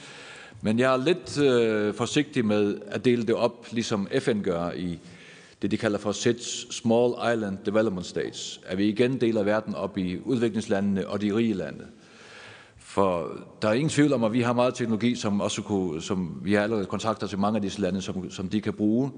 Men 0.63 0.79
jeg 0.79 0.93
er 0.93 0.97
lidt 0.97 1.39
øh, 1.39 1.95
forsigtig 1.95 2.45
med 2.45 2.79
at 2.87 3.05
dele 3.05 3.27
det 3.27 3.35
op, 3.35 3.67
ligesom 3.73 4.09
FN 4.19 4.43
gør 4.43 4.71
i 4.71 4.99
det, 5.63 5.71
de 5.71 5.77
kalder 5.77 5.99
for 5.99 6.13
SIDS, 6.13 6.75
Small 6.75 7.35
Island 7.35 7.59
Development 7.67 8.07
States, 8.07 8.61
at 8.67 8.79
vi 8.79 8.89
igen 8.89 9.21
deler 9.21 9.43
verden 9.43 9.75
op 9.75 9.99
i 9.99 10.19
udviklingslandene 10.25 11.09
og 11.09 11.21
de 11.21 11.35
rige 11.35 11.55
lande. 11.55 11.87
For 13.01 13.31
der 13.63 13.69
er 13.69 13.73
ingen 13.73 13.89
tvivl 13.89 14.13
om, 14.13 14.25
at 14.25 14.33
vi 14.33 14.41
har 14.41 14.53
meget 14.53 14.75
teknologi, 14.75 15.15
som 15.15 15.41
også 15.41 15.63
kunne, 15.63 16.03
som 16.03 16.41
vi 16.43 16.53
har 16.53 16.63
allerede 16.63 16.87
kontakter 16.87 17.27
til 17.27 17.39
mange 17.39 17.57
af 17.57 17.63
disse 17.63 17.81
lande, 17.81 18.03
som, 18.03 18.31
som 18.31 18.49
de 18.49 18.61
kan 18.61 18.73
bruge. 18.73 19.11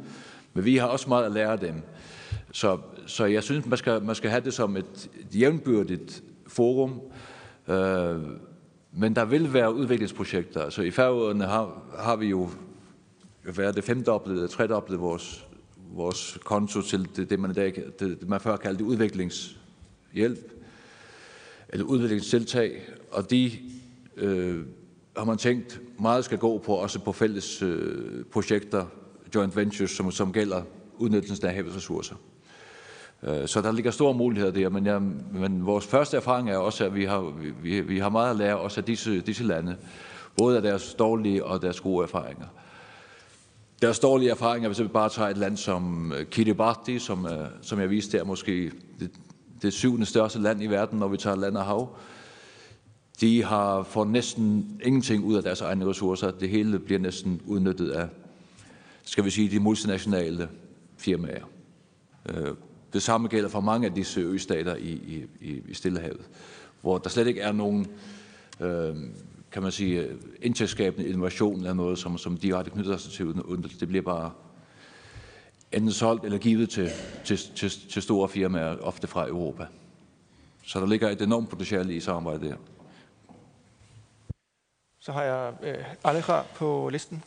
Men 0.54 0.64
vi 0.64 0.76
har 0.76 0.86
også 0.86 1.08
meget 1.08 1.24
at 1.24 1.32
lære 1.32 1.56
dem. 1.56 1.82
Så, 2.52 2.78
så 3.06 3.24
jeg 3.24 3.42
synes, 3.42 3.66
man 3.66 3.78
skal, 3.78 4.02
man 4.02 4.14
skal 4.14 4.30
have 4.30 4.44
det 4.44 4.54
som 4.54 4.76
et, 4.76 5.10
et 5.20 5.40
jævnbyrdigt 5.40 6.22
forum. 6.46 7.00
Øh, 7.68 8.20
men 8.92 9.16
der 9.16 9.24
vil 9.24 9.52
være 9.52 9.74
udviklingsprojekter. 9.74 10.70
Så 10.70 10.82
i 10.82 10.90
færøerne 10.90 11.44
har, 11.44 11.82
har 11.98 12.16
vi 12.16 12.26
jo 12.26 12.48
været 13.56 13.76
det 13.76 13.84
femdoblet, 13.84 14.50
tredoblet 14.50 15.00
vores, 15.00 15.46
vores 15.92 16.38
konto 16.44 16.82
til 16.82 17.08
det, 17.16 17.30
det 17.30 17.40
man 17.40 17.50
i 17.50 17.54
dag, 17.54 17.82
det, 17.98 18.20
det 18.20 18.28
man 18.28 18.40
før 18.40 18.56
kaldte 18.56 18.84
udviklingshjælp, 18.84 20.52
eller 21.68 21.86
udviklingstiltag, 21.86 22.82
og 23.12 23.30
de 23.30 23.50
øh, 24.16 24.60
har 25.16 25.24
man 25.24 25.38
tænkt 25.38 25.80
meget 26.00 26.24
skal 26.24 26.38
gå 26.38 26.58
på, 26.58 26.74
også 26.74 26.98
på 26.98 27.12
fælles 27.12 27.62
øh, 27.62 28.24
projekter, 28.24 28.86
joint 29.34 29.56
ventures, 29.56 29.90
som, 29.90 30.10
som 30.10 30.32
gælder 30.32 30.62
udnyttelsen 30.98 31.46
af 31.46 31.54
havets 31.54 31.76
ressourcer. 31.76 32.14
Øh, 33.22 33.48
så 33.48 33.60
der 33.60 33.72
ligger 33.72 33.90
store 33.90 34.14
muligheder 34.14 34.52
der, 34.52 34.68
men, 34.68 34.86
jeg, 34.86 35.02
men 35.32 35.66
vores 35.66 35.86
første 35.86 36.16
erfaring 36.16 36.50
er 36.50 36.56
også, 36.56 36.84
at 36.84 36.94
vi 36.94 37.04
har, 37.04 37.32
vi, 37.62 37.80
vi 37.80 37.98
har 37.98 38.08
meget 38.08 38.30
at 38.30 38.36
lære 38.36 38.58
også 38.58 38.80
af 38.80 38.84
disse, 38.84 39.20
disse 39.20 39.44
lande, 39.44 39.76
både 40.36 40.56
af 40.56 40.62
deres 40.62 40.94
dårlige 40.94 41.44
og 41.44 41.62
deres 41.62 41.80
gode 41.80 42.02
erfaringer. 42.02 42.46
Deres 43.82 43.98
dårlige 43.98 44.30
erfaringer, 44.30 44.68
hvis 44.68 44.82
vi 44.82 44.88
bare 44.88 45.08
tager 45.08 45.28
et 45.28 45.36
land 45.36 45.56
som 45.56 46.12
øh, 46.12 46.26
Kiribati, 46.26 46.98
som, 46.98 47.26
øh, 47.26 47.46
som 47.62 47.80
jeg 47.80 47.90
viste 47.90 48.18
der, 48.18 48.24
måske 48.24 48.72
det, 49.00 49.10
det 49.62 49.72
syvende 49.72 50.06
største 50.06 50.38
land 50.38 50.62
i 50.62 50.66
verden, 50.66 50.98
når 50.98 51.08
vi 51.08 51.16
tager 51.16 51.36
land 51.36 51.56
og 51.56 51.64
hav, 51.64 51.96
de 53.20 53.44
har 53.44 53.82
fået 53.82 54.08
næsten 54.08 54.80
ingenting 54.84 55.24
ud 55.24 55.36
af 55.36 55.42
deres 55.42 55.60
egne 55.60 55.86
ressourcer. 55.86 56.30
Det 56.30 56.48
hele 56.48 56.78
bliver 56.78 56.98
næsten 56.98 57.40
udnyttet 57.46 57.90
af, 57.90 58.08
skal 59.04 59.24
vi 59.24 59.30
sige, 59.30 59.50
de 59.50 59.60
multinationale 59.60 60.48
firmaer. 60.96 61.44
Øh, 62.28 62.54
det 62.92 63.02
samme 63.02 63.28
gælder 63.28 63.48
for 63.48 63.60
mange 63.60 63.86
af 63.86 63.94
disse 63.94 64.20
østater 64.20 64.76
i, 64.76 64.90
i, 65.40 65.62
i 65.68 65.74
Stillehavet, 65.74 66.28
hvor 66.80 66.98
der 66.98 67.10
slet 67.10 67.26
ikke 67.26 67.40
er 67.40 67.52
nogen, 67.52 67.86
øh, 68.60 68.96
kan 69.52 69.62
man 69.62 69.72
sige, 69.72 70.08
indtægtsskabende 70.42 71.08
innovation 71.08 71.56
eller 71.56 71.74
noget, 71.74 71.98
som, 71.98 72.18
som 72.18 72.36
direkte 72.36 72.70
knytter 72.70 72.96
sig 72.96 73.12
til 73.12 73.26
udnyttelse. 73.26 73.80
Det 73.80 73.88
bliver 73.88 74.02
bare 74.02 74.30
enten 75.72 75.92
solgt 75.92 76.24
eller 76.24 76.38
givet 76.38 76.70
til, 76.70 76.90
til, 77.24 77.38
til, 77.54 77.70
til 77.70 78.02
store 78.02 78.28
firmaer, 78.28 78.76
ofte 78.76 79.06
fra 79.06 79.28
Europa. 79.28 79.66
Så 80.66 80.80
der 80.80 80.86
ligger 80.86 81.10
et 81.10 81.22
enormt 81.22 81.48
potentiale 81.48 81.94
i 81.94 82.00
samarbejdet 82.00 82.50
der. 82.50 82.56
Så 85.04 85.12
har 85.12 85.22
jeg 85.22 85.52
øh, 85.62 85.84
Alejandra 86.04 86.44
på 86.54 86.88
listen. 86.92 87.22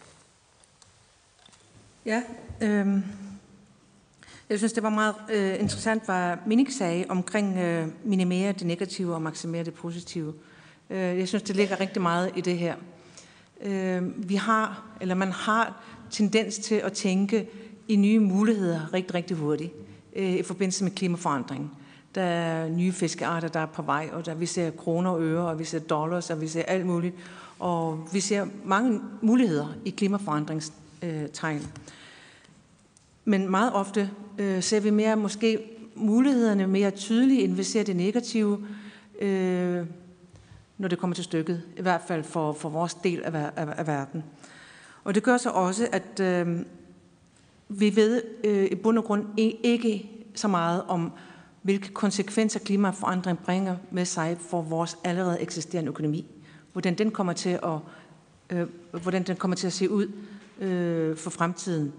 Ja, 2.06 2.22
øh, 2.62 2.98
jeg 4.50 4.58
synes, 4.58 4.74
det 4.74 4.84
var 4.84 4.90
meget 4.90 5.16
øh, 5.30 5.60
interessant, 5.60 6.06
hvad 6.06 6.38
Minik 6.46 6.72
sagde 6.72 7.06
omkring 7.10 7.58
øh, 7.58 7.88
minimere 8.04 8.52
det 8.52 8.68
negative 8.68 9.14
og 9.14 9.22
maksimere 9.22 9.64
det 9.64 9.74
positive. 9.74 10.34
Øh, 10.90 10.98
jeg 10.98 11.28
synes, 11.28 11.44
det 11.44 11.56
ligger 11.56 11.80
rigtig 11.80 12.02
meget 12.02 12.32
i 12.36 12.42
det 12.42 12.58
her. 12.58 12.76
Øh, 13.62 14.30
vi 14.30 14.36
har, 14.36 14.86
eller 15.02 15.16
man 15.16 15.32
har 15.32 15.84
tendens 16.12 16.58
til 16.58 16.76
at 16.76 16.94
tænke 16.94 17.50
i 17.88 17.96
nye 17.96 18.20
muligheder 18.20 18.94
rigtig, 18.94 19.14
rigtig 19.14 19.38
hurtigt 19.38 19.74
øh, 20.16 20.34
i 20.34 20.44
forbindelse 20.44 20.84
med 20.84 20.92
klimaforandring. 20.92 21.78
Der 22.16 22.24
er 22.24 22.70
nye 22.70 22.92
fiskearter, 22.92 23.48
der 23.48 23.60
er 23.60 23.66
på 23.66 23.82
vej, 23.82 24.10
og 24.14 24.26
der 24.26 24.34
vi 24.34 24.46
ser 24.46 24.72
kroner 24.72 25.10
og 25.12 25.22
øre, 25.22 25.48
og 25.48 25.60
vi 25.60 25.64
ser 25.64 25.80
dollars, 25.80 26.30
og 26.30 26.42
vi 26.42 26.48
ser 26.48 26.64
alt 26.64 26.86
muligt. 26.86 27.16
Og 27.60 28.08
vi 28.14 28.20
ser 28.20 28.48
mange 28.66 29.02
muligheder 29.22 29.68
i 29.86 29.90
klimaforandringstegn. 29.90 31.68
Men 33.26 33.50
meget 33.50 33.74
ofte 33.74 34.10
øh, 34.38 34.64
ser 34.64 34.80
vi 34.80 34.90
mere 34.90 35.16
måske 35.16 35.60
mulighederne 35.96 36.68
mere 36.68 36.92
tydeligt, 36.92 37.44
end 37.44 37.56
vi 37.56 37.64
ser 37.64 37.84
det 37.84 37.96
negative, 37.96 38.68
øh, 39.22 39.86
når 40.78 40.88
det 40.88 41.00
kommer 41.00 41.16
til 41.16 41.24
stykket. 41.24 41.62
I 41.78 41.82
hvert 41.82 42.02
fald 42.08 42.24
for, 42.24 42.54
for 42.54 42.70
vores 42.70 42.94
del 42.94 43.24
af, 43.24 43.52
af, 43.56 43.68
af 43.78 43.88
verden. 43.88 44.24
Og 45.04 45.16
det 45.16 45.24
gør 45.24 45.38
så 45.38 45.50
også, 45.50 45.88
at 45.92 46.20
øh, 46.20 46.60
vi 47.70 47.96
ved 47.96 48.22
øh, 48.44 48.68
i 48.72 48.76
bund 48.76 48.98
og 48.98 49.04
grund 49.04 49.26
ikke 49.38 50.10
så 50.36 50.48
meget 50.48 50.84
om, 50.88 51.12
hvilke 51.62 51.94
konsekvenser 51.94 52.60
klimaforandring 52.60 53.40
bringer 53.40 53.76
med 53.92 54.06
sig 54.06 54.38
for 54.50 54.62
vores 54.62 54.98
allerede 55.04 55.42
eksisterende 55.42 55.90
økonomi. 55.90 56.26
Hvordan 56.76 56.96
den 56.96 57.12
kommer 57.12 57.34
til 57.34 57.60
at, 57.64 57.80
øh, 58.50 58.68
hvordan 58.92 59.24
den 59.24 59.36
kommer 59.36 59.56
til 59.56 59.68
at 59.68 59.74
se 59.74 59.90
ud 59.90 60.12
øh, 60.60 61.18
for 61.18 61.30
fremtiden. 61.30 61.94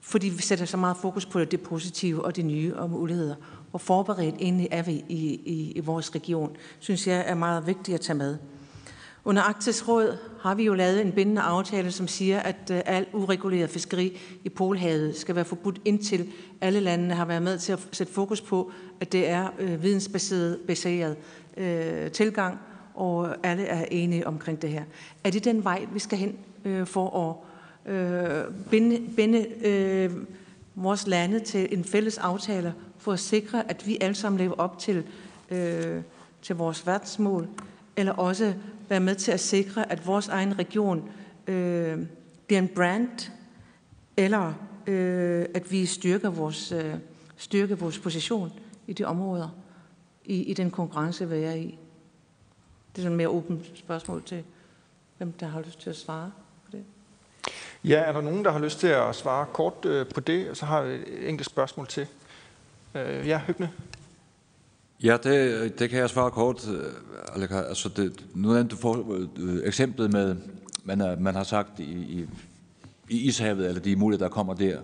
Fordi 0.00 0.28
vi 0.28 0.42
sætter 0.42 0.64
så 0.64 0.76
meget 0.76 0.96
fokus 0.96 1.26
på 1.26 1.44
det 1.44 1.60
positive 1.60 2.24
og 2.24 2.36
det 2.36 2.44
nye 2.44 2.76
og 2.76 2.90
muligheder. 2.90 3.34
Hvor 3.70 3.78
forberedt 3.78 4.34
egentlig 4.38 4.68
er 4.70 4.82
vi 4.82 5.04
i, 5.08 5.40
i, 5.44 5.72
i 5.76 5.80
vores 5.80 6.14
region, 6.14 6.56
synes 6.78 7.06
jeg 7.06 7.24
er 7.26 7.34
meget 7.34 7.66
vigtigt 7.66 7.94
at 7.94 8.00
tage 8.00 8.16
med. 8.16 8.36
Under 9.24 9.42
Arktisk 9.42 9.88
Råd 9.88 10.18
har 10.40 10.54
vi 10.54 10.64
jo 10.64 10.74
lavet 10.74 11.00
en 11.00 11.12
bindende 11.12 11.40
aftale, 11.40 11.92
som 11.92 12.08
siger, 12.08 12.40
at 12.40 12.70
øh, 12.70 12.80
al 12.86 13.06
ureguleret 13.12 13.70
fiskeri 13.70 14.18
i 14.44 14.48
Polhavet 14.48 15.16
skal 15.16 15.34
være 15.34 15.44
forbudt 15.44 15.80
indtil 15.84 16.32
alle 16.60 16.80
landene 16.80 17.14
har 17.14 17.24
været 17.24 17.42
med 17.42 17.58
til 17.58 17.72
at 17.72 17.78
sætte 17.92 18.12
fokus 18.12 18.40
på, 18.40 18.72
at 19.00 19.12
det 19.12 19.28
er 19.28 19.48
øh, 19.58 19.82
vidensbaseret 19.82 20.58
baseret, 20.66 21.16
øh, 21.56 22.10
tilgang, 22.10 22.58
og 23.00 23.36
alle 23.42 23.64
er 23.64 23.84
enige 23.90 24.26
omkring 24.26 24.62
det 24.62 24.70
her. 24.70 24.84
Er 25.24 25.30
det 25.30 25.44
den 25.44 25.64
vej, 25.64 25.86
vi 25.92 25.98
skal 25.98 26.18
hen 26.18 26.36
øh, 26.64 26.86
for 26.86 27.38
at 27.86 27.92
øh, 27.92 28.44
binde, 28.70 29.00
binde 29.16 29.46
øh, 29.66 30.12
vores 30.74 31.06
lande 31.06 31.40
til 31.40 31.68
en 31.78 31.84
fælles 31.84 32.18
aftale 32.18 32.74
for 32.98 33.12
at 33.12 33.20
sikre, 33.20 33.70
at 33.70 33.86
vi 33.86 33.98
alle 34.00 34.14
sammen 34.14 34.38
lever 34.38 34.54
op 34.54 34.78
til, 34.78 35.04
øh, 35.50 36.02
til 36.42 36.56
vores 36.56 36.86
verdensmål, 36.86 37.48
eller 37.96 38.12
også 38.12 38.54
være 38.88 39.00
med 39.00 39.14
til 39.14 39.32
at 39.32 39.40
sikre, 39.40 39.92
at 39.92 40.06
vores 40.06 40.28
egen 40.28 40.58
region 40.58 41.10
øh, 41.46 41.98
bliver 42.46 42.60
en 42.60 42.68
brand, 42.68 43.30
eller 44.16 44.52
øh, 44.86 45.46
at 45.54 45.72
vi 45.72 45.86
styrker 45.86 46.30
vores, 46.30 46.72
øh, 46.72 46.94
styrker 47.36 47.76
vores 47.76 47.98
position 47.98 48.52
i 48.86 48.92
de 48.92 49.04
områder, 49.04 49.48
i, 50.24 50.42
i 50.42 50.54
den 50.54 50.70
konkurrence, 50.70 51.28
vi 51.28 51.36
er 51.36 51.54
i. 51.54 51.78
Det 52.92 52.98
er 52.98 53.02
sådan 53.02 53.12
et 53.12 53.16
mere 53.16 53.28
åbent 53.28 53.78
spørgsmål 53.78 54.22
til, 54.22 54.44
hvem 55.18 55.32
der 55.32 55.46
har 55.46 55.60
lyst 55.60 55.80
til 55.80 55.90
at 55.90 55.96
svare 55.96 56.32
på 56.64 56.70
det. 56.72 56.84
Ja, 57.84 57.98
er 57.98 58.12
der 58.12 58.20
nogen, 58.20 58.44
der 58.44 58.50
har 58.50 58.58
lyst 58.58 58.80
til 58.80 58.86
at 58.86 59.14
svare 59.14 59.46
kort 59.52 59.84
øh, 59.84 60.06
på 60.06 60.20
det? 60.20 60.50
Og 60.50 60.56
så 60.56 60.66
har 60.66 60.82
vi 60.82 60.94
et 60.94 61.28
enkelt 61.28 61.46
spørgsmål 61.46 61.86
til. 61.86 62.06
Øh, 62.94 63.26
ja, 63.26 63.40
Hygne. 63.46 63.70
Ja, 65.02 65.16
det, 65.22 65.78
det 65.78 65.90
kan 65.90 65.98
jeg 65.98 66.10
svare 66.10 66.30
kort. 66.30 66.68
Altså 67.52 67.88
det, 67.88 68.24
nu 68.34 68.52
er 68.52 68.62
du 68.62 68.76
får 68.76 69.16
øh, 69.38 69.60
eksemplet 69.64 70.12
med, 70.12 70.36
man, 70.84 71.00
er, 71.00 71.18
man 71.18 71.34
har 71.34 71.44
sagt 71.44 71.80
i, 71.80 71.92
i, 71.92 72.28
i 73.08 73.18
Ishavet, 73.18 73.68
eller 73.68 73.80
de 73.80 73.96
muligheder, 73.96 74.28
der 74.28 74.34
kommer 74.34 74.54
der, 74.54 74.80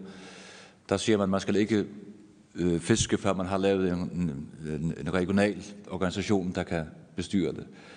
der 0.89 0.97
siger 0.97 1.19
man, 1.19 1.25
at 1.25 1.31
man 1.31 1.41
skal 1.41 1.57
ikke 1.57 1.87
øh, 2.55 2.81
fiske, 2.81 3.19
før 3.19 3.33
man 3.33 3.47
har 3.47 3.59
lavet 3.59 3.93
en, 3.93 3.99
en, 3.99 4.95
en 5.01 5.15
regional 5.15 5.65
organisation, 5.91 6.53
der 6.55 6.63
kan 6.63 6.85
bestyre 7.17 7.53
det. 7.53 7.67
Øh, 7.69 7.96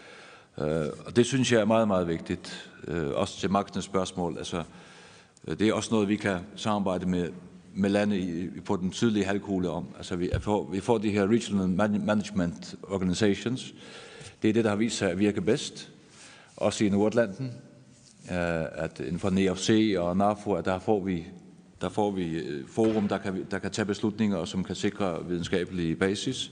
Øh, 0.60 0.88
og 1.06 1.16
det 1.16 1.26
synes 1.26 1.52
jeg 1.52 1.62
er 1.62 1.66
meget, 1.66 1.88
meget 1.88 2.08
vigtigt. 2.08 2.72
Øh, 2.88 3.10
også 3.10 3.40
til 3.40 3.52
magtens 3.52 3.86
spørgsmål. 3.86 4.38
Altså, 4.38 4.64
øh, 5.48 5.60
det 5.60 5.70
er 5.70 5.74
også 5.74 5.90
noget, 5.92 6.10
vi 6.10 6.16
kan 6.16 6.38
samarbejde 6.56 7.06
med 7.06 7.30
med 7.74 7.90
lande 7.90 8.20
i, 8.20 8.50
på 8.66 8.76
den 8.76 8.94
sydlige 8.94 9.26
halvkugle 9.26 9.70
om. 9.70 9.88
Altså 9.98 10.16
vi 10.16 10.30
får, 10.40 10.70
vi 10.72 10.80
får 10.80 10.98
de 10.98 11.10
her 11.10 11.28
regional 11.28 11.70
management 12.00 12.76
organizations. 12.84 13.74
Det 14.42 14.50
er 14.50 14.54
det, 14.54 14.64
der 14.64 14.70
har 14.70 14.78
vist 14.78 14.98
sig 14.98 15.12
at 15.12 15.20
virke 15.20 15.42
bedst. 15.42 15.92
Også 16.56 16.86
i 16.86 16.90
Nordatlanten. 16.90 17.52
Uh, 18.30 18.36
at 18.84 19.00
inden 19.00 19.20
for 19.20 19.30
NEFC 19.30 19.96
og 19.98 20.18
NAFO, 20.18 20.54
at 20.54 20.66
der 20.66 20.80
får 20.80 21.04
vi, 21.04 21.26
der 21.82 21.90
får 21.90 22.12
vi 22.12 22.42
forum, 22.68 23.08
der 23.08 23.18
kan, 23.18 23.46
der 23.52 23.60
kan 23.60 23.72
tage 23.72 23.86
beslutninger, 23.86 24.38
og 24.38 24.48
som 24.48 24.64
kan 24.64 24.76
sikre 24.76 25.26
videnskabelig 25.28 26.00
basis. 26.00 26.52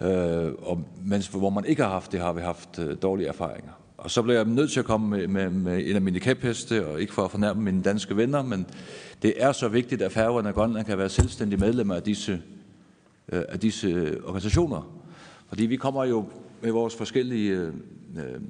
Øh, 0.00 0.52
og 0.62 0.84
mens 1.04 1.26
hvor 1.26 1.50
man 1.50 1.64
ikke 1.64 1.82
har 1.82 1.90
haft 1.90 2.12
det, 2.12 2.20
har 2.20 2.32
vi 2.32 2.40
haft 2.40 2.78
øh, 2.78 2.96
dårlige 3.02 3.28
erfaringer. 3.28 3.72
Og 3.98 4.10
så 4.10 4.22
blev 4.22 4.34
jeg 4.34 4.44
nødt 4.44 4.70
til 4.70 4.80
at 4.80 4.86
komme 4.86 5.08
med, 5.08 5.28
med, 5.28 5.50
med 5.50 5.88
en 5.88 5.96
af 5.96 6.02
mine 6.02 6.20
kæpheste, 6.20 6.86
og 6.86 7.00
ikke 7.00 7.12
for 7.12 7.24
at 7.24 7.30
fornærme 7.30 7.62
mine 7.62 7.82
danske 7.82 8.16
venner, 8.16 8.42
men 8.42 8.66
det 9.22 9.34
er 9.36 9.52
så 9.52 9.68
vigtigt, 9.68 10.02
at 10.02 10.12
Færøerne 10.12 10.48
og 10.48 10.54
Grønland 10.54 10.86
kan 10.86 10.98
være 10.98 11.08
selvstændige 11.08 11.60
medlemmer 11.60 11.94
af 11.94 12.02
disse, 12.02 12.42
øh, 13.32 13.42
af 13.48 13.60
disse 13.60 13.88
øh, 13.88 14.16
organisationer. 14.24 15.00
Fordi 15.48 15.66
vi 15.66 15.76
kommer 15.76 16.04
jo 16.04 16.24
med 16.62 16.70
vores 16.70 16.96
forskellige 16.96 17.52
øh, 17.52 17.72
øh, 18.16 18.40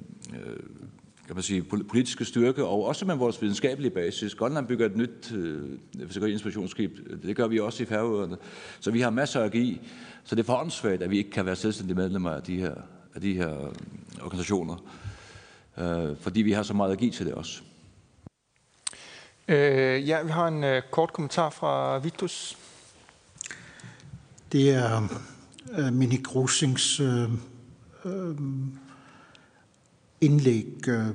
kan 1.28 1.36
man 1.36 1.42
sige, 1.42 1.62
politiske 1.62 2.24
styrke, 2.24 2.64
og 2.64 2.84
også 2.84 3.04
med 3.04 3.14
vores 3.14 3.42
videnskabelige 3.42 3.90
basis. 3.90 4.34
Grønland 4.34 4.66
bygger 4.66 4.86
et 4.86 4.96
nyt 4.96 5.32
øh, 5.32 5.78
fiskeriinspirationsskib. 6.06 6.90
Det 7.22 7.36
gør 7.36 7.46
vi 7.46 7.60
også 7.60 7.82
i 7.82 7.86
Færøerne. 7.86 8.36
Så 8.80 8.90
vi 8.90 9.00
har 9.00 9.10
masser 9.10 9.40
at 9.40 9.52
give. 9.52 9.78
Så 10.24 10.34
det 10.34 10.42
er 10.42 10.46
for 10.46 10.88
at 11.02 11.10
vi 11.10 11.18
ikke 11.18 11.30
kan 11.30 11.46
være 11.46 11.56
selvstændige 11.56 11.96
medlemmer 11.96 12.30
af 12.30 12.42
de 12.42 12.56
her, 12.60 12.74
af 13.14 13.20
de 13.20 13.34
her 13.34 13.72
organisationer 14.22 14.76
øh, 15.78 16.16
fordi 16.20 16.42
vi 16.42 16.52
har 16.52 16.62
så 16.62 16.74
meget 16.74 16.92
at 16.92 16.98
give 16.98 17.10
til 17.10 17.26
det 17.26 17.34
også. 17.34 17.62
Øh, 19.48 20.08
ja, 20.08 20.22
vi 20.22 20.30
har 20.30 20.48
en 20.48 20.64
øh, 20.64 20.82
kort 20.90 21.12
kommentar 21.12 21.50
fra 21.50 21.98
Vitus. 21.98 22.58
Det 24.52 24.70
er 24.70 25.08
øh, 25.78 25.92
Mini 25.92 26.16
Grosings 26.16 27.00
øh, 27.00 27.22
øh, 28.04 28.34
indlæg 30.20 30.88
øh, 30.88 31.14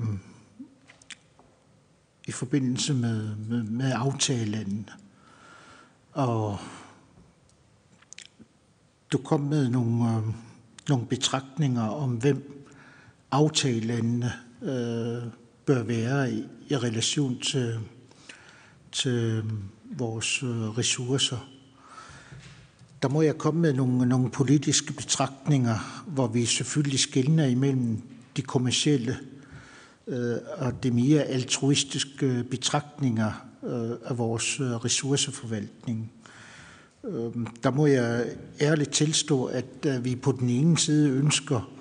i 2.28 2.32
forbindelse 2.32 2.94
med, 2.94 3.36
med, 3.36 3.64
med 3.64 3.92
aftalen. 3.96 4.90
Og 6.12 6.58
du 9.12 9.18
kom 9.18 9.40
med 9.40 9.70
nogle, 9.70 10.18
øh, 10.18 10.24
nogle 10.90 11.06
betragtninger 11.06 11.84
om, 11.84 12.10
hvem 12.10 12.68
aftalen 13.32 14.24
øh, 14.62 15.24
bør 15.66 15.84
være 15.84 16.32
i, 16.32 16.44
i 16.70 16.78
relation 16.78 17.40
til, 17.40 17.80
til 18.92 19.12
øhm, 19.12 19.64
vores 19.98 20.44
øh, 20.44 20.50
ressourcer. 20.50 21.50
Der 23.02 23.10
må 23.10 23.22
jeg 23.22 23.38
komme 23.38 23.62
med 23.62 23.74
nogle, 23.74 24.06
nogle 24.06 24.32
politiske 24.32 24.94
betragtninger, 24.94 26.04
hvor 26.08 26.28
vi 26.28 26.46
selvfølgelig 26.46 27.00
skældner 27.00 27.46
imellem 27.46 28.02
de 28.38 28.42
kommercielle 28.42 29.18
øh, 30.08 30.38
og 30.58 30.84
de 30.84 30.92
mere 30.92 31.24
altruistiske 31.24 32.46
betragtninger 32.50 33.46
øh, 33.64 33.92
af 34.06 34.18
vores 34.18 34.60
øh, 34.60 34.72
ressourceforvaltning. 34.72 36.12
Øh, 37.04 37.32
der 37.64 37.72
må 37.72 37.86
jeg 37.86 38.26
ærligt 38.62 38.92
tilstå, 38.92 39.46
at 39.46 39.86
øh, 39.86 40.06
vi 40.06 40.16
på 40.16 40.32
den 40.32 40.50
ene 40.50 40.78
side 40.78 41.10
ønsker, 41.10 41.72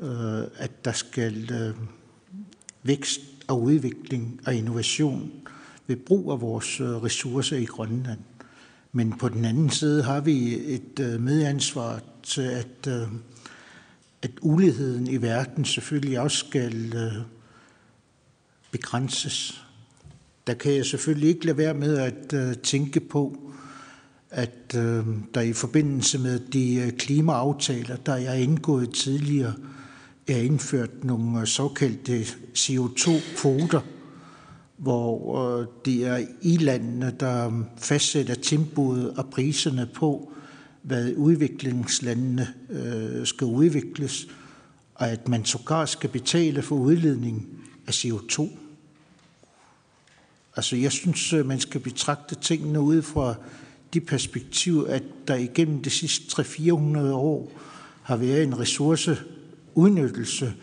øh, 0.00 0.42
at 0.56 0.84
der 0.84 0.92
skal 0.92 1.50
øh, 1.52 1.74
vækst 2.82 3.20
og 3.48 3.62
udvikling 3.62 4.40
og 4.46 4.54
innovation 4.54 5.32
ved 5.86 5.96
brug 5.96 6.32
af 6.32 6.40
vores 6.40 6.80
øh, 6.80 7.02
ressourcer 7.02 7.56
i 7.56 7.64
Grønland. 7.64 8.20
Men 8.92 9.18
på 9.18 9.28
den 9.28 9.44
anden 9.44 9.70
side 9.70 10.02
har 10.02 10.20
vi 10.20 10.54
et 10.74 11.00
øh, 11.00 11.20
medansvar 11.20 12.00
til, 12.22 12.42
at, 12.42 12.86
øh, 12.88 13.02
at 14.26 14.32
uligheden 14.42 15.06
i 15.06 15.22
verden 15.22 15.64
selvfølgelig 15.64 16.20
også 16.20 16.36
skal 16.36 16.94
øh, 16.94 17.22
begrænses. 18.70 19.64
Der 20.46 20.54
kan 20.54 20.74
jeg 20.74 20.86
selvfølgelig 20.86 21.28
ikke 21.28 21.46
lade 21.46 21.58
være 21.58 21.74
med 21.74 21.96
at 21.98 22.32
øh, 22.32 22.56
tænke 22.56 23.00
på, 23.00 23.52
at 24.30 24.74
øh, 24.76 25.06
der 25.34 25.40
i 25.40 25.52
forbindelse 25.52 26.18
med 26.18 26.38
de 26.38 26.92
klimaaftaler, 26.98 27.96
der 27.96 28.12
er 28.12 28.34
indgået 28.34 28.94
tidligere, 28.94 29.54
er 30.28 30.36
indført 30.36 31.04
nogle 31.04 31.46
såkaldte 31.46 32.22
CO2-kvoter, 32.58 33.80
hvor 34.76 35.66
det 35.84 36.06
er 36.06 36.26
i-landene, 36.42 37.16
der 37.20 37.64
fastsætter 37.78 38.34
tempoet 38.34 39.10
og 39.10 39.30
priserne 39.30 39.88
på, 39.94 40.32
hvad 40.86 41.14
udviklingslandene 41.16 42.54
øh, 42.70 43.26
skal 43.26 43.46
udvikles, 43.46 44.28
og 44.94 45.10
at 45.10 45.28
man 45.28 45.44
sågar 45.44 45.84
skal 45.84 46.10
betale 46.10 46.62
for 46.62 46.76
udledning 46.76 47.48
af 47.86 47.92
CO2. 47.92 48.48
Altså 50.56 50.76
jeg 50.76 50.92
synes, 50.92 51.32
øh, 51.32 51.46
man 51.46 51.60
skal 51.60 51.80
betragte 51.80 52.34
tingene 52.34 52.80
ud 52.80 53.02
fra 53.02 53.34
de 53.94 54.00
perspektiv, 54.00 54.86
at 54.88 55.02
der 55.28 55.34
igennem 55.34 55.82
de 55.82 55.90
sidste 55.90 56.42
300-400 56.42 56.98
år 56.98 57.52
har 58.02 58.16
været 58.16 58.42
en 58.42 58.58
ressourceudnyttelse, 58.58 60.54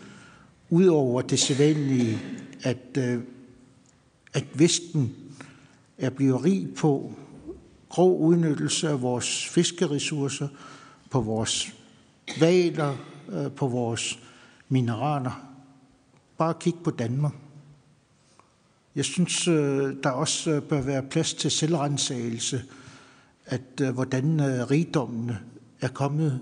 ud 0.70 0.82
udover 0.82 1.22
det 1.22 1.38
sædvanlige, 1.38 2.18
at, 2.62 2.98
øh, 2.98 3.18
at 4.32 4.44
Vesten 4.54 5.14
er 5.98 6.10
blevet 6.10 6.44
rig 6.44 6.68
på 6.76 7.14
grov 7.94 8.20
udnyttelse 8.20 8.88
af 8.88 9.02
vores 9.02 9.48
fiskeressourcer, 9.48 10.48
på 11.10 11.20
vores 11.20 11.74
valer, 12.40 12.96
øh, 13.28 13.52
på 13.52 13.68
vores 13.68 14.18
mineraler. 14.68 15.54
Bare 16.38 16.54
kig 16.60 16.74
på 16.84 16.90
Danmark. 16.90 17.32
Jeg 18.96 19.04
synes, 19.04 19.48
øh, 19.48 19.96
der 20.02 20.10
også 20.10 20.50
øh, 20.50 20.62
bør 20.62 20.80
være 20.80 21.02
plads 21.02 21.34
til 21.34 21.50
selvrensagelse, 21.50 22.62
at 23.46 23.92
hvordan 23.92 24.40
rigdommene 24.70 25.38
er 25.80 25.88
kommet 25.88 26.40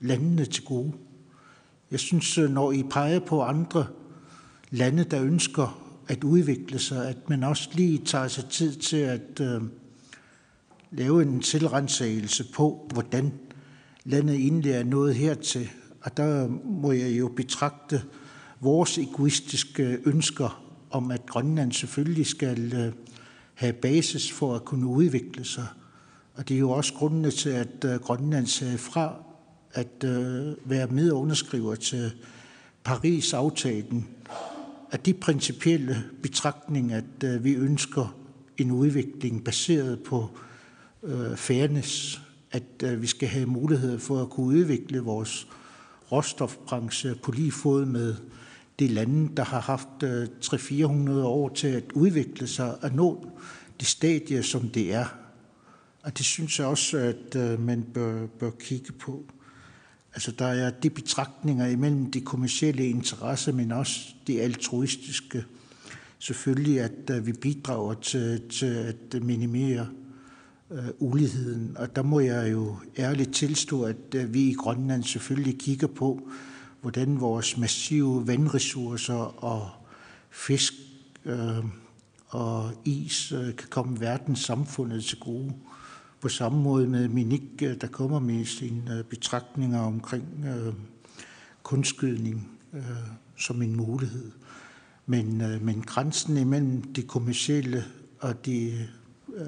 landene 0.00 0.44
til 0.44 0.64
gode. 0.64 0.92
Jeg 1.90 2.00
synes, 2.00 2.38
når 2.38 2.72
I 2.72 2.82
peger 2.82 3.20
på 3.20 3.42
andre 3.42 3.86
lande, 4.70 5.04
der 5.04 5.22
ønsker 5.22 5.80
at 6.08 6.24
udvikle 6.24 6.78
sig, 6.78 7.08
at 7.08 7.28
man 7.28 7.44
også 7.44 7.68
lige 7.72 7.98
tager 8.04 8.28
sig 8.28 8.44
tid 8.44 8.74
til 8.74 8.96
at 8.96 9.40
øh, 9.40 9.62
lave 10.96 11.22
en 11.22 11.40
tilrensagelse 11.40 12.44
på, 12.52 12.90
hvordan 12.92 13.32
landet 14.04 14.34
egentlig 14.34 14.72
er 14.72 14.84
nået 14.84 15.14
hertil. 15.14 15.70
Og 16.00 16.16
der 16.16 16.48
må 16.64 16.92
jeg 16.92 17.18
jo 17.18 17.28
betragte 17.28 18.02
vores 18.60 18.98
egoistiske 18.98 19.98
ønsker 20.04 20.64
om, 20.90 21.10
at 21.10 21.26
Grønland 21.26 21.72
selvfølgelig 21.72 22.26
skal 22.26 22.74
øh, 22.74 22.92
have 23.54 23.72
basis 23.72 24.32
for 24.32 24.54
at 24.54 24.64
kunne 24.64 24.86
udvikle 24.86 25.44
sig. 25.44 25.66
Og 26.34 26.48
det 26.48 26.54
er 26.54 26.58
jo 26.58 26.70
også 26.70 26.94
grundene 26.94 27.30
til, 27.30 27.50
at 27.50 27.84
øh, 27.84 27.94
Grønland 27.94 28.46
sagde 28.46 28.78
fra 28.78 29.14
at 29.72 30.04
øh, 30.04 30.54
være 30.64 30.86
medunderskriver 30.86 31.74
til 31.74 32.12
Paris-aftalen. 32.84 34.08
At 34.90 35.06
de 35.06 35.14
principielle 35.14 36.04
betragtning, 36.22 36.92
at 36.92 37.44
vi 37.44 37.54
ønsker 37.54 38.16
en 38.56 38.70
udvikling 38.70 39.44
baseret 39.44 40.02
på 40.02 40.30
Øh, 41.04 41.36
fairness, 41.36 42.20
at 42.50 42.82
øh, 42.82 43.02
vi 43.02 43.06
skal 43.06 43.28
have 43.28 43.46
mulighed 43.46 43.98
for 43.98 44.22
at 44.22 44.30
kunne 44.30 44.46
udvikle 44.46 45.00
vores 45.00 45.46
råstofbranche 46.12 47.14
på 47.14 47.32
lige 47.32 47.52
fod 47.52 47.84
med 47.84 48.14
de 48.78 48.88
lande, 48.88 49.36
der 49.36 49.44
har 49.44 49.60
haft 49.60 50.02
øh, 50.02 50.26
300-400 50.44 51.10
år 51.10 51.48
til 51.48 51.68
at 51.68 51.92
udvikle 51.92 52.46
sig 52.46 52.84
og 52.84 52.90
nå 52.90 53.26
det 53.80 53.88
stadie, 53.88 54.42
som 54.42 54.68
det 54.68 54.94
er. 54.94 55.06
Og 56.02 56.18
det 56.18 56.26
synes 56.26 56.58
jeg 56.58 56.66
også, 56.66 56.98
at 56.98 57.36
øh, 57.36 57.60
man 57.60 57.82
bør, 57.94 58.26
bør 58.26 58.50
kigge 58.50 58.92
på. 58.92 59.24
Altså, 60.14 60.32
der 60.32 60.46
er 60.46 60.70
de 60.70 60.90
betragtninger 60.90 61.66
imellem 61.66 62.10
de 62.10 62.20
kommersielle 62.20 62.86
interesser, 62.86 63.52
men 63.52 63.72
også 63.72 64.00
de 64.26 64.40
altruistiske. 64.40 65.44
Selvfølgelig, 66.18 66.80
at 66.80 67.10
øh, 67.10 67.26
vi 67.26 67.32
bidrager 67.32 67.94
til, 67.94 68.42
til 68.48 68.66
at 68.66 69.22
minimere 69.22 69.88
øh, 70.70 70.88
uligheden. 70.98 71.76
Og 71.78 71.96
der 71.96 72.02
må 72.02 72.20
jeg 72.20 72.52
jo 72.52 72.76
ærligt 72.98 73.34
tilstå, 73.34 73.82
at 73.82 74.14
øh, 74.14 74.34
vi 74.34 74.40
i 74.42 74.54
Grønland 74.54 75.02
selvfølgelig 75.02 75.58
kigger 75.58 75.86
på, 75.86 76.28
hvordan 76.80 77.20
vores 77.20 77.58
massive 77.58 78.26
vandressourcer 78.26 79.44
og 79.44 79.70
fisk 80.30 80.72
øh, 81.24 81.64
og 82.28 82.72
is 82.84 83.32
øh, 83.32 83.56
kan 83.56 83.68
komme 83.70 84.00
verdenssamfundet 84.00 85.04
til 85.04 85.20
gode. 85.20 85.52
På 86.20 86.28
samme 86.28 86.62
måde 86.62 86.86
med 86.86 87.08
Minik, 87.08 87.42
øh, 87.62 87.80
der 87.80 87.86
kommer 87.86 88.18
med 88.18 88.44
sine 88.44 88.98
øh, 88.98 89.04
betragtninger 89.04 89.80
omkring 89.80 90.44
øh, 90.46 90.74
kunstskydning 91.62 92.48
øh, 92.72 92.82
som 93.36 93.62
en 93.62 93.76
mulighed. 93.76 94.30
Men, 95.06 95.40
øh, 95.40 95.62
men 95.62 95.82
grænsen 95.82 96.36
imellem 96.36 96.82
det 96.82 97.06
kommercielle 97.06 97.84
og, 98.20 98.46
de, 98.46 98.88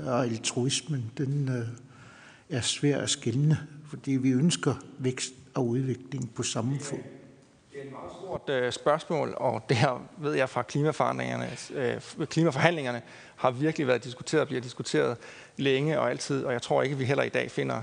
og 0.07 0.25
altruismen, 0.25 1.13
den 1.19 1.49
øh, 1.49 2.57
er 2.57 2.61
svær 2.61 2.99
at 2.99 3.11
skille, 3.11 3.59
fordi 3.89 4.13
vi 4.13 4.31
ønsker 4.31 4.75
vækst 4.99 5.33
og 5.55 5.67
udvikling 5.67 6.35
på 6.35 6.43
samme 6.43 6.81
fod. 6.81 6.99
Det 6.99 7.81
er 7.81 7.85
et 7.85 7.93
meget 7.93 8.13
stort 8.13 8.49
øh, 8.49 8.73
spørgsmål, 8.73 9.35
og 9.37 9.63
det 9.69 9.77
her 9.77 10.09
ved 10.19 10.35
jeg 10.35 10.49
fra 10.49 10.63
klimaforhandlingerne, 10.63 11.51
øh, 11.75 12.27
klimaforhandlingerne 12.27 13.03
har 13.37 13.51
virkelig 13.51 13.87
været 13.87 14.05
diskuteret 14.05 14.41
og 14.41 14.47
bliver 14.47 14.63
diskuteret 14.63 15.17
længe 15.57 16.01
og 16.01 16.11
altid, 16.11 16.45
og 16.45 16.53
jeg 16.53 16.63
tror 16.63 16.83
ikke, 16.83 16.99
vi 16.99 17.05
heller 17.05 17.25
i 17.25 17.29
dag 17.29 17.51
finder 17.51 17.83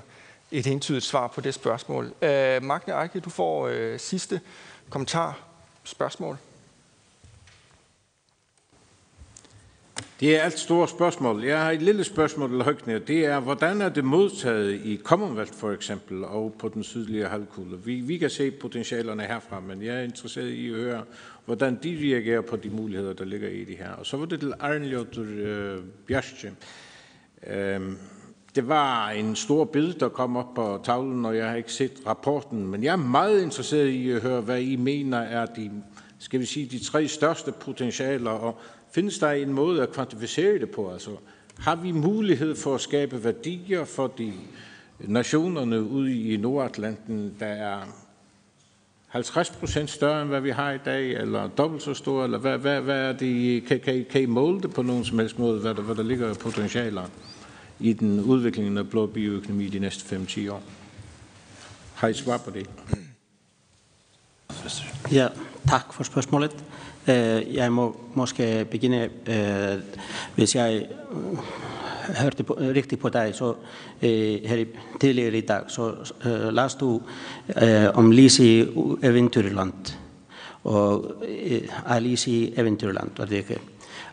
et 0.51 0.67
entydigt 0.67 1.05
svar 1.05 1.27
på 1.27 1.41
det 1.41 1.53
spørgsmål. 1.53 2.13
Magne 2.61 3.01
Eike, 3.01 3.19
du 3.19 3.29
får 3.29 3.97
sidste 3.97 4.41
kommentar, 4.89 5.39
spørgsmål. 5.83 6.37
Det 10.19 10.41
er 10.41 10.47
et 10.47 10.59
stort 10.59 10.89
spørgsmål. 10.89 11.43
Jeg 11.43 11.61
har 11.61 11.71
et 11.71 11.81
lille 11.81 12.03
spørgsmål 12.03 12.49
til 12.49 12.61
Høgne. 12.61 12.99
Det 12.99 13.25
er, 13.25 13.39
hvordan 13.39 13.81
er 13.81 13.89
det 13.89 14.05
modtaget 14.05 14.81
i 14.85 14.99
Commonwealth 15.03 15.53
for 15.53 15.71
eksempel 15.71 16.23
og 16.23 16.55
på 16.59 16.69
den 16.69 16.83
sydlige 16.83 17.27
halvkugle? 17.27 17.77
Vi, 17.85 17.95
vi 17.95 18.17
kan 18.17 18.29
se 18.29 18.51
potentialerne 18.51 19.23
herfra, 19.23 19.59
men 19.59 19.83
jeg 19.83 19.95
er 19.95 20.01
interesseret 20.01 20.49
i 20.49 20.69
at 20.69 20.75
høre, 20.75 21.03
hvordan 21.45 21.79
de 21.83 21.97
reagerer 22.01 22.41
på 22.41 22.55
de 22.55 22.69
muligheder, 22.69 23.13
der 23.13 23.25
ligger 23.25 23.49
i 23.49 23.63
det 23.63 23.77
her. 23.77 23.91
Og 23.91 24.05
så 24.05 24.17
var 24.17 24.25
det 24.25 24.39
til 24.39 24.53
Arnljotur 24.59 25.25
øh, 25.29 25.77
Bjerstje. 26.07 26.53
Øhm, 27.47 27.97
det 28.55 28.67
var 28.67 29.09
en 29.09 29.35
stor 29.35 29.65
bid, 29.65 29.93
der 29.93 30.09
kom 30.09 30.37
op 30.37 30.53
på 30.53 30.81
tavlen, 30.83 31.25
og 31.25 31.37
jeg 31.37 31.49
har 31.49 31.55
ikke 31.55 31.73
set 31.73 31.93
rapporten, 32.07 32.67
men 32.67 32.83
jeg 32.83 32.91
er 32.91 32.95
meget 32.95 33.41
interesseret 33.41 33.87
i 33.87 34.11
at 34.11 34.21
høre, 34.21 34.41
hvad 34.41 34.61
I 34.61 34.75
mener 34.75 35.17
er 35.17 35.45
de, 35.45 35.71
skal 36.19 36.39
vi 36.39 36.45
sige, 36.45 36.65
de 36.65 36.83
tre 36.83 37.07
største 37.07 37.51
potentialer, 37.51 38.31
og 38.31 38.59
Findes 38.93 39.19
der 39.19 39.31
en 39.31 39.53
måde 39.53 39.81
at 39.81 39.91
kvantificere 39.91 40.59
det 40.59 40.69
på? 40.69 40.91
Altså, 40.91 41.09
har 41.59 41.75
vi 41.75 41.91
mulighed 41.91 42.55
for 42.55 42.75
at 42.75 42.81
skabe 42.81 43.23
værdier 43.23 43.85
for 43.85 44.07
de 44.07 44.33
nationerne 44.99 45.83
ude 45.83 46.21
i 46.21 46.37
Nordatlanten, 46.37 47.35
der 47.39 47.45
er 47.45 47.79
50 49.07 49.49
procent 49.49 49.89
større 49.89 50.21
end 50.21 50.29
hvad 50.29 50.41
vi 50.41 50.49
har 50.49 50.71
i 50.71 50.77
dag, 50.85 51.11
eller 51.11 51.47
dobbelt 51.47 51.83
så 51.83 51.93
store, 51.93 52.23
eller 52.23 52.37
hvad, 52.37 52.57
hvad, 52.57 52.81
hvad 52.81 52.99
er 52.99 53.13
det, 53.13 53.65
kan, 53.65 53.79
kan, 53.79 54.05
kan 54.09 54.21
I 54.21 54.25
måle 54.25 54.61
det 54.61 54.73
på 54.73 54.81
nogen 54.81 55.05
som 55.05 55.19
helst 55.19 55.39
måde, 55.39 55.59
hvad 55.59 55.75
der, 55.75 55.81
hvad 55.81 55.95
der 55.95 56.03
ligger 56.03 56.29
af 56.29 56.37
potentialer 56.37 57.03
i 57.79 57.93
den 57.93 58.19
udvikling 58.19 58.77
af 58.77 58.89
blå 58.89 59.05
bioøkonomi 59.05 59.67
de 59.67 59.79
næste 59.79 60.15
5-10 60.15 60.51
år? 60.51 60.63
Har 61.93 62.07
I 62.07 62.13
svar 62.13 62.37
på 62.37 62.51
det? 62.51 62.69
Ja, 65.11 65.27
tak 65.69 65.93
for 65.93 66.03
spørgsmålet. 66.03 66.63
Jeg 67.07 67.71
må 67.71 67.95
måske 68.13 68.67
begynde, 68.71 69.09
øh, 69.27 69.81
hvis 70.35 70.55
jeg 70.55 70.87
hørte 72.21 72.43
på, 72.43 72.57
rigtigt 72.59 73.01
på 73.01 73.09
dig, 73.09 73.31
så 73.35 73.53
her 74.01 74.65
tidligere 74.99 75.37
i 75.37 75.41
dag, 75.41 75.61
så 75.67 75.93
las 76.51 76.75
du 76.75 77.01
om 77.93 78.11
Lise 78.11 78.43
i 78.43 78.65
Eventyrland. 79.03 79.95
Og 80.63 81.15
Alice 81.85 82.31
i 82.31 82.53
Eventyrland, 82.57 83.09
var 83.17 83.25
det 83.25 83.35
ikke? 83.35 83.59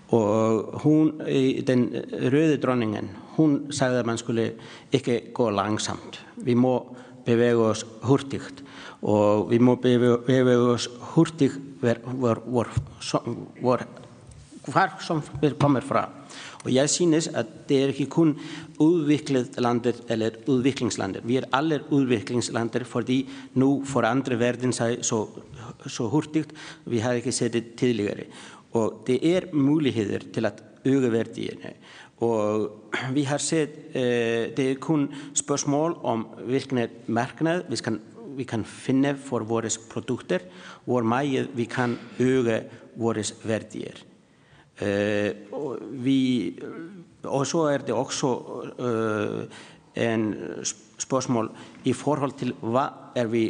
Og 0.08 0.70
hun, 0.82 1.20
den 1.66 1.94
røde 2.32 2.56
dronningen, 2.56 3.10
hun 3.16 3.72
sagde, 3.72 3.98
at 3.98 4.06
man 4.06 4.18
skulle 4.18 4.52
ikke 4.92 5.20
gå 5.34 5.50
langsomt. 5.50 6.26
Vi 6.36 6.54
må 6.54 6.96
bevæge 7.26 7.56
os 7.56 7.86
hurtigt. 8.02 8.64
Og 9.02 9.50
vi 9.50 9.58
må 9.58 9.74
bevæge 9.74 10.56
os 10.56 10.88
hurtigt, 11.00 11.52
hvor, 11.80 12.00
hvor, 12.04 12.42
hvor, 12.50 12.72
hvor 13.60 13.84
hvar 14.68 14.96
som 15.04 15.22
við 15.40 15.56
komum 15.60 15.82
frá. 15.84 16.06
Og 16.60 16.68
ég 16.74 16.88
sýnist 16.92 17.32
að 17.32 17.52
það 17.68 17.76
er 17.78 17.92
ekki 17.94 18.06
kun 18.12 18.34
útviklet 18.80 19.56
landir 19.62 19.96
eller 20.12 20.36
útviklingslandir. 20.44 21.24
Við 21.24 21.40
erum 21.40 21.56
allir 21.56 21.86
útviklingslandir 21.88 22.84
fordi 22.88 23.22
nú 23.60 23.80
for 23.88 24.04
andri 24.08 24.36
verðin 24.40 24.74
sæði 24.76 25.00
svo, 25.06 25.22
svo 25.86 26.10
hurtigt 26.12 26.52
við 26.84 27.06
hafði 27.06 27.22
ekki 27.22 27.36
setið 27.36 27.72
tidligari 27.80 28.28
og 28.76 29.00
það 29.06 29.24
er 29.32 29.48
múliðir 29.56 30.28
til 30.34 30.46
að 30.46 30.60
auga 30.86 31.10
verðinu 31.12 31.72
og 32.24 32.66
við 33.14 33.30
hafði 33.30 33.46
sett 33.46 33.76
eh, 33.96 34.52
það 34.52 34.66
er 34.66 34.80
kun 34.84 35.06
spörsmál 35.36 35.96
um 35.96 36.04
om 36.12 36.24
virknir 36.48 36.92
merknað 37.08 37.64
við 37.70 37.80
skan 37.80 37.98
vi 38.40 38.46
kan 38.48 38.64
finne 38.64 39.14
for 39.20 39.44
våre 39.44 39.68
produkter, 39.90 40.46
hvor 40.88 41.04
mye 41.04 41.44
vi 41.54 41.66
kan 41.68 41.98
øke 42.20 42.62
våre 42.96 43.24
verdier. 43.44 44.00
Øh, 44.80 45.32
vi, 46.04 46.58
og 47.22 47.46
så 47.46 47.58
er 47.58 47.78
det 47.84 47.94
også 47.94 48.30
øh, 48.78 49.44
en 50.04 50.34
spørsmål 50.98 51.50
i 51.84 51.92
forhold 51.92 52.32
til 52.38 52.54
hva 52.62 52.86
er 53.16 53.26
vi 53.28 53.44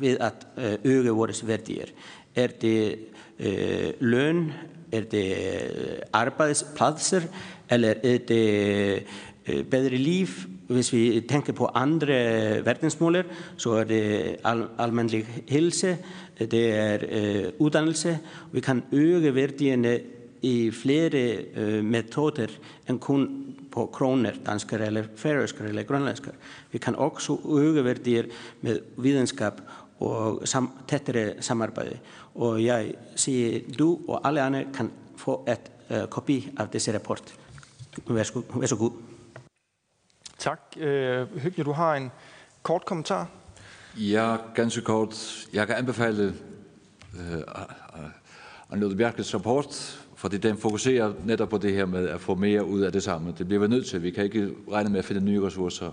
við 0.00 0.20
að 0.24 0.46
auka 0.86 1.12
voris 1.12 1.42
verðir. 1.44 1.90
Er 2.34 2.54
þetta 2.54 2.96
øh, 3.38 3.90
laun, 4.00 4.46
er 4.92 5.04
þetta 5.04 6.06
arbeidspladsir, 6.16 7.28
eller 7.68 8.00
er 8.00 8.22
þetta 8.24 9.64
betri 9.68 10.00
líf, 10.00 10.46
hvis 10.66 10.92
vi 10.92 11.24
tænker 11.28 11.52
på 11.52 11.66
andre 11.74 12.14
verdensmål, 12.64 13.24
så 13.56 13.70
er 13.70 13.84
det 13.84 14.36
al 14.44 14.66
almindelig 14.78 15.26
helse, 15.48 15.98
det 16.38 16.74
er 16.74 16.98
øh, 17.10 17.44
uddannelse. 17.58 18.18
Vi 18.52 18.60
kan 18.60 18.82
øge 18.92 19.34
værdierne 19.34 20.00
i 20.42 20.70
flere 20.70 21.38
øh, 21.56 21.84
metoder 21.84 22.46
end 22.88 23.00
kun 23.00 23.54
på 23.72 23.86
kroner, 23.86 24.30
danske 24.46 24.76
eller 24.76 25.04
færøske 25.16 25.64
eller 25.64 25.82
grønlandske. 25.82 26.30
Vi 26.72 26.78
kan 26.78 26.96
også 26.96 27.38
øge 27.48 27.84
værdier 27.84 28.24
med 28.60 28.80
videnskab 28.96 29.52
og 30.00 30.42
sam 30.44 30.70
tættere 30.88 31.32
samarbejde. 31.40 31.98
Og 32.34 32.64
jeg 32.64 32.94
siger, 33.16 33.60
du 33.78 33.98
og 34.08 34.20
alle 34.28 34.42
andre 34.42 34.64
kan 34.74 34.90
få 35.16 35.48
et 35.48 35.70
uh, 35.90 36.08
kopi 36.08 36.48
af 36.58 36.68
disse 36.68 36.94
rapport. 36.94 37.34
Vær 38.06 38.22
så 38.66 38.76
god. 38.76 39.11
Tak. 40.42 40.60
Øh, 40.76 41.38
Hygne, 41.38 41.64
du 41.64 41.72
har 41.72 41.94
en 41.94 42.10
kort 42.62 42.84
kommentar. 42.84 43.28
Ja, 43.96 44.36
ganske 44.54 44.80
kort. 44.80 45.46
Jeg 45.52 45.66
kan 45.66 45.76
anbefale 45.76 46.34
øh, 47.14 47.38
uh, 47.38 48.04
Anne 48.70 48.96
Bjerkes 48.96 49.34
rapport, 49.34 50.00
fordi 50.16 50.38
den 50.38 50.56
fokuserer 50.56 51.12
netop 51.24 51.48
på 51.48 51.58
det 51.58 51.72
her 51.74 51.86
med 51.86 52.08
at 52.08 52.20
få 52.20 52.34
mere 52.34 52.64
ud 52.64 52.80
af 52.80 52.92
det 52.92 53.02
samme. 53.02 53.34
Det 53.38 53.46
bliver 53.46 53.60
vi 53.60 53.68
nødt 53.68 53.86
til. 53.86 54.02
Vi 54.02 54.10
kan 54.10 54.24
ikke 54.24 54.50
regne 54.72 54.90
med 54.90 54.98
at 54.98 55.04
finde 55.04 55.20
nye 55.20 55.46
ressourcer. 55.46 55.90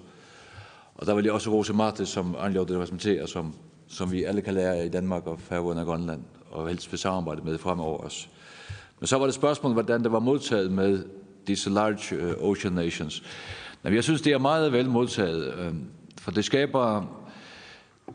Og 0.96 1.06
der 1.06 1.16
vil 1.16 1.26
jeg 1.26 1.34
også 1.34 1.50
rose 1.50 1.74
Marte, 1.74 2.06
som 2.06 2.36
Anne 2.40 2.60
det 2.60 2.72
repræsenterer, 2.72 3.26
som, 3.26 3.54
som 3.88 4.12
vi 4.12 4.24
alle 4.24 4.42
kan 4.42 4.54
lære 4.54 4.86
i 4.86 4.90
Danmark 4.90 5.28
og 5.28 5.40
Færøerne 5.40 5.82
og 5.82 5.86
Grønland, 5.86 6.22
og 6.52 6.68
helst 6.68 6.92
vil 6.92 7.00
samarbejde 7.00 7.42
med 7.42 7.58
fremover 7.58 7.98
os. 7.98 8.30
Men 9.00 9.08
så 9.08 9.18
var 9.18 9.26
det 9.26 9.36
spørgsmålet, 9.36 9.76
hvordan 9.76 10.04
det 10.04 10.12
var 10.12 10.20
modtaget 10.20 10.72
med 10.72 11.04
disse 11.48 11.70
large 11.70 12.36
uh, 12.38 12.50
ocean 12.50 12.74
nations. 12.74 13.24
Men 13.84 13.96
jeg 13.96 14.04
synes, 14.04 14.22
det 14.22 14.34
er 14.34 14.38
meget 14.38 14.74
vel 14.74 14.90
modtaget, 14.90 15.54
øh, 15.60 15.74
for 16.18 16.32
det 16.32 16.46
skaber, 16.46 17.06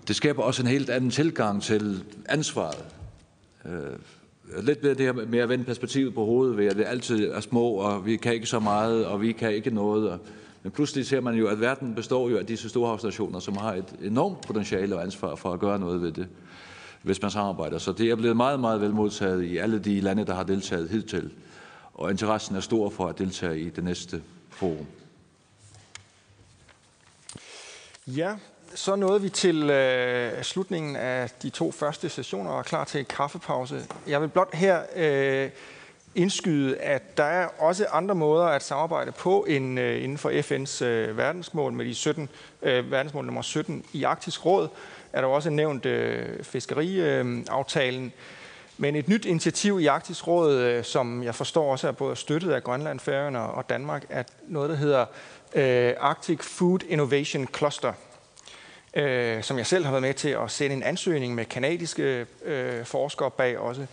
det 0.08 0.16
skaber 0.16 0.42
også 0.42 0.62
en 0.62 0.68
helt 0.68 0.90
anden 0.90 1.10
tilgang 1.10 1.62
til 1.62 2.04
ansvaret. 2.28 2.84
Øh, 3.66 3.96
lidt 4.62 4.82
ved 4.82 4.94
det 4.94 5.06
her 5.06 5.12
med 5.12 5.38
at 5.38 5.48
vende 5.48 5.64
perspektivet 5.64 6.14
på 6.14 6.24
hovedet, 6.24 6.56
ved 6.56 6.66
at 6.66 6.76
det 6.76 6.84
altid 6.86 7.30
er 7.30 7.40
små, 7.40 7.66
og 7.66 8.06
vi 8.06 8.16
kan 8.16 8.34
ikke 8.34 8.46
så 8.46 8.60
meget, 8.60 9.06
og 9.06 9.20
vi 9.20 9.32
kan 9.32 9.54
ikke 9.54 9.70
noget. 9.70 10.10
Og, 10.10 10.18
men 10.62 10.72
pludselig 10.72 11.06
ser 11.06 11.20
man 11.20 11.34
jo, 11.34 11.46
at 11.46 11.60
verden 11.60 11.94
består 11.94 12.28
jo 12.28 12.38
af 12.38 12.46
disse 12.46 12.68
storhavsnationer, 12.68 13.38
som 13.38 13.56
har 13.56 13.74
et 13.74 13.94
enormt 14.02 14.40
potentiale 14.46 14.96
og 14.96 15.02
ansvar 15.02 15.34
for 15.34 15.52
at 15.52 15.60
gøre 15.60 15.78
noget 15.78 16.02
ved 16.02 16.12
det, 16.12 16.26
hvis 17.02 17.22
man 17.22 17.30
samarbejder. 17.30 17.78
Så 17.78 17.92
det 17.92 18.10
er 18.10 18.16
blevet 18.16 18.36
meget, 18.36 18.60
meget 18.60 18.80
vel 18.80 18.92
modtaget 18.92 19.44
i 19.44 19.56
alle 19.56 19.78
de 19.78 20.00
lande, 20.00 20.26
der 20.26 20.34
har 20.34 20.42
deltaget 20.42 20.88
hidtil. 20.88 21.30
Og 21.94 22.10
interessen 22.10 22.56
er 22.56 22.60
stor 22.60 22.90
for 22.90 23.06
at 23.06 23.18
deltage 23.18 23.60
i 23.60 23.70
det 23.70 23.84
næste 23.84 24.22
forum. 24.50 24.86
Ja, 28.06 28.34
så 28.74 28.96
nåede 28.96 29.22
vi 29.22 29.28
til 29.28 29.70
øh, 29.70 30.42
slutningen 30.42 30.96
af 30.96 31.30
de 31.42 31.50
to 31.50 31.70
første 31.70 32.08
sessioner 32.08 32.50
og 32.50 32.58
er 32.58 32.62
klar 32.62 32.84
til 32.84 32.98
en 33.00 33.04
kaffepause. 33.04 33.86
Jeg 34.06 34.20
vil 34.20 34.28
blot 34.28 34.54
her 34.54 34.82
øh, 34.96 35.50
indskyde, 36.14 36.76
at 36.76 37.16
der 37.16 37.24
er 37.24 37.48
også 37.58 37.86
andre 37.92 38.14
måder 38.14 38.44
at 38.44 38.62
samarbejde 38.62 39.12
på 39.12 39.44
end 39.48 39.80
øh, 39.80 40.04
inden 40.04 40.18
for 40.18 40.30
FN's 40.30 40.84
øh, 40.84 41.16
verdensmål 41.16 41.72
med 41.72 41.84
de 41.84 41.94
17, 41.94 42.28
øh, 42.62 42.90
verdensmål 42.90 43.24
nummer 43.24 43.42
17 43.42 43.84
i 43.92 44.02
Arktisk 44.02 44.46
Råd. 44.46 44.68
Er 45.12 45.20
der 45.20 45.28
også 45.28 45.50
nævnt 45.50 45.86
øh, 45.86 46.44
fiskeriaftalen. 46.44 48.04
Øh, 48.04 48.12
men 48.78 48.96
et 48.96 49.08
nyt 49.08 49.24
initiativ 49.24 49.80
i 49.80 49.86
Arktisk 49.86 50.26
Råd, 50.26 50.54
øh, 50.54 50.84
som 50.84 51.22
jeg 51.22 51.34
forstår 51.34 51.72
også 51.72 51.88
er 51.88 51.92
både 51.92 52.16
støttet 52.16 52.52
af 52.52 52.64
Grønland, 52.64 53.00
Færøerne 53.00 53.40
og 53.40 53.68
Danmark, 53.68 54.04
er 54.08 54.22
noget, 54.48 54.70
der 54.70 54.76
hedder 54.76 55.06
øh, 55.54 55.94
Arctic 56.00 56.42
Food 56.42 56.78
Innovation 56.88 57.48
Cluster, 57.56 57.92
øh, 58.94 59.42
som 59.42 59.58
jeg 59.58 59.66
selv 59.66 59.84
har 59.84 59.92
været 59.92 60.02
med 60.02 60.14
til 60.14 60.28
at 60.28 60.50
sende 60.50 60.76
en 60.76 60.82
ansøgning 60.82 61.34
med 61.34 61.44
kanadiske 61.44 62.26
øh, 62.44 62.84
forskere 62.84 63.30
bag 63.30 63.58
også. 63.58 63.86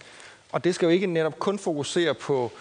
Og 0.52 0.64
det 0.64 0.76
skal 0.76 0.86
jo 0.86 0.92
ikke 0.92 1.08
netop 1.08 1.40
kun 1.40 1.60
fokusere 1.60 2.14
på, 2.14 2.52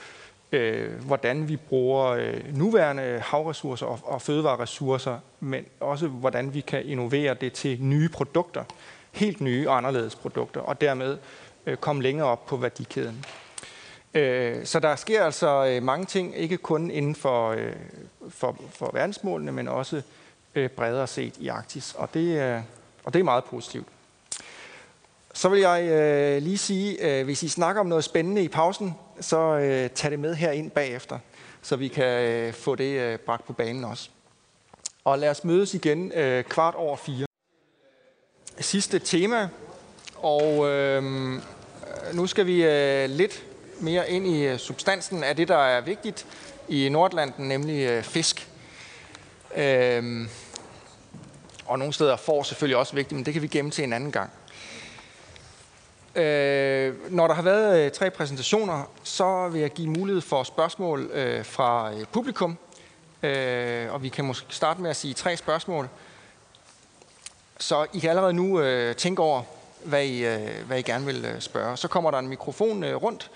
øh, 0.53 1.05
hvordan 1.07 1.49
vi 1.49 1.57
bruger 1.57 2.07
øh, 2.07 2.57
nuværende 2.57 3.23
havressourcer 3.25 3.87
og, 3.87 3.99
og 4.03 4.23
fødevareressourcer, 4.23 5.19
men 5.41 5.65
også 5.81 6.07
hvordan 6.07 6.55
vi 6.55 6.61
kan 6.61 6.87
innovere 6.87 7.35
det 7.35 7.53
til 7.53 7.83
nye 7.83 8.09
produkter, 8.09 8.65
helt 9.13 9.41
nye 9.41 9.69
og 9.69 9.77
anderledes 9.77 10.15
produkter, 10.15 10.61
og 10.61 10.81
dermed 10.81 11.19
øh, 11.67 11.77
komme 11.77 12.03
længere 12.03 12.29
op 12.29 12.47
på 12.47 12.57
værdikæden. 12.57 13.25
Øh, 14.15 14.67
så 14.67 14.81
der 14.81 14.97
sker 14.97 15.25
altså 15.25 15.67
øh, 15.67 15.83
mange 15.83 16.07
ting, 16.07 16.37
ikke 16.37 16.57
kun 16.57 16.91
inden 16.91 17.15
for, 17.15 17.51
øh, 17.51 17.73
for, 18.29 18.57
for 18.71 18.91
verdensmålene, 18.93 19.53
men 19.53 19.69
også 19.69 20.03
øh, 20.55 20.71
bredere 20.71 21.07
set 21.07 21.37
i 21.39 21.49
Arktis. 21.49 21.95
Og 21.99 22.15
det, 22.15 22.41
øh, 22.41 22.61
og 23.05 23.13
det 23.13 23.21
er 23.21 23.25
meget 23.25 23.45
positivt. 23.45 23.87
Så 25.33 25.49
vil 25.49 25.61
jeg 25.61 25.83
øh, 25.83 26.43
lige 26.43 26.59
sige, 26.59 27.19
øh, 27.19 27.25
hvis 27.25 27.43
I 27.43 27.49
snakker 27.49 27.81
om 27.81 27.87
noget 27.87 28.05
spændende 28.05 28.43
i 28.43 28.49
pausen, 28.49 28.95
så 29.21 29.39
øh, 29.39 29.91
tag 29.91 30.11
det 30.11 30.19
med 30.19 30.35
her 30.35 30.51
ind 30.51 30.71
bagefter, 30.71 31.19
så 31.63 31.77
vi 31.77 31.89
kan 31.89 32.23
øh, 32.23 32.53
få 32.53 32.75
det 32.75 33.01
øh, 33.01 33.19
bragt 33.19 33.47
på 33.47 33.53
banen 33.53 33.85
også. 33.85 34.11
Og 35.05 35.19
lad 35.19 35.31
os 35.31 35.45
mødes 35.45 35.75
igen 35.75 36.13
øh, 36.13 36.45
kvart 36.45 36.75
over 36.75 36.97
fire. 36.97 37.27
Sidste 38.59 38.99
tema, 38.99 39.49
og 40.17 40.69
øh, 40.69 41.03
nu 42.13 42.27
skal 42.27 42.47
vi 42.47 42.65
øh, 42.65 43.11
lidt 43.11 43.45
mere 43.81 44.11
ind 44.11 44.27
i 44.27 44.43
øh, 44.43 44.59
substansen 44.59 45.25
af 45.25 45.37
det, 45.37 45.49
der 45.49 45.57
er 45.57 45.81
vigtigt 45.81 46.27
i 46.69 46.89
Nordlanden, 46.89 47.49
nemlig 47.49 47.87
øh, 47.87 48.03
fisk. 48.03 48.49
Øhm, 49.57 50.29
og 51.67 51.79
nogle 51.79 51.95
steder 51.95 52.17
får 52.17 52.43
selvfølgelig 52.43 52.77
også 52.77 52.95
vigtigt, 52.95 53.17
men 53.17 53.27
det 53.27 53.33
kan 53.33 53.43
vi 53.43 53.47
gemme 53.47 53.71
til 53.71 53.85
en 53.85 53.93
anden 53.93 54.13
gang. 54.13 54.31
Øh, 56.15 57.13
når 57.13 57.27
der 57.27 57.35
har 57.35 57.43
været 57.43 57.85
øh, 57.85 57.91
tre 57.91 58.11
præsentationer, 58.11 58.91
så 59.03 59.49
vil 59.49 59.61
jeg 59.61 59.71
give 59.71 59.89
mulighed 59.89 60.21
for 60.21 60.43
spørgsmål 60.43 61.11
øh, 61.13 61.45
fra 61.45 61.93
øh, 61.93 62.05
publikum. 62.13 62.59
Øh, 63.23 63.93
og 63.93 64.03
vi 64.03 64.09
kan 64.09 64.25
måske 64.25 64.55
starte 64.55 64.83
med 64.83 64.91
at 64.91 64.97
sige 64.97 65.15
tre 65.15 65.37
spørgsmål. 65.37 65.89
Så 67.59 67.87
I 67.93 67.99
kan 67.99 68.11
allerede 68.11 68.33
nu 68.33 68.61
øh, 68.61 68.97
tænke 68.97 69.23
over, 69.23 69.43
hvad 69.85 70.05
I, 70.05 70.25
øh, 70.25 70.67
hvad 70.67 70.79
I 70.79 70.83
gerne 70.83 71.07
vil 71.07 71.25
øh, 71.25 71.41
spørge. 71.41 71.77
Så 71.77 71.89
kommer 71.89 72.11
der 72.11 72.19
en 72.19 72.29
mikrofon 72.29 72.85
øh, 72.85 72.97
rundt, 72.97 73.31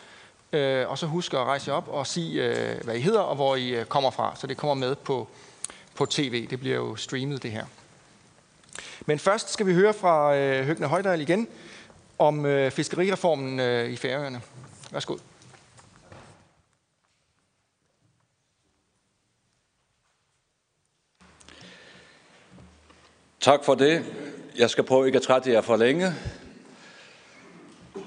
øh, 0.55 0.91
og 0.91 0.99
så 0.99 1.07
husk 1.07 1.35
at 1.35 1.39
rejse 1.39 1.71
jer 1.71 1.77
op 1.77 1.89
og 1.89 2.07
sige, 2.07 2.43
øh, 2.43 2.85
hvad 2.85 2.95
I 2.95 3.01
hedder 3.01 3.21
og 3.21 3.35
hvor 3.35 3.57
I 3.57 3.69
øh, 3.69 3.85
kommer 3.85 4.11
fra. 4.11 4.37
Så 4.37 4.47
det 4.47 4.57
kommer 4.57 4.75
med 4.75 4.95
på, 4.95 5.29
på 5.95 6.07
tv. 6.07 6.47
Det 6.51 6.61
bliver 6.61 6.77
jo 6.77 6.97
streamet, 6.97 7.43
det 7.43 7.51
her. 7.51 7.65
Men 9.07 9.19
først 9.19 9.53
skal 9.53 9.67
vi 9.67 9.75
høre 9.75 9.95
fra 9.95 10.37
øh, 10.37 10.67
Høgne 10.67 10.87
Højdal 10.87 11.21
igen 11.21 11.49
om 12.19 12.47
øh, 12.47 12.71
fiskerireformen 12.71 13.61
øh, 13.61 13.91
i 13.91 13.97
Færøerne. 13.97 14.41
Værsgo. 14.91 15.17
Tak 23.41 23.65
for 23.65 23.75
det. 23.75 24.05
Jeg 24.57 24.71
skal 24.71 24.85
prøve 24.85 25.07
ikke 25.07 25.17
at 25.17 25.23
trætte 25.23 25.53
jer 25.53 25.61
for 25.61 25.77
længe. 25.77 26.15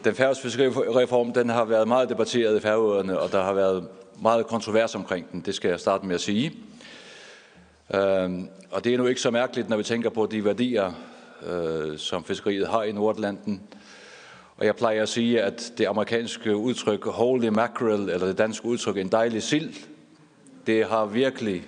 Den 0.04 0.16
færøske 0.16 0.44
fiskerireform 0.44 1.34
den 1.34 1.50
har 1.50 1.66
været 1.66 1.88
meget 1.88 2.10
debatteret 2.10 2.58
i 2.58 2.60
Færøerne, 2.60 3.20
og 3.20 3.32
der 3.32 3.44
har 3.44 3.54
været 3.54 3.88
meget 4.22 4.48
kontrovers 4.48 4.96
omkring 4.96 5.32
den. 5.32 5.42
Det 5.42 5.56
skal 5.56 5.70
jeg 5.70 5.80
starte 5.80 6.06
med 6.06 6.16
at 6.16 6.22
sige. 6.22 6.54
Øhm, 7.94 8.50
og 8.72 8.84
det 8.84 8.94
er 8.94 8.98
nu 8.98 9.06
ikke 9.06 9.22
så 9.22 9.32
mærkeligt, 9.32 9.70
når 9.70 9.78
vi 9.78 9.84
tænker 9.84 10.10
på 10.10 10.26
de 10.26 10.46
værdier, 10.46 10.92
øh, 11.48 11.98
som 11.98 12.24
fiskeriet 12.24 12.68
har 12.68 12.84
i 12.84 12.92
Nordlanden. 12.92 13.62
Og 14.58 14.66
jeg 14.66 14.76
plejer 14.76 15.02
at 15.02 15.10
sige, 15.10 15.42
at 15.42 15.72
det 15.78 15.86
amerikanske 15.86 16.56
udtryk 16.56 17.06
holy 17.06 17.48
mackerel, 17.48 18.10
eller 18.10 18.28
det 18.28 18.38
danske 18.38 18.66
udtryk 18.66 18.98
en 18.98 19.08
dejlig 19.08 19.44
sild, 19.44 19.74
det 20.68 20.86
har 20.86 21.06
virkelig 21.06 21.64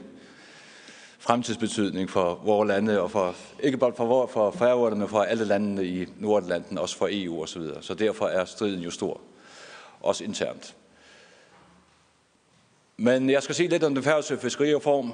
fremtidsbetydning 1.20 2.10
for 2.10 2.42
vores 2.44 2.68
lande, 2.68 3.02
og 3.02 3.12
for, 3.12 3.36
ikke 3.64 3.78
bare 3.78 3.94
for, 3.98 4.28
for 4.28 4.52
Færøerne, 4.52 4.96
men 4.96 5.08
for 5.08 5.22
alle 5.22 5.46
landene 5.46 5.86
i 5.86 6.06
Nordatlanten, 6.18 6.78
også 6.78 6.98
for 6.98 7.08
EU 7.12 7.44
osv. 7.44 7.62
Så, 7.62 7.78
så 7.82 7.94
derfor 7.94 8.28
er 8.28 8.46
striden 8.46 8.80
jo 8.80 8.92
stor, 8.92 9.22
også 10.02 10.24
internt. 10.24 10.76
Men 12.98 13.30
jeg 13.30 13.44
skal 13.44 13.56
sige 13.56 13.70
lidt 13.70 13.84
om 13.84 13.96
den 13.96 14.04
færøske 14.04 14.38
fiskerireform, 14.38 15.14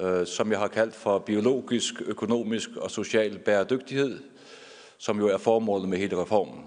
øh, 0.00 0.26
som 0.26 0.50
jeg 0.50 0.58
har 0.58 0.68
kaldt 0.68 0.94
for 0.94 1.18
biologisk, 1.18 1.94
økonomisk 2.06 2.70
og 2.76 2.90
social 2.90 3.38
bæredygtighed, 3.38 4.20
som 4.98 5.18
jo 5.18 5.28
er 5.28 5.38
formålet 5.38 5.88
med 5.88 5.98
hele 5.98 6.22
reformen. 6.22 6.64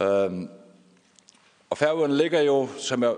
Øh, 0.00 0.48
og 1.70 1.78
Færøerne 1.78 2.16
ligger 2.16 2.40
jo, 2.40 2.68
som 2.78 3.02
jeg 3.02 3.14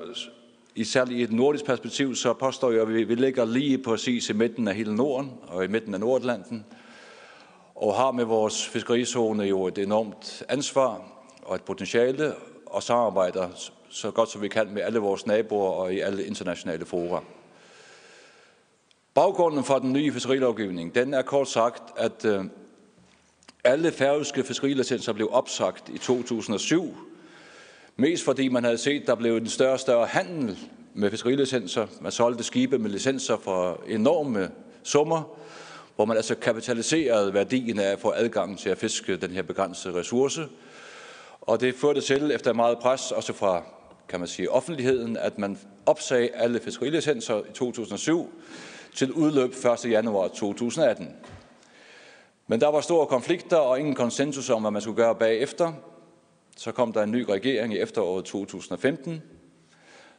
i 0.77 0.87
i 1.11 1.23
et 1.23 1.33
nordisk 1.33 1.65
perspektiv, 1.65 2.15
så 2.15 2.33
påstår 2.33 2.71
jeg, 2.71 2.83
at 2.83 3.09
vi, 3.09 3.15
ligger 3.15 3.45
lige 3.45 3.79
præcis 3.79 4.31
i 4.31 4.33
midten 4.33 4.69
af 4.69 4.75
hele 4.75 4.95
Norden 4.95 5.33
og 5.49 5.65
i 5.65 5.69
midten 5.69 5.95
af 5.95 6.01
Nordatlanten, 6.01 6.65
og 7.75 7.95
har 7.95 8.11
med 8.11 8.25
vores 8.25 8.67
fiskerizone 8.67 9.45
jo 9.45 9.67
et 9.67 9.79
enormt 9.79 10.43
ansvar 10.49 11.03
og 11.43 11.55
et 11.55 11.63
potentiale, 11.63 12.35
og 12.67 12.83
samarbejder 12.83 13.49
så 13.89 14.11
godt 14.11 14.31
som 14.31 14.43
vi 14.43 14.49
kan 14.49 14.71
med 14.75 14.83
alle 14.83 14.99
vores 14.99 15.27
naboer 15.27 15.71
og 15.71 15.95
i 15.95 16.01
alle 16.01 16.25
internationale 16.25 16.85
fora. 16.85 17.23
Baggrunden 19.15 19.65
for 19.65 19.79
den 19.79 19.93
nye 19.93 20.13
fiskerilovgivning, 20.13 20.95
den 20.95 21.15
er 21.15 21.23
kort 21.23 21.49
sagt, 21.49 21.83
at 21.97 22.25
øh, 22.25 22.45
alle 23.65 23.93
færøske 23.93 24.45
fiskerilicenser 24.45 25.13
blev 25.13 25.29
opsagt 25.33 25.89
i 25.89 25.99
2007, 25.99 26.97
Mest 27.99 28.25
fordi 28.25 28.49
man 28.49 28.65
havde 28.65 28.79
set, 28.79 29.07
der 29.07 29.15
blev 29.15 29.37
en 29.37 29.49
større 29.49 29.73
og 29.73 29.81
større 29.81 30.07
handel 30.07 30.59
med 30.95 31.11
fiskerilicenser. 31.11 31.87
Man 32.01 32.13
solgte 32.13 32.45
skibe 32.45 32.79
med 32.79 32.91
licenser 32.91 33.37
for 33.37 33.83
enorme 33.89 34.51
summer, 34.83 35.37
hvor 35.97 36.05
man 36.05 36.17
altså 36.17 36.35
kapitaliserede 36.35 37.35
værdien 37.35 37.79
af 37.79 37.93
at 37.93 38.01
få 38.01 38.13
adgang 38.17 38.59
til 38.59 38.71
at 38.71 38.79
fiske 38.79 39.17
den 39.17 39.31
her 39.31 39.43
begrænsede 39.43 39.95
ressource. 39.95 40.47
Og 41.41 41.61
det 41.61 41.75
førte 41.75 42.01
til, 42.01 42.31
efter 42.31 42.53
meget 42.53 42.79
pres, 42.79 43.13
også 43.13 43.33
fra 43.33 43.63
kan 44.09 44.21
man 44.21 44.29
sige, 44.29 44.51
offentligheden, 44.51 45.17
at 45.17 45.39
man 45.39 45.59
opsagde 45.87 46.29
alle 46.35 46.61
fiskerilicenser 46.61 47.39
i 47.39 47.53
2007 47.55 48.31
til 48.95 49.13
udløb 49.13 49.55
1. 49.85 49.91
januar 49.91 50.29
2018. 50.29 51.09
Men 52.47 52.61
der 52.61 52.69
var 52.69 52.81
store 52.81 53.07
konflikter 53.07 53.57
og 53.57 53.79
ingen 53.79 53.95
konsensus 53.95 54.51
om, 54.51 54.61
hvad 54.61 54.71
man 54.71 54.83
skulle 54.83 54.97
gøre 54.97 55.15
bagefter. 55.15 55.73
Så 56.59 56.73
kom 56.73 56.93
der 56.93 57.03
en 57.03 57.11
ny 57.11 57.25
regering 57.29 57.75
i 57.75 57.79
efteråret 57.79 58.25
2015, 58.25 59.23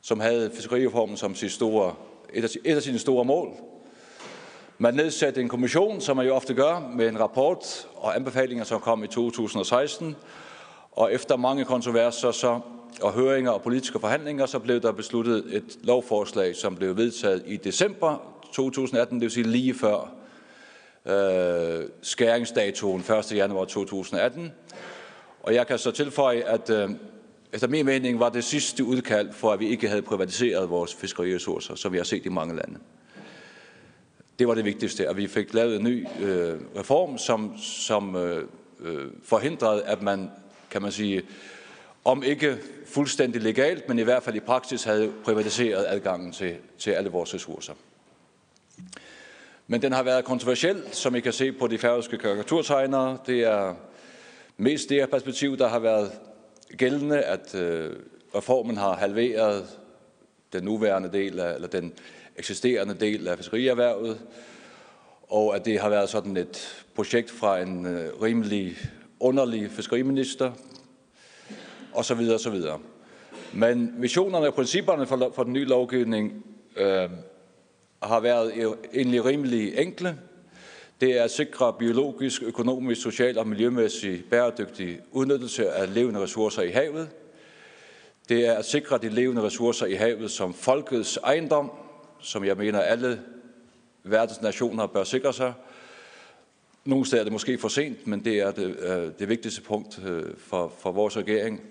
som 0.01 0.19
havde 0.19 0.51
fiskerireformen 0.53 1.17
som 1.17 1.35
sit 1.35 1.51
store, 1.51 1.95
et, 2.33 2.43
af, 2.43 2.49
et 2.65 2.75
af 2.75 2.81
sine 2.81 2.99
store 2.99 3.25
mål. 3.25 3.49
Man 4.77 4.93
nedsatte 4.93 5.41
en 5.41 5.49
kommission, 5.49 6.01
som 6.01 6.17
man 6.17 6.25
jo 6.25 6.35
ofte 6.35 6.53
gør, 6.53 6.91
med 6.95 7.07
en 7.07 7.19
rapport 7.19 7.87
og 7.95 8.15
anbefalinger, 8.15 8.63
som 8.63 8.81
kom 8.81 9.03
i 9.03 9.07
2016. 9.07 10.15
Og 10.91 11.13
efter 11.13 11.37
mange 11.37 11.65
kontroverser 11.65 12.31
så, 12.31 12.59
og 13.01 13.13
høringer 13.13 13.51
og 13.51 13.61
politiske 13.61 13.99
forhandlinger, 13.99 14.45
så 14.45 14.59
blev 14.59 14.81
der 14.81 14.91
besluttet 14.91 15.55
et 15.55 15.77
lovforslag, 15.83 16.55
som 16.55 16.75
blev 16.75 16.97
vedtaget 16.97 17.43
i 17.45 17.57
december 17.57 18.37
2018, 18.53 19.15
det 19.15 19.21
vil 19.21 19.31
sige 19.31 19.47
lige 19.47 19.73
før 19.73 20.13
øh, 21.05 21.89
skæringsdatoen 22.01 22.99
1. 22.99 23.31
januar 23.31 23.65
2018. 23.65 24.51
Og 25.47 25.53
jeg 25.53 25.67
kan 25.67 25.77
så 25.77 25.91
tilføje, 25.91 26.41
at 26.41 26.69
øh, 26.69 26.89
efter 27.53 27.67
min 27.67 27.85
mening 27.85 28.19
var 28.19 28.29
det 28.29 28.43
sidste 28.43 28.83
udkald 28.83 29.33
for, 29.33 29.51
at 29.51 29.59
vi 29.59 29.67
ikke 29.67 29.87
havde 29.87 30.01
privatiseret 30.01 30.69
vores 30.69 30.95
fiskeriressourcer, 30.95 31.75
som 31.75 31.91
vi 31.91 31.97
har 31.97 32.03
set 32.03 32.25
i 32.25 32.29
mange 32.29 32.55
lande. 32.55 32.79
Det 34.39 34.47
var 34.47 34.53
det 34.53 34.65
vigtigste, 34.65 35.07
at 35.07 35.17
vi 35.17 35.27
fik 35.27 35.53
lavet 35.53 35.75
en 35.75 35.83
ny 35.83 36.07
øh, 36.21 36.59
reform, 36.77 37.17
som, 37.17 37.57
som 37.57 38.15
øh, 38.15 38.43
øh 38.79 39.05
forhindrede, 39.23 39.83
at 39.83 40.01
man, 40.01 40.31
kan 40.71 40.81
man 40.81 40.91
sige, 40.91 41.23
om 42.05 42.23
ikke 42.23 42.57
fuldstændig 42.85 43.41
legalt, 43.41 43.87
men 43.87 43.99
i 43.99 44.03
hvert 44.03 44.23
fald 44.23 44.35
i 44.35 44.39
praksis 44.39 44.83
havde 44.83 45.11
privatiseret 45.23 45.85
adgangen 45.87 46.31
til, 46.31 46.55
til 46.77 46.91
alle 46.91 47.09
vores 47.09 47.33
ressourcer. 47.33 47.73
Men 49.67 49.81
den 49.81 49.91
har 49.91 50.03
været 50.03 50.25
kontroversiel, 50.25 50.83
som 50.91 51.15
I 51.15 51.19
kan 51.19 51.33
se 51.33 51.51
på 51.51 51.67
de 51.67 51.77
færøske 51.77 52.17
karikaturtegnere. 52.17 53.17
Det 53.25 53.39
er 53.39 53.75
mest 54.57 54.89
det 54.89 54.97
her 54.97 55.05
perspektiv, 55.05 55.57
der 55.57 55.67
har 55.67 55.79
været 55.79 56.11
gældende, 56.77 57.21
at 57.21 57.55
øh, 57.55 57.95
reformen 58.35 58.77
har 58.77 58.95
halveret 58.95 59.79
den 60.53 60.63
nuværende 60.63 61.11
del 61.11 61.39
af, 61.39 61.55
eller 61.55 61.67
den 61.67 61.93
eksisterende 62.37 62.93
del 62.93 63.27
af 63.27 63.37
fiskerierhvervet, 63.37 64.19
og 65.29 65.55
at 65.55 65.65
det 65.65 65.79
har 65.79 65.89
været 65.89 66.09
sådan 66.09 66.37
et 66.37 66.85
projekt 66.95 67.31
fra 67.31 67.59
en 67.59 67.85
øh, 67.85 68.21
rimelig 68.21 68.77
underlig 69.19 69.71
fiskeriminister, 69.71 70.51
og 71.93 72.05
så 72.05 72.15
videre, 72.15 72.35
og 72.35 72.39
så 72.39 72.49
videre. 72.49 72.79
Men 73.53 73.93
visionerne 73.97 74.47
og 74.47 74.53
principperne 74.53 75.05
for, 75.05 75.31
for 75.35 75.43
den 75.43 75.53
nye 75.53 75.65
lovgivning 75.65 76.45
øh, 76.77 77.09
har 78.03 78.19
været 78.19 78.75
egentlig 78.93 79.25
rimelig 79.25 79.77
enkle. 79.77 80.17
Det 81.01 81.17
er 81.17 81.23
at 81.23 81.31
sikre 81.31 81.73
biologisk, 81.73 82.43
økonomisk, 82.43 83.01
social 83.01 83.37
og 83.37 83.47
miljømæssig 83.47 84.23
bæredygtig 84.29 84.99
udnyttelse 85.11 85.69
af 85.69 85.93
levende 85.93 86.19
ressourcer 86.19 86.61
i 86.61 86.69
havet. 86.69 87.09
Det 88.29 88.47
er 88.47 88.53
at 88.53 88.65
sikre 88.65 88.97
de 88.97 89.09
levende 89.09 89.41
ressourcer 89.41 89.85
i 89.85 89.93
havet 89.93 90.31
som 90.31 90.53
folkets 90.53 91.17
ejendom, 91.17 91.71
som 92.19 92.45
jeg 92.45 92.57
mener 92.57 92.79
alle 92.79 93.21
verdens 94.03 94.41
nationer 94.41 94.87
bør 94.87 95.03
sikre 95.03 95.33
sig. 95.33 95.53
Nogle 96.85 97.05
steder 97.05 97.21
er 97.21 97.23
det 97.23 97.33
måske 97.33 97.57
for 97.57 97.67
sent, 97.67 98.07
men 98.07 98.25
det 98.25 98.39
er 98.39 98.51
det, 98.51 98.77
øh, 98.79 99.11
det 99.19 99.29
vigtigste 99.29 99.61
punkt 99.61 99.99
øh, 100.05 100.23
for, 100.37 100.73
for 100.79 100.91
vores 100.91 101.17
regering, 101.17 101.61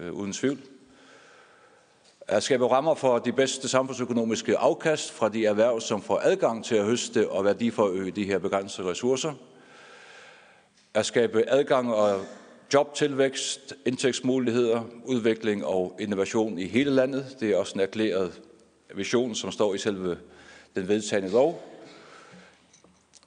øh, 0.00 0.12
uden 0.12 0.32
tvivl 0.32 0.58
at 2.28 2.42
skabe 2.42 2.70
rammer 2.70 2.94
for 2.94 3.18
de 3.18 3.32
bedste 3.32 3.68
samfundsøkonomiske 3.68 4.58
afkast 4.58 5.12
fra 5.12 5.28
de 5.28 5.46
erhverv, 5.46 5.80
som 5.80 6.02
får 6.02 6.20
adgang 6.22 6.64
til 6.64 6.74
at 6.74 6.84
høste 6.84 7.30
og 7.30 7.44
værdiforøge 7.44 8.10
de 8.10 8.24
her 8.24 8.38
begrænsede 8.38 8.90
ressourcer. 8.90 9.32
At 10.94 11.06
skabe 11.06 11.44
adgang 11.48 11.94
og 11.94 12.20
jobtilvækst, 12.74 13.74
indtægtsmuligheder, 13.86 14.82
udvikling 15.04 15.64
og 15.64 15.96
innovation 16.00 16.58
i 16.58 16.66
hele 16.66 16.90
landet. 16.90 17.36
Det 17.40 17.50
er 17.50 17.56
også 17.56 17.74
en 17.74 17.80
erklæret 17.80 18.40
vision, 18.94 19.34
som 19.34 19.52
står 19.52 19.74
i 19.74 19.78
selve 19.78 20.18
den 20.76 20.88
vedtagende 20.88 21.30
lov. 21.30 21.62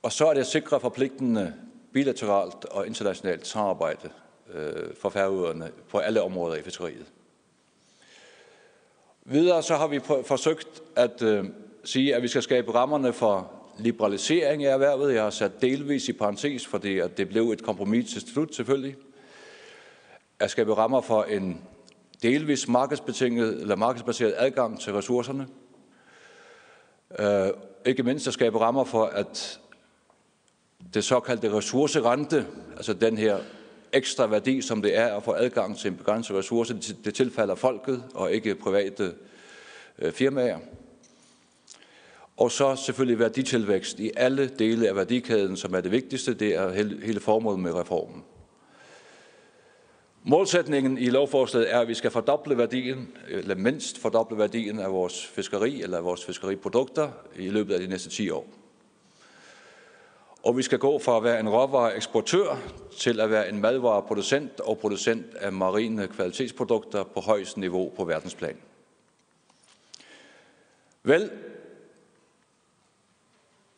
Og 0.01 0.11
så 0.11 0.27
er 0.27 0.33
det 0.33 0.41
at 0.41 0.47
sikre 0.47 0.79
forpligtende 0.79 1.53
bilateralt 1.93 2.65
og 2.65 2.87
internationalt 2.87 3.47
samarbejde 3.47 4.09
øh, 4.53 4.95
for 5.01 5.09
færøerne 5.09 5.71
på 5.89 5.97
alle 5.97 6.21
områder 6.21 6.55
i 6.55 6.61
fiskeriet. 6.61 7.05
Videre 9.29 9.63
så 9.63 9.75
har 9.75 9.87
vi 9.87 9.99
forsøgt 10.25 10.81
at 10.95 11.21
øh, 11.21 11.45
sige, 11.83 12.15
at 12.15 12.23
vi 12.23 12.27
skal 12.27 12.41
skabe 12.41 12.75
rammerne 12.75 13.13
for 13.13 13.51
liberalisering 13.79 14.65
af 14.65 14.73
erhvervet. 14.73 15.13
Jeg 15.13 15.23
har 15.23 15.29
sat 15.29 15.61
delvis 15.61 16.09
i 16.09 16.13
parentes, 16.13 16.67
fordi 16.67 16.99
at 16.99 17.17
det 17.17 17.29
blev 17.29 17.51
et 17.51 17.63
kompromis 17.63 18.11
til 18.11 18.21
slut 18.21 18.55
selvfølgelig. 18.55 18.95
At 20.39 20.51
skabe 20.51 20.77
rammer 20.77 21.01
for 21.01 21.23
en 21.23 21.61
delvis 22.21 22.67
markedsbetinget 22.67 23.61
eller 23.61 23.75
markedsbaseret 23.75 24.33
adgang 24.37 24.79
til 24.79 24.93
ressourcerne. 24.93 25.47
Øh, 27.19 27.49
ikke 27.85 28.03
mindst 28.03 28.27
at 28.27 28.33
skabe 28.33 28.59
rammer 28.59 28.83
for, 28.83 29.05
at 29.05 29.59
det 30.93 31.03
såkaldte 31.03 31.53
ressourcerente, 31.53 32.45
altså 32.77 32.93
den 32.93 33.17
her 33.17 33.37
ekstra 33.97 34.27
værdi, 34.27 34.61
som 34.61 34.81
det 34.81 34.97
er 34.97 35.15
at 35.17 35.23
få 35.23 35.33
adgang 35.33 35.77
til 35.77 35.91
en 35.91 35.97
begrænset 35.97 36.35
ressource. 36.35 36.73
Det 37.05 37.15
tilfalder 37.15 37.55
folket 37.55 38.03
og 38.13 38.31
ikke 38.31 38.55
private 38.55 39.13
øh, 39.99 40.11
firmaer. 40.11 40.59
Og 42.37 42.51
så 42.51 42.75
selvfølgelig 42.75 43.19
værditilvækst 43.19 43.99
i 43.99 44.11
alle 44.17 44.47
dele 44.59 44.87
af 44.87 44.95
værdikæden, 44.95 45.57
som 45.57 45.73
er 45.73 45.81
det 45.81 45.91
vigtigste. 45.91 46.33
Det 46.33 46.55
er 46.55 46.71
hele 47.05 47.19
formålet 47.19 47.59
med 47.59 47.73
reformen. 47.73 48.23
Målsætningen 50.23 50.97
i 50.97 51.05
lovforslaget 51.09 51.73
er, 51.73 51.79
at 51.79 51.87
vi 51.87 51.93
skal 51.93 52.11
fordoble 52.11 52.57
værdien, 52.57 53.07
eller 53.29 53.55
mindst 53.55 53.97
fordoble 53.97 54.37
værdien 54.37 54.79
af 54.79 54.91
vores 54.91 55.25
fiskeri 55.25 55.81
eller 55.81 56.01
vores 56.01 56.25
fiskeriprodukter 56.25 57.09
i 57.35 57.49
løbet 57.49 57.73
af 57.73 57.79
de 57.79 57.87
næste 57.87 58.09
10 58.09 58.29
år. 58.29 58.47
Og 60.43 60.57
vi 60.57 60.63
skal 60.63 60.79
gå 60.79 60.99
fra 60.99 61.17
at 61.17 61.23
være 61.23 61.39
en 61.39 61.49
råvareeksportør 61.49 62.57
til 62.97 63.19
at 63.19 63.29
være 63.29 63.49
en 63.49 63.61
madvareproducent 63.61 64.59
og 64.59 64.77
producent 64.77 65.35
af 65.35 65.51
marine 65.51 66.07
kvalitetsprodukter 66.07 67.03
på 67.03 67.19
højst 67.19 67.57
niveau 67.57 67.89
på 67.89 68.05
verdensplan. 68.05 68.57
Vel, 71.03 71.31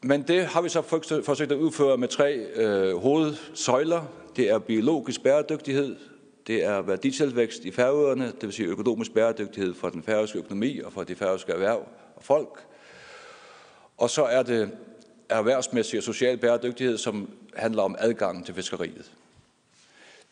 men 0.01 0.23
det 0.27 0.45
har 0.45 0.61
vi 0.61 0.69
så 0.69 0.81
forsøgt 1.25 1.51
at 1.51 1.57
udføre 1.57 1.97
med 1.97 2.07
tre 2.07 2.33
øh, 2.35 2.97
hovedsøjler. 2.97 4.01
Det 4.35 4.49
er 4.49 4.59
biologisk 4.59 5.23
bæredygtighed, 5.23 5.95
det 6.47 6.63
er 6.63 6.81
værditilvækst 6.81 7.65
i 7.65 7.71
færøerne, 7.71 8.25
det 8.25 8.41
vil 8.41 8.53
sige 8.53 8.67
økonomisk 8.67 9.13
bæredygtighed 9.13 9.73
for 9.73 9.89
den 9.89 10.03
færøske 10.03 10.39
økonomi 10.39 10.79
og 10.79 10.93
for 10.93 11.03
de 11.03 11.15
færøske 11.15 11.51
erhverv 11.51 11.87
og 12.15 12.23
folk. 12.23 12.65
Og 13.97 14.09
så 14.09 14.23
er 14.23 14.43
det 14.43 14.71
erhvervsmæssig 15.29 15.97
og 15.97 16.03
social 16.03 16.37
bæredygtighed, 16.37 16.97
som 16.97 17.29
handler 17.55 17.83
om 17.83 17.95
adgangen 17.99 18.43
til 18.43 18.53
fiskeriet. 18.53 19.11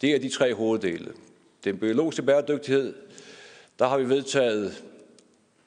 Det 0.02 0.16
er 0.16 0.20
de 0.20 0.30
tre 0.30 0.54
hoveddele. 0.54 1.14
Den 1.64 1.78
biologiske 1.78 2.22
bæredygtighed, 2.22 2.94
der 3.80 3.88
har 3.88 3.98
vi 3.98 4.10
vedtaget 4.10 4.84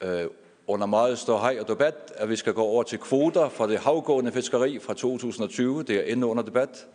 øh, 0.01 0.25
under 0.67 0.85
meget 0.85 1.19
stor 1.19 1.39
hej 1.39 1.57
og 1.59 1.67
debat, 1.67 1.95
at 2.15 2.29
vi 2.29 2.35
skal 2.35 2.53
gå 2.53 2.61
over 2.61 2.83
til 2.83 2.99
kvoter 2.99 3.49
for 3.49 3.67
det 3.67 3.79
havgående 3.79 4.31
fiskeri 4.31 4.79
fra 4.79 4.93
2020. 4.93 5.83
Det 5.83 5.95
er 5.95 6.03
endnu 6.03 6.29
under 6.29 6.43
debat. 6.43 6.87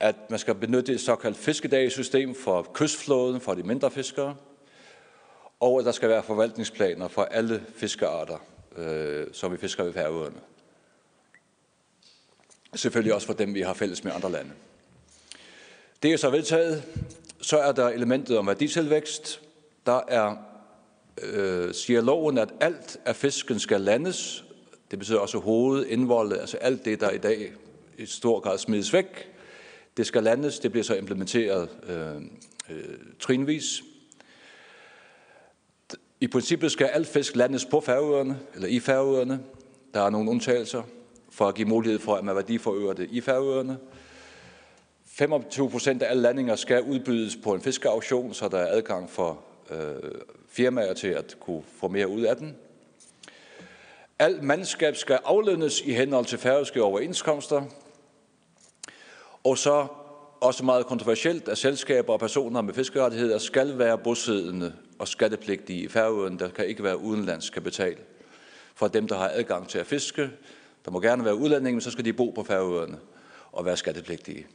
At 0.00 0.16
man 0.30 0.38
skal 0.38 0.54
benytte 0.54 0.92
et 0.92 1.00
såkaldt 1.00 1.36
fiskedagesystem 1.36 2.34
for 2.34 2.70
kystflåden, 2.74 3.40
for 3.40 3.54
de 3.54 3.62
mindre 3.62 3.90
fiskere. 3.90 4.36
Og 5.60 5.78
at 5.78 5.84
der 5.84 5.92
skal 5.92 6.08
være 6.08 6.22
forvaltningsplaner 6.22 7.08
for 7.08 7.22
alle 7.22 7.62
fiskearter, 7.76 8.38
øh, 8.76 9.26
som 9.32 9.52
vi 9.52 9.56
fisker 9.56 9.84
ved 9.84 9.92
færøerne. 9.92 10.51
Selvfølgelig 12.74 13.14
også 13.14 13.26
for 13.26 13.34
dem, 13.34 13.54
vi 13.54 13.60
har 13.60 13.74
fælles 13.74 14.04
med 14.04 14.12
andre 14.12 14.32
lande. 14.32 14.50
Det 16.02 16.12
er 16.12 16.16
så 16.16 16.30
vedtaget. 16.30 16.82
Så 17.40 17.58
er 17.58 17.72
der 17.72 17.88
elementet 17.88 18.38
om 18.38 18.46
værditilvækst. 18.46 19.40
Der 19.86 20.00
er, 20.08 20.36
øh, 21.22 21.74
siger 21.74 22.00
loven, 22.00 22.38
at 22.38 22.48
alt 22.60 23.00
af 23.04 23.16
fisken 23.16 23.58
skal 23.58 23.80
landes. 23.80 24.44
Det 24.90 24.98
betyder 24.98 25.18
også 25.18 25.38
hovedet, 25.38 25.86
indvoldet, 25.86 26.38
altså 26.38 26.56
alt 26.56 26.84
det, 26.84 27.00
der 27.00 27.10
i 27.10 27.18
dag 27.18 27.52
i 27.98 28.06
stor 28.06 28.40
grad 28.40 28.58
smides 28.58 28.92
væk. 28.92 29.28
Det 29.96 30.06
skal 30.06 30.22
landes, 30.22 30.58
det 30.58 30.70
bliver 30.70 30.84
så 30.84 30.94
implementeret 30.94 31.68
øh, 31.88 32.16
øh, 32.70 32.98
trinvis. 33.20 33.82
I 36.20 36.26
princippet 36.26 36.72
skal 36.72 36.86
alt 36.86 37.06
fisk 37.06 37.36
landes 37.36 37.64
på 37.64 37.80
færøerne, 37.80 38.38
eller 38.54 38.68
i 38.68 38.80
færøerne. 38.80 39.40
Der 39.94 40.00
er 40.00 40.10
nogle 40.10 40.30
undtagelser 40.30 40.82
for 41.32 41.48
at 41.48 41.54
give 41.54 41.68
mulighed 41.68 41.98
for, 41.98 42.14
at 42.14 42.24
man 42.24 42.36
værdiforøger 42.36 42.92
det 42.92 43.08
i 43.10 43.20
færøerne. 43.20 43.78
25 45.06 45.70
procent 45.70 46.02
af 46.02 46.10
alle 46.10 46.22
landinger 46.22 46.56
skal 46.56 46.82
udbydes 46.82 47.36
på 47.36 47.54
en 47.54 47.60
fiskeauktion, 47.60 48.34
så 48.34 48.48
der 48.48 48.58
er 48.58 48.76
adgang 48.76 49.10
for 49.10 49.40
øh, 49.70 50.10
firmaer 50.48 50.94
til 50.94 51.08
at 51.08 51.36
kunne 51.40 51.62
få 51.80 51.88
mere 51.88 52.08
ud 52.08 52.22
af 52.22 52.36
den. 52.36 52.56
Alt 54.18 54.42
mandskab 54.42 54.96
skal 54.96 55.18
aflønnes 55.24 55.80
i 55.80 55.92
henhold 55.92 56.24
til 56.24 56.38
færøske 56.38 56.82
overenskomster. 56.82 57.62
Og 59.44 59.58
så 59.58 59.86
også 60.40 60.64
meget 60.64 60.86
kontroversielt, 60.86 61.48
at 61.48 61.58
selskaber 61.58 62.12
og 62.12 62.20
personer 62.20 62.60
med 62.60 62.74
fiskerettigheder 62.74 63.38
skal 63.38 63.78
være 63.78 63.98
bosiddende 63.98 64.72
og 64.98 65.08
skattepligtige 65.08 65.82
i 65.82 65.88
Færøen. 65.88 66.38
Der 66.38 66.48
kan 66.48 66.66
ikke 66.66 66.82
være 66.82 66.98
udenlandsk 66.98 67.52
kapital 67.52 67.96
for 68.74 68.88
dem, 68.88 69.08
der 69.08 69.16
har 69.16 69.30
adgang 69.34 69.68
til 69.68 69.78
at 69.78 69.86
fiske. 69.86 70.30
Der 70.84 70.90
må 70.90 71.00
gerne 71.00 71.24
være 71.24 71.34
udlændinge, 71.34 71.72
men 71.72 71.80
så 71.80 71.90
skal 71.90 72.04
de 72.04 72.12
bo 72.12 72.30
på 72.30 72.42
Færøerne 72.42 72.98
og 73.52 73.64
være 73.64 73.76
skattepligtige. 73.76 74.46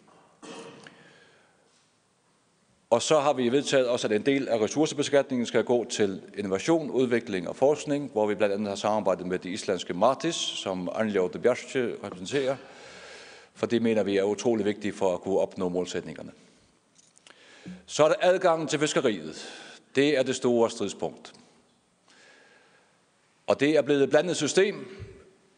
Og 2.89 3.01
så 3.01 3.19
har 3.19 3.33
vi 3.33 3.49
vedtaget 3.49 3.87
også, 3.87 4.07
at 4.07 4.11
en 4.13 4.25
del 4.25 4.47
af 4.47 4.59
ressourcebeskatningen 4.59 5.45
skal 5.45 5.63
gå 5.63 5.85
til 5.89 6.21
innovation, 6.37 6.89
udvikling 6.89 7.49
og 7.49 7.55
forskning, 7.55 8.11
hvor 8.11 8.27
vi 8.27 8.35
blandt 8.35 8.55
andet 8.55 8.67
har 8.67 8.75
samarbejdet 8.75 9.27
med 9.27 9.39
det 9.39 9.49
islandske 9.49 9.93
Martis, 9.93 10.35
som 10.35 10.89
Anjov 10.95 11.33
de 11.33 11.39
Bjerste 11.39 11.95
repræsenterer, 12.03 12.55
for 13.53 13.65
det 13.65 13.81
mener 13.81 14.03
vi 14.03 14.17
er 14.17 14.23
utrolig 14.23 14.65
vigtigt 14.65 14.95
for 14.95 15.13
at 15.13 15.21
kunne 15.21 15.39
opnå 15.39 15.69
målsætningerne. 15.69 16.31
Så 17.85 18.03
er 18.03 18.07
der 18.07 18.15
adgangen 18.21 18.67
til 18.67 18.79
fiskeriet. 18.79 19.49
Det 19.95 20.17
er 20.17 20.23
det 20.23 20.35
store 20.35 20.69
stridspunkt. 20.69 21.33
Og 23.47 23.59
det 23.59 23.77
er 23.77 23.81
blevet 23.81 24.03
et 24.03 24.09
blandet 24.09 24.37
system. 24.37 25.06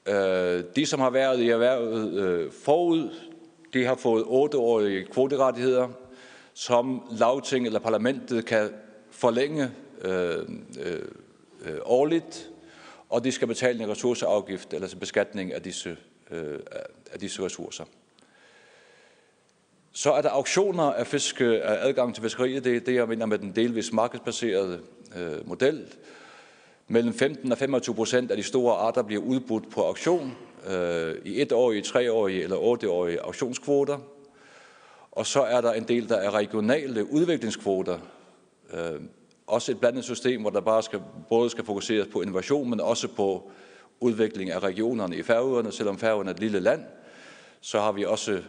Øh, 0.10 0.64
de, 0.76 0.86
som 0.86 1.00
har 1.00 1.10
været 1.10 1.40
i 1.40 1.50
erhvervet 1.50 2.14
øh, 2.14 2.52
forud, 2.52 3.10
de 3.74 3.86
har 3.86 3.96
fået 3.96 4.24
otteårige 4.28 5.06
kvoterettigheder, 5.06 5.88
som 6.54 7.02
lavting 7.12 7.66
eller 7.66 7.80
parlamentet 7.80 8.46
kan 8.46 8.70
forlænge 9.12 9.72
øh, 10.02 10.38
øh, 10.82 11.78
årligt, 11.84 12.50
og 13.10 13.24
de 13.24 13.32
skal 13.32 13.48
betale 13.48 13.84
en 13.84 13.90
ressourceafgift 13.90 14.74
eller 14.74 14.96
beskatning 15.00 15.54
af 15.54 15.62
disse, 15.62 15.98
øh, 16.32 16.60
af 17.12 17.20
disse 17.20 17.44
ressourcer. 17.44 17.84
Så 19.92 20.12
er 20.12 20.22
der 20.22 20.30
auktioner 20.30 20.84
af, 20.84 21.08
fiske, 21.08 21.46
af 21.46 21.88
adgang 21.88 22.16
til 22.16 22.24
fiskeriet. 22.24 22.64
Det 22.64 22.76
er 22.76 22.80
det, 22.80 22.96
jeg 22.96 23.08
mener 23.08 23.26
med 23.26 23.38
den 23.38 23.52
delvis 23.56 23.94
markedsbaserede 23.94 24.80
øh, 25.18 25.48
model. 25.48 25.88
Mellem 26.92 27.14
15 27.14 27.52
og 27.52 27.58
25 27.58 27.96
procent 27.96 28.32
af 28.32 28.38
de 28.38 28.44
store 28.44 28.76
arter 28.76 29.02
bliver 29.02 29.22
udbudt 29.22 29.70
på 29.70 29.82
auktion 29.82 30.38
øh, 30.70 31.16
i 31.26 31.42
etårige, 31.42 31.82
treårige 31.82 32.44
eller 32.44 32.58
otteårige 32.58 33.22
auktionskvoter. 33.22 33.98
Og 35.12 35.26
så 35.26 35.42
er 35.42 35.62
der 35.62 35.74
en 35.74 35.84
del, 35.84 36.10
der 36.10 36.16
er 36.16 36.32
regionale 36.32 37.12
udviklingskvoter. 37.12 38.00
Øh, 38.74 39.02
også 39.48 39.72
et 39.72 39.80
blandet 39.80 40.04
system, 40.04 40.42
hvor 40.42 40.50
der 40.50 40.62
bare 40.62 40.84
skal, 40.84 41.02
både 41.30 41.50
skal 41.50 41.66
fokuseres 41.66 42.08
på 42.08 42.22
innovation, 42.22 42.70
men 42.70 42.80
også 42.80 43.08
på 43.08 43.52
udvikling 44.00 44.52
af 44.52 44.60
regionerne 44.60 45.18
i 45.18 45.24
Færøerne. 45.24 45.72
Selvom 45.72 45.98
Færøerne 45.98 46.30
er 46.30 46.34
et 46.34 46.40
lille 46.40 46.60
land, 46.60 46.84
så 47.62 47.80
har 47.80 47.92
vi 47.92 48.06
også 48.06 48.42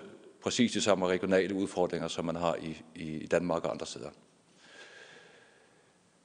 præcis 0.43 0.73
de 0.73 0.81
samme 0.81 1.07
regionale 1.07 1.55
udfordringer, 1.55 2.09
som 2.09 2.25
man 2.25 2.37
har 2.37 2.57
i, 2.62 2.83
i 2.95 3.27
Danmark 3.27 3.65
og 3.65 3.71
andre 3.71 3.87
steder. 3.87 4.11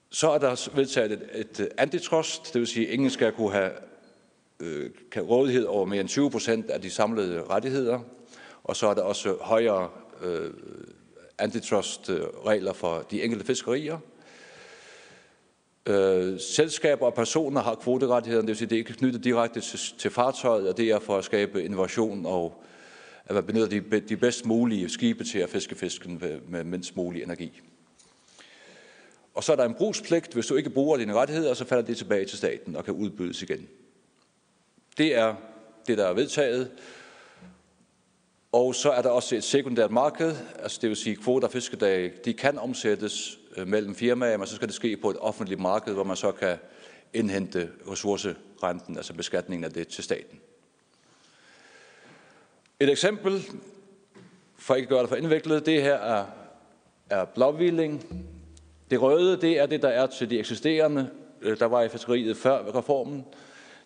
Så 0.10 0.30
er 0.30 0.38
der 0.38 0.70
vedtaget 0.76 1.12
et, 1.12 1.30
et 1.34 1.60
øh, 1.60 1.68
antitrust, 1.78 2.54
det 2.54 2.60
vil 2.60 2.68
sige, 2.68 2.88
at 2.88 2.94
ingen 2.94 3.10
skal 3.10 3.32
kunne 3.32 3.52
have 3.52 3.72
øh, 4.60 4.90
kan 5.12 5.24
rådighed 5.24 5.66
over 5.66 5.86
mere 5.86 6.00
end 6.00 6.10
20 6.10 6.32
procent 6.32 6.70
af 6.70 6.82
de 6.82 6.90
samlede 6.90 7.44
rettigheder. 7.44 8.00
Og 8.64 8.76
så 8.76 8.88
er 8.88 8.94
der 8.94 9.02
også 9.02 9.38
højere 9.42 9.90
øh, 10.24 10.50
antitrust-regler 11.38 12.74
for 12.74 13.06
de 13.12 13.24
enkelte 13.24 13.46
fiskerier. 13.46 13.98
Øh, 15.86 16.40
selskaber 16.40 17.06
og 17.06 17.14
personer 17.14 17.62
har 17.62 17.76
kvoterettigheder, 17.76 18.42
det 18.42 18.48
vil 18.48 18.58
sige, 18.58 18.70
det 18.70 18.76
er 18.76 18.80
ikke 18.80 18.94
knyttet 18.94 19.24
direkte 19.24 19.62
til, 19.62 19.80
til 19.98 20.12
fartøjet, 20.12 20.70
og 20.70 20.78
det 20.78 20.90
er 20.90 21.00
for 21.00 21.18
at 21.18 21.24
skabe 21.24 21.64
innovation 21.64 22.26
og 22.26 22.64
at 23.26 23.36
man 23.36 23.44
benytter 23.44 23.68
de, 23.68 24.00
de 24.00 24.18
bedst 24.18 24.46
mulige 24.46 24.90
skibe 24.90 25.24
til 25.24 25.40
at 25.40 25.50
fiske 25.50 25.76
fisken 25.76 26.18
med, 26.22 26.40
med 26.48 26.64
mindst 26.64 26.96
mulig 26.96 27.24
energi. 27.24 27.62
Og 29.36 29.44
så 29.44 29.52
er 29.52 29.56
der 29.56 29.66
en 29.66 29.74
brugspligt. 29.74 30.34
Hvis 30.34 30.48
du 30.48 30.56
ikke 30.56 30.70
bruger 30.70 30.98
dine 30.98 31.14
rettigheder, 31.14 31.54
så 31.54 31.66
falder 31.66 31.84
det 31.84 31.98
tilbage 31.98 32.26
til 32.26 32.38
staten 32.38 32.76
og 32.76 32.86
kan 32.86 32.94
udbydes 32.94 33.42
igen. 33.42 33.68
Det 34.98 35.16
er 35.16 35.36
det, 35.88 35.98
der 35.98 36.06
er 36.06 36.14
vedtaget. 36.14 36.72
Og 38.52 38.76
så 38.76 38.92
er 38.92 39.02
der 39.02 39.10
også 39.10 39.36
et 39.36 39.44
sekundært 39.44 39.92
marked, 39.92 40.36
altså 40.60 40.80
det 40.82 40.90
vil 40.90 40.98
sige 40.98 41.16
kvoter 41.16 41.48
og 41.48 41.54
fiskedage, 41.54 42.14
de 42.26 42.34
kan 42.34 42.60
omsættes 42.60 43.40
øh, 43.58 43.68
mellem 43.68 43.96
firmaer, 43.96 44.38
men 44.38 44.48
så 44.48 44.56
skal 44.56 44.68
det 44.68 44.76
ske 44.76 44.98
på 44.98 45.10
et 45.10 45.18
offentligt 45.20 45.60
marked, 45.60 45.94
hvor 45.94 46.04
man 46.04 46.16
så 46.16 46.32
kan 46.32 46.58
indhente 47.14 47.70
ressourcerenten, 47.92 48.98
altså 48.98 49.14
beskatningen 49.14 49.64
af 49.64 49.72
det 49.72 49.88
til 49.88 50.04
staten. 50.04 50.40
Et 52.80 52.90
eksempel, 52.90 53.44
for 54.56 54.76
ikke 54.76 54.86
at 54.86 54.90
gøre 54.90 55.02
det 55.02 55.10
for 55.10 55.16
indviklet, 55.16 55.66
det 55.66 55.82
her 55.82 55.96
er, 55.96 56.26
er 57.10 57.26
blåvilling. 57.26 58.26
Det 58.90 59.02
røde, 59.02 59.42
det 59.42 59.60
er 59.60 59.66
det, 59.66 59.82
der 59.82 59.90
er 59.90 60.08
til 60.08 60.30
de 60.30 60.40
eksisterende, 60.40 61.10
øh, 61.42 61.60
der 61.60 61.66
var 61.66 61.82
i 61.82 61.90
fiskeriet 61.90 62.38
før 62.38 62.78
reformen. 62.78 63.26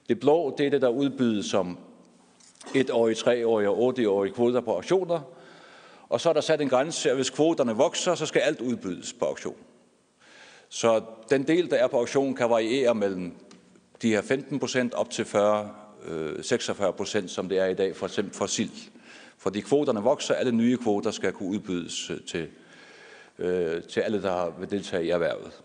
Det 0.09 0.19
blå, 0.19 0.55
det 0.57 0.65
er 0.65 0.69
det, 0.69 0.81
der 0.81 0.89
udbydes 0.89 1.45
som 1.45 1.77
etårige, 2.76 3.15
treårige 3.15 3.69
og 3.69 3.81
otteårige 3.81 4.34
kvoter 4.34 4.61
på 4.61 4.76
auktioner. 4.76 5.19
Og 6.09 6.21
så 6.21 6.30
er 6.30 6.34
der 6.34 6.41
sat 6.41 6.61
en 6.61 6.69
grænse, 6.69 7.09
at 7.09 7.15
hvis 7.15 7.30
kvoterne 7.30 7.76
vokser, 7.76 8.15
så 8.15 8.26
skal 8.26 8.39
alt 8.39 8.61
udbydes 8.61 9.13
på 9.13 9.26
auktion. 9.26 9.55
Så 10.69 11.01
den 11.30 11.47
del, 11.47 11.71
der 11.71 11.77
er 11.77 11.88
på 11.88 11.97
auktion, 11.97 12.35
kan 12.35 12.49
variere 12.49 12.95
mellem 12.95 13.31
de 14.01 14.09
her 14.09 14.21
15 14.21 14.59
procent 14.59 14.93
op 14.93 15.09
til 15.09 15.26
40 15.26 15.69
46 16.41 16.88
øh, 16.88 16.93
procent, 16.93 17.31
som 17.31 17.49
det 17.49 17.59
er 17.59 17.65
i 17.65 17.73
dag, 17.73 17.95
for 17.95 18.05
eksempel 18.05 18.34
for 18.34 18.45
sild. 18.45 18.91
Fordi 19.38 19.61
kvoterne 19.61 20.01
vokser, 20.01 20.34
alle 20.34 20.51
nye 20.51 20.77
kvoter 20.77 21.11
skal 21.11 21.31
kunne 21.31 21.49
udbydes 21.49 22.09
øh, 22.09 22.17
til, 22.27 22.47
øh, 23.39 23.83
til 23.83 23.99
alle, 23.99 24.21
der 24.21 24.49
vil 24.59 24.71
deltage 24.71 25.05
i 25.05 25.09
erhvervet. 25.09 25.61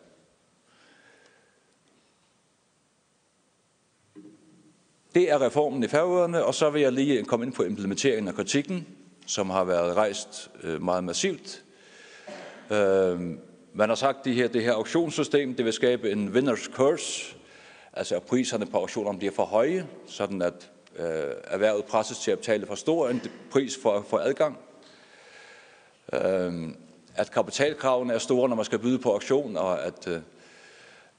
Det 5.14 5.30
er 5.30 5.42
reformen 5.42 5.82
i 5.82 5.88
færøerne, 5.88 6.44
og 6.44 6.54
så 6.54 6.70
vil 6.70 6.82
jeg 6.82 6.92
lige 6.92 7.24
komme 7.24 7.46
ind 7.46 7.54
på 7.54 7.62
implementeringen 7.62 8.28
af 8.28 8.34
kritikken, 8.34 8.86
som 9.26 9.50
har 9.50 9.64
været 9.64 9.96
rejst 9.96 10.50
øh, 10.62 10.82
meget 10.82 11.04
massivt. 11.04 11.62
Øh, 12.70 13.20
man 13.72 13.88
har 13.88 13.94
sagt, 13.94 14.18
at 14.18 14.24
det 14.24 14.34
her, 14.34 14.48
det 14.48 14.62
her 14.62 14.72
auktionssystem 14.72 15.54
det 15.54 15.64
vil 15.64 15.72
skabe 15.72 16.10
en 16.10 16.28
winner's 16.28 16.72
curse, 16.72 17.36
altså 17.92 18.16
at 18.16 18.22
priserne 18.22 18.66
på 18.66 18.78
auktionerne 18.78 19.18
bliver 19.18 19.32
for 19.32 19.44
høje, 19.44 19.86
sådan 20.06 20.42
at 20.42 20.70
øh, 20.98 21.32
erhvervet 21.44 21.84
presses 21.84 22.18
til 22.18 22.30
at 22.30 22.38
betale 22.38 22.66
for 22.66 22.74
stor 22.74 23.08
en 23.08 23.22
pris 23.50 23.78
for, 23.82 24.06
for 24.08 24.18
adgang. 24.18 24.58
Øh, 26.12 26.68
at 27.14 27.30
kapitalkravene 27.30 28.12
er 28.12 28.18
store, 28.18 28.48
når 28.48 28.56
man 28.56 28.64
skal 28.64 28.78
byde 28.78 28.98
på 28.98 29.12
auktion, 29.12 29.56
og 29.56 29.84
at, 29.84 30.08
øh, 30.08 30.20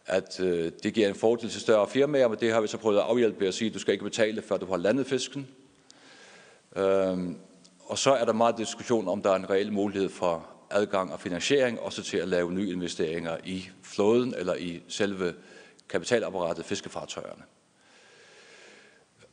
at 0.06 0.40
øh, 0.40 0.72
det 0.84 0.94
giver 0.94 1.08
en 1.08 1.16
fordel 1.16 1.50
til 1.50 1.62
større 1.62 1.88
firmaer, 1.88 2.28
men 2.28 2.40
det 2.40 2.54
har 2.54 2.62
vi 2.62 2.68
så 2.68 2.78
prøvet 2.78 2.98
at 2.98 3.04
afhjælpe 3.04 3.40
ved 3.40 3.48
at 3.48 3.54
sige, 3.54 3.68
at 3.68 3.74
du 3.74 3.80
skal 3.80 3.92
ikke 3.92 4.04
betale, 4.04 4.42
før 4.42 4.58
du 4.58 4.66
har 4.66 4.78
landet 4.78 5.08
fisken. 5.08 5.48
Øhm, 6.76 7.38
og 7.86 7.98
så 7.98 8.12
er 8.12 8.26
der 8.26 8.34
meget 8.34 8.58
diskussion 8.58 9.08
om, 9.08 9.22
der 9.22 9.32
er 9.32 9.36
en 9.36 9.50
reel 9.50 9.74
mulighed 9.74 10.10
for 10.10 10.48
adgang 10.72 11.14
og 11.14 11.20
finansiering, 11.20 11.80
også 11.80 12.04
til 12.04 12.18
at 12.18 12.28
lave 12.28 12.54
nye 12.54 12.72
investeringer 12.72 13.38
i 13.44 13.70
flåden 13.84 14.34
eller 14.38 14.56
i 14.56 14.82
selve 14.88 15.34
kapitalapparatet 15.90 16.66
fiskefartøjerne. 16.66 17.44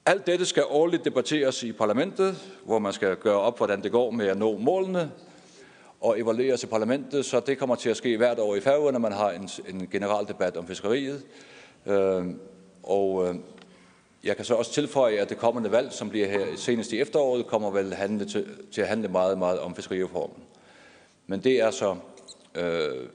Alt 0.06 0.26
dette 0.26 0.47
skal 0.47 0.64
årligt 0.68 1.05
debatteres 1.05 1.62
i 1.62 1.72
parlamentet, 1.72 2.55
hvor 2.64 2.78
man 2.78 2.93
skal 2.93 3.16
gøre 3.16 3.40
op, 3.40 3.56
hvordan 3.56 3.82
det 3.82 3.93
går 3.93 4.10
med 4.10 4.26
at 4.26 4.39
nå 4.39 4.59
målene, 4.59 5.10
og 6.02 6.20
evalueres 6.20 6.62
i 6.62 6.66
parlamentet, 6.66 7.24
så 7.24 7.40
det 7.40 7.58
kommer 7.58 7.74
til 7.74 7.90
at 7.90 7.96
ske 7.96 8.16
hvert 8.16 8.38
år 8.38 8.56
i 8.56 8.60
færgerne, 8.60 8.92
når 8.92 8.98
man 8.98 9.12
har 9.12 9.30
en, 9.30 9.48
en 9.68 9.88
generaldebat 9.90 10.56
om 10.56 10.66
fiskeriet. 10.66 11.22
Øh, 11.86 12.26
og 12.82 13.28
øh, 13.28 13.34
jeg 14.24 14.36
kan 14.36 14.44
så 14.44 14.54
også 14.54 14.72
tilføje, 14.72 15.16
at 15.16 15.28
det 15.28 15.38
kommende 15.38 15.72
valg, 15.72 15.92
som 15.92 16.10
bliver 16.10 16.28
her 16.28 16.46
senest 16.56 16.92
i 16.92 17.00
efteråret, 17.00 17.46
kommer 17.46 17.70
vel 17.70 17.94
handle 17.94 18.24
til, 18.24 18.46
til 18.72 18.80
at 18.80 18.88
handle 18.88 19.08
meget, 19.08 19.38
meget 19.38 19.60
om 19.60 19.74
fiskerireformen. 19.74 20.42
Men 21.26 21.40
det 21.40 21.60
er 21.60 21.70
så, 21.70 21.96
øh, 22.54 23.06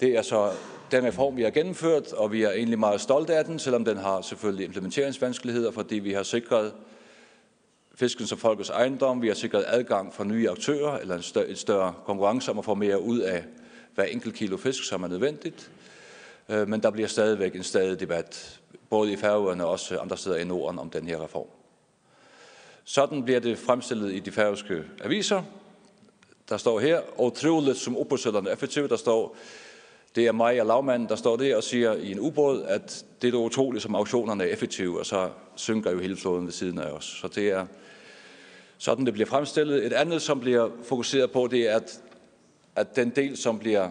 det 0.00 0.16
er 0.16 0.22
så 0.22 0.50
den 0.90 1.04
reform, 1.04 1.36
vi 1.36 1.42
har 1.42 1.50
gennemført, 1.50 2.12
og 2.12 2.32
vi 2.32 2.42
er 2.42 2.50
egentlig 2.50 2.78
meget 2.78 3.00
stolte 3.00 3.34
af 3.34 3.44
den, 3.44 3.58
selvom 3.58 3.84
den 3.84 3.96
har 3.96 4.20
selvfølgelig 4.20 4.64
implementeringsvanskeligheder, 4.64 5.70
fordi 5.70 5.94
vi 5.94 6.12
har 6.12 6.22
sikret 6.22 6.72
fisken 7.96 8.26
som 8.26 8.38
folkets 8.38 8.70
ejendom, 8.70 9.22
vi 9.22 9.28
har 9.28 9.34
sikret 9.34 9.64
adgang 9.66 10.14
for 10.14 10.24
nye 10.24 10.50
aktører, 10.50 10.98
eller 10.98 11.16
en 11.16 11.22
større, 11.22 11.48
et 11.48 11.58
større 11.58 11.94
konkurrence 12.04 12.50
om 12.50 12.58
at 12.58 12.64
få 12.64 12.74
mere 12.74 13.00
ud 13.00 13.18
af 13.18 13.44
hver 13.94 14.04
enkelt 14.04 14.34
kilo 14.34 14.56
fisk, 14.56 14.84
som 14.84 15.02
er 15.02 15.08
nødvendigt. 15.08 15.70
Øh, 16.48 16.68
men 16.68 16.82
der 16.82 16.90
bliver 16.90 17.08
stadigvæk 17.08 17.54
en 17.54 17.62
stadig 17.62 18.00
debat, 18.00 18.60
både 18.90 19.12
i 19.12 19.16
Færøerne 19.16 19.64
og 19.64 19.70
også 19.70 19.98
andre 19.98 20.16
steder 20.16 20.36
i 20.36 20.44
Norden, 20.44 20.78
om 20.78 20.90
den 20.90 21.08
her 21.08 21.24
reform. 21.24 21.46
Sådan 22.84 23.24
bliver 23.24 23.40
det 23.40 23.58
fremstillet 23.58 24.12
i 24.12 24.18
de 24.18 24.32
færøske 24.32 24.84
aviser. 25.04 25.42
Der 26.48 26.56
står 26.56 26.80
her, 26.80 27.00
og 27.20 27.34
troligt 27.34 27.76
som 27.76 27.96
oppositerne 27.96 28.50
effektivt, 28.50 28.90
der 28.90 28.96
står, 28.96 29.36
Det 30.14 30.26
er 30.26 30.32
mig 30.32 30.60
og 30.60 30.66
lavmanden, 30.66 31.08
der 31.08 31.16
står 31.16 31.36
der 31.36 31.56
og 31.56 31.62
siger 31.62 31.92
i 31.92 32.12
en 32.12 32.20
ubåd, 32.20 32.62
at 32.62 33.04
det 33.22 33.34
er 33.34 33.38
utroligt, 33.38 33.82
som 33.82 33.94
auktionerne 33.94 34.44
er 34.44 34.48
effektive, 34.48 34.98
og 34.98 35.06
så 35.06 35.30
synker 35.56 35.90
jo 35.90 35.98
hele 35.98 36.16
floden 36.16 36.44
ved 36.44 36.52
siden 36.52 36.78
af 36.78 36.90
os. 36.90 37.04
Så 37.04 37.28
det 37.28 37.50
er 37.50 37.66
sådan, 38.78 39.06
det 39.06 39.12
bliver 39.12 39.26
fremstillet. 39.26 39.86
Et 39.86 39.92
andet, 39.92 40.22
som 40.22 40.40
bliver 40.40 40.70
fokuseret 40.82 41.30
på, 41.30 41.46
det 41.46 41.68
er, 41.68 41.76
at, 41.76 42.00
at 42.76 42.96
den 42.96 43.10
del, 43.10 43.36
som 43.36 43.58
bliver 43.58 43.88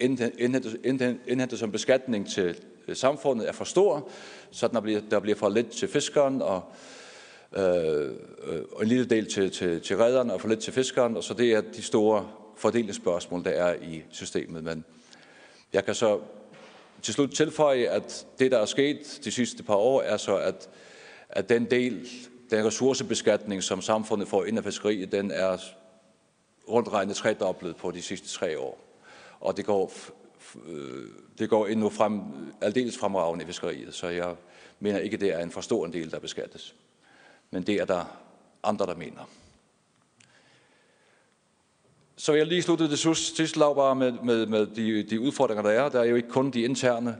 indhentet, 0.00 0.40
indhentet 0.84 1.18
indhentet 1.26 1.58
som 1.58 1.72
beskatning 1.72 2.30
til 2.30 2.56
øh, 2.88 2.96
samfundet, 2.96 3.48
er 3.48 3.52
for 3.52 3.64
stor, 3.64 4.08
så 4.50 4.68
der 4.68 4.80
bliver, 4.80 5.00
der 5.10 5.20
bliver 5.20 5.36
for 5.36 5.48
lidt 5.48 5.70
til 5.70 5.88
fiskeren, 5.88 6.42
og, 6.42 6.62
øh, 7.56 8.10
og 8.72 8.82
en 8.82 8.88
lille 8.88 9.04
del 9.04 9.26
til, 9.26 9.50
til, 9.50 9.80
til 9.80 9.96
redderen 9.96 10.30
og 10.30 10.40
for 10.40 10.48
lidt 10.48 10.60
til 10.60 10.72
fiskeren, 10.72 11.16
og 11.16 11.24
så 11.24 11.34
det 11.34 11.52
er 11.52 11.60
de 11.60 11.82
store 11.82 12.28
fordelingsspørgsmål, 12.56 13.44
der 13.44 13.50
er 13.50 13.74
i 13.74 14.02
systemet. 14.10 14.64
Men 14.64 14.84
jeg 15.72 15.84
kan 15.84 15.94
så 15.94 16.20
til 17.02 17.14
slut 17.14 17.30
tilføje, 17.30 17.86
at 17.86 18.26
det, 18.38 18.50
der 18.50 18.58
er 18.58 18.64
sket 18.64 19.20
de 19.24 19.30
sidste 19.30 19.62
par 19.62 19.74
år, 19.74 20.02
er 20.02 20.16
så, 20.16 20.36
at, 20.36 20.68
at 21.28 21.48
den 21.48 21.64
del, 21.64 22.08
den 22.50 22.64
ressourcebeskatning, 22.64 23.62
som 23.62 23.82
samfundet 23.82 24.28
får 24.28 24.44
ind 24.44 24.58
af 24.58 24.64
fiskeriet, 24.64 25.12
den 25.12 25.30
er 25.30 25.58
rundt 26.68 26.92
regnet 26.92 27.16
tredoblet 27.16 27.76
på 27.76 27.90
de 27.90 28.02
sidste 28.02 28.28
tre 28.28 28.58
år. 28.58 28.78
Og 29.40 29.56
det 29.56 29.66
går, 29.66 29.92
øh, 30.66 31.04
det 31.38 31.50
går 31.50 31.66
endnu 31.66 31.88
frem, 31.88 32.20
aldeles 32.60 32.98
fremragende 32.98 33.44
i 33.44 33.46
fiskeriet, 33.46 33.94
så 33.94 34.08
jeg 34.08 34.34
mener 34.80 34.98
ikke, 34.98 35.16
det 35.16 35.34
er 35.34 35.38
en 35.38 35.50
for 35.50 35.60
stor 35.60 35.86
en 35.86 35.92
del, 35.92 36.10
der 36.10 36.18
beskattes. 36.18 36.74
Men 37.50 37.62
det 37.62 37.74
er 37.74 37.84
der 37.84 38.04
andre, 38.62 38.86
der 38.86 38.94
mener. 38.94 39.28
Så 42.16 42.32
jeg 42.32 42.46
lige 42.46 42.62
sluttede 42.62 42.90
det 42.90 43.16
sidste 43.16 43.58
lag 43.58 43.74
bare 43.76 43.94
med, 43.94 44.12
med, 44.12 44.46
med 44.46 44.66
de, 44.66 45.02
de 45.02 45.20
udfordringer, 45.20 45.62
der 45.62 45.70
er. 45.70 45.88
Der 45.88 46.00
er 46.00 46.04
jo 46.04 46.16
ikke 46.16 46.28
kun 46.28 46.50
de 46.50 46.60
interne. 46.60 47.18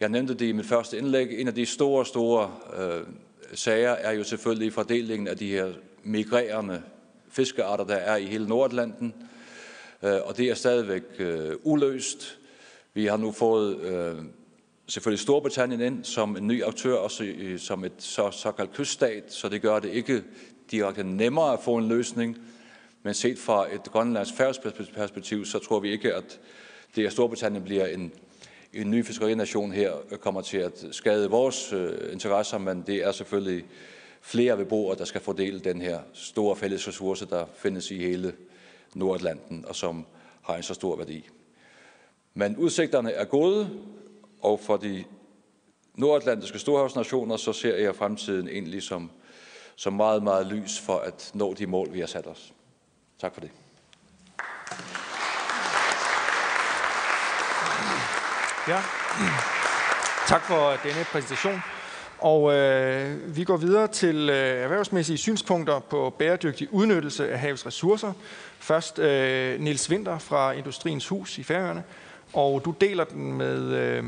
Jeg 0.00 0.08
nævnte 0.08 0.34
det 0.34 0.46
i 0.46 0.52
mit 0.52 0.66
første 0.66 0.98
indlæg. 0.98 1.40
En 1.40 1.48
af 1.48 1.54
de 1.54 1.66
store, 1.66 2.06
store 2.06 2.54
øh, 2.76 3.06
sager 3.52 3.90
er 3.90 4.12
jo 4.12 4.24
selvfølgelig 4.24 4.72
fordelingen 4.72 5.28
af 5.28 5.36
de 5.36 5.50
her 5.50 5.72
migrerende 6.02 6.82
fiskearter, 7.30 7.84
der 7.84 7.94
er 7.94 8.16
i 8.16 8.24
hele 8.24 8.48
Nordatlanten. 8.48 9.14
Øh, 10.02 10.18
og 10.24 10.36
det 10.36 10.50
er 10.50 10.54
stadigvæk 10.54 11.02
øh, 11.18 11.56
uløst. 11.62 12.38
Vi 12.94 13.06
har 13.06 13.16
nu 13.16 13.32
fået 13.32 13.80
øh, 13.80 14.14
selvfølgelig 14.86 15.20
Storbritannien 15.20 15.80
ind 15.80 16.04
som 16.04 16.36
en 16.36 16.46
ny 16.46 16.64
aktør, 16.64 16.94
også 16.94 17.32
som 17.58 17.84
et 17.84 17.92
så, 17.98 18.30
såkaldt 18.30 18.72
kyststat, 18.72 19.32
så 19.32 19.48
det 19.48 19.62
gør 19.62 19.78
det 19.78 19.88
ikke 19.88 20.22
direkte 20.70 21.04
nemmere 21.04 21.52
at 21.52 21.60
få 21.60 21.76
en 21.76 21.88
løsning. 21.88 22.38
Men 23.02 23.14
set 23.14 23.38
fra 23.38 23.74
et 23.74 23.82
grønlandsk 23.82 24.34
perspektiv, 24.94 25.44
så 25.44 25.58
tror 25.58 25.80
vi 25.80 25.90
ikke, 25.90 26.14
at 26.14 26.40
det, 26.96 27.06
at 27.06 27.12
Storbritannien 27.12 27.64
bliver 27.64 27.86
en, 27.86 28.12
en 28.72 28.90
ny 28.90 29.04
fiskerination 29.04 29.72
her, 29.72 29.94
øh, 30.10 30.18
kommer 30.18 30.40
til 30.40 30.58
at 30.58 30.84
skade 30.90 31.30
vores 31.30 31.72
øh, 31.72 32.12
interesser, 32.12 32.58
men 32.58 32.82
det 32.86 32.96
er 32.96 33.12
selvfølgelig 33.12 33.64
flere 34.20 34.56
beboere, 34.56 34.98
der 34.98 35.04
skal 35.04 35.20
fordele 35.20 35.60
den 35.60 35.82
her 35.82 36.00
store 36.12 36.56
fælles 36.56 36.88
ressource, 36.88 37.26
der 37.26 37.46
findes 37.54 37.90
i 37.90 37.98
hele 37.98 38.34
Nordatlanten, 38.94 39.64
og 39.68 39.76
som 39.76 40.06
har 40.42 40.56
en 40.56 40.62
så 40.62 40.74
stor 40.74 40.96
værdi. 40.96 41.28
Men 42.34 42.56
udsigterne 42.56 43.12
er 43.12 43.24
gode, 43.24 43.70
og 44.40 44.60
for 44.60 44.76
de 44.76 45.04
nordatlantiske 45.94 46.58
storhavsnationer, 46.58 47.36
så 47.36 47.52
ser 47.52 47.76
jeg 47.76 47.96
fremtiden 47.96 48.48
egentlig 48.48 48.82
som, 48.82 49.10
som 49.76 49.92
meget, 49.92 50.22
meget 50.22 50.46
lys 50.46 50.80
for 50.80 50.98
at 50.98 51.30
nå 51.34 51.54
de 51.54 51.66
mål, 51.66 51.92
vi 51.92 52.00
har 52.00 52.06
sat 52.06 52.26
os. 52.26 52.52
Tak 53.18 53.34
for 53.34 53.40
det. 53.40 53.50
Ja. 58.68 58.80
Tak 60.26 60.42
for 60.42 60.76
denne 60.84 61.04
præsentation. 61.12 61.62
Og 62.18 62.54
øh, 62.54 63.36
vi 63.36 63.44
går 63.44 63.56
videre 63.56 63.88
til 63.88 64.30
øh, 64.30 64.62
erhvervsmæssige 64.62 65.18
synspunkter 65.18 65.78
på 65.78 66.14
bæredygtig 66.18 66.68
udnyttelse 66.72 67.30
af 67.32 67.38
havets 67.38 67.66
ressourcer. 67.66 68.12
Først 68.58 68.98
øh, 68.98 69.60
Niels 69.60 69.90
Winter 69.90 70.18
fra 70.18 70.52
Industriens 70.52 71.08
Hus 71.08 71.38
i 71.38 71.42
Færøerne, 71.42 71.84
og 72.32 72.64
du 72.64 72.74
deler 72.80 73.04
den 73.04 73.32
med 73.32 73.62
øh, 73.62 74.04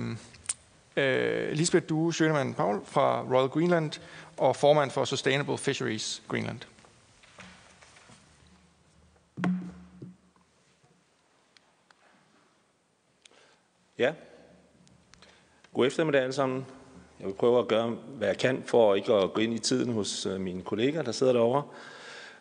øh, 0.97 1.52
Lisbeth 1.52 1.89
Due 1.89 2.12
Schønemann 2.12 2.55
Paul 2.55 2.81
fra 2.86 3.20
Royal 3.20 3.48
Greenland 3.48 3.93
og 4.36 4.56
formand 4.56 4.90
for 4.90 5.05
Sustainable 5.05 5.59
Fisheries 5.59 6.22
Greenland. 6.28 6.60
Ja. 13.98 14.12
God 15.74 15.86
eftermiddag 15.86 16.20
alle 16.20 16.32
sammen. 16.32 16.66
Jeg 17.20 17.28
vil 17.28 17.34
prøve 17.34 17.59
at 17.59 17.68
gøre, 17.68 17.96
hvad 18.18 18.28
jeg 18.28 18.38
kan 18.38 18.62
for 18.66 18.94
ikke 18.94 19.12
at 19.12 19.32
gå 19.32 19.40
ind 19.40 19.55
i 19.55 19.59
tiden 19.59 19.92
hos 19.92 20.26
øh, 20.26 20.40
mine 20.40 20.62
kolleger, 20.62 21.02
der 21.02 21.12
sidder 21.12 21.32
derovre. 21.32 21.62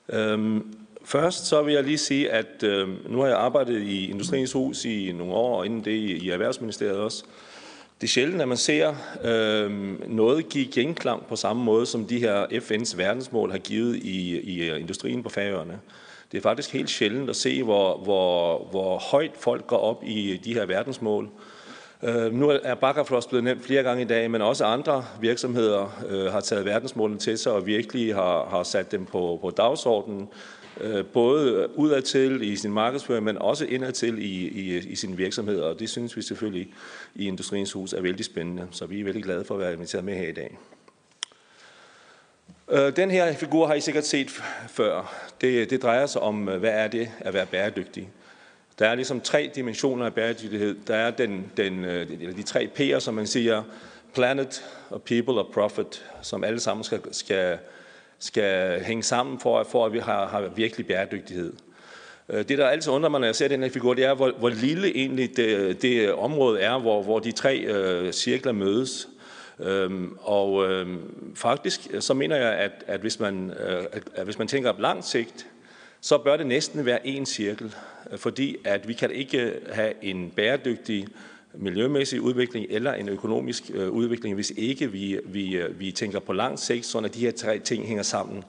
Øhm, 0.10 0.76
først 1.05 1.45
så 1.45 1.61
vil 1.61 1.73
jeg 1.73 1.84
lige 1.84 1.97
sige, 1.97 2.31
at 2.31 2.64
øhm, 2.64 2.97
nu 3.10 3.19
har 3.19 3.27
jeg 3.27 3.38
arbejdet 3.38 3.81
i 3.81 4.10
Industriens 4.10 4.51
Hus 4.51 4.85
i 4.85 5.11
nogle 5.11 5.34
år, 5.34 5.57
og 5.57 5.65
inden 5.65 5.85
det 5.85 5.91
i, 5.91 6.26
i 6.26 6.30
Erhvervsministeriet 6.30 6.97
også. 6.97 7.23
Det 8.01 8.07
er 8.07 8.11
sjældent, 8.11 8.41
at 8.41 8.47
man 8.47 8.57
ser 8.57 8.95
øhm, 9.23 10.03
noget 10.07 10.49
give 10.49 10.65
genklang 10.65 11.26
på 11.26 11.35
samme 11.35 11.64
måde, 11.64 11.85
som 11.85 12.05
de 12.05 12.19
her 12.19 12.45
FN's 12.45 12.97
verdensmål 12.97 13.51
har 13.51 13.57
givet 13.57 13.95
i, 13.95 14.39
i 14.39 14.69
øh, 14.69 14.81
industrien 14.81 15.23
på 15.23 15.30
færøerne. 15.30 15.80
Det 16.31 16.38
er 16.38 16.41
faktisk 16.41 16.73
helt 16.73 16.89
sjældent 16.89 17.30
at 17.30 17.35
se, 17.35 17.64
hvor, 17.64 17.97
hvor, 17.97 18.68
hvor 18.72 18.97
højt 18.97 19.34
folk 19.39 19.68
går 19.68 19.77
op 19.77 20.03
i 20.05 20.41
de 20.43 20.53
her 20.53 20.65
verdensmål. 20.65 21.30
Øh, 22.05 22.34
nu 22.34 22.59
er 22.63 22.75
Bakkafrost 22.75 23.30
blevet 23.30 23.43
nævnt 23.43 23.63
flere 23.63 23.84
gange 23.84 24.01
i 24.01 24.05
dag, 24.05 24.31
men 24.31 24.41
også 24.41 24.65
andre 24.65 25.05
virksomheder 25.21 26.03
øh, 26.09 26.31
har 26.31 26.41
taget 26.41 26.65
verdensmålene 26.65 27.19
til 27.19 27.38
sig 27.38 27.51
og 27.51 27.65
virkelig 27.65 28.15
har, 28.15 28.45
har 28.49 28.63
sat 28.63 28.91
dem 28.91 29.05
på, 29.05 29.39
på 29.41 29.49
dagsordenen. 29.49 30.30
Øh, 30.81 31.05
både 31.05 31.69
udadtil 31.77 32.41
i 32.41 32.55
sin 32.55 32.73
markedsføring, 32.73 33.25
men 33.25 33.38
også 33.38 33.65
indadtil 33.65 34.19
i, 34.19 34.47
i, 34.47 34.77
i 34.77 34.95
sin 34.95 35.17
virksomhed. 35.17 35.59
Og 35.59 35.80
det 35.80 35.89
synes 35.89 36.17
vi 36.17 36.21
selvfølgelig 36.21 36.73
i 37.15 37.27
Industriens 37.27 37.71
Hus 37.71 37.93
er 37.93 38.01
vældig 38.01 38.25
spændende, 38.25 38.67
så 38.71 38.85
vi 38.85 38.99
er 38.99 39.03
vældig 39.03 39.23
glade 39.23 39.45
for 39.45 39.53
at 39.53 39.59
være 39.59 39.73
inviteret 39.73 40.03
med 40.03 40.13
her 40.15 40.27
i 40.27 40.31
dag. 40.31 40.57
Øh, 42.71 42.95
den 42.95 43.11
her 43.11 43.34
figur 43.34 43.67
har 43.67 43.73
I 43.73 43.81
sikkert 43.81 44.05
set 44.05 44.30
før. 44.69 45.13
Det, 45.41 45.69
det 45.69 45.81
drejer 45.81 46.05
sig 46.05 46.21
om, 46.21 46.43
hvad 46.43 46.71
er 46.73 46.88
det 46.88 47.09
at 47.19 47.34
være 47.34 47.45
bæredygtig. 47.45 48.09
Der 48.79 48.87
er 48.87 48.95
ligesom 48.95 49.21
tre 49.21 49.51
dimensioner 49.55 50.05
af 50.05 50.13
bæredygtighed. 50.13 50.75
Der 50.87 50.95
er 50.95 51.11
den, 51.11 51.51
den, 51.57 51.85
øh, 51.85 52.07
eller 52.21 52.35
de 52.35 52.43
tre 52.43 52.69
P'er, 52.79 52.99
som 52.99 53.13
man 53.13 53.27
siger, 53.27 53.63
planet 54.13 54.63
og 54.89 55.01
people 55.01 55.33
og 55.33 55.49
profit, 55.53 56.05
som 56.21 56.43
alle 56.43 56.59
sammen 56.59 56.83
skal, 56.83 57.01
skal, 57.11 57.57
skal 58.19 58.81
hænge 58.83 59.03
sammen 59.03 59.39
for, 59.39 59.63
for 59.63 59.85
at 59.85 59.93
vi 59.93 59.99
har, 59.99 60.27
har 60.27 60.41
virkelig 60.55 60.87
bæredygtighed. 60.87 61.53
Øh, 62.29 62.47
det, 62.47 62.57
der 62.57 62.67
altid 62.67 62.91
undrer 62.91 63.09
mig, 63.09 63.19
når 63.19 63.27
jeg 63.27 63.35
ser 63.35 63.47
den 63.47 63.63
her 63.63 63.69
figur, 63.69 63.93
det 63.93 64.05
er, 64.05 64.13
hvor, 64.13 64.31
hvor 64.39 64.49
lille 64.49 64.97
egentlig 64.97 65.37
det, 65.37 65.81
det 65.81 66.13
område 66.13 66.59
er, 66.59 66.79
hvor, 66.79 67.03
hvor 67.03 67.19
de 67.19 67.31
tre 67.31 67.59
øh, 67.59 68.13
cirkler 68.13 68.51
mødes. 68.51 69.07
Øhm, 69.59 70.17
og 70.21 70.69
øhm, 70.69 71.33
faktisk 71.35 71.87
øh, 71.91 72.01
så 72.01 72.13
mener 72.13 72.35
jeg, 72.35 72.53
at, 72.53 72.71
at, 72.87 72.99
hvis 72.99 73.19
man, 73.19 73.53
øh, 73.67 73.83
at 74.15 74.23
hvis 74.23 74.37
man 74.37 74.47
tænker 74.47 74.71
på 74.71 74.81
langt 74.81 75.05
sigt, 75.05 75.47
så 76.01 76.17
bør 76.17 76.37
det 76.37 76.47
næsten 76.47 76.85
være 76.85 77.07
en 77.07 77.25
cirkel, 77.25 77.75
fordi 78.18 78.56
at 78.64 78.88
vi 78.88 78.94
kan 78.94 79.11
ikke 79.11 79.60
have 79.72 79.94
en 80.02 80.30
bæredygtig 80.35 81.07
miljømæssig 81.53 82.22
udvikling 82.22 82.65
eller 82.69 82.94
en 82.94 83.10
økonomisk 83.10 83.64
øh, 83.73 83.90
udvikling, 83.90 84.35
hvis 84.35 84.53
ikke 84.57 84.91
vi, 84.91 85.19
vi, 85.26 85.56
øh, 85.56 85.80
vi 85.80 85.91
tænker 85.91 86.19
på 86.19 86.34
lang 86.34 86.60
sigt, 86.60 86.85
sådan 86.85 87.06
at 87.06 87.15
de 87.15 87.19
her 87.19 87.31
tre 87.31 87.60
ting 87.60 87.88
hænger 87.88 88.03
sammen, 88.03 88.44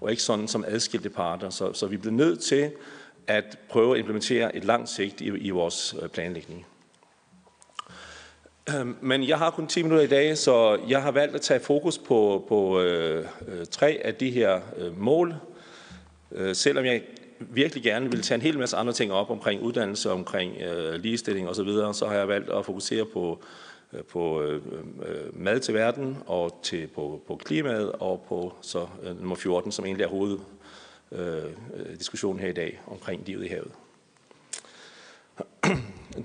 og 0.00 0.10
ikke 0.10 0.22
sådan 0.22 0.48
som 0.48 0.64
adskilte 0.68 1.10
parter. 1.10 1.50
Så, 1.50 1.72
så 1.72 1.86
vi 1.86 1.96
bliver 1.96 2.14
nødt 2.14 2.40
til 2.40 2.70
at 3.26 3.58
prøve 3.68 3.94
at 3.94 3.98
implementere 3.98 4.56
et 4.56 4.64
langt 4.64 4.88
sigt 4.88 5.20
i, 5.20 5.24
i 5.24 5.50
vores 5.50 5.94
øh, 6.02 6.08
planlægning. 6.08 6.66
Øhm, 8.74 8.96
men 9.00 9.28
jeg 9.28 9.38
har 9.38 9.50
kun 9.50 9.66
10 9.66 9.82
minutter 9.82 10.04
i 10.04 10.08
dag, 10.08 10.38
så 10.38 10.78
jeg 10.88 11.02
har 11.02 11.10
valgt 11.10 11.34
at 11.34 11.40
tage 11.40 11.60
fokus 11.60 11.98
på, 11.98 12.44
på 12.48 12.80
øh, 12.80 13.26
øh, 13.48 13.66
tre 13.70 14.00
af 14.04 14.14
de 14.14 14.30
her 14.30 14.60
øh, 14.76 15.00
mål. 15.00 15.34
Øh, 16.32 16.54
selvom 16.54 16.84
jeg 16.84 17.02
virkelig 17.40 17.82
gerne 17.82 18.10
vil 18.10 18.22
tage 18.22 18.36
en 18.36 18.42
hel 18.42 18.58
masse 18.58 18.76
andre 18.76 18.92
ting 18.92 19.12
op 19.12 19.30
omkring 19.30 19.62
uddannelse, 19.62 20.10
omkring 20.10 20.62
øh, 20.62 20.94
ligestilling 20.94 21.48
osv., 21.48 21.54
så, 21.54 21.62
videre, 21.62 21.94
så 21.94 22.06
har 22.06 22.14
jeg 22.14 22.28
valgt 22.28 22.50
at 22.50 22.64
fokusere 22.64 23.04
på, 23.04 23.42
øh, 23.92 24.04
på 24.04 24.42
øh, 24.42 24.62
øh, 25.06 25.40
mad 25.40 25.60
til 25.60 25.74
verden, 25.74 26.18
og 26.26 26.60
til, 26.62 26.86
på, 26.86 27.22
på 27.26 27.36
klimaet, 27.36 27.92
og 27.92 28.24
på 28.28 28.54
så 28.60 28.86
øh, 29.02 29.20
nummer 29.20 29.36
14, 29.36 29.72
som 29.72 29.84
egentlig 29.84 30.04
er 30.04 30.08
hoveddiskussionen 30.08 32.40
øh, 32.40 32.42
her 32.42 32.50
i 32.50 32.54
dag 32.54 32.80
omkring 32.86 33.22
livet 33.26 33.44
i 33.44 33.48
havet. 33.48 33.70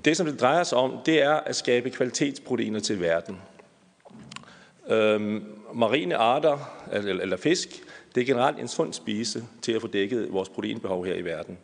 Det, 0.04 0.16
som 0.16 0.26
det 0.26 0.40
drejer 0.40 0.64
sig 0.64 0.78
om, 0.78 0.98
det 1.06 1.22
er 1.22 1.32
at 1.32 1.56
skabe 1.56 1.90
kvalitetsproteiner 1.90 2.80
til 2.80 3.00
verden. 3.00 3.40
Øhm, 4.88 5.44
marine 5.74 6.16
arter, 6.16 6.86
eller, 6.92 7.22
eller 7.22 7.36
fisk, 7.36 7.82
det 8.16 8.22
er 8.22 8.26
generelt 8.26 8.58
en 8.58 8.68
sund 8.68 8.92
spise 8.92 9.44
til 9.62 9.72
at 9.72 9.80
få 9.80 9.86
dækket 9.86 10.32
vores 10.32 10.48
proteinbehov 10.48 11.04
her 11.04 11.14
i 11.14 11.24
verden. 11.24 11.58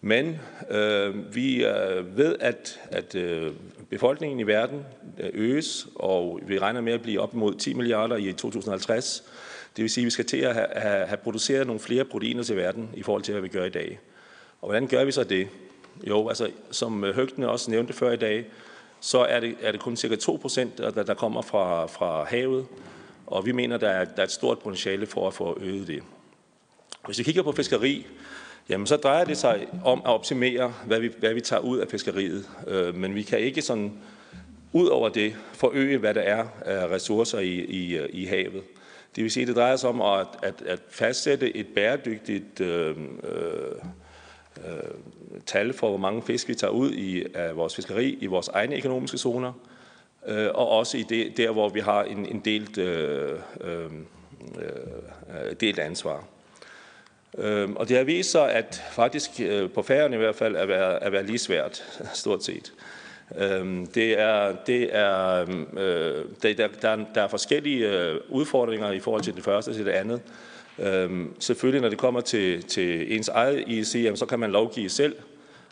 Men 0.00 0.38
øh, 0.70 1.34
vi 1.34 1.64
øh, 1.64 2.16
ved, 2.16 2.36
at, 2.40 2.80
at 2.90 3.14
øh, 3.14 3.52
befolkningen 3.90 4.40
i 4.40 4.46
verden 4.46 4.84
øh, 5.20 5.30
øges, 5.32 5.88
og 5.94 6.40
vi 6.46 6.58
regner 6.58 6.80
med 6.80 6.92
at 6.92 7.02
blive 7.02 7.20
op 7.20 7.34
mod 7.34 7.54
10 7.54 7.74
milliarder 7.74 8.16
i 8.16 8.32
2050. 8.32 9.24
Det 9.76 9.82
vil 9.82 9.90
sige, 9.90 10.02
at 10.02 10.06
vi 10.06 10.10
skal 10.10 10.24
til 10.24 10.36
at 10.36 10.54
have, 10.54 10.66
have, 10.76 11.06
have 11.06 11.16
produceret 11.16 11.66
nogle 11.66 11.80
flere 11.80 12.04
proteiner 12.04 12.42
til 12.42 12.56
verden 12.56 12.90
i 12.94 13.02
forhold 13.02 13.22
til, 13.22 13.32
hvad 13.32 13.42
vi 13.42 13.48
gør 13.48 13.64
i 13.64 13.70
dag. 13.70 13.98
Og 14.60 14.66
hvordan 14.68 14.86
gør 14.86 15.04
vi 15.04 15.12
så 15.12 15.24
det? 15.24 15.48
Jo, 16.08 16.28
altså 16.28 16.50
som 16.70 17.04
øh, 17.04 17.14
Høgtene 17.14 17.48
også 17.48 17.70
nævnte 17.70 17.92
før 17.92 18.12
i 18.12 18.16
dag, 18.16 18.46
så 19.00 19.18
er 19.18 19.40
det, 19.40 19.56
er 19.60 19.72
det 19.72 19.80
kun 19.80 19.96
cirka 19.96 20.16
2 20.16 20.38
procent, 20.42 20.78
der, 20.78 20.90
der 20.90 21.14
kommer 21.14 21.42
fra, 21.42 21.86
fra 21.86 22.24
havet, 22.24 22.66
og 23.30 23.46
vi 23.46 23.52
mener, 23.52 23.76
der 23.76 23.88
er, 23.88 24.04
der 24.04 24.20
er 24.20 24.22
et 24.22 24.30
stort 24.30 24.58
potentiale 24.58 25.06
for 25.06 25.26
at 25.26 25.34
få 25.34 25.58
øget 25.60 25.86
det. 25.86 26.02
Hvis 27.06 27.18
vi 27.18 27.24
kigger 27.24 27.42
på 27.42 27.52
fiskeri, 27.52 28.06
jamen 28.68 28.86
så 28.86 28.96
drejer 28.96 29.24
det 29.24 29.36
sig 29.36 29.66
om 29.84 29.98
at 30.04 30.10
optimere, 30.10 30.74
hvad 30.86 31.00
vi, 31.00 31.10
hvad 31.18 31.34
vi 31.34 31.40
tager 31.40 31.60
ud 31.60 31.78
af 31.78 31.88
fiskeriet. 31.88 32.48
Øh, 32.66 32.94
men 32.94 33.14
vi 33.14 33.22
kan 33.22 33.38
ikke 33.38 33.62
sådan 33.62 33.92
ud 34.72 34.86
over 34.86 35.08
det 35.08 35.36
forøge, 35.52 35.98
hvad 35.98 36.14
der 36.14 36.20
er 36.20 36.44
af 36.64 36.86
ressourcer 36.86 37.38
i, 37.38 37.54
i, 37.54 38.06
i 38.08 38.24
havet. 38.24 38.62
Det 39.16 39.24
vil 39.24 39.30
sige, 39.30 39.42
at 39.42 39.48
det 39.48 39.56
drejer 39.56 39.76
sig 39.76 39.88
om 39.88 40.00
at, 40.00 40.26
at, 40.42 40.62
at 40.66 40.80
fastsætte 40.88 41.56
et 41.56 41.66
bæredygtigt 41.74 42.60
øh, 42.60 42.96
øh, 43.22 43.74
øh, 44.66 44.74
tal 45.46 45.72
for, 45.72 45.88
hvor 45.88 45.98
mange 45.98 46.22
fisk 46.22 46.48
vi 46.48 46.54
tager 46.54 46.70
ud 46.70 46.92
i 46.92 47.24
af 47.34 47.56
vores 47.56 47.76
fiskeri 47.76 48.18
i 48.20 48.26
vores 48.26 48.48
egne 48.48 48.76
økonomiske 48.76 49.18
zoner, 49.18 49.52
øh, 50.26 50.48
og 50.54 50.68
også 50.68 50.98
i 50.98 51.02
det, 51.02 51.36
der, 51.36 51.50
hvor 51.50 51.68
vi 51.68 51.80
har 51.80 52.02
en, 52.02 52.26
en 52.26 52.40
delt, 52.40 52.78
øh, 52.78 53.38
øh, 53.60 53.84
øh, 53.84 55.52
delt 55.60 55.78
ansvar. 55.78 56.24
Øh, 57.38 57.70
og 57.70 57.88
det 57.88 57.96
har 57.96 58.04
vist 58.04 58.30
sig, 58.30 58.52
at 58.52 58.82
faktisk 58.92 59.30
øh, 59.40 59.70
på 59.70 59.82
færgerne 59.82 60.16
i 60.16 60.18
hvert 60.18 60.34
fald 60.34 60.56
er 60.56 60.66
være, 60.66 61.02
er 61.02 61.10
være 61.10 61.26
lige 61.26 61.38
svært, 61.38 61.84
stort 62.14 62.44
set. 62.44 62.72
Øh, 63.38 63.86
det 63.94 64.20
er, 64.20 64.56
det 64.66 64.96
er, 64.96 65.46
øh, 65.76 66.24
det, 66.42 66.58
der, 66.58 66.68
der, 66.82 66.96
der 67.14 67.22
er 67.22 67.28
forskellige 67.28 67.88
øh, 67.88 68.20
udfordringer 68.28 68.92
i 68.92 69.00
forhold 69.00 69.22
til 69.22 69.36
det 69.36 69.44
første 69.44 69.68
og 69.68 69.74
til 69.74 69.86
det 69.86 69.92
andet. 69.92 70.20
Øh, 70.78 71.26
selvfølgelig, 71.38 71.82
når 71.82 71.88
det 71.88 71.98
kommer 71.98 72.20
til, 72.20 72.62
til 72.62 73.16
ens 73.16 73.28
eget 73.28 73.64
IEC, 73.66 73.94
jamen, 73.94 74.16
så 74.16 74.26
kan 74.26 74.38
man 74.38 74.50
lovgive 74.50 74.88
selv, 74.88 75.16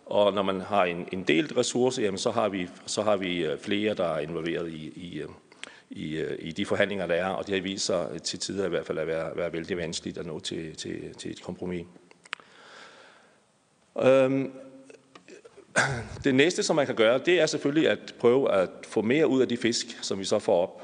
og 0.08 0.32
når 0.32 0.42
man 0.42 0.60
har 0.60 0.84
en, 0.84 1.08
en 1.12 1.22
delt 1.22 1.56
ressource, 1.56 2.02
jamen, 2.02 2.18
så, 2.18 2.30
har 2.30 2.48
vi, 2.48 2.68
så 2.86 3.02
har 3.02 3.16
vi 3.16 3.44
øh, 3.44 3.58
flere, 3.58 3.94
der 3.94 4.04
er 4.04 4.18
involveret 4.18 4.72
i, 4.72 4.92
i, 4.96 5.20
øh, 5.20 5.28
i, 5.90 6.16
øh, 6.16 6.38
i 6.38 6.52
de 6.52 6.66
forhandlinger, 6.66 7.06
der 7.06 7.14
er, 7.14 7.28
og 7.28 7.46
det 7.46 7.54
har 7.54 7.62
vist 7.62 7.86
sig 7.86 8.22
til 8.22 8.38
tider 8.38 8.66
i 8.66 8.68
hvert 8.68 8.86
fald 8.86 8.98
at 8.98 9.06
være, 9.06 9.36
være 9.36 9.52
vældig 9.52 9.76
vanskeligt 9.76 10.18
at 10.18 10.26
nå 10.26 10.40
til, 10.40 10.76
til, 10.76 11.14
til 11.14 11.30
et 11.30 11.42
kompromis. 11.42 11.86
Øhm, 14.02 14.52
det 16.24 16.34
næste, 16.34 16.62
som 16.62 16.76
man 16.76 16.86
kan 16.86 16.94
gøre, 16.94 17.18
det 17.18 17.40
er 17.40 17.46
selvfølgelig 17.46 17.90
at 17.90 18.14
prøve 18.18 18.52
at 18.52 18.70
få 18.88 19.02
mere 19.02 19.26
ud 19.26 19.40
af 19.40 19.48
de 19.48 19.56
fisk, 19.56 19.98
som 20.02 20.18
vi 20.18 20.24
så 20.24 20.38
får 20.38 20.62
op. 20.62 20.82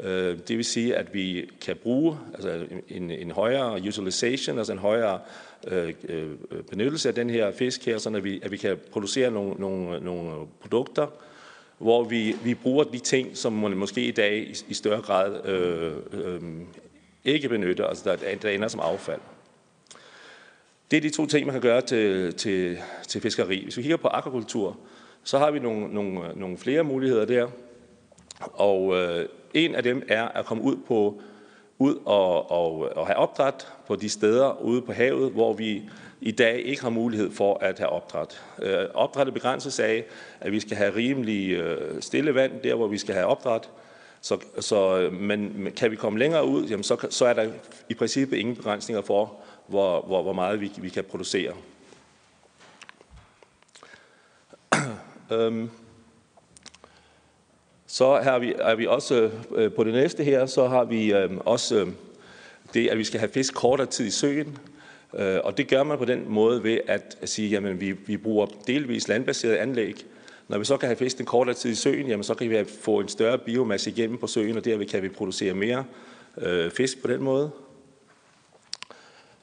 Øh, 0.00 0.38
det 0.48 0.56
vil 0.56 0.64
sige, 0.64 0.96
at 0.96 1.14
vi 1.14 1.50
kan 1.60 1.76
bruge 1.76 2.18
altså 2.34 2.66
en, 2.88 3.10
en 3.10 3.30
højere 3.30 3.80
utilization, 3.88 4.58
altså 4.58 4.72
en 4.72 4.78
højere 4.78 5.14
øh, 5.14 5.47
Øh, 5.66 5.94
øh, 6.08 6.30
benyttelse 6.70 7.08
af 7.08 7.14
den 7.14 7.30
her 7.30 7.52
fisk 7.52 7.86
her, 7.86 7.98
så 7.98 8.10
at 8.10 8.24
vi, 8.24 8.40
at 8.42 8.50
vi 8.50 8.56
kan 8.56 8.78
producere 8.92 9.30
nogle, 9.30 9.54
nogle, 9.54 10.00
nogle 10.00 10.46
produkter, 10.60 11.06
hvor 11.78 12.04
vi, 12.04 12.36
vi 12.44 12.54
bruger 12.54 12.84
de 12.84 12.98
ting, 12.98 13.36
som 13.36 13.52
man 13.52 13.76
måske 13.76 14.00
i 14.00 14.10
dag 14.10 14.38
i, 14.38 14.56
i 14.68 14.74
større 14.74 15.02
grad 15.02 15.46
øh, 15.46 15.92
øh, 16.12 16.40
ikke 17.24 17.48
benytter, 17.48 17.86
altså 17.86 18.10
der, 18.10 18.36
der 18.36 18.50
ender 18.50 18.68
som 18.68 18.80
affald. 18.80 19.20
Det 20.90 20.96
er 20.96 21.00
de 21.00 21.10
to 21.10 21.26
ting, 21.26 21.46
man 21.46 21.52
kan 21.52 21.62
gøre 21.62 21.80
til, 21.80 22.34
til, 22.34 22.78
til 23.08 23.20
fiskeri. 23.20 23.64
Hvis 23.64 23.76
vi 23.76 23.82
kigger 23.82 23.96
på 23.96 24.08
akvakultur, 24.08 24.76
så 25.24 25.38
har 25.38 25.50
vi 25.50 25.58
nogle, 25.58 25.94
nogle, 25.94 26.20
nogle 26.36 26.58
flere 26.58 26.84
muligheder 26.84 27.24
der. 27.24 27.48
Og 28.40 28.96
øh, 28.96 29.28
en 29.54 29.74
af 29.74 29.82
dem 29.82 30.02
er 30.08 30.28
at 30.28 30.44
komme 30.44 30.62
ud 30.62 30.76
på 30.86 31.20
ud 31.78 31.94
og, 32.04 32.50
og, 32.50 32.96
og 32.96 33.06
have 33.06 33.16
opdræt 33.16 33.68
på 33.86 33.96
de 33.96 34.08
steder 34.08 34.62
ude 34.62 34.82
på 34.82 34.92
havet, 34.92 35.32
hvor 35.32 35.52
vi 35.52 35.90
i 36.20 36.30
dag 36.30 36.60
ikke 36.60 36.82
har 36.82 36.90
mulighed 36.90 37.30
for 37.30 37.58
at 37.58 37.78
have 37.78 37.90
opdræt. 37.90 38.42
Øh, 38.62 38.86
opdrættet 38.94 39.34
begrænses 39.34 39.80
af, 39.80 40.04
at 40.40 40.52
vi 40.52 40.60
skal 40.60 40.76
have 40.76 40.94
rimelig 40.94 41.50
øh, 41.50 42.02
stille 42.02 42.34
vand 42.34 42.52
der, 42.64 42.74
hvor 42.74 42.86
vi 42.86 42.98
skal 42.98 43.14
have 43.14 43.26
opdræt. 43.26 43.70
Så, 44.20 44.38
så, 44.60 44.98
øh, 44.98 45.12
men 45.12 45.72
kan 45.76 45.90
vi 45.90 45.96
komme 45.96 46.18
længere 46.18 46.46
ud, 46.46 46.66
jamen 46.66 46.84
så, 46.84 47.06
så 47.10 47.26
er 47.26 47.32
der 47.32 47.50
i 47.88 47.94
princippet 47.94 48.36
ingen 48.36 48.56
begrænsninger 48.56 49.02
for, 49.02 49.34
hvor, 49.66 50.06
hvor, 50.06 50.22
hvor 50.22 50.32
meget 50.32 50.60
vi, 50.60 50.72
vi 50.78 50.88
kan 50.88 51.04
producere. 51.04 51.52
øhm. 55.32 55.70
Så 57.90 58.20
har 58.20 58.38
vi, 58.38 58.54
er 58.58 58.74
vi 58.74 58.86
også 58.86 59.30
øh, 59.54 59.72
på 59.72 59.84
det 59.84 59.92
næste 59.92 60.24
her, 60.24 60.46
så 60.46 60.66
har 60.66 60.84
vi 60.84 61.12
øh, 61.12 61.30
også 61.36 61.76
øh, 61.76 61.86
det, 62.74 62.88
at 62.88 62.98
vi 62.98 63.04
skal 63.04 63.20
have 63.20 63.30
fisk 63.30 63.54
kortere 63.54 63.86
tid 63.86 64.06
i 64.06 64.10
søen. 64.10 64.58
Øh, 65.14 65.38
og 65.44 65.58
det 65.58 65.68
gør 65.68 65.82
man 65.82 65.98
på 65.98 66.04
den 66.04 66.24
måde 66.28 66.62
ved 66.62 66.78
at, 66.86 67.16
sige, 67.24 67.56
at 67.56 67.80
vi, 67.80 67.92
vi 67.92 68.16
bruger 68.16 68.46
delvis 68.66 69.08
landbaseret 69.08 69.54
anlæg. 69.54 70.06
Når 70.48 70.58
vi 70.58 70.64
så 70.64 70.76
kan 70.76 70.88
have 70.88 70.96
fisk 70.96 71.20
en 71.20 71.26
kortere 71.26 71.54
tid 71.54 71.70
i 71.70 71.74
søen, 71.74 72.06
jamen, 72.06 72.24
så 72.24 72.34
kan 72.34 72.50
vi 72.50 72.64
få 72.64 73.00
en 73.00 73.08
større 73.08 73.38
biomasse 73.38 73.90
igennem 73.90 74.18
på 74.18 74.26
søen, 74.26 74.56
og 74.56 74.64
derved 74.64 74.86
kan 74.86 75.02
vi 75.02 75.08
producere 75.08 75.54
mere 75.54 75.84
øh, 76.38 76.70
fisk 76.70 77.02
på 77.02 77.08
den 77.08 77.22
måde. 77.22 77.50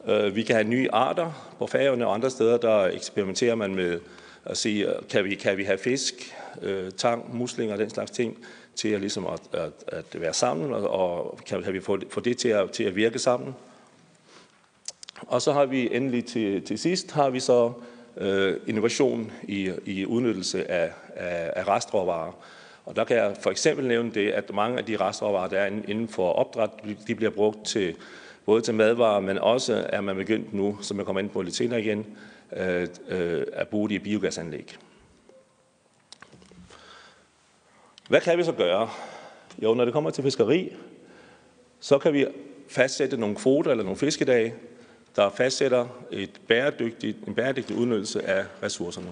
Øh, 0.08 0.36
vi 0.36 0.44
kan 0.44 0.56
have 0.56 0.68
nye 0.68 0.92
arter 0.92 1.56
på 1.60 1.68
færgerne 1.68 2.08
og 2.08 2.14
andre 2.14 2.30
steder, 2.30 2.58
der 2.58 2.86
eksperimenterer 2.86 3.56
man 3.56 3.76
med 3.76 4.00
at 4.46 4.58
sige, 4.58 4.90
øh, 4.90 4.96
kan 5.10 5.24
vi, 5.24 5.36
kan 5.36 5.58
vi 5.58 5.64
have 5.64 5.78
fisk, 5.78 6.36
øh, 6.62 6.92
tang, 6.92 7.38
muslinger 7.38 7.74
og 7.74 7.80
den 7.80 7.90
slags 7.90 8.12
ting, 8.12 8.38
til 8.76 8.90
at, 8.90 9.00
ligesom 9.00 9.26
at, 9.26 9.42
at, 9.54 9.72
at 9.88 10.22
være 10.22 10.34
sammen, 10.34 10.74
og, 10.74 10.90
og 10.90 11.40
kan, 11.46 11.64
kan 11.64 11.74
vi 11.74 11.80
få, 11.80 12.00
få 12.10 12.20
det 12.20 12.38
til 12.38 12.50
at, 12.50 12.72
til 12.72 12.84
at 12.84 12.96
virke 12.96 13.20
sammen. 13.20 13.56
Og 15.22 15.42
så 15.42 15.54
har 15.54 15.66
vi 15.66 15.96
endelig 15.96 16.26
til, 16.26 16.62
til 16.62 16.80
sidst, 16.80 17.12
har 17.12 17.30
vi 17.30 17.40
så 17.40 17.74
øh, 18.18 18.58
innovation 18.68 19.32
i, 19.44 19.72
i 19.86 20.06
udnyttelse 20.06 20.72
af, 20.72 20.92
af, 21.16 21.54
af 21.56 21.68
restråvarer. 21.68 22.32
Og 22.86 22.96
der 22.96 23.04
kan 23.04 23.18
jeg 23.18 23.36
for 23.42 23.52
eksempel 23.52 23.88
nævne 23.88 24.12
det, 24.12 24.32
at 24.32 24.54
mange 24.54 24.78
af 24.78 24.86
de 24.86 24.98
restråvarer, 24.98 25.50
der 25.50 25.60
er 25.60 25.68
inden 25.88 26.08
for 26.08 26.32
opdræt, 26.32 26.70
de 27.08 27.16
bliver 27.16 27.32
brugt 27.32 27.66
til 27.66 27.96
både 28.46 28.62
til 28.62 28.74
madvarer, 28.74 29.20
men 29.20 29.38
også 29.38 29.86
er 29.90 30.02
man 30.02 30.16
begyndt 30.16 30.54
nu, 30.54 30.78
som 30.82 30.98
jeg 30.98 31.06
kommer 31.06 31.20
ind 31.20 31.30
på 31.30 31.42
lidt 31.42 31.56
senere 31.56 31.82
igen, 31.82 32.06
øh, 32.58 32.88
øh, 33.10 33.44
at 33.54 33.68
bruge 33.68 33.90
det 33.90 33.96
i 33.96 34.00
biogasanlæg. 34.00 34.78
Hvad 38.10 38.22
kan 38.22 38.38
vi 38.38 38.44
så 38.44 38.52
gøre? 38.52 38.90
Jo, 39.64 39.74
når 39.74 39.86
det 39.86 39.94
kommer 39.94 40.10
til 40.10 40.24
fiskeri, 40.24 40.76
så 41.80 41.98
kan 41.98 42.14
vi 42.14 42.26
fastsætte 42.70 43.18
nogle 43.18 43.36
kvoter 43.36 43.72
eller 43.72 43.84
nogle 43.84 43.98
fiskedage, 43.98 44.54
der 45.16 45.30
fastsætter 45.30 45.88
et 46.12 46.42
bæredygtigt, 46.48 47.18
en 47.28 47.36
bæredygtig 47.36 47.76
udnyttelse 47.76 48.24
af 48.26 48.46
ressourcerne. 48.64 49.08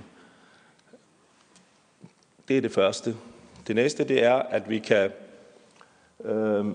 Det 2.48 2.58
er 2.58 2.62
det 2.62 2.72
første. 2.72 3.16
Det 3.68 3.76
næste 3.76 4.04
det 4.04 4.24
er, 4.24 4.34
at 4.34 4.70
vi 4.70 4.80
kan 4.80 5.12
øh, 6.26 6.66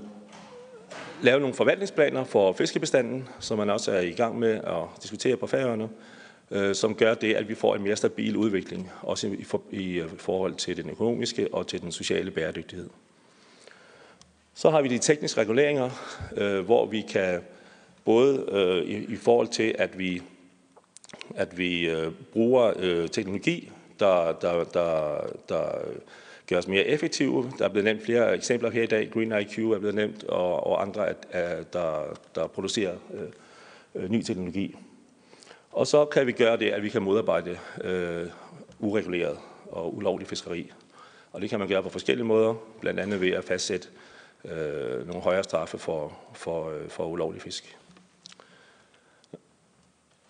lave 1.23 1.41
nogle 1.41 1.55
forvaltningsplaner 1.55 2.25
for 2.25 2.53
fiskebestanden, 2.53 3.29
som 3.41 3.59
man 3.59 3.71
også 3.71 3.93
er 3.93 4.01
i 4.01 4.13
gang 4.13 4.39
med 4.39 4.55
at 4.55 5.03
diskutere 5.03 5.37
på 5.37 5.47
færøerne, 5.47 5.89
øh, 6.51 6.75
som 6.75 6.95
gør 6.95 7.15
det, 7.15 7.35
at 7.35 7.49
vi 7.49 7.55
får 7.55 7.75
en 7.75 7.83
mere 7.83 7.97
stabil 7.97 8.37
udvikling, 8.37 8.91
også 9.03 9.27
i, 9.27 9.45
for, 9.45 9.63
i 9.71 9.93
øh, 9.95 10.09
forhold 10.17 10.55
til 10.55 10.77
den 10.77 10.91
økonomiske 10.91 11.55
og 11.55 11.67
til 11.67 11.81
den 11.81 11.93
sociale 11.93 12.31
bæredygtighed. 12.31 12.89
Så 14.55 14.71
har 14.71 14.83
vi 14.83 14.89
de 14.89 14.99
tekniske 14.99 15.41
reguleringer, 15.41 15.91
øh, 16.37 16.61
hvor 16.61 16.87
vi 16.87 17.01
kan 17.01 17.41
både 18.05 18.45
øh, 18.53 18.83
i, 18.83 19.13
i 19.13 19.17
forhold 19.17 19.49
til, 19.49 19.75
at 19.79 19.99
vi, 19.99 20.23
at 21.35 21.59
vi 21.59 21.89
øh, 21.89 22.13
bruger 22.33 22.73
øh, 22.77 23.09
teknologi, 23.09 23.71
der, 24.01 24.33
der, 24.33 24.65
der, 24.65 25.21
der 25.49 25.65
gør 26.49 26.59
os 26.59 26.69
mere 26.69 26.85
effektive. 26.85 27.51
Der 27.59 27.65
er 27.65 27.69
blevet 27.69 27.85
nævnt 27.85 28.03
flere 28.03 28.35
eksempler 28.35 28.71
her 28.71 28.83
i 28.83 28.87
dag. 28.87 29.11
Green 29.11 29.33
IQ 29.41 29.59
er 29.59 29.79
blevet 29.79 29.95
nævnt, 29.95 30.25
og, 30.25 30.67
og 30.67 30.83
andre, 30.83 31.09
at, 31.09 31.27
at 31.31 31.73
der, 31.73 32.19
der 32.35 32.47
producerer 32.47 32.95
øh, 33.15 34.03
øh 34.03 34.11
ny 34.11 34.23
teknologi. 34.23 34.77
Og 35.73 35.87
så 35.87 36.05
kan 36.05 36.27
vi 36.27 36.33
gøre 36.33 36.57
det, 36.57 36.71
at 36.71 36.83
vi 36.83 36.89
kan 36.89 37.03
modarbejde 37.03 37.59
øh, 37.85 38.27
ureguleret 38.79 39.39
og 39.71 39.97
ulovlig 39.97 40.29
fiskeri. 40.29 40.73
Og 41.33 41.41
det 41.41 41.51
kan 41.51 41.59
man 41.59 41.69
gøre 41.69 41.83
på 41.83 41.89
forskellige 41.89 42.27
måder, 42.27 42.55
blandt 42.81 43.01
andet 43.01 43.21
ved 43.21 43.31
at 43.31 43.45
fastsætte 43.45 43.89
øh, 44.45 45.07
nogle 45.07 45.23
højere 45.23 45.45
straffe 45.45 45.79
for, 45.79 46.19
for, 46.33 46.71
øh, 46.71 46.89
for 46.89 47.07
ulovlig 47.07 47.43
fisk. 47.43 47.79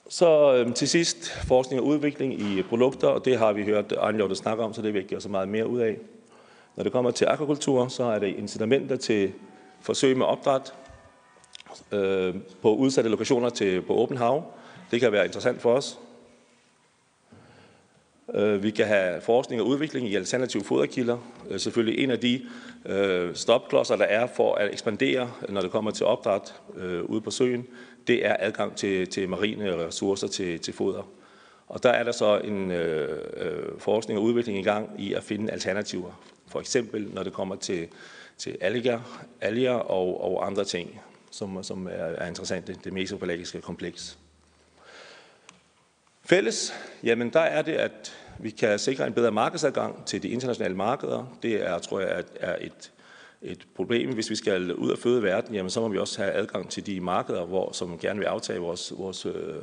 Så 0.08 0.54
øh, 0.54 0.74
til 0.74 0.88
sidst 0.88 1.30
forskning 1.46 1.80
og 1.82 1.86
udvikling 1.86 2.40
i 2.40 2.62
produkter, 2.62 3.08
og 3.08 3.24
det 3.24 3.38
har 3.38 3.52
vi 3.52 3.64
hørt 3.64 3.92
Arne 3.92 4.36
snakke 4.36 4.62
om, 4.62 4.74
så 4.74 4.82
det 4.82 4.94
vil 4.94 5.02
ikke 5.02 5.20
så 5.20 5.28
meget 5.28 5.48
mere 5.48 5.66
ud 5.66 5.80
af. 5.80 5.98
Når 6.76 6.82
det 6.82 6.92
kommer 6.92 7.10
til 7.10 7.24
akvakultur, 7.24 7.88
så 7.88 8.04
er 8.04 8.18
det 8.18 8.36
incitamenter 8.36 8.96
til 8.96 9.32
forsøg 9.80 10.16
med 10.16 10.26
opdræt 10.26 10.74
øh, 11.92 12.34
på 12.62 12.74
udsatte 12.74 13.10
lokationer 13.10 13.48
til, 13.48 13.82
på 13.82 13.94
åben 13.94 14.16
hav. 14.16 14.52
Det 14.90 15.00
kan 15.00 15.12
være 15.12 15.24
interessant 15.24 15.62
for 15.62 15.74
os. 15.74 15.98
Øh, 18.34 18.62
vi 18.62 18.70
kan 18.70 18.86
have 18.86 19.20
forskning 19.20 19.62
og 19.62 19.68
udvikling 19.68 20.08
i 20.08 20.14
alternative 20.14 20.64
foderkilder. 20.64 21.18
Øh, 21.50 21.60
selvfølgelig 21.60 22.04
en 22.04 22.10
af 22.10 22.18
de 22.18 22.46
øh, 22.86 23.34
stopklodser, 23.34 23.96
der 23.96 24.04
er 24.04 24.26
for 24.26 24.54
at 24.54 24.72
ekspandere, 24.72 25.32
når 25.48 25.60
det 25.60 25.70
kommer 25.70 25.90
til 25.90 26.06
opdræt 26.06 26.54
ude 27.04 27.20
på 27.20 27.30
søen, 27.30 27.66
det 28.06 28.26
er 28.26 28.36
adgang 28.38 28.76
til, 28.76 29.06
til 29.06 29.28
marine 29.28 29.86
ressourcer 29.86 30.28
til, 30.28 30.60
til 30.60 30.74
foder. 30.74 31.08
Og 31.68 31.82
der 31.82 31.90
er 31.90 32.02
der 32.04 32.12
så 32.12 32.38
en 32.38 32.70
øh, 32.70 33.78
forskning 33.78 34.18
og 34.18 34.24
udvikling 34.24 34.58
i 34.58 34.62
gang 34.62 34.90
i 34.98 35.12
at 35.12 35.22
finde 35.22 35.52
alternativer. 35.52 36.20
For 36.46 36.60
eksempel 36.60 37.08
når 37.12 37.22
det 37.22 37.32
kommer 37.32 37.56
til, 37.56 37.88
til 38.38 38.56
alger, 38.60 39.00
alger 39.40 39.72
og, 39.72 40.24
og 40.24 40.46
andre 40.46 40.64
ting, 40.64 41.00
som, 41.30 41.62
som 41.62 41.86
er, 41.86 41.90
er 41.90 42.28
interessante, 42.28 42.76
det 42.84 42.92
mesopelagiske 42.92 43.60
kompleks. 43.60 44.18
Fælles, 46.28 46.74
jamen 47.02 47.32
der 47.32 47.40
er 47.40 47.62
det, 47.62 47.72
at 47.72 48.16
vi 48.38 48.50
kan 48.50 48.78
sikre 48.78 49.06
en 49.06 49.12
bedre 49.12 49.32
markedsadgang 49.32 50.06
til 50.06 50.22
de 50.22 50.28
internationale 50.28 50.76
markeder. 50.76 51.38
Det 51.42 51.54
er, 51.66 51.78
tror 51.78 52.00
jeg, 52.00 52.24
er 52.40 52.56
et, 52.60 52.92
et 53.42 53.66
problem. 53.74 54.14
Hvis 54.14 54.30
vi 54.30 54.34
skal 54.34 54.74
ud 54.74 54.90
og 54.90 54.98
føde 54.98 55.22
verden, 55.22 55.54
jamen 55.54 55.70
så 55.70 55.80
må 55.80 55.88
vi 55.88 55.98
også 55.98 56.22
have 56.22 56.34
adgang 56.34 56.70
til 56.70 56.86
de 56.86 57.00
markeder, 57.00 57.44
hvor, 57.44 57.72
som 57.72 57.98
gerne 57.98 58.18
vil 58.18 58.26
aftage 58.26 58.58
vores, 58.58 58.92
vores 58.96 59.26
øh, 59.26 59.54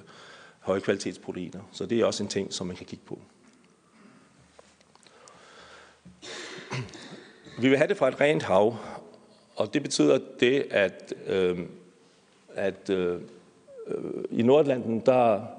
høje 0.60 0.80
kvalitetsproteiner. 0.80 1.60
Så 1.72 1.86
det 1.86 2.00
er 2.00 2.06
også 2.06 2.24
en 2.24 2.30
ting, 2.30 2.54
som 2.54 2.68
man 2.68 2.76
kan 2.76 2.86
kigge 2.86 3.06
på. 3.06 3.20
Vi 7.60 7.70
vil 7.70 7.78
have 7.78 7.88
det 7.88 7.98
fra 7.98 8.08
et 8.08 8.22
rent 8.22 8.44
hav, 8.44 8.78
og 9.56 9.74
det 9.74 9.84
betyder 9.84 10.20
det, 10.40 10.68
at, 10.72 11.14
øh, 11.28 11.60
at 12.56 12.90
øh, 12.90 13.22
øh 13.88 14.24
i 14.30 14.42
Nordlanden, 14.42 15.00
der 15.00 15.55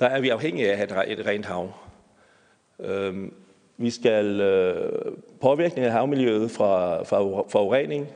der 0.00 0.06
er 0.06 0.20
vi 0.20 0.28
afhængige 0.28 0.68
af 0.68 0.82
at 0.82 0.92
have 0.92 1.06
et 1.06 1.26
rent 1.26 1.46
hav. 1.46 1.72
Øhm, 2.80 3.34
vi 3.76 3.90
skal 3.90 4.40
øh, 4.40 5.12
påvirkning 5.40 5.86
af 5.86 5.92
havmiljøet 5.92 6.50
fra, 6.50 7.02
fra 7.02 7.42
forurening. 7.48 8.08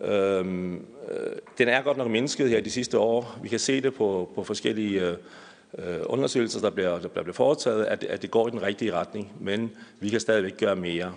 Øhm, 0.00 0.74
øh, 0.74 1.32
den 1.58 1.68
er 1.68 1.82
godt 1.82 1.96
nok 1.96 2.10
mindsket 2.10 2.50
her 2.50 2.60
de 2.60 2.70
sidste 2.70 2.98
år. 2.98 3.38
Vi 3.42 3.48
kan 3.48 3.58
se 3.58 3.80
det 3.80 3.94
på, 3.94 4.30
på 4.34 4.44
forskellige 4.44 5.16
øh, 5.78 5.98
undersøgelser, 6.06 6.60
der 6.60 6.70
bliver, 6.70 6.98
der 6.98 7.08
bliver 7.08 7.32
foretaget, 7.32 7.84
at, 7.84 8.04
at 8.04 8.22
det 8.22 8.30
går 8.30 8.48
i 8.48 8.50
den 8.50 8.62
rigtige 8.62 8.92
retning, 8.92 9.32
men 9.40 9.70
vi 10.00 10.08
kan 10.08 10.20
stadigvæk 10.20 10.56
gøre 10.56 10.76
mere. 10.76 11.12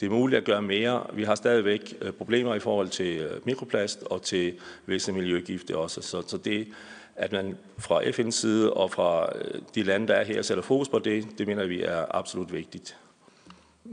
Det 0.00 0.06
er 0.06 0.10
muligt 0.10 0.38
at 0.38 0.44
gøre 0.44 0.62
mere. 0.62 1.06
Vi 1.12 1.24
har 1.24 1.34
stadigvæk 1.34 1.94
problemer 2.18 2.54
i 2.54 2.58
forhold 2.58 2.88
til 2.88 3.28
mikroplast 3.44 4.02
og 4.02 4.22
til 4.22 4.54
visse 4.86 5.12
miljøgifte 5.12 5.76
også. 5.76 6.02
Så, 6.02 6.22
så 6.26 6.36
det, 6.36 6.68
at 7.16 7.32
man 7.32 7.58
fra 7.78 8.02
FN's 8.02 8.30
side 8.30 8.72
og 8.72 8.90
fra 8.90 9.28
øh, 9.38 9.60
de 9.74 9.82
lande, 9.82 10.08
der 10.08 10.14
er 10.14 10.24
her, 10.24 10.42
sætter 10.42 10.62
fokus 10.62 10.88
på 10.88 10.98
det, 10.98 11.26
det 11.38 11.46
mener 11.46 11.66
vi 11.66 11.82
er 11.82 12.04
absolut 12.10 12.52
vigtigt. 12.52 12.96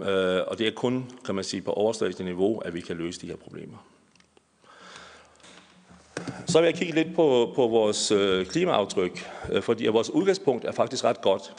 Øh, 0.01 0.41
og 0.47 0.57
det 0.57 0.67
er 0.67 0.71
kun, 0.75 1.05
kan 1.25 1.35
man 1.35 1.43
sige, 1.43 1.61
på 1.61 1.71
overstatsligt 1.71 2.25
niveau, 2.25 2.57
at 2.57 2.73
vi 2.73 2.81
kan 2.81 2.97
løse 2.97 3.21
de 3.21 3.27
her 3.27 3.35
problemer. 3.35 3.77
Så 6.47 6.59
vil 6.59 6.65
jeg 6.65 6.75
kigge 6.75 6.95
lidt 6.95 7.15
på, 7.15 7.51
på 7.55 7.67
vores 7.67 8.11
øh, 8.11 8.45
klimaaftryk, 8.45 9.29
fordi 9.61 9.87
vores 9.87 10.09
udgangspunkt 10.09 10.65
er 10.65 10.71
faktisk 10.71 11.03
ret 11.03 11.21
godt. 11.21 11.53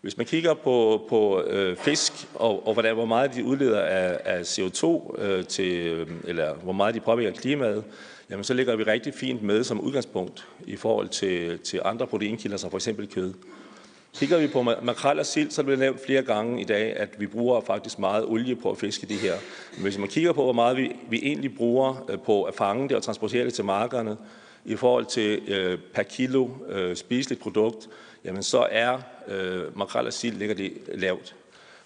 Hvis 0.00 0.16
man 0.16 0.26
kigger 0.26 0.54
på, 0.54 1.06
på 1.08 1.42
øh, 1.42 1.76
fisk, 1.76 2.12
og, 2.34 2.66
og 2.66 2.72
hvordan, 2.72 2.94
hvor 2.94 3.04
meget 3.04 3.34
de 3.34 3.44
udleder 3.44 3.80
af, 3.80 4.20
af 4.24 4.42
CO2, 4.42 5.20
øh, 5.22 5.44
til, 5.44 6.06
eller 6.24 6.54
hvor 6.54 6.72
meget 6.72 6.94
de 6.94 7.00
påvirker 7.00 7.40
klimaet, 7.40 7.84
jamen 8.30 8.44
så 8.44 8.54
ligger 8.54 8.76
vi 8.76 8.82
rigtig 8.82 9.14
fint 9.14 9.42
med 9.42 9.64
som 9.64 9.80
udgangspunkt 9.80 10.46
i 10.66 10.76
forhold 10.76 11.08
til, 11.08 11.58
til 11.58 11.80
andre 11.84 12.06
proteinkilder, 12.06 12.56
som 12.56 12.70
for 12.70 12.78
eksempel 12.78 13.08
kød. 13.08 13.34
Kigger 14.14 14.38
vi 14.38 14.46
på 14.46 14.62
makrel 14.62 15.18
og 15.18 15.26
sild, 15.26 15.50
så 15.50 15.62
er 15.62 15.66
det 15.66 15.78
nævnt 15.78 16.04
flere 16.04 16.22
gange 16.22 16.60
i 16.60 16.64
dag, 16.64 16.96
at 16.96 17.08
vi 17.18 17.26
bruger 17.26 17.60
faktisk 17.60 17.98
meget 17.98 18.24
olie 18.24 18.56
på 18.56 18.70
at 18.70 18.78
fiske 18.78 19.06
det 19.06 19.16
her. 19.16 19.34
Men 19.74 19.82
hvis 19.82 19.98
man 19.98 20.08
kigger 20.08 20.32
på, 20.32 20.42
hvor 20.42 20.52
meget 20.52 20.76
vi, 20.76 20.96
vi 21.10 21.20
egentlig 21.22 21.56
bruger 21.56 22.06
øh, 22.10 22.18
på 22.18 22.42
at 22.42 22.54
fange 22.54 22.88
det 22.88 22.96
og 22.96 23.02
transportere 23.02 23.44
det 23.44 23.54
til 23.54 23.64
markerne, 23.64 24.16
i 24.64 24.76
forhold 24.76 25.06
til 25.06 25.42
øh, 25.48 25.78
per 25.94 26.02
kilo 26.02 26.48
øh, 26.68 26.96
spiseligt 26.96 27.40
produkt, 27.40 27.88
jamen 28.24 28.42
så 28.42 28.66
er 28.70 28.98
øh, 29.28 29.78
makrel 29.78 30.06
og 30.06 30.12
sild 30.12 30.36
ligger 30.36 30.54
det 30.54 30.72
lavt. 30.94 31.34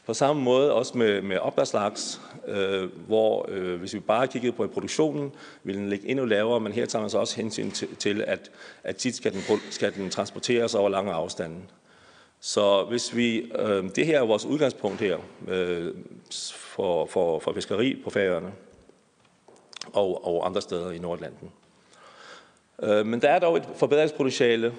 På 0.07 0.15
samme 0.15 0.43
måde 0.43 0.73
også 0.73 0.99
med, 0.99 1.23
med 1.23 1.39
opdagslaks, 1.39 2.21
øh, 2.47 2.89
hvor 3.07 3.47
øh, 3.49 3.81
hvis 3.81 3.95
vi 3.95 4.01
bare 4.01 4.29
kiggede 4.29 4.53
på 4.53 4.67
produktionen, 4.67 5.33
ville 5.63 5.81
den 5.81 5.89
ligge 5.91 6.09
endnu 6.09 6.25
lavere, 6.25 6.61
men 6.61 6.73
her 6.73 6.87
tager 6.87 7.01
man 7.01 7.11
så 7.11 7.19
også 7.19 7.37
hensyn 7.37 7.71
til, 7.71 7.97
til 7.97 8.25
at, 8.27 8.51
at 8.85 8.97
tit 8.97 9.17
skal 9.17 9.33
den, 9.33 9.41
skal 9.71 9.95
den 9.95 10.11
transporteres 10.11 10.75
over 10.75 10.89
lange 10.89 11.13
afstande. 11.13 11.57
Så 12.41 12.85
hvis 12.85 13.17
vi, 13.17 13.39
øh, 13.59 13.85
det 13.97 14.07
her 14.07 14.21
er 14.21 14.27
vores 14.27 14.45
udgangspunkt 14.45 15.01
her 15.01 15.19
øh, 15.49 15.95
for, 16.51 17.07
for, 17.07 17.39
for 17.39 17.53
fiskeri 17.53 18.01
på 18.05 18.11
færøerne 18.11 18.53
og, 19.93 20.27
og 20.27 20.47
andre 20.47 20.61
steder 20.61 20.91
i 20.91 20.99
Nordlanden. 20.99 21.51
Øh, 22.83 23.07
men 23.07 23.23
der 23.23 23.29
er 23.31 23.39
dog 23.39 23.57
et 23.57 23.69
forbedringspotentiale. 23.77 24.75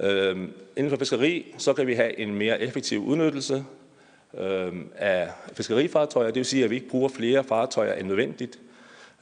Øh, 0.00 0.48
inden 0.76 0.90
for 0.90 0.96
fiskeri, 0.96 1.54
så 1.58 1.72
kan 1.72 1.86
vi 1.86 1.94
have 1.94 2.18
en 2.18 2.34
mere 2.34 2.60
effektiv 2.60 3.04
udnyttelse 3.04 3.64
Øhm, 4.38 4.88
af 4.96 5.30
fiskerifartøjer. 5.52 6.26
Det 6.26 6.36
vil 6.36 6.44
sige, 6.44 6.64
at 6.64 6.70
vi 6.70 6.74
ikke 6.74 6.88
bruger 6.88 7.08
flere 7.08 7.44
fartøjer 7.44 7.94
end 7.94 8.08
nødvendigt. 8.08 8.58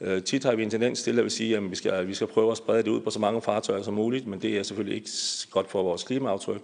Øh, 0.01 0.23
tit 0.23 0.43
har 0.43 0.55
vi 0.55 0.63
en 0.63 0.69
tendens 0.69 1.03
til 1.03 1.19
at 1.19 1.31
sige, 1.31 1.57
at 1.57 1.71
vi 1.71 1.75
skal, 1.75 2.07
vi 2.07 2.13
skal 2.13 2.27
prøve 2.27 2.51
at 2.51 2.57
sprede 2.57 2.83
det 2.83 2.87
ud 2.87 3.01
på 3.01 3.09
så 3.09 3.19
mange 3.19 3.41
fartøjer 3.41 3.81
som 3.81 3.93
muligt, 3.93 4.27
men 4.27 4.41
det 4.41 4.57
er 4.57 4.63
selvfølgelig 4.63 4.95
ikke 4.95 5.09
godt 5.51 5.71
for 5.71 5.83
vores 5.83 6.03
klimaaftryk. 6.03 6.61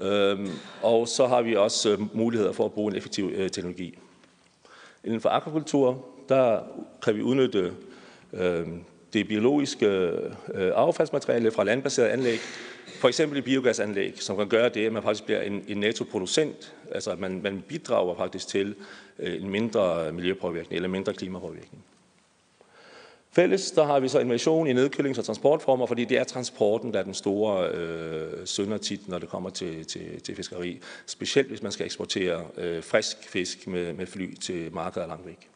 Øh, 0.00 0.38
og 0.82 1.08
så 1.08 1.26
har 1.26 1.42
vi 1.42 1.56
også 1.56 1.90
øh, 1.90 2.16
muligheder 2.16 2.52
for 2.52 2.64
at 2.64 2.72
bruge 2.72 2.90
en 2.92 2.96
effektiv 2.96 3.30
øh, 3.34 3.50
teknologi. 3.50 3.98
Inden 5.04 5.20
for 5.20 5.28
akvakultur, 5.28 6.04
der 6.28 6.60
kan 7.02 7.16
vi 7.16 7.22
udnytte 7.22 7.72
øh, 8.32 8.66
det 9.12 9.28
biologiske 9.28 9.86
øh, 9.86 10.30
øh, 10.54 10.72
affaldsmateriale 10.74 11.50
fra 11.50 11.64
landbaserede 11.64 12.10
anlæg, 12.10 12.38
for 12.86 13.08
eksempel 13.08 13.38
et 13.38 13.44
biogasanlæg, 13.44 14.22
som 14.22 14.36
kan 14.36 14.48
gøre 14.48 14.68
det, 14.68 14.86
at 14.86 14.92
man 14.92 15.02
faktisk 15.02 15.24
bliver 15.24 15.40
en, 15.40 15.64
en 15.68 15.76
nettoproducent, 15.76 16.74
altså 16.90 17.10
at 17.10 17.18
man, 17.18 17.42
man 17.42 17.64
bidrager 17.68 18.16
faktisk 18.16 18.48
til 18.48 18.74
øh, 19.18 19.42
en 19.42 19.50
mindre 19.50 20.12
miljøpåvirkning 20.12 20.76
eller 20.76 20.88
mindre 20.88 21.12
klimapåvirkning. 21.12 21.84
Fælles, 23.34 23.70
der 23.70 23.84
har 23.84 24.00
vi 24.00 24.08
så 24.08 24.18
innovation 24.18 24.66
i 24.66 24.72
nedkølings- 24.72 25.18
og 25.18 25.24
transportformer, 25.24 25.86
fordi 25.86 26.04
det 26.04 26.18
er 26.18 26.24
transporten, 26.24 26.92
der 26.92 26.98
er 26.98 27.04
den 27.04 27.14
store 27.14 27.68
øh, 27.68 28.46
sønder 28.46 28.78
tit, 28.78 29.08
når 29.08 29.18
det 29.18 29.28
kommer 29.28 29.50
til, 29.50 29.86
til, 29.86 30.20
til 30.20 30.36
fiskeri. 30.36 30.80
Specielt 31.06 31.48
hvis 31.48 31.62
man 31.62 31.72
skal 31.72 31.86
eksportere 31.86 32.44
øh, 32.56 32.82
frisk 32.82 33.16
fisk 33.28 33.66
med, 33.66 33.92
med 33.92 34.06
fly 34.06 34.34
til 34.34 34.72
markeder 34.72 35.06
langt 35.06 35.26
væk. 35.26 35.51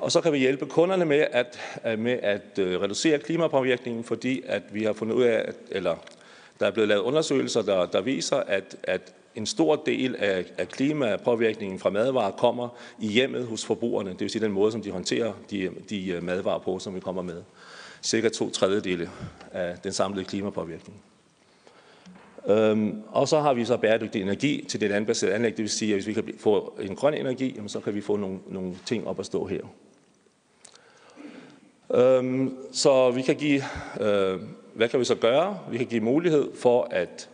Og 0.00 0.12
så 0.12 0.20
kan 0.20 0.32
vi 0.32 0.38
hjælpe 0.38 0.66
kunderne 0.66 1.04
med 1.04 1.26
at, 1.32 1.60
øh, 1.86 1.98
med 1.98 2.18
at 2.22 2.58
øh, 2.58 2.80
reducere 2.80 3.18
klimapåvirkningen, 3.18 4.04
fordi 4.04 4.42
at 4.46 4.62
vi 4.72 4.84
har 4.84 4.92
fundet 4.92 5.14
ud 5.14 5.22
af, 5.22 5.44
at, 5.48 5.56
eller 5.70 5.96
der 6.60 6.66
er 6.66 6.70
blevet 6.70 6.88
lavet 6.88 7.02
undersøgelser, 7.02 7.62
der, 7.62 7.86
der 7.86 8.00
viser, 8.00 8.36
at, 8.36 8.76
at 8.82 9.12
en 9.34 9.46
stor 9.46 9.76
del 9.76 10.16
af, 10.16 10.44
af 10.58 10.68
klimapåvirkningen 10.68 11.78
fra 11.78 11.90
madvarer 11.90 12.30
kommer 12.30 12.68
i 13.00 13.06
hjemmet 13.06 13.46
hos 13.46 13.64
forbrugerne. 13.64 14.10
Det 14.10 14.20
vil 14.20 14.30
sige 14.30 14.42
den 14.44 14.52
måde, 14.52 14.72
som 14.72 14.82
de 14.82 14.90
håndterer 14.90 15.32
de, 15.50 15.70
de 15.90 16.10
øh, 16.10 16.22
madvarer 16.22 16.58
på, 16.58 16.78
som 16.78 16.94
vi 16.94 17.00
kommer 17.00 17.22
med. 17.22 17.42
Cirka 18.02 18.28
to 18.28 18.50
tredjedele 18.50 19.10
af 19.52 19.78
den 19.84 19.92
samlede 19.92 20.24
klimapåvirkning. 20.24 21.02
Øhm, 22.48 23.02
og 23.08 23.28
så 23.28 23.40
har 23.40 23.54
vi 23.54 23.64
så 23.64 23.76
bæredygtig 23.76 24.22
energi 24.22 24.64
til 24.68 24.80
det 24.80 24.90
landbaserede 24.90 25.34
anlæg. 25.34 25.50
Det 25.50 25.58
vil 25.58 25.70
sige, 25.70 25.90
at 25.90 25.96
hvis 25.96 26.06
vi 26.06 26.12
kan 26.12 26.34
få 26.38 26.78
en 26.80 26.96
grøn 26.96 27.14
energi, 27.14 27.52
jamen, 27.56 27.68
så 27.68 27.80
kan 27.80 27.94
vi 27.94 28.00
få 28.00 28.16
nogle, 28.16 28.38
nogle 28.48 28.74
ting 28.86 29.06
op 29.06 29.20
at 29.20 29.26
stå 29.26 29.46
her. 29.46 29.60
Øhm, 31.94 32.56
så 32.72 33.10
vi 33.10 33.22
kan 33.22 33.36
give, 33.36 33.62
øh, 34.00 34.40
hvad 34.74 34.88
kan 34.88 35.00
vi 35.00 35.04
så 35.04 35.14
gøre? 35.14 35.58
Vi 35.70 35.78
kan 35.78 35.86
give 35.86 36.00
mulighed 36.00 36.48
for 36.54 36.88
at, 36.90 37.28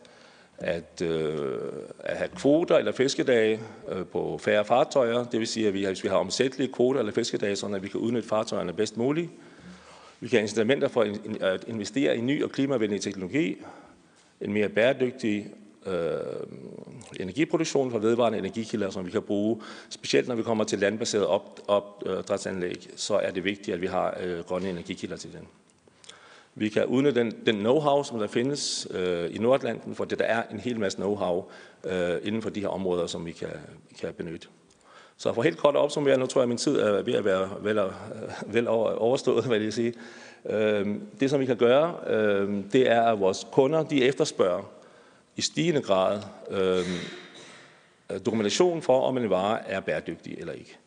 at, 0.59 1.03
øh, 1.03 1.59
at 1.99 2.17
have 2.17 2.29
kvoter 2.29 2.77
eller 2.77 2.93
fiskedage 2.93 3.61
øh, 3.89 4.07
på 4.07 4.39
færre 4.39 4.65
fartøjer. 4.65 5.25
Det 5.25 5.41
vil 5.41 5.47
sige, 5.47 5.69
at 5.69 5.75
vi, 5.75 5.87
hvis 5.87 6.05
vi 6.05 6.09
har 6.09 6.17
omsættelige 6.17 6.73
kvoter 6.73 7.01
eller 7.01 7.13
fiskedage, 7.13 7.57
så 7.57 7.79
vi 7.79 7.89
kan 7.89 8.01
udnytte 8.01 8.29
fartøjerne 8.29 8.73
bedst 8.73 8.97
muligt. 8.97 9.31
Vi 10.21 10.29
kan 10.29 10.37
have 10.37 10.43
incitamenter 10.43 10.89
for 10.89 11.07
at 11.41 11.65
investere 11.67 12.17
i 12.17 12.21
ny 12.21 12.45
og 12.45 12.51
klimavenlig 12.51 13.01
teknologi, 13.01 13.57
en 14.41 14.53
mere 14.53 14.69
bæredygtig 14.69 15.47
øh, 15.87 16.19
energiproduktion 17.21 17.91
fra 17.91 17.99
vedvarende 17.99 18.39
energikilder, 18.39 18.91
som 18.91 19.07
vi 19.07 19.11
kan 19.11 19.23
bruge. 19.23 19.61
Specielt 19.91 20.29
når 20.29 20.35
vi 20.35 20.43
kommer 20.43 20.65
til 20.65 20.79
landbaseret 20.79 21.27
opdrætsanlæg, 21.67 22.89
så 22.97 23.15
er 23.15 23.31
det 23.31 23.45
vigtigt, 23.45 23.75
at 23.75 23.81
vi 23.81 23.87
har 23.87 24.17
øh, 24.21 24.39
grønne 24.39 24.71
energikilder 24.71 25.17
til 25.17 25.33
den. 25.33 25.49
Vi 26.55 26.69
kan 26.69 26.87
udnytte 26.87 27.21
den, 27.21 27.35
den 27.47 27.67
know-how, 27.67 28.05
som 28.05 28.19
der 28.19 28.27
findes 28.27 28.89
øh, 28.91 29.35
i 29.35 29.39
Nordlanden, 29.39 29.95
for 29.95 30.05
det 30.05 30.19
der 30.19 30.25
er 30.25 30.43
en 30.51 30.61
hel 30.61 30.81
masse 30.81 30.99
know-how 30.99 31.45
øh, 31.91 32.21
inden 32.23 32.43
for 32.43 32.51
de 32.51 32.61
her 32.61 32.69
områder, 32.69 33.07
som 33.07 33.27
vi 33.27 33.33
kan, 33.33 33.49
kan 34.01 34.15
benytte. 34.15 34.49
Så 35.17 35.33
for 35.33 35.43
helt 35.43 35.59
kort 35.59 35.75
at 35.75 35.81
opsummere, 35.81 36.19
nu 36.19 36.27
tror 36.27 36.41
jeg, 36.41 36.43
at 36.43 36.49
min 36.49 36.59
tid 36.59 36.79
er 36.79 37.03
ved 37.03 37.15
at 37.15 37.25
være 37.25 37.51
vel, 37.61 37.81
vel 38.47 38.69
overstået, 38.69 39.45
hvad 39.45 39.61
jeg 39.61 39.73
sige. 39.73 39.95
Øh, 40.51 40.87
det, 41.21 41.31
som 41.31 41.41
vi 41.41 41.47
kan 41.47 41.57
gøre, 41.57 41.95
øh, 42.07 42.65
det 42.73 42.91
er, 42.91 43.03
at 43.03 43.21
vores 43.21 43.47
kunder 43.53 43.83
de 43.83 44.05
efterspørger 44.05 44.82
i 45.37 45.41
stigende 45.41 45.83
grad 45.83 46.23
øh, 46.51 46.87
øh, 48.13 48.21
dokumentation 48.27 48.83
for, 48.83 49.01
om 49.01 49.19
en 49.19 49.31
vare 49.31 49.69
er 49.69 49.81
bæredygtig 49.81 50.39
eller 50.39 50.53
ikke. 50.53 50.79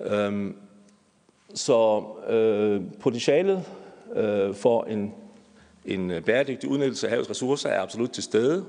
Øh, 0.00 0.54
så 1.54 2.04
øh, 2.28 2.82
potentialet 3.00 3.64
øh, 4.14 4.54
for 4.54 4.84
en, 4.84 5.14
en 5.84 6.22
bæredygtig 6.26 6.70
udnyttelse 6.70 7.06
af 7.06 7.10
havets 7.10 7.30
ressourcer 7.30 7.68
er 7.68 7.82
absolut 7.82 8.10
til 8.10 8.22
stede. 8.22 8.66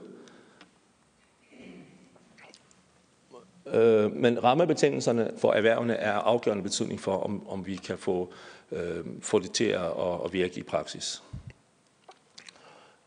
Øh, 3.74 4.16
men 4.16 4.43
rammebetingelserne 4.43 5.32
for 5.38 5.53
erhvervene 5.53 5.93
er 5.93 6.14
afgørende 6.14 6.64
betydning 6.64 7.00
for, 7.00 7.17
om, 7.17 7.48
om 7.48 7.66
vi 7.67 7.75
kan 7.75 7.98
få, 7.98 8.33
øh, 8.72 9.06
få 9.22 9.40
det 9.40 9.51
til 9.51 9.66
at, 9.66 9.91
at 10.25 10.33
virke 10.33 10.59
i 10.59 10.64
praksis. 10.64 11.24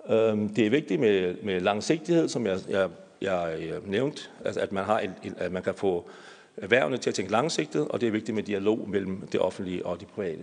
Øh, 0.09 0.57
det 0.57 0.67
er 0.67 0.71
vigtigt 0.71 1.01
med, 1.01 1.37
med 1.43 1.61
langsigtighed, 1.61 2.29
som 2.29 2.47
jeg, 2.47 2.59
jeg, 2.69 2.91
jeg, 3.21 3.59
øh, 3.61 3.91
nævnte, 3.91 4.23
altså 4.45 4.61
at 4.61 4.73
man, 4.73 4.85
har 4.85 4.99
en, 4.99 5.35
at 5.39 5.53
man 5.53 5.63
kan 5.63 5.75
få 5.75 6.09
erhvervene 6.57 6.97
til 6.97 7.11
at 7.11 7.15
tænke 7.15 7.33
langsigtet, 7.33 7.89
og 7.89 8.01
det 8.01 8.07
er 8.07 8.11
vigtigt 8.11 8.35
med 8.35 8.43
dialog 8.43 8.89
mellem 8.89 9.27
det 9.33 9.41
offentlige 9.41 9.87
og 9.87 10.01
de 10.01 10.05
private. 10.05 10.43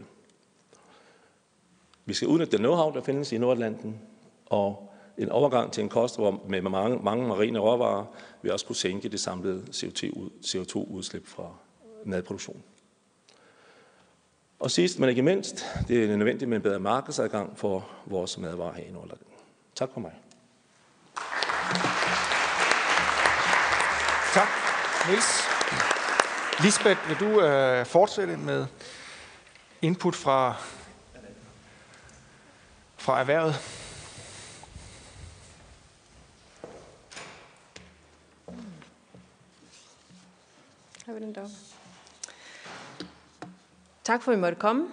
Vi 2.06 2.14
skal 2.14 2.28
udnytte 2.28 2.58
det 2.58 2.66
know-how, 2.66 2.94
der 2.94 3.02
findes 3.06 3.32
i 3.32 3.38
Nordatlanten, 3.38 4.00
og 4.46 4.92
en 5.18 5.30
overgang 5.30 5.72
til 5.72 5.84
en 5.84 5.90
kost 5.90 6.20
med 6.48 6.62
mange, 6.62 7.00
mange 7.04 7.28
marine 7.28 7.60
råvarer 7.60 8.06
vil 8.42 8.52
også 8.52 8.66
kunne 8.66 8.76
sænke 8.76 9.10
det 9.10 9.20
samlede 9.20 9.64
CO2-udslip 10.46 11.28
fra 11.28 11.54
madproduktion. 12.06 12.64
Og 14.60 14.72
sidst, 14.72 15.00
men 15.00 15.10
ikke 15.10 15.22
mindst, 15.22 15.66
det 15.88 16.04
er 16.04 16.18
nødvendigt 16.18 16.50
med 16.50 16.58
en 16.58 16.64
bedre 16.64 16.80
markedsadgang 16.80 17.58
for 17.58 17.90
vores 18.06 18.38
madvarer 18.38 18.74
her 18.74 18.84
i 18.84 18.92
Nordland. 18.92 19.20
Tak 19.76 19.90
for 19.94 20.00
mig. 20.00 20.12
Tak, 24.34 24.48
Niels. 25.08 25.42
Lisbeth, 26.64 27.08
vil 27.10 27.20
du 27.20 27.42
øh, 27.42 27.86
fortsætte 27.86 28.38
med 28.38 28.68
input 29.82 30.16
fra, 30.16 30.56
fra 32.98 33.20
erhvervet? 33.20 33.56
Har 41.06 41.14
vi 41.14 41.20
den 41.20 41.36
der? 41.36 41.48
Tak 44.04 44.24
for, 44.24 44.32
at 44.32 44.38
I 44.38 44.42
måtte 44.42 44.60
komme. 44.60 44.88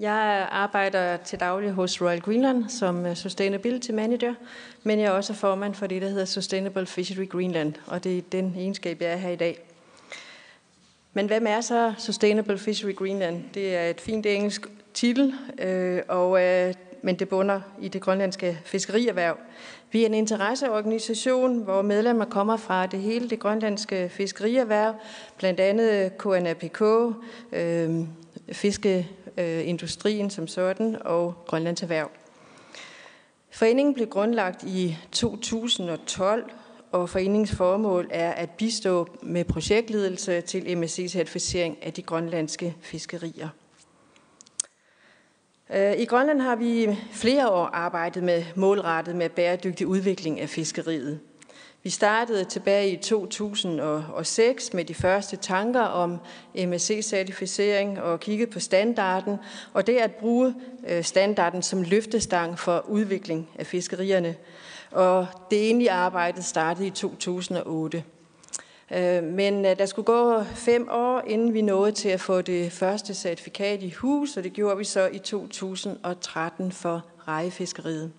Jeg 0.00 0.48
arbejder 0.50 1.16
til 1.16 1.40
daglig 1.40 1.70
hos 1.70 2.02
Royal 2.02 2.20
Greenland 2.20 2.68
som 2.68 3.06
øh, 3.06 3.16
Sustainability 3.16 3.90
Manager, 3.90 4.34
men 4.82 4.98
jeg 4.98 5.06
er 5.06 5.10
også 5.10 5.34
formand 5.34 5.74
for 5.74 5.86
det, 5.86 6.02
der 6.02 6.08
hedder 6.08 6.24
Sustainable 6.24 6.86
Fishery 6.86 7.28
Greenland, 7.28 7.74
og 7.86 8.04
det 8.04 8.18
er 8.18 8.22
den 8.32 8.54
egenskab, 8.56 9.00
jeg 9.00 9.12
er 9.12 9.16
her 9.16 9.30
i 9.30 9.36
dag. 9.36 9.58
Men 11.12 11.26
hvem 11.26 11.46
er 11.46 11.60
så 11.60 11.94
Sustainable 11.98 12.58
Fishery 12.58 12.94
Greenland? 12.94 13.42
Det 13.54 13.76
er 13.76 13.86
et 13.90 14.00
fint 14.00 14.26
engelsk 14.26 14.66
titel, 14.94 15.34
øh, 15.58 16.02
og, 16.08 16.42
øh, 16.42 16.74
men 17.02 17.18
det 17.18 17.28
bunder 17.28 17.60
i 17.80 17.88
det 17.88 18.00
grønlandske 18.00 18.58
fiskerierhverv. 18.64 19.36
Vi 19.90 20.02
er 20.02 20.06
en 20.06 20.14
interesseorganisation, 20.14 21.62
hvor 21.62 21.82
medlemmer 21.82 22.24
kommer 22.24 22.56
fra 22.56 22.86
det 22.86 23.00
hele 23.00 23.30
det 23.30 23.40
grønlandske 23.40 24.08
fiskerierhverv, 24.08 24.94
blandt 25.38 25.60
andet 25.60 26.18
KNAPK, 26.18 26.82
øh, 27.52 28.00
Øh, 29.36 29.68
industrien 29.68 30.30
som 30.30 30.46
sådan 30.46 30.96
og 31.00 31.34
Grønlands 31.46 31.82
Erhverv. 31.82 32.10
Foreningen 33.50 33.94
blev 33.94 34.06
grundlagt 34.06 34.62
i 34.62 34.96
2012, 35.12 36.50
og 36.92 37.08
foreningens 37.08 37.52
formål 37.52 38.08
er 38.10 38.32
at 38.32 38.50
bistå 38.50 39.06
med 39.22 39.44
projektledelse 39.44 40.40
til 40.40 40.76
MSC-certificering 40.76 41.78
af 41.82 41.92
de 41.92 42.02
grønlandske 42.02 42.76
fiskerier. 42.80 43.48
Øh, 45.74 45.98
I 45.98 46.04
Grønland 46.04 46.40
har 46.40 46.56
vi 46.56 46.98
flere 47.12 47.50
år 47.50 47.64
arbejdet 47.64 48.22
med 48.22 48.44
målrettet 48.56 49.16
med 49.16 49.28
bæredygtig 49.28 49.86
udvikling 49.86 50.40
af 50.40 50.48
fiskeriet. 50.48 51.20
Vi 51.84 51.90
startede 51.90 52.44
tilbage 52.44 52.90
i 52.90 52.96
2006 52.96 54.72
med 54.72 54.84
de 54.84 54.94
første 54.94 55.36
tanker 55.36 55.80
om 55.80 56.18
MSC-certificering 56.54 58.00
og 58.00 58.20
kiggede 58.20 58.50
på 58.50 58.60
standarden, 58.60 59.36
og 59.72 59.86
det 59.86 59.96
at 59.96 60.10
bruge 60.10 60.54
øh, 60.88 61.04
standarden 61.04 61.62
som 61.62 61.82
løftestang 61.82 62.58
for 62.58 62.84
udvikling 62.88 63.48
af 63.58 63.66
fiskerierne. 63.66 64.36
Og 64.90 65.26
det 65.50 65.58
egentlige 65.58 65.90
arbejde 65.90 66.42
startede 66.42 66.86
i 66.86 66.90
2008. 66.90 68.04
Øh, 68.90 69.22
men 69.22 69.64
øh, 69.64 69.78
der 69.78 69.86
skulle 69.86 70.06
gå 70.06 70.42
fem 70.42 70.88
år, 70.90 71.22
inden 71.26 71.54
vi 71.54 71.62
nåede 71.62 71.92
til 71.92 72.08
at 72.08 72.20
få 72.20 72.42
det 72.42 72.72
første 72.72 73.14
certifikat 73.14 73.82
i 73.82 73.90
hus, 73.90 74.36
og 74.36 74.44
det 74.44 74.52
gjorde 74.52 74.78
vi 74.78 74.84
så 74.84 75.08
i 75.12 75.18
2013 75.18 76.72
for 76.72 77.04
rejefiskeriet. 77.28 78.12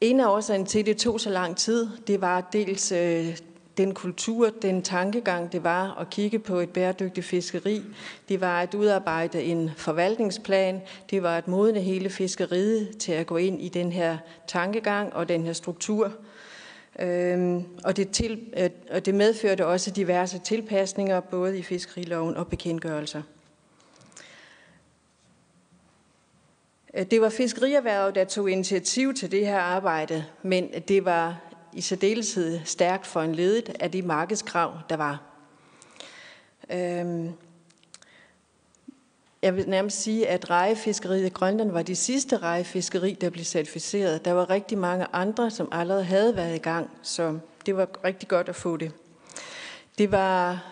En 0.00 0.20
af 0.20 0.28
årsagen 0.28 0.66
til, 0.66 0.78
at 0.78 0.86
det 0.86 0.96
tog 0.96 1.20
så 1.20 1.30
lang 1.30 1.56
tid, 1.56 1.88
det 2.06 2.20
var 2.20 2.40
dels 2.52 2.92
øh, 2.92 3.38
den 3.78 3.94
kultur, 3.94 4.50
den 4.62 4.82
tankegang, 4.82 5.52
det 5.52 5.64
var 5.64 5.98
at 6.00 6.10
kigge 6.10 6.38
på 6.38 6.58
et 6.58 6.70
bæredygtigt 6.70 7.26
fiskeri. 7.26 7.82
Det 8.28 8.40
var 8.40 8.60
at 8.60 8.74
udarbejde 8.74 9.42
en 9.42 9.70
forvaltningsplan. 9.76 10.82
Det 11.10 11.22
var 11.22 11.36
at 11.36 11.48
modne 11.48 11.80
hele 11.80 12.10
fiskeriet 12.10 12.98
til 12.98 13.12
at 13.12 13.26
gå 13.26 13.36
ind 13.36 13.62
i 13.62 13.68
den 13.68 13.92
her 13.92 14.18
tankegang 14.46 15.12
og 15.12 15.28
den 15.28 15.44
her 15.44 15.52
struktur. 15.52 16.12
Øhm, 17.00 17.64
og, 17.84 17.96
det 17.96 18.10
til, 18.10 18.40
øh, 18.56 18.70
og 18.90 19.06
det 19.06 19.14
medførte 19.14 19.66
også 19.66 19.90
diverse 19.90 20.38
tilpasninger, 20.38 21.20
både 21.20 21.58
i 21.58 21.62
fiskeriloven 21.62 22.36
og 22.36 22.48
bekendtgørelser. 22.48 23.22
Øh, 26.98 27.06
det 27.10 27.20
var 27.20 27.28
fiskerierhvervet, 27.28 28.14
der 28.14 28.24
tog 28.24 28.50
initiativ 28.50 29.14
til 29.14 29.30
det 29.30 29.46
her 29.46 29.58
arbejde, 29.58 30.24
men 30.42 30.68
det 30.88 31.04
var 31.04 31.40
i 31.72 31.80
særdeleshed 31.80 32.60
stærkt 32.64 33.06
for 33.06 33.20
en 33.22 33.34
ledet 33.34 33.76
af 33.80 33.90
de 33.90 34.02
markedskrav, 34.02 34.78
der 34.88 34.96
var. 34.96 35.22
Øhm, 36.70 37.32
jeg 39.42 39.56
vil 39.56 39.68
nærmest 39.68 40.02
sige, 40.02 40.28
at 40.28 40.50
rejefiskeriet 40.50 41.26
i 41.26 41.28
Grønland 41.28 41.70
var 41.70 41.82
de 41.82 41.96
sidste 41.96 42.36
rejefiskeri, 42.36 43.12
der 43.20 43.30
blev 43.30 43.44
certificeret. 43.44 44.24
Der 44.24 44.32
var 44.32 44.50
rigtig 44.50 44.78
mange 44.78 45.06
andre, 45.12 45.50
som 45.50 45.68
allerede 45.72 46.04
havde 46.04 46.36
været 46.36 46.54
i 46.54 46.58
gang, 46.58 46.90
så 47.02 47.38
det 47.66 47.76
var 47.76 47.88
rigtig 48.04 48.28
godt 48.28 48.48
at 48.48 48.56
få 48.56 48.76
det. 48.76 48.92
Det 49.98 50.12
var, 50.12 50.64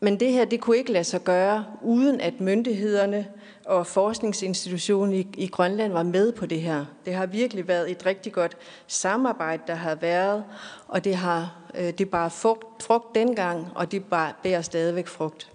men 0.00 0.20
det 0.20 0.32
her 0.32 0.44
det 0.44 0.60
kunne 0.60 0.76
ikke 0.76 0.92
lade 0.92 1.04
sig 1.04 1.24
gøre, 1.24 1.64
uden 1.82 2.20
at 2.20 2.40
myndighederne 2.40 3.26
og 3.68 3.86
forskningsinstitutionen 3.86 5.14
i, 5.14 5.26
i 5.36 5.46
Grønland 5.46 5.92
var 5.92 6.02
med 6.02 6.32
på 6.32 6.46
det 6.46 6.60
her. 6.60 6.84
Det 7.04 7.14
har 7.14 7.26
virkelig 7.26 7.68
været 7.68 7.90
et 7.90 8.06
rigtig 8.06 8.32
godt 8.32 8.56
samarbejde, 8.86 9.62
der 9.66 9.74
har 9.74 9.94
været, 9.94 10.44
og 10.88 11.04
det 11.04 11.14
har 11.14 11.60
øh, 11.74 11.92
det 11.98 12.10
bare 12.10 12.30
frugt, 12.30 12.82
frugt 12.82 13.14
dengang, 13.14 13.66
og 13.74 13.92
det 13.92 14.04
bare 14.04 14.32
bærer 14.42 14.62
stadigvæk 14.62 15.06
frugt. 15.06 15.50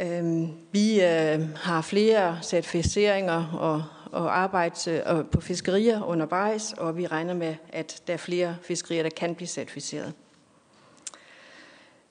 Øh, 0.00 0.48
vi 0.72 1.04
øh, 1.04 1.40
har 1.56 1.80
flere 1.82 2.38
certificeringer 2.42 3.56
og, 3.58 3.84
og 4.12 4.38
arbejde 4.38 4.90
øh, 4.90 5.24
på 5.24 5.40
fiskerier 5.40 6.02
undervejs, 6.04 6.72
og 6.72 6.96
vi 6.96 7.06
regner 7.06 7.34
med, 7.34 7.54
at 7.68 8.02
der 8.06 8.12
er 8.12 8.16
flere 8.16 8.56
fiskerier, 8.62 9.02
der 9.02 9.10
kan 9.10 9.34
blive 9.34 9.48
certificeret. 9.48 10.12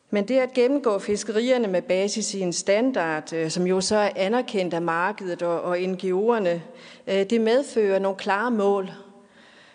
Men 0.09 0.27
det 0.27 0.37
at 0.39 0.53
gennemgå 0.53 0.99
fiskerierne 0.99 1.67
med 1.67 1.81
basis 1.81 2.33
i 2.33 2.39
en 2.39 2.53
standard, 2.53 3.33
øh, 3.33 3.49
som 3.49 3.67
jo 3.67 3.81
så 3.81 3.95
er 3.95 4.09
anerkendt 4.15 4.73
af 4.73 4.81
markedet 4.81 5.41
og, 5.41 5.61
og 5.61 5.77
NGO'erne, 5.77 6.59
øh, 7.07 7.29
det 7.29 7.41
medfører 7.41 7.99
nogle 7.99 8.17
klare 8.17 8.51
mål, 8.51 8.91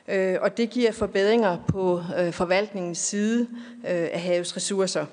øh, 0.09 0.37
og 0.41 0.57
det 0.57 0.71
giver 0.71 0.93
forbedringer 0.93 1.59
på 1.69 2.03
forvaltningens 2.33 2.99
side 2.99 3.49
af 3.85 4.21
havets 4.21 4.57
ressourcer. 4.57 5.07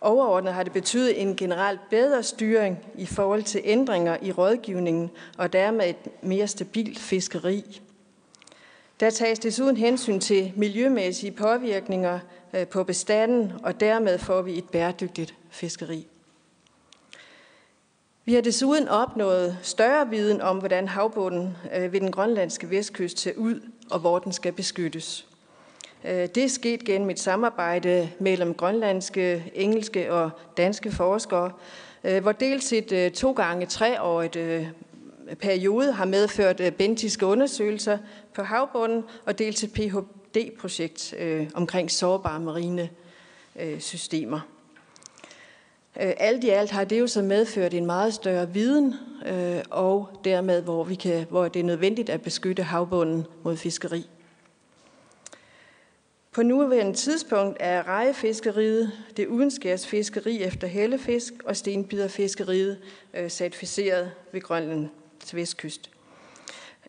Overordnet 0.00 0.54
har 0.54 0.62
det 0.62 0.72
betydet 0.72 1.22
en 1.22 1.36
generelt 1.36 1.80
bedre 1.90 2.22
styring 2.22 2.78
i 2.98 3.06
forhold 3.06 3.42
til 3.42 3.60
ændringer 3.64 4.16
i 4.22 4.32
rådgivningen 4.32 5.10
og 5.38 5.52
dermed 5.52 5.88
et 5.88 5.96
mere 6.22 6.46
stabilt 6.46 6.98
fiskeri. 6.98 7.80
Der 9.00 9.10
tages 9.10 9.38
desuden 9.38 9.76
hensyn 9.76 10.20
til 10.20 10.52
miljømæssige 10.56 11.32
påvirkninger 11.32 12.18
øh, 12.54 12.66
på 12.66 12.84
bestanden, 12.84 13.52
og 13.62 13.80
dermed 13.80 14.18
får 14.18 14.42
vi 14.42 14.58
et 14.58 14.68
bæredygtigt 14.68 15.34
fiskeri. 15.50 16.06
Vi 18.24 18.34
har 18.34 18.40
desuden 18.40 18.88
opnået 18.88 19.58
større 19.62 20.10
viden 20.10 20.40
om, 20.40 20.58
hvordan 20.58 20.88
havbunden 20.88 21.56
øh, 21.76 21.92
ved 21.92 22.00
den 22.00 22.12
grønlandske 22.12 22.70
vestkyst 22.70 23.18
ser 23.18 23.32
ud, 23.36 23.60
og 23.90 23.98
hvor 23.98 24.18
den 24.18 24.32
skal 24.32 24.52
beskyttes. 24.52 25.26
Øh, 26.04 26.28
det 26.34 26.44
er 26.44 26.48
sket 26.48 26.84
gennem 26.84 27.10
et 27.10 27.20
samarbejde 27.20 28.10
mellem 28.18 28.54
grønlandske, 28.54 29.52
engelske 29.54 30.12
og 30.12 30.30
danske 30.56 30.92
forskere, 30.92 31.52
hvor 32.20 32.32
dels 32.32 32.72
et 32.72 33.12
to 33.12 33.32
gange 33.32 33.66
treårigt 33.66 34.38
periode 35.38 35.92
har 35.92 36.04
medført 36.04 36.74
bentiske 36.78 37.26
undersøgelser 37.26 37.98
på 38.36 38.42
havbunden 38.42 39.04
og 39.24 39.38
dels 39.38 39.62
et 39.62 39.72
PhD-projekt 39.72 41.14
øh, 41.18 41.50
omkring 41.54 41.90
sårbare 41.90 42.40
marine 42.40 42.90
øh, 43.60 43.80
systemer. 43.80 44.40
Øh, 46.00 46.12
alt 46.16 46.44
i 46.44 46.48
alt 46.48 46.70
har 46.70 46.84
det 46.84 47.00
jo 47.00 47.06
så 47.06 47.22
medført 47.22 47.74
en 47.74 47.86
meget 47.86 48.14
større 48.14 48.52
viden, 48.52 48.94
øh, 49.26 49.62
og 49.70 50.20
dermed 50.24 50.62
hvor, 50.62 50.84
vi 50.84 50.94
kan, 50.94 51.26
hvor 51.30 51.48
det 51.48 51.60
er 51.60 51.64
nødvendigt 51.64 52.10
at 52.10 52.22
beskytte 52.22 52.62
havbunden 52.62 53.26
mod 53.42 53.56
fiskeri. 53.56 54.06
På 56.32 56.42
nuværende 56.42 56.92
tidspunkt 56.92 57.56
er 57.60 57.88
rejefiskeriet, 57.88 58.92
det 59.16 59.26
udenskærs 59.26 59.86
fiskeri 59.86 60.42
efter 60.42 60.66
hellefisk 60.66 61.32
og 61.44 61.56
stenbiderfiskeriet 61.56 62.78
øh, 63.14 63.30
certificeret 63.30 64.10
ved 64.32 64.40
Grønlands 64.40 65.34
vestkyst. 65.34 65.90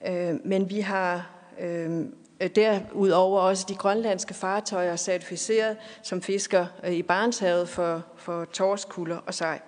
Øh, 0.08 0.36
men 0.46 0.70
vi 0.70 0.80
har 0.80 1.37
Øhm, 1.60 2.16
derudover 2.56 3.42
også 3.42 3.66
de 3.70 3.76
grønlandske 3.76 4.34
fartøjer 4.34 4.96
certificeret 4.96 5.78
som 6.04 6.22
fisker 6.22 6.66
øh, 6.84 6.94
i 6.94 7.02
Barentshavet 7.02 7.70
for, 7.70 8.04
for 8.16 8.46
torskulder 8.46 9.18
og 9.18 9.34
sej. 9.34 9.60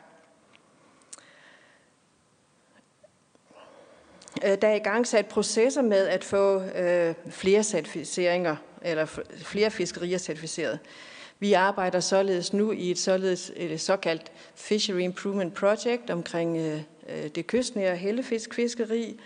Øh, 4.43 4.57
der 4.61 4.67
er 4.67 4.75
i 4.75 4.79
gang 4.79 5.07
sat 5.07 5.25
processer 5.25 5.81
med 5.81 6.07
at 6.07 6.23
få 6.23 6.61
øh, 6.61 7.15
flere 7.29 7.63
certificeringer 7.63 8.55
eller 8.81 9.05
flere 9.37 9.71
fiskerier 9.71 10.17
certificeret. 10.17 10.79
Vi 11.39 11.53
arbejder 11.53 11.99
således 11.99 12.53
nu 12.53 12.71
i 12.71 12.91
et, 12.91 12.97
således, 12.97 13.51
et 13.55 13.81
såkaldt 13.81 14.31
Fishery 14.55 14.99
Improvement 14.99 15.53
Project 15.53 16.09
omkring 16.09 16.57
øh, 16.57 16.81
øh 17.09 17.29
det 17.35 17.47
kystnære 17.47 17.95
hellefiskfiskeri, 17.95 19.19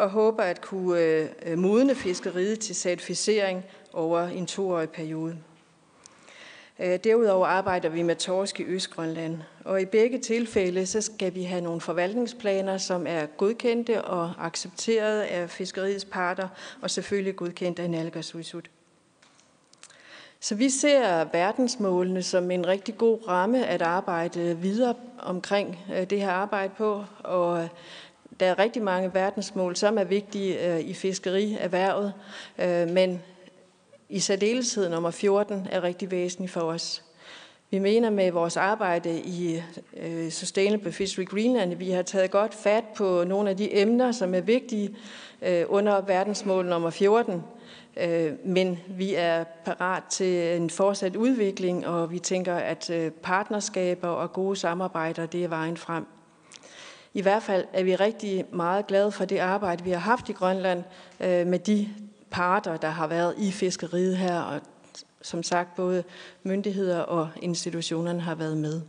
og 0.00 0.10
håber 0.10 0.42
at 0.42 0.60
kunne 0.60 1.00
øh, 1.46 1.58
modne 1.58 1.94
fiskeriet 1.94 2.58
til 2.60 2.76
certificering 2.76 3.64
over 3.92 4.20
en 4.20 4.46
toårig 4.46 4.90
periode. 4.90 5.36
Øh, 6.78 6.98
derudover 7.04 7.46
arbejder 7.46 7.88
vi 7.88 8.02
med 8.02 8.16
torsk 8.16 8.60
i 8.60 8.64
Østgrønland, 8.64 9.38
og 9.64 9.82
i 9.82 9.84
begge 9.84 10.18
tilfælde 10.18 10.86
så 10.86 11.00
skal 11.00 11.34
vi 11.34 11.42
have 11.42 11.60
nogle 11.60 11.80
forvaltningsplaner, 11.80 12.78
som 12.78 13.06
er 13.06 13.26
godkendte 13.26 14.04
og 14.04 14.32
accepteret 14.38 15.20
af 15.20 15.50
fiskeriets 15.50 16.04
parter, 16.04 16.48
og 16.82 16.90
selvfølgelig 16.90 17.36
godkendt 17.36 17.78
af 17.78 17.90
Nalgassuisut. 17.90 18.70
Så 20.40 20.54
vi 20.54 20.70
ser 20.70 21.24
verdensmålene 21.32 22.22
som 22.22 22.50
en 22.50 22.66
rigtig 22.66 22.98
god 22.98 23.28
ramme 23.28 23.66
at 23.66 23.82
arbejde 23.82 24.58
videre 24.58 24.94
omkring 25.18 25.78
øh, 25.94 26.10
det 26.10 26.20
her 26.20 26.30
arbejde 26.30 26.72
på, 26.76 27.04
og 27.18 27.68
der 28.40 28.46
er 28.46 28.58
rigtig 28.58 28.82
mange 28.82 29.14
verdensmål, 29.14 29.76
som 29.76 29.98
er 29.98 30.04
vigtige 30.04 30.74
øh, 30.74 30.80
i 30.80 30.94
fiskerierhvervet, 30.94 32.12
øh, 32.58 32.88
men 32.88 33.22
i 34.08 34.18
særdeleshed 34.18 34.88
nummer 34.88 35.10
14 35.10 35.66
er 35.70 35.82
rigtig 35.82 36.10
væsentlig 36.10 36.50
for 36.50 36.60
os. 36.60 37.04
Vi 37.70 37.78
mener 37.78 38.10
med 38.10 38.32
vores 38.32 38.56
arbejde 38.56 39.20
i 39.20 39.62
øh, 39.96 40.30
Sustainable 40.30 40.92
Fishery 40.92 41.24
Greenland, 41.24 41.72
at 41.72 41.80
vi 41.80 41.90
har 41.90 42.02
taget 42.02 42.30
godt 42.30 42.54
fat 42.54 42.84
på 42.96 43.24
nogle 43.24 43.50
af 43.50 43.56
de 43.56 43.80
emner, 43.80 44.12
som 44.12 44.34
er 44.34 44.40
vigtige 44.40 44.96
under 45.68 46.00
verdensmål 46.00 46.66
nummer 46.66 46.90
14, 46.90 47.42
men 48.44 48.78
vi 48.88 49.14
er 49.14 49.44
parat 49.64 50.02
til 50.10 50.56
en 50.56 50.70
fortsat 50.70 51.16
udvikling, 51.16 51.86
og 51.86 52.12
vi 52.12 52.18
tænker, 52.18 52.54
at 52.54 52.90
partnerskaber 53.22 54.08
og 54.08 54.32
gode 54.32 54.56
samarbejder, 54.56 55.26
det 55.26 55.44
er 55.44 55.48
vejen 55.48 55.76
frem. 55.76 56.06
I 57.14 57.22
hvert 57.22 57.42
fald 57.42 57.64
er 57.72 57.82
vi 57.82 57.96
rigtig 57.96 58.44
meget 58.52 58.86
glade 58.86 59.12
for 59.12 59.24
det 59.24 59.38
arbejde, 59.38 59.84
vi 59.84 59.90
har 59.90 59.98
haft 59.98 60.28
i 60.28 60.32
Grønland 60.32 60.84
øh, 61.20 61.46
med 61.46 61.58
de 61.58 61.88
parter, 62.30 62.76
der 62.76 62.88
har 62.88 63.06
været 63.06 63.34
i 63.38 63.52
fiskeriet 63.52 64.16
her, 64.16 64.40
og 64.40 64.60
som 65.22 65.42
sagt 65.42 65.76
både 65.76 66.04
myndigheder 66.42 67.00
og 67.00 67.28
institutionerne 67.42 68.20
har 68.20 68.34
været 68.34 68.56
med. 68.56 68.80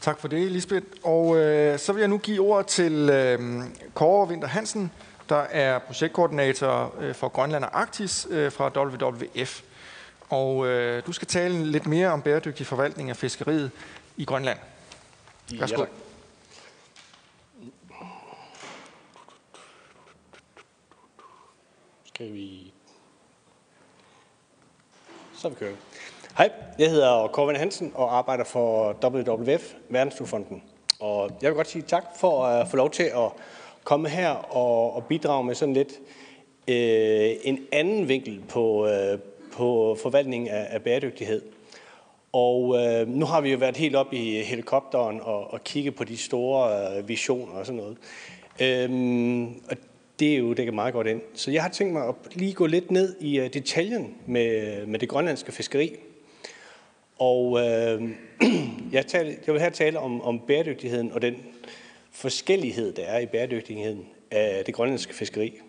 Tak 0.00 0.18
for 0.18 0.28
det, 0.28 0.52
Lisbeth. 0.52 0.86
Og 1.02 1.36
øh, 1.36 1.78
så 1.78 1.92
vil 1.92 2.00
jeg 2.00 2.08
nu 2.08 2.18
give 2.18 2.40
ord 2.40 2.66
til 2.66 3.10
øh, 3.10 3.62
Kåre 3.94 4.28
Winter 4.28 4.48
Hansen, 4.48 4.92
der 5.30 5.36
er 5.36 5.78
projektkoordinator 5.78 6.94
øh, 7.00 7.14
for 7.14 7.28
Grønland 7.28 7.64
og 7.64 7.80
Arktis 7.80 8.26
øh, 8.30 8.52
fra 8.52 8.68
WWF. 8.76 9.62
Og 10.28 10.66
øh, 10.66 11.06
du 11.06 11.12
skal 11.12 11.28
tale 11.28 11.64
lidt 11.64 11.86
mere 11.86 12.08
om 12.08 12.22
bæredygtig 12.22 12.66
forvaltning 12.66 13.10
af 13.10 13.16
fiskeriet 13.16 13.70
i 14.16 14.24
Grønland. 14.24 14.58
Værsgo. 15.58 15.82
Ja, 15.82 15.86
Skal 22.04 22.32
vi... 22.32 22.72
Så 25.34 25.48
vi 25.48 25.54
kører. 25.54 25.74
Hej, 26.38 26.50
jeg 26.78 26.90
hedder 26.90 27.28
Corvin 27.28 27.56
Hansen 27.56 27.92
og 27.94 28.18
arbejder 28.18 28.44
for 28.44 28.92
WWF, 29.04 29.62
Verdensfonden. 29.88 30.62
Og 31.00 31.30
jeg 31.42 31.50
vil 31.50 31.56
godt 31.56 31.68
sige 31.68 31.82
tak 31.82 32.04
for 32.16 32.44
at 32.44 32.68
få 32.68 32.76
lov 32.76 32.90
til 32.90 33.02
at 33.02 33.32
komme 33.84 34.08
her 34.08 34.30
og, 34.30 34.94
og 34.94 35.04
bidrage 35.04 35.44
med 35.44 35.54
sådan 35.54 35.74
lidt 35.74 36.00
øh, 36.68 37.30
en 37.44 37.58
anden 37.72 38.08
vinkel 38.08 38.40
på, 38.48 38.86
øh, 38.86 39.18
på 39.52 39.96
forvaltningen 40.02 40.48
af, 40.48 40.66
af 40.70 40.82
bæredygtighed. 40.82 41.42
Og 42.32 42.76
øh, 42.78 43.08
nu 43.08 43.26
har 43.26 43.40
vi 43.40 43.50
jo 43.50 43.58
været 43.58 43.76
helt 43.76 43.96
op 43.96 44.12
i 44.12 44.42
helikopteren 44.42 45.20
og, 45.20 45.52
og 45.52 45.64
kigget 45.64 45.94
på 45.94 46.04
de 46.04 46.16
store 46.16 46.96
øh, 46.98 47.08
visioner 47.08 47.52
og 47.52 47.66
sådan 47.66 47.80
noget. 47.80 47.96
Øhm, 48.60 49.44
og 49.46 49.76
det 50.20 50.34
er 50.34 50.38
jo 50.38 50.52
dækket 50.52 50.74
meget 50.74 50.92
godt 50.92 51.06
ind. 51.06 51.20
Så 51.34 51.50
jeg 51.50 51.62
har 51.62 51.68
tænkt 51.70 51.92
mig 51.92 52.08
at 52.08 52.14
lige 52.32 52.52
gå 52.52 52.66
lidt 52.66 52.90
ned 52.90 53.16
i 53.20 53.40
øh, 53.40 53.52
detaljen 53.52 54.14
med, 54.26 54.86
med 54.86 54.98
det 54.98 55.08
grønlandske 55.08 55.52
fiskeri. 55.52 55.96
Og 57.18 57.58
øh, 57.58 58.02
jeg, 58.92 59.06
tal, 59.06 59.26
jeg 59.46 59.54
vil 59.54 59.62
her 59.62 59.70
tale 59.70 59.98
om, 59.98 60.22
om 60.22 60.40
bæredygtigheden 60.46 61.12
og 61.12 61.22
den 61.22 61.34
forskellighed, 62.20 62.92
der 62.92 63.02
er 63.02 63.18
i 63.18 63.26
bæredygtigheden 63.26 64.06
af 64.30 64.64
det 64.64 64.74
grønlandske 64.74 65.14
fiskeri. 65.14 65.60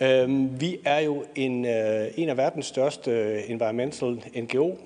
Øhm, 0.00 0.60
vi 0.60 0.78
er 0.84 0.98
jo 0.98 1.24
en, 1.34 1.64
øh, 1.64 2.08
en 2.16 2.28
af 2.28 2.36
verdens 2.36 2.66
største 2.66 3.10
øh, 3.10 3.50
environmental 3.50 4.24
NGO 4.36 4.76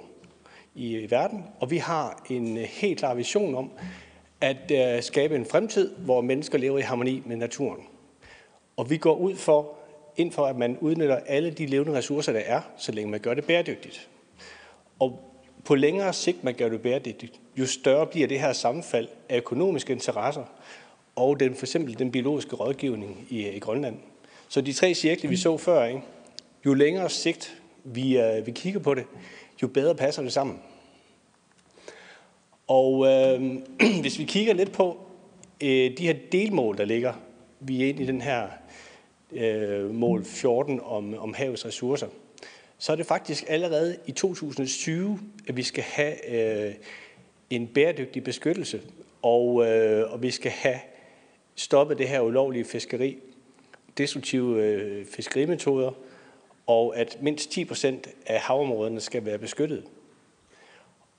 i, 0.75 1.07
verden, 1.11 1.45
og 1.61 1.71
vi 1.71 1.77
har 1.77 2.27
en 2.31 2.57
øh, 2.57 2.63
helt 2.63 2.99
klar 2.99 3.15
vision 3.15 3.55
om 3.55 3.71
at 4.41 5.05
skabe 5.05 5.37
en 5.37 5.47
fremtid, 5.47 5.95
hvor 5.97 6.21
mennesker 6.21 6.59
lever 6.59 6.79
i 6.79 6.83
harmoni 6.83 7.23
med 7.27 7.37
naturen. 7.37 7.81
Og 8.77 8.91
vi 8.91 8.97
går 8.97 9.17
ud 9.17 9.37
for, 9.37 9.75
ind 10.17 10.33
for, 10.33 10.47
at 10.47 10.57
man 10.57 10.79
udnytter 10.79 11.17
alle 11.17 11.51
de 11.51 11.67
levende 11.67 11.99
ressourcer, 11.99 12.33
der 12.33 12.43
er, 12.45 12.61
så 12.77 12.93
længe 12.93 13.11
man 13.11 13.21
gør 13.21 13.35
det 13.35 13.45
bæredygtigt. 13.45 14.09
Og 14.99 15.21
på 15.65 15.75
længere 15.75 16.13
sigt 16.13 16.45
man 16.45 16.55
gør 16.55 16.69
det 16.69 16.83
bæredygtigt, 16.83 17.41
jo 17.57 17.67
større 17.67 18.07
bliver 18.07 18.29
det 18.29 18.41
her 18.41 18.53
sammenfald 18.53 19.09
af 19.29 19.37
økonomiske 19.37 19.93
interesser 19.93 20.45
og 21.17 21.41
den, 21.41 21.55
for 21.55 21.67
eksempel 21.67 21.99
den 21.99 22.13
biologiske 22.13 22.57
rådgivning 22.57 23.27
i, 23.31 23.49
i 23.49 23.59
Grønland. 23.59 23.97
Så 24.49 24.61
de 24.61 24.73
tre 24.73 24.95
cirkler, 24.95 25.31
vi 25.31 25.37
så 25.37 25.57
før, 25.57 25.85
ikke? 25.85 26.03
jo 26.67 26.75
længere 26.75 27.11
sigt 27.11 27.63
vi, 27.85 28.19
øh, 28.19 28.47
vi 28.47 28.51
kigger 28.51 28.81
på 28.81 28.95
det, 28.95 29.05
jo 29.63 29.69
bedre 29.69 29.95
passer 29.95 30.23
det 30.23 30.33
sammen. 30.33 30.61
Og 32.67 33.07
øh, 33.07 33.57
hvis 34.03 34.19
vi 34.19 34.25
kigger 34.25 34.55
lidt 34.55 34.73
på 34.73 34.99
øh, 35.63 35.99
de 35.99 36.07
her 36.07 36.15
delmål, 36.33 36.79
der 36.79 36.85
ligger, 36.85 37.13
vi 37.61 37.85
er 37.85 37.89
inde 37.89 38.03
i 38.03 38.07
den 38.07 38.21
her 38.21 38.49
øh, 39.33 39.95
mål 39.95 40.25
14 40.25 40.81
om, 40.85 41.19
om 41.19 41.35
havets 41.35 41.67
ressourcer, 41.67 42.07
så 42.79 42.93
er 42.93 42.97
det 42.97 43.07
faktisk 43.07 43.45
allerede 43.49 43.97
i 44.07 44.13
2020, 44.13 45.19
at 45.49 45.57
vi 45.57 45.63
skal 45.63 45.85
have 45.85 46.35
øh, 46.69 46.75
en 47.51 47.67
bæredygtig 47.67 48.25
beskyttelse, 48.25 48.83
og, 49.23 49.67
øh, 49.67 50.13
og 50.13 50.23
vi 50.23 50.31
skal 50.31 50.51
have 50.51 50.79
stoppet 51.55 51.99
det 51.99 52.09
her 52.09 52.21
ulovlige 52.21 52.65
fiskeri, 52.65 53.19
destruktive 53.99 54.63
øh, 54.65 55.07
fiskerimetoder, 55.07 55.93
og 56.67 56.97
at 56.97 57.19
mindst 57.21 57.51
10 57.51 57.65
procent 57.65 58.09
af 58.27 58.41
havområderne 58.41 59.01
skal 59.01 59.25
være 59.25 59.39
beskyttet. 59.39 59.85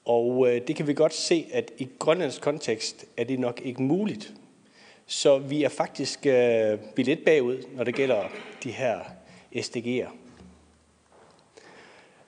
Og 0.06 0.48
øh, 0.50 0.62
det 0.68 0.76
kan 0.76 0.88
vi 0.88 0.94
godt 0.94 1.14
se, 1.14 1.48
at 1.54 1.72
i 1.78 1.88
Grønlands 2.00 2.40
kontekst 2.40 3.06
er 3.18 3.24
det 3.24 3.40
nok 3.40 3.62
ikke 3.64 3.82
muligt. 3.82 4.34
Så 5.06 5.38
vi 5.38 5.64
er 5.64 5.70
faktisk 5.70 6.26
øh, 6.26 6.80
lidt 6.98 7.26
bagud, 7.26 7.64
når 7.76 7.84
det 7.84 7.96
gælder 7.96 8.24
de 8.64 8.72
her 8.72 9.00
SDG'er. 9.56 10.10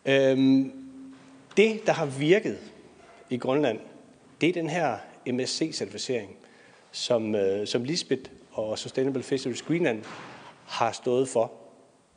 Øhm, 0.06 0.72
det, 1.58 1.86
der 1.86 1.94
har 1.94 2.06
virket 2.06 2.58
i 3.30 3.38
Grønland, 3.38 3.80
det 4.42 4.50
er 4.50 4.54
den 4.54 4.70
her 4.70 4.98
MSC-certificering, 5.26 6.36
som, 6.92 7.36
øh, 7.36 7.68
som 7.68 7.84
Lisbeth 7.84 8.32
og 8.52 8.80
Sustainable 8.80 9.24
Fisheries 9.24 9.62
Greenland 9.62 10.04
har 10.66 10.92
stået 10.92 11.30
for, 11.30 11.52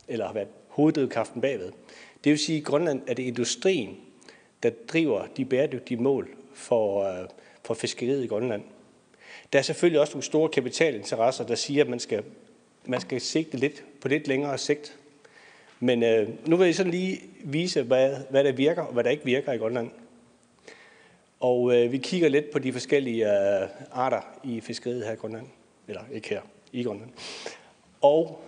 eller 0.07 0.25
har 0.25 0.33
været 0.33 0.47
hoveddrivkraften 0.67 1.41
bagved. 1.41 1.71
Det 2.23 2.29
vil 2.29 2.39
sige, 2.39 2.55
at 2.55 2.61
i 2.61 2.63
Grønland 2.63 3.01
er 3.07 3.13
det 3.13 3.23
industrien, 3.23 3.97
der 4.63 4.69
driver 4.87 5.25
de 5.37 5.45
bæredygtige 5.45 6.01
mål 6.01 6.29
for, 6.53 7.03
øh, 7.03 7.27
for 7.63 7.73
fiskeriet 7.73 8.23
i 8.23 8.27
Grønland. 8.27 8.63
Der 9.53 9.59
er 9.59 9.63
selvfølgelig 9.63 9.99
også 9.99 10.13
nogle 10.13 10.23
store 10.23 10.49
kapitalinteresser, 10.49 11.45
der 11.45 11.55
siger, 11.55 11.83
at 11.83 11.89
man 11.89 11.99
skal, 11.99 12.23
man 12.85 13.01
skal 13.01 13.21
sigte 13.21 13.57
lidt 13.57 13.83
på 14.01 14.07
lidt 14.07 14.27
længere 14.27 14.57
sigt. 14.57 14.97
Men 15.79 16.03
øh, 16.03 16.29
nu 16.45 16.55
vil 16.55 16.65
jeg 16.65 16.75
sådan 16.75 16.91
lige 16.91 17.21
vise, 17.43 17.83
hvad, 17.83 18.15
hvad 18.29 18.43
der 18.43 18.51
virker 18.51 18.81
og 18.81 18.93
hvad 18.93 19.03
der 19.03 19.09
ikke 19.09 19.25
virker 19.25 19.53
i 19.53 19.57
Grønland. 19.57 19.91
Og 21.43 21.75
øh, 21.75 21.91
vi 21.91 21.97
kigger 21.97 22.29
lidt 22.29 22.51
på 22.51 22.59
de 22.59 22.73
forskellige 22.73 23.25
øh, 23.25 23.69
arter 23.91 24.21
i 24.43 24.61
fiskeriet 24.61 25.05
her 25.05 25.11
i 25.11 25.15
Grønland. 25.15 25.45
Eller 25.87 26.01
ikke 26.11 26.29
her, 26.29 26.41
i 26.71 26.83
Grønland. 26.83 27.09
Og 28.01 28.41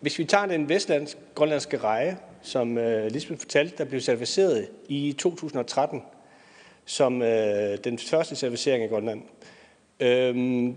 hvis 0.00 0.18
vi 0.18 0.24
tager 0.24 0.46
den 0.46 0.68
vestlandske 0.68 1.20
grønlandske 1.34 1.78
reje, 1.78 2.18
som 2.42 2.78
øh, 2.78 3.10
Lisbeth 3.10 3.40
fortalte, 3.40 3.76
der 3.78 3.84
blev 3.84 4.00
certificeret 4.00 4.68
i 4.88 5.14
2013 5.18 6.02
som 6.84 7.22
øh, 7.22 7.78
den 7.84 7.98
første 7.98 8.36
certificering 8.36 8.84
i 8.84 8.86
Grønland. 8.86 9.22
Øhm, 10.00 10.76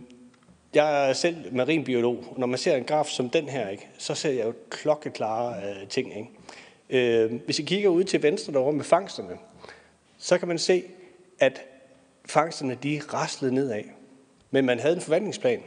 jeg 0.74 1.10
er 1.10 1.14
selv 1.14 1.56
marinbiolog. 1.56 2.24
Når 2.38 2.48
man 2.48 2.58
ser 2.58 2.76
en 2.76 2.84
graf 2.84 3.06
som 3.06 3.30
den 3.30 3.50
her, 3.50 3.70
ikke, 3.70 3.88
så 3.98 4.16
ser 4.16 4.32
jeg 4.32 4.46
jo 4.46 4.54
klokkeklare 4.70 5.56
øh, 5.56 5.88
ting. 5.88 6.14
Ikke? 6.18 7.24
Øh, 7.24 7.42
hvis 7.46 7.60
I 7.60 7.64
kigger 7.64 7.90
ud 7.90 8.04
til 8.04 8.24
venstre 8.24 8.54
derovre 8.54 8.74
med 8.74 8.84
fangsterne, 8.84 9.38
så 10.18 10.38
kan 10.38 10.48
man 10.48 10.58
se, 10.58 10.84
at 11.42 11.62
fangsterne 12.26 12.78
de 12.84 13.02
raslede 13.14 13.54
nedad. 13.54 13.84
Men 14.52 14.66
man 14.66 14.80
havde 14.80 14.96
en 14.96 15.02
forvandlingsplan, 15.02 15.62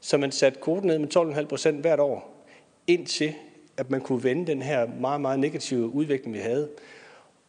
så 0.00 0.16
man 0.16 0.32
satte 0.32 0.60
kvoten 0.62 0.86
ned 0.86 0.98
med 0.98 1.16
12,5 1.16 1.44
procent 1.44 1.80
hvert 1.80 2.00
år, 2.00 2.46
indtil 2.86 3.34
at 3.76 3.90
man 3.90 4.00
kunne 4.00 4.24
vende 4.24 4.46
den 4.46 4.62
her 4.62 4.86
meget, 5.00 5.20
meget 5.20 5.38
negative 5.38 5.88
udvikling, 5.88 6.34
vi 6.34 6.38
havde. 6.38 6.68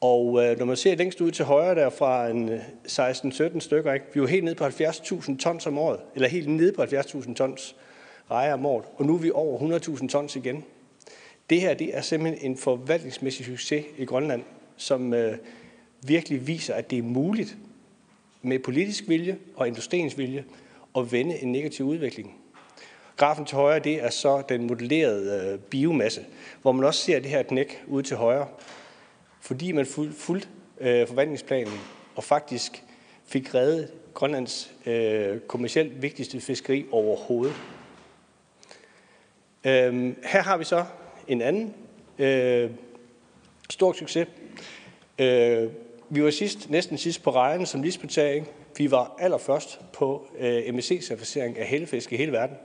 Og 0.01 0.43
øh, 0.43 0.59
når 0.59 0.65
man 0.65 0.75
ser 0.75 0.95
længst 0.95 1.21
ud 1.21 1.31
til 1.31 1.45
højre 1.45 1.75
der 1.75 1.89
fra 1.89 2.27
en 2.27 2.49
øh, 2.49 2.59
16-17 2.87 3.59
stykker, 3.59 3.93
ikke? 3.93 4.05
vi 4.13 4.19
er 4.19 4.23
jo 4.23 4.27
helt 4.27 4.43
nede 4.43 4.55
på 4.55 4.65
70.000 4.65 5.37
tons 5.37 5.67
om 5.67 5.77
året, 5.77 5.99
eller 6.15 6.27
helt 6.27 6.49
nede 6.49 6.73
på 6.73 6.83
70.000 6.83 7.33
tons 7.33 7.75
rejer 8.31 8.53
om 8.53 8.65
året, 8.65 8.85
og 8.95 9.05
nu 9.05 9.13
er 9.15 9.19
vi 9.19 9.31
over 9.31 9.79
100.000 9.79 10.07
tons 10.07 10.35
igen. 10.35 10.63
Det 11.49 11.61
her 11.61 11.73
det 11.73 11.97
er 11.97 12.01
simpelthen 12.01 12.51
en 12.51 12.57
forvaltningsmæssig 12.57 13.45
succes 13.45 13.85
i 13.97 14.05
Grønland, 14.05 14.43
som 14.77 15.13
øh, 15.13 15.37
virkelig 16.01 16.47
viser, 16.47 16.73
at 16.73 16.91
det 16.91 16.97
er 16.97 17.03
muligt 17.03 17.57
med 18.41 18.59
politisk 18.59 19.03
vilje 19.07 19.37
og 19.55 19.67
industriens 19.67 20.17
vilje 20.17 20.45
at 20.97 21.11
vende 21.11 21.39
en 21.39 21.51
negativ 21.51 21.85
udvikling. 21.85 22.35
Grafen 23.17 23.45
til 23.45 23.55
højre, 23.55 23.79
det 23.79 24.03
er 24.03 24.09
så 24.09 24.43
den 24.49 24.67
modellerede 24.67 25.51
øh, 25.53 25.59
biomasse, 25.59 26.25
hvor 26.61 26.71
man 26.71 26.85
også 26.85 27.01
ser 27.01 27.19
det 27.19 27.29
her 27.29 27.43
knæk 27.43 27.83
ude 27.87 28.03
til 28.03 28.17
højre, 28.17 28.47
fordi 29.41 29.71
man 29.71 29.85
fulgte 29.85 30.19
fuld, 30.19 30.41
øh, 30.79 31.07
og 32.15 32.23
faktisk 32.23 32.83
fik 33.25 33.55
reddet 33.55 33.91
Grønlands 34.13 34.73
øh, 34.85 35.39
kommercielt 35.39 36.01
vigtigste 36.01 36.41
fiskeri 36.41 36.85
overhovedet. 36.91 37.55
Øhm, 39.63 40.15
her 40.23 40.41
har 40.41 40.57
vi 40.57 40.63
så 40.63 40.85
en 41.27 41.41
anden 41.41 41.73
øh, 42.19 42.71
stor 43.69 43.93
succes. 43.93 44.27
Øh, 45.19 45.69
vi 46.13 46.23
var 46.23 46.29
sidst, 46.29 46.69
næsten 46.69 46.97
sidst 46.97 47.23
på 47.23 47.31
regnen, 47.31 47.65
som 47.65 47.83
Lisbeth 47.83 48.13
sagde. 48.13 48.45
Vi 48.77 48.91
var 48.91 49.15
allerførst 49.19 49.79
på 49.93 50.27
øh, 50.39 50.63
MSC-certificering 50.75 51.57
af 51.57 51.65
hellefisk 51.65 52.13
i 52.13 52.15
hele 52.15 52.31
verden. 52.31 52.57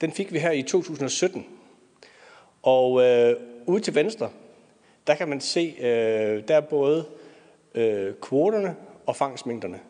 Den 0.00 0.12
fik 0.12 0.32
vi 0.32 0.38
her 0.38 0.50
i 0.50 0.62
2017. 0.62 1.46
Og 2.62 3.02
øh, 3.02 3.36
ude 3.66 3.80
til 3.80 3.94
venstre, 3.94 4.30
der 5.06 5.14
kan 5.14 5.28
man 5.28 5.40
se, 5.40 5.74
øh, 5.80 6.48
der 6.48 6.56
er 6.56 6.60
både 6.60 7.04
øh, 7.74 8.14
kvoterne 8.22 8.76
og 9.06 9.16
fangstmængderne. 9.16 9.80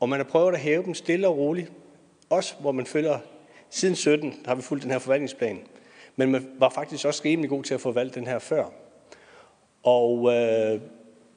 Og 0.00 0.08
man 0.08 0.18
har 0.18 0.24
prøvet 0.24 0.52
at 0.52 0.60
hæve 0.60 0.82
dem 0.82 0.94
stille 0.94 1.28
og 1.28 1.38
roligt. 1.38 1.72
Også 2.30 2.54
hvor 2.60 2.72
man 2.72 2.86
følger, 2.86 3.18
siden 3.70 3.96
17 3.96 4.34
har 4.46 4.54
vi 4.54 4.62
fulgt 4.62 4.82
den 4.82 4.90
her 4.90 4.98
forvaltningsplan. 4.98 5.60
Men 6.16 6.30
man 6.30 6.48
var 6.58 6.68
faktisk 6.68 7.06
også 7.06 7.22
rimelig 7.24 7.50
god 7.50 7.62
til 7.62 7.74
at 7.74 7.80
forvalte 7.80 8.20
den 8.20 8.26
her 8.26 8.38
før. 8.38 8.64
Og 9.82 10.34
øh, 10.34 10.80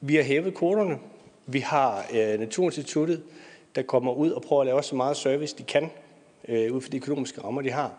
vi 0.00 0.16
har 0.16 0.22
hævet 0.22 0.54
kvoterne. 0.54 0.98
Vi 1.46 1.58
har 1.58 2.06
øh, 2.14 2.40
Naturinstituttet, 2.40 3.22
der 3.74 3.82
kommer 3.82 4.12
ud 4.12 4.30
og 4.30 4.42
prøver 4.42 4.62
at 4.62 4.66
lave 4.66 4.82
så 4.82 4.96
meget 4.96 5.16
service, 5.16 5.56
de 5.58 5.62
kan, 5.62 5.90
øh, 6.48 6.74
ud 6.74 6.80
for 6.80 6.90
de 6.90 6.96
økonomiske 6.96 7.40
rammer, 7.40 7.62
de 7.62 7.70
har. 7.70 7.94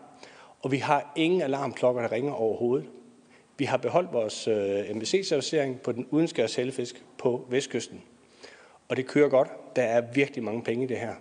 Og 0.62 0.72
vi 0.72 0.76
har 0.76 1.12
ingen 1.16 1.42
alarmklokker, 1.42 2.02
der 2.02 2.12
ringer 2.12 2.32
overhovedet. 2.32 2.88
Vi 3.58 3.64
har 3.64 3.76
beholdt 3.76 4.12
vores 4.12 4.48
øh, 4.48 4.96
MVC-servicering 4.96 5.80
på 5.80 5.92
den 5.92 6.06
udenskærs 6.10 6.54
helfisk 6.54 7.02
på 7.18 7.46
vestkysten. 7.50 8.02
Og 8.88 8.96
det 8.96 9.06
kører 9.06 9.28
godt. 9.28 9.48
Der 9.76 9.82
er 9.82 10.00
virkelig 10.14 10.44
mange 10.44 10.62
penge 10.62 10.84
i 10.84 10.86
det 10.86 10.96
her. 10.96 11.14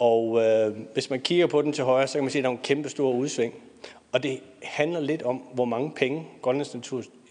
Og 0.00 0.42
øh, 0.42 0.76
hvis 0.92 1.10
man 1.10 1.20
kigger 1.20 1.46
på 1.46 1.62
den 1.62 1.72
til 1.72 1.84
højre, 1.84 2.06
så 2.06 2.14
kan 2.14 2.24
man 2.24 2.30
se, 2.30 2.38
at 2.38 2.44
der 2.44 2.50
er 2.50 2.54
en 2.54 2.60
kæmpe 2.62 2.88
stor 2.88 3.12
udsving. 3.12 3.54
Og 4.12 4.22
det 4.22 4.40
handler 4.62 5.00
lidt 5.00 5.22
om, 5.22 5.36
hvor 5.36 5.64
mange 5.64 5.92
penge 5.96 6.26
Grønlands 6.42 6.74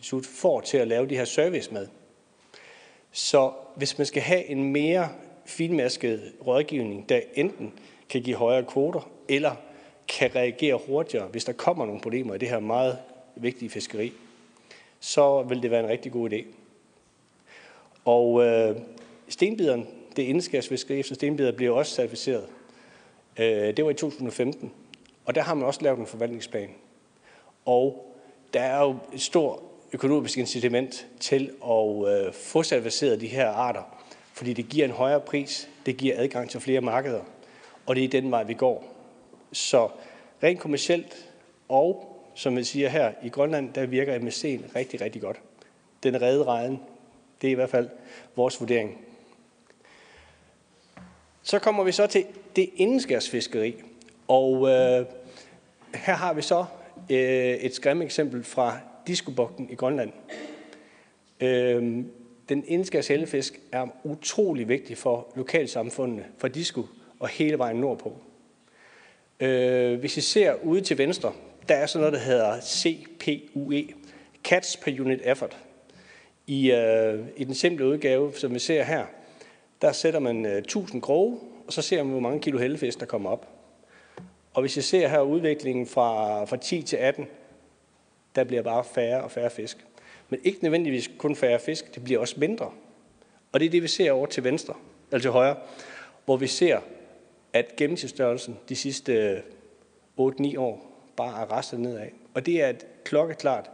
Institut 0.03 0.25
får 0.25 0.61
til 0.61 0.77
at 0.77 0.87
lave 0.87 1.07
de 1.09 1.15
her 1.15 1.25
service 1.25 1.73
med. 1.73 1.87
Så 3.11 3.51
hvis 3.75 3.97
man 3.97 4.07
skal 4.07 4.21
have 4.21 4.45
en 4.45 4.63
mere 4.63 5.09
finmasket 5.45 6.33
rådgivning, 6.47 7.09
der 7.09 7.19
enten 7.33 7.73
kan 8.09 8.21
give 8.21 8.35
højere 8.35 8.63
kvoter, 8.63 9.09
eller 9.29 9.55
kan 10.07 10.35
reagere 10.35 10.79
hurtigere, 10.87 11.27
hvis 11.27 11.45
der 11.45 11.53
kommer 11.53 11.85
nogle 11.85 12.01
problemer 12.01 12.35
i 12.35 12.37
det 12.37 12.49
her 12.49 12.59
meget 12.59 12.97
vigtige 13.35 13.69
fiskeri, 13.69 14.13
så 14.99 15.41
vil 15.41 15.63
det 15.63 15.71
være 15.71 15.79
en 15.79 15.89
rigtig 15.89 16.11
god 16.11 16.33
idé. 16.33 16.45
Og 18.05 18.45
øh, 18.45 18.75
stenbideren, 19.29 19.87
det 20.15 20.23
indskærsfiskeri 20.23 20.99
efter 20.99 21.15
stenbider, 21.15 21.51
bliver 21.51 21.75
også 21.75 21.95
certificeret. 21.95 22.45
Øh, 23.39 23.77
det 23.77 23.85
var 23.85 23.91
i 23.91 23.93
2015, 23.93 24.71
og 25.25 25.35
der 25.35 25.41
har 25.41 25.53
man 25.53 25.65
også 25.65 25.81
lavet 25.81 25.99
en 25.99 26.07
forvaltningsplan. 26.07 26.69
Og 27.65 28.15
der 28.53 28.61
er 28.61 28.81
jo 28.81 28.97
et 29.13 29.21
stort 29.21 29.59
økonomisk 29.93 30.37
incitament 30.37 31.07
til 31.19 31.51
at 31.63 32.07
øh, 32.07 32.33
få 32.33 32.63
serviceret 32.63 33.21
de 33.21 33.27
her 33.27 33.49
arter, 33.49 33.83
fordi 34.33 34.53
det 34.53 34.69
giver 34.69 34.85
en 34.85 34.91
højere 34.91 35.19
pris, 35.19 35.69
det 35.85 35.97
giver 35.97 36.15
adgang 36.17 36.49
til 36.49 36.59
flere 36.59 36.81
markeder, 36.81 37.21
og 37.85 37.95
det 37.95 38.03
er 38.03 38.07
den 38.07 38.31
vej, 38.31 38.43
vi 38.43 38.53
går. 38.53 38.93
Så 39.51 39.89
rent 40.43 40.59
kommercielt 40.59 41.29
og 41.69 42.13
som 42.35 42.57
vi 42.57 42.63
siger 42.63 42.89
her, 42.89 43.11
i 43.23 43.29
Grønland, 43.29 43.73
der 43.73 43.85
virker 43.85 44.19
MSC'en 44.19 44.75
rigtig, 44.75 45.01
rigtig 45.01 45.21
godt. 45.21 45.39
Den 46.03 46.21
redde 46.21 46.43
rejen. 46.43 46.79
Det 47.41 47.47
er 47.47 47.51
i 47.51 47.55
hvert 47.55 47.69
fald 47.69 47.89
vores 48.35 48.59
vurdering. 48.59 48.97
Så 51.43 51.59
kommer 51.59 51.83
vi 51.83 51.91
så 51.91 52.07
til 52.07 52.25
det 52.55 52.69
indenskærsfiskeri. 52.75 53.75
Og 54.27 54.69
øh, 54.69 55.05
her 55.95 56.13
har 56.13 56.33
vi 56.33 56.41
så 56.41 56.65
øh, 57.09 57.17
et 57.55 57.75
skræmme 57.75 58.03
eksempel 58.03 58.43
fra 58.43 58.79
Diskobugten 59.07 59.69
i 59.69 59.75
Grønland. 59.75 60.11
Øhm, 61.39 62.11
den 62.49 62.63
indenskærs 62.67 63.07
hellefisk 63.07 63.59
er 63.71 63.87
utrolig 64.03 64.67
vigtig 64.67 64.97
for 64.97 65.27
lokalsamfundene, 65.35 66.25
for 66.37 66.47
Disko 66.47 66.85
og 67.19 67.27
hele 67.27 67.57
vejen 67.57 67.77
nordpå. 67.77 68.17
Øh, 69.39 69.99
hvis 69.99 70.17
I 70.17 70.21
ser 70.21 70.53
ude 70.63 70.81
til 70.81 70.97
venstre, 70.97 71.33
der 71.69 71.75
er 71.75 71.85
sådan 71.85 71.99
noget, 71.99 72.13
der 72.13 72.19
hedder 72.19 72.61
CPUE, 72.61 73.83
Cats 74.43 74.77
per 74.77 75.01
Unit 75.01 75.19
Effort. 75.23 75.57
I, 76.47 76.71
øh, 76.71 77.19
I 77.37 77.43
den 77.43 77.53
simple 77.53 77.87
udgave, 77.87 78.33
som 78.33 78.53
vi 78.53 78.59
ser 78.59 78.83
her, 78.83 79.05
der 79.81 79.91
sætter 79.91 80.19
man 80.19 80.45
øh, 80.45 80.57
1000 80.57 81.01
grove, 81.01 81.39
og 81.67 81.73
så 81.73 81.81
ser 81.81 82.03
man, 82.03 82.11
hvor 82.11 82.19
mange 82.19 82.39
kilo 82.39 82.57
hellefisk, 82.57 82.99
der 82.99 83.05
kommer 83.05 83.29
op. 83.29 83.47
Og 84.53 84.61
hvis 84.61 84.77
I 84.77 84.81
ser 84.81 85.07
her 85.07 85.21
udviklingen 85.21 85.87
fra, 85.87 86.43
fra 86.45 86.57
10 86.57 86.81
til 86.81 86.97
18, 86.97 87.27
der 88.35 88.43
bliver 88.43 88.61
bare 88.61 88.83
færre 88.83 89.23
og 89.23 89.31
færre 89.31 89.49
fisk. 89.49 89.85
Men 90.29 90.39
ikke 90.43 90.59
nødvendigvis 90.63 91.09
kun 91.17 91.35
færre 91.35 91.59
fisk, 91.59 91.95
det 91.95 92.03
bliver 92.03 92.19
også 92.19 92.35
mindre. 92.39 92.71
Og 93.51 93.59
det 93.59 93.65
er 93.65 93.69
det, 93.69 93.83
vi 93.83 93.87
ser 93.87 94.11
over 94.11 94.25
til 94.25 94.43
venstre, 94.43 94.73
eller 95.11 95.21
til 95.21 95.31
højre, 95.31 95.55
hvor 96.25 96.37
vi 96.37 96.47
ser, 96.47 96.79
at 97.53 97.75
gennemsnitsstørrelsen 97.75 98.59
de 98.69 98.75
sidste 98.75 99.13
øh, 100.17 100.29
8-9 100.29 100.59
år 100.59 100.93
bare 101.15 101.41
er 101.41 101.57
restet 101.57 101.79
nedad. 101.79 102.07
Og 102.33 102.45
det 102.45 102.63
er 102.63 102.69
et 102.69 102.87
klokkeklart 103.03 103.69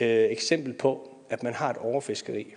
øh, 0.00 0.30
eksempel 0.30 0.72
på, 0.72 1.16
at 1.30 1.42
man 1.42 1.54
har 1.54 1.70
et 1.70 1.76
overfiskeri. 1.76 2.54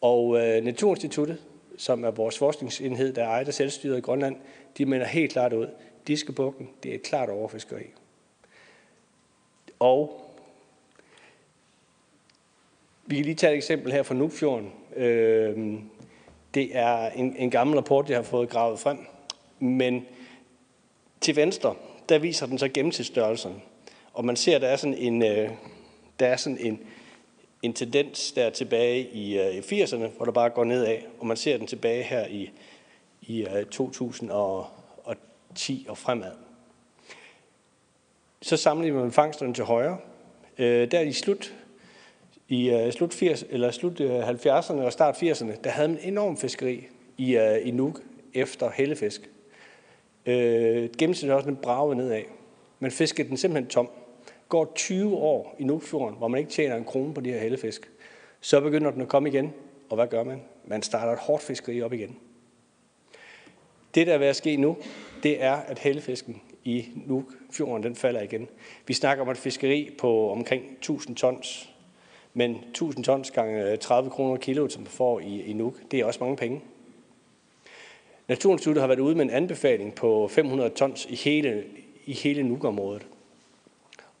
Og 0.00 0.38
øh, 0.38 0.64
Naturinstituttet, 0.64 1.38
som 1.76 2.04
er 2.04 2.10
vores 2.10 2.38
forskningsenhed, 2.38 3.12
der 3.12 3.24
ejer 3.26 3.50
selvstyret 3.50 3.98
i 3.98 4.00
Grønland, 4.00 4.36
de 4.78 4.86
mener 4.86 5.06
helt 5.06 5.32
klart 5.32 5.52
ud, 5.52 5.66
Diskebukken, 6.06 6.70
det 6.82 6.90
er 6.90 6.94
et 6.94 7.02
klart 7.02 7.28
overfiskeri. 7.28 7.84
Og 9.78 10.21
vi 13.06 13.16
kan 13.16 13.24
lige 13.24 13.34
tage 13.34 13.52
et 13.52 13.56
eksempel 13.56 13.92
her 13.92 14.02
fra 14.02 14.14
Nubfjorden. 14.14 14.72
Øh, 14.96 15.78
det 16.54 16.76
er 16.76 17.10
en, 17.10 17.36
en 17.36 17.50
gammel 17.50 17.76
rapport, 17.76 18.10
jeg 18.10 18.18
har 18.18 18.22
fået 18.22 18.48
gravet 18.48 18.78
frem. 18.78 18.98
Men 19.58 20.06
til 21.20 21.36
venstre, 21.36 21.74
der 22.08 22.18
viser 22.18 22.46
den 22.46 22.58
så 22.58 22.68
gennemsnitsstørrelsen. 22.68 23.62
Og 24.12 24.24
man 24.24 24.36
ser, 24.36 24.56
at 24.56 24.62
der 24.62 24.68
er 24.68 24.76
sådan 24.76 24.98
en, 24.98 25.22
øh, 25.22 25.50
der 26.20 26.26
er 26.26 26.36
sådan 26.36 26.58
en, 26.60 26.80
en 27.62 27.72
tendens 27.72 28.32
der 28.32 28.50
tilbage 28.50 29.08
i, 29.12 29.38
øh, 29.38 29.54
i 29.54 29.60
80'erne, 29.60 30.06
hvor 30.16 30.24
der 30.24 30.32
bare 30.32 30.50
går 30.50 30.64
nedad, 30.64 30.98
og 31.18 31.26
man 31.26 31.36
ser 31.36 31.56
den 31.56 31.66
tilbage 31.66 32.02
her 32.02 32.26
i, 32.26 32.50
i 33.22 33.46
øh, 33.46 33.56
uh, 33.56 33.62
2010 33.62 35.86
og 35.88 35.98
fremad. 35.98 36.32
Så 38.42 38.56
sammenligner 38.56 39.00
man 39.00 39.12
fangsterne 39.12 39.54
til 39.54 39.64
højre. 39.64 39.98
Uh, 40.58 40.64
der 40.64 41.00
i 41.00 41.12
slut 41.12 41.54
i 42.52 42.74
uh, 42.74 42.90
slut 42.90 43.14
80 43.14 43.44
eller 43.50 43.70
slut 43.70 44.00
øh, 44.00 44.10
uh, 44.10 44.28
70'erne 44.28 44.72
og 44.72 44.92
start 44.92 45.22
80'erne, 45.22 45.60
der 45.64 45.70
havde 45.70 45.88
man 45.88 45.98
enorm 46.02 46.36
fiskeri 46.36 46.86
i, 47.18 47.36
uh, 47.36 47.66
i 47.66 47.70
Nuuk 47.70 48.00
efter 48.34 48.70
hellefisk. 48.70 49.30
Øh, 50.26 50.90
gennemsnittet 50.98 51.36
også 51.36 51.48
en 51.48 51.56
brave 51.56 51.94
nedad. 51.94 52.22
Man 52.78 52.90
fiskede 52.90 53.28
den 53.28 53.36
simpelthen 53.36 53.70
tom. 53.70 53.90
Går 54.48 54.72
20 54.74 55.16
år 55.16 55.56
i 55.58 55.64
Nuukfjorden, 55.64 56.18
hvor 56.18 56.28
man 56.28 56.38
ikke 56.38 56.50
tjener 56.50 56.76
en 56.76 56.84
krone 56.84 57.14
på 57.14 57.20
de 57.20 57.30
her 57.32 57.38
hellefisk, 57.38 57.90
så 58.40 58.60
begynder 58.60 58.90
den 58.90 59.02
at 59.02 59.08
komme 59.08 59.28
igen. 59.28 59.52
Og 59.90 59.96
hvad 59.96 60.06
gør 60.06 60.24
man? 60.24 60.42
Man 60.64 60.82
starter 60.82 61.12
et 61.12 61.18
hårdt 61.18 61.42
fiskeri 61.42 61.82
op 61.82 61.92
igen. 61.92 62.16
Det, 63.94 64.06
der 64.06 64.14
er 64.14 64.18
ved 64.18 64.26
at 64.26 64.36
ske 64.36 64.56
nu, 64.56 64.76
det 65.22 65.42
er, 65.42 65.54
at 65.54 65.78
hellefisken 65.78 66.42
i 66.64 66.86
Nuukfjorden, 67.06 67.82
den 67.82 67.96
falder 67.96 68.20
igen. 68.20 68.48
Vi 68.86 68.94
snakker 68.94 69.24
om 69.24 69.30
et 69.30 69.36
fiskeri 69.36 69.90
på 69.98 70.30
omkring 70.30 70.64
1000 70.72 71.16
tons, 71.16 71.71
men 72.34 72.56
1000 72.70 73.04
tons 73.04 73.30
gange 73.30 73.70
øh, 73.70 73.78
30 73.78 74.10
kroner 74.10 74.36
kilo, 74.36 74.68
som 74.68 74.82
man 74.82 74.90
får 74.90 75.20
i, 75.20 75.42
i 75.42 75.52
Nuuk, 75.52 75.74
det 75.90 76.00
er 76.00 76.04
også 76.04 76.20
mange 76.20 76.36
penge. 76.36 76.60
Naturinstituttet 78.28 78.80
har 78.80 78.88
været 78.88 79.00
ude 79.00 79.14
med 79.14 79.24
en 79.24 79.30
anbefaling 79.30 79.94
på 79.94 80.28
500 80.28 80.70
tons 80.70 81.06
i 81.06 81.14
hele, 81.14 81.64
i 82.06 82.12
hele 82.12 82.42
Nuuk-området. 82.42 83.06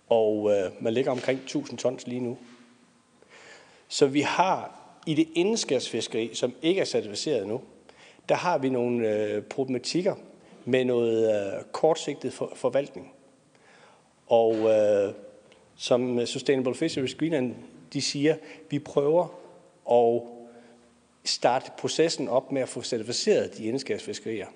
Og 0.08 0.50
øh, 0.50 0.70
man 0.80 0.92
ligger 0.92 1.10
omkring 1.10 1.38
1000 1.38 1.78
tons 1.78 2.06
lige 2.06 2.20
nu. 2.20 2.38
Så 3.88 4.06
vi 4.06 4.20
har 4.20 4.78
i 5.06 5.14
det 5.14 5.28
indskærsfiskeri, 5.34 6.30
som 6.34 6.52
ikke 6.62 6.80
er 6.80 6.84
certificeret 6.84 7.48
nu, 7.48 7.60
der 8.28 8.34
har 8.34 8.58
vi 8.58 8.68
nogle 8.68 9.08
øh, 9.08 9.42
problematikker 9.42 10.14
med 10.64 10.84
noget 10.84 11.34
øh, 11.34 11.62
kortsigtet 11.72 12.32
for, 12.32 12.52
forvaltning. 12.54 13.12
Og 14.26 14.54
øh, 14.56 15.14
som 15.76 16.26
Sustainable 16.26 16.74
Fisheries 16.74 17.14
Greenland, 17.14 17.54
de 17.92 18.02
siger, 18.02 18.36
vi 18.70 18.78
prøver 18.78 19.26
at 19.90 20.22
starte 21.24 21.70
processen 21.78 22.28
op 22.28 22.52
med 22.52 22.62
at 22.62 22.68
få 22.68 22.82
certificeret 22.82 23.58
de 23.58 23.64
indskabsfiskerier. 23.64 24.46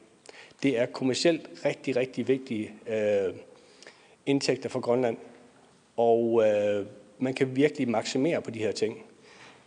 Det 0.62 0.78
er 0.78 0.86
kommercielt 0.86 1.50
rigtig, 1.64 1.96
rigtig 1.96 2.28
vigtige 2.28 2.72
øh, 2.88 3.34
indtægter 4.26 4.68
for 4.68 4.80
Grønland, 4.80 5.16
og 5.96 6.42
øh, 6.46 6.86
man 7.18 7.34
kan 7.34 7.56
virkelig 7.56 7.88
maksimere 7.88 8.42
på 8.42 8.50
de 8.50 8.58
her 8.58 8.72
ting. 8.72 9.02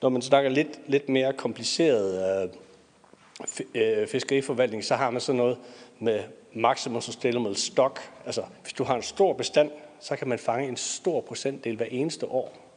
Når 0.01 0.09
man 0.09 0.21
snakker 0.21 0.49
lidt, 0.49 0.79
lidt 0.87 1.09
mere 1.09 1.33
kompliceret 1.33 2.43
øh, 2.43 4.01
øh 4.01 4.07
fiskeriforvaltning, 4.07 4.83
så 4.83 4.95
har 4.95 5.09
man 5.09 5.21
sådan 5.21 5.37
noget 5.37 5.57
med 5.99 6.19
maximum 6.53 7.01
sustainable 7.01 7.55
stock. 7.55 8.11
Altså, 8.25 8.43
hvis 8.61 8.73
du 8.73 8.83
har 8.83 8.95
en 8.95 9.03
stor 9.03 9.33
bestand, 9.33 9.71
så 9.99 10.15
kan 10.15 10.27
man 10.27 10.39
fange 10.39 10.67
en 10.67 10.77
stor 10.77 11.21
procentdel 11.21 11.75
hver 11.75 11.85
eneste 11.85 12.25
år, 12.25 12.68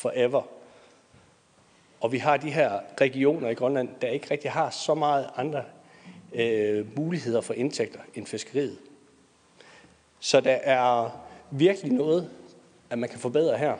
forever. 0.00 0.42
Og 2.00 2.12
vi 2.12 2.18
har 2.18 2.36
de 2.36 2.50
her 2.50 2.80
regioner 3.00 3.48
i 3.48 3.54
Grønland, 3.54 3.88
der 4.00 4.08
ikke 4.08 4.30
rigtig 4.30 4.50
har 4.50 4.70
så 4.70 4.94
meget 4.94 5.30
andre 5.36 5.64
øh, 6.34 6.96
muligheder 6.98 7.40
for 7.40 7.54
indtægter 7.54 7.98
end 8.14 8.26
fiskeriet. 8.26 8.78
Så 10.20 10.40
der 10.40 10.58
er 10.62 11.20
virkelig 11.50 11.92
noget, 11.92 12.30
at 12.90 12.98
man 12.98 13.08
kan 13.08 13.18
forbedre 13.18 13.58
her. 13.58 13.74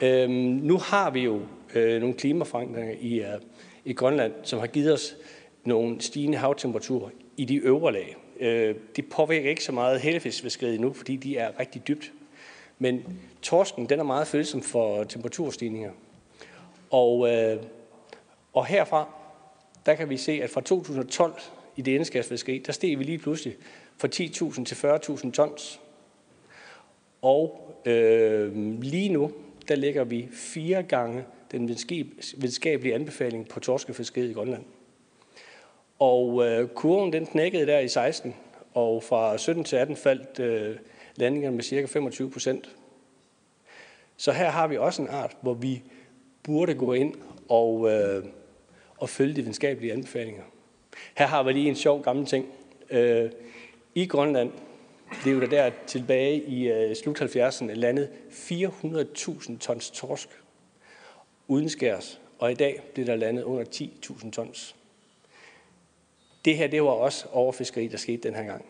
Øhm, 0.00 0.32
nu 0.62 0.78
har 0.78 1.10
vi 1.10 1.20
jo 1.20 1.40
øh, 1.74 2.00
nogle 2.00 2.14
klimaforandringer 2.14 2.94
i, 3.00 3.20
øh, 3.20 3.40
i 3.84 3.92
Grønland, 3.92 4.32
som 4.42 4.58
har 4.58 4.66
givet 4.66 4.92
os 4.92 5.16
nogle 5.64 6.00
stigende 6.00 6.38
havtemperaturer 6.38 7.10
i 7.36 7.44
de 7.44 7.56
øvre 7.56 7.92
lag. 7.92 8.16
Øh, 8.40 8.74
det 8.96 9.10
påvirker 9.10 9.50
ikke 9.50 9.64
så 9.64 9.72
meget 9.72 10.00
hellefiskfiskeriet 10.00 10.80
nu, 10.80 10.92
fordi 10.92 11.16
de 11.16 11.36
er 11.36 11.60
rigtig 11.60 11.88
dybt. 11.88 12.12
Men 12.78 13.20
torsken 13.46 13.88
den 13.88 13.98
er 13.98 14.04
meget 14.04 14.26
følsom 14.26 14.62
for 14.62 15.04
temperaturstigninger. 15.04 15.90
Og, 16.90 17.34
øh, 17.34 17.62
og 18.52 18.66
herfra, 18.66 19.08
der 19.86 19.94
kan 19.94 20.10
vi 20.10 20.16
se, 20.16 20.32
at 20.32 20.50
fra 20.50 20.60
2012 20.60 21.34
i 21.76 21.82
det 21.82 21.92
indskabsfiskeri, 21.92 22.58
der 22.58 22.72
steg 22.72 22.98
vi 22.98 23.04
lige 23.04 23.18
pludselig 23.18 23.56
fra 23.98 24.08
10.000 24.14 24.64
til 24.64 24.74
40.000 24.74 25.30
tons. 25.30 25.80
Og 27.22 27.72
øh, 27.84 28.80
lige 28.82 29.08
nu, 29.08 29.32
der 29.68 29.74
ligger 29.74 30.04
vi 30.04 30.28
fire 30.32 30.82
gange 30.82 31.24
den 31.52 31.68
videnskabelige 31.68 32.94
anbefaling 32.94 33.48
på 33.48 33.60
torskefiskeriet 33.60 34.30
i 34.30 34.32
Grønland. 34.32 34.64
Og 35.98 36.46
øh, 36.46 36.68
kurven 36.68 37.12
den 37.12 37.26
knækkede 37.26 37.66
der 37.66 37.78
i 37.78 37.88
16, 37.88 38.34
og 38.74 39.02
fra 39.02 39.38
17 39.38 39.64
til 39.64 39.76
18 39.76 39.96
faldt 39.96 40.40
øh, 40.40 40.76
landingerne 41.16 41.56
med 41.56 41.64
cirka 41.64 41.86
25 41.86 42.30
procent. 42.30 42.75
Så 44.16 44.32
her 44.32 44.50
har 44.50 44.66
vi 44.66 44.76
også 44.76 45.02
en 45.02 45.08
art, 45.08 45.36
hvor 45.40 45.54
vi 45.54 45.82
burde 46.42 46.74
gå 46.74 46.92
ind 46.92 47.14
og, 47.48 47.90
øh, 47.92 48.24
og 48.98 49.08
følge 49.08 49.34
de 49.34 49.40
videnskabelige 49.40 49.92
anbefalinger. 49.92 50.42
Her 51.14 51.26
har 51.26 51.42
vi 51.42 51.52
lige 51.52 51.68
en 51.68 51.76
sjov 51.76 52.02
gammel 52.02 52.26
ting. 52.26 52.46
Øh, 52.90 53.30
I 53.94 54.06
Grønland, 54.06 54.52
blev 55.22 55.40
der 55.40 55.46
der 55.46 55.70
tilbage 55.86 56.42
i 56.42 56.68
øh, 56.68 56.96
slut 56.96 57.20
70'erne 57.20 57.72
landet 57.72 58.10
400.000 58.30 59.58
tons 59.58 59.90
torsk 59.90 60.28
uden 61.48 61.68
skærs, 61.68 62.20
og 62.38 62.52
i 62.52 62.54
dag 62.54 62.80
bliver 62.94 63.06
der 63.06 63.16
landet 63.16 63.42
under 63.42 63.64
10.000 63.64 64.30
tons. 64.30 64.76
Det 66.44 66.56
her, 66.56 66.66
det 66.66 66.82
var 66.82 66.90
også 66.90 67.26
overfiskeri, 67.32 67.88
der 67.88 67.96
skete 67.96 68.22
den 68.28 68.34
her 68.34 68.44
gang. 68.44 68.64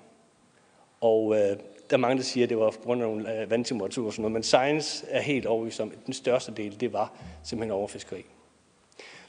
Og 1.01 1.37
øh, 1.37 1.57
der 1.91 1.97
er 1.97 2.01
mange, 2.01 2.17
der 2.17 2.23
siger, 2.23 2.45
at 2.45 2.51
det 2.51 2.59
var 2.59 2.71
på 2.71 2.79
grund 2.85 3.03
af 3.03 3.09
nogle 3.09 3.43
øh, 3.43 3.51
vandtemperaturer 3.51 4.07
og 4.07 4.13
sådan 4.13 4.23
noget, 4.23 4.33
men 4.33 4.43
science 4.43 5.07
er 5.09 5.21
helt 5.21 5.47
overbevist 5.47 5.81
om, 5.81 5.91
at 5.91 6.07
den 6.07 6.15
største 6.15 6.53
del, 6.57 6.81
det 6.81 6.93
var 6.93 7.13
simpelthen 7.43 7.71
overfiskeri. 7.71 8.25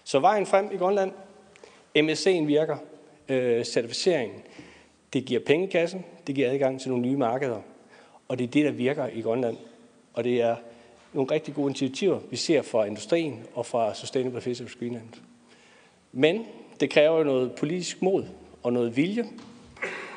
Så 0.04 0.20
vejen 0.20 0.46
frem 0.46 0.70
i 0.74 0.78
Grønland, 0.78 1.12
MSC'en 1.98 2.46
virker, 2.46 2.78
øh, 3.30 3.66
certificeringen, 3.66 4.42
det 5.14 5.26
giver 5.26 5.40
pengekassen, 5.46 6.06
det 6.28 6.36
giver 6.36 6.52
adgang 6.52 6.82
til 6.82 6.90
nogle 6.90 7.08
nye 7.08 7.18
markeder, 7.18 7.62
og 8.28 8.38
det 8.40 8.44
er 8.44 8.52
det, 8.52 8.66
der 8.66 8.72
virker 8.72 9.08
i 9.08 9.22
Grønland. 9.22 9.58
Og 10.14 10.24
det 10.24 10.42
er 10.42 10.56
nogle 11.14 11.32
rigtig 11.32 11.54
gode 11.54 11.66
initiativer, 11.66 12.20
vi 12.30 12.36
ser 12.36 12.62
fra 12.62 12.86
industrien 12.86 13.44
og 13.54 13.66
fra 13.66 13.94
Sustainable 13.94 14.42
Fisheries 14.42 14.76
Greenland. 14.76 15.10
Men 16.12 16.46
det 16.80 16.90
kræver 16.90 17.24
noget 17.24 17.52
politisk 17.52 18.02
mod 18.02 18.26
og 18.64 18.74
noget 18.74 18.98
vilje, 18.98 19.26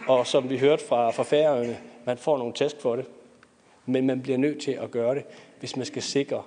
og 0.07 0.27
som 0.27 0.51
vi 0.51 0.59
hørte 0.59 0.85
fra, 0.85 1.10
fra 1.10 1.23
færøerne, 1.23 1.78
man 2.11 2.19
får 2.19 2.39
nogle 2.39 2.55
test 2.55 2.83
for 2.83 2.97
det, 2.97 3.07
men 3.87 4.07
man 4.07 4.23
bliver 4.23 4.39
nødt 4.39 4.63
til 4.63 4.71
at 4.71 4.91
gøre 4.91 5.15
det, 5.15 5.25
hvis 5.59 5.77
man 5.77 5.87
skal 5.87 6.03
sikre 6.03 6.43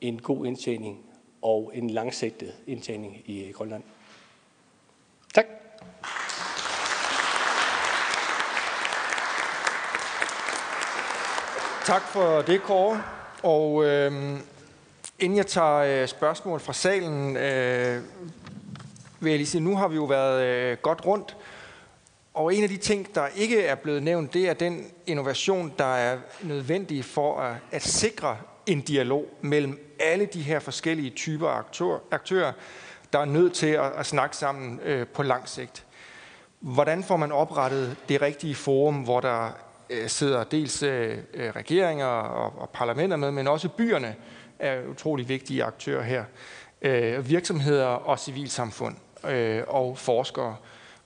en 0.00 0.22
god 0.22 0.46
indtjening 0.46 0.98
og 1.42 1.70
en 1.74 1.90
langsigtet 1.90 2.52
indtjening 2.66 3.22
i 3.26 3.52
Grønland. 3.52 3.82
Tak. 5.34 5.46
Tak 11.84 12.02
for 12.02 12.42
det, 12.42 12.62
Kåre. 12.62 13.02
Og 13.42 13.84
øh, 13.84 14.12
inden 15.18 15.36
jeg 15.36 15.46
tager 15.46 16.02
øh, 16.02 16.08
spørgsmål 16.08 16.60
fra 16.60 16.72
salen, 16.72 17.36
øh, 17.36 18.02
vil 19.20 19.30
jeg 19.30 19.38
lige 19.38 19.46
sige, 19.46 19.60
nu 19.60 19.76
har 19.76 19.88
vi 19.88 19.96
jo 19.96 20.04
været 20.04 20.44
øh, 20.44 20.76
godt 20.82 21.06
rundt, 21.06 21.36
og 22.38 22.54
en 22.54 22.62
af 22.62 22.68
de 22.68 22.76
ting, 22.76 23.14
der 23.14 23.26
ikke 23.36 23.62
er 23.62 23.74
blevet 23.74 24.02
nævnt, 24.02 24.34
det 24.34 24.48
er 24.48 24.54
den 24.54 24.86
innovation, 25.06 25.72
der 25.78 25.94
er 25.94 26.18
nødvendig 26.42 27.04
for 27.04 27.40
at, 27.40 27.56
at 27.70 27.82
sikre 27.82 28.36
en 28.66 28.80
dialog 28.80 29.24
mellem 29.40 29.94
alle 30.00 30.26
de 30.26 30.42
her 30.42 30.58
forskellige 30.58 31.10
typer 31.10 31.48
aktører, 31.48 31.98
aktører 32.10 32.52
der 33.12 33.18
er 33.18 33.24
nødt 33.24 33.52
til 33.52 33.66
at, 33.66 33.92
at 33.96 34.06
snakke 34.06 34.36
sammen 34.36 34.80
øh, 34.84 35.06
på 35.06 35.22
lang 35.22 35.48
sigt. 35.48 35.84
Hvordan 36.60 37.04
får 37.04 37.16
man 37.16 37.32
oprettet 37.32 37.96
det 38.08 38.22
rigtige 38.22 38.54
forum, 38.54 38.94
hvor 38.94 39.20
der 39.20 39.50
øh, 39.90 40.08
sidder 40.08 40.44
dels 40.44 40.82
øh, 40.82 41.18
øh 41.34 41.50
regeringer 41.50 42.06
og, 42.06 42.60
og 42.60 42.70
parlamenter 42.70 43.16
med, 43.16 43.30
men 43.30 43.48
også 43.48 43.68
byerne 43.68 44.16
er 44.58 44.86
utrolig 44.90 45.28
vigtige 45.28 45.64
aktører 45.64 46.02
her. 46.02 46.24
Øh, 46.82 47.28
virksomheder 47.28 47.86
og 47.86 48.18
civilsamfund 48.18 48.96
øh, 49.28 49.62
og 49.66 49.98
forskere. 49.98 50.56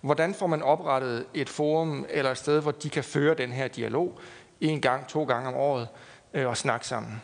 Hvordan 0.03 0.35
får 0.35 0.47
man 0.47 0.63
oprettet 0.63 1.27
et 1.35 1.49
forum 1.49 2.07
eller 2.09 2.31
et 2.31 2.39
sted, 2.39 2.61
hvor 2.61 2.71
de 2.71 2.91
kan 2.91 3.05
føre 3.05 3.35
den 3.35 3.53
her 3.53 3.69
dialog 3.69 4.19
en 4.61 4.81
gang, 4.81 5.09
to 5.09 5.25
gange 5.25 5.49
om 5.49 5.55
året 5.55 5.89
øh, 6.35 6.49
og 6.49 6.57
snakke 6.57 6.87
sammen? 6.87 7.23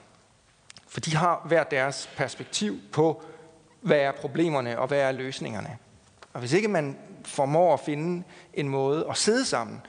For 0.89 1.01
de 1.01 1.17
har 1.17 1.43
hver 1.45 1.65
deres 1.65 2.11
perspektiv 2.17 2.79
på, 2.93 3.23
hvad 3.81 3.99
er 3.99 4.13
problemerne 4.13 4.79
og 4.79 4.89
hvad 4.89 5.01
er 5.01 5.13
løsningerne. 5.13 5.79
Og 6.33 6.41
hvis 6.41 6.53
ikke 6.53 6.69
man 6.69 6.99
formår 7.25 7.75
at 7.75 7.81
finde 7.81 8.25
en 8.55 8.69
måde 8.69 9.07
at 9.11 9.17
sidde 9.17 9.45
sammen, 9.45 9.81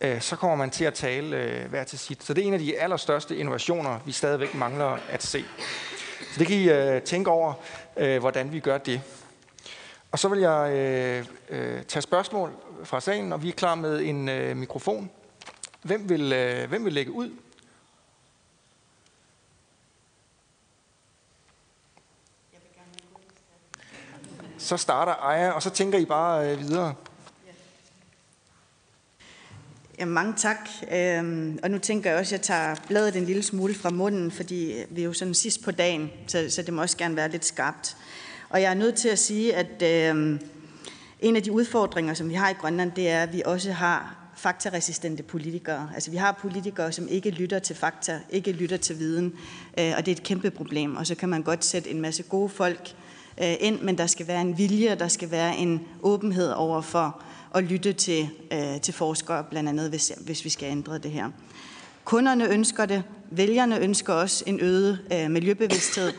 øh, 0.00 0.20
så 0.20 0.36
kommer 0.36 0.56
man 0.56 0.70
til 0.70 0.84
at 0.84 0.94
tale 0.94 1.36
øh, 1.36 1.70
hver 1.70 1.84
til 1.84 1.98
sit. 1.98 2.24
Så 2.24 2.34
det 2.34 2.42
er 2.42 2.46
en 2.46 2.54
af 2.54 2.60
de 2.60 2.78
allerstørste 2.78 3.36
innovationer, 3.36 3.98
vi 4.06 4.12
stadigvæk 4.12 4.54
mangler 4.54 4.98
at 5.08 5.22
se. 5.22 5.44
Så 6.32 6.38
det 6.38 6.46
kan 6.46 6.56
I 6.56 6.70
øh, 6.70 7.02
tænke 7.02 7.30
over, 7.30 7.52
øh, 7.96 8.20
hvordan 8.20 8.52
vi 8.52 8.60
gør 8.60 8.78
det. 8.78 9.00
Og 10.12 10.18
så 10.18 10.28
vil 10.28 10.40
jeg 10.40 10.72
øh, 10.72 11.26
øh, 11.48 11.84
tage 11.84 12.02
spørgsmål 12.02 12.52
fra 12.84 13.00
salen, 13.00 13.32
og 13.32 13.42
vi 13.42 13.48
er 13.48 13.52
klar 13.52 13.74
med 13.74 14.00
en 14.02 14.28
øh, 14.28 14.56
mikrofon. 14.56 15.10
Hvem 15.82 16.08
vil, 16.08 16.32
øh, 16.32 16.68
hvem 16.68 16.84
vil 16.84 16.92
lægge 16.92 17.12
ud? 17.12 17.30
Så 24.58 24.76
starter 24.76 25.12
Aja, 25.12 25.50
og 25.50 25.62
så 25.62 25.70
tænker 25.70 25.98
I 25.98 26.04
bare 26.04 26.52
øh, 26.52 26.58
videre. 26.60 26.94
Ja, 29.98 30.04
mange 30.04 30.34
tak. 30.36 30.68
Øhm, 30.92 31.58
og 31.62 31.70
nu 31.70 31.78
tænker 31.78 32.10
jeg 32.10 32.18
også, 32.18 32.34
at 32.34 32.38
jeg 32.38 32.46
tager 32.46 32.74
bladet 32.88 33.16
en 33.16 33.24
lille 33.24 33.42
smule 33.42 33.74
fra 33.74 33.90
munden, 33.90 34.30
fordi 34.30 34.84
vi 34.90 35.00
er 35.00 35.04
jo 35.04 35.12
sådan 35.12 35.34
sidst 35.34 35.64
på 35.64 35.70
dagen, 35.70 36.10
så, 36.26 36.50
så 36.50 36.62
det 36.62 36.74
må 36.74 36.82
også 36.82 36.96
gerne 36.96 37.16
være 37.16 37.28
lidt 37.28 37.44
skarpt. 37.44 37.96
Og 38.52 38.62
jeg 38.62 38.70
er 38.70 38.74
nødt 38.74 38.94
til 38.94 39.08
at 39.08 39.18
sige, 39.18 39.54
at 39.54 39.82
øh, 39.82 40.40
en 41.20 41.36
af 41.36 41.42
de 41.42 41.52
udfordringer, 41.52 42.14
som 42.14 42.28
vi 42.28 42.34
har 42.34 42.50
i 42.50 42.52
Grønland, 42.52 42.92
det 42.92 43.08
er, 43.08 43.22
at 43.22 43.32
vi 43.32 43.42
også 43.44 43.72
har 43.72 44.16
faktaresistente 44.36 45.22
politikere. 45.22 45.90
Altså 45.94 46.10
vi 46.10 46.16
har 46.16 46.38
politikere, 46.40 46.92
som 46.92 47.08
ikke 47.08 47.30
lytter 47.30 47.58
til 47.58 47.76
fakta, 47.76 48.20
ikke 48.30 48.52
lytter 48.52 48.76
til 48.76 48.98
viden, 48.98 49.32
øh, 49.78 49.92
og 49.96 50.06
det 50.06 50.12
er 50.12 50.16
et 50.16 50.22
kæmpe 50.22 50.50
problem. 50.50 50.96
Og 50.96 51.06
så 51.06 51.14
kan 51.14 51.28
man 51.28 51.42
godt 51.42 51.64
sætte 51.64 51.90
en 51.90 52.00
masse 52.00 52.22
gode 52.22 52.48
folk 52.48 52.94
øh, 53.42 53.54
ind, 53.60 53.80
men 53.80 53.98
der 53.98 54.06
skal 54.06 54.26
være 54.26 54.40
en 54.40 54.58
vilje, 54.58 54.94
der 54.94 55.08
skal 55.08 55.30
være 55.30 55.56
en 55.56 55.80
åbenhed 56.02 56.50
over 56.50 56.80
for 56.80 57.22
at 57.54 57.64
lytte 57.64 57.92
til, 57.92 58.28
øh, 58.52 58.80
til 58.80 58.94
forskere, 58.94 59.44
blandt 59.44 59.68
andet 59.68 59.88
hvis, 59.88 60.12
hvis 60.20 60.44
vi 60.44 60.50
skal 60.50 60.70
ændre 60.70 60.98
det 60.98 61.10
her. 61.10 61.30
Kunderne 62.04 62.48
ønsker 62.48 62.86
det, 62.86 63.02
vælgerne 63.30 63.78
ønsker 63.78 64.12
også 64.12 64.44
en 64.46 64.60
øget 64.60 64.98
øh, 65.12 65.30
miljøbevidsthed. 65.30 66.12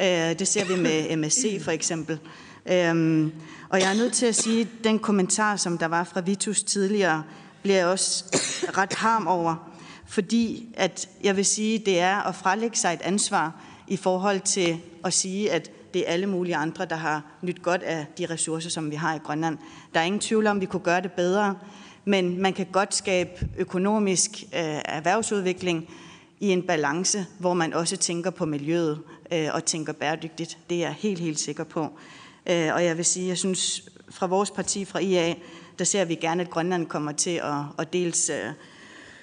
Øh, 0.00 0.38
det 0.38 0.48
ser 0.48 0.64
vi 0.64 0.82
med 0.82 1.16
MSC 1.16 1.62
for 1.62 1.70
eksempel. 1.70 2.18
Øhm, 2.66 3.32
og 3.68 3.80
jeg 3.80 3.90
er 3.90 3.96
nødt 3.96 4.12
til 4.12 4.26
at 4.26 4.34
sige, 4.34 4.60
at 4.60 4.68
den 4.84 4.98
kommentar, 4.98 5.56
som 5.56 5.78
der 5.78 5.86
var 5.86 6.04
fra 6.04 6.20
Vitus 6.20 6.62
tidligere, 6.62 7.22
bliver 7.62 7.76
jeg 7.76 7.86
også 7.86 8.24
ret 8.78 8.92
harm 8.92 9.26
over, 9.26 9.70
fordi 10.06 10.68
at 10.74 11.08
jeg 11.22 11.36
vil 11.36 11.44
sige, 11.44 11.78
det 11.78 12.00
er 12.00 12.16
at 12.28 12.34
frelægge 12.34 12.76
sig 12.76 12.94
et 12.94 13.02
ansvar 13.02 13.60
i 13.88 13.96
forhold 13.96 14.40
til 14.40 14.78
at 15.04 15.12
sige, 15.12 15.52
at 15.52 15.70
det 15.94 16.08
er 16.08 16.12
alle 16.12 16.26
mulige 16.26 16.56
andre, 16.56 16.84
der 16.84 16.96
har 16.96 17.22
nyt 17.42 17.62
godt 17.62 17.82
af 17.82 18.06
de 18.18 18.26
ressourcer, 18.26 18.70
som 18.70 18.90
vi 18.90 18.96
har 18.96 19.14
i 19.14 19.18
Grønland. 19.18 19.58
Der 19.94 20.00
er 20.00 20.04
ingen 20.04 20.20
tvivl 20.20 20.46
om, 20.46 20.56
at 20.56 20.60
vi 20.60 20.66
kunne 20.66 20.80
gøre 20.80 21.00
det 21.00 21.12
bedre, 21.12 21.54
men 22.08 22.42
man 22.42 22.52
kan 22.52 22.66
godt 22.72 22.94
skabe 22.94 23.48
økonomisk 23.58 24.30
øh, 24.42 24.80
erhvervsudvikling 24.84 25.88
i 26.40 26.48
en 26.48 26.62
balance, 26.62 27.26
hvor 27.38 27.54
man 27.54 27.72
også 27.72 27.96
tænker 27.96 28.30
på 28.30 28.46
miljøet 28.46 29.00
øh, 29.32 29.48
og 29.52 29.64
tænker 29.64 29.92
bæredygtigt. 29.92 30.58
Det 30.70 30.76
er 30.76 30.80
jeg 30.80 30.94
helt, 30.98 31.20
helt 31.20 31.38
sikker 31.38 31.64
på. 31.64 31.80
Øh, 32.46 32.74
og 32.74 32.84
jeg 32.84 32.96
vil 32.96 33.04
sige, 33.04 33.28
jeg 33.28 33.38
synes, 33.38 33.88
fra 34.10 34.26
vores 34.26 34.50
parti, 34.50 34.84
fra 34.84 34.98
IA, 34.98 35.34
der 35.78 35.84
ser 35.84 36.04
vi 36.04 36.14
gerne, 36.14 36.42
at 36.42 36.50
Grønland 36.50 36.86
kommer 36.86 37.12
til 37.12 37.40
at, 37.44 37.62
at 37.78 37.92
dels 37.92 38.30
øh, 38.30 38.50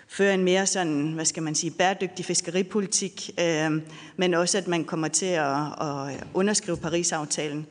føre 0.08 0.34
en 0.34 0.44
mere 0.44 0.66
sådan, 0.66 1.12
hvad 1.12 1.26
skal 1.26 1.44
man 1.44 1.56
sige, 1.56 1.72
bæredygtig 1.72 2.26
fiskeripolitik, 2.26 3.30
øh, 3.40 3.72
men 4.18 4.34
også 4.34 4.58
at 4.58 4.68
man 4.68 4.86
kommer 4.86 5.08
til 5.08 5.26
at, 5.26 5.58
at 5.82 6.24
underskrive 6.34 6.78
Paris-aftalen. 6.78 7.68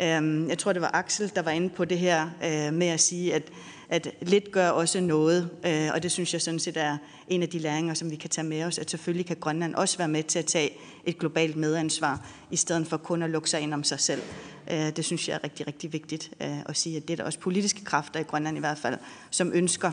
Øh, 0.00 0.48
jeg 0.48 0.58
tror, 0.58 0.72
det 0.72 0.82
var 0.82 0.90
Axel, 0.94 1.32
der 1.34 1.42
var 1.42 1.50
inde 1.50 1.68
på 1.68 1.84
det 1.84 1.98
her 1.98 2.30
øh, 2.44 2.74
med 2.74 2.86
at 2.86 3.00
sige, 3.00 3.34
at, 3.34 3.42
at 3.88 4.08
lidt 4.22 4.52
gør 4.52 4.68
også 4.68 5.00
noget, 5.00 5.50
øh, 5.66 5.88
og 5.94 6.02
det 6.02 6.12
synes 6.12 6.32
jeg 6.32 6.42
sådan 6.42 6.60
set 6.60 6.76
er 6.76 6.96
en 7.28 7.42
af 7.42 7.48
de 7.48 7.58
læringer, 7.58 7.94
som 7.94 8.10
vi 8.10 8.16
kan 8.16 8.30
tage 8.30 8.46
med 8.46 8.64
os, 8.64 8.78
at 8.78 8.90
selvfølgelig 8.90 9.26
kan 9.26 9.36
Grønland 9.40 9.74
også 9.74 9.98
være 9.98 10.08
med 10.08 10.22
til 10.22 10.38
at 10.38 10.46
tage 10.46 10.70
et 11.04 11.18
globalt 11.18 11.56
medansvar, 11.56 12.26
i 12.50 12.56
stedet 12.56 12.86
for 12.86 12.96
kun 12.96 13.22
at 13.22 13.30
lukke 13.30 13.50
sig 13.50 13.60
ind 13.60 13.74
om 13.74 13.84
sig 13.84 14.00
selv. 14.00 14.22
Øh, 14.70 14.96
det 14.96 15.04
synes 15.04 15.28
jeg 15.28 15.34
er 15.34 15.44
rigtig, 15.44 15.66
rigtig 15.66 15.92
vigtigt 15.92 16.30
øh, 16.40 16.60
at 16.66 16.76
sige, 16.76 16.96
at 16.96 17.08
det 17.08 17.12
er 17.12 17.16
der 17.16 17.24
også 17.24 17.38
politiske 17.38 17.84
kræfter 17.84 18.20
i 18.20 18.22
Grønland 18.22 18.56
i 18.56 18.60
hvert 18.60 18.78
fald, 18.78 18.98
som 19.30 19.50
ønsker, 19.54 19.92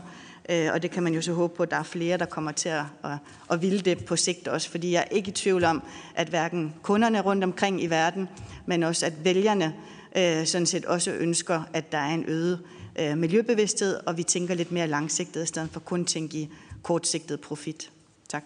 øh, 0.49 0.69
og 0.73 0.81
det 0.81 0.91
kan 0.91 1.03
man 1.03 1.13
jo 1.13 1.21
så 1.21 1.33
håbe 1.33 1.55
på, 1.55 1.63
at 1.63 1.71
der 1.71 1.77
er 1.77 1.83
flere, 1.83 2.17
der 2.17 2.25
kommer 2.25 2.51
til 2.51 2.69
at, 2.69 2.83
at, 3.03 3.17
at 3.51 3.61
ville 3.61 3.79
det 3.79 4.05
på 4.05 4.15
sigt 4.15 4.47
også, 4.47 4.69
fordi 4.69 4.91
jeg 4.91 4.99
er 5.11 5.15
ikke 5.15 5.29
i 5.29 5.33
tvivl 5.33 5.63
om, 5.63 5.83
at 6.15 6.27
hverken 6.27 6.73
kunderne 6.81 7.21
rundt 7.21 7.43
omkring 7.43 7.83
i 7.83 7.87
verden, 7.87 8.29
men 8.65 8.83
også 8.83 9.05
at 9.05 9.13
vælgerne 9.23 9.73
øh, 10.17 10.45
sådan 10.45 10.65
set 10.65 10.85
også 10.85 11.11
ønsker, 11.11 11.63
at 11.73 11.91
der 11.91 11.97
er 11.97 12.13
en 12.13 12.25
øget 12.27 12.59
øh, 12.99 13.17
miljøbevidsthed, 13.17 13.99
og 14.05 14.17
vi 14.17 14.23
tænker 14.23 14.53
lidt 14.53 14.71
mere 14.71 14.87
langsigtet, 14.87 15.43
i 15.43 15.47
stedet 15.47 15.69
for 15.71 15.79
kun 15.79 16.01
at 16.01 16.07
tænke 16.07 16.37
i 16.37 16.49
kortsigtet 16.83 17.41
profit. 17.41 17.91
Tak. 18.29 18.43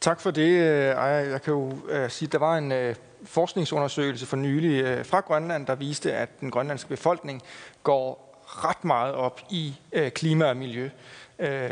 Tak 0.00 0.20
for 0.20 0.30
det, 0.30 0.48
øh, 0.48 1.04
Aya. 1.04 1.30
Jeg 1.30 1.42
kan 1.42 1.52
jo 1.52 1.78
øh, 1.88 2.10
sige, 2.10 2.26
at 2.26 2.32
der 2.32 2.38
var 2.38 2.58
en 2.58 2.72
øh, 2.72 2.94
forskningsundersøgelse 3.24 4.26
for 4.26 4.36
nylig 4.36 5.06
fra 5.06 5.20
Grønland, 5.20 5.66
der 5.66 5.74
viste, 5.74 6.12
at 6.12 6.40
den 6.40 6.50
grønlandske 6.50 6.88
befolkning 6.88 7.42
går 7.82 8.24
ret 8.44 8.84
meget 8.84 9.14
op 9.14 9.40
i 9.50 9.74
klima 10.14 10.44
og 10.44 10.56
miljø. 10.56 10.90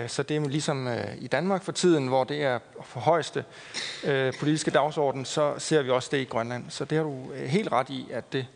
Så 0.07 0.25
det 0.29 0.37
er 0.37 0.49
ligesom 0.49 0.89
i 1.19 1.27
Danmark 1.27 1.63
for 1.63 1.73
tiden, 1.73 2.09
hvor 2.09 2.25
det 2.25 2.43
er 2.43 2.59
for 2.85 3.01
højeste 3.01 3.45
politiske 4.39 4.71
dagsorden, 4.71 5.25
så 5.25 5.55
ser 5.59 5.83
vi 5.83 5.91
også 5.91 6.09
det 6.13 6.19
i 6.19 6.25
Grønland. 6.25 6.65
Så 6.69 6.85
det 6.85 6.99
har 6.99 7.05
du 7.05 7.33
helt 7.47 7.73
ret 7.73 7.91
i, 7.91 8.07
at 8.13 8.33
det, 8.33 8.47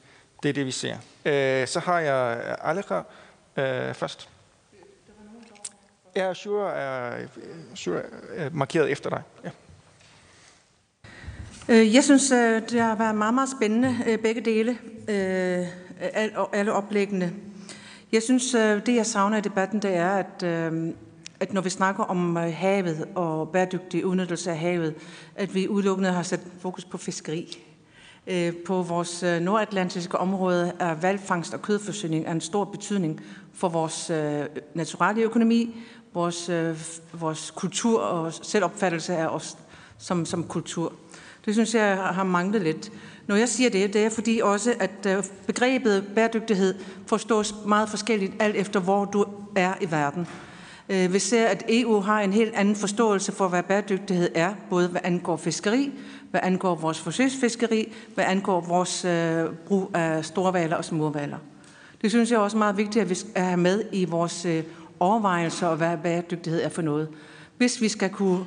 det 0.43 0.49
er 0.49 0.53
det, 0.53 0.67
vi 0.67 0.71
ser. 0.71 0.97
Øh, 1.25 1.67
så 1.67 1.81
har 1.81 1.99
jeg 1.99 2.57
Aleja 2.63 3.03
øh, 3.57 3.95
først. 3.95 4.29
Ja, 6.17 6.35
Shure 6.35 6.75
er, 6.75 7.27
sure 7.75 8.03
er 8.35 8.51
markeret 8.53 8.91
efter 8.91 9.11
dig. 9.11 9.23
Ja. 9.45 9.51
Øh, 11.69 11.95
jeg 11.95 12.05
synes, 12.05 12.29
det 12.71 12.81
har 12.81 12.95
været 12.95 13.15
meget, 13.15 13.35
meget 13.35 13.49
spændende, 13.59 14.19
begge 14.23 14.41
dele, 14.41 14.79
alle 16.53 16.73
oplæggende. 16.73 17.33
Jeg 18.13 18.23
synes, 18.23 18.55
øh, 18.55 18.87
det 18.87 18.95
jeg 18.95 19.07
savner 19.07 19.37
i 19.37 19.41
debatten, 19.41 19.83
det 19.83 19.95
er, 19.95 20.11
at, 20.11 20.43
øh, 20.43 20.89
at 21.41 21.53
når 21.53 21.61
vi 21.61 21.71
snakker 21.71 22.05
om 22.05 22.37
øh, 22.37 22.53
havet 22.55 23.09
og 23.15 23.49
bæredygtig 23.49 24.07
udnyttelse 24.07 24.51
af 24.51 24.59
havet, 24.59 24.95
at 25.35 25.55
vi 25.55 25.69
udelukkende 25.69 26.13
har 26.13 26.23
sat 26.23 26.41
fokus 26.61 26.85
på 26.85 26.99
fiskeri. 26.99 27.59
Øh, 28.27 28.53
på 28.67 28.83
vores 28.83 29.23
øh, 29.23 29.41
nordatlantiske 29.41 30.19
område 30.19 30.73
er 30.79 30.95
valgfangst 30.95 31.55
og 31.55 31.63
kødforsyning 31.63 32.27
af 32.27 32.33
en 32.33 32.41
stor 32.41 32.65
betydning 32.65 33.21
for 33.55 33.69
vores 33.69 34.11
øh, 34.11 34.43
naturlige 34.75 35.25
økonomi, 35.25 35.77
vores, 36.15 36.51
vores 37.13 37.51
kultur 37.51 38.01
og 38.01 38.33
selvopfattelse 38.33 39.17
af 39.17 39.27
os 39.27 39.57
som, 39.99 40.27
som 40.27 40.45
kultur. 40.45 40.93
Det 41.45 41.55
synes 41.55 41.75
jeg 41.75 41.97
har 41.97 42.25
manglet 42.25 42.63
lidt. 42.63 42.93
Når 43.27 43.37
jeg 43.37 43.49
siger 43.49 43.71
det, 43.71 43.93
det 43.93 44.05
er 44.05 44.11
fordi 44.11 44.41
også, 44.45 44.75
at 44.81 45.25
begrebet 45.47 46.05
bæredygtighed 46.15 46.75
forstås 47.07 47.55
meget 47.67 47.89
forskelligt 47.89 48.33
alt 48.39 48.57
efter, 48.57 48.81
hvor 48.81 49.05
du 49.05 49.25
er 49.57 49.75
i 49.81 49.91
verden. 49.91 50.27
Vi 50.89 51.19
ser, 51.19 51.47
at 51.47 51.65
EU 51.69 52.01
har 52.01 52.21
en 52.21 52.33
helt 52.33 52.55
anden 52.55 52.77
forståelse 52.77 53.33
for, 53.33 53.49
hvad 53.49 53.63
bæredygtighed 53.63 54.29
er, 54.35 54.55
både 54.71 54.89
hvad 54.89 55.01
angår 55.05 55.37
fiskeri, 55.37 55.93
hvad 56.31 56.41
angår 56.43 56.75
vores 56.75 57.01
forsøgsfiskeri, 57.01 57.93
hvad 58.15 58.25
angår 58.25 58.61
vores 58.61 59.05
øh, 59.05 59.45
brug 59.67 59.91
af 59.95 60.25
storvaler 60.25 60.77
og 60.77 60.85
småvaler. 60.85 61.39
Det 62.03 62.11
synes 62.11 62.31
jeg 62.31 62.37
er 62.37 62.41
også 62.41 62.57
meget 62.57 62.77
vigtigt, 62.77 63.03
at 63.03 63.11
vi 63.11 63.15
skal 63.15 63.43
have 63.43 63.57
med 63.57 63.85
i 63.93 64.05
vores 64.05 64.45
øh, 64.45 64.63
overvejelser 65.01 65.67
og 65.67 65.77
hvad 65.77 65.97
bæredygtighed 66.03 66.63
er 66.63 66.69
for 66.69 66.83
noget. 66.83 67.09
Hvis 67.57 67.81
vi 67.81 67.89
skal 67.89 68.11
kunne, 68.11 68.45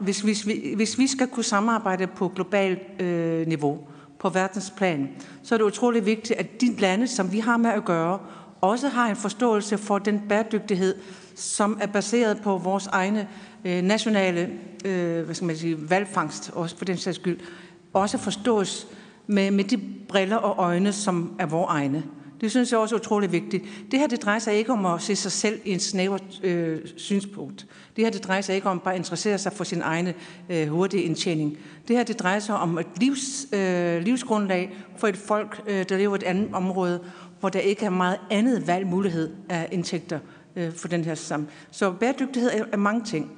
hvis, 0.00 0.20
hvis, 0.20 0.46
vi, 0.46 0.72
hvis 0.76 0.98
vi 0.98 1.06
skal 1.06 1.28
kunne 1.28 1.44
samarbejde 1.44 2.06
på 2.06 2.28
globalt 2.28 3.00
øh, 3.00 3.46
niveau, 3.46 3.78
på 4.18 4.28
verdensplan, 4.28 5.08
så 5.42 5.54
er 5.54 5.58
det 5.58 5.64
utrolig 5.64 6.06
vigtigt, 6.06 6.38
at 6.38 6.60
de 6.60 6.76
lande, 6.78 7.08
som 7.08 7.32
vi 7.32 7.38
har 7.38 7.56
med 7.56 7.70
at 7.70 7.84
gøre, 7.84 8.18
også 8.60 8.88
har 8.88 9.10
en 9.10 9.16
forståelse 9.16 9.78
for 9.78 9.98
den 9.98 10.22
bæredygtighed, 10.28 10.94
som 11.34 11.78
er 11.80 11.86
baseret 11.86 12.40
på 12.42 12.58
vores 12.58 12.86
egne 12.86 13.28
øh, 13.64 13.82
nationale 13.82 14.50
øh, 14.84 15.24
hvad 15.24 15.34
skal 15.34 15.46
man 15.46 15.56
sige, 15.56 15.90
valgfangst, 15.90 16.50
også 16.54 16.76
for 16.76 16.84
den 16.84 16.96
sags 16.96 17.16
skyld, 17.16 17.38
også 17.92 18.18
forstås 18.18 18.86
med, 19.26 19.50
med 19.50 19.64
de 19.64 19.80
briller 20.08 20.36
og 20.36 20.64
øjne, 20.64 20.92
som 20.92 21.36
er 21.38 21.46
vores 21.46 21.68
egne. 21.68 22.04
Det 22.40 22.50
synes 22.50 22.72
jeg 22.72 22.80
også 22.80 22.94
er 22.94 23.00
utrolig 23.00 23.32
vigtigt. 23.32 23.64
Det 23.90 23.98
her 23.98 24.06
det 24.06 24.22
drejer 24.22 24.38
sig 24.38 24.54
ikke 24.54 24.72
om 24.72 24.86
at 24.86 25.02
se 25.02 25.16
sig 25.16 25.32
selv 25.32 25.60
i 25.64 25.72
en 25.72 25.80
snæver 25.80 26.18
øh, 26.42 26.78
synspunkt. 26.96 27.66
Det 27.96 28.04
her 28.04 28.10
det 28.10 28.24
drejer 28.24 28.40
sig 28.40 28.54
ikke 28.54 28.68
om 28.68 28.80
bare 28.80 28.94
at 28.94 28.98
interessere 28.98 29.38
sig 29.38 29.52
for 29.52 29.64
sin 29.64 29.82
egen 29.82 30.08
øh, 30.48 30.68
hurtige 30.68 31.02
indtjening. 31.02 31.58
Det 31.88 31.96
her 31.96 32.04
det 32.04 32.18
drejer 32.18 32.38
sig 32.38 32.54
om 32.54 32.78
et 32.78 32.86
livs, 33.00 33.46
øh, 33.52 34.02
livsgrundlag 34.02 34.76
for 34.96 35.08
et 35.08 35.16
folk, 35.16 35.62
øh, 35.66 35.84
der 35.88 35.96
lever 35.96 36.14
i 36.14 36.18
et 36.18 36.22
andet 36.22 36.48
område, 36.52 37.00
hvor 37.40 37.48
der 37.48 37.60
ikke 37.60 37.84
er 37.84 37.90
meget 37.90 38.18
andet 38.30 38.66
valgmulighed 38.66 39.30
af 39.48 39.68
indtægter 39.72 40.18
øh, 40.60 40.74
for 40.74 40.88
den 40.88 41.04
her 41.04 41.14
sammen. 41.14 41.48
Så 41.70 41.90
bæredygtighed 41.90 42.50
er, 42.50 42.64
er 42.72 42.76
mange 42.76 43.04
ting. 43.04 43.30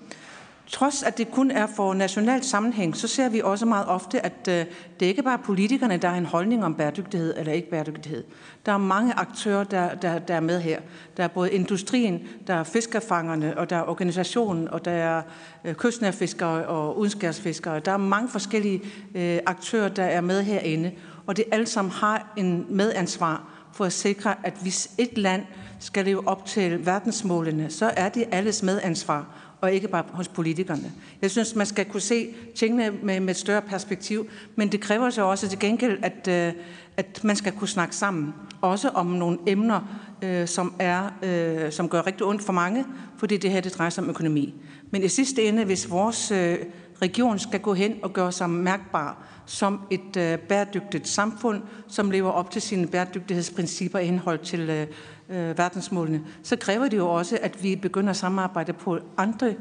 trods 0.66 1.02
at 1.02 1.18
det 1.18 1.30
kun 1.30 1.50
er 1.50 1.66
for 1.66 1.94
national 1.94 2.44
sammenhæng, 2.44 2.96
så 2.96 3.08
ser 3.08 3.28
vi 3.28 3.40
også 3.44 3.66
meget 3.66 3.86
ofte, 3.86 4.26
at 4.26 4.48
øh, 4.48 4.66
det 5.00 5.06
ikke 5.06 5.22
bare 5.22 5.38
er 5.38 5.42
politikerne, 5.42 5.96
der 5.96 6.08
har 6.08 6.16
en 6.16 6.26
holdning 6.26 6.64
om 6.64 6.74
bæredygtighed 6.74 7.34
eller 7.36 7.52
ikke 7.52 7.70
bæredygtighed. 7.70 8.24
Der 8.66 8.72
er 8.72 8.78
mange 8.78 9.12
aktører, 9.12 9.64
der, 9.64 9.94
der, 9.94 10.18
der 10.18 10.34
er 10.34 10.40
med 10.40 10.60
her. 10.60 10.80
Der 11.16 11.24
er 11.24 11.28
både 11.28 11.52
industrien, 11.52 12.28
der 12.46 12.54
er 12.54 12.64
fiskerfangerne, 12.64 13.58
og 13.58 13.70
der 13.70 13.76
er 13.76 13.88
organisationen, 13.88 14.68
og 14.68 14.84
der 14.84 14.90
er 14.90 15.22
øh, 15.64 15.74
kystnærfiskere 15.74 16.66
og 16.66 16.98
udskærsfiskere. 16.98 17.80
Der 17.80 17.92
er 17.92 17.96
mange 17.96 18.28
forskellige 18.28 18.82
øh, 19.14 19.38
aktører, 19.46 19.88
der 19.88 20.04
er 20.04 20.20
med 20.20 20.42
herinde, 20.42 20.92
og 21.26 21.36
det 21.36 21.44
alle 21.52 21.66
sammen 21.66 21.92
har 21.92 22.32
en 22.36 22.66
medansvar 22.68 23.48
for 23.72 23.84
at 23.84 23.92
sikre, 23.92 24.34
at 24.42 24.54
hvis 24.62 24.90
et 24.98 25.18
land 25.18 25.42
skal 25.82 26.04
leve 26.04 26.28
op 26.28 26.46
til 26.46 26.86
verdensmålene, 26.86 27.70
så 27.70 27.92
er 27.96 28.08
det 28.08 28.24
alles 28.30 28.62
medansvar 28.62 29.26
og 29.60 29.72
ikke 29.72 29.88
bare 29.88 30.04
hos 30.12 30.28
politikerne. 30.28 30.92
Jeg 31.22 31.30
synes, 31.30 31.54
man 31.54 31.66
skal 31.66 31.84
kunne 31.84 32.00
se 32.00 32.28
tingene 32.54 32.90
med, 33.02 33.20
med 33.20 33.30
et 33.30 33.36
større 33.36 33.62
perspektiv, 33.62 34.26
men 34.56 34.72
det 34.72 34.80
kræver 34.80 35.10
så 35.10 35.22
også 35.22 35.48
til 35.48 35.58
gengæld, 35.58 35.98
at, 36.02 36.28
øh, 36.28 36.52
at 36.96 37.24
man 37.24 37.36
skal 37.36 37.52
kunne 37.52 37.68
snakke 37.68 37.96
sammen, 37.96 38.34
også 38.60 38.88
om 38.88 39.06
nogle 39.06 39.38
emner, 39.46 39.80
øh, 40.22 40.48
som, 40.48 40.74
er, 40.78 41.10
øh, 41.22 41.72
som 41.72 41.88
gør 41.88 42.06
rigtig 42.06 42.26
ondt 42.26 42.42
for 42.42 42.52
mange, 42.52 42.84
fordi 43.16 43.36
det 43.36 43.50
her 43.50 43.60
det 43.60 43.74
drejer 43.74 43.90
sig 43.90 44.04
om 44.04 44.10
økonomi. 44.10 44.54
Men 44.90 45.02
i 45.02 45.08
sidste 45.08 45.42
ende, 45.42 45.64
hvis 45.64 45.90
vores 45.90 46.30
øh, 46.30 46.58
region 47.02 47.38
skal 47.38 47.60
gå 47.60 47.74
hen 47.74 47.96
og 48.02 48.12
gøre 48.12 48.32
sig 48.32 48.50
mærkbar 48.50 49.26
som 49.46 49.80
et 49.90 50.16
øh, 50.16 50.38
bæredygtigt 50.38 51.08
samfund, 51.08 51.62
som 51.88 52.10
lever 52.10 52.30
op 52.30 52.50
til 52.50 52.62
sine 52.62 52.86
bæredygtighedsprincipper 52.86 53.98
i 53.98 54.06
henhold 54.06 54.38
til 54.38 54.70
øh, 54.70 54.86
øh, 55.32 55.58
verdensmålene, 55.58 56.22
så 56.42 56.56
kræver 56.56 56.88
det 56.88 56.96
jo 56.96 57.08
også, 57.08 57.38
at 57.42 57.62
vi 57.62 57.76
begynder 57.76 58.10
at 58.10 58.16
samarbejde 58.16 58.72
på 58.72 58.98
andre, 59.16 59.54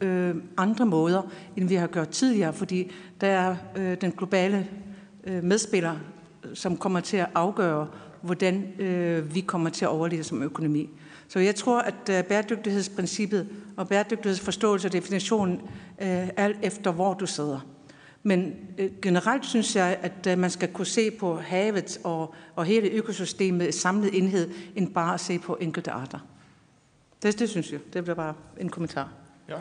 øh, 0.00 0.34
andre 0.56 0.86
måder, 0.86 1.22
end 1.56 1.68
vi 1.68 1.74
har 1.74 1.86
gjort 1.86 2.08
tidligere, 2.08 2.52
fordi 2.52 2.90
der 3.20 3.26
er 3.26 3.56
øh, 3.76 3.96
den 4.00 4.12
globale 4.12 4.68
øh, 5.24 5.44
medspiller, 5.44 5.94
øh, 6.44 6.50
som 6.54 6.76
kommer 6.76 7.00
til 7.00 7.16
at 7.16 7.28
afgøre, 7.34 7.86
hvordan 8.22 8.64
øh, 8.78 9.34
vi 9.34 9.40
kommer 9.40 9.70
til 9.70 9.84
at 9.84 9.88
overleve 9.88 10.24
som 10.24 10.42
økonomi. 10.42 10.90
Så 11.28 11.38
jeg 11.38 11.54
tror, 11.54 11.80
at 11.80 12.08
øh, 12.10 12.24
bæredygtighedsprincippet 12.24 13.48
og 13.76 13.88
bæredygtighedsforståelse 13.88 14.88
og 14.88 14.92
definition 14.92 15.52
øh, 16.02 16.28
alt 16.36 16.56
efter, 16.62 16.92
hvor 16.92 17.14
du 17.14 17.26
sidder. 17.26 17.71
Men 18.22 18.56
øh, 18.78 18.90
generelt 19.02 19.46
synes 19.46 19.76
jeg, 19.76 19.98
at 20.02 20.26
øh, 20.28 20.38
man 20.38 20.50
skal 20.50 20.72
kunne 20.72 20.86
se 20.86 21.10
på 21.10 21.36
havet 21.36 21.98
og, 22.04 22.34
og 22.56 22.64
hele 22.64 22.88
økosystemet 22.88 23.68
i 23.68 23.72
samlet 23.72 24.18
enhed, 24.18 24.50
end 24.76 24.94
bare 24.94 25.14
at 25.14 25.20
se 25.20 25.38
på 25.38 25.56
enkelte 25.60 25.90
arter. 25.90 26.18
Det, 27.22 27.38
det 27.38 27.50
synes 27.50 27.72
jeg. 27.72 27.80
Det 27.92 28.04
bliver 28.04 28.16
bare 28.16 28.34
en 28.60 28.68
kommentar. 28.68 29.08
Ja. 29.48 29.56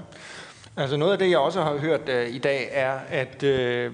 Altså 0.77 0.98
noget 0.98 1.11
af 1.11 1.19
det, 1.19 1.30
jeg 1.30 1.40
også 1.40 1.61
har 1.61 1.77
hørt 1.77 2.09
øh, 2.09 2.30
i 2.30 2.38
dag, 2.38 2.69
er, 2.72 2.99
at 3.09 3.43
øh, 3.43 3.93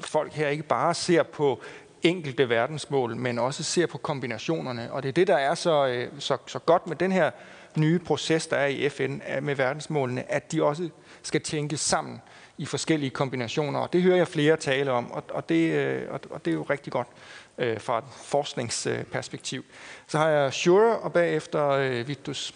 folk 0.00 0.32
her 0.32 0.48
ikke 0.48 0.62
bare 0.62 0.94
ser 0.94 1.22
på 1.22 1.62
enkelte 2.02 2.48
verdensmål, 2.48 3.16
men 3.16 3.38
også 3.38 3.62
ser 3.62 3.86
på 3.86 3.98
kombinationerne. 3.98 4.92
Og 4.92 5.02
det 5.02 5.08
er 5.08 5.12
det, 5.12 5.26
der 5.26 5.36
er 5.36 5.54
så, 5.54 5.86
øh, 5.86 6.08
så, 6.18 6.36
så 6.46 6.58
godt 6.58 6.86
med 6.86 6.96
den 6.96 7.12
her 7.12 7.30
nye 7.76 7.98
proces, 7.98 8.46
der 8.46 8.56
er 8.56 8.66
i 8.66 8.88
FN 8.88 9.20
øh, 9.36 9.42
med 9.42 9.54
verdensmålene, 9.54 10.32
at 10.32 10.52
de 10.52 10.62
også 10.62 10.88
skal 11.22 11.40
tænkes 11.40 11.80
sammen 11.80 12.20
i 12.58 12.66
forskellige 12.66 13.10
kombinationer. 13.10 13.78
Og 13.78 13.92
det 13.92 14.02
hører 14.02 14.16
jeg 14.16 14.28
flere 14.28 14.56
tale 14.56 14.92
om, 14.92 15.10
og, 15.10 15.24
og, 15.30 15.48
det, 15.48 15.72
øh, 15.72 16.02
og, 16.30 16.44
det 16.44 16.50
er 16.50 16.54
jo 16.54 16.62
rigtig 16.62 16.92
godt 16.92 17.08
øh, 17.58 17.80
fra 17.80 17.98
et 17.98 18.04
forskningsperspektiv. 18.24 19.64
Så 20.06 20.18
har 20.18 20.28
jeg 20.28 20.52
Shure, 20.52 20.98
og 20.98 21.12
bagefter 21.12 21.68
øh, 21.68 22.08
Vitus. 22.08 22.54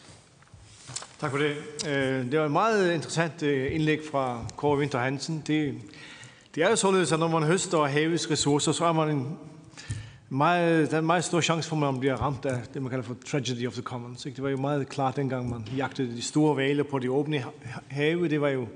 Tak 1.20 1.30
for 1.30 1.38
det. 1.38 1.56
Øh, 1.88 2.30
det 2.32 2.38
var 2.38 2.44
et 2.44 2.50
meget 2.50 2.94
interessant 2.94 3.42
øh, 3.42 3.74
indlæg 3.74 4.00
fra 4.10 4.46
Kåre 4.56 4.78
Winter 4.78 4.98
Hansen. 4.98 5.42
Det, 5.46 5.74
det 6.54 6.62
er 6.62 6.70
jo 6.70 6.76
således, 6.76 7.12
at 7.12 7.18
når 7.18 7.28
man 7.28 7.42
høster 7.42 7.84
havets 7.84 8.30
ressourcer, 8.30 8.72
så 8.72 8.84
er 8.84 8.92
man 8.92 9.10
en 9.10 9.38
meget, 10.28 10.90
der 10.90 10.96
er 10.96 11.00
en 11.00 11.06
meget 11.06 11.24
stor 11.24 11.40
chance 11.40 11.68
for, 11.68 11.76
at 11.76 11.80
man 11.80 12.00
bliver 12.00 12.16
ramt 12.16 12.44
af 12.44 12.60
det, 12.74 12.82
man 12.82 12.90
kalder 12.90 13.04
for 13.04 13.16
tragedy 13.26 13.66
of 13.66 13.72
the 13.72 13.82
commons. 13.82 14.22
Det 14.22 14.42
var 14.42 14.48
jo 14.48 14.56
meget 14.56 14.88
klart 14.88 15.16
dengang, 15.16 15.50
man 15.50 15.68
jagtede 15.76 16.16
de 16.16 16.22
store 16.22 16.56
valer 16.56 16.82
på 16.82 16.98
de 16.98 17.10
åbne 17.10 17.44
have. 17.88 18.28
Det 18.28 18.40
var 18.40 18.48
jo 18.48 18.66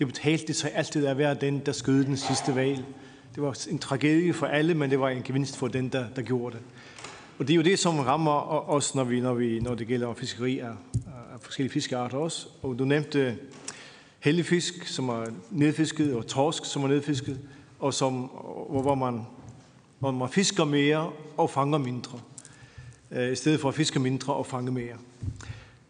det 0.00 0.08
betalte 0.08 0.54
sig 0.54 0.70
altid 0.74 1.06
at 1.06 1.18
være 1.18 1.34
den, 1.34 1.62
der 1.66 1.72
skød 1.72 2.04
den 2.04 2.16
sidste 2.16 2.54
valg. 2.54 2.84
Det 3.34 3.42
var 3.42 3.66
en 3.70 3.78
tragedie 3.78 4.32
for 4.32 4.46
alle, 4.46 4.74
men 4.74 4.90
det 4.90 5.00
var 5.00 5.08
en 5.08 5.22
gevinst 5.22 5.56
for 5.56 5.68
den, 5.68 5.88
der, 5.88 6.04
der 6.16 6.22
gjorde 6.22 6.56
det. 6.56 6.64
Og 7.38 7.48
det 7.48 7.54
er 7.54 7.56
jo 7.56 7.62
det, 7.62 7.78
som 7.78 7.98
rammer 7.98 8.70
os, 8.70 8.94
når, 8.94 9.04
vi, 9.04 9.20
når, 9.20 9.34
vi, 9.34 9.60
når 9.60 9.74
det 9.74 9.86
gælder 9.86 10.14
fiskeri 10.14 10.58
af, 10.58 10.70
af 11.32 11.40
forskellige 11.40 11.72
fiskearter 11.72 12.18
også. 12.18 12.48
Og 12.62 12.78
du 12.78 12.84
nævnte 12.84 13.36
hellefisk, 14.18 14.86
som 14.86 15.08
er 15.08 15.24
nedfisket, 15.50 16.14
og 16.14 16.26
torsk, 16.26 16.64
som 16.64 16.84
er 16.84 16.88
nedfisket, 16.88 17.38
og 17.78 17.94
som, 17.94 18.12
hvor 18.70 18.94
man, 18.94 19.20
hvor 19.98 20.10
man 20.10 20.28
fisker 20.28 20.64
mere 20.64 21.10
og 21.36 21.50
fanger 21.50 21.78
mindre, 21.78 22.20
øh, 23.10 23.32
i 23.32 23.34
stedet 23.34 23.60
for 23.60 23.68
at 23.68 23.74
fiske 23.74 23.98
mindre 23.98 24.34
og 24.34 24.46
fange 24.46 24.72
mere. 24.72 24.96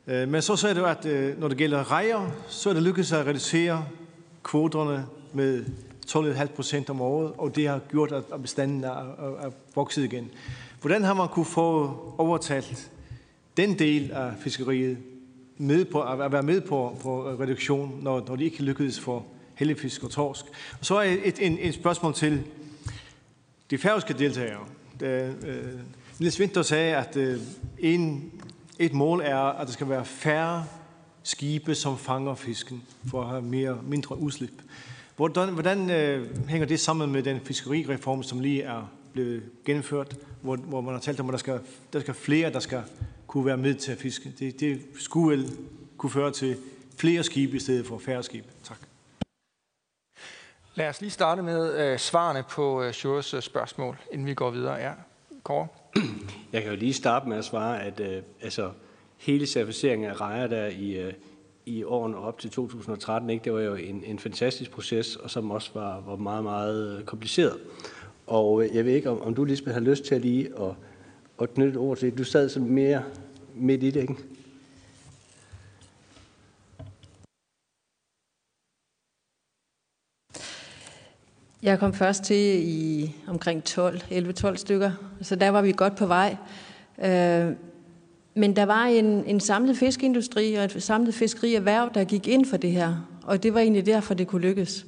Øh, 0.06 0.28
men 0.28 0.42
så 0.42 0.56
sagde 0.56 0.74
du, 0.74 0.84
at 0.84 1.06
øh, 1.06 1.40
når 1.40 1.48
det 1.48 1.56
gælder 1.56 1.92
rejer, 1.92 2.30
så 2.48 2.70
er 2.70 2.74
det 2.74 2.82
lykkedes 2.82 3.12
at 3.12 3.26
reducere 3.26 3.84
kvoterne 4.42 5.06
med 5.32 5.64
12,5 6.06 6.46
procent 6.46 6.90
om 6.90 7.00
året, 7.00 7.32
og 7.38 7.56
det 7.56 7.68
har 7.68 7.80
gjort, 7.90 8.12
at 8.12 8.42
bestanden 8.42 8.84
er, 8.84 8.90
er, 8.90 9.46
er 9.46 9.50
vokset 9.74 10.04
igen. 10.04 10.30
Hvordan 10.80 11.04
har 11.04 11.14
man 11.14 11.28
kunne 11.28 11.44
få 11.44 11.96
overtalt 12.18 12.90
den 13.56 13.78
del 13.78 14.12
af 14.12 14.32
fiskeriet 14.40 14.98
med 15.56 15.84
på, 15.84 16.02
at 16.02 16.32
være 16.32 16.42
med 16.42 16.60
på, 16.60 16.96
på 17.02 17.22
reduktion, 17.22 17.98
når, 18.02 18.24
når 18.28 18.36
det 18.36 18.44
ikke 18.44 18.62
lykkedes 18.62 19.00
for 19.00 19.26
hellefisk 19.54 20.04
og 20.04 20.10
torsk? 20.10 20.44
Og 20.80 20.86
så 20.86 20.94
er 20.94 21.16
et, 21.24 21.46
en, 21.46 21.58
et 21.60 21.74
spørgsmål 21.74 22.14
til 22.14 22.42
de 23.70 23.78
færøske 23.78 24.14
deltagere. 24.14 24.64
Da, 25.00 25.32
øh, 25.46 25.64
Niels 26.18 26.40
Winter 26.40 26.62
sagde, 26.62 26.96
at 26.96 27.16
øh, 27.16 27.38
en 27.78 28.32
et 28.80 28.92
mål 28.92 29.20
er, 29.24 29.36
at 29.36 29.66
der 29.66 29.72
skal 29.72 29.88
være 29.88 30.04
færre 30.04 30.64
skibe, 31.22 31.74
som 31.74 31.98
fanger 31.98 32.34
fisken, 32.34 32.82
for 33.06 33.22
at 33.22 33.28
have 33.28 33.42
mere, 33.42 33.78
mindre 33.82 34.18
udslip. 34.18 34.62
Hvordan, 35.16 35.48
hvordan 35.48 35.90
øh, 35.90 36.48
hænger 36.48 36.66
det 36.66 36.80
sammen 36.80 37.12
med 37.12 37.22
den 37.22 37.40
fiskerireform, 37.40 38.22
som 38.22 38.40
lige 38.40 38.62
er 38.62 38.92
blevet 39.12 39.42
gennemført, 39.64 40.16
hvor, 40.40 40.56
hvor 40.56 40.80
man 40.80 40.94
har 40.94 41.00
talt 41.00 41.20
om, 41.20 41.28
at 41.28 41.32
der 41.32 41.38
skal, 41.38 41.60
der 41.92 42.00
skal 42.00 42.14
flere, 42.14 42.52
der 42.52 42.60
skal 42.60 42.82
kunne 43.26 43.46
være 43.46 43.56
med 43.56 43.74
til 43.74 43.92
at 43.92 43.98
fiske. 43.98 44.32
Det, 44.38 44.60
det 44.60 44.82
skulle 44.98 45.36
vel 45.36 45.50
kunne 45.96 46.10
føre 46.10 46.32
til 46.32 46.56
flere 46.96 47.22
skibe 47.22 47.56
i 47.56 47.60
stedet 47.60 47.86
for 47.86 47.98
færre 47.98 48.22
skibe. 48.22 48.46
Tak. 48.64 48.78
Lad 50.74 50.88
os 50.88 51.00
lige 51.00 51.10
starte 51.10 51.42
med 51.42 51.78
øh, 51.78 51.98
svarene 51.98 52.44
på 52.50 52.82
øh, 52.82 52.92
Sjures 52.92 53.34
øh, 53.34 53.42
spørgsmål, 53.42 53.96
inden 54.12 54.26
vi 54.26 54.34
går 54.34 54.50
videre. 54.50 54.74
Ja, 54.74 54.92
Kåre? 55.42 55.66
Jeg 56.52 56.62
kan 56.62 56.70
jo 56.70 56.76
lige 56.76 56.94
starte 56.94 57.28
med 57.28 57.36
at 57.36 57.44
svare, 57.44 57.82
at 57.82 58.00
øh, 58.00 58.22
altså, 58.42 58.70
hele 59.20 59.46
certificeringen 59.46 60.10
af 60.10 60.20
rejer 60.20 60.46
der 60.46 60.66
i, 60.66 60.98
øh, 60.98 61.12
i 61.66 61.84
årene 61.84 62.16
op 62.16 62.38
til 62.38 62.50
2013, 62.50 63.30
ikke, 63.30 63.44
det 63.44 63.52
var 63.52 63.60
jo 63.60 63.74
en, 63.74 64.04
en 64.04 64.18
fantastisk 64.18 64.70
proces, 64.70 65.16
og 65.16 65.30
som 65.30 65.50
også 65.50 65.70
var, 65.74 66.00
var 66.00 66.16
meget, 66.16 66.44
meget 66.44 66.98
øh, 66.98 67.04
kompliceret. 67.04 67.58
Og 68.26 68.64
øh, 68.64 68.76
jeg 68.76 68.84
ved 68.84 68.92
ikke, 68.92 69.10
om, 69.10 69.22
om 69.22 69.34
du, 69.34 69.44
Lisbeth, 69.44 69.74
har 69.74 69.80
lyst 69.80 70.04
til 70.04 70.14
at 70.14 70.20
lige 70.20 70.48
at, 70.60 70.74
at 71.42 71.54
knytte 71.54 71.70
et 71.72 71.76
ord 71.76 71.96
til 71.96 72.10
det. 72.10 72.18
Du 72.18 72.24
sad 72.24 72.48
sådan 72.48 72.68
mere 72.68 73.02
midt 73.54 73.82
i 73.82 73.90
det, 73.90 74.00
ikke? 74.00 74.14
Jeg 81.62 81.78
kom 81.78 81.94
først 81.94 82.24
til 82.24 82.68
i 82.68 83.14
omkring 83.28 83.64
12, 83.64 83.98
11-12 83.98 84.56
stykker, 84.56 84.92
så 85.22 85.36
der 85.36 85.48
var 85.48 85.62
vi 85.62 85.72
godt 85.72 85.96
på 85.96 86.06
vej. 86.06 86.36
Men 88.40 88.56
der 88.56 88.64
var 88.64 88.84
en, 88.84 89.24
en 89.26 89.40
samlet 89.40 89.76
fiskeindustri 89.76 90.54
og 90.54 90.64
et 90.64 90.82
samlet 90.82 91.14
fiskerierhverv, 91.14 91.90
der 91.94 92.04
gik 92.04 92.28
ind 92.28 92.46
for 92.46 92.56
det 92.56 92.72
her, 92.72 92.94
og 93.22 93.42
det 93.42 93.54
var 93.54 93.60
egentlig 93.60 93.86
derfor, 93.86 94.14
det 94.14 94.26
kunne 94.26 94.42
lykkes. 94.42 94.86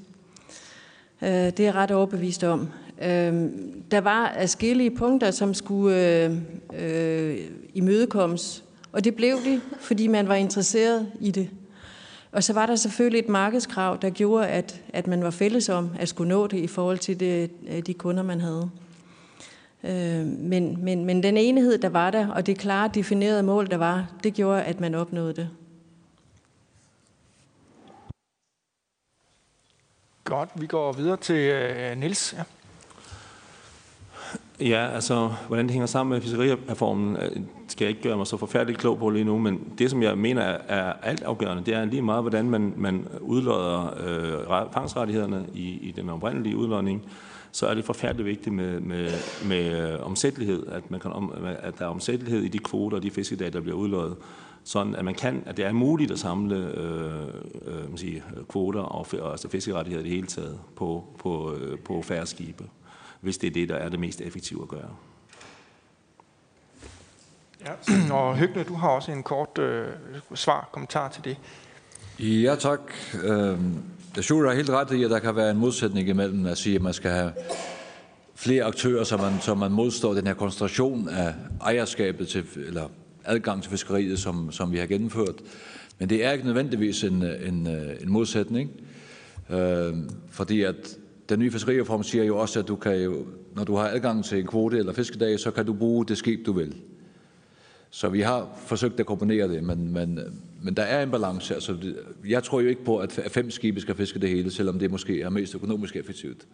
Øh, 1.23 1.29
det 1.29 1.61
er 1.61 1.65
jeg 1.65 1.75
ret 1.75 1.91
overbevist 1.91 2.45
om. 2.45 2.69
Øh, 3.03 3.51
der 3.91 4.01
var 4.01 4.27
afskillige 4.29 4.91
punkter, 4.91 5.31
som 5.31 5.55
skulle 5.55 6.25
øh, 6.25 6.37
øh, 6.79 7.39
imødekommes, 7.75 8.65
og 8.93 9.05
det 9.05 9.15
blev 9.15 9.37
de, 9.45 9.61
fordi 9.81 10.07
man 10.07 10.29
var 10.29 10.35
interesseret 10.35 11.07
i 11.21 11.31
det. 11.31 11.51
Og 12.33 12.45
så 12.45 12.53
var 12.53 12.67
der 12.67 12.77
selvfølgelig 12.77 13.19
et 13.19 13.29
markedskrav, 13.29 13.99
der 14.03 14.11
gjorde, 14.11 14.47
at, 14.47 14.81
at 14.93 15.07
man 15.07 15.23
var 15.23 15.31
fælles 15.31 15.69
om 15.69 15.91
at 15.99 16.09
skulle 16.09 16.29
nå 16.29 16.47
det 16.47 16.59
i 16.59 16.67
forhold 16.67 16.99
til 16.99 17.21
det, 17.21 17.51
øh, 17.69 17.83
de 17.87 17.95
kunder, 17.95 18.23
man 18.23 18.41
havde. 18.41 18.71
Øh, 19.85 20.27
men, 20.27 20.85
men, 20.85 21.05
men 21.05 21.23
den 21.23 21.37
enighed, 21.37 21.79
der 21.79 21.89
var 21.89 22.11
der, 22.11 22.29
og 22.29 22.47
det 22.47 22.59
klare 22.59 22.91
definerede 22.95 23.43
mål, 23.43 23.67
der 23.71 23.77
var, 23.77 24.07
det 24.23 24.35
gjorde, 24.35 24.63
at 24.63 24.81
man 24.81 24.95
opnåede 24.95 25.35
det. 25.35 25.51
Godt, 30.25 30.51
vi 30.55 30.67
går 30.67 30.93
videre 30.93 31.17
til 31.17 31.53
uh, 31.93 31.99
Nils. 31.99 32.35
Ja. 32.39 32.43
Ja, 34.61 34.89
altså, 34.95 35.33
hvordan 35.49 35.65
det 35.65 35.73
hænger 35.73 35.87
sammen 35.87 36.15
med 36.15 36.21
fiskerireformen, 36.21 37.17
øh, 37.17 37.31
skal 37.69 37.85
jeg 37.85 37.89
ikke 37.89 38.03
gøre 38.03 38.17
mig 38.17 38.27
så 38.27 38.37
forfærdeligt 38.37 38.79
klog 38.79 38.99
på 38.99 39.11
lige 39.11 39.25
nu, 39.25 39.39
men 39.39 39.73
det, 39.79 39.91
som 39.91 40.03
jeg 40.03 40.19
mener 40.19 40.43
er 40.69 40.93
alt 41.03 41.23
afgørende, 41.23 41.65
det 41.65 41.75
er 41.75 41.85
lige 41.85 42.03
meget, 42.03 42.23
hvordan 42.23 42.51
man, 42.51 42.75
man 42.77 43.09
udlodder 43.21 43.95
øh, 44.07 44.73
fangstrettighederne 44.73 45.47
i, 45.55 45.89
i 45.89 45.93
den 45.97 46.09
oprindelige 46.09 46.57
udlodning, 46.57 47.03
så 47.53 47.67
er 47.67 47.75
det 47.75 47.85
forfærdeligt 47.85 48.27
vigtigt 48.27 48.55
med, 48.55 48.81
med, 48.81 49.11
med 49.45 49.93
øh, 49.93 50.07
omsættelighed, 50.07 50.67
at, 50.67 50.91
man 50.91 51.01
kan 51.01 51.13
om, 51.13 51.33
at 51.45 51.79
der 51.79 51.85
er 51.85 51.89
omsættelighed 51.89 52.43
i 52.43 52.49
de 52.49 52.59
kvoter 52.59 52.97
og 52.97 53.03
de 53.03 53.11
fiskedage, 53.11 53.51
der 53.51 53.61
bliver 53.61 53.77
udløjet, 53.77 54.17
sådan 54.65 54.95
at 54.95 55.05
man 55.05 55.15
kan, 55.15 55.43
at 55.47 55.57
det 55.57 55.65
er 55.65 55.73
muligt 55.73 56.11
at 56.11 56.19
samle 56.19 56.57
øh, 56.57 57.27
øh, 57.65 57.89
man 57.89 57.99
siger, 57.99 58.23
kvoter 58.49 58.81
og, 58.81 59.07
altså 59.31 59.49
fiskerettigheder 59.49 60.05
i 60.05 60.09
det 60.09 60.15
hele 60.15 60.27
taget 60.27 60.61
på, 60.77 61.05
på, 61.19 61.55
øh, 61.55 61.79
på 61.79 62.03
færre 62.03 62.27
skibe 62.27 62.65
hvis 63.23 63.39
det 63.39 63.47
er 63.47 63.51
det, 63.51 63.69
der 63.69 63.75
er 63.75 63.89
det 63.89 64.01
mest 64.01 64.21
effektive 64.21 64.63
at 64.63 64.69
gøre. 64.69 64.91
Ja, 67.61 67.73
og 68.15 68.37
Høgne, 68.37 68.65
du 68.65 68.75
har 68.75 68.89
også 68.89 69.13
en 69.13 69.23
kort 69.23 69.59
øh, 69.59 69.89
svar, 70.35 70.69
kommentar 70.73 71.09
til 71.09 71.25
det. 71.25 71.37
Ja, 72.21 72.57
tak. 72.59 72.81
Øhm, 73.25 73.75
jeg 74.17 74.25
synes, 74.25 74.47
har 74.47 74.53
helt 74.53 74.71
ret 74.71 74.93
i, 74.93 75.05
at 75.05 75.11
der 75.11 75.19
kan 75.19 75.37
være 75.37 75.51
en 75.51 75.57
modsætning 75.57 76.09
imellem 76.09 76.47
at 76.47 76.59
sige, 76.59 76.77
at 76.77 76.83
man 76.83 76.93
skal 76.93 77.11
have 77.11 77.33
flere 78.35 78.65
aktører, 78.65 79.05
så 79.05 79.17
man, 79.17 79.33
så 79.41 79.55
man 79.55 79.73
modstår 79.73 80.15
den 80.15 80.27
her 80.27 80.35
koncentration 80.35 81.09
af 81.09 81.35
ejerskabet 81.61 82.29
til, 82.29 82.45
eller 82.67 82.89
adgang 83.25 83.63
til 83.63 83.71
fiskeriet, 83.71 84.19
som, 84.19 84.53
som 84.53 84.73
vi 84.73 84.79
har 84.79 84.87
gennemført. 84.87 85.35
Men 85.99 86.09
det 86.09 86.25
er 86.25 86.33
ikke 86.33 86.45
nødvendigvis 86.45 87.05
en, 87.05 87.23
en, 87.23 87.67
en 88.01 88.11
modsætning, 88.11 88.71
øh, 89.51 89.95
fordi 90.31 90.63
at 90.63 90.97
den 91.29 91.39
nye 91.39 91.51
fiskerireform 91.51 92.03
siger 92.03 92.25
jo 92.25 92.39
også, 92.39 92.59
at 92.59 92.69
du 92.69 92.77
kan 92.77 93.03
jo, 93.03 93.27
når 93.55 93.65
du 93.65 93.77
har 93.77 93.89
adgang 93.89 94.25
til 94.25 94.39
en 94.39 94.47
kvote 94.47 94.79
eller 94.79 94.93
fiskedag, 94.93 95.41
så 95.41 95.51
kan 95.51 95.67
du 95.67 95.73
bruge 95.73 96.07
det 96.07 96.19
skib, 96.19 96.47
du 96.47 96.53
vil. 96.53 96.75
Så 97.91 98.09
vi 98.09 98.21
har 98.21 98.49
forsøgt 98.67 99.01
at 99.01 99.07
kombinere 99.07 99.49
det, 99.49 99.65
men, 99.65 99.93
men, 99.93 100.19
men 100.63 100.75
der 100.75 100.83
er 100.83 101.03
en 101.03 101.11
balance. 101.11 101.55
Altså, 101.55 101.95
jeg 102.29 102.43
tror 102.43 102.61
jo 102.61 102.69
ikke 102.69 102.85
på, 102.85 102.99
at 102.99 103.21
fem 103.31 103.51
skibe 103.51 103.81
skal 103.81 103.95
fiske 103.95 104.19
det 104.19 104.29
hele, 104.29 104.51
selvom 104.51 104.79
det 104.79 104.91
måske 104.91 105.21
er 105.21 105.31
mest 105.31 105.55
økonomisk 105.55 105.97
effektivt. 105.97 106.47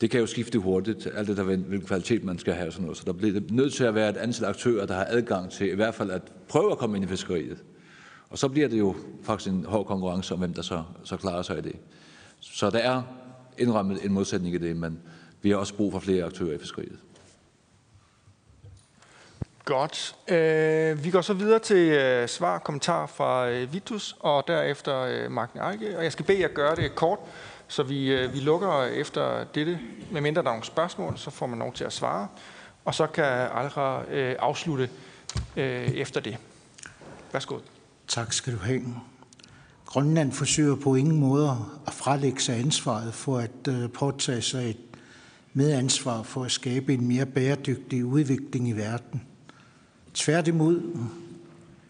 Det 0.00 0.10
kan 0.10 0.20
jo 0.20 0.26
skifte 0.26 0.58
hurtigt, 0.58 1.08
alt 1.14 1.28
det 1.28 1.36
der, 1.36 1.42
hvilken 1.42 1.80
kvalitet 1.80 2.24
man 2.24 2.38
skal 2.38 2.54
have. 2.54 2.70
Sådan 2.70 2.82
noget. 2.82 2.96
Så 2.96 3.02
der 3.06 3.12
bliver 3.12 3.40
nødt 3.50 3.72
til 3.72 3.84
at 3.84 3.94
være 3.94 4.10
et 4.10 4.16
antal 4.16 4.44
aktører, 4.44 4.86
der 4.86 4.94
har 4.94 5.06
adgang 5.08 5.50
til 5.50 5.72
i 5.72 5.74
hvert 5.74 5.94
fald 5.94 6.10
at 6.10 6.22
prøve 6.48 6.72
at 6.72 6.78
komme 6.78 6.96
ind 6.96 7.04
i 7.04 7.08
fiskeriet. 7.08 7.58
Og 8.30 8.38
så 8.38 8.48
bliver 8.48 8.68
det 8.68 8.78
jo 8.78 8.94
faktisk 9.22 9.50
en 9.50 9.64
hård 9.64 9.86
konkurrence 9.86 10.34
om, 10.34 10.38
hvem 10.40 10.54
der 10.54 10.62
så, 10.62 10.82
så 11.04 11.16
klarer 11.16 11.42
sig 11.42 11.58
i 11.58 11.60
det. 11.60 11.76
Så 12.40 12.70
der 12.70 12.78
er 12.78 13.02
indrammet 13.58 14.04
en 14.04 14.12
modsætning 14.12 14.54
i 14.54 14.58
det, 14.58 14.76
men 14.76 14.98
vi 15.42 15.50
har 15.50 15.56
også 15.56 15.74
brug 15.74 15.92
for 15.92 15.98
flere 15.98 16.24
aktører 16.24 16.54
i 16.54 16.58
fiskeriet. 16.58 16.98
Godt. 19.66 20.16
Øh, 20.28 21.04
vi 21.04 21.10
går 21.10 21.20
så 21.20 21.34
videre 21.34 21.58
til 21.58 21.76
øh, 21.76 22.28
svar 22.28 22.54
og 22.54 22.64
kommentar 22.64 23.06
fra 23.06 23.48
øh, 23.48 23.72
Vitus, 23.72 24.16
og 24.20 24.44
derefter 24.48 25.00
øh, 25.00 25.30
Magne 25.30 25.70
Eike. 25.72 25.98
Og 25.98 26.04
jeg 26.04 26.12
skal 26.12 26.24
bede 26.24 26.40
jer 26.40 26.48
gøre 26.48 26.76
det 26.76 26.94
kort, 26.94 27.18
så 27.68 27.82
vi, 27.82 28.12
øh, 28.12 28.34
vi 28.34 28.38
lukker 28.40 28.82
efter 28.82 29.44
dette. 29.44 29.78
Med 30.10 30.20
mindre 30.20 30.42
der 30.42 30.48
er 30.48 30.52
nogle 30.52 30.64
spørgsmål, 30.64 31.18
så 31.18 31.30
får 31.30 31.46
man 31.46 31.58
lov 31.58 31.72
til 31.72 31.84
at 31.84 31.92
svare. 31.92 32.28
Og 32.84 32.94
så 32.94 33.06
kan 33.06 33.24
Alra 33.24 34.04
øh, 34.10 34.36
afslutte 34.38 34.90
øh, 35.56 35.90
efter 35.90 36.20
det. 36.20 36.36
Værsgo. 37.32 37.58
Tak 38.08 38.32
skal 38.32 38.52
du 38.52 38.58
have. 38.58 38.82
Grønland 39.86 40.32
forsøger 40.32 40.76
på 40.76 40.94
ingen 40.94 41.20
måde 41.20 41.56
at 41.86 41.92
frelægge 41.92 42.40
sig 42.40 42.58
ansvaret 42.58 43.14
for 43.14 43.38
at 43.38 43.68
øh, 43.68 43.92
påtage 43.92 44.42
sig 44.42 44.70
et 44.70 44.80
medansvar 45.52 46.22
for 46.22 46.44
at 46.44 46.50
skabe 46.50 46.94
en 46.94 47.08
mere 47.08 47.26
bæredygtig 47.26 48.04
udvikling 48.04 48.68
i 48.68 48.72
verden. 48.72 49.22
Tværtimod 50.16 50.82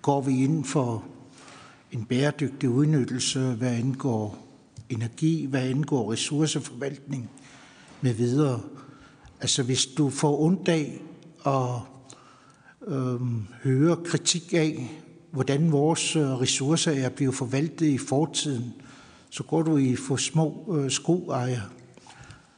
går 0.03 0.21
vi 0.21 0.45
ind 0.45 0.65
for 0.65 1.05
en 1.93 2.05
bæredygtig 2.05 2.69
udnyttelse, 2.69 3.41
hvad 3.41 3.71
angår 3.71 4.39
energi, 4.89 5.47
hvad 5.47 5.61
angår 5.63 6.13
ressourceforvaltning 6.13 7.31
med 8.01 8.15
videre. 8.15 8.61
Altså 9.41 9.63
hvis 9.63 9.87
du 9.87 10.11
får 10.11 10.41
ondt 10.41 10.69
af 10.69 11.01
at 11.47 11.81
øh, 12.87 13.21
høre 13.63 13.97
kritik 14.05 14.55
af, 14.55 15.01
hvordan 15.31 15.73
vores 15.73 16.17
øh, 16.17 16.41
ressourcer 16.41 16.93
er 16.93 17.09
blevet 17.09 17.35
forvaltet 17.35 17.87
i 17.87 17.99
fortiden, 17.99 18.75
så 19.31 19.43
går 19.43 19.63
du 19.63 19.77
i 19.77 19.97
for 19.97 20.17
små 20.17 20.77
øh, 20.79 20.91
skoejer. 20.91 21.61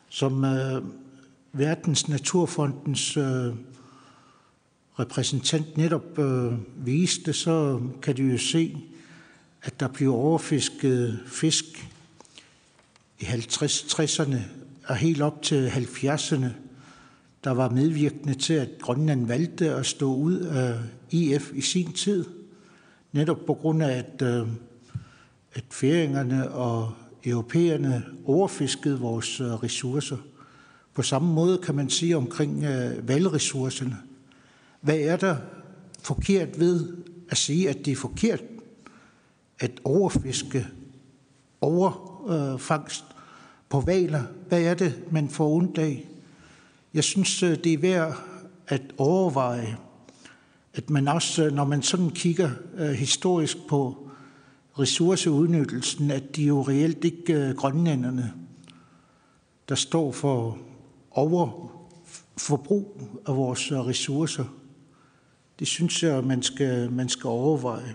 Som 0.09 0.45
øh, 0.45 0.83
Verdens 1.53 2.09
Naturfondens 2.09 3.17
øh, 3.17 3.55
repræsentant 4.99 5.77
netop 5.77 6.19
øh, 6.19 6.53
viste, 6.87 7.33
så 7.33 7.81
kan 8.03 8.17
du 8.17 8.23
jo 8.23 8.39
se, 8.39 8.77
at 9.63 9.81
der 9.81 9.89
bliver 9.89 10.15
overfisket 10.15 11.21
fisk 11.27 11.65
i 13.21 13.25
50-60'erne 13.25 14.39
og 14.87 14.97
helt 14.97 15.23
op 15.23 15.43
til 15.43 15.69
70'erne, 15.69 16.47
der 17.45 17.51
var 17.51 17.71
medvirkende 17.71 18.35
til, 18.35 18.55
at 18.55 18.69
Grønland 18.81 19.27
valgte 19.27 19.71
at 19.71 19.87
stå 19.87 20.15
ud 20.15 20.39
af 20.41 20.79
IF 21.11 21.51
i 21.55 21.61
sin 21.61 21.93
tid– 21.93 22.25
netop 23.13 23.47
på 23.47 23.55
grund 23.55 23.83
af, 23.83 23.99
at, 23.99 24.23
øh, 24.23 24.47
at 25.53 25.65
færingerne 25.71 26.51
og 26.51 26.93
europæerne 27.25 28.05
overfiskede 28.25 28.99
vores 28.99 29.41
øh, 29.41 29.47
ressourcer. 29.47 30.17
På 30.95 31.03
samme 31.03 31.35
måde 31.35 31.59
kan 31.59 31.75
man 31.75 31.91
sige 31.91 32.17
omkring 32.17 32.65
øh, 32.65 33.09
valgressourcerne. 33.09 33.97
Hvad 34.81 34.99
er 34.99 35.17
der 35.17 35.37
forkert 36.03 36.61
ved 36.61 36.97
at 37.31 37.37
sige, 37.37 37.69
at 37.69 37.85
det 37.85 37.93
er 37.93 37.97
forkert 37.97 38.43
at 39.59 39.81
overfiske 39.85 40.67
overfangst 41.61 43.05
på 43.69 43.81
valer? 43.81 44.23
Hvad 44.49 44.63
er 44.63 44.75
det, 44.75 45.03
man 45.11 45.29
får 45.29 45.49
ondt 45.49 45.79
af? 45.79 46.09
Jeg 46.95 47.05
synes, 47.05 47.43
øh, 47.43 47.59
det 47.65 47.73
er 47.73 47.79
værd 47.79 48.17
at 48.67 48.83
overveje, 48.99 49.77
at 50.75 50.91
man 50.91 51.09
også, 51.09 51.45
øh, 51.45 51.53
når 51.53 51.65
man 51.65 51.83
sådan 51.83 52.11
kigger 52.11 52.51
øh, 52.77 52.91
historisk 52.91 53.57
på 53.69 54.09
ressourceudnyttelsen, 54.79 56.11
at 56.11 56.37
de 56.37 56.45
jo 56.45 56.63
reelt 56.63 57.05
ikke 57.05 57.55
grønlænderne, 57.57 58.33
der 59.69 59.75
står 59.75 60.13
for 60.13 60.59
overforbrug 61.11 63.01
af 63.27 63.37
vores 63.37 63.73
ressourcer. 63.73 64.45
Det 65.59 65.69
synes 65.69 66.03
jeg, 66.03 66.25
man 66.25 66.43
skal, 66.43 66.93
man 66.93 67.09
skal 67.09 67.29
overveje 67.29 67.95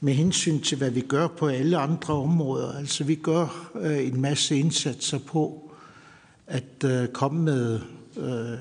med 0.00 0.14
hensyn 0.14 0.60
til, 0.60 0.78
hvad 0.78 0.90
vi 0.90 1.00
gør 1.00 1.26
på 1.26 1.46
alle 1.46 1.76
andre 1.76 2.14
områder. 2.14 2.72
Altså 2.72 3.04
vi 3.04 3.14
gør 3.14 3.70
øh, 3.74 4.06
en 4.06 4.20
masse 4.20 4.58
indsatser 4.58 5.18
på 5.18 5.72
at 6.46 6.84
øh, 6.84 7.08
komme 7.08 7.42
med 7.42 7.80
øh, 8.16 8.58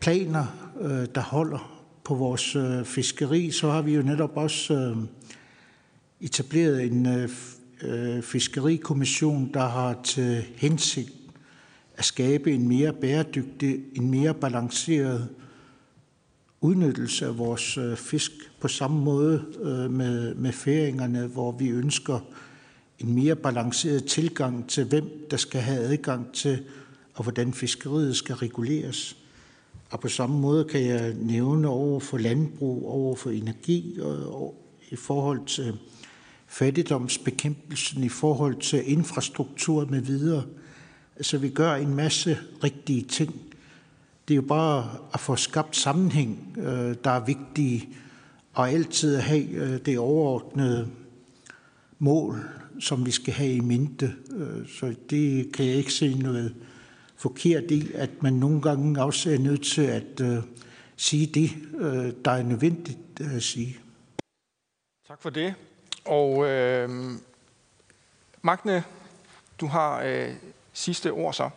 planer, 0.00 0.46
øh, 0.80 1.06
der 1.14 1.20
holder 1.20 1.82
på 2.04 2.14
vores 2.14 2.56
øh, 2.56 2.84
fiskeri, 2.84 3.50
så 3.50 3.70
har 3.70 3.82
vi 3.82 3.94
jo 3.94 4.02
netop 4.02 4.36
også 4.36 4.74
øh, 4.74 4.96
etableret 6.20 6.82
en 6.82 7.06
øh, 7.06 7.28
øh 7.82 8.22
fiskerikommission, 8.22 9.50
der 9.54 9.68
har 9.68 10.00
til 10.04 10.44
hensigt 10.56 11.12
at 11.96 12.04
skabe 12.04 12.52
en 12.52 12.68
mere 12.68 12.92
bæredygtig, 12.92 13.80
en 13.94 14.10
mere 14.10 14.34
balanceret 14.34 15.28
udnyttelse 16.66 17.26
af 17.26 17.38
vores 17.38 17.78
øh, 17.78 17.96
fisk 17.96 18.32
på 18.60 18.68
samme 18.68 19.00
måde 19.04 19.44
øh, 19.62 19.90
med, 19.90 20.34
med 20.34 20.52
færingerne, 20.52 21.26
hvor 21.26 21.52
vi 21.52 21.68
ønsker 21.68 22.20
en 22.98 23.14
mere 23.14 23.36
balanceret 23.36 24.04
tilgang 24.04 24.68
til, 24.68 24.84
hvem 24.84 25.26
der 25.30 25.36
skal 25.36 25.60
have 25.60 25.80
adgang 25.80 26.32
til, 26.32 26.58
og 27.14 27.22
hvordan 27.22 27.52
fiskeriet 27.52 28.16
skal 28.16 28.34
reguleres. 28.34 29.16
Og 29.90 30.00
på 30.00 30.08
samme 30.08 30.38
måde 30.38 30.64
kan 30.64 30.86
jeg 30.86 31.14
nævne 31.14 31.68
over 31.68 32.00
for 32.00 32.18
landbrug, 32.18 32.88
over 32.88 33.16
for 33.16 33.30
energi 33.30 33.98
og 34.00 34.62
i 34.90 34.96
forhold 34.96 35.46
til 35.46 35.78
fattigdomsbekæmpelsen, 36.46 38.04
i 38.04 38.08
forhold 38.08 38.56
til 38.60 38.92
infrastruktur 38.92 39.84
med 39.84 40.00
videre. 40.00 40.42
Altså 41.16 41.38
vi 41.38 41.48
gør 41.48 41.74
en 41.74 41.94
masse 41.94 42.38
rigtige 42.64 43.02
ting. 43.02 43.34
Det 44.28 44.34
er 44.34 44.36
jo 44.36 44.42
bare 44.42 44.98
at 45.14 45.20
få 45.20 45.36
skabt 45.36 45.76
sammenhæng, 45.76 46.54
øh, 46.58 46.96
der 47.04 47.10
er 47.10 47.24
vigtige, 47.24 47.88
og 48.54 48.70
altid 48.70 49.16
at 49.16 49.22
have 49.22 49.48
øh, 49.48 49.80
det 49.86 49.98
overordnede 49.98 50.90
mål, 51.98 52.44
som 52.80 53.06
vi 53.06 53.10
skal 53.10 53.34
have 53.34 53.52
i 53.52 53.60
mente. 53.60 54.14
Øh, 54.36 54.68
så 54.68 54.94
det 55.10 55.52
kan 55.52 55.66
jeg 55.66 55.74
ikke 55.74 55.92
se 55.92 56.14
noget 56.14 56.54
forkert 57.16 57.70
i, 57.70 57.92
at 57.94 58.22
man 58.22 58.32
nogle 58.32 58.62
gange 58.62 59.02
også 59.02 59.30
er 59.30 59.38
nødt 59.38 59.62
til 59.62 59.82
at 59.82 60.22
sige 60.96 61.26
det, 61.26 61.50
der 62.24 62.30
er 62.30 62.42
nødvendigt 62.42 63.20
at 63.20 63.42
sige. 63.42 63.76
Tak 65.08 65.22
for 65.22 65.30
det. 65.30 65.54
Og 66.04 66.46
øh, 66.46 66.90
Magne, 68.42 68.84
du 69.60 69.66
har 69.66 70.02
øh, 70.02 70.34
sidste 70.72 71.12
ord 71.12 71.34
så. 71.34 71.50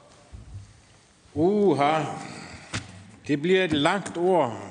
Uha, 1.34 2.04
det 3.30 3.42
bliver 3.42 3.64
et 3.64 3.74
langt 3.74 4.18
ord. 4.18 4.62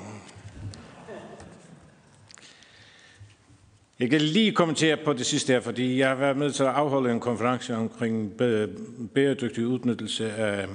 Jeg 3.99 4.09
kan 4.09 4.21
lige 4.21 4.51
kommentere 4.51 4.97
på 5.05 5.13
det 5.13 5.25
sidste 5.25 5.53
her, 5.53 5.59
fordi 5.59 5.99
jeg 5.99 6.07
har 6.07 6.15
været 6.15 6.37
med 6.37 6.51
til 6.51 6.63
at 6.63 6.69
afholde 6.69 7.11
en 7.11 7.19
konference 7.19 7.75
omkring 7.75 8.31
bæredygtig 9.13 9.67
udnyttelse 9.67 10.31
af, 10.31 10.67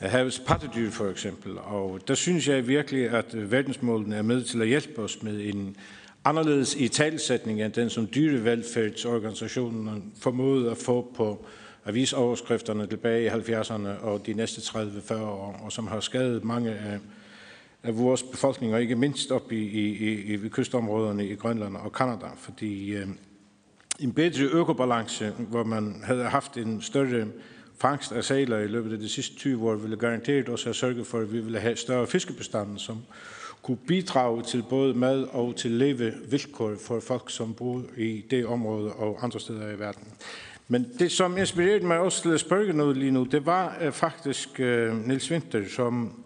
af 0.00 0.10
havets 0.10 0.42
pattedyr 0.46 0.90
for 0.90 1.10
eksempel. 1.10 1.58
Og 1.58 2.00
der 2.08 2.14
synes 2.14 2.48
jeg 2.48 2.68
virkelig, 2.68 3.10
at 3.10 3.50
verdensmålene 3.50 4.16
er 4.16 4.22
med 4.22 4.44
til 4.44 4.62
at 4.62 4.68
hjælpe 4.68 5.02
os 5.02 5.22
med 5.22 5.40
en 5.54 5.76
anderledes 6.24 6.74
i 6.74 6.88
talsætning 6.88 7.62
end 7.62 7.72
den, 7.72 7.90
som 7.90 8.08
dyrevelfærdsorganisationen 8.14 10.12
formåede 10.20 10.70
at 10.70 10.76
få 10.76 11.12
på 11.16 11.46
avisoverskrifterne 11.84 12.86
tilbage 12.86 13.24
i 13.24 13.28
70'erne 13.28 13.88
og 13.88 14.26
de 14.26 14.32
næste 14.32 14.60
30-40 14.60 15.14
år, 15.14 15.60
og 15.64 15.72
som 15.72 15.86
har 15.86 16.00
skadet 16.00 16.44
mange 16.44 16.70
af, 16.70 16.98
af 17.82 17.98
vores 17.98 18.22
befolkning, 18.22 18.78
ikke 18.80 18.96
mindst 18.96 19.30
op 19.30 19.52
i, 19.52 19.56
i, 19.56 20.12
i, 20.12 20.34
i 20.34 20.48
kystområderne 20.48 21.26
i 21.26 21.34
Grønland 21.34 21.76
og 21.76 21.92
Kanada, 21.92 22.26
fordi 22.36 22.92
øh, 22.92 23.06
en 24.00 24.12
bedre 24.12 24.44
økobalance, 24.44 25.30
hvor 25.38 25.64
man 25.64 26.02
havde 26.04 26.24
haft 26.24 26.56
en 26.56 26.82
større 26.82 27.26
fangst 27.78 28.12
af 28.12 28.24
sæler 28.24 28.58
i 28.58 28.66
løbet 28.66 28.92
af 28.92 28.98
de 28.98 29.08
sidste 29.08 29.36
20 29.36 29.70
år, 29.70 29.74
ville 29.74 29.96
garanteret 29.96 30.48
også 30.48 30.66
have 30.66 30.74
sørget 30.74 31.06
for, 31.06 31.18
at 31.18 31.32
vi 31.32 31.40
ville 31.40 31.58
have 31.58 31.76
større 31.76 32.06
fiskebestanden, 32.06 32.78
som 32.78 32.98
kunne 33.62 33.76
bidrage 33.76 34.42
til 34.42 34.64
både 34.70 34.94
mad 34.94 35.22
og 35.22 35.56
til 35.56 35.70
levevilkår 35.70 36.74
for 36.80 37.00
folk, 37.00 37.30
som 37.30 37.54
bor 37.54 37.82
i 37.96 38.24
det 38.30 38.46
område 38.46 38.92
og 38.92 39.24
andre 39.24 39.40
steder 39.40 39.70
i 39.70 39.78
verden. 39.78 40.04
Men 40.72 40.86
det, 40.98 41.12
som 41.12 41.38
inspirerede 41.38 41.86
mig 41.86 41.98
også 41.98 42.22
til 42.22 42.30
at 42.30 42.40
spørge 42.40 42.72
noget 42.72 42.96
lige 42.96 43.10
nu, 43.10 43.24
det 43.24 43.46
var 43.46 43.78
uh, 43.86 43.92
faktisk 43.92 44.60
øh, 44.60 44.92
uh, 44.92 45.08
Nils 45.08 45.30
Winter, 45.30 45.62
som, 45.68 46.22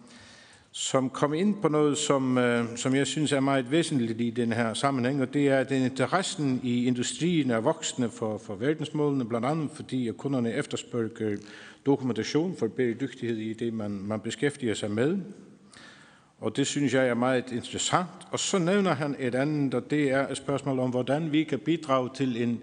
som 0.73 1.11
kom 1.11 1.35
ind 1.35 1.55
på 1.63 1.69
noget, 1.69 1.99
som, 1.99 2.37
uh, 2.37 2.77
som 2.77 2.95
jeg 2.95 3.07
synes 3.07 3.33
er 3.33 3.41
meget 3.41 3.71
væsentligt 3.71 4.21
i 4.21 4.31
den 4.31 4.53
her 4.53 4.75
sammenhæng, 4.75 5.23
og 5.23 5.35
det 5.35 5.49
er, 5.49 5.59
at 5.59 5.71
interessen 5.71 6.61
i 6.63 6.87
industrien 6.87 7.51
er 7.51 7.61
voksende 7.61 8.11
for, 8.11 8.39
for 8.39 8.55
verdensmålene, 8.55 9.25
blandt 9.25 9.47
andet 9.47 9.71
fordi 9.75 10.09
at 10.09 10.17
kunderne 10.17 10.53
efterspørger 10.53 11.37
dokumentation 11.87 12.57
for 12.59 12.69
bæredygtighed 12.69 13.37
i 13.37 13.53
det, 13.53 13.75
man, 13.75 13.91
man 13.91 14.21
beskæftiger 14.21 14.75
sig 14.75 14.91
med. 14.91 15.19
Og 16.39 16.57
det 16.57 16.67
synes 16.67 16.95
jeg 16.95 17.09
er 17.09 17.15
meget 17.15 17.53
interessant. 17.53 18.09
Og 18.31 18.39
så 18.39 18.59
nævner 18.59 18.95
han 18.95 19.17
et 19.19 19.35
andet, 19.35 19.75
og 19.75 19.91
det 19.91 20.11
er 20.11 20.29
et 20.29 20.37
spørgsmål 20.37 20.79
om, 20.79 20.91
hvordan 20.91 21.33
vi 21.33 21.45
kan 21.45 21.59
bidrage 21.59 22.11
til 22.15 22.43
en 22.43 22.61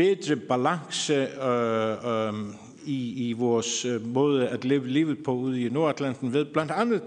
bedre 0.00 0.36
balance 0.36 1.14
øh, 1.14 2.28
øh, 2.28 2.34
i, 2.86 3.28
i 3.28 3.32
vores 3.32 3.84
øh, 3.84 4.06
måde 4.06 4.48
at 4.48 4.64
leve 4.64 4.88
livet 4.88 5.22
på 5.24 5.32
ude 5.32 5.62
i 5.62 5.68
Nordatlanten 5.68 6.32
ved 6.32 6.44
blandt 6.44 6.72
andet 6.72 7.02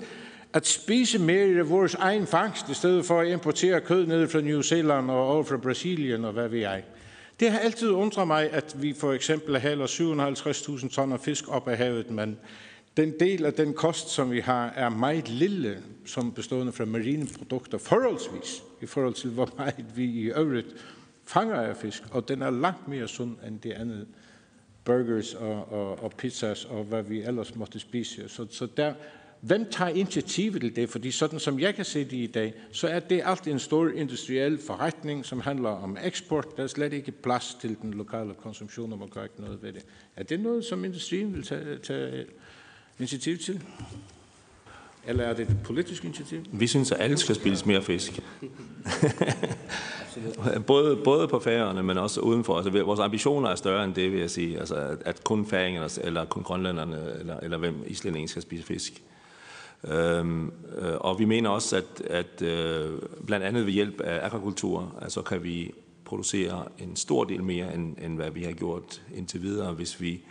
at 0.53 0.67
spise 0.67 1.19
mere 1.19 1.59
af 1.59 1.69
vores 1.69 1.95
egen 1.95 2.27
fangst, 2.27 2.69
i 2.69 2.73
stedet 2.73 3.05
for 3.05 3.19
at 3.19 3.27
importere 3.27 3.81
kød 3.81 4.05
ned 4.05 4.27
fra 4.27 4.41
New 4.41 4.61
Zealand 4.61 5.11
og 5.11 5.27
over 5.27 5.43
fra 5.43 5.57
Brasilien 5.57 6.25
og 6.25 6.33
hvad 6.33 6.49
vi 6.49 6.63
er. 6.63 6.77
Det 7.39 7.51
har 7.51 7.59
altid 7.59 7.89
undret 7.89 8.27
mig, 8.27 8.49
at 8.51 8.75
vi 8.81 8.93
for 8.99 9.13
eksempel 9.13 9.59
hælder 9.59 9.85
750.000 10.81 10.89
tonner 10.89 11.17
fisk 11.17 11.43
op 11.47 11.67
af 11.67 11.77
havet, 11.77 12.11
men 12.11 12.37
den 12.97 13.13
del 13.19 13.45
af 13.45 13.53
den 13.53 13.73
kost, 13.73 14.09
som 14.09 14.31
vi 14.31 14.39
har, 14.39 14.73
er 14.75 14.89
meget 14.89 15.29
lille, 15.29 15.77
som 16.05 16.31
bestående 16.31 16.71
fra 16.71 16.85
marine 16.85 17.27
produkter, 17.37 17.77
forholdsvis, 17.77 18.63
i 18.81 18.85
forhold 18.85 19.13
til 19.13 19.29
hvor 19.29 19.49
meget 19.57 19.85
vi 19.95 20.05
i 20.05 20.25
øvrigt 20.25 20.67
fanger 21.25 21.55
af 21.55 21.77
fisk, 21.77 22.03
og 22.11 22.27
den 22.27 22.41
er 22.41 22.49
langt 22.49 22.87
mere 22.87 23.07
sund 23.07 23.37
end 23.47 23.59
det 23.59 23.71
andet 23.71 24.07
burgers 24.85 25.33
og, 25.33 25.71
og, 25.71 26.03
og 26.03 26.11
pizzas 26.11 26.65
og 26.65 26.83
hvad 26.83 27.03
vi 27.03 27.21
ellers 27.21 27.55
måtte 27.55 27.79
spise. 27.79 28.29
Så, 28.29 28.47
så 28.49 28.67
der, 28.77 28.93
hvem 29.41 29.71
tager 29.71 29.89
initiativet 29.89 30.61
til 30.61 30.75
det? 30.75 30.89
Fordi 30.89 31.11
sådan 31.11 31.39
som 31.39 31.59
jeg 31.59 31.75
kan 31.75 31.85
se 31.85 32.03
det 32.03 32.13
i 32.13 32.27
dag, 32.27 32.53
så 32.71 32.87
er 32.87 32.99
det 32.99 33.21
alt 33.25 33.47
en 33.47 33.59
stor 33.59 33.89
industriel 33.89 34.59
forretning, 34.67 35.25
som 35.25 35.39
handler 35.39 35.69
om 35.69 35.97
eksport. 36.03 36.57
Der 36.57 36.63
er 36.63 36.67
slet 36.67 36.93
ikke 36.93 37.11
plads 37.11 37.57
til 37.61 37.77
den 37.81 37.93
lokale 37.93 38.33
konsumtion, 38.33 38.93
og 38.93 38.99
man 38.99 39.09
gør 39.09 39.23
ikke 39.23 39.41
noget 39.41 39.63
ved 39.63 39.73
det. 39.73 39.85
Er 40.15 40.23
det 40.23 40.39
noget, 40.39 40.65
som 40.65 40.85
industrien 40.85 41.33
vil 41.33 41.43
tage, 41.43 41.77
tage 41.77 42.25
initiativ 42.99 43.37
til? 43.37 43.61
Eller 45.07 45.23
er 45.23 45.33
det 45.33 45.49
et 45.49 45.57
politisk 45.63 46.05
initiativ? 46.05 46.43
Vi 46.51 46.67
synes, 46.67 46.91
at 46.91 47.01
alle 47.01 47.17
skal 47.17 47.35
spise 47.35 47.67
mere 47.67 47.81
fisk. 47.81 48.19
både, 50.67 50.95
både 50.95 51.27
på 51.27 51.39
færgerne, 51.39 51.83
men 51.83 51.97
også 51.97 52.21
udenfor. 52.21 52.57
Altså, 52.57 52.83
vores 52.83 52.99
ambitioner 52.99 53.49
er 53.49 53.55
større 53.55 53.83
end 53.83 53.93
det, 53.93 54.11
vil 54.11 54.19
jeg 54.19 54.29
sige. 54.29 54.59
Altså, 54.59 54.75
at, 54.75 54.97
at 55.05 55.23
kun 55.23 55.45
færingerne, 55.45 55.89
eller 56.03 56.25
kun 56.25 56.43
grønlænderne, 56.43 57.19
eller, 57.19 57.39
eller 57.39 57.57
hvem 57.57 57.83
islændingen 57.87 58.27
skal 58.27 58.41
spise 58.41 58.63
fisk. 58.63 59.03
Øhm, 59.87 60.51
øh, 60.77 60.93
og 60.99 61.19
vi 61.19 61.25
mener 61.25 61.49
også, 61.49 61.77
at, 61.77 62.01
at 62.09 62.41
øh, 62.41 62.99
blandt 63.27 63.45
andet 63.45 63.65
ved 63.65 63.73
hjælp 63.73 64.01
af 64.01 64.25
akvakultur, 64.25 64.95
altså 65.01 65.21
kan 65.21 65.43
vi 65.43 65.71
producere 66.05 66.65
en 66.79 66.95
stor 66.95 67.23
del 67.23 67.43
mere, 67.43 67.73
end, 67.73 67.97
end 68.01 68.15
hvad 68.15 68.31
vi 68.31 68.43
har 68.43 68.51
gjort 68.51 69.01
indtil 69.15 69.41
videre, 69.41 69.73
hvis 69.73 70.01
vi 70.01 70.21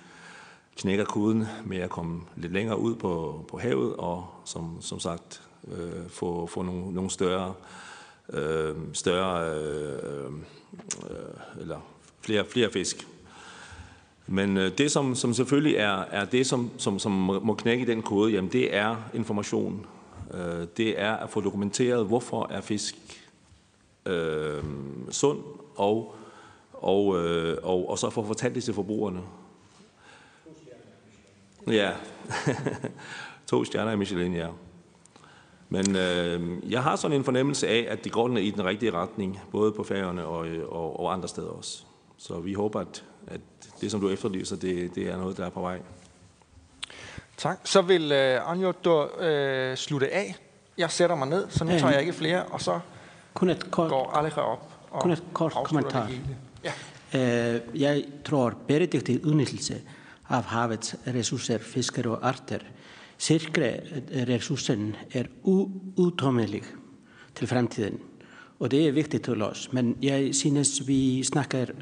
knækker 0.77 1.05
kuden 1.05 1.45
med 1.65 1.79
at 1.79 1.91
komme 1.91 2.21
lidt 2.37 2.53
længere 2.53 2.79
ud 2.79 2.95
på, 2.95 3.45
på 3.49 3.59
havet, 3.59 3.97
og 3.97 4.27
som, 4.45 4.77
som 4.81 5.01
sagt 5.01 5.43
øh, 5.69 6.09
få, 6.09 6.47
få 6.47 6.63
nogle, 6.63 6.95
nogle 6.95 7.11
større, 7.11 7.55
øh, 8.33 8.77
større 8.93 9.57
øh, 9.57 10.33
øh, 11.11 11.61
eller 11.61 11.79
flere, 12.21 12.45
flere 12.45 12.71
fisk. 12.71 13.07
Men 14.27 14.57
øh, 14.57 14.79
det, 14.79 14.91
som, 14.91 15.15
som 15.15 15.35
selvfølgelig 15.35 15.77
er, 15.77 15.97
er 16.11 16.25
det, 16.25 16.47
som, 16.47 16.71
som, 16.79 16.99
som 16.99 17.13
må 17.43 17.55
knække 17.55 17.87
den 17.87 18.03
kode, 18.03 18.33
jamen 18.33 18.53
det 18.53 18.77
er 18.77 18.97
information. 19.15 19.87
Øh, 20.35 20.67
det 20.77 21.01
er 21.01 21.13
at 21.13 21.31
få 21.31 21.41
dokumenteret, 21.41 22.07
hvorfor 22.07 22.49
er 22.51 22.61
fisk 22.61 23.23
øh, 24.07 24.65
sund, 25.11 25.39
og, 25.77 26.15
og, 26.73 27.19
øh, 27.19 27.59
og, 27.63 27.91
og 27.91 27.99
så 27.99 28.11
få 28.11 28.27
fortalt 28.27 28.55
det 28.55 28.65
til 28.65 28.75
forbrugerne. 28.75 29.21
Ja, 31.67 31.91
to 33.51 33.65
stjerner 33.65 33.93
i 33.93 33.97
Michelin, 33.97 34.35
ja. 34.35 34.49
Men 35.69 35.97
øh, 35.97 36.73
jeg 36.73 36.83
har 36.83 36.97
sådan 36.97 37.17
en 37.17 37.25
fornemmelse 37.25 37.69
af, 37.69 37.87
at 37.89 38.05
det 38.05 38.13
går 38.13 38.37
i 38.37 38.51
den 38.51 38.65
rigtige 38.65 38.93
retning, 38.93 39.41
både 39.51 39.73
på 39.73 39.85
færgerne 39.85 40.25
og, 40.25 40.47
og, 40.69 41.01
og 41.01 41.13
andre 41.13 41.29
steder 41.29 41.49
også. 41.49 41.83
Så 42.19 42.41
vi 42.41 42.53
håber, 42.55 42.81
at, 42.81 43.05
at 43.27 43.41
det, 43.81 43.91
som 43.91 44.01
du 44.01 44.09
efterlyser, 44.09 44.57
det, 44.57 44.95
det 44.95 45.11
er 45.11 45.17
noget, 45.17 45.37
der 45.37 45.47
er 45.47 45.51
på 45.51 45.61
vej. 45.61 45.81
Tak. 47.37 47.61
Så 47.65 47.83
vil 47.83 48.03
uh, 48.03 48.51
Anjo 48.51 48.73
du, 48.85 49.03
uh, 49.03 49.75
slutte 49.75 50.15
af. 50.15 50.37
Jeg 50.79 50.91
sætter 50.91 51.17
mig 51.17 51.29
ned, 51.29 51.47
så 51.51 51.65
nu 51.65 51.71
tager 51.71 51.91
jeg 51.91 52.01
ikke 52.01 52.13
flere, 52.13 52.45
og 52.45 52.61
så 52.61 52.81
kun 53.35 53.51
et 53.51 53.71
kort, 53.71 53.89
går 53.89 54.11
Aleja 54.11 54.41
op 54.41 54.73
og 54.91 55.03
kun 55.03 55.11
et 55.11 55.23
kort 55.33 55.53
kommentar. 55.53 56.11
Ja. 56.65 56.73
Uh, 57.15 57.81
jeg 57.81 58.05
tror, 58.25 58.55
bæredygtig 58.69 59.27
udnyttelse 59.27 59.81
av 60.33 60.49
havets 60.53 60.97
ressourcer, 61.15 61.63
fisker 61.63 62.09
og 62.11 62.25
arter, 62.27 62.65
sikre 63.21 63.75
ressourcen 64.29 64.95
er 65.13 65.29
utømmelig 65.45 66.63
til 67.37 67.49
fremtiden. 67.49 68.01
Og 68.63 68.71
det 68.71 68.87
er 68.87 68.95
vigtigt 68.95 69.25
til 69.25 69.43
os. 69.43 69.69
Men 69.73 69.97
jeg 70.03 70.35
synes, 70.35 70.87
vi 70.87 71.23
snakker 71.23 71.75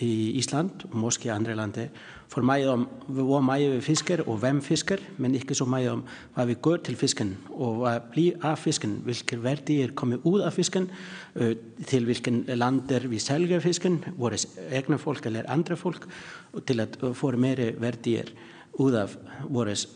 i 0.00 0.30
Island, 0.36 0.70
måske 0.92 1.32
andre 1.32 1.56
lande, 1.56 1.88
for 2.28 2.42
meget 2.42 2.68
om 2.68 2.88
hvor 3.08 3.40
meget 3.40 3.72
vi 3.72 3.80
fisker 3.80 4.22
og 4.26 4.36
hvem 4.36 4.62
fisker, 4.62 4.96
men 5.18 5.34
ikke 5.34 5.54
så 5.54 5.64
meget 5.64 5.90
om 5.90 6.04
hvad 6.34 6.46
vi 6.46 6.54
gør 6.54 6.76
til 6.76 6.96
fisken 6.96 7.38
og 7.50 7.74
hvad 7.74 8.00
bliver 8.10 8.34
af 8.42 8.58
fisken, 8.58 9.00
hvilke 9.04 9.42
værdier 9.42 9.88
kommer 9.94 10.16
ud 10.24 10.40
af 10.40 10.52
fisken, 10.52 10.90
øh, 11.34 11.56
til 11.86 12.04
hvilken 12.04 12.44
lander 12.48 13.08
vi 13.08 13.18
sælger 13.18 13.60
fisken, 13.60 14.04
vores 14.16 14.58
egne 14.70 14.98
folk 14.98 15.26
eller 15.26 15.42
andre 15.48 15.76
folk, 15.76 16.08
til 16.66 16.80
at 16.80 16.98
få 17.14 17.30
mere 17.30 17.80
værdier 17.80 18.24
ud 18.72 18.92
af 18.92 19.08
vores 19.48 19.88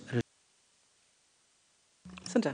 Sådan 2.25 2.43
der. 2.43 2.53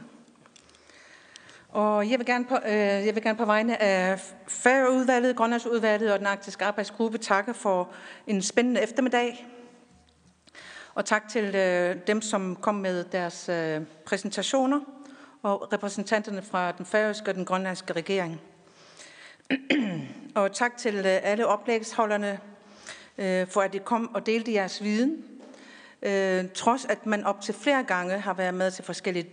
Og 1.68 2.10
jeg 2.10 2.18
vil 2.18 2.26
gerne 2.26 2.44
på, 2.44 2.54
øh, 2.66 3.06
jeg 3.06 3.14
vil 3.14 3.22
gerne 3.22 3.38
på 3.38 3.44
vegne 3.44 3.82
af 3.82 4.20
Færøudvalget, 4.48 5.36
Grønlandsudvalget 5.36 6.12
og 6.12 6.18
den 6.18 6.26
arktiske 6.26 6.64
arbejdsgruppe 6.64 7.18
takke 7.18 7.54
for 7.54 7.88
en 8.26 8.42
spændende 8.42 8.82
eftermiddag. 8.82 9.46
Og 10.96 11.04
tak 11.04 11.28
til 11.28 11.54
øh, 11.54 11.96
dem, 12.06 12.22
som 12.22 12.56
kom 12.56 12.74
med 12.74 13.04
deres 13.04 13.48
øh, 13.48 13.80
præsentationer 14.04 14.80
og 15.42 15.72
repræsentanterne 15.72 16.42
fra 16.42 16.72
den 16.72 16.86
færøske 16.86 17.30
og 17.30 17.34
den 17.34 17.44
grønlandske 17.44 17.92
regering. 17.92 18.40
og 20.34 20.52
tak 20.52 20.76
til 20.76 20.94
øh, 20.94 21.18
alle 21.22 21.46
oplægsholderne 21.46 22.40
øh, 23.18 23.46
for, 23.48 23.60
at 23.60 23.72
de 23.72 23.78
kom 23.78 24.14
og 24.14 24.26
delte 24.26 24.52
jeres 24.52 24.82
viden. 24.82 25.24
Øh, 26.02 26.44
trods 26.54 26.84
at 26.84 27.06
man 27.06 27.24
op 27.24 27.40
til 27.40 27.54
flere 27.54 27.84
gange 27.84 28.18
har 28.18 28.34
været 28.34 28.54
med 28.54 28.70
til 28.70 28.84
forskellige 28.84 29.30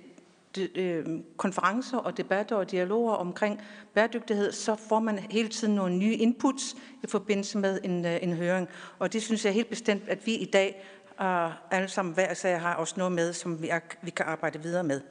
øh, 0.75 1.05
konferencer 1.37 1.97
og 1.97 2.17
debatter 2.17 2.55
og 2.55 2.71
dialoger 2.71 3.13
omkring 3.13 3.61
bæredygtighed, 3.93 4.51
så 4.51 4.75
får 4.75 4.99
man 4.99 5.19
hele 5.19 5.49
tiden 5.49 5.75
nogle 5.75 5.95
nye 5.95 6.13
inputs 6.13 6.75
i 7.03 7.07
forbindelse 7.07 7.57
med 7.57 7.79
en, 7.83 8.05
øh, 8.05 8.19
en 8.21 8.33
høring. 8.33 8.67
Og 8.99 9.13
det 9.13 9.23
synes 9.23 9.45
jeg 9.45 9.53
helt 9.53 9.69
bestemt, 9.69 10.03
at 10.09 10.25
vi 10.25 10.33
i 10.35 10.45
dag 10.45 10.85
og 11.17 11.53
alle 11.71 11.87
sammen 11.87 12.13
hver 12.13 12.33
sag 12.33 12.61
har 12.61 12.73
også 12.73 12.93
noget 12.97 13.11
med, 13.11 13.33
som 13.33 13.61
vi, 13.61 13.69
er, 13.69 13.79
vi 14.01 14.11
kan 14.11 14.25
arbejde 14.25 14.61
videre 14.61 14.83
med. 14.83 15.01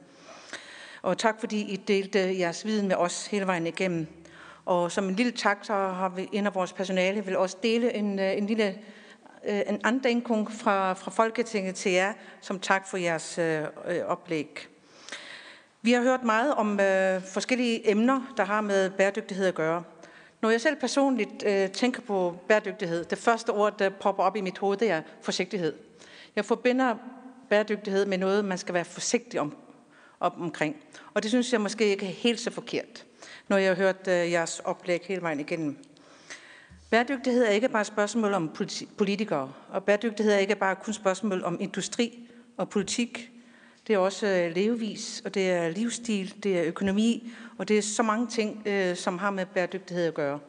Og 1.01 1.17
tak 1.17 1.39
fordi 1.39 1.61
I 1.61 1.75
delte 1.75 2.39
jeres 2.39 2.65
viden 2.65 2.87
med 2.87 2.95
os 2.95 3.27
hele 3.27 3.47
vejen 3.47 3.67
igennem. 3.67 4.07
Og 4.65 4.91
som 4.91 5.09
en 5.09 5.15
lille 5.15 5.31
tak, 5.31 5.57
så 5.61 5.73
har 5.73 6.09
vi 6.09 6.29
en 6.31 6.45
af 6.45 6.55
vores 6.55 6.73
personale 6.73 7.25
vil 7.25 7.37
også 7.37 7.57
dele 7.63 7.93
en, 7.93 8.19
øh, 8.19 8.37
en 8.37 8.47
lille 8.47 8.79
øh, 9.45 9.61
en 9.67 9.81
andenkung 9.83 10.51
fra, 10.51 10.93
fra 10.93 11.11
Folketinget 11.11 11.75
til 11.75 11.91
jer, 11.91 12.13
som 12.41 12.59
tak 12.59 12.87
for 12.87 12.97
jeres 12.97 13.37
øh, 13.37 13.61
øh, 13.87 14.05
oplæg. 14.05 14.67
Vi 15.81 15.91
har 15.91 16.01
hørt 16.01 16.23
meget 16.23 16.53
om 16.53 16.79
øh, 16.79 17.21
forskellige 17.21 17.91
emner, 17.91 18.33
der 18.37 18.43
har 18.43 18.61
med 18.61 18.89
bæredygtighed 18.89 19.47
at 19.47 19.55
gøre. 19.55 19.83
Når 20.41 20.49
jeg 20.49 20.61
selv 20.61 20.75
personligt 20.75 21.43
øh, 21.45 21.69
tænker 21.69 22.01
på 22.01 22.35
bæredygtighed, 22.47 23.05
det 23.05 23.17
første 23.17 23.49
ord, 23.49 23.77
der 23.79 23.89
popper 23.89 24.23
op 24.23 24.35
i 24.35 24.41
mit 24.41 24.57
hoved, 24.57 24.77
det 24.77 24.89
er 24.89 25.01
forsigtighed. 25.21 25.73
Jeg 26.35 26.45
forbinder 26.45 26.95
bæredygtighed 27.49 28.05
med 28.05 28.17
noget, 28.17 28.45
man 28.45 28.57
skal 28.57 28.73
være 28.73 28.85
forsigtig 28.85 29.39
om, 29.39 29.55
op 30.19 30.33
omkring. 30.37 30.75
Og 31.13 31.23
det 31.23 31.31
synes 31.31 31.53
jeg 31.53 31.61
måske 31.61 31.85
ikke 31.85 32.05
er 32.05 32.11
helt 32.11 32.39
så 32.39 32.51
forkert, 32.51 33.05
når 33.47 33.57
jeg 33.57 33.69
har 33.69 33.75
hørt 33.75 34.07
øh, 34.07 34.31
jeres 34.31 34.59
oplæg 34.59 35.01
hele 35.07 35.21
vejen 35.21 35.39
igennem. 35.39 35.77
Bæredygtighed 36.89 37.45
er 37.45 37.49
ikke 37.49 37.69
bare 37.69 37.81
et 37.81 37.87
spørgsmål 37.87 38.33
om 38.33 38.51
politikere, 38.97 39.53
og 39.69 39.83
bæredygtighed 39.83 40.33
er 40.33 40.37
ikke 40.37 40.55
bare 40.55 40.75
kun 40.75 40.93
spørgsmål 40.93 41.43
om 41.43 41.57
industri 41.61 42.29
og 42.57 42.69
politik. 42.69 43.29
Det 43.87 43.93
er 43.93 43.97
også 43.97 44.27
øh, 44.27 44.55
levevis, 44.55 45.21
og 45.25 45.33
det 45.33 45.51
er 45.51 45.69
livsstil, 45.69 46.43
det 46.43 46.59
er 46.59 46.63
økonomi, 46.63 47.31
og 47.57 47.67
det 47.67 47.77
er 47.77 47.81
så 47.81 48.03
mange 48.03 48.27
ting, 48.27 48.63
øh, 48.65 48.95
som 48.95 49.17
har 49.17 49.31
med 49.31 49.45
bæredygtighed 49.45 50.05
at 50.05 50.13
gøre. 50.13 50.39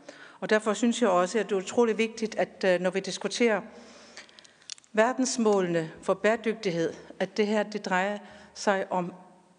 Og 0.40 0.50
derfor 0.50 0.72
synes 0.72 1.02
jeg 1.02 1.10
også, 1.10 1.38
at 1.38 1.44
det 1.44 1.52
er 1.52 1.60
utrolig 1.60 1.98
vigtigt, 1.98 2.34
at 2.34 2.64
øh, 2.66 2.80
når 2.80 2.90
vi 2.90 3.00
diskuterer 3.00 3.60
verdensmålene 4.94 5.90
for 6.02 6.14
bæredygtighed, 6.14 6.92
at 7.20 7.36
det 7.36 7.46
her 7.46 7.62
det 7.62 7.84
drejer 7.84 8.18
sig 8.54 8.92
om 8.92 9.12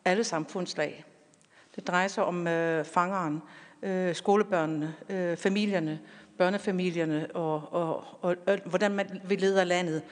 alle 0.06 0.24
samfundslag. 0.24 1.06
Det 1.76 1.88
drejer 1.88 2.08
sig 2.08 2.26
om 2.26 2.48
øh, 2.48 2.86
fangeren, 2.86 3.42
øh, 3.82 4.16
skolebørnene, 4.16 4.96
øh, 5.10 5.38
familierne, 5.38 6.00
børnefamilierne 6.38 7.28
og, 7.34 7.64
og, 7.72 8.04
og, 8.22 8.36
og 8.48 8.60
hvordan 8.66 8.92
man 8.92 9.22
vil 9.24 9.40
lede 9.40 9.66
landet. 9.66 10.04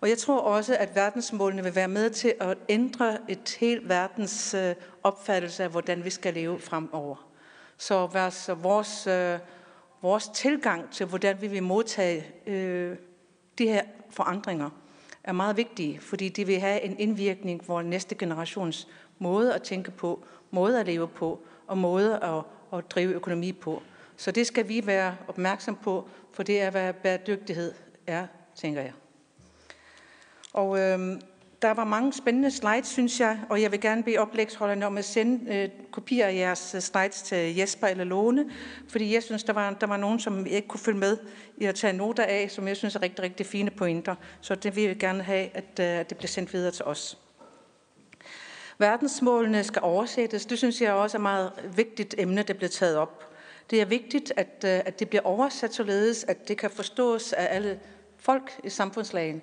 Og 0.00 0.08
jeg 0.08 0.18
tror 0.18 0.40
også, 0.40 0.76
at 0.76 0.94
verdensmålene 0.94 1.62
vil 1.62 1.74
være 1.74 1.88
med 1.88 2.10
til 2.10 2.34
at 2.40 2.58
ændre 2.68 3.18
et 3.28 3.56
helt 3.60 3.88
verdens 3.88 4.54
øh, 4.54 4.74
opfattelse 5.02 5.64
af, 5.64 5.70
hvordan 5.70 6.04
vi 6.04 6.10
skal 6.10 6.34
leve 6.34 6.60
fremover. 6.60 7.26
Så 7.76 8.06
vores, 8.62 9.06
øh, 9.06 9.38
vores 10.02 10.28
tilgang 10.28 10.90
til, 10.90 11.06
hvordan 11.06 11.40
vi 11.40 11.46
vil 11.46 11.62
modtage 11.62 12.26
øh, 12.46 12.96
de 13.58 13.66
her 13.66 13.82
forandringer, 14.10 14.70
er 15.24 15.32
meget 15.32 15.56
vigtige, 15.56 16.00
fordi 16.00 16.28
de 16.28 16.46
vil 16.46 16.60
have 16.60 16.80
en 16.80 16.98
indvirkning 16.98 17.64
på 17.66 17.82
næste 17.82 18.14
generations 18.14 18.88
måde 19.18 19.54
at 19.54 19.62
tænke 19.62 19.90
på, 19.90 20.24
måde 20.50 20.80
at 20.80 20.86
leve 20.86 21.08
på 21.08 21.40
og 21.66 21.78
måde 21.78 22.20
at, 22.22 22.42
at 22.78 22.90
drive 22.90 23.12
økonomi 23.12 23.52
på. 23.52 23.82
Så 24.16 24.30
det 24.30 24.46
skal 24.46 24.68
vi 24.68 24.86
være 24.86 25.16
opmærksom 25.28 25.76
på, 25.76 26.08
for 26.32 26.42
det 26.42 26.60
er, 26.60 26.70
hvad 26.70 26.92
bæredygtighed 26.92 27.74
er, 28.06 28.26
tænker 28.54 28.80
jeg. 28.80 28.92
Og 30.52 30.78
øhm, 30.78 31.20
der 31.62 31.70
var 31.70 31.84
mange 31.84 32.12
spændende 32.12 32.50
slides, 32.50 32.86
synes 32.86 33.20
jeg, 33.20 33.40
og 33.50 33.62
jeg 33.62 33.72
vil 33.72 33.80
gerne 33.80 34.02
bede 34.02 34.18
oplægsholderne 34.18 34.86
om 34.86 34.98
at 34.98 35.04
sende 35.04 35.54
øh, 35.56 35.68
kopier 35.90 36.26
af 36.26 36.34
jeres 36.34 36.74
øh, 36.74 36.80
slides 36.80 37.22
til 37.22 37.56
Jesper 37.56 37.86
eller 37.86 38.04
Lone, 38.04 38.50
fordi 38.88 39.14
jeg 39.14 39.22
synes, 39.22 39.44
der 39.44 39.52
var, 39.52 39.70
der 39.70 39.86
var 39.86 39.96
nogen, 39.96 40.20
som 40.20 40.46
ikke 40.46 40.68
kunne 40.68 40.80
følge 40.80 40.98
med 40.98 41.16
i 41.56 41.64
at 41.64 41.74
tage 41.74 41.92
noter 41.92 42.24
af, 42.24 42.50
som 42.50 42.68
jeg 42.68 42.76
synes 42.76 42.96
er 42.96 43.02
rigtig, 43.02 43.24
rigtig 43.24 43.46
fine 43.46 43.70
pointer. 43.70 44.14
Så 44.40 44.54
det 44.54 44.76
vil 44.76 44.84
jeg 44.84 44.96
gerne 44.96 45.22
have, 45.22 45.48
at 45.54 45.80
øh, 45.80 46.08
det 46.08 46.16
bliver 46.16 46.28
sendt 46.28 46.52
videre 46.52 46.70
til 46.70 46.84
os. 46.84 47.18
Verdensmålene 48.78 49.64
skal 49.64 49.82
oversættes. 49.82 50.46
Det 50.46 50.58
synes 50.58 50.80
jeg 50.80 50.92
også 50.92 51.16
er 51.16 51.18
et 51.18 51.22
meget 51.22 51.52
vigtigt 51.76 52.14
emne, 52.18 52.42
der 52.42 52.54
bliver 52.54 52.70
taget 52.70 52.96
op. 52.96 53.28
Det 53.70 53.80
er 53.80 53.84
vigtigt, 53.84 54.32
at, 54.36 54.64
øh, 54.64 54.80
at 54.84 55.00
det 55.00 55.08
bliver 55.08 55.22
oversat 55.22 55.74
således, 55.74 56.24
at 56.24 56.48
det 56.48 56.58
kan 56.58 56.70
forstås 56.70 57.32
af 57.32 57.54
alle 57.54 57.80
folk 58.18 58.60
i 58.64 58.70
samfundslagen. 58.70 59.42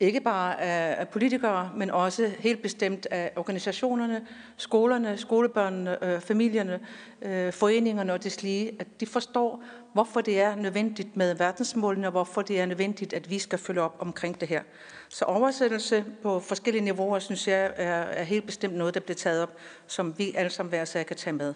Ikke 0.00 0.20
bare 0.20 0.60
af 0.60 1.08
politikere, 1.08 1.70
men 1.76 1.90
også 1.90 2.30
helt 2.38 2.62
bestemt 2.62 3.06
af 3.10 3.32
organisationerne, 3.36 4.26
skolerne, 4.56 5.16
skolebørnene, 5.16 6.04
øh, 6.04 6.20
familierne, 6.20 6.80
øh, 7.22 7.52
foreningerne 7.52 8.12
og 8.12 8.24
deslige, 8.24 8.76
at 8.78 8.86
de 9.00 9.06
forstår, 9.06 9.62
hvorfor 9.92 10.20
det 10.20 10.40
er 10.40 10.54
nødvendigt 10.54 11.16
med 11.16 11.34
verdensmålene, 11.34 12.06
og 12.06 12.10
hvorfor 12.10 12.42
det 12.42 12.60
er 12.60 12.66
nødvendigt, 12.66 13.12
at 13.12 13.30
vi 13.30 13.38
skal 13.38 13.58
følge 13.58 13.80
op 13.80 13.96
omkring 13.98 14.40
det 14.40 14.48
her. 14.48 14.62
Så 15.08 15.24
oversættelse 15.24 16.04
på 16.22 16.40
forskellige 16.40 16.84
niveauer, 16.84 17.18
synes 17.18 17.48
jeg, 17.48 17.72
er, 17.76 18.02
er 18.02 18.22
helt 18.22 18.46
bestemt 18.46 18.74
noget, 18.74 18.94
der 18.94 19.00
bliver 19.00 19.16
taget 19.16 19.42
op, 19.42 19.56
som 19.86 20.18
vi 20.18 20.34
alle 20.36 20.50
sammen 20.50 20.70
hver 20.70 20.84
sag 20.84 21.06
kan 21.06 21.16
tage 21.16 21.34
med. 21.34 21.54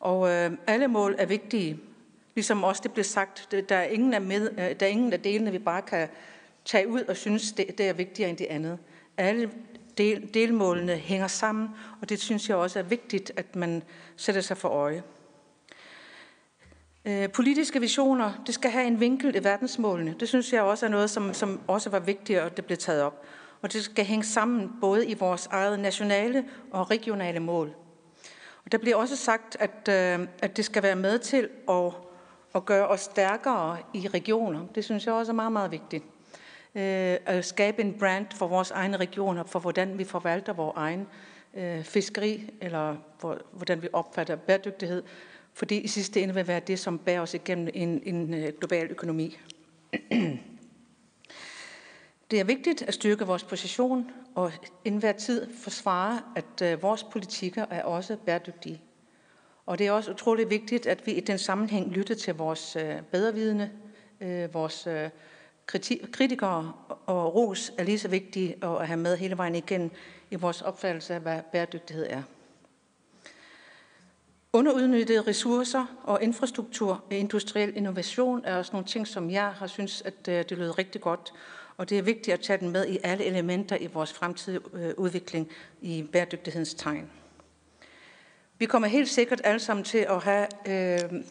Og 0.00 0.30
øh, 0.30 0.50
alle 0.66 0.88
mål 0.88 1.14
er 1.18 1.26
vigtige. 1.26 1.78
Ligesom 2.34 2.64
også 2.64 2.82
det 2.82 2.92
blev 2.92 3.04
sagt, 3.04 3.54
der 3.68 3.76
er 3.76 3.84
ingen 3.84 4.14
af, 4.14 4.20
med, 4.20 4.50
øh, 4.50 4.80
der 4.80 4.86
er 4.86 4.90
ingen 4.90 5.12
af 5.12 5.20
delene, 5.20 5.50
vi 5.50 5.58
bare 5.58 5.82
kan 5.82 6.08
tage 6.68 6.88
ud 6.88 7.02
og 7.02 7.16
synes, 7.16 7.52
det, 7.52 7.78
det 7.78 7.88
er 7.88 7.92
vigtigere 7.92 8.30
end 8.30 8.38
det 8.38 8.46
andet. 8.46 8.78
Alle 9.16 9.50
del, 9.98 10.34
delmålene 10.34 10.96
hænger 10.96 11.26
sammen, 11.26 11.68
og 12.00 12.08
det 12.08 12.20
synes 12.20 12.48
jeg 12.48 12.56
også 12.56 12.78
er 12.78 12.82
vigtigt, 12.82 13.32
at 13.36 13.56
man 13.56 13.82
sætter 14.16 14.40
sig 14.40 14.56
for 14.56 14.68
øje. 14.68 15.02
Øh, 17.04 17.32
politiske 17.32 17.80
visioner, 17.80 18.42
det 18.46 18.54
skal 18.54 18.70
have 18.70 18.86
en 18.86 19.00
vinkel 19.00 19.36
i 19.36 19.44
verdensmålene. 19.44 20.14
Det 20.20 20.28
synes 20.28 20.52
jeg 20.52 20.62
også 20.62 20.86
er 20.86 20.90
noget, 20.90 21.10
som, 21.10 21.34
som 21.34 21.60
også 21.66 21.90
var 21.90 21.98
vigtigt, 21.98 22.40
og 22.40 22.56
det 22.56 22.64
blev 22.64 22.78
taget 22.78 23.02
op. 23.02 23.24
Og 23.62 23.72
det 23.72 23.84
skal 23.84 24.04
hænge 24.04 24.24
sammen 24.24 24.72
både 24.80 25.06
i 25.06 25.14
vores 25.14 25.46
eget 25.46 25.80
nationale 25.80 26.44
og 26.70 26.90
regionale 26.90 27.40
mål. 27.40 27.74
Og 28.64 28.72
der 28.72 28.78
bliver 28.78 28.96
også 28.96 29.16
sagt, 29.16 29.56
at, 29.60 29.88
øh, 29.88 30.28
at 30.42 30.56
det 30.56 30.64
skal 30.64 30.82
være 30.82 30.96
med 30.96 31.18
til 31.18 31.48
at, 31.68 31.92
at 32.54 32.64
gøre 32.64 32.88
os 32.88 33.00
stærkere 33.00 33.78
i 33.94 34.08
regioner. 34.08 34.66
Det 34.74 34.84
synes 34.84 35.06
jeg 35.06 35.14
også 35.14 35.32
er 35.32 35.36
meget, 35.36 35.52
meget 35.52 35.70
vigtigt. 35.70 36.04
Øh, 36.74 37.16
at 37.26 37.44
skabe 37.44 37.82
en 37.82 37.98
brand 37.98 38.26
for 38.34 38.46
vores 38.46 38.70
egne 38.70 38.96
regioner, 38.96 39.44
for 39.44 39.58
hvordan 39.58 39.98
vi 39.98 40.04
forvalter 40.04 40.52
vores 40.52 40.76
egen 40.76 41.06
øh, 41.54 41.82
fiskeri, 41.82 42.50
eller 42.60 42.96
for, 43.18 43.42
hvordan 43.52 43.82
vi 43.82 43.88
opfatter 43.92 44.36
bæredygtighed, 44.36 45.02
fordi 45.52 45.80
i 45.80 45.88
sidste 45.88 46.22
ende 46.22 46.34
vil 46.34 46.48
være 46.48 46.60
det, 46.60 46.78
som 46.78 46.98
bærer 46.98 47.20
os 47.20 47.34
igennem 47.34 47.68
en, 47.74 48.02
en 48.04 48.34
øh, 48.34 48.52
global 48.58 48.90
økonomi. 48.90 49.36
Det 52.30 52.40
er 52.40 52.44
vigtigt 52.44 52.82
at 52.82 52.94
styrke 52.94 53.26
vores 53.26 53.44
position 53.44 54.10
og 54.34 54.52
enhver 54.84 55.12
tid 55.12 55.46
forsvare, 55.54 56.20
at 56.36 56.62
øh, 56.62 56.82
vores 56.82 57.04
politikker 57.04 57.66
er 57.70 57.82
også 57.82 58.16
bæredygtige. 58.16 58.80
Og 59.66 59.78
det 59.78 59.86
er 59.86 59.92
også 59.92 60.10
utroligt 60.10 60.50
vigtigt, 60.50 60.86
at 60.86 61.06
vi 61.06 61.12
i 61.12 61.20
den 61.20 61.38
sammenhæng 61.38 61.90
lytter 61.90 62.14
til 62.14 62.34
vores 62.34 62.76
øh, 62.76 63.02
bedrevidende, 63.02 63.70
vores 64.52 64.88
kritikere 66.12 66.72
og 67.06 67.34
ros 67.34 67.72
er 67.78 67.84
lige 67.84 67.98
så 67.98 68.08
vigtige 68.08 68.64
at 68.64 68.86
have 68.86 68.96
med 68.96 69.16
hele 69.16 69.36
vejen 69.36 69.54
igen 69.54 69.90
i 70.30 70.36
vores 70.36 70.62
opfattelse 70.62 71.14
af, 71.14 71.20
hvad 71.20 71.40
bæredygtighed 71.52 72.06
er. 72.10 72.22
Underudnyttede 74.52 75.22
ressourcer 75.22 75.86
og 76.04 76.22
infrastruktur 76.22 77.04
og 77.10 77.14
industriel 77.14 77.76
innovation 77.76 78.44
er 78.44 78.56
også 78.56 78.72
nogle 78.72 78.86
ting, 78.86 79.06
som 79.06 79.30
jeg 79.30 79.48
har 79.48 79.66
synes, 79.66 80.02
at 80.02 80.28
øh, 80.28 80.34
det 80.48 80.58
lyder 80.58 80.78
rigtig 80.78 81.00
godt. 81.00 81.32
Og 81.76 81.90
det 81.90 81.98
er 81.98 82.02
vigtigt 82.02 82.34
at 82.34 82.40
tage 82.40 82.58
den 82.58 82.70
med 82.70 82.86
i 82.86 82.98
alle 83.02 83.24
elementer 83.24 83.76
i 83.76 83.86
vores 83.86 84.12
fremtidige 84.12 84.60
øh, 84.72 84.94
udvikling 84.96 85.48
i 85.80 86.02
bæredygtighedens 86.12 86.74
tegn. 86.74 87.10
Vi 88.58 88.66
kommer 88.66 88.88
helt 88.88 89.08
sikkert 89.08 89.40
alle 89.44 89.60
sammen 89.60 89.84
til 89.84 89.98
at 89.98 90.22
have 90.22 90.46
øh, 90.66 91.22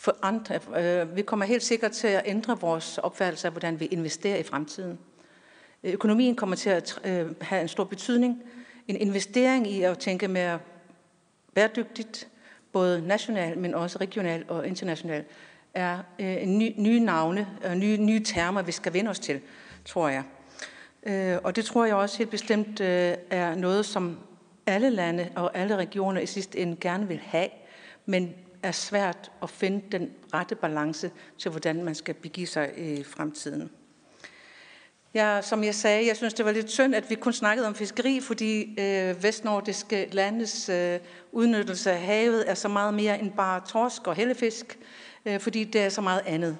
for 0.00 0.16
andre, 0.22 0.60
øh, 0.76 1.16
vi 1.16 1.22
kommer 1.22 1.46
helt 1.46 1.62
sikkert 1.62 1.92
til 1.92 2.08
at 2.08 2.22
ændre 2.24 2.60
vores 2.60 2.98
opfattelse 2.98 3.48
af, 3.48 3.52
hvordan 3.52 3.80
vi 3.80 3.84
investerer 3.84 4.36
i 4.36 4.42
fremtiden. 4.42 4.98
Økonomien 5.84 6.36
kommer 6.36 6.56
til 6.56 6.70
at 6.70 7.00
øh, 7.04 7.26
have 7.40 7.62
en 7.62 7.68
stor 7.68 7.84
betydning. 7.84 8.42
En 8.88 8.96
investering 8.96 9.70
i 9.70 9.82
at 9.82 9.98
tænke 9.98 10.28
mere 10.28 10.58
bæredygtigt, 11.54 12.28
både 12.72 13.06
nationalt, 13.06 13.58
men 13.58 13.74
også 13.74 13.98
regionalt 13.98 14.50
og 14.50 14.66
internationalt, 14.66 15.26
er 15.74 15.98
øh, 16.18 16.42
en 16.42 16.58
ny, 16.58 16.72
nye 16.76 17.00
navne 17.00 17.48
og 17.64 17.76
nye, 17.76 17.96
nye 17.96 18.24
termer, 18.24 18.62
vi 18.62 18.72
skal 18.72 18.92
vende 18.92 19.10
os 19.10 19.18
til, 19.18 19.40
tror 19.84 20.08
jeg. 20.08 20.22
Øh, 21.02 21.38
og 21.44 21.56
det 21.56 21.64
tror 21.64 21.84
jeg 21.84 21.94
også 21.94 22.18
helt 22.18 22.30
bestemt 22.30 22.80
øh, 22.80 23.14
er 23.30 23.54
noget, 23.54 23.86
som 23.86 24.18
alle 24.66 24.90
lande 24.90 25.28
og 25.36 25.58
alle 25.58 25.76
regioner 25.76 26.20
i 26.20 26.26
sidste 26.26 26.58
ende 26.58 26.76
gerne 26.80 27.08
vil 27.08 27.20
have, 27.24 27.48
men 28.06 28.34
er 28.62 28.72
svært 28.72 29.30
at 29.42 29.50
finde 29.50 29.82
den 29.92 30.10
rette 30.34 30.54
balance 30.54 31.10
til, 31.38 31.50
hvordan 31.50 31.84
man 31.84 31.94
skal 31.94 32.14
begive 32.14 32.46
sig 32.46 32.78
i 32.78 33.04
fremtiden. 33.04 33.70
Ja, 35.14 35.40
som 35.42 35.64
jeg 35.64 35.74
sagde, 35.74 36.06
jeg 36.06 36.16
synes, 36.16 36.34
det 36.34 36.44
var 36.44 36.52
lidt 36.52 36.70
synd, 36.70 36.94
at 36.94 37.10
vi 37.10 37.14
kun 37.14 37.32
snakkede 37.32 37.66
om 37.66 37.74
fiskeri, 37.74 38.20
fordi 38.20 38.80
øh, 38.80 39.22
vestnordiske 39.22 40.08
landes 40.12 40.68
øh, 40.68 40.98
udnyttelse 41.32 41.92
af 41.92 42.00
havet 42.00 42.50
er 42.50 42.54
så 42.54 42.68
meget 42.68 42.94
mere 42.94 43.20
end 43.20 43.32
bare 43.32 43.60
torsk 43.68 44.06
og 44.06 44.14
hellefisk, 44.14 44.78
øh, 45.26 45.40
fordi 45.40 45.64
det 45.64 45.80
er 45.80 45.88
så 45.88 46.00
meget 46.00 46.22
andet. 46.26 46.56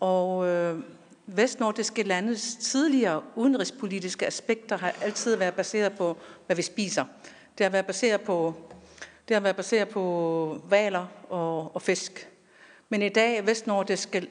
Og 0.00 0.48
øh, 0.48 0.78
vestnordiske 1.26 2.02
landes 2.02 2.56
tidligere 2.56 3.22
udenrigspolitiske 3.36 4.26
aspekter 4.26 4.78
har 4.78 4.94
altid 5.02 5.36
været 5.36 5.54
baseret 5.54 5.92
på, 5.92 6.16
hvad 6.46 6.56
vi 6.56 6.62
spiser. 6.62 7.04
Det 7.58 7.64
har 7.64 7.70
været 7.70 7.86
baseret 7.86 8.20
på, 8.20 8.54
det 9.30 9.34
har 9.34 9.40
været 9.40 9.56
baseret 9.56 9.88
på 9.88 10.60
valer 10.68 11.06
og, 11.28 11.74
og 11.74 11.82
fisk. 11.82 12.28
Men 12.88 13.02
i 13.02 13.08
dag, 13.08 13.46
vestnordiske 13.46 14.28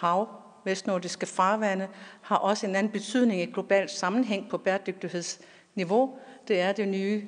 hav, 0.00 0.28
vestnordiske 0.64 1.26
farvande, 1.26 1.88
har 2.22 2.36
også 2.36 2.66
en 2.66 2.76
anden 2.76 2.92
betydning 2.92 3.40
i 3.40 3.44
global 3.44 3.88
sammenhæng 3.88 4.48
på 4.50 4.58
bæredygtighedsniveau. 4.58 6.18
Det 6.48 6.60
er 6.60 6.72
det 6.72 6.88
nye 6.88 7.24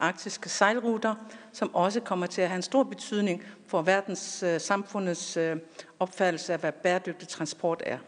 arktiske 0.00 0.48
sejlruter, 0.48 1.14
som 1.52 1.74
også 1.74 2.00
kommer 2.00 2.26
til 2.26 2.42
at 2.42 2.48
have 2.48 2.56
en 2.56 2.62
stor 2.62 2.82
betydning 2.82 3.42
for 3.66 3.82
verdens 3.82 4.42
øh, 4.42 4.60
samfundets 4.60 5.36
øh, 5.36 5.56
opfattelse 6.00 6.52
af, 6.52 6.58
hvad 6.58 6.72
bæredygtig 6.72 7.28
transport 7.28 7.82
er. 7.86 7.98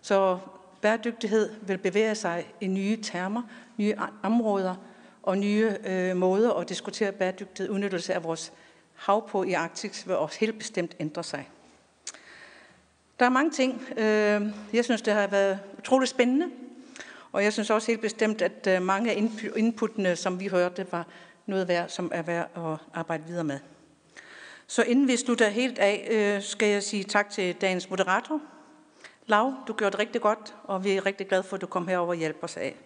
Så 0.00 0.38
bæredygtighed 0.80 1.50
vil 1.62 1.78
bevæge 1.78 2.14
sig 2.14 2.52
i 2.60 2.66
nye 2.66 3.02
termer, 3.02 3.42
nye 3.76 3.94
områder 4.22 4.74
og 5.22 5.38
nye 5.38 5.76
øh, 5.84 6.16
måder 6.16 6.52
at 6.52 6.68
diskutere 6.68 7.12
bæredygtighed, 7.12 7.70
udnyttelse 7.70 8.14
af 8.14 8.24
vores 8.24 8.52
hav 8.94 9.28
på 9.28 9.42
i 9.42 9.52
Arktis 9.52 10.08
vil 10.08 10.16
også 10.16 10.38
helt 10.40 10.58
bestemt 10.58 10.96
ændre 11.00 11.24
sig. 11.24 11.48
Der 13.18 13.26
er 13.26 13.30
mange 13.30 13.50
ting. 13.50 13.82
Øh, 13.96 14.42
jeg 14.72 14.84
synes, 14.84 15.02
det 15.02 15.12
har 15.12 15.26
været 15.26 15.58
utroligt 15.78 16.10
spændende, 16.10 16.46
og 17.32 17.44
jeg 17.44 17.52
synes 17.52 17.70
også 17.70 17.86
helt 17.86 18.00
bestemt, 18.00 18.42
at 18.42 18.66
øh, 18.66 18.82
mange 18.82 19.10
af 19.10 19.28
inputtene, 19.56 20.16
som 20.16 20.40
vi 20.40 20.46
hørte, 20.46 20.86
var 20.92 21.06
noget 21.46 21.68
værd, 21.68 21.88
som 21.88 22.10
er 22.14 22.22
værd 22.22 22.50
at 22.56 22.78
arbejde 22.94 23.24
videre 23.26 23.44
med. 23.44 23.58
Så 24.66 24.82
inden 24.82 25.08
vi 25.08 25.16
slutter 25.16 25.48
helt 25.48 25.78
af, 25.78 26.08
øh, 26.10 26.42
skal 26.42 26.68
jeg 26.68 26.82
sige 26.82 27.04
tak 27.04 27.30
til 27.30 27.54
dagens 27.54 27.90
moderator. 27.90 28.40
Lav, 29.26 29.54
du 29.68 29.72
gjorde 29.72 29.92
det 29.92 30.00
rigtig 30.00 30.20
godt, 30.20 30.54
og 30.64 30.84
vi 30.84 30.92
er 30.92 31.06
rigtig 31.06 31.28
glade 31.28 31.42
for, 31.42 31.56
at 31.56 31.60
du 31.60 31.66
kom 31.66 31.88
herover 31.88 32.08
og 32.08 32.14
hjælper 32.14 32.44
os 32.44 32.56
af. 32.56 32.76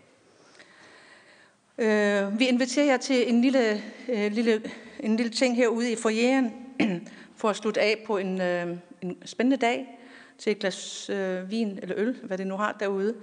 Øh, 1.78 2.39
vi 2.39 2.49
inviterer 2.49 2.86
jer 2.86 2.97
til 2.97 3.28
en 3.28 3.41
lille, 3.41 3.83
øh, 4.09 4.33
lille, 4.33 4.62
en 5.01 5.17
lille 5.17 5.33
ting 5.33 5.57
herude 5.57 5.93
i 5.93 5.97
foyeren, 5.97 6.53
for 7.36 7.49
at 7.49 7.57
slutte 7.57 7.81
af 7.81 8.05
på 8.07 8.19
en, 8.19 8.41
øh, 8.41 8.77
en 9.03 9.17
spændende 9.25 9.57
dag 9.57 9.99
til 10.39 10.53
et 10.53 10.59
glas 10.59 11.11
øh, 11.11 11.51
vin 11.51 11.78
eller 11.83 11.94
øl, 11.99 12.17
hvad 12.23 12.39
det 12.39 12.47
nu 12.47 12.57
har 12.57 12.77
derude. 12.81 13.15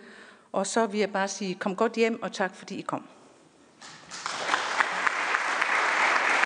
Og 0.51 0.67
så 0.67 0.85
vil 0.85 0.99
jeg 0.99 1.09
bare 1.09 1.27
sige, 1.27 1.55
kom 1.55 1.75
godt 1.75 1.93
hjem, 1.93 2.23
og 2.23 2.31
tak 2.31 2.55
fordi 2.55 2.79
I 2.79 2.81
kom. 2.81 3.03